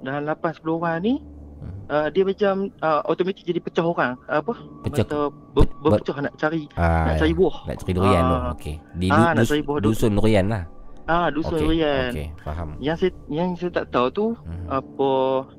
dalam 0.00 0.22
8 0.24 0.64
10 0.64 0.78
orang 0.80 0.98
ni 1.02 1.14
Uh, 1.90 2.06
dia 2.14 2.22
macam 2.22 2.70
uh, 2.86 3.02
automatik 3.02 3.42
jadi 3.42 3.58
pecah 3.58 3.82
orang. 3.82 4.14
Apa? 4.30 4.54
Pecah. 4.86 5.26
Ber, 5.50 5.66
berpecah 5.82 6.22
nak 6.22 6.38
cari 6.38 6.70
ah, 6.78 7.10
nak 7.10 7.18
cari 7.18 7.34
buah. 7.34 7.56
nak 7.66 7.76
cari 7.82 7.92
durian. 7.98 8.22
Uh, 8.22 8.30
tu 8.30 8.38
okey. 8.54 8.74
Di 8.94 9.06
ah, 9.10 9.34
du, 9.34 9.42
dus, 9.42 9.82
dusun 9.82 10.14
durian 10.14 10.46
lah 10.46 10.70
Ah, 11.10 11.26
dusun 11.34 11.58
okay. 11.58 11.66
Rian. 11.74 12.10
Okey, 12.14 12.28
faham. 12.46 12.68
Yang 12.78 12.96
saya 13.02 13.10
yang 13.26 13.48
saya 13.58 13.82
tak 13.82 13.90
tahu 13.90 14.06
tu 14.14 14.26
hmm. 14.38 14.70
apa 14.70 15.10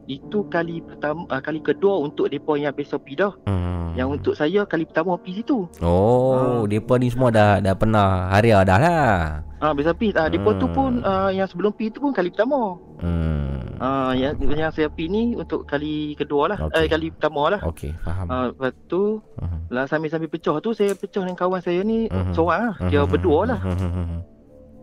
itu 0.08 0.48
kali 0.48 0.80
pertama 0.80 1.28
uh, 1.28 1.44
kali 1.44 1.60
kedua 1.60 2.00
untuk 2.08 2.32
depa 2.32 2.56
yang 2.56 2.72
besok 2.72 3.04
pi 3.04 3.20
dah. 3.20 3.36
Hmm. 3.44 3.92
Yang 4.00 4.08
untuk 4.16 4.34
saya 4.40 4.64
kali 4.64 4.88
pertama 4.88 5.20
pi 5.20 5.44
situ. 5.44 5.68
Oh, 5.84 6.64
uh. 6.64 6.64
depa 6.64 6.96
ni 6.96 7.12
semua 7.12 7.36
dah 7.36 7.60
dah 7.60 7.76
pernah 7.76 8.32
haria 8.32 8.64
dah 8.64 8.80
lah. 8.80 9.12
Ah, 9.60 9.76
besok 9.76 10.00
pi. 10.00 10.16
Ah, 10.16 10.32
depa 10.32 10.56
tu 10.56 10.72
pun 10.72 11.04
uh, 11.04 11.28
yang 11.36 11.52
sebelum 11.52 11.76
pi 11.76 11.92
tu 11.92 12.00
pun 12.00 12.16
kali 12.16 12.32
pertama. 12.32 12.80
Hmm. 13.04 13.76
Ah, 13.84 14.16
yang 14.16 14.40
yang 14.40 14.72
saya 14.72 14.88
pi 14.88 15.12
ni 15.12 15.36
untuk 15.36 15.68
kali 15.68 16.16
kedua 16.16 16.56
lah. 16.56 16.58
Okay. 16.72 16.86
Eh, 16.86 16.88
kali 16.88 17.12
pertama 17.12 17.52
lah. 17.52 17.62
Okey, 17.68 17.92
faham. 18.08 18.26
Ah, 18.32 18.46
lepas 18.56 18.72
tu 18.88 19.20
uh-huh. 19.20 19.68
lah 19.68 19.84
sambil-sambil 19.84 20.32
pecah 20.32 20.64
tu 20.64 20.72
saya 20.72 20.96
pecah 20.96 21.28
dengan 21.28 21.36
kawan 21.36 21.60
saya 21.60 21.84
ni 21.84 22.08
uh-huh. 22.08 22.32
seorang 22.32 22.72
lah. 22.72 22.76
Dia 22.88 23.04
uh-huh. 23.04 23.12
berdua 23.12 23.40
lah. 23.52 23.60
Uh-huh 23.60 24.31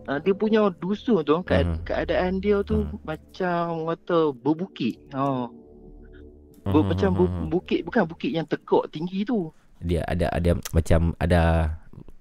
uh, 0.09 0.17
dia 0.17 0.33
punya 0.33 0.73
dusun 0.81 1.21
tu 1.21 1.37
ke- 1.45 1.61
hmm. 1.61 1.85
keadaan 1.85 2.41
dia 2.41 2.65
tu 2.65 2.81
hmm. 2.81 3.05
macam 3.05 3.85
kata 3.93 4.33
berbukit. 4.33 4.97
Oh. 5.13 5.53
Ber, 6.65 6.81
hmm. 6.81 6.89
macam 6.89 7.09
bu- 7.13 7.45
bukit 7.47 7.85
bukan 7.85 8.03
bukit 8.09 8.33
yang 8.33 8.49
tekuk 8.49 8.89
tinggi 8.89 9.21
tu. 9.21 9.53
Dia 9.79 10.01
ada 10.09 10.27
ada 10.33 10.57
macam 10.73 11.13
ada 11.21 11.71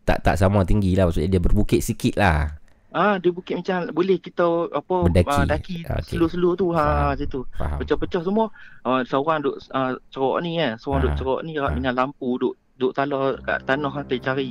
tak 0.05 0.23
tak 0.23 0.37
sama 0.39 0.63
tinggi 0.63 0.95
lah 0.95 1.09
maksudnya 1.09 1.37
dia 1.37 1.43
berbukit 1.43 1.81
sikit 1.81 2.15
lah. 2.21 2.55
Ah 2.89 3.21
dia 3.21 3.29
bukit 3.29 3.61
macam 3.61 3.93
boleh 3.93 4.17
kita 4.17 4.73
apa 4.73 5.05
Berdaki. 5.05 5.37
Uh, 5.37 5.45
daki 5.45 5.77
okay. 5.85 6.17
slow-slow 6.17 6.57
tu 6.57 6.73
ha 6.73 7.13
macam 7.13 7.29
tu. 7.29 7.43
Pecah-pecah 7.59 8.23
semua. 8.25 8.49
Uh, 8.87 9.05
seorang 9.05 9.45
duk 9.45 9.61
uh, 9.77 9.93
cerok 10.09 10.41
ni 10.41 10.57
kan, 10.57 10.81
seorang 10.81 11.01
ha. 11.03 11.05
duk 11.05 11.15
cerok 11.21 11.41
ni 11.45 11.53
ha. 11.61 11.69
dengan 11.69 11.93
lampu 11.93 12.41
duk 12.41 12.57
duk 12.79 12.95
talar 12.97 13.37
kat 13.45 13.59
tanah 13.69 13.91
kan 13.93 14.05
cari 14.09 14.49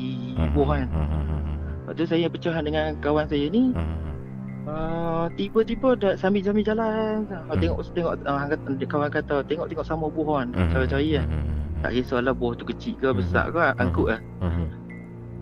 buah 0.53 0.67
kan. 0.77 0.88
Hmm. 0.93 1.56
Lepas 1.88 2.03
tu 2.03 2.06
saya 2.11 2.27
pecahan 2.27 2.67
dengan 2.67 2.99
kawan 2.99 3.32
saya 3.32 3.48
ni 3.48 3.72
hmm. 3.72 3.95
uh, 4.67 5.32
Tiba-tiba 5.40 5.95
dah 5.95 6.19
sambil-sambil 6.19 6.67
jalan 6.67 7.24
hmm. 7.24 7.56
Tengok 7.64 7.80
tengok 7.95 8.14
uh, 8.27 8.83
kawan 8.91 9.07
kata 9.07 9.40
Tengok-tengok 9.48 9.88
sama 9.88 10.11
buah 10.11 10.43
kan 10.43 10.48
hmm. 10.51 10.72
Cari-cari 10.75 11.16
kan 11.16 11.27
hmm. 11.32 11.56
Tak 11.88 11.91
kisahlah 11.95 12.35
buah 12.35 12.59
tu 12.59 12.67
kecil 12.67 12.91
ke 12.99 13.07
besar 13.16 13.56
ke 13.56 13.64
hmm. 13.64 13.80
Angkut 13.80 14.07
lah 14.11 14.19
hmm. 14.43 14.67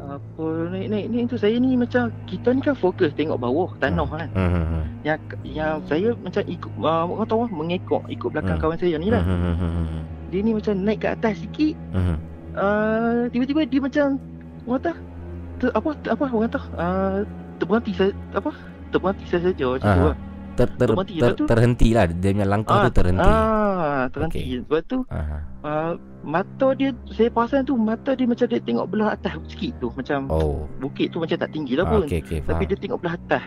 Apa 0.06 0.46
naik-naik 0.70 1.06
ni 1.10 1.26
tu 1.26 1.34
saya 1.34 1.58
ni 1.58 1.74
macam 1.74 2.14
Kita 2.30 2.54
ni 2.54 2.62
kan 2.62 2.78
fokus 2.78 3.10
tengok 3.18 3.42
bawah 3.42 3.74
tanah 3.82 4.06
kan 4.06 4.30
hmm. 4.38 5.02
Yang 5.02 5.22
yang 5.50 5.82
saya 5.90 6.14
macam 6.14 6.46
ikut 6.46 6.72
uh, 6.86 7.10
Orang 7.10 7.26
tahu 7.26 7.50
mengekor 7.50 8.06
ikut 8.06 8.30
belakang 8.30 8.62
hmm. 8.62 8.70
kawan 8.70 8.78
saya 8.78 9.02
ni 9.02 9.10
lah 9.10 9.26
hmm. 9.26 10.30
Dia 10.30 10.46
ni 10.46 10.54
macam 10.54 10.78
naik 10.78 11.02
ke 11.02 11.10
atas 11.10 11.42
sikit 11.42 11.74
hmm. 11.90 12.18
uh, 12.54 13.26
Tiba-tiba 13.34 13.66
dia 13.66 13.82
macam 13.82 14.22
Orang 14.70 14.86
tahu 14.86 15.15
ter, 15.60 15.70
apa 15.74 15.90
ter, 16.00 16.10
apa 16.14 16.24
orang 16.28 16.46
kata? 16.52 16.62
Uh, 16.76 17.18
terberhenti 17.60 17.92
saya 17.96 18.12
apa? 18.36 18.52
Terberhenti 18.92 19.26
saya 19.28 19.42
saja 19.52 19.66
macam 19.66 19.90
tu 19.90 20.06
lah. 20.06 20.16
ter, 20.56 20.68
ter, 20.72 20.90
ter, 20.96 21.32
ter, 21.36 21.46
terhenti 21.48 21.90
lah. 21.92 22.04
Dia 22.08 22.30
punya 22.32 22.48
langkah 22.48 22.76
ah, 22.76 22.84
tu 22.88 22.92
terhenti. 22.96 23.30
ah 23.30 24.02
terhenti. 24.12 24.40
Okay. 24.40 24.60
sebab 24.64 24.82
tu 24.88 24.98
uh, 25.10 25.92
mata 26.24 26.68
dia 26.78 26.90
saya 27.12 27.30
perasan 27.30 27.62
tu 27.68 27.76
mata 27.76 28.12
dia 28.16 28.26
macam 28.26 28.46
dia 28.48 28.62
tengok 28.64 28.86
belah 28.88 29.10
atas 29.16 29.34
sikit 29.52 29.72
tu. 29.84 29.88
Macam 29.96 30.20
oh. 30.32 30.68
bukit 30.80 31.12
tu 31.12 31.18
macam 31.20 31.38
tak 31.38 31.52
tinggi 31.52 31.74
lah 31.76 31.86
pun. 31.88 32.08
Okay, 32.08 32.22
okay, 32.24 32.40
tapi 32.44 32.64
dia 32.68 32.78
tengok 32.80 33.00
belah 33.04 33.16
atas. 33.16 33.44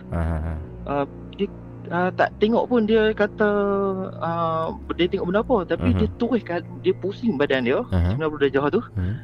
Uh, 0.88 1.06
dia 1.36 1.48
Uh, 1.88 2.12
tak 2.20 2.36
tengok 2.36 2.68
pun 2.68 2.84
dia 2.84 3.16
kata 3.16 3.48
uh, 4.20 4.76
dia 4.92 5.08
tengok 5.08 5.32
benda 5.32 5.40
apa. 5.40 5.56
Tapi 5.72 5.88
uh-huh. 5.88 6.00
dia 6.04 6.08
terus 6.20 6.42
dia 6.84 6.94
pusing 7.00 7.40
badan 7.40 7.64
dia. 7.64 7.80
Uh-huh. 7.80 8.12
90 8.20 8.44
darjah 8.44 8.68
tu. 8.68 8.82
Uh-huh. 8.84 9.16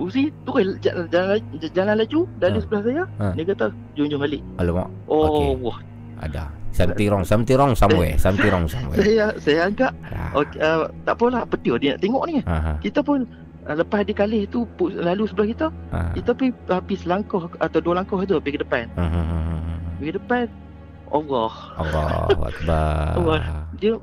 Uzi 0.00 0.32
turun 0.48 0.80
jalan, 0.80 1.06
jalan, 1.12 1.38
jalan 1.76 1.94
laju 2.00 2.20
dari 2.40 2.56
ha. 2.56 2.62
sebelah 2.64 2.82
saya. 2.82 3.04
Ha. 3.20 3.26
Dia 3.36 3.44
kata, 3.52 3.66
jom 3.92 4.06
jom 4.08 4.20
balik. 4.24 4.42
Alamak. 4.56 4.88
Oh, 5.06 5.28
okay. 5.28 5.48
wah. 5.60 5.78
Ada. 6.24 6.44
Something 6.70 7.08
wrong, 7.12 7.24
something 7.26 7.56
wrong 7.58 7.72
somewhere. 7.76 8.14
Something 8.16 8.48
wrong 8.48 8.64
somewhere. 8.64 8.96
saya 9.04 9.26
saya 9.36 9.60
agak 9.68 9.92
ha. 10.06 10.32
okay, 10.38 10.58
uh, 10.62 10.88
tak 11.04 11.14
apalah, 11.18 11.42
petir 11.44 11.76
dia 11.76 11.94
nak 11.94 12.00
tengok 12.00 12.24
ni. 12.24 12.40
Ha. 12.46 12.56
ha. 12.56 12.72
Kita 12.80 13.04
pun 13.04 13.28
uh, 13.68 13.76
lepas 13.76 14.06
dia 14.08 14.16
kali 14.16 14.48
tu 14.48 14.64
lalu 14.80 15.28
sebelah 15.28 15.48
kita, 15.52 15.66
ha. 15.92 16.14
kita 16.16 16.30
pergi 16.32 16.52
pergi 16.64 16.96
selangkah 17.04 17.52
atau 17.60 17.78
dua 17.84 18.00
langkah 18.00 18.16
tu 18.24 18.40
pergi 18.40 18.56
ke 18.56 18.62
depan. 18.64 18.86
Ha. 18.96 19.04
ha, 19.04 19.20
ha, 19.20 19.38
ha 19.44 19.50
pergi 20.00 20.16
depan 20.16 20.46
Allah. 21.12 21.52
Allah 21.84 22.08
Akbar. 22.32 23.12
Allah. 23.20 23.40
Dia 23.76 24.00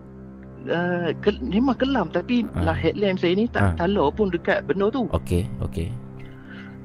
uh, 0.70 1.10
ke, 1.24 1.36
memang 1.42 1.76
kelam 1.80 2.08
tapi 2.12 2.44
ha. 2.56 2.72
lah 2.72 2.78
headlamp 2.78 3.20
saya 3.20 3.34
ni 3.36 3.46
tak 3.50 3.64
ha. 3.64 3.76
talar 3.80 4.08
pun 4.14 4.32
dekat 4.32 4.64
benda 4.68 4.92
tu. 4.92 5.08
Okey, 5.12 5.48
okey. 5.64 5.90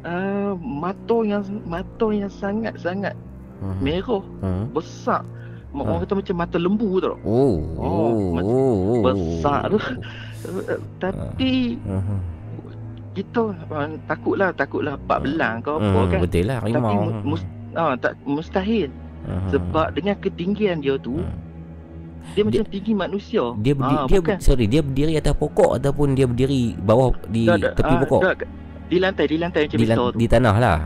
Uh, 0.02 0.59
mata 0.59 1.23
yang 1.23 1.47
mata 1.62 2.07
yang 2.11 2.27
sangat-sangat 2.27 3.15
uh-huh. 3.62 3.78
merah, 3.78 4.23
uh-huh. 4.43 4.67
besar. 4.75 5.23
Mak 5.73 5.89
orang 5.89 6.01
kata 6.05 6.15
macam 6.19 6.36
mata 6.36 6.57
lembu 6.61 6.91
tu. 7.01 7.15
Oh, 7.25 7.57
oh, 7.81 8.35
oh, 8.36 8.75
oh, 8.99 9.01
besar 9.07 9.70
tu. 9.73 9.78
Uh, 10.43 10.78
tapi 10.99 11.78
uh-huh. 11.86 12.20
kita 13.15 13.55
uh, 13.70 13.89
takutlah 14.11 14.51
takutlah 14.52 14.99
pak 15.07 15.23
belang 15.23 15.62
ke 15.62 15.70
apa 15.70 16.01
kan. 16.11 16.19
Betul 16.20 16.44
lah, 16.51 16.59
Tapi 16.61 16.97
mus, 17.23 17.43
uh, 17.78 17.94
tak 17.97 18.19
mustahil. 18.27 18.91
Uh-huh. 19.23 19.55
Sebab 19.55 19.94
dengan 19.94 20.19
ketinggian 20.19 20.83
dia 20.83 20.99
tu 20.99 21.23
uh-huh. 21.23 21.52
Dia, 22.33 22.42
macam 22.47 22.65
tinggi 22.70 22.92
manusia. 22.97 23.44
Dia 23.60 23.75
berdiri, 23.76 23.99
ha, 23.99 24.09
dia 24.09 24.20
bukan. 24.23 24.36
sorry, 24.41 24.67
dia 24.70 24.81
berdiri 24.81 25.12
atas 25.18 25.34
pokok 25.36 25.70
ataupun 25.76 26.15
dia 26.17 26.26
berdiri 26.31 26.78
bawah 26.81 27.12
di 27.28 27.44
da, 27.44 27.55
da, 27.59 27.70
tepi 27.76 27.94
ha, 27.94 28.01
pokok. 28.07 28.20
Da, 28.23 28.33
di 28.92 28.99
lantai, 29.01 29.25
di 29.25 29.36
lantai 29.41 29.60
macam 29.68 29.78
di, 29.78 29.86
lan, 29.89 29.99
di 30.17 30.26
tanah 30.28 30.57
lah. 30.60 30.78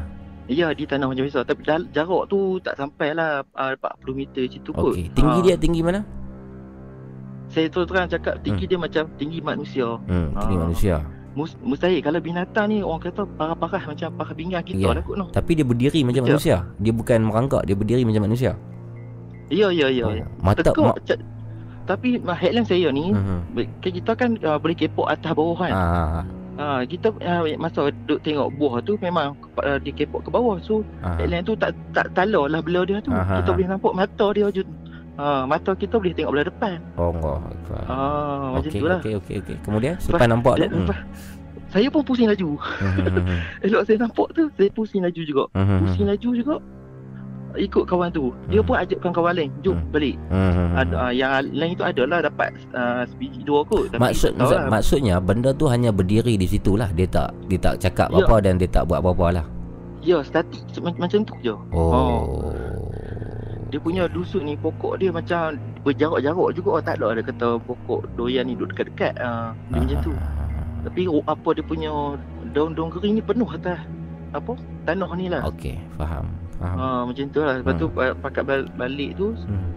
Ya, 0.46 0.70
di 0.70 0.84
tanah 0.86 1.10
macam 1.10 1.26
biasa. 1.26 1.42
Tapi 1.42 1.60
jarak 1.90 2.22
tu 2.30 2.62
tak 2.62 2.78
sampai 2.78 3.14
lah 3.18 3.42
uh, 3.58 3.74
40 3.74 4.14
meter 4.14 4.42
macam 4.46 4.60
tu 4.62 4.70
kot. 4.70 4.94
Okay. 4.94 5.10
Tinggi 5.10 5.38
ha. 5.42 5.44
dia 5.44 5.56
tinggi 5.58 5.80
mana? 5.82 6.00
Saya 7.46 7.66
terus 7.70 7.86
terang 7.86 8.10
cakap 8.10 8.42
tinggi 8.42 8.66
hmm. 8.66 8.70
dia 8.70 8.78
macam 8.78 9.04
tinggi 9.18 9.38
manusia. 9.42 9.88
Hmm, 10.06 10.34
tinggi 10.38 10.56
ha. 10.56 10.62
manusia. 10.62 10.96
Mus, 11.36 11.52
mustahil 11.60 12.00
kalau 12.00 12.16
binatang 12.16 12.72
ni 12.72 12.80
orang 12.80 13.12
kata 13.12 13.28
parah-parah 13.36 13.92
macam 13.92 14.08
parah 14.16 14.32
pinggang 14.32 14.64
kita 14.64 14.88
yeah. 14.88 14.96
lah 14.96 15.04
kot 15.04 15.16
no. 15.20 15.26
Tapi 15.28 15.52
dia 15.52 15.66
berdiri 15.68 16.00
macam 16.00 16.24
Betul. 16.24 16.40
manusia. 16.40 16.56
Dia 16.80 16.92
bukan 16.96 17.18
merangkak, 17.28 17.62
dia 17.68 17.76
berdiri 17.76 18.02
macam 18.08 18.24
manusia. 18.24 18.56
Ya 19.52 19.68
ya 19.70 19.86
ya. 19.90 20.06
Oh. 20.10 20.14
Mata 20.42 20.60
Tekuk, 20.62 20.90
ma- 20.90 20.98
c- 21.06 21.22
tapi 21.86 22.18
headline 22.18 22.66
saya 22.66 22.90
ni 22.90 23.14
uh-huh. 23.14 23.62
kita 23.78 24.18
kan 24.18 24.34
uh, 24.42 24.58
boleh 24.58 24.74
kepok 24.74 25.06
atas 25.06 25.32
bawah 25.32 25.54
kan. 25.54 25.72
Uh-huh. 25.72 26.24
Uh, 26.56 26.80
kita 26.88 27.12
uh, 27.12 27.44
masa 27.60 27.92
duduk 27.92 28.18
tengok 28.24 28.48
buah 28.56 28.80
tu 28.82 28.96
memang 28.98 29.36
uh, 29.62 29.78
dikepok 29.78 30.26
ke 30.26 30.30
bawah 30.34 30.58
so 30.58 30.82
uh-huh. 30.82 31.14
headline 31.22 31.46
tu 31.46 31.54
tak 31.54 31.76
tak 31.94 32.10
talar 32.18 32.50
lah 32.50 32.58
belah 32.58 32.82
dia 32.82 32.98
tu. 32.98 33.14
Uh-huh. 33.14 33.38
Kita 33.38 33.50
boleh 33.54 33.68
nampak 33.70 33.92
mata 33.94 34.26
dia 34.34 34.50
je 34.50 34.66
Ha, 35.16 35.48
mata 35.48 35.72
kita 35.72 35.96
boleh 35.96 36.12
tengok 36.12 36.32
belah 36.36 36.44
depan. 36.44 36.76
Oh, 37.00 37.08
Allah. 37.08 37.40
Ha, 37.88 37.96
macam 38.52 38.68
okay, 38.68 38.80
tu 38.80 38.84
lah. 38.84 39.00
Okey, 39.00 39.14
okey, 39.16 39.36
okey. 39.40 39.56
Kemudian, 39.64 39.96
selepas 39.96 40.28
nampak 40.28 40.60
tu. 40.60 40.68
Hmm. 40.68 40.92
Saya 41.72 41.88
pun 41.88 42.04
pusing 42.04 42.28
laju. 42.28 42.60
Uh-huh. 42.60 43.64
Elok 43.64 43.82
saya 43.88 43.96
nampak 44.04 44.28
tu, 44.36 44.52
saya 44.60 44.68
pusing 44.76 45.00
laju 45.00 45.22
juga. 45.24 45.44
Uh-huh. 45.56 45.78
Pusing 45.88 46.06
laju 46.12 46.28
juga. 46.36 46.56
Ikut 47.56 47.84
kawan 47.88 48.08
tu. 48.12 48.30
Dia 48.52 48.60
pun 48.60 48.76
ajakkan 48.76 49.10
kawan 49.12 49.32
lain. 49.36 49.50
Jom 49.64 49.76
uh-huh. 49.76 49.90
balik. 49.92 50.16
Ada, 50.76 50.94
uh, 50.94 51.12
yang 51.12 51.30
lain 51.52 51.72
tu 51.76 51.84
adalah 51.84 52.18
dapat 52.24 52.52
uh, 52.76 53.02
sebiji 53.08 53.40
dua 53.42 53.64
kot. 53.64 53.90
Tapi 53.92 54.00
Maksud, 54.00 54.32
lah. 54.36 54.68
Maksudnya, 54.68 55.16
benda 55.18 55.50
tu 55.56 55.66
hanya 55.66 55.90
berdiri 55.90 56.36
di 56.36 56.46
situ 56.46 56.76
lah. 56.76 56.92
Dia 56.92 57.08
tak 57.08 57.32
dia 57.48 57.58
tak 57.58 57.80
cakap 57.80 58.08
ya. 58.12 58.22
apa-apa 58.22 58.36
dan 58.44 58.60
dia 58.60 58.68
tak 58.68 58.84
buat 58.86 59.00
apa-apa 59.00 59.42
lah. 59.42 59.46
Ya, 60.06 60.22
statik 60.22 60.62
macam 60.78 61.26
tu 61.26 61.34
je. 61.42 61.56
Oh. 61.74 61.90
oh 61.90 62.54
dia 63.66 63.82
punya 63.82 64.06
dusun 64.06 64.46
ni 64.46 64.54
pokok 64.54 65.02
dia 65.02 65.10
macam 65.10 65.58
berjarak-jarak 65.82 66.48
juga 66.54 66.80
tak 66.86 67.02
ada 67.02 67.18
dia 67.18 67.22
kata 67.26 67.48
pokok 67.66 68.06
doyan 68.14 68.46
ni 68.46 68.54
duduk 68.54 68.72
dekat-dekat 68.72 69.18
uh, 69.18 69.50
dia 69.74 69.80
macam 69.82 69.98
tu 70.00 70.12
tapi 70.86 71.02
apa 71.10 71.48
dia 71.50 71.64
punya 71.66 71.92
daun-daun 72.54 72.88
kering 72.94 73.18
ni 73.18 73.22
penuh 73.22 73.50
atas 73.50 73.82
apa 74.30 74.54
tanah 74.86 75.10
ni 75.18 75.26
lah 75.26 75.42
okey 75.50 75.82
faham 75.98 76.30
faham 76.58 76.76
uh, 76.78 77.02
macam 77.08 77.24
tu 77.30 77.40
lah 77.42 77.54
lepas 77.60 77.74
hmm. 77.76 77.82
tu 77.82 77.86
pakat 78.20 78.42
balik 78.76 79.10
tu 79.16 79.26
hmm. 79.32 79.68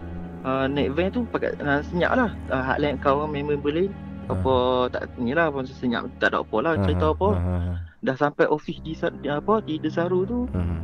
uh, 0.44 0.66
naik 0.68 0.90
van 0.96 1.08
tu 1.12 1.20
pakat 1.28 1.52
uh, 1.60 1.80
senyap 1.88 2.12
lah 2.16 2.30
uh, 2.50 2.62
hak 2.62 2.78
lain 2.80 2.96
kawan 3.00 3.28
member 3.30 3.56
boleh 3.60 3.88
hmm. 3.88 4.32
apa 4.32 4.54
tak 4.92 5.02
ni 5.20 5.32
lah 5.32 5.48
apa 5.52 5.64
senyap 5.66 6.08
tak 6.18 6.34
ada 6.34 6.42
apa 6.42 6.56
lah 6.60 6.72
cerita 6.84 7.12
apa 7.12 7.28
hmm. 7.36 7.72
dah 8.04 8.16
sampai 8.16 8.46
office 8.48 8.80
di, 8.80 8.92
di 8.96 9.28
apa 9.28 9.60
di 9.64 9.76
Desaru 9.76 10.24
tu 10.24 10.40
hmm. 10.50 10.78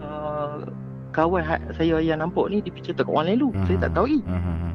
uh, 0.00 0.64
kawan 1.12 1.44
saya 1.76 2.00
yang 2.00 2.24
nampak 2.24 2.48
ni 2.48 2.64
dia 2.64 2.72
cerita 2.80 3.04
kat 3.04 3.12
orang 3.12 3.26
lain 3.28 3.38
dulu. 3.38 3.50
Uh-huh. 3.52 3.66
Saya 3.68 3.78
tak 3.86 3.92
tahu 3.94 4.06
lagi. 4.08 4.20
Uh-huh. 4.24 4.72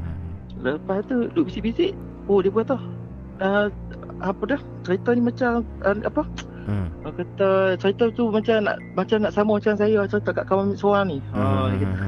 Lepas 0.57 0.97
tu 1.09 1.17
duduk 1.33 1.43
bisik-bisik. 1.49 1.91
Oh 2.29 2.39
dia 2.39 2.53
kata 2.53 2.77
uh, 3.41 3.67
apa 4.21 4.41
dah 4.45 4.61
cerita 4.85 5.09
ni 5.17 5.21
macam 5.25 5.65
uh, 5.83 5.97
apa? 6.05 6.23
Hmm. 6.67 6.87
Uh. 7.01 7.13
kata 7.15 7.49
cerita 7.79 8.05
tu 8.11 8.27
macam 8.27 8.67
nak 8.67 8.75
macam 8.93 9.17
nak 9.23 9.31
sama 9.31 9.55
macam 9.55 9.73
saya 9.79 10.03
cerita 10.03 10.29
kat 10.35 10.45
kawan 10.45 10.75
seorang 10.75 11.15
ni. 11.15 11.17
Ha 11.31 11.39
uh, 11.39 11.65
dia 11.71 11.87
kata. 11.87 12.05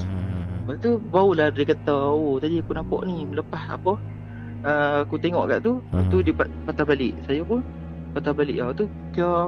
Lepas 0.60 0.76
tu 0.84 0.92
barulah 1.10 1.48
dia 1.50 1.66
kata 1.66 1.96
oh 2.14 2.36
tadi 2.38 2.60
aku 2.60 2.72
nampak 2.76 3.02
ni 3.08 3.26
lepas 3.32 3.64
apa? 3.72 3.94
Uh, 4.60 5.08
aku 5.08 5.16
tengok 5.16 5.48
kat 5.48 5.64
tu, 5.64 5.80
uh-huh. 5.80 6.04
tu 6.12 6.20
dia 6.20 6.36
patah 6.68 6.84
balik. 6.84 7.16
Saya 7.24 7.40
pun 7.48 7.64
patah 8.12 8.36
balik. 8.36 8.60
Ah 8.60 8.76
tu 8.76 8.86
kira 9.16 9.48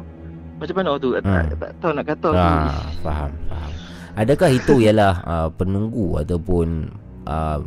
macam 0.62 0.76
mana 0.78 0.92
tu? 1.02 1.10
Hmm. 1.18 1.26
Tak, 1.26 1.46
tak 1.58 1.72
tahu 1.82 1.92
nak 1.98 2.06
kata. 2.06 2.30
Ah, 2.38 2.86
faham, 3.02 3.32
faham. 3.50 3.72
Adakah 4.14 4.50
itu 4.54 4.74
ialah 4.78 5.14
uh, 5.26 5.50
penunggu 5.50 6.22
ataupun 6.22 6.94
uh, 7.26 7.60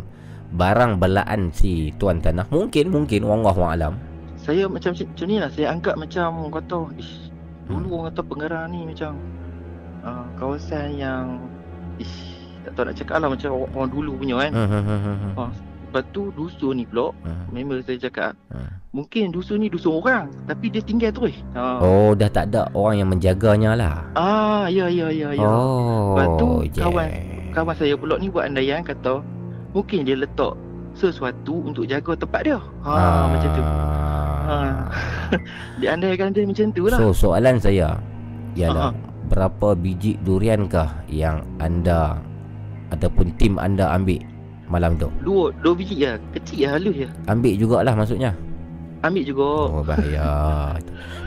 barang 0.54 1.02
belaan 1.02 1.50
si 1.50 1.90
tuan 1.98 2.22
tanah? 2.22 2.46
Mungkin, 2.54 2.94
mungkin. 2.94 3.26
Wallahu 3.26 3.66
alam. 3.66 3.98
Saya 4.38 4.70
macam 4.70 4.94
macam 4.94 5.26
ni 5.26 5.42
lah. 5.42 5.50
Saya 5.50 5.74
anggap 5.74 5.98
macam 5.98 6.46
orang 6.46 6.54
kata, 6.62 6.78
ish, 7.02 7.33
dulu 7.66 7.86
hmm. 7.88 7.94
orang 7.96 8.06
kata 8.12 8.22
pengarah 8.24 8.64
ni 8.68 8.80
macam 8.84 9.12
uh, 10.04 10.26
kawasan 10.36 10.96
yang, 10.96 11.24
ish, 11.96 12.36
tak 12.64 12.72
tahu 12.76 12.84
nak 12.88 12.96
cakap 12.96 13.16
lah 13.20 13.28
macam 13.32 13.50
orang, 13.52 13.70
orang 13.76 13.90
dulu 13.92 14.10
punya 14.20 14.36
kan. 14.40 14.52
Uh, 15.36 15.50
Lepas 15.94 16.10
tu 16.10 16.34
dusun 16.34 16.74
ni 16.74 16.82
pula 16.90 17.14
hmm. 17.22 17.54
Member 17.54 17.78
saya 17.86 17.94
cakap 18.02 18.34
hmm. 18.50 18.98
Mungkin 18.98 19.30
dusun 19.30 19.62
ni 19.62 19.70
dusun 19.70 20.02
orang 20.02 20.26
Tapi 20.42 20.66
dia 20.66 20.82
tinggal 20.82 21.14
terus 21.14 21.38
ha. 21.54 21.78
Oh 21.78 22.18
dah 22.18 22.26
tak 22.26 22.50
ada 22.50 22.66
orang 22.74 22.98
yang 22.98 23.14
menjaganya 23.14 23.78
lah 23.78 24.02
Ah 24.18 24.66
ya 24.66 24.90
ya 24.90 25.14
ya 25.14 25.30
ya. 25.30 25.46
Oh 25.46 26.18
Lepas 26.18 26.26
tu 26.34 26.48
yeah. 26.66 26.82
kawan 26.90 27.08
Kawan 27.54 27.74
saya 27.78 27.94
pula 27.94 28.18
ni 28.18 28.26
buat 28.26 28.42
andaian 28.42 28.82
kata 28.82 29.22
Mungkin 29.70 30.02
dia 30.02 30.18
letak 30.18 30.58
Sesuatu 30.98 31.62
untuk 31.62 31.86
jaga 31.86 32.18
tempat 32.18 32.42
dia 32.42 32.58
Ha 32.58 32.90
ah. 32.90 33.30
macam 33.30 33.50
tu 33.54 33.62
ha. 34.44 34.56
Dia 35.80 35.96
andaikan 35.96 36.30
dia 36.30 36.44
macam 36.44 36.68
tu 36.76 36.84
lah 36.86 36.98
So 37.00 37.10
soalan 37.10 37.56
saya 37.56 37.96
Ialah 38.54 38.92
uh 38.92 39.12
Berapa 39.24 39.72
biji 39.72 40.20
durian 40.20 40.68
kah 40.68 41.00
Yang 41.08 41.48
anda 41.56 42.20
Ataupun 42.92 43.32
tim 43.40 43.56
anda 43.56 43.88
ambil 43.96 44.20
malam 44.68 44.96
tu? 44.96 45.08
Dua, 45.20 45.52
dua 45.60 45.74
biji 45.76 46.04
ya. 46.04 46.16
Kecil 46.32 46.66
ya, 46.66 46.68
halus 46.76 46.96
ya. 46.96 47.08
Ambil 47.28 47.54
jugalah 47.56 47.94
maksudnya. 47.96 48.32
Ambil 49.04 49.24
juga. 49.24 49.48
Oh 49.68 49.84
bahaya. 49.84 50.28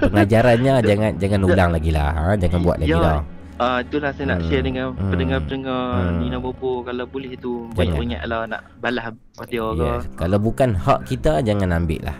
Pengajarannya 0.01 0.73
jangan 0.89 1.11
jangan 1.21 1.41
ulang 1.45 1.69
lagi 1.69 1.91
lah. 1.93 2.09
Ha? 2.13 2.23
Jangan 2.37 2.59
buat 2.65 2.77
lagi 2.81 2.97
ya. 2.97 3.01
lah. 3.01 3.19
Ah 3.57 3.65
uh, 3.65 3.77
itulah 3.81 4.13
saya 4.13 4.37
nak 4.37 4.45
hmm. 4.45 4.49
share 4.53 4.61
dengan 4.61 4.85
hmm. 4.93 5.09
pendengar-pendengar 5.09 5.81
hmm. 5.97 6.17
Nina 6.21 6.37
Bobo 6.37 6.85
kalau 6.85 7.09
boleh 7.09 7.33
tu 7.41 7.65
banyak-banyak 7.73 8.21
lah 8.29 8.45
nak 8.45 8.61
balas 8.77 9.09
dia 9.49 9.65
yes. 9.73 10.05
ke. 10.05 10.13
Kalau 10.13 10.37
bukan 10.37 10.69
hak 10.77 10.99
kita 11.09 11.41
jangan 11.41 11.73
ambil 11.73 12.05
lah. 12.05 12.17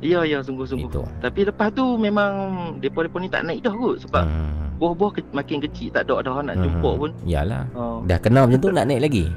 Ya 0.00 0.24
ya 0.24 0.40
sungguh-sungguh. 0.40 0.88
Itu. 0.88 1.04
Tapi 1.20 1.40
lepas 1.44 1.68
tu 1.76 1.84
memang 2.00 2.32
depa-depa 2.80 3.16
ni 3.20 3.28
tak 3.28 3.44
naik 3.44 3.60
dah 3.64 3.72
kot 3.76 4.00
sebab 4.00 4.24
hmm. 4.24 4.80
buah-buah 4.80 5.10
ke- 5.20 5.32
makin 5.36 5.60
kecil 5.60 5.92
tak 5.92 6.08
ada 6.08 6.24
dah 6.24 6.40
nak 6.40 6.56
hmm. 6.56 6.64
jumpa 6.64 6.90
pun. 6.96 7.10
Yalah. 7.28 7.68
Oh. 7.76 8.00
Dah 8.08 8.16
kenal 8.16 8.48
macam 8.48 8.60
tu 8.60 8.72
nak 8.72 8.88
naik 8.88 9.04
lagi. 9.04 9.28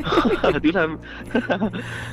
Itulah 0.56 0.96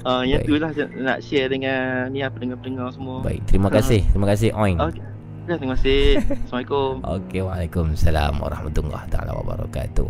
uh, 0.04 0.24
Yang 0.32 0.42
tu 0.44 0.54
lah 0.60 0.72
Nak 0.76 1.24
share 1.24 1.48
dengan 1.48 2.12
Ni 2.12 2.20
apa 2.20 2.36
Dengar-dengar 2.36 2.92
semua 2.92 3.24
Baik 3.24 3.48
Terima 3.48 3.72
kasih 3.72 4.04
uh. 4.04 4.12
Terima 4.12 4.28
kasih 4.28 4.50
Oin 4.60 4.76
okay. 4.76 5.04
Ya, 5.48 5.56
terima 5.56 5.80
kasih 5.80 6.20
Assalamualaikum 6.20 6.94
Okey 7.16 7.42
Waalaikumsalam 7.48 8.34
Warahmatullahi 8.44 9.08
Taala 9.08 9.32
Wabarakatuh 9.40 10.10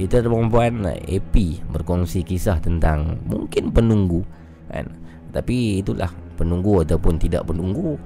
Itu 0.00 0.14
ada 0.16 0.28
perempuan 0.32 0.88
AP 0.88 1.34
Berkongsi 1.68 2.24
kisah 2.24 2.56
tentang 2.64 3.20
Mungkin 3.28 3.76
penunggu 3.76 4.24
kan? 4.72 4.88
Tapi 5.32 5.84
itulah 5.84 6.08
Penunggu 6.34 6.82
ataupun 6.82 7.20
tidak 7.20 7.48
penunggu 7.48 7.96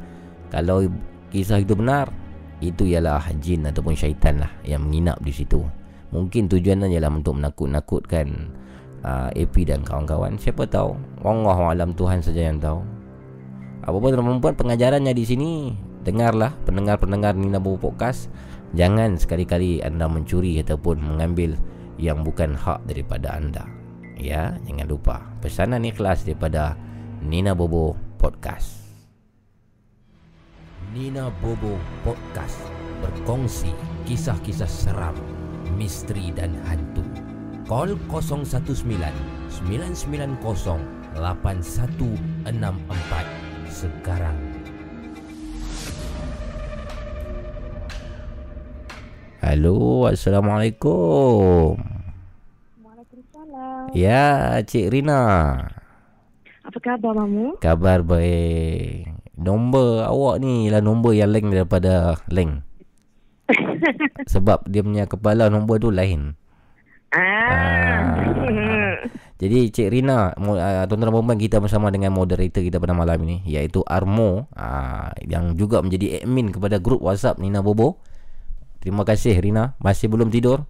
Kalau 0.50 0.84
kisah 1.30 1.62
itu 1.62 1.74
benar 1.74 2.10
Itu 2.58 2.86
ialah 2.86 3.22
jin 3.38 3.66
ataupun 3.66 3.94
syaitan 3.94 4.40
lah 4.42 4.52
Yang 4.64 4.82
menginap 4.86 5.18
di 5.22 5.32
situ. 5.32 5.60
Mungkin 6.14 6.46
tujuannya 6.46 6.86
ialah 6.88 7.10
untuk 7.12 7.34
menakut-nakutkan 7.36 8.54
uh, 9.02 9.28
AP 9.34 9.66
dan 9.66 9.82
kawan-kawan. 9.82 10.38
Siapa 10.38 10.64
tahu 10.64 10.94
Allah 11.26 11.58
alam 11.74 11.90
Tuhan 11.92 12.22
saja 12.22 12.46
yang 12.46 12.62
tahu. 12.62 12.80
Apa 13.86 13.96
pun 13.98 14.14
perempuan 14.14 14.54
pengajarannya 14.58 15.14
di 15.14 15.24
sini 15.26 15.50
Dengarlah 16.06 16.54
pendengar-pendengar 16.62 17.34
Nina 17.34 17.58
Bobo 17.58 17.90
Podcast. 17.90 18.30
Jangan 18.78 19.18
sekali-kali 19.18 19.82
anda 19.82 20.06
mencuri 20.06 20.54
ataupun 20.62 21.02
mengambil 21.02 21.58
Yang 21.98 22.18
bukan 22.30 22.54
hak 22.54 22.86
daripada 22.86 23.34
anda. 23.34 23.66
Ya, 24.14 24.54
jangan 24.64 24.86
lupa. 24.86 25.16
Pesanan 25.42 25.82
ikhlas 25.82 26.22
daripada 26.22 26.78
Nina 27.26 27.58
Bobo 27.58 27.98
Podcast 28.16 28.88
Nina 30.96 31.28
Bobo 31.44 31.76
Podcast 32.00 32.56
Berkongsi 33.04 33.68
kisah-kisah 34.08 34.68
seram, 34.68 35.16
misteri 35.76 36.32
dan 36.32 36.56
hantu 36.64 37.04
Call 37.68 37.92
019 38.08 38.56
990 39.68 40.96
8164 41.16 43.72
sekarang. 43.72 44.36
Halo, 49.40 50.10
Assalamualaikum. 50.10 51.78
Waalaikumsalam. 52.82 53.94
Ya, 53.94 54.58
Cik 54.62 54.90
Rina. 54.90 55.22
Apa 56.66 56.78
khabar, 56.82 57.14
Mamu? 57.14 57.62
Kabar 57.62 58.02
baik. 58.02 59.06
Nombor 59.38 60.02
awak 60.02 60.42
ni 60.42 60.66
lah 60.66 60.82
nombor 60.82 61.14
yang 61.14 61.30
lain 61.30 61.54
daripada 61.54 62.18
lain. 62.26 62.66
Sebab 64.34 64.66
dia 64.66 64.82
punya 64.82 65.06
kepala 65.06 65.46
nombor 65.46 65.78
tu 65.78 65.94
lain. 65.94 66.34
Ah. 67.14 68.26
Jadi 69.38 69.70
Cik 69.70 69.94
Rina, 69.94 70.34
uh, 70.34 70.84
tuan-tuan 70.90 71.12
perempuan 71.12 71.38
kita 71.38 71.62
bersama 71.62 71.92
dengan 71.94 72.10
moderator 72.10 72.64
kita 72.64 72.82
pada 72.82 72.96
malam 72.96 73.20
ini 73.22 73.46
iaitu 73.46 73.84
Armo 73.86 74.50
uh, 74.50 75.12
yang 75.22 75.54
juga 75.54 75.84
menjadi 75.84 76.24
admin 76.24 76.50
kepada 76.50 76.82
grup 76.82 77.04
WhatsApp 77.04 77.38
Nina 77.38 77.62
Bobo. 77.62 78.00
Terima 78.82 79.06
kasih 79.06 79.38
Rina, 79.38 79.78
masih 79.78 80.10
belum 80.10 80.32
tidur? 80.34 80.66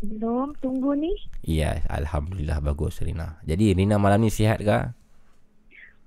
Belum, 0.00 0.56
tunggu 0.64 0.96
ni. 0.96 1.12
Ya, 1.44 1.84
alhamdulillah 1.92 2.64
bagus 2.64 3.04
Rina. 3.04 3.40
Jadi 3.44 3.76
Rina 3.76 4.00
malam 4.00 4.24
ni 4.24 4.32
sihat 4.32 4.60
ke? 4.64 4.78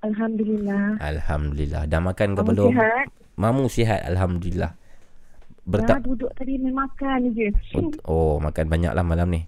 Alhamdulillah. 0.01 0.97
Alhamdulillah. 0.97 1.85
Dah 1.85 2.01
makan 2.01 2.35
ke 2.35 2.41
belum? 2.41 2.73
Sihat. 2.73 3.07
Mamu 3.33 3.65
sihat 3.69 4.05
Alhamdulillah 4.05 4.77
Berta- 5.63 5.97
ya, 5.97 6.03
duduk 6.03 6.29
tadi 6.35 6.59
main 6.59 6.75
makan 6.75 7.33
je 7.33 7.49
Oh, 8.03 8.37
makan 8.37 8.67
banyak 8.67 8.91
lah 8.93 9.01
malam 9.01 9.31
ni 9.31 9.41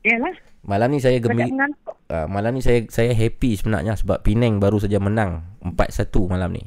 Yalah 0.00 0.32
Malam 0.64 0.96
ni 0.96 0.98
saya 0.98 1.20
gembira 1.20 1.68
uh, 2.08 2.26
Malam 2.26 2.56
ni 2.56 2.64
saya 2.64 2.88
saya 2.88 3.12
happy 3.12 3.52
sebenarnya 3.60 4.00
Sebab 4.00 4.24
Penang 4.24 4.56
baru 4.56 4.80
saja 4.80 4.96
menang 4.96 5.44
4-1 5.60 6.32
malam 6.32 6.50
ni 6.56 6.64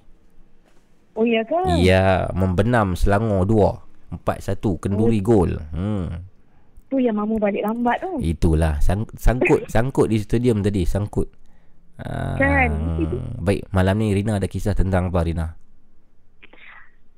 Oh 1.18 1.26
iya 1.26 1.42
ke? 1.42 1.58
Iya 1.82 2.30
Membenam 2.38 2.94
Selangor 2.94 3.50
2 4.14 4.22
4-1 4.22 4.82
Kenduri 4.86 5.20
oh. 5.20 5.24
gol 5.26 5.52
hmm. 5.74 6.08
Tu 6.94 7.02
yang 7.02 7.18
mamu 7.18 7.42
balik 7.42 7.66
lambat 7.66 8.06
tu. 8.06 8.22
Itulah. 8.22 8.78
Sang, 8.78 9.10
Sangkut 9.18 9.66
Sangkut 9.74 10.14
di 10.14 10.22
stadium 10.22 10.62
tadi 10.62 10.86
Sangkut. 10.86 11.26
Uh, 11.98 12.38
Kan. 12.38 12.70
Baik 13.42 13.66
Malam 13.74 13.98
ni 13.98 14.14
Rina 14.14 14.38
ada 14.38 14.46
kisah 14.46 14.78
tentang 14.78 15.10
apa 15.10 15.26
Rina? 15.26 15.58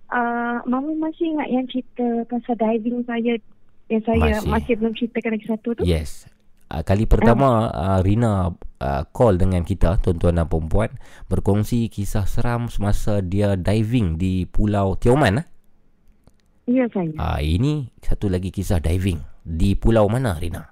Uh, 0.08 0.64
mamu 0.64 0.96
masih 0.96 1.36
ingat 1.36 1.48
yang 1.52 1.66
cerita 1.68 2.08
Pasal 2.28 2.56
diving 2.56 3.04
saya 3.04 3.36
Yang 3.92 4.04
saya 4.08 4.20
masih, 4.40 4.48
masih 4.48 4.74
belum 4.80 4.94
ceritakan 4.96 5.32
lagi 5.36 5.48
satu 5.52 5.70
tu? 5.76 5.84
Yes. 5.84 6.32
Uh, 6.72 6.84
kali 6.88 7.04
pertama 7.04 7.68
uh, 7.68 8.00
Rina 8.00 8.56
uh, 8.56 9.04
call 9.12 9.36
dengan 9.36 9.68
kita 9.68 10.00
tuan-tuan 10.00 10.40
dan 10.40 10.48
puan 10.48 10.92
berkongsi 11.28 11.92
kisah 11.92 12.24
seram 12.24 12.72
semasa 12.72 13.20
dia 13.20 13.60
diving 13.60 14.16
di 14.16 14.48
Pulau 14.48 14.96
Tioman 14.96 15.44
eh? 15.44 15.48
Ya 16.66 16.88
saya. 16.96 17.12
Uh, 17.20 17.40
ini 17.44 17.92
satu 18.00 18.32
lagi 18.32 18.56
kisah 18.56 18.80
diving 18.80 19.35
di 19.46 19.78
pulau 19.78 20.10
mana 20.10 20.34
Rina? 20.42 20.66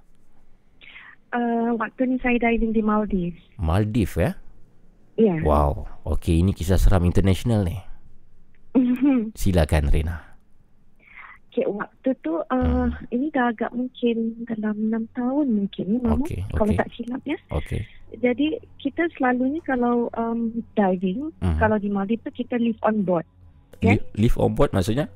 Uh, 1.30 1.78
waktu 1.78 2.10
ni 2.10 2.18
saya 2.22 2.42
diving 2.42 2.74
di 2.74 2.82
Maldives. 2.82 3.42
Maldives 3.62 4.18
ya? 4.18 4.34
Ya. 5.14 5.38
Wow. 5.46 5.86
Okey, 6.10 6.42
ini 6.42 6.58
kisah 6.58 6.82
seram 6.82 7.06
international 7.06 7.62
ni. 7.66 7.78
Silakan 9.38 9.94
Rina. 9.94 10.34
Okay, 11.54 11.70
waktu 11.70 12.18
tu 12.26 12.42
uh, 12.42 12.50
hmm. 12.50 13.14
ini 13.14 13.30
dah 13.30 13.54
agak 13.54 13.70
mungkin 13.78 14.42
dalam 14.50 14.90
6 14.90 15.06
tahun 15.14 15.46
mungkin 15.54 15.86
ni 15.86 15.98
Mama. 16.02 16.26
Okay, 16.26 16.42
okay. 16.50 16.58
Kalau 16.58 16.74
tak 16.74 16.90
silap 16.98 17.22
ya. 17.30 17.38
Okay. 17.54 17.82
Jadi 18.18 18.58
kita 18.82 19.06
selalunya 19.14 19.62
kalau 19.62 20.10
um, 20.18 20.50
diving, 20.74 21.30
hmm. 21.46 21.58
kalau 21.62 21.78
di 21.78 21.94
Maldives 21.94 22.26
tu 22.26 22.34
kita 22.34 22.58
live 22.58 22.78
on 22.82 23.06
board. 23.06 23.26
Kan? 23.86 24.02
Live 24.18 24.34
on 24.42 24.58
board 24.58 24.74
maksudnya? 24.74 25.14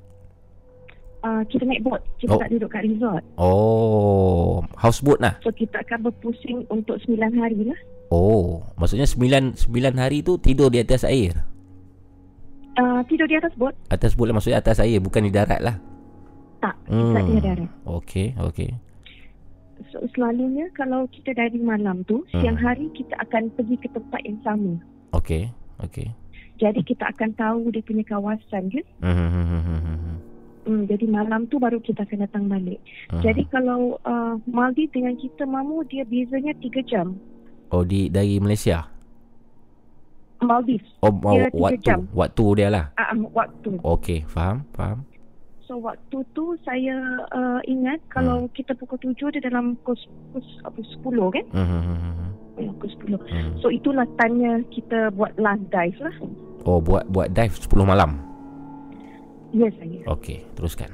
Uh, 1.27 1.43
kita 1.51 1.67
naik 1.67 1.83
boat, 1.83 1.99
kita 2.23 2.31
oh. 2.31 2.39
tak 2.39 2.49
duduk 2.55 2.71
kat 2.71 2.87
resort. 2.87 3.23
Oh, 3.35 4.63
houseboat 4.79 5.19
lah. 5.19 5.35
So 5.43 5.51
kita 5.51 5.83
akan 5.83 6.07
berpusing 6.07 6.63
untuk 6.71 7.03
9 7.03 7.19
hari 7.35 7.67
lah. 7.67 7.79
Oh, 8.07 8.63
maksudnya 8.79 9.03
9 9.03 9.59
9 9.59 9.99
hari 9.99 10.23
tu 10.23 10.39
tidur 10.39 10.71
di 10.71 10.79
atas 10.79 11.03
air. 11.03 11.35
Uh, 12.79 13.03
tidur 13.11 13.27
di 13.27 13.35
atas 13.35 13.51
boat. 13.59 13.75
Atas 13.91 14.15
boat 14.15 14.31
lah 14.31 14.39
maksudnya 14.39 14.63
atas 14.63 14.79
air 14.79 15.03
bukan 15.03 15.27
di 15.27 15.31
darat 15.35 15.59
lah. 15.59 15.75
Tak, 16.63 16.75
hmm. 16.87 17.11
tak 17.11 17.23
di 17.27 17.33
darat. 17.43 17.69
Okey, 17.83 18.27
okey. 18.39 18.71
So, 19.91 19.99
selalunya 20.15 20.71
kalau 20.79 21.11
kita 21.11 21.35
dari 21.35 21.59
malam 21.59 22.07
tu, 22.07 22.23
hmm. 22.31 22.39
siang 22.39 22.55
hari 22.55 22.87
kita 22.95 23.19
akan 23.19 23.51
pergi 23.51 23.75
ke 23.83 23.91
tempat 23.91 24.21
yang 24.23 24.39
sama. 24.47 24.79
Okey, 25.11 25.51
okey. 25.83 26.07
Jadi 26.57 26.81
kita 26.87 27.11
akan 27.11 27.35
tahu 27.37 27.69
dia 27.69 27.83
punya 27.85 28.01
kawasan 28.07 28.71
kan? 28.73 28.85
Hmm, 29.03 30.17
Hmm, 30.67 30.83
jadi 30.83 31.07
malam 31.07 31.47
tu 31.47 31.63
baru 31.63 31.79
kita 31.79 32.03
akan 32.03 32.27
datang 32.27 32.51
balik. 32.51 32.83
Hmm. 33.07 33.23
Jadi 33.23 33.47
kalau 33.47 33.95
uh, 34.03 34.35
Maldi 34.51 34.91
dengan 34.91 35.15
kita 35.15 35.47
mamu 35.47 35.87
dia 35.87 36.03
bezanya 36.03 36.51
3 36.59 36.83
jam. 36.83 37.15
Oh 37.71 37.87
di 37.87 38.11
dari 38.11 38.35
Malaysia. 38.43 38.83
Maldives. 40.43 40.91
Oh, 41.01 41.09
oh 41.23 41.39
waktu 41.55 41.81
jam. 41.81 42.05
waktu 42.11 42.45
dia 42.59 42.67
lah. 42.67 42.85
Ah, 42.99 43.15
uh, 43.15 43.25
waktu. 43.31 43.79
Okey, 43.79 44.27
faham, 44.27 44.67
faham. 44.75 45.07
So 45.63 45.79
waktu 45.79 46.23
tu 46.35 46.55
saya 46.67 46.95
uh, 47.31 47.59
ingat 47.63 48.03
kalau 48.11 48.47
hmm. 48.47 48.51
kita 48.51 48.75
pukul 48.75 48.99
tujuh 48.99 49.31
dia 49.31 49.43
dalam 49.47 49.79
pukul, 49.81 49.95
pukul 50.35 50.43
apa, 50.67 50.79
10 51.31 51.35
kan? 51.35 51.45
Hmm. 51.55 52.31
Ya, 52.59 52.71
pukul 52.75 52.91
10. 53.07 53.23
Hmm. 53.23 53.51
So 53.63 53.71
itulah 53.71 54.07
tanya 54.19 54.59
kita 54.67 55.15
buat 55.15 55.31
last 55.39 55.63
dive 55.71 55.99
lah. 56.03 56.15
Oh 56.67 56.83
buat 56.83 57.07
buat 57.07 57.31
dive 57.31 57.55
10 57.55 57.71
malam? 57.87 58.26
Ya 59.57 59.69
saya. 59.81 59.99
Okey, 60.13 60.45
teruskan. 60.53 60.93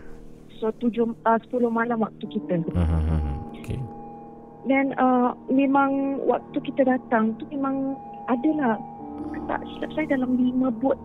So 0.64 0.72
tujuh, 0.80 1.11
uh, 1.27 1.40
10 1.51 1.67
malam 1.67 2.00
waktu 2.00 2.24
kita. 2.32 2.64
Hmm. 2.72 2.88
hmm 2.88 3.35
Okey. 3.59 3.80
Dan 4.64 4.95
uh, 4.95 5.35
memang 5.51 6.24
waktu 6.24 6.64
kita 6.64 6.88
datang 6.88 7.35
tu 7.35 7.43
memang 7.51 8.00
adalah 8.32 8.80
tak 9.51 9.59
silap 9.75 9.92
saya 9.92 10.16
dalam 10.16 10.40
lima 10.40 10.72
bot 10.72 10.95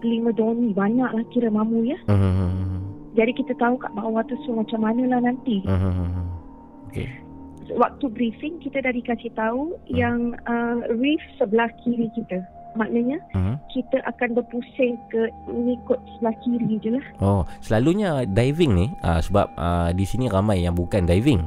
lima 0.00 0.32
doni 0.32 0.72
banyak 0.72 1.10
lah 1.12 1.24
kira 1.28 1.52
mamu 1.52 1.84
ya. 1.84 1.98
Hmm. 2.08 2.80
Jadi 3.12 3.32
kita 3.36 3.52
tahu 3.60 3.76
kat 3.76 3.92
bawah 3.92 4.24
tu 4.24 4.34
so 4.42 4.56
macam 4.56 4.82
mana 4.82 5.06
lah 5.06 5.20
nanti. 5.22 5.62
Uh-huh. 5.62 6.08
Okay. 6.90 7.08
Waktu 7.72 8.08
briefing 8.12 8.60
kita 8.60 8.84
dah 8.84 8.92
dikasih 8.92 9.32
tahu 9.36 9.76
uh 9.76 9.88
yang 9.88 10.36
uh, 10.44 10.84
reef 10.96 11.20
sebelah 11.36 11.68
kiri 11.84 12.10
kita. 12.12 12.42
Maknanya 12.74 13.18
uh-huh. 13.34 13.56
kita 13.70 14.02
akan 14.06 14.38
berpusing 14.38 14.98
ke 15.10 15.30
mengikut 15.46 15.98
sebelah 16.16 16.34
kiri 16.42 16.74
je 16.82 16.90
lah. 16.94 17.06
Oh, 17.22 17.42
selalunya 17.62 18.26
diving 18.26 18.72
ni 18.74 18.86
uh, 19.02 19.22
sebab 19.22 19.46
uh, 19.54 19.90
di 19.94 20.02
sini 20.02 20.26
ramai 20.26 20.66
yang 20.66 20.74
bukan 20.74 21.06
diving. 21.06 21.46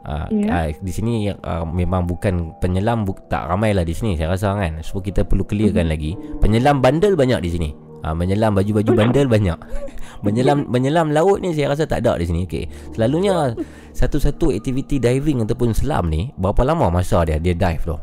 Uh, 0.00 0.24
yeah. 0.32 0.64
uh, 0.64 0.68
di 0.80 0.92
sini 0.92 1.28
uh, 1.28 1.64
memang 1.68 2.08
bukan 2.08 2.56
penyelam 2.56 3.04
bu- 3.04 3.20
tak 3.28 3.52
ramai 3.52 3.76
lah 3.76 3.84
di 3.84 3.92
sini 3.92 4.16
saya 4.16 4.32
rasa 4.32 4.56
kan 4.56 4.80
so 4.80 4.96
kita 4.96 5.28
perlu 5.28 5.44
clearkan 5.44 5.84
uh-huh. 5.84 5.92
lagi 5.92 6.16
penyelam 6.40 6.80
bandel 6.80 7.20
banyak 7.20 7.44
di 7.44 7.50
sini 7.52 7.68
uh, 8.00 8.16
menyelam 8.16 8.56
baju-baju 8.56 8.96
bandel 8.96 9.28
banyak 9.28 9.60
menyelam 10.24 10.68
menyelam 10.68 11.12
laut 11.12 11.40
ni 11.40 11.52
saya 11.56 11.72
rasa 11.72 11.88
tak 11.88 12.04
ada 12.04 12.20
di 12.20 12.28
sini. 12.28 12.44
Okey. 12.44 12.64
Selalunya 12.96 13.56
satu-satu 13.96 14.52
aktiviti 14.52 15.00
diving 15.00 15.44
ataupun 15.44 15.72
selam 15.72 16.12
ni 16.12 16.32
berapa 16.36 16.64
lama 16.64 16.92
masa 16.92 17.24
dia 17.24 17.40
dia 17.40 17.56
dive 17.56 17.84
tu? 17.84 17.96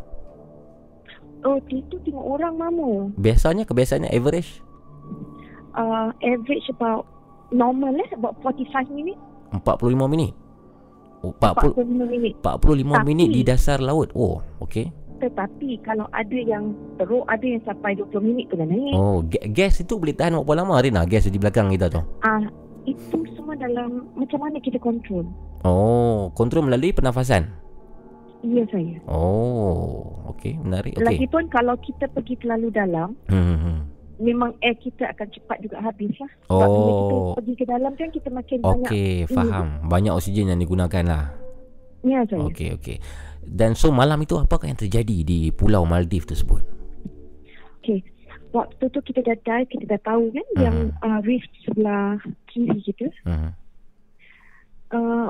Oh, 1.46 1.58
itu 1.70 1.96
tengok 2.02 2.26
orang 2.26 2.54
mamu. 2.58 3.14
Biasanya 3.18 3.68
kebiasaannya 3.70 4.10
average? 4.10 4.62
Uh, 5.78 6.10
average 6.26 6.66
about 6.74 7.06
normal 7.54 7.94
eh 7.94 8.10
about 8.18 8.34
45 8.42 8.90
minit. 8.90 9.18
45 9.54 9.94
minit. 10.10 10.34
Oh, 11.22 11.34
40, 11.34 11.78
45 11.78 12.14
minit. 12.14 12.34
45 12.42 12.98
Tapi, 12.98 13.06
minit 13.06 13.28
di 13.30 13.42
dasar 13.46 13.78
laut. 13.82 14.10
Oh, 14.18 14.42
okey. 14.62 14.90
Tetapi 15.18 15.82
kalau 15.82 16.06
ada 16.14 16.38
yang 16.38 16.78
teruk 17.02 17.26
Ada 17.26 17.42
yang 17.42 17.62
sampai 17.66 17.98
20 17.98 18.22
minit 18.22 18.54
tu 18.54 18.56
dah 18.56 18.70
naik 18.70 18.94
Oh 18.94 19.26
gas 19.26 19.82
itu 19.82 19.98
boleh 19.98 20.14
tahan 20.14 20.38
berapa 20.38 20.54
lama 20.62 20.78
Rina 20.78 21.10
Gas 21.10 21.26
di 21.26 21.42
belakang 21.42 21.74
kita 21.74 21.90
tu 21.90 22.06
Ah, 22.22 22.46
Itu 22.86 23.26
semua 23.34 23.58
dalam 23.58 24.06
Macam 24.14 24.46
mana 24.46 24.62
kita 24.62 24.78
kontrol 24.78 25.26
Oh 25.66 26.30
Kontrol 26.38 26.70
melalui 26.70 26.94
pernafasan 26.94 27.50
Ya 28.46 28.64
saya 28.70 28.98
Oh 29.10 30.30
Okey 30.36 30.62
menarik 30.62 30.94
okay. 30.98 31.06
Lagipun 31.06 31.50
kalau 31.50 31.76
kita 31.82 32.06
pergi 32.14 32.38
terlalu 32.38 32.70
dalam 32.70 33.18
hmm. 33.30 33.38
hmm, 33.38 33.60
hmm. 33.62 33.80
Memang 34.18 34.50
air 34.66 34.74
kita 34.82 35.14
akan 35.14 35.28
cepat 35.30 35.58
juga 35.62 35.78
habis 35.82 36.14
lah 36.18 36.32
Sebab 36.50 36.70
oh. 36.70 36.74
bila 36.74 36.92
kita 36.98 37.30
pergi 37.38 37.54
ke 37.54 37.66
dalam 37.70 37.92
kan 37.94 38.10
Kita 38.10 38.30
makin 38.34 38.58
okay, 38.62 38.66
banyak 38.66 38.90
Okey 38.90 39.16
faham 39.30 39.66
ini. 39.66 39.90
Banyak 39.90 40.14
oksigen 40.14 40.48
yang 40.50 40.62
digunakan 40.62 41.04
lah 41.06 41.26
Ya 42.02 42.20
saya 42.26 42.46
Okey 42.46 42.78
okey 42.82 42.98
dan 43.48 43.80
so 43.80 43.96
malam 43.96 44.20
itu 44.20 44.36
apakah 44.36 44.68
yang 44.68 44.76
terjadi 44.76 45.24
di 45.24 45.56
Pulau 45.56 45.88
Maldives 45.88 46.28
tersebut? 46.28 46.62
Okay. 47.80 48.04
Waktu 48.52 48.92
tu 48.92 49.00
kita 49.00 49.24
dah 49.24 49.38
dive, 49.40 49.70
kita 49.72 49.86
dah 49.88 50.02
tahu 50.04 50.36
kan 50.36 50.44
uh-huh. 50.44 50.64
yang 50.64 50.78
uh, 51.00 51.20
reef 51.24 51.44
sebelah 51.64 52.20
kiri 52.52 52.80
kita. 52.84 53.08
Uh-huh. 53.24 53.52
Uh, 54.92 55.30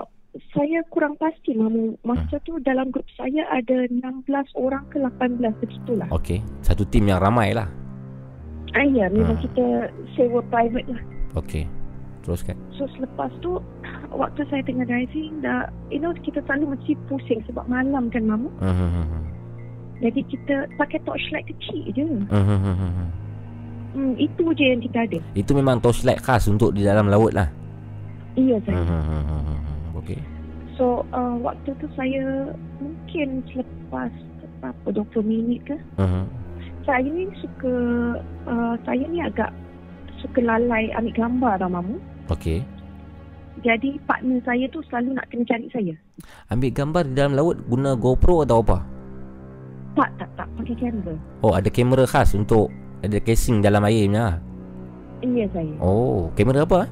saya 0.53 0.79
kurang 0.93 1.17
pasti 1.17 1.55
mamu 1.57 1.97
masa 2.05 2.37
uh-huh. 2.37 2.45
tu 2.45 2.53
dalam 2.61 2.89
grup 2.93 3.05
saya 3.17 3.45
ada 3.49 3.89
16 3.89 4.27
orang 4.57 4.83
ke 4.91 5.01
18 5.01 5.39
begitulah. 5.61 6.07
Okey, 6.13 6.43
satu 6.61 6.85
tim 6.87 7.09
yang 7.09 7.21
ramai 7.21 7.53
lah. 7.53 7.69
Ah, 8.75 8.85
ya, 8.85 9.09
memang 9.09 9.39
uh-huh. 9.39 9.45
kita 9.47 9.65
sewa 10.13 10.43
private 10.51 10.87
lah. 10.91 11.01
Okey, 11.39 11.65
teruskan. 12.21 12.57
So 12.75 12.85
selepas 12.97 13.31
tu 13.41 13.57
waktu 14.13 14.41
saya 14.51 14.61
tengah 14.65 14.85
diving 14.85 15.41
dah 15.41 15.71
you 15.89 16.01
know 16.01 16.13
kita 16.13 16.43
selalu 16.45 16.77
mesti 16.77 16.93
pusing 17.09 17.41
sebab 17.49 17.65
malam 17.65 18.11
kan 18.13 18.23
mama. 18.27 18.49
Uh-huh. 18.61 19.21
Jadi 19.97 20.21
kita 20.29 20.69
pakai 20.77 21.01
torchlight 21.07 21.47
kecil 21.49 21.81
je. 21.95 22.05
Uh-huh. 22.29 23.09
Hmm, 23.97 24.13
itu 24.19 24.43
je 24.53 24.65
yang 24.77 24.81
kita 24.83 25.09
ada. 25.09 25.19
Itu 25.33 25.57
memang 25.57 25.81
torchlight 25.81 26.21
khas 26.21 26.45
untuk 26.45 26.75
di 26.75 26.85
dalam 26.85 27.09
laut 27.09 27.33
lah. 27.33 27.49
Iya 28.37 28.61
saya. 28.61 28.77
Uh-huh. 28.77 29.66
So 30.77 31.01
uh, 31.09 31.35
waktu 31.41 31.73
tu 31.81 31.89
saya 31.97 32.53
mungkin 32.77 33.41
selepas 33.49 34.13
apa 34.61 34.89
20 34.93 35.25
minit 35.25 35.65
ke. 35.65 35.77
Uh-huh. 35.97 36.25
Saya 36.85 37.03
ni 37.03 37.25
suka 37.41 37.73
uh, 38.45 38.77
saya 38.85 39.03
ni 39.09 39.19
agak 39.19 39.49
suka 40.21 40.39
lalai 40.39 40.93
ambil 40.93 41.13
gambar 41.17 41.53
tau 41.57 41.69
mamu. 41.73 41.97
Okey. 42.29 42.61
Jadi 43.65 43.97
partner 44.05 44.37
saya 44.45 44.69
tu 44.69 44.85
selalu 44.85 45.17
nak 45.17 45.25
kena 45.33 45.43
cari 45.49 45.67
saya. 45.73 45.93
Ambil 46.53 46.69
gambar 46.69 47.03
di 47.09 47.13
dalam 47.17 47.33
laut 47.33 47.57
guna 47.65 47.97
GoPro 47.97 48.45
atau 48.45 48.61
apa? 48.61 48.77
Tak, 49.97 50.13
tak, 50.21 50.29
tak. 50.37 50.47
Pakai 50.61 50.77
kamera. 50.77 51.17
Oh, 51.41 51.57
ada 51.57 51.69
kamera 51.73 52.05
khas 52.05 52.37
untuk 52.37 52.69
ada 53.01 53.17
casing 53.17 53.65
dalam 53.65 53.81
air 53.89 54.05
punya. 54.05 54.37
Iya 55.25 55.45
saya. 55.49 55.73
Oh, 55.81 56.29
kamera 56.37 56.69
apa? 56.69 56.85
Eh? 56.85 56.89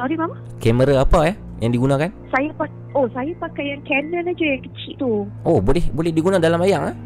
Sorry 0.00 0.16
mama. 0.16 0.40
Kamera 0.56 1.04
apa 1.04 1.20
eh 1.28 1.36
yang 1.58 1.72
digunakan? 1.74 2.10
Saya 2.30 2.50
pakai 2.54 2.78
Oh, 2.96 3.04
saya 3.12 3.28
pakai 3.36 3.76
yang 3.76 3.82
Canon 3.84 4.24
aja 4.24 4.44
yang 4.48 4.62
kecil 4.64 4.92
tu. 4.96 5.12
Oh, 5.44 5.60
boleh 5.60 5.84
boleh 5.92 6.08
digunakan 6.08 6.40
dalam 6.40 6.64
layar 6.64 6.88
eh? 6.88 6.96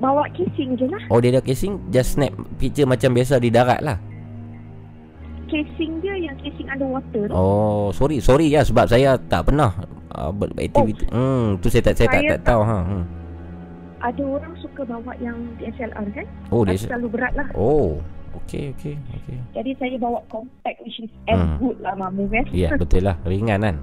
Bawa 0.00 0.28
casing 0.32 0.76
je 0.80 0.88
lah. 0.88 1.02
Oh, 1.12 1.20
dia 1.20 1.32
ada 1.32 1.40
casing, 1.44 1.80
just 1.92 2.16
snap 2.16 2.32
picture 2.56 2.88
macam 2.88 3.12
biasa 3.12 3.36
di 3.40 3.52
darat 3.52 3.80
lah. 3.84 4.00
Casing 5.48 6.00
dia 6.00 6.16
yang 6.16 6.36
casing 6.40 6.68
underwater 6.72 7.28
tu. 7.28 7.36
Oh, 7.36 7.92
sorry, 7.92 8.20
sorry 8.20 8.48
ya 8.48 8.64
sebab 8.64 8.88
saya 8.88 9.20
tak 9.28 9.52
pernah 9.52 9.76
uh, 10.16 10.32
beraktiviti. 10.32 11.04
Oh, 11.12 11.16
hmm, 11.16 11.60
tu 11.60 11.68
saya 11.68 11.92
tak 11.92 12.00
saya, 12.00 12.08
saya 12.08 12.20
tak, 12.24 12.28
tak 12.40 12.40
tahu 12.48 12.60
ha. 12.64 12.78
Hmm. 12.80 13.04
Ada 13.96 14.22
orang 14.24 14.54
suka 14.60 14.82
bawa 14.84 15.12
yang 15.20 15.36
DSLR 15.60 16.06
kan? 16.12 16.26
Oh, 16.52 16.64
dia 16.64 16.76
terlalu 16.80 17.08
berat 17.12 17.32
lah. 17.36 17.48
Oh. 17.56 18.00
Okey, 18.44 18.76
okey, 18.76 18.94
okey. 19.00 19.38
Jadi 19.56 19.70
saya 19.80 19.96
bawa 19.96 20.20
compact 20.28 20.78
which 20.84 21.00
is 21.00 21.12
as 21.26 21.40
hmm. 21.40 21.56
good 21.56 21.78
lah 21.80 21.96
mamu 21.96 22.28
kan? 22.28 22.44
Ya, 22.52 22.76
betul 22.80 23.08
lah. 23.08 23.16
Ringan 23.24 23.64
kan? 23.64 23.76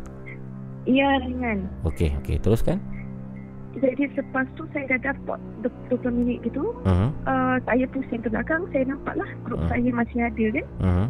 Ya, 0.85 1.09
ringan. 1.23 1.65
Okey, 1.88 2.14
okey. 2.22 2.38
Teruskan. 2.43 2.77
Jadi 3.73 4.06
selepas 4.14 4.45
tu 4.53 4.69
saya 4.69 4.85
dah 4.95 5.14
dapat 5.14 5.40
20 5.90 6.14
minit 6.14 6.38
gitu. 6.45 6.77
Uh-huh. 6.85 7.09
Uh, 7.25 7.57
saya 7.65 7.85
pusing 7.90 8.22
ke 8.22 8.30
belakang, 8.30 8.69
saya 8.69 8.85
nampak 8.85 9.17
lah 9.17 9.30
grup 9.41 9.57
uh-huh. 9.65 9.72
saya 9.73 9.90
masih 9.90 10.19
ada 10.22 10.45
kan? 10.53 10.65
Uh-huh. 10.77 11.07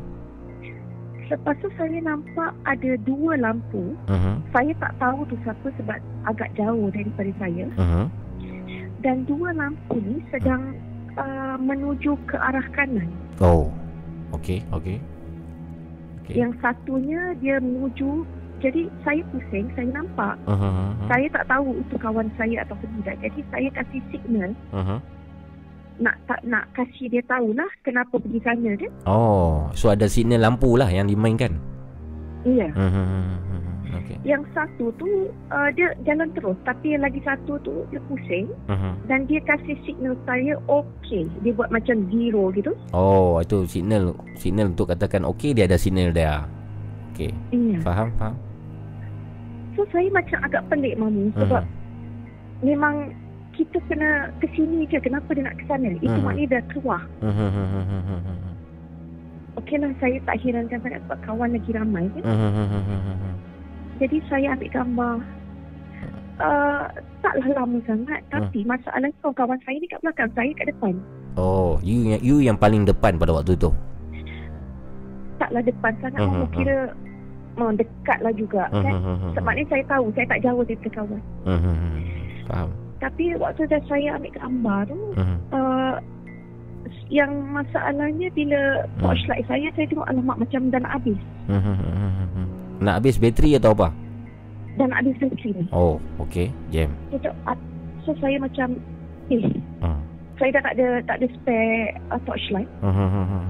Lepas 1.27 1.55
tu 1.59 1.67
saya 1.75 1.97
nampak 1.99 2.51
ada 2.63 2.91
dua 3.03 3.35
lampu. 3.35 3.97
Uh-huh. 4.07 4.35
Saya 4.55 4.72
tak 4.80 4.95
tahu 4.95 5.27
tu 5.27 5.35
siapa 5.43 5.67
sebab 5.75 5.99
agak 6.23 6.49
jauh 6.55 6.88
daripada 6.95 7.31
saya. 7.35 7.65
Uh-huh. 7.75 8.07
Dan 9.03 9.27
dua 9.27 9.51
lampu 9.51 9.99
ni 9.99 10.23
sedang 10.31 10.72
uh, 11.17 11.56
menuju 11.59 12.17
ke 12.30 12.35
arah 12.38 12.66
kanan. 12.74 13.09
Oh, 13.42 13.69
okey, 14.35 14.61
okey. 14.74 14.98
Okay. 16.24 16.40
Yang 16.40 16.56
satunya 16.64 17.35
dia 17.43 17.59
menuju 17.59 18.24
jadi 18.64 18.88
saya 19.03 19.19
pusing, 19.27 19.67
saya 19.75 19.92
nampak. 19.92 20.40
Uh-huh, 20.48 20.64
uh-huh. 20.64 21.08
Saya 21.11 21.27
tak 21.35 21.51
tahu 21.51 21.75
itu 21.75 21.95
kawan 22.00 22.32
saya 22.40 22.64
atau 22.64 22.80
tidak. 22.80 23.19
Jadi 23.19 23.40
saya 23.51 23.69
kasih 23.75 24.01
signal. 24.08 24.51
Uh-huh. 24.72 25.00
Nak 26.00 26.16
tak 26.32 26.40
nak 26.48 26.72
kasih 26.72 27.11
dia 27.11 27.19
tahulah 27.27 27.67
kenapa 27.83 28.16
pergi 28.16 28.40
sana 28.40 28.72
dia. 28.80 28.88
Oh, 29.03 29.67
so 29.75 29.92
ada 29.92 30.08
signal 30.08 30.48
lampu 30.48 30.80
lah 30.80 30.88
yang 30.88 31.11
dimainkan. 31.11 31.59
Iya. 32.48 32.72
Uh-huh. 32.72 33.43
Okay. 34.01 34.17
Yang 34.25 34.43
satu 34.57 34.89
tu 34.97 35.30
uh, 35.53 35.69
dia 35.77 35.93
jalan 36.07 36.33
terus 36.33 36.57
tapi 36.65 36.97
yang 36.97 37.05
lagi 37.05 37.22
satu 37.22 37.61
tu 37.61 37.85
dia 37.93 38.01
pusing 38.09 38.49
uh-huh. 38.65 38.93
dan 39.05 39.30
dia 39.30 39.38
kasih 39.45 39.77
signal 39.85 40.17
saya 40.25 40.57
okey. 40.65 41.30
Dia 41.45 41.51
buat 41.53 41.69
macam 41.69 42.09
zero 42.09 42.49
gitu. 42.57 42.72
Oh, 42.95 43.38
itu 43.38 43.69
signal 43.69 44.17
signal 44.39 44.73
untuk 44.73 44.89
katakan 44.89 45.23
okey 45.38 45.53
dia 45.53 45.69
ada 45.69 45.77
signal 45.77 46.09
dia. 46.09 46.49
Okey. 47.13 47.30
Iya. 47.53 47.77
Faham, 47.85 48.09
faham. 48.17 48.35
So 49.77 49.85
saya 49.89 50.09
macam 50.09 50.38
agak 50.41 50.65
pelik 50.69 50.97
mami 50.97 51.30
sebab 51.38 51.61
uh-huh. 51.65 52.65
memang 52.65 53.13
kita 53.53 53.77
kena 53.85 54.33
ke 54.41 54.49
sini 54.57 54.89
je 54.89 54.97
kenapa 54.97 55.30
dia 55.38 55.45
nak 55.45 55.57
ke 55.61 55.65
sana? 55.69 55.93
Itu 56.01 56.09
uh-huh. 56.09 56.25
maknanya 56.25 56.57
dah 56.57 56.63
keluar. 56.73 57.01
Uh-huh. 57.22 58.41
Okeylah 59.61 59.93
saya 60.01 60.17
tak 60.25 60.41
herankan 60.41 60.81
sangat 60.81 60.97
sebab 61.05 61.19
kawan 61.30 61.53
lagi 61.53 61.72
ramai 61.77 62.09
kan. 62.17 62.25
Uh-huh. 62.25 63.33
Jadi 64.03 64.19
saya 64.27 64.51
ambil 64.51 64.67
gambar 64.67 65.15
uh, 66.43 66.83
Taklah 67.23 67.49
lama 67.56 67.80
sangat 67.88 68.19
Tapi 68.27 68.59
hmm. 68.67 68.67
masalah 68.67 69.09
kau 69.23 69.32
kawan 69.32 69.56
saya 69.64 69.80
ni 69.80 69.88
kat 69.88 70.03
belakang 70.03 70.27
Saya 70.35 70.51
kat 70.59 70.67
depan 70.75 70.93
Oh 71.40 71.80
You 71.80 72.11
yang, 72.11 72.19
you 72.19 72.35
yang 72.43 72.59
paling 72.59 72.83
depan 72.83 73.15
pada 73.15 73.32
waktu 73.32 73.56
tu 73.56 73.72
Taklah 75.40 75.64
depan 75.64 75.95
sangat 76.03 76.19
uh-huh. 76.19 76.43
Aku 76.43 76.48
kira 76.51 76.91
uh, 77.64 77.72
Dekat 77.80 78.19
lah 78.19 78.33
juga 78.35 78.67
uh-huh. 78.75 78.83
kan 78.83 78.93
Sebab 79.40 79.51
ni 79.56 79.64
saya 79.72 79.83
tahu 79.88 80.06
Saya 80.11 80.25
tak 80.27 80.41
jauh 80.43 80.64
daripada 80.67 80.91
kawan 80.99 81.22
uh-huh. 81.48 81.75
Faham 82.51 82.69
Tapi 82.99 83.25
waktu 83.40 83.64
dah 83.72 83.82
saya 83.88 84.19
ambil 84.19 84.33
gambar 84.35 84.80
tu 84.91 84.99
uh-huh. 85.15 85.38
uh, 85.56 85.95
Yang 87.07 87.32
masalahnya 87.56 88.27
Bila 88.35 88.59
uh-huh. 88.83 89.15
Watchlight 89.15 89.48
saya 89.48 89.72
Saya 89.80 89.88
tengok 89.88 90.11
alamak 90.11 90.43
macam 90.43 90.67
dah 90.75 90.80
nak 90.83 90.99
habis 90.99 91.19
uh-huh. 91.48 92.51
Nak 92.83 92.99
habis 92.99 93.15
bateri 93.15 93.55
atau 93.55 93.71
apa? 93.71 93.95
Dah 94.75 94.85
nak 94.91 94.99
habis 94.99 95.15
bateri 95.23 95.49
ni 95.55 95.63
Oh, 95.71 95.95
okay, 96.19 96.51
jam 96.67 96.91
so, 97.15 97.31
so 98.03 98.11
saya 98.19 98.35
macam 98.35 98.75
Eh, 99.31 99.39
uh. 99.79 99.95
saya 100.35 100.51
dah 100.59 100.61
tak 100.67 100.73
ada 100.75 100.99
Tak 101.07 101.15
ada 101.23 101.27
spare 101.31 101.95
uh, 102.11 102.19
torchlight 102.27 102.67
uh-huh. 102.83 103.47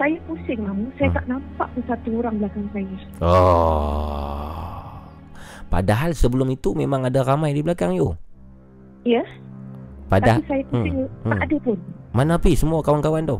Saya 0.00 0.16
pusing 0.24 0.64
mamu 0.64 0.88
Saya 0.96 1.12
uh. 1.12 1.14
tak 1.20 1.24
nampak 1.28 1.68
pun 1.76 1.82
satu 1.84 2.08
orang 2.24 2.40
belakang 2.40 2.64
saya 2.72 2.96
Oh 3.20 4.96
Padahal 5.68 6.16
sebelum 6.16 6.48
itu 6.48 6.72
Memang 6.72 7.04
ada 7.04 7.20
ramai 7.20 7.52
di 7.52 7.60
belakang 7.60 7.92
you 7.92 8.16
Ya 9.04 9.20
Padahal 10.08 10.40
Tapi 10.40 10.48
saya 10.48 10.62
pusing 10.72 11.04
hmm. 11.04 11.28
Tak 11.28 11.36
hmm. 11.36 11.44
ada 11.44 11.56
pun 11.60 11.78
Mana 12.16 12.32
pergi 12.40 12.56
semua 12.56 12.80
kawan-kawan 12.80 13.28
tu? 13.28 13.36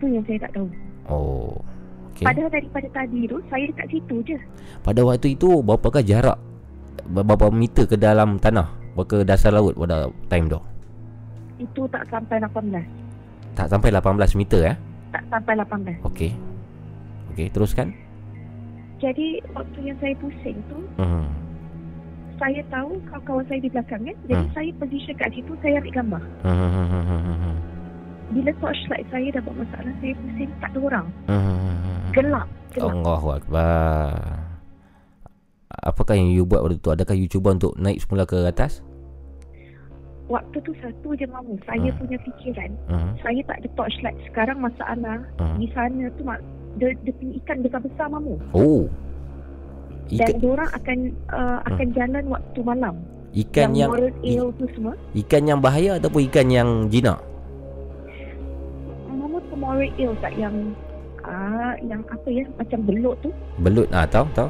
Itu 0.00 0.06
yang 0.08 0.24
saya 0.24 0.48
tak 0.48 0.56
tahu 0.56 0.68
Oh 1.12 1.60
Okay. 2.20 2.28
Padahal 2.28 2.52
daripada 2.52 2.88
tadi 2.92 3.24
tu 3.24 3.40
Saya 3.48 3.64
dekat 3.64 3.86
situ 3.88 4.16
je. 4.28 4.36
Pada 4.84 5.00
waktu 5.08 5.32
itu 5.32 5.64
Berapakah 5.64 6.04
jarak 6.04 6.36
Berapa 7.08 7.48
meter 7.48 7.88
ke 7.88 7.96
dalam 7.96 8.36
tanah? 8.36 8.68
Ke 9.08 9.24
dasar 9.24 9.56
laut 9.56 9.72
pada 9.80 10.12
time 10.28 10.52
tu? 10.52 10.60
Itu 11.56 11.88
tak 11.88 12.04
sampai 12.12 12.36
18 12.44 13.56
Tak 13.56 13.66
sampai 13.72 13.88
18 13.88 14.36
meter 14.36 14.60
eh? 14.68 14.76
Tak 15.08 15.24
sampai 15.32 15.56
18 15.56 16.04
Okey. 16.04 16.36
Okey 17.32 17.48
teruskan. 17.48 17.96
Jadi 19.00 19.40
Waktu 19.56 19.78
yang 19.80 19.96
saya 20.04 20.12
pusing 20.20 20.60
tu 20.68 20.84
uh-huh. 21.00 21.24
Saya 22.36 22.60
tahu 22.68 23.00
Kawan-kawan 23.08 23.44
saya 23.48 23.60
di 23.64 23.72
belakang 23.72 24.04
kan 24.04 24.16
Jadi 24.28 24.36
uh-huh. 24.36 24.52
saya 24.52 24.70
position 24.76 25.14
kat 25.16 25.32
situ 25.32 25.52
Saya 25.64 25.80
ambil 25.80 25.92
gambar. 25.96 26.22
Uh-huh. 26.44 27.56
Bila 28.30 28.50
torchlight 28.62 29.06
saya 29.10 29.26
dah 29.34 29.42
buat 29.42 29.56
masalah 29.58 29.92
Saya 29.98 30.14
pusing 30.14 30.50
tak 30.62 30.70
ada 30.70 30.78
orang 30.78 31.06
uh-huh 31.26 31.70
gelap. 32.12 32.48
gelap. 32.74 32.90
Allahu 32.90 33.28
Akbar. 33.38 34.10
Apakah 35.70 36.14
yang 36.18 36.28
you 36.34 36.44
buat 36.44 36.66
waktu 36.66 36.82
tu? 36.82 36.90
Adakah 36.92 37.14
you 37.16 37.30
cuba 37.30 37.54
untuk 37.56 37.72
naik 37.78 38.02
semula 38.02 38.26
ke 38.26 38.36
atas? 38.44 38.84
Waktu 40.30 40.62
tu 40.62 40.70
satu 40.78 41.14
je 41.18 41.26
mamu. 41.26 41.58
Saya 41.66 41.90
uh. 41.90 41.94
punya 41.98 42.18
fikiran. 42.22 42.70
Uh. 42.90 43.10
Saya 43.22 43.40
tak 43.46 43.56
ada 43.64 43.68
torchlight. 43.74 44.18
Sekarang 44.30 44.58
masalah 44.62 45.18
uh. 45.40 45.56
di 45.58 45.66
sana 45.72 46.06
tu 46.14 46.22
dia, 46.78 46.94
dia 47.02 47.12
punya 47.16 47.32
ikan 47.42 47.56
besar-besar 47.66 48.06
mamu. 48.10 48.34
Oh. 48.54 48.86
Ikan. 50.10 50.38
Dan 50.38 50.42
orang 50.42 50.70
akan 50.74 50.98
uh, 51.30 51.58
akan 51.70 51.86
uh. 51.86 51.94
jalan 51.94 52.24
waktu 52.30 52.60
malam. 52.62 52.94
Ikan 53.30 53.78
yang, 53.78 53.94
yang 54.26 54.50
tu 54.58 54.66
semua. 54.74 54.98
Ikan 55.14 55.46
yang 55.46 55.62
bahaya 55.62 56.02
ataupun 56.02 56.26
ikan 56.26 56.50
yang 56.50 56.90
jinak? 56.90 57.29
Moral 59.60 59.92
eel 60.00 60.16
tak 60.24 60.32
yang 60.40 60.72
Ah, 61.20 61.76
yang 61.84 62.00
apa 62.08 62.28
ya 62.32 62.44
macam 62.56 62.78
belut 62.88 63.16
tu. 63.20 63.28
Belut 63.60 63.88
ah 63.92 64.08
tahu 64.08 64.24
tahu. 64.32 64.48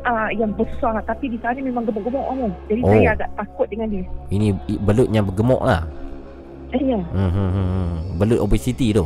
Ah 0.00 0.32
yang 0.32 0.56
besar 0.56 0.96
tapi 1.04 1.28
di 1.28 1.36
sana 1.44 1.60
memang 1.60 1.84
gemuk-gemuk 1.84 2.24
orang. 2.24 2.52
Jadi 2.72 2.80
oh. 2.80 2.88
saya 2.88 3.08
agak 3.12 3.30
takut 3.36 3.66
dengan 3.68 3.88
dia. 3.92 4.04
Ini 4.32 4.56
belut 4.80 5.08
yang 5.12 5.28
bergemuk 5.28 5.60
lah. 5.60 5.84
Eh, 6.72 6.80
ya. 6.80 7.00
Hmm, 7.12 7.30
hmm, 7.30 7.50
hmm, 7.52 7.68
hmm. 7.68 7.94
Belut 8.16 8.40
obesity 8.40 8.96
tu. 8.96 9.04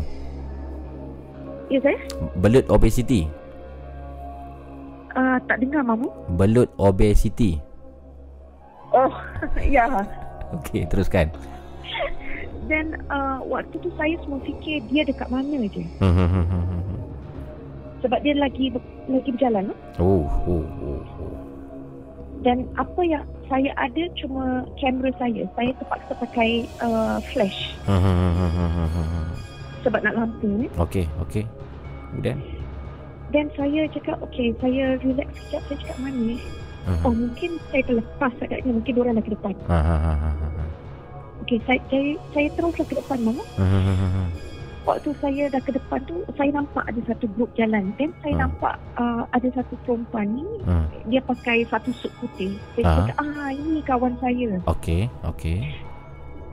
Ya 1.73 1.79
saya? 1.83 1.99
Belut 2.39 2.65
obesity. 2.71 3.27
Ah 5.19 5.19
uh, 5.19 5.37
tak 5.51 5.67
dengar 5.67 5.83
mamu. 5.83 6.07
Belut 6.39 6.71
obesity. 6.79 7.59
Oh, 8.95 9.11
ya. 9.75 9.91
Okey, 10.55 10.87
teruskan. 10.87 11.35
Then 12.65 12.97
uh, 13.13 13.45
waktu 13.45 13.77
tu 13.85 13.93
saya 14.01 14.17
semua 14.25 14.41
fikir 14.41 14.81
dia 14.89 15.05
dekat 15.05 15.29
mana 15.29 15.69
je. 15.69 15.85
Sebab 18.05 18.21
dia 18.21 18.37
lagi 18.37 18.69
lagi 19.09 19.31
berjalan. 19.33 19.73
Oh, 19.97 20.29
oh, 20.49 20.65
oh, 20.85 21.01
oh. 21.21 21.37
Dan 22.45 22.69
apa 22.77 23.01
yang 23.01 23.25
saya 23.49 23.73
ada 23.81 24.05
cuma 24.21 24.69
kamera 24.77 25.09
saya. 25.17 25.49
Saya 25.57 25.73
terpaksa 25.81 26.13
pakai 26.21 26.69
uh, 26.85 27.17
flash. 27.33 27.73
Sebab 29.85 30.01
nak 30.01 30.17
lampu 30.17 30.49
ni. 30.49 30.67
Okey, 30.81 31.05
okey. 31.25 31.45
Kemudian? 32.13 32.41
Dan 33.33 33.49
saya 33.57 33.89
cakap, 33.93 34.17
okey, 34.31 34.53
saya 34.61 34.97
relax 35.01 35.29
sekejap. 35.37 35.63
Saya 35.69 35.77
cakap 35.85 35.97
mana? 36.01 36.37
Uh-huh. 36.85 37.09
Oh, 37.09 37.15
mungkin 37.25 37.51
saya 37.73 37.83
terlepas 37.85 38.33
agaknya. 38.41 38.73
Mungkin 38.73 38.95
orang 39.01 39.17
dah 39.21 39.25
ke 39.25 39.33
depan. 39.33 39.55
Uh-huh. 39.69 40.64
Okey, 41.55 41.71
saya, 41.71 41.81
saya, 41.87 42.11
saya 42.35 42.49
teruslah 42.59 42.87
ke 42.91 42.95
depan 42.99 43.19
mama. 43.23 43.45
Uh-huh. 43.55 44.27
Waktu 44.91 45.11
saya 45.23 45.43
dah 45.55 45.63
ke 45.63 45.71
depan 45.71 46.03
tu, 46.03 46.19
saya 46.35 46.51
nampak 46.51 46.83
ada 46.83 46.99
satu 47.07 47.31
grup 47.39 47.47
jalan. 47.55 47.95
Dan 47.95 48.11
saya 48.27 48.35
uh. 48.35 48.41
nampak 48.43 48.75
uh, 48.99 49.23
ada 49.31 49.49
satu 49.55 49.79
perempuan 49.87 50.35
ni, 50.35 50.43
uh. 50.67 50.83
dia 51.07 51.23
pakai 51.23 51.63
satu 51.71 51.95
suit 51.95 52.11
putih. 52.19 52.59
Saya 52.75 52.83
uh. 52.91 52.95
cakap, 53.07 53.17
ah 53.23 53.55
ini 53.55 53.79
kawan 53.87 54.19
saya. 54.19 54.59
Okey, 54.67 55.07
okey. 55.31 55.63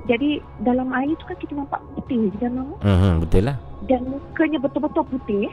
Jadi 0.05 0.37
dalam 0.61 0.93
air 0.93 1.17
tu 1.17 1.25
kan 1.25 1.37
kita 1.41 1.53
nampak 1.57 1.81
putih 1.97 2.29
kan 2.37 2.53
Mama? 2.53 2.77
Hmm, 2.85 3.25
betul 3.25 3.41
lah. 3.49 3.57
Dan 3.89 4.05
mukanya 4.05 4.61
betul-betul 4.61 5.05
putih. 5.17 5.49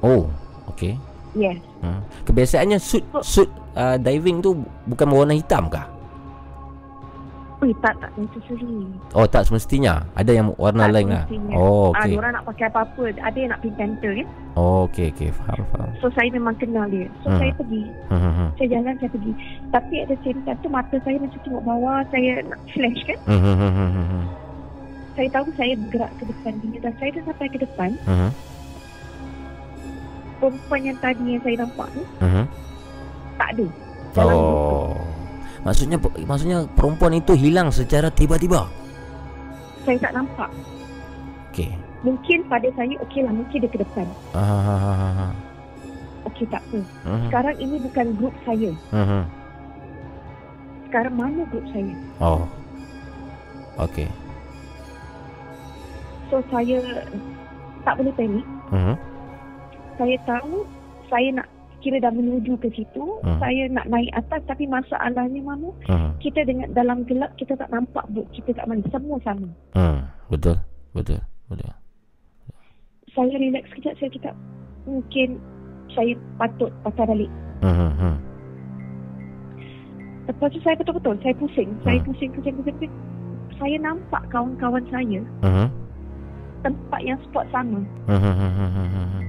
Oh, 0.00 0.24
okey. 0.72 0.96
Yes. 1.36 1.60
Hmm. 1.84 2.00
Kebiasaannya 2.24 2.80
suit 2.80 3.04
suit 3.20 3.48
uh, 3.76 4.00
diving 4.00 4.40
tu 4.40 4.56
bukan 4.88 5.04
berwarna 5.04 5.36
hitam 5.36 5.68
kah? 5.68 5.84
Ui, 7.66 7.74
tak, 7.82 7.98
tak 7.98 8.14
necessary. 8.14 8.86
Oh, 9.10 9.26
tak 9.26 9.42
semestinya. 9.42 10.06
Ada 10.14 10.30
yang 10.32 10.54
warna 10.54 10.86
tak 10.86 10.94
lain 10.94 11.06
lah. 11.10 11.24
Oh, 11.50 11.90
Ah, 11.90 12.06
okey. 12.06 12.14
diorang 12.14 12.30
nak 12.30 12.46
pakai 12.46 12.70
apa-apa. 12.70 13.02
Ada 13.18 13.34
yang 13.34 13.50
nak 13.50 13.60
pink 13.60 13.74
panther 13.74 14.12
kan? 14.14 14.26
Oh, 14.54 14.86
okey, 14.86 15.10
okey. 15.10 15.34
Faham, 15.34 15.66
faham. 15.68 15.90
So 15.98 16.06
saya 16.14 16.30
memang 16.30 16.54
kenal 16.54 16.86
dia. 16.86 17.10
So 17.20 17.34
Hmm. 17.34 17.42
saya 17.42 17.50
pergi. 17.58 17.82
Hmm, 18.06 18.20
hmm, 18.22 18.34
hmm. 18.38 18.48
Saya 18.54 18.68
jalan, 18.70 18.94
saya 18.94 19.10
pergi. 19.10 19.32
Tapi 19.66 19.94
same 20.22 20.40
time 20.40 20.58
tu 20.62 20.68
mata 20.70 20.96
saya 21.02 21.16
macam 21.18 21.40
tengok 21.42 21.62
bawah. 21.66 21.98
Saya 22.08 22.30
nak 22.46 22.60
flash 22.70 23.02
kan? 23.02 23.18
Hmm, 23.26 23.40
hmm, 23.42 23.58
hmm. 23.58 24.24
Saya 25.12 25.28
tahu 25.34 25.46
saya 25.58 25.72
bergerak 25.74 26.12
ke 26.14 26.24
depan 26.24 26.52
dia. 26.62 26.78
Dan 26.78 26.92
saya 27.02 27.10
dah 27.10 27.22
sampai 27.26 27.46
ke 27.50 27.58
depan. 27.58 27.90
Hmm, 28.06 28.30
Perempuan 30.36 30.80
yang 30.84 30.98
tadi 31.00 31.24
yang 31.26 31.40
saya 31.40 31.56
nampak 31.64 31.88
tu, 31.90 32.02
hmm. 32.20 32.44
tak 33.40 33.48
ada. 33.56 33.66
Oh. 34.20 34.92
Maksudnya 35.66 35.98
maksudnya 35.98 36.58
perempuan 36.78 37.18
itu 37.18 37.34
hilang 37.34 37.74
secara 37.74 38.06
tiba-tiba. 38.06 38.70
Saya 39.82 39.98
tak 39.98 40.14
nampak. 40.14 40.50
Okey. 41.50 41.74
Mungkin 42.06 42.46
pada 42.46 42.70
saya, 42.78 42.94
okey 43.02 43.26
lah. 43.26 43.34
Mungkin 43.34 43.66
dia 43.66 43.70
ke 43.74 43.82
depan. 43.82 44.06
Ah. 44.30 45.34
Okey, 46.30 46.46
tak 46.46 46.62
apa. 46.70 46.78
Mhm. 47.02 47.26
Sekarang 47.26 47.56
ini 47.58 47.76
bukan 47.82 48.06
grup 48.14 48.34
saya. 48.46 48.70
Hmm. 48.94 49.26
Sekarang 50.86 51.14
mana 51.18 51.42
grup 51.50 51.66
saya? 51.74 51.94
Oh. 52.22 52.46
Okey. 53.82 54.06
So 56.30 56.38
saya 56.46 56.78
tak 57.82 57.98
boleh 57.98 58.14
panik. 58.14 58.46
Hmm. 58.70 58.94
Saya 59.98 60.16
tahu 60.22 60.62
saya 61.10 61.42
nak 61.42 61.48
kira 61.86 62.02
dah 62.02 62.10
menuju 62.10 62.58
ke 62.58 62.66
situ. 62.74 63.04
Hmm. 63.22 63.38
Saya 63.38 63.70
nak 63.70 63.86
naik 63.86 64.10
atas 64.10 64.42
tapi 64.50 64.66
masalahnya 64.66 65.38
mana? 65.38 65.70
Hmm. 65.86 66.18
Kita 66.18 66.42
dengan 66.42 66.74
dalam 66.74 67.06
gelap 67.06 67.30
kita 67.38 67.54
tak 67.54 67.70
nampak 67.70 68.02
bot 68.10 68.26
kita 68.34 68.50
kat 68.50 68.66
mana. 68.66 68.82
Semua 68.90 69.22
sama. 69.22 69.46
Hmm. 69.78 70.10
Betul. 70.26 70.58
Betul. 70.90 71.22
Betul. 71.46 71.70
Saya 73.14 73.38
relax 73.38 73.70
sekejap. 73.70 73.94
Saya 74.02 74.10
cakap 74.10 74.34
mungkin 74.82 75.38
saya 75.94 76.18
patut 76.42 76.74
patah 76.82 77.06
balik. 77.06 77.30
Hmm. 77.62 78.18
Lepas 80.26 80.50
tu 80.50 80.58
saya 80.66 80.74
betul-betul. 80.74 81.14
Saya 81.22 81.38
pusing. 81.38 81.70
Saya 81.86 82.02
pusing, 82.02 82.34
pusing, 82.34 82.54
pusing, 82.58 82.74
pusing. 82.82 82.94
Saya 83.62 83.78
nampak 83.78 84.26
kawan-kawan 84.34 84.82
saya 84.90 85.22
Hmm. 85.46 85.70
tempat 86.66 87.00
yang 87.06 87.16
spot 87.30 87.46
sama. 87.54 87.78
Hmm. 88.10 89.25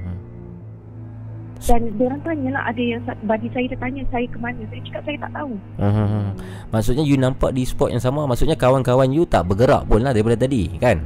Dan 1.65 1.81
diorang 1.97 2.21
tanyalah 2.21 2.63
ada 2.69 2.83
yang 2.83 3.01
bagi 3.25 3.49
saya 3.49 3.65
dia 3.71 3.79
tanya 3.81 4.03
saya 4.13 4.25
ke 4.29 4.37
mana. 4.37 4.61
Saya 4.69 4.81
cakap 4.85 5.01
saya 5.09 5.17
tak 5.25 5.31
tahu. 5.33 5.53
Hmm. 5.81 6.25
Maksudnya 6.69 7.03
you 7.03 7.17
nampak 7.17 7.55
di 7.55 7.63
spot 7.65 7.89
yang 7.89 8.03
sama 8.03 8.29
Maksudnya 8.29 8.53
kawan-kawan 8.59 9.09
you 9.09 9.25
tak 9.25 9.49
bergerak 9.49 9.87
pun 9.89 10.05
lah 10.05 10.13
daripada 10.13 10.37
tadi 10.37 10.69
kan? 10.77 11.01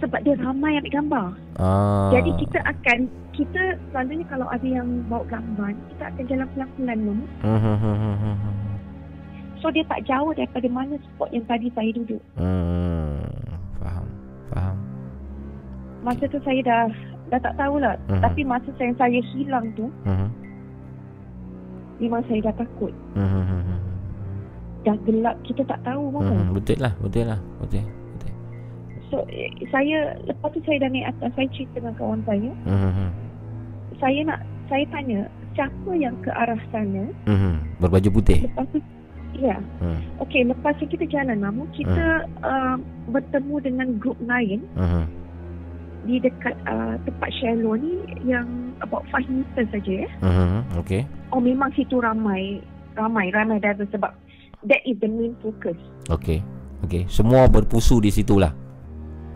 Sebab 0.00 0.20
dia 0.24 0.34
ramai 0.40 0.80
ambil 0.80 0.92
gambar. 0.96 1.26
Ah. 1.60 2.10
Jadi 2.10 2.30
kita 2.40 2.58
akan 2.64 2.98
kita 3.36 3.62
selalunya 3.92 4.26
kalau 4.26 4.48
ada 4.48 4.66
yang 4.66 4.88
bawa 5.06 5.24
gambar 5.28 5.76
kita 5.94 6.04
akan 6.08 6.24
jalan 6.26 6.48
pelan-pelan. 6.56 6.98
Hmm. 7.44 8.36
So 9.60 9.68
dia 9.68 9.84
tak 9.84 10.08
jauh 10.08 10.32
daripada 10.32 10.68
mana 10.72 10.96
spot 10.96 11.28
yang 11.36 11.44
tadi 11.44 11.68
saya 11.76 11.90
duduk. 11.92 12.22
Hmm. 12.40 13.20
Faham. 13.76 14.06
Faham. 14.50 14.76
Masa 16.00 16.24
tu 16.32 16.40
saya 16.40 16.60
dah 16.64 16.84
dah 17.30 17.40
tak 17.40 17.54
tahulah. 17.54 17.94
Mhm. 18.06 18.20
Tapi 18.20 18.40
masa 18.42 18.68
saya 18.74 18.92
saya 18.96 19.20
hilang 19.30 19.70
tu 19.72 19.86
Hmm. 20.02 20.28
memang 21.98 22.22
saya 22.26 22.40
dah 22.42 22.54
takut. 22.56 22.92
Hmm. 23.14 23.28
Hmm. 23.28 23.44
Hmm. 23.44 23.62
Hmm. 23.64 23.80
Dah 24.80 24.96
gelap 25.04 25.36
kita 25.42 25.62
tak 25.64 25.80
tahu. 25.82 26.10
Hmm. 26.12 26.50
Betul 26.50 26.78
lah. 26.78 26.92
Betul 26.98 27.24
lah. 27.26 27.40
Betul. 27.60 27.84
So 29.10 29.26
eh, 29.26 29.50
saya 29.68 30.14
lepas 30.22 30.50
tu 30.50 30.62
saya 30.62 30.80
dah 30.80 30.88
naik 30.88 31.10
atas 31.10 31.34
saya 31.34 31.48
cerita 31.50 31.76
dengan 31.76 31.94
kawan 31.94 32.20
saya. 32.24 32.50
Hmm. 32.64 32.90
Hmm. 32.90 33.10
Saya 33.96 34.20
nak 34.24 34.40
saya 34.66 34.86
tanya 34.88 35.20
siapa 35.52 35.90
yang 35.92 36.14
ke 36.22 36.30
arah 36.30 36.62
sana 36.70 37.10
Hmm. 37.26 37.58
Berbaju 37.78 38.08
putih. 38.12 38.46
lepas 38.46 38.64
tu 38.70 38.78
ya 39.34 39.58
Hmm. 39.78 39.98
Okey, 40.20 40.46
lepas 40.46 40.78
tu 40.78 40.86
kita 40.86 41.04
jalan 41.06 41.38
lama, 41.38 41.66
kita 41.70 42.04
uh, 42.40 42.76
bertemu 43.08 43.54
dengan 43.60 43.88
grup 43.98 44.18
lain 44.22 44.62
Hmm. 44.72 45.04
Di 46.04 46.16
dekat 46.20 46.54
uh, 46.64 46.96
tempat 47.04 47.30
shallow 47.40 47.76
ni 47.76 48.00
yang 48.24 48.72
about 48.80 49.04
5 49.12 49.28
meter 49.28 49.64
saja 49.68 49.92
ya. 50.06 50.10
Hmm. 50.24 50.64
Okey. 50.80 51.04
Oh 51.32 51.40
memang 51.42 51.70
situ 51.76 52.00
ramai, 52.00 52.60
ramai, 52.96 53.28
ramai 53.30 53.60
diver 53.60 53.86
sebab 53.92 54.12
that 54.66 54.80
is 54.88 54.96
the 55.00 55.08
main 55.08 55.36
focus. 55.44 55.76
Okey. 56.08 56.40
Okey. 56.86 57.04
Semua 57.12 57.46
berpusu 57.46 58.00
di 58.00 58.08
situlah. 58.12 58.52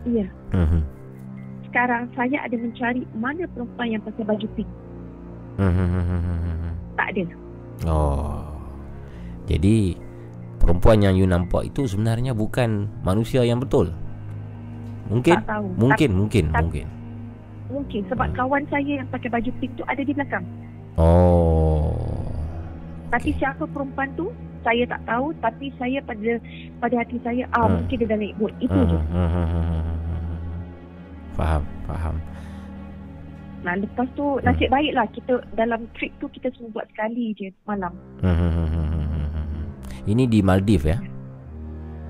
Ya. 0.09 0.29
Hmm. 0.53 0.85
Sekarang 1.69 2.09
saya 2.15 2.45
ada 2.45 2.57
mencari 2.57 3.03
mana 3.17 3.45
perempuan 3.51 3.89
yang 3.99 4.03
pakai 4.05 4.25
baju 4.25 4.47
pink. 4.57 4.71
Hmm. 5.59 6.75
Tak 6.95 7.09
ada. 7.15 7.25
Oh. 7.87 8.43
Jadi 9.45 9.99
perempuan 10.63 11.05
yang 11.05 11.15
you 11.19 11.29
nampak 11.29 11.69
itu 11.69 11.85
sebenarnya 11.85 12.33
bukan 12.33 12.89
manusia 13.05 13.45
yang 13.45 13.61
betul. 13.61 13.93
Mungkin 15.07 15.35
Tak 15.35 15.47
tahu. 15.47 15.67
mungkin 15.75 16.09
Tak- 16.09 16.17
mungkin 16.17 16.45
tak- 16.49 16.63
mungkin. 16.63 16.87
Mungkin 17.67 18.03
sebab 18.07 18.29
kawan 18.33 18.65
saya 18.67 18.93
yang 18.99 19.09
pakai 19.09 19.29
baju 19.29 19.51
pink 19.59 19.73
tu 19.75 19.85
ada 19.85 19.99
di 19.99 20.13
belakang. 20.13 20.45
Oh. 20.95 21.91
Tapi 23.09 23.31
siapa 23.35 23.65
perempuan 23.65 24.11
tu 24.15 24.31
saya 24.61 24.85
tak 24.87 25.01
tahu 25.05 25.33
tapi 25.39 25.69
saya 25.75 25.99
pada 26.01 26.41
pada 26.79 26.95
hati 26.97 27.19
saya 27.21 27.45
ah 27.53 27.67
Hmm. 27.67 27.79
mungkin 27.79 27.97
dia 27.97 28.09
dah 28.09 28.17
naik 28.17 28.35
bot. 28.37 28.53
Itu 28.59 28.75
Hmm. 28.75 28.87
je. 28.87 28.99
Hmm. 29.07 29.29
Hmm. 29.29 29.47
Hmm. 29.47 29.65
Hmm. 29.65 29.85
Faham, 31.35 31.63
faham. 31.85 32.17
Nah 33.61 33.75
lepas 33.75 34.09
tu 34.13 34.25
Hmm. 34.31 34.43
nasib 34.43 34.69
baiklah 34.69 35.07
kita 35.11 35.35
dalam 35.53 35.89
trip 35.93 36.13
tu 36.15 36.29
kita 36.31 36.49
semua 36.53 36.71
buat 36.75 36.87
sekali 36.89 37.33
je 37.35 37.49
malam. 37.65 37.93
Hmm. 38.21 38.29
Hmm. 38.31 38.53
Hmm. 38.53 38.69
Hmm. 38.69 38.87
Hmm. 38.87 39.29
Hmm. 39.31 39.67
Ini 40.07 40.25
di 40.27 40.39
Maldives 40.41 40.85
ya. 40.87 40.99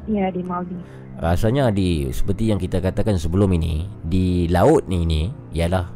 Ya 0.06 0.28
di 0.28 0.42
Maldives. 0.42 0.90
Rasanya 1.14 1.70
di 1.70 2.10
seperti 2.10 2.50
yang 2.50 2.58
kita 2.58 2.82
katakan 2.82 3.14
sebelum 3.14 3.54
ini 3.54 3.86
di 4.02 4.50
laut 4.50 4.84
ni 4.90 5.06
ni 5.06 5.22
ialah 5.54 5.86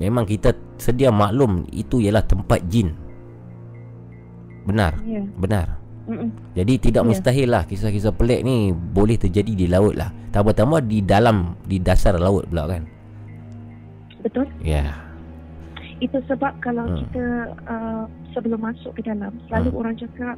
memang 0.00 0.24
kita 0.24 0.56
sedia 0.80 1.12
maklum 1.12 1.68
itu 1.70 2.00
ialah 2.00 2.24
tempat 2.24 2.64
jin. 2.66 2.96
Benar. 4.64 4.96
Ya. 5.04 5.22
Benar. 5.36 5.66
Mm-mm. 6.08 6.30
Jadi 6.58 6.72
tidak 6.90 7.02
Ya. 7.04 7.08
mustahil 7.12 7.48
lah 7.50 7.62
kisah-kisah 7.62 8.10
pelik 8.16 8.42
ni 8.42 8.72
boleh 8.74 9.14
terjadi 9.14 9.52
di 9.54 9.66
laut 9.70 9.94
lah. 9.94 10.10
Tambah-tambah 10.34 10.82
di 10.88 11.04
dalam 11.04 11.54
di 11.68 11.78
dasar 11.78 12.18
laut 12.18 12.48
pula 12.50 12.66
kan. 12.66 12.82
Betul? 14.22 14.46
Ya. 14.62 14.96
Itu 16.02 16.18
sebab 16.26 16.58
kalau 16.58 16.90
Hmm. 16.90 16.98
kita 17.06 17.24
uh, 17.70 18.02
sebelum 18.34 18.58
masuk 18.58 18.90
ke 18.98 19.06
dalam 19.06 19.30
selalu 19.46 19.70
Hmm. 19.70 19.78
orang 19.78 19.94
cakap 19.94 20.36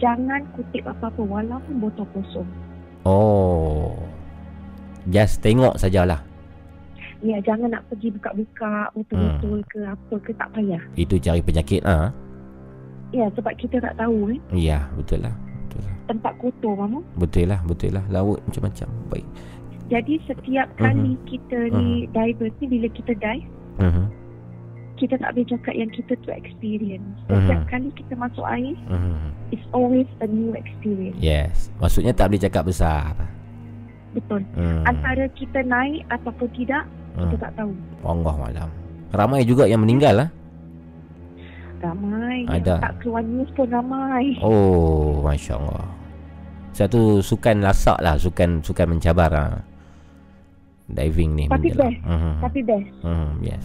jangan 0.00 0.40
kutip 0.56 0.84
apa-apa 0.88 1.20
walaupun 1.20 1.74
botol 1.82 2.08
kosong. 2.16 2.48
Oh. 3.04 3.92
Just 5.06 5.40
tengok 5.40 5.76
sajalah. 5.76 6.24
Ya 7.20 7.40
jangan 7.40 7.72
nak 7.72 7.84
pergi 7.88 8.12
buka-buka 8.12 8.92
botol-botol 8.92 9.60
Hmm. 9.60 9.68
ke 9.70 9.80
apa 9.82 10.14
ke 10.20 10.30
tak 10.34 10.48
payah. 10.52 10.80
Itu 10.94 11.16
cari 11.16 11.40
penyakit 11.40 11.80
ah. 11.82 12.12
Ya 13.10 13.30
sebab 13.32 13.54
kita 13.54 13.78
tak 13.78 13.96
tahu 13.96 14.28
eh 14.30 14.40
Ya, 14.50 14.88
betul 14.94 15.22
lah. 15.22 15.32
tempat 16.04 16.36
kotor 16.36 16.76
mama. 16.76 17.00
Betul 17.16 17.48
lah, 17.48 17.64
betul 17.64 17.96
lah. 17.96 18.04
Laut 18.08 18.36
macam-macam. 18.44 18.88
Baik. 19.08 19.24
Jadi 19.88 20.20
setiap 20.22 20.68
Mhm. 20.70 20.78
kali 20.78 21.12
kita 21.24 21.58
ni 21.70 21.88
divers 22.06 22.52
ni 22.60 22.66
bila 22.68 22.88
kita 22.90 23.12
dive 23.14 23.48
Mhm. 23.80 24.04
Kita 24.94 25.18
tak 25.18 25.34
boleh 25.34 25.48
cakap 25.48 25.74
yang 25.74 25.90
kita 25.90 26.12
tu 26.16 26.30
experience. 26.30 27.08
Setiap 27.26 27.60
Mhm. 27.60 27.68
kali 27.68 27.88
kita 27.92 28.14
masuk 28.14 28.46
air 28.46 28.74
Mhm. 28.86 29.16
it's 29.50 29.66
always 29.70 30.06
a 30.18 30.26
new 30.26 30.54
experience. 30.54 31.18
Yes. 31.18 31.68
Maksudnya 31.78 32.14
tak 32.14 32.30
boleh 32.30 32.42
cakap 32.42 32.62
besar. 32.64 33.14
Betul. 34.14 34.46
Hmm. 34.54 34.86
Antara 34.86 35.26
kita 35.34 35.58
naik 35.60 36.06
ataupun 36.08 36.46
tidak 36.54 36.86
kita 37.14 37.34
Hmm. 37.34 37.42
tak 37.42 37.52
tahu. 37.54 37.72
Allah 38.02 38.34
malam. 38.38 38.68
Ramai 39.10 39.42
juga 39.42 39.66
yang 39.66 39.82
meninggal 39.82 40.14
lah. 40.14 40.28
Ramai. 41.78 42.48
Ada. 42.48 42.80
Tak 42.80 42.92
keluar 43.02 43.20
news 43.20 43.50
pun 43.52 43.68
ramai. 43.68 44.38
Oh, 44.40 45.20
Masya 45.20 45.58
Allah. 45.58 45.84
Satu 46.72 47.20
sukan 47.20 47.60
lasak 47.60 48.00
lah. 48.00 48.16
Sukan 48.16 48.58
sukan 48.58 48.96
mencabar 48.96 49.28
lah. 49.30 49.62
Diving 50.86 51.30
ni. 51.34 51.44
Tapi 51.46 51.70
best. 51.70 51.98
Mhm. 52.02 52.32
Tapi 52.40 52.60
best. 52.62 52.88
Mhm, 53.02 53.30
Yes. 53.40 53.64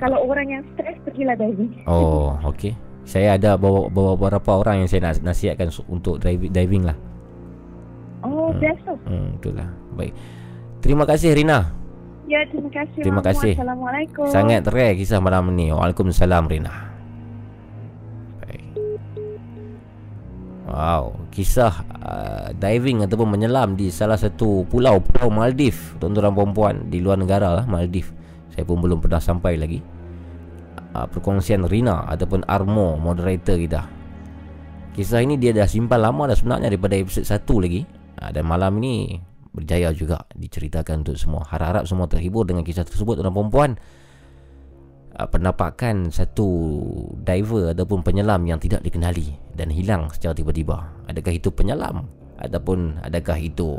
Kalau 0.00 0.24
orang 0.24 0.48
yang 0.48 0.62
stres 0.72 0.96
pergilah 1.04 1.36
diving. 1.36 1.84
Oh, 1.84 2.32
okey. 2.48 2.72
Saya 3.04 3.36
ada 3.36 3.60
bawa, 3.60 3.92
bawa 3.92 4.16
beberapa 4.16 4.56
orang 4.56 4.84
yang 4.84 4.88
saya 4.88 5.12
nak 5.12 5.20
nasihatkan 5.20 5.68
untuk 5.92 6.16
driving, 6.16 6.48
diving 6.48 6.88
lah. 6.88 6.96
Oh, 8.24 8.48
hmm. 8.48 8.60
biasa. 8.60 8.90
Hmm, 9.04 9.28
itulah. 9.36 9.68
Baik. 9.96 10.12
Terima 10.80 11.04
kasih 11.04 11.36
Rina. 11.36 11.76
Ya, 12.30 12.40
terima 12.48 12.70
kasih. 12.72 13.00
Terima 13.02 13.20
kasih. 13.20 13.52
Assalamualaikum. 13.58 14.24
Sangat 14.32 14.64
rare 14.72 14.96
kisah 14.96 15.20
malam 15.20 15.52
ni. 15.52 15.68
Waalaikumsalam 15.68 16.48
Rina. 16.48 16.72
Baik. 18.40 18.64
Wow, 20.70 21.28
kisah 21.34 21.74
uh, 22.00 22.48
diving 22.56 23.04
ataupun 23.04 23.36
menyelam 23.36 23.74
di 23.74 23.90
salah 23.90 24.16
satu 24.16 24.62
pulau 24.70 25.02
Pulau 25.02 25.28
Maldives 25.28 25.98
tuan-tuan 25.98 26.30
perempuan 26.30 26.88
di 26.88 27.02
luar 27.02 27.18
negara 27.18 27.52
lah 27.52 27.64
Maldives. 27.66 28.19
Saya 28.54 28.64
pun 28.66 28.82
belum 28.82 28.98
pernah 28.98 29.22
sampai 29.22 29.56
lagi. 29.56 29.78
Uh, 30.90 31.06
perkongsian 31.06 31.70
Rina 31.70 32.02
ataupun 32.10 32.42
Armo 32.50 32.98
moderator 32.98 33.54
kita. 33.54 33.82
Kisah 34.90 35.22
ini 35.22 35.38
dia 35.38 35.54
dah 35.54 35.70
simpan 35.70 36.02
lama 36.02 36.26
dah 36.26 36.34
sebenarnya 36.34 36.66
daripada 36.66 36.98
episod 36.98 37.22
1 37.22 37.62
lagi. 37.62 37.82
Uh, 38.18 38.30
dan 38.34 38.44
malam 38.44 38.74
ini 38.82 39.22
berjaya 39.54 39.94
juga 39.94 40.26
diceritakan 40.34 41.06
untuk 41.06 41.18
semua. 41.18 41.46
Harap-harap 41.46 41.86
semua 41.86 42.10
terhibur 42.10 42.46
dengan 42.46 42.66
kisah 42.66 42.82
tersebut 42.82 43.22
tuan 43.22 43.30
perempuan. 43.30 43.70
Uh, 45.14 45.26
penampakan 45.30 46.10
satu 46.10 46.48
diver 47.22 47.70
ataupun 47.74 48.02
penyelam 48.02 48.42
yang 48.46 48.58
tidak 48.58 48.82
dikenali 48.82 49.34
dan 49.54 49.70
hilang 49.70 50.10
secara 50.10 50.34
tiba-tiba. 50.34 50.90
Adakah 51.06 51.32
itu 51.34 51.50
penyelam 51.54 52.06
ataupun 52.40 52.98
adakah 53.04 53.38
itu 53.38 53.78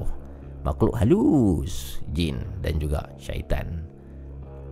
makhluk 0.61 0.95
halus, 0.95 2.00
jin 2.14 2.40
dan 2.64 2.77
juga 2.77 3.09
syaitan? 3.19 3.91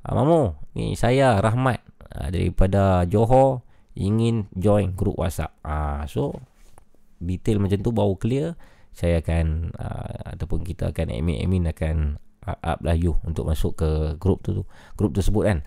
uh, 0.07 0.15
Mamu 0.15 0.55
Ni 0.79 0.95
saya 0.95 1.43
Rahmat 1.43 1.83
uh, 2.15 2.31
Daripada 2.31 3.03
Johor 3.11 3.67
Ingin 3.99 4.47
join 4.55 4.95
grup 4.95 5.19
WhatsApp. 5.19 5.51
Uh, 5.67 6.07
So 6.07 6.39
Detail 7.23 7.63
macam 7.63 7.79
tu 7.81 7.91
baru 7.95 8.15
clear. 8.19 8.59
Saya 8.95 9.23
akan 9.23 9.75
uh, 9.75 10.39
ataupun 10.39 10.63
kita 10.63 10.95
akan 10.95 11.11
admin-admin 11.11 11.71
akan 11.73 11.97
up 12.47 12.79
lah 12.85 12.97
you 12.97 13.17
untuk 13.25 13.49
masuk 13.49 13.73
ke 13.81 13.91
grup 14.21 14.45
tu 14.45 14.65
grup 14.95 15.13
tersebut 15.17 15.43
kan. 15.45 15.59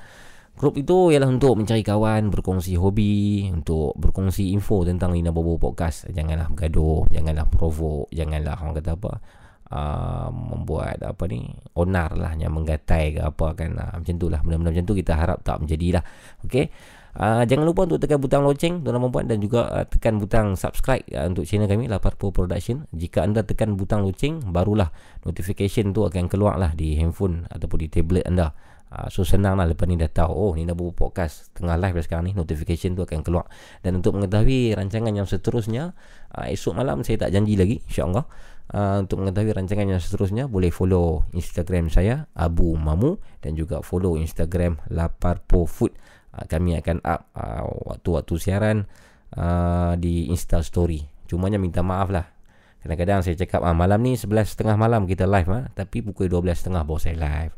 Grup 0.57 0.73
itu 0.73 1.14
ialah 1.14 1.30
untuk 1.30 1.53
mencari 1.53 1.85
kawan 1.85 2.33
berkongsi 2.33 2.73
hobi 2.81 3.45
untuk 3.53 3.93
berkongsi 3.93 4.57
info 4.57 4.81
tentang 4.81 5.14
Lina 5.14 5.30
Bobo 5.30 5.61
Podcast. 5.61 6.09
Janganlah 6.09 6.49
bergaduh 6.49 7.06
janganlah 7.14 7.45
provoke 7.45 8.09
janganlah 8.09 8.57
orang 8.57 8.73
kata 8.81 8.97
apa 8.97 9.11
uh, 9.69 10.30
membuat 10.33 10.97
apa 11.06 11.23
ni 11.30 11.45
onar 11.77 12.17
lah 12.17 12.33
yang 12.33 12.57
menggatai 12.57 13.17
ke 13.17 13.22
apa 13.22 13.53
kan. 13.53 13.77
Uh, 13.77 14.01
macam 14.01 14.15
tu 14.17 14.27
lah. 14.33 14.41
Benda-benda 14.41 14.73
macam 14.73 14.85
tu 14.89 14.95
kita 14.97 15.14
harap 15.14 15.38
tak 15.45 15.61
menjadilah 15.61 16.03
Okay 16.41 16.73
Uh, 17.17 17.41
jangan 17.49 17.65
lupa 17.65 17.89
untuk 17.89 17.97
tekan 17.97 18.21
butang 18.21 18.45
loceng 18.45 18.85
tuan 18.85 18.93
dan 18.93 19.09
puan 19.09 19.25
dan 19.25 19.41
juga 19.41 19.65
uh, 19.73 19.85
tekan 19.89 20.21
butang 20.21 20.53
subscribe 20.53 21.01
uh, 21.17 21.25
untuk 21.25 21.49
channel 21.49 21.65
kami 21.65 21.89
Laparpo 21.89 22.29
Production. 22.29 22.85
Jika 22.93 23.25
anda 23.25 23.41
tekan 23.41 23.73
butang 23.73 24.05
loceng 24.05 24.45
barulah 24.53 24.93
notification 25.25 25.97
tu 25.97 26.05
akan 26.05 26.29
keluar 26.29 26.61
lah 26.61 26.77
di 26.77 26.93
handphone 26.93 27.49
ataupun 27.49 27.77
di 27.81 27.87
tablet 27.89 28.21
anda. 28.29 28.53
So 29.11 29.27
senang 29.27 29.59
lah 29.59 29.67
lepas 29.67 29.83
ni 29.83 29.99
dah 29.99 30.07
tahu 30.07 30.31
oh 30.31 30.51
ni 30.55 30.63
dah 30.63 30.71
buat 30.71 30.95
podcast 30.95 31.51
tengah 31.51 31.75
live 31.75 31.99
dah 31.99 32.05
sekarang 32.07 32.31
ni 32.31 32.33
notification 32.39 32.95
tu 32.95 33.03
akan 33.03 33.19
keluar 33.19 33.43
dan 33.83 33.99
untuk 33.99 34.15
mengetahui 34.15 34.79
rancangan 34.79 35.11
yang 35.11 35.27
seterusnya 35.27 35.91
esok 36.31 36.71
malam 36.71 37.03
saya 37.03 37.27
tak 37.27 37.35
janji 37.35 37.59
lagi 37.59 37.83
insyaAllah 37.83 38.23
untuk 39.03 39.19
mengetahui 39.19 39.59
rancangan 39.59 39.91
yang 39.91 39.99
seterusnya 39.99 40.47
boleh 40.47 40.71
follow 40.71 41.27
instagram 41.35 41.91
saya 41.91 42.31
Abu 42.31 42.79
Mamu 42.79 43.19
dan 43.43 43.59
juga 43.59 43.83
follow 43.83 44.15
instagram 44.15 44.79
Laparpo 44.87 45.67
Food 45.67 45.91
uh, 46.38 46.45
kami 46.45 46.77
akan 46.77 47.01
up 47.01 47.33
uh, 47.33 47.66
waktu-waktu 47.90 48.33
siaran 48.38 48.85
uh, 49.33 49.98
di 49.98 50.30
Insta 50.30 50.61
Story. 50.61 51.01
Cumanya 51.27 51.57
minta 51.59 51.82
maaf 51.83 52.14
lah. 52.14 52.38
Kadang-kadang 52.88 53.19
saya 53.25 53.35
cakap 53.35 53.66
ah, 53.66 53.75
malam 53.75 53.99
ni 53.99 54.16
11.30 54.16 54.77
malam 54.80 55.03
kita 55.09 55.27
live 55.27 55.49
ah, 55.51 55.67
tapi 55.75 55.99
pukul 56.06 56.32
12.30 56.32 56.88
baru 56.88 56.99
saya 57.01 57.17
live. 57.19 57.53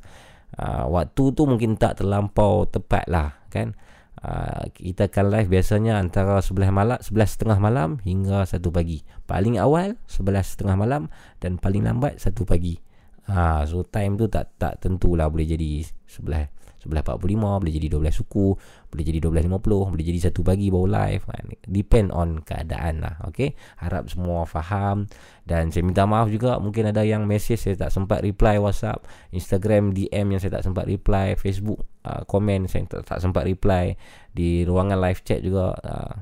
Uh, 0.58 0.90
waktu 0.90 1.24
tu 1.38 1.46
mungkin 1.46 1.78
tak 1.78 2.02
terlampau 2.02 2.66
tepat 2.66 3.06
lah 3.06 3.38
kan. 3.54 3.78
Uh, 4.20 4.68
kita 4.74 5.08
akan 5.08 5.32
live 5.32 5.48
biasanya 5.48 6.02
antara 6.02 6.42
11 6.42 6.74
malam 6.74 6.98
11.30 6.98 7.62
malam 7.62 7.90
hingga 8.02 8.50
1 8.50 8.58
pagi. 8.74 9.06
Paling 9.30 9.62
awal 9.62 10.02
11.30 10.10 10.66
malam 10.74 11.14
dan 11.38 11.62
paling 11.62 11.86
lambat 11.86 12.18
1 12.18 12.34
pagi. 12.50 12.82
Ha, 13.30 13.62
so 13.70 13.86
time 13.86 14.18
tu 14.18 14.26
tak 14.26 14.58
tak 14.58 14.82
tentulah 14.82 15.30
boleh 15.30 15.46
jadi 15.46 15.86
11 15.86 16.50
11.45 16.84 17.20
boleh 17.40 17.74
jadi 17.74 17.88
12 17.92 18.20
suku 18.24 18.48
boleh 18.90 19.04
jadi 19.04 19.20
12.50 19.20 19.92
boleh 19.92 20.06
jadi 20.06 20.20
satu 20.32 20.42
pagi 20.42 20.72
baru 20.72 20.88
live 20.88 21.24
kan? 21.28 21.44
depend 21.68 22.10
on 22.16 22.40
keadaan 22.42 23.04
lah 23.04 23.20
okay? 23.28 23.54
harap 23.84 24.08
semua 24.08 24.48
faham 24.48 25.06
dan 25.44 25.70
saya 25.70 25.84
minta 25.84 26.08
maaf 26.08 26.32
juga 26.32 26.56
mungkin 26.58 26.88
ada 26.90 27.04
yang 27.04 27.28
message 27.28 27.60
saya 27.60 27.76
tak 27.76 27.92
sempat 27.92 28.24
reply 28.24 28.56
whatsapp 28.58 29.04
instagram 29.36 29.92
DM 29.92 30.36
yang 30.36 30.40
saya 30.40 30.62
tak 30.62 30.64
sempat 30.64 30.88
reply 30.88 31.36
facebook 31.36 31.84
uh, 32.08 32.24
komen 32.24 32.72
saya 32.72 32.88
tak, 32.88 33.04
tak 33.04 33.20
sempat 33.20 33.44
reply 33.44 33.94
di 34.32 34.64
ruangan 34.64 34.98
live 35.00 35.22
chat 35.28 35.44
juga 35.44 35.76
uh, 35.84 36.14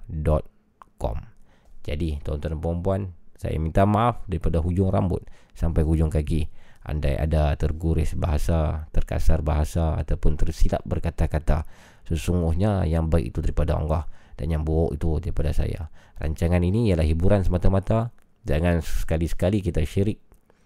jadi 1.81 2.21
tuan-tuan 2.21 2.61
dan 2.61 2.81
puan 2.85 3.03
saya 3.41 3.57
minta 3.57 3.89
maaf 3.89 4.29
daripada 4.29 4.61
hujung 4.61 4.93
rambut 4.93 5.25
sampai 5.57 5.81
hujung 5.81 6.13
kaki. 6.13 6.53
Andai 6.85 7.17
ada 7.17 7.57
terguris 7.57 8.17
bahasa, 8.17 8.89
terkasar 8.93 9.45
bahasa 9.45 9.97
ataupun 10.01 10.37
tersilap 10.37 10.81
berkata-kata, 10.85 11.65
sesungguhnya 12.09 12.89
yang 12.89 13.09
baik 13.09 13.33
itu 13.37 13.45
daripada 13.45 13.77
Allah 13.77 14.09
dan 14.37 14.49
yang 14.49 14.65
buruk 14.65 14.97
itu 14.97 15.21
daripada 15.21 15.53
saya. 15.53 15.89
Rancangan 16.21 16.61
ini 16.61 16.93
ialah 16.93 17.05
hiburan 17.05 17.45
semata-mata. 17.45 18.13
Jangan 18.45 18.81
sekali-sekali 18.81 19.61
kita 19.61 19.85
syirik 19.85 20.21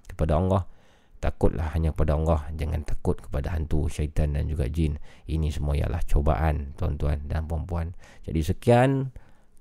kepada 0.07 0.39
Allah. 0.39 0.67
Takutlah 1.25 1.73
hanya 1.73 1.97
kepada 1.97 2.21
Allah. 2.21 2.45
Jangan 2.53 2.85
takut 2.85 3.17
kepada 3.17 3.57
hantu, 3.57 3.89
syaitan 3.89 4.37
dan 4.37 4.45
juga 4.45 4.69
jin. 4.69 5.01
Ini 5.25 5.49
semua 5.49 5.73
ialah 5.73 6.05
cobaan 6.05 6.77
tuan-tuan 6.77 7.25
dan 7.25 7.49
puan-puan. 7.49 7.97
Jadi 8.29 8.45
sekian. 8.45 9.09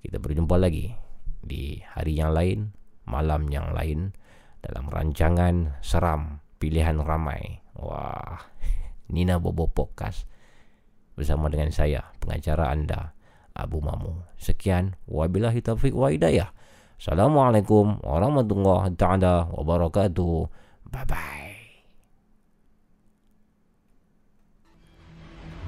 Kita 0.03 0.19
berjumpa 0.19 0.59
lagi 0.59 0.91
di 1.39 1.79
hari 1.95 2.19
yang 2.19 2.35
lain, 2.35 2.75
malam 3.07 3.47
yang 3.47 3.71
lain 3.71 4.11
dalam 4.59 4.91
rancangan 4.91 5.79
seram 5.79 6.43
pilihan 6.59 6.99
ramai. 6.99 7.63
Wah, 7.79 8.43
Nina 9.15 9.39
Bobo 9.39 9.71
Podcast 9.71 10.27
bersama 11.15 11.47
dengan 11.47 11.71
saya, 11.71 12.11
pengacara 12.19 12.75
anda, 12.75 13.15
Abu 13.55 13.79
Mamu. 13.79 14.27
Sekian, 14.35 14.99
wabillahi 15.07 15.63
taufiq 15.63 15.95
wa 15.95 16.11
hidayah. 16.11 16.51
Assalamualaikum 16.99 18.03
warahmatullahi 18.03 18.91
taala 18.99 19.47
wabarakatuh. 19.55 20.51
Bye 20.91 21.07
bye. 21.07 21.52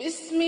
بسم 0.00 0.40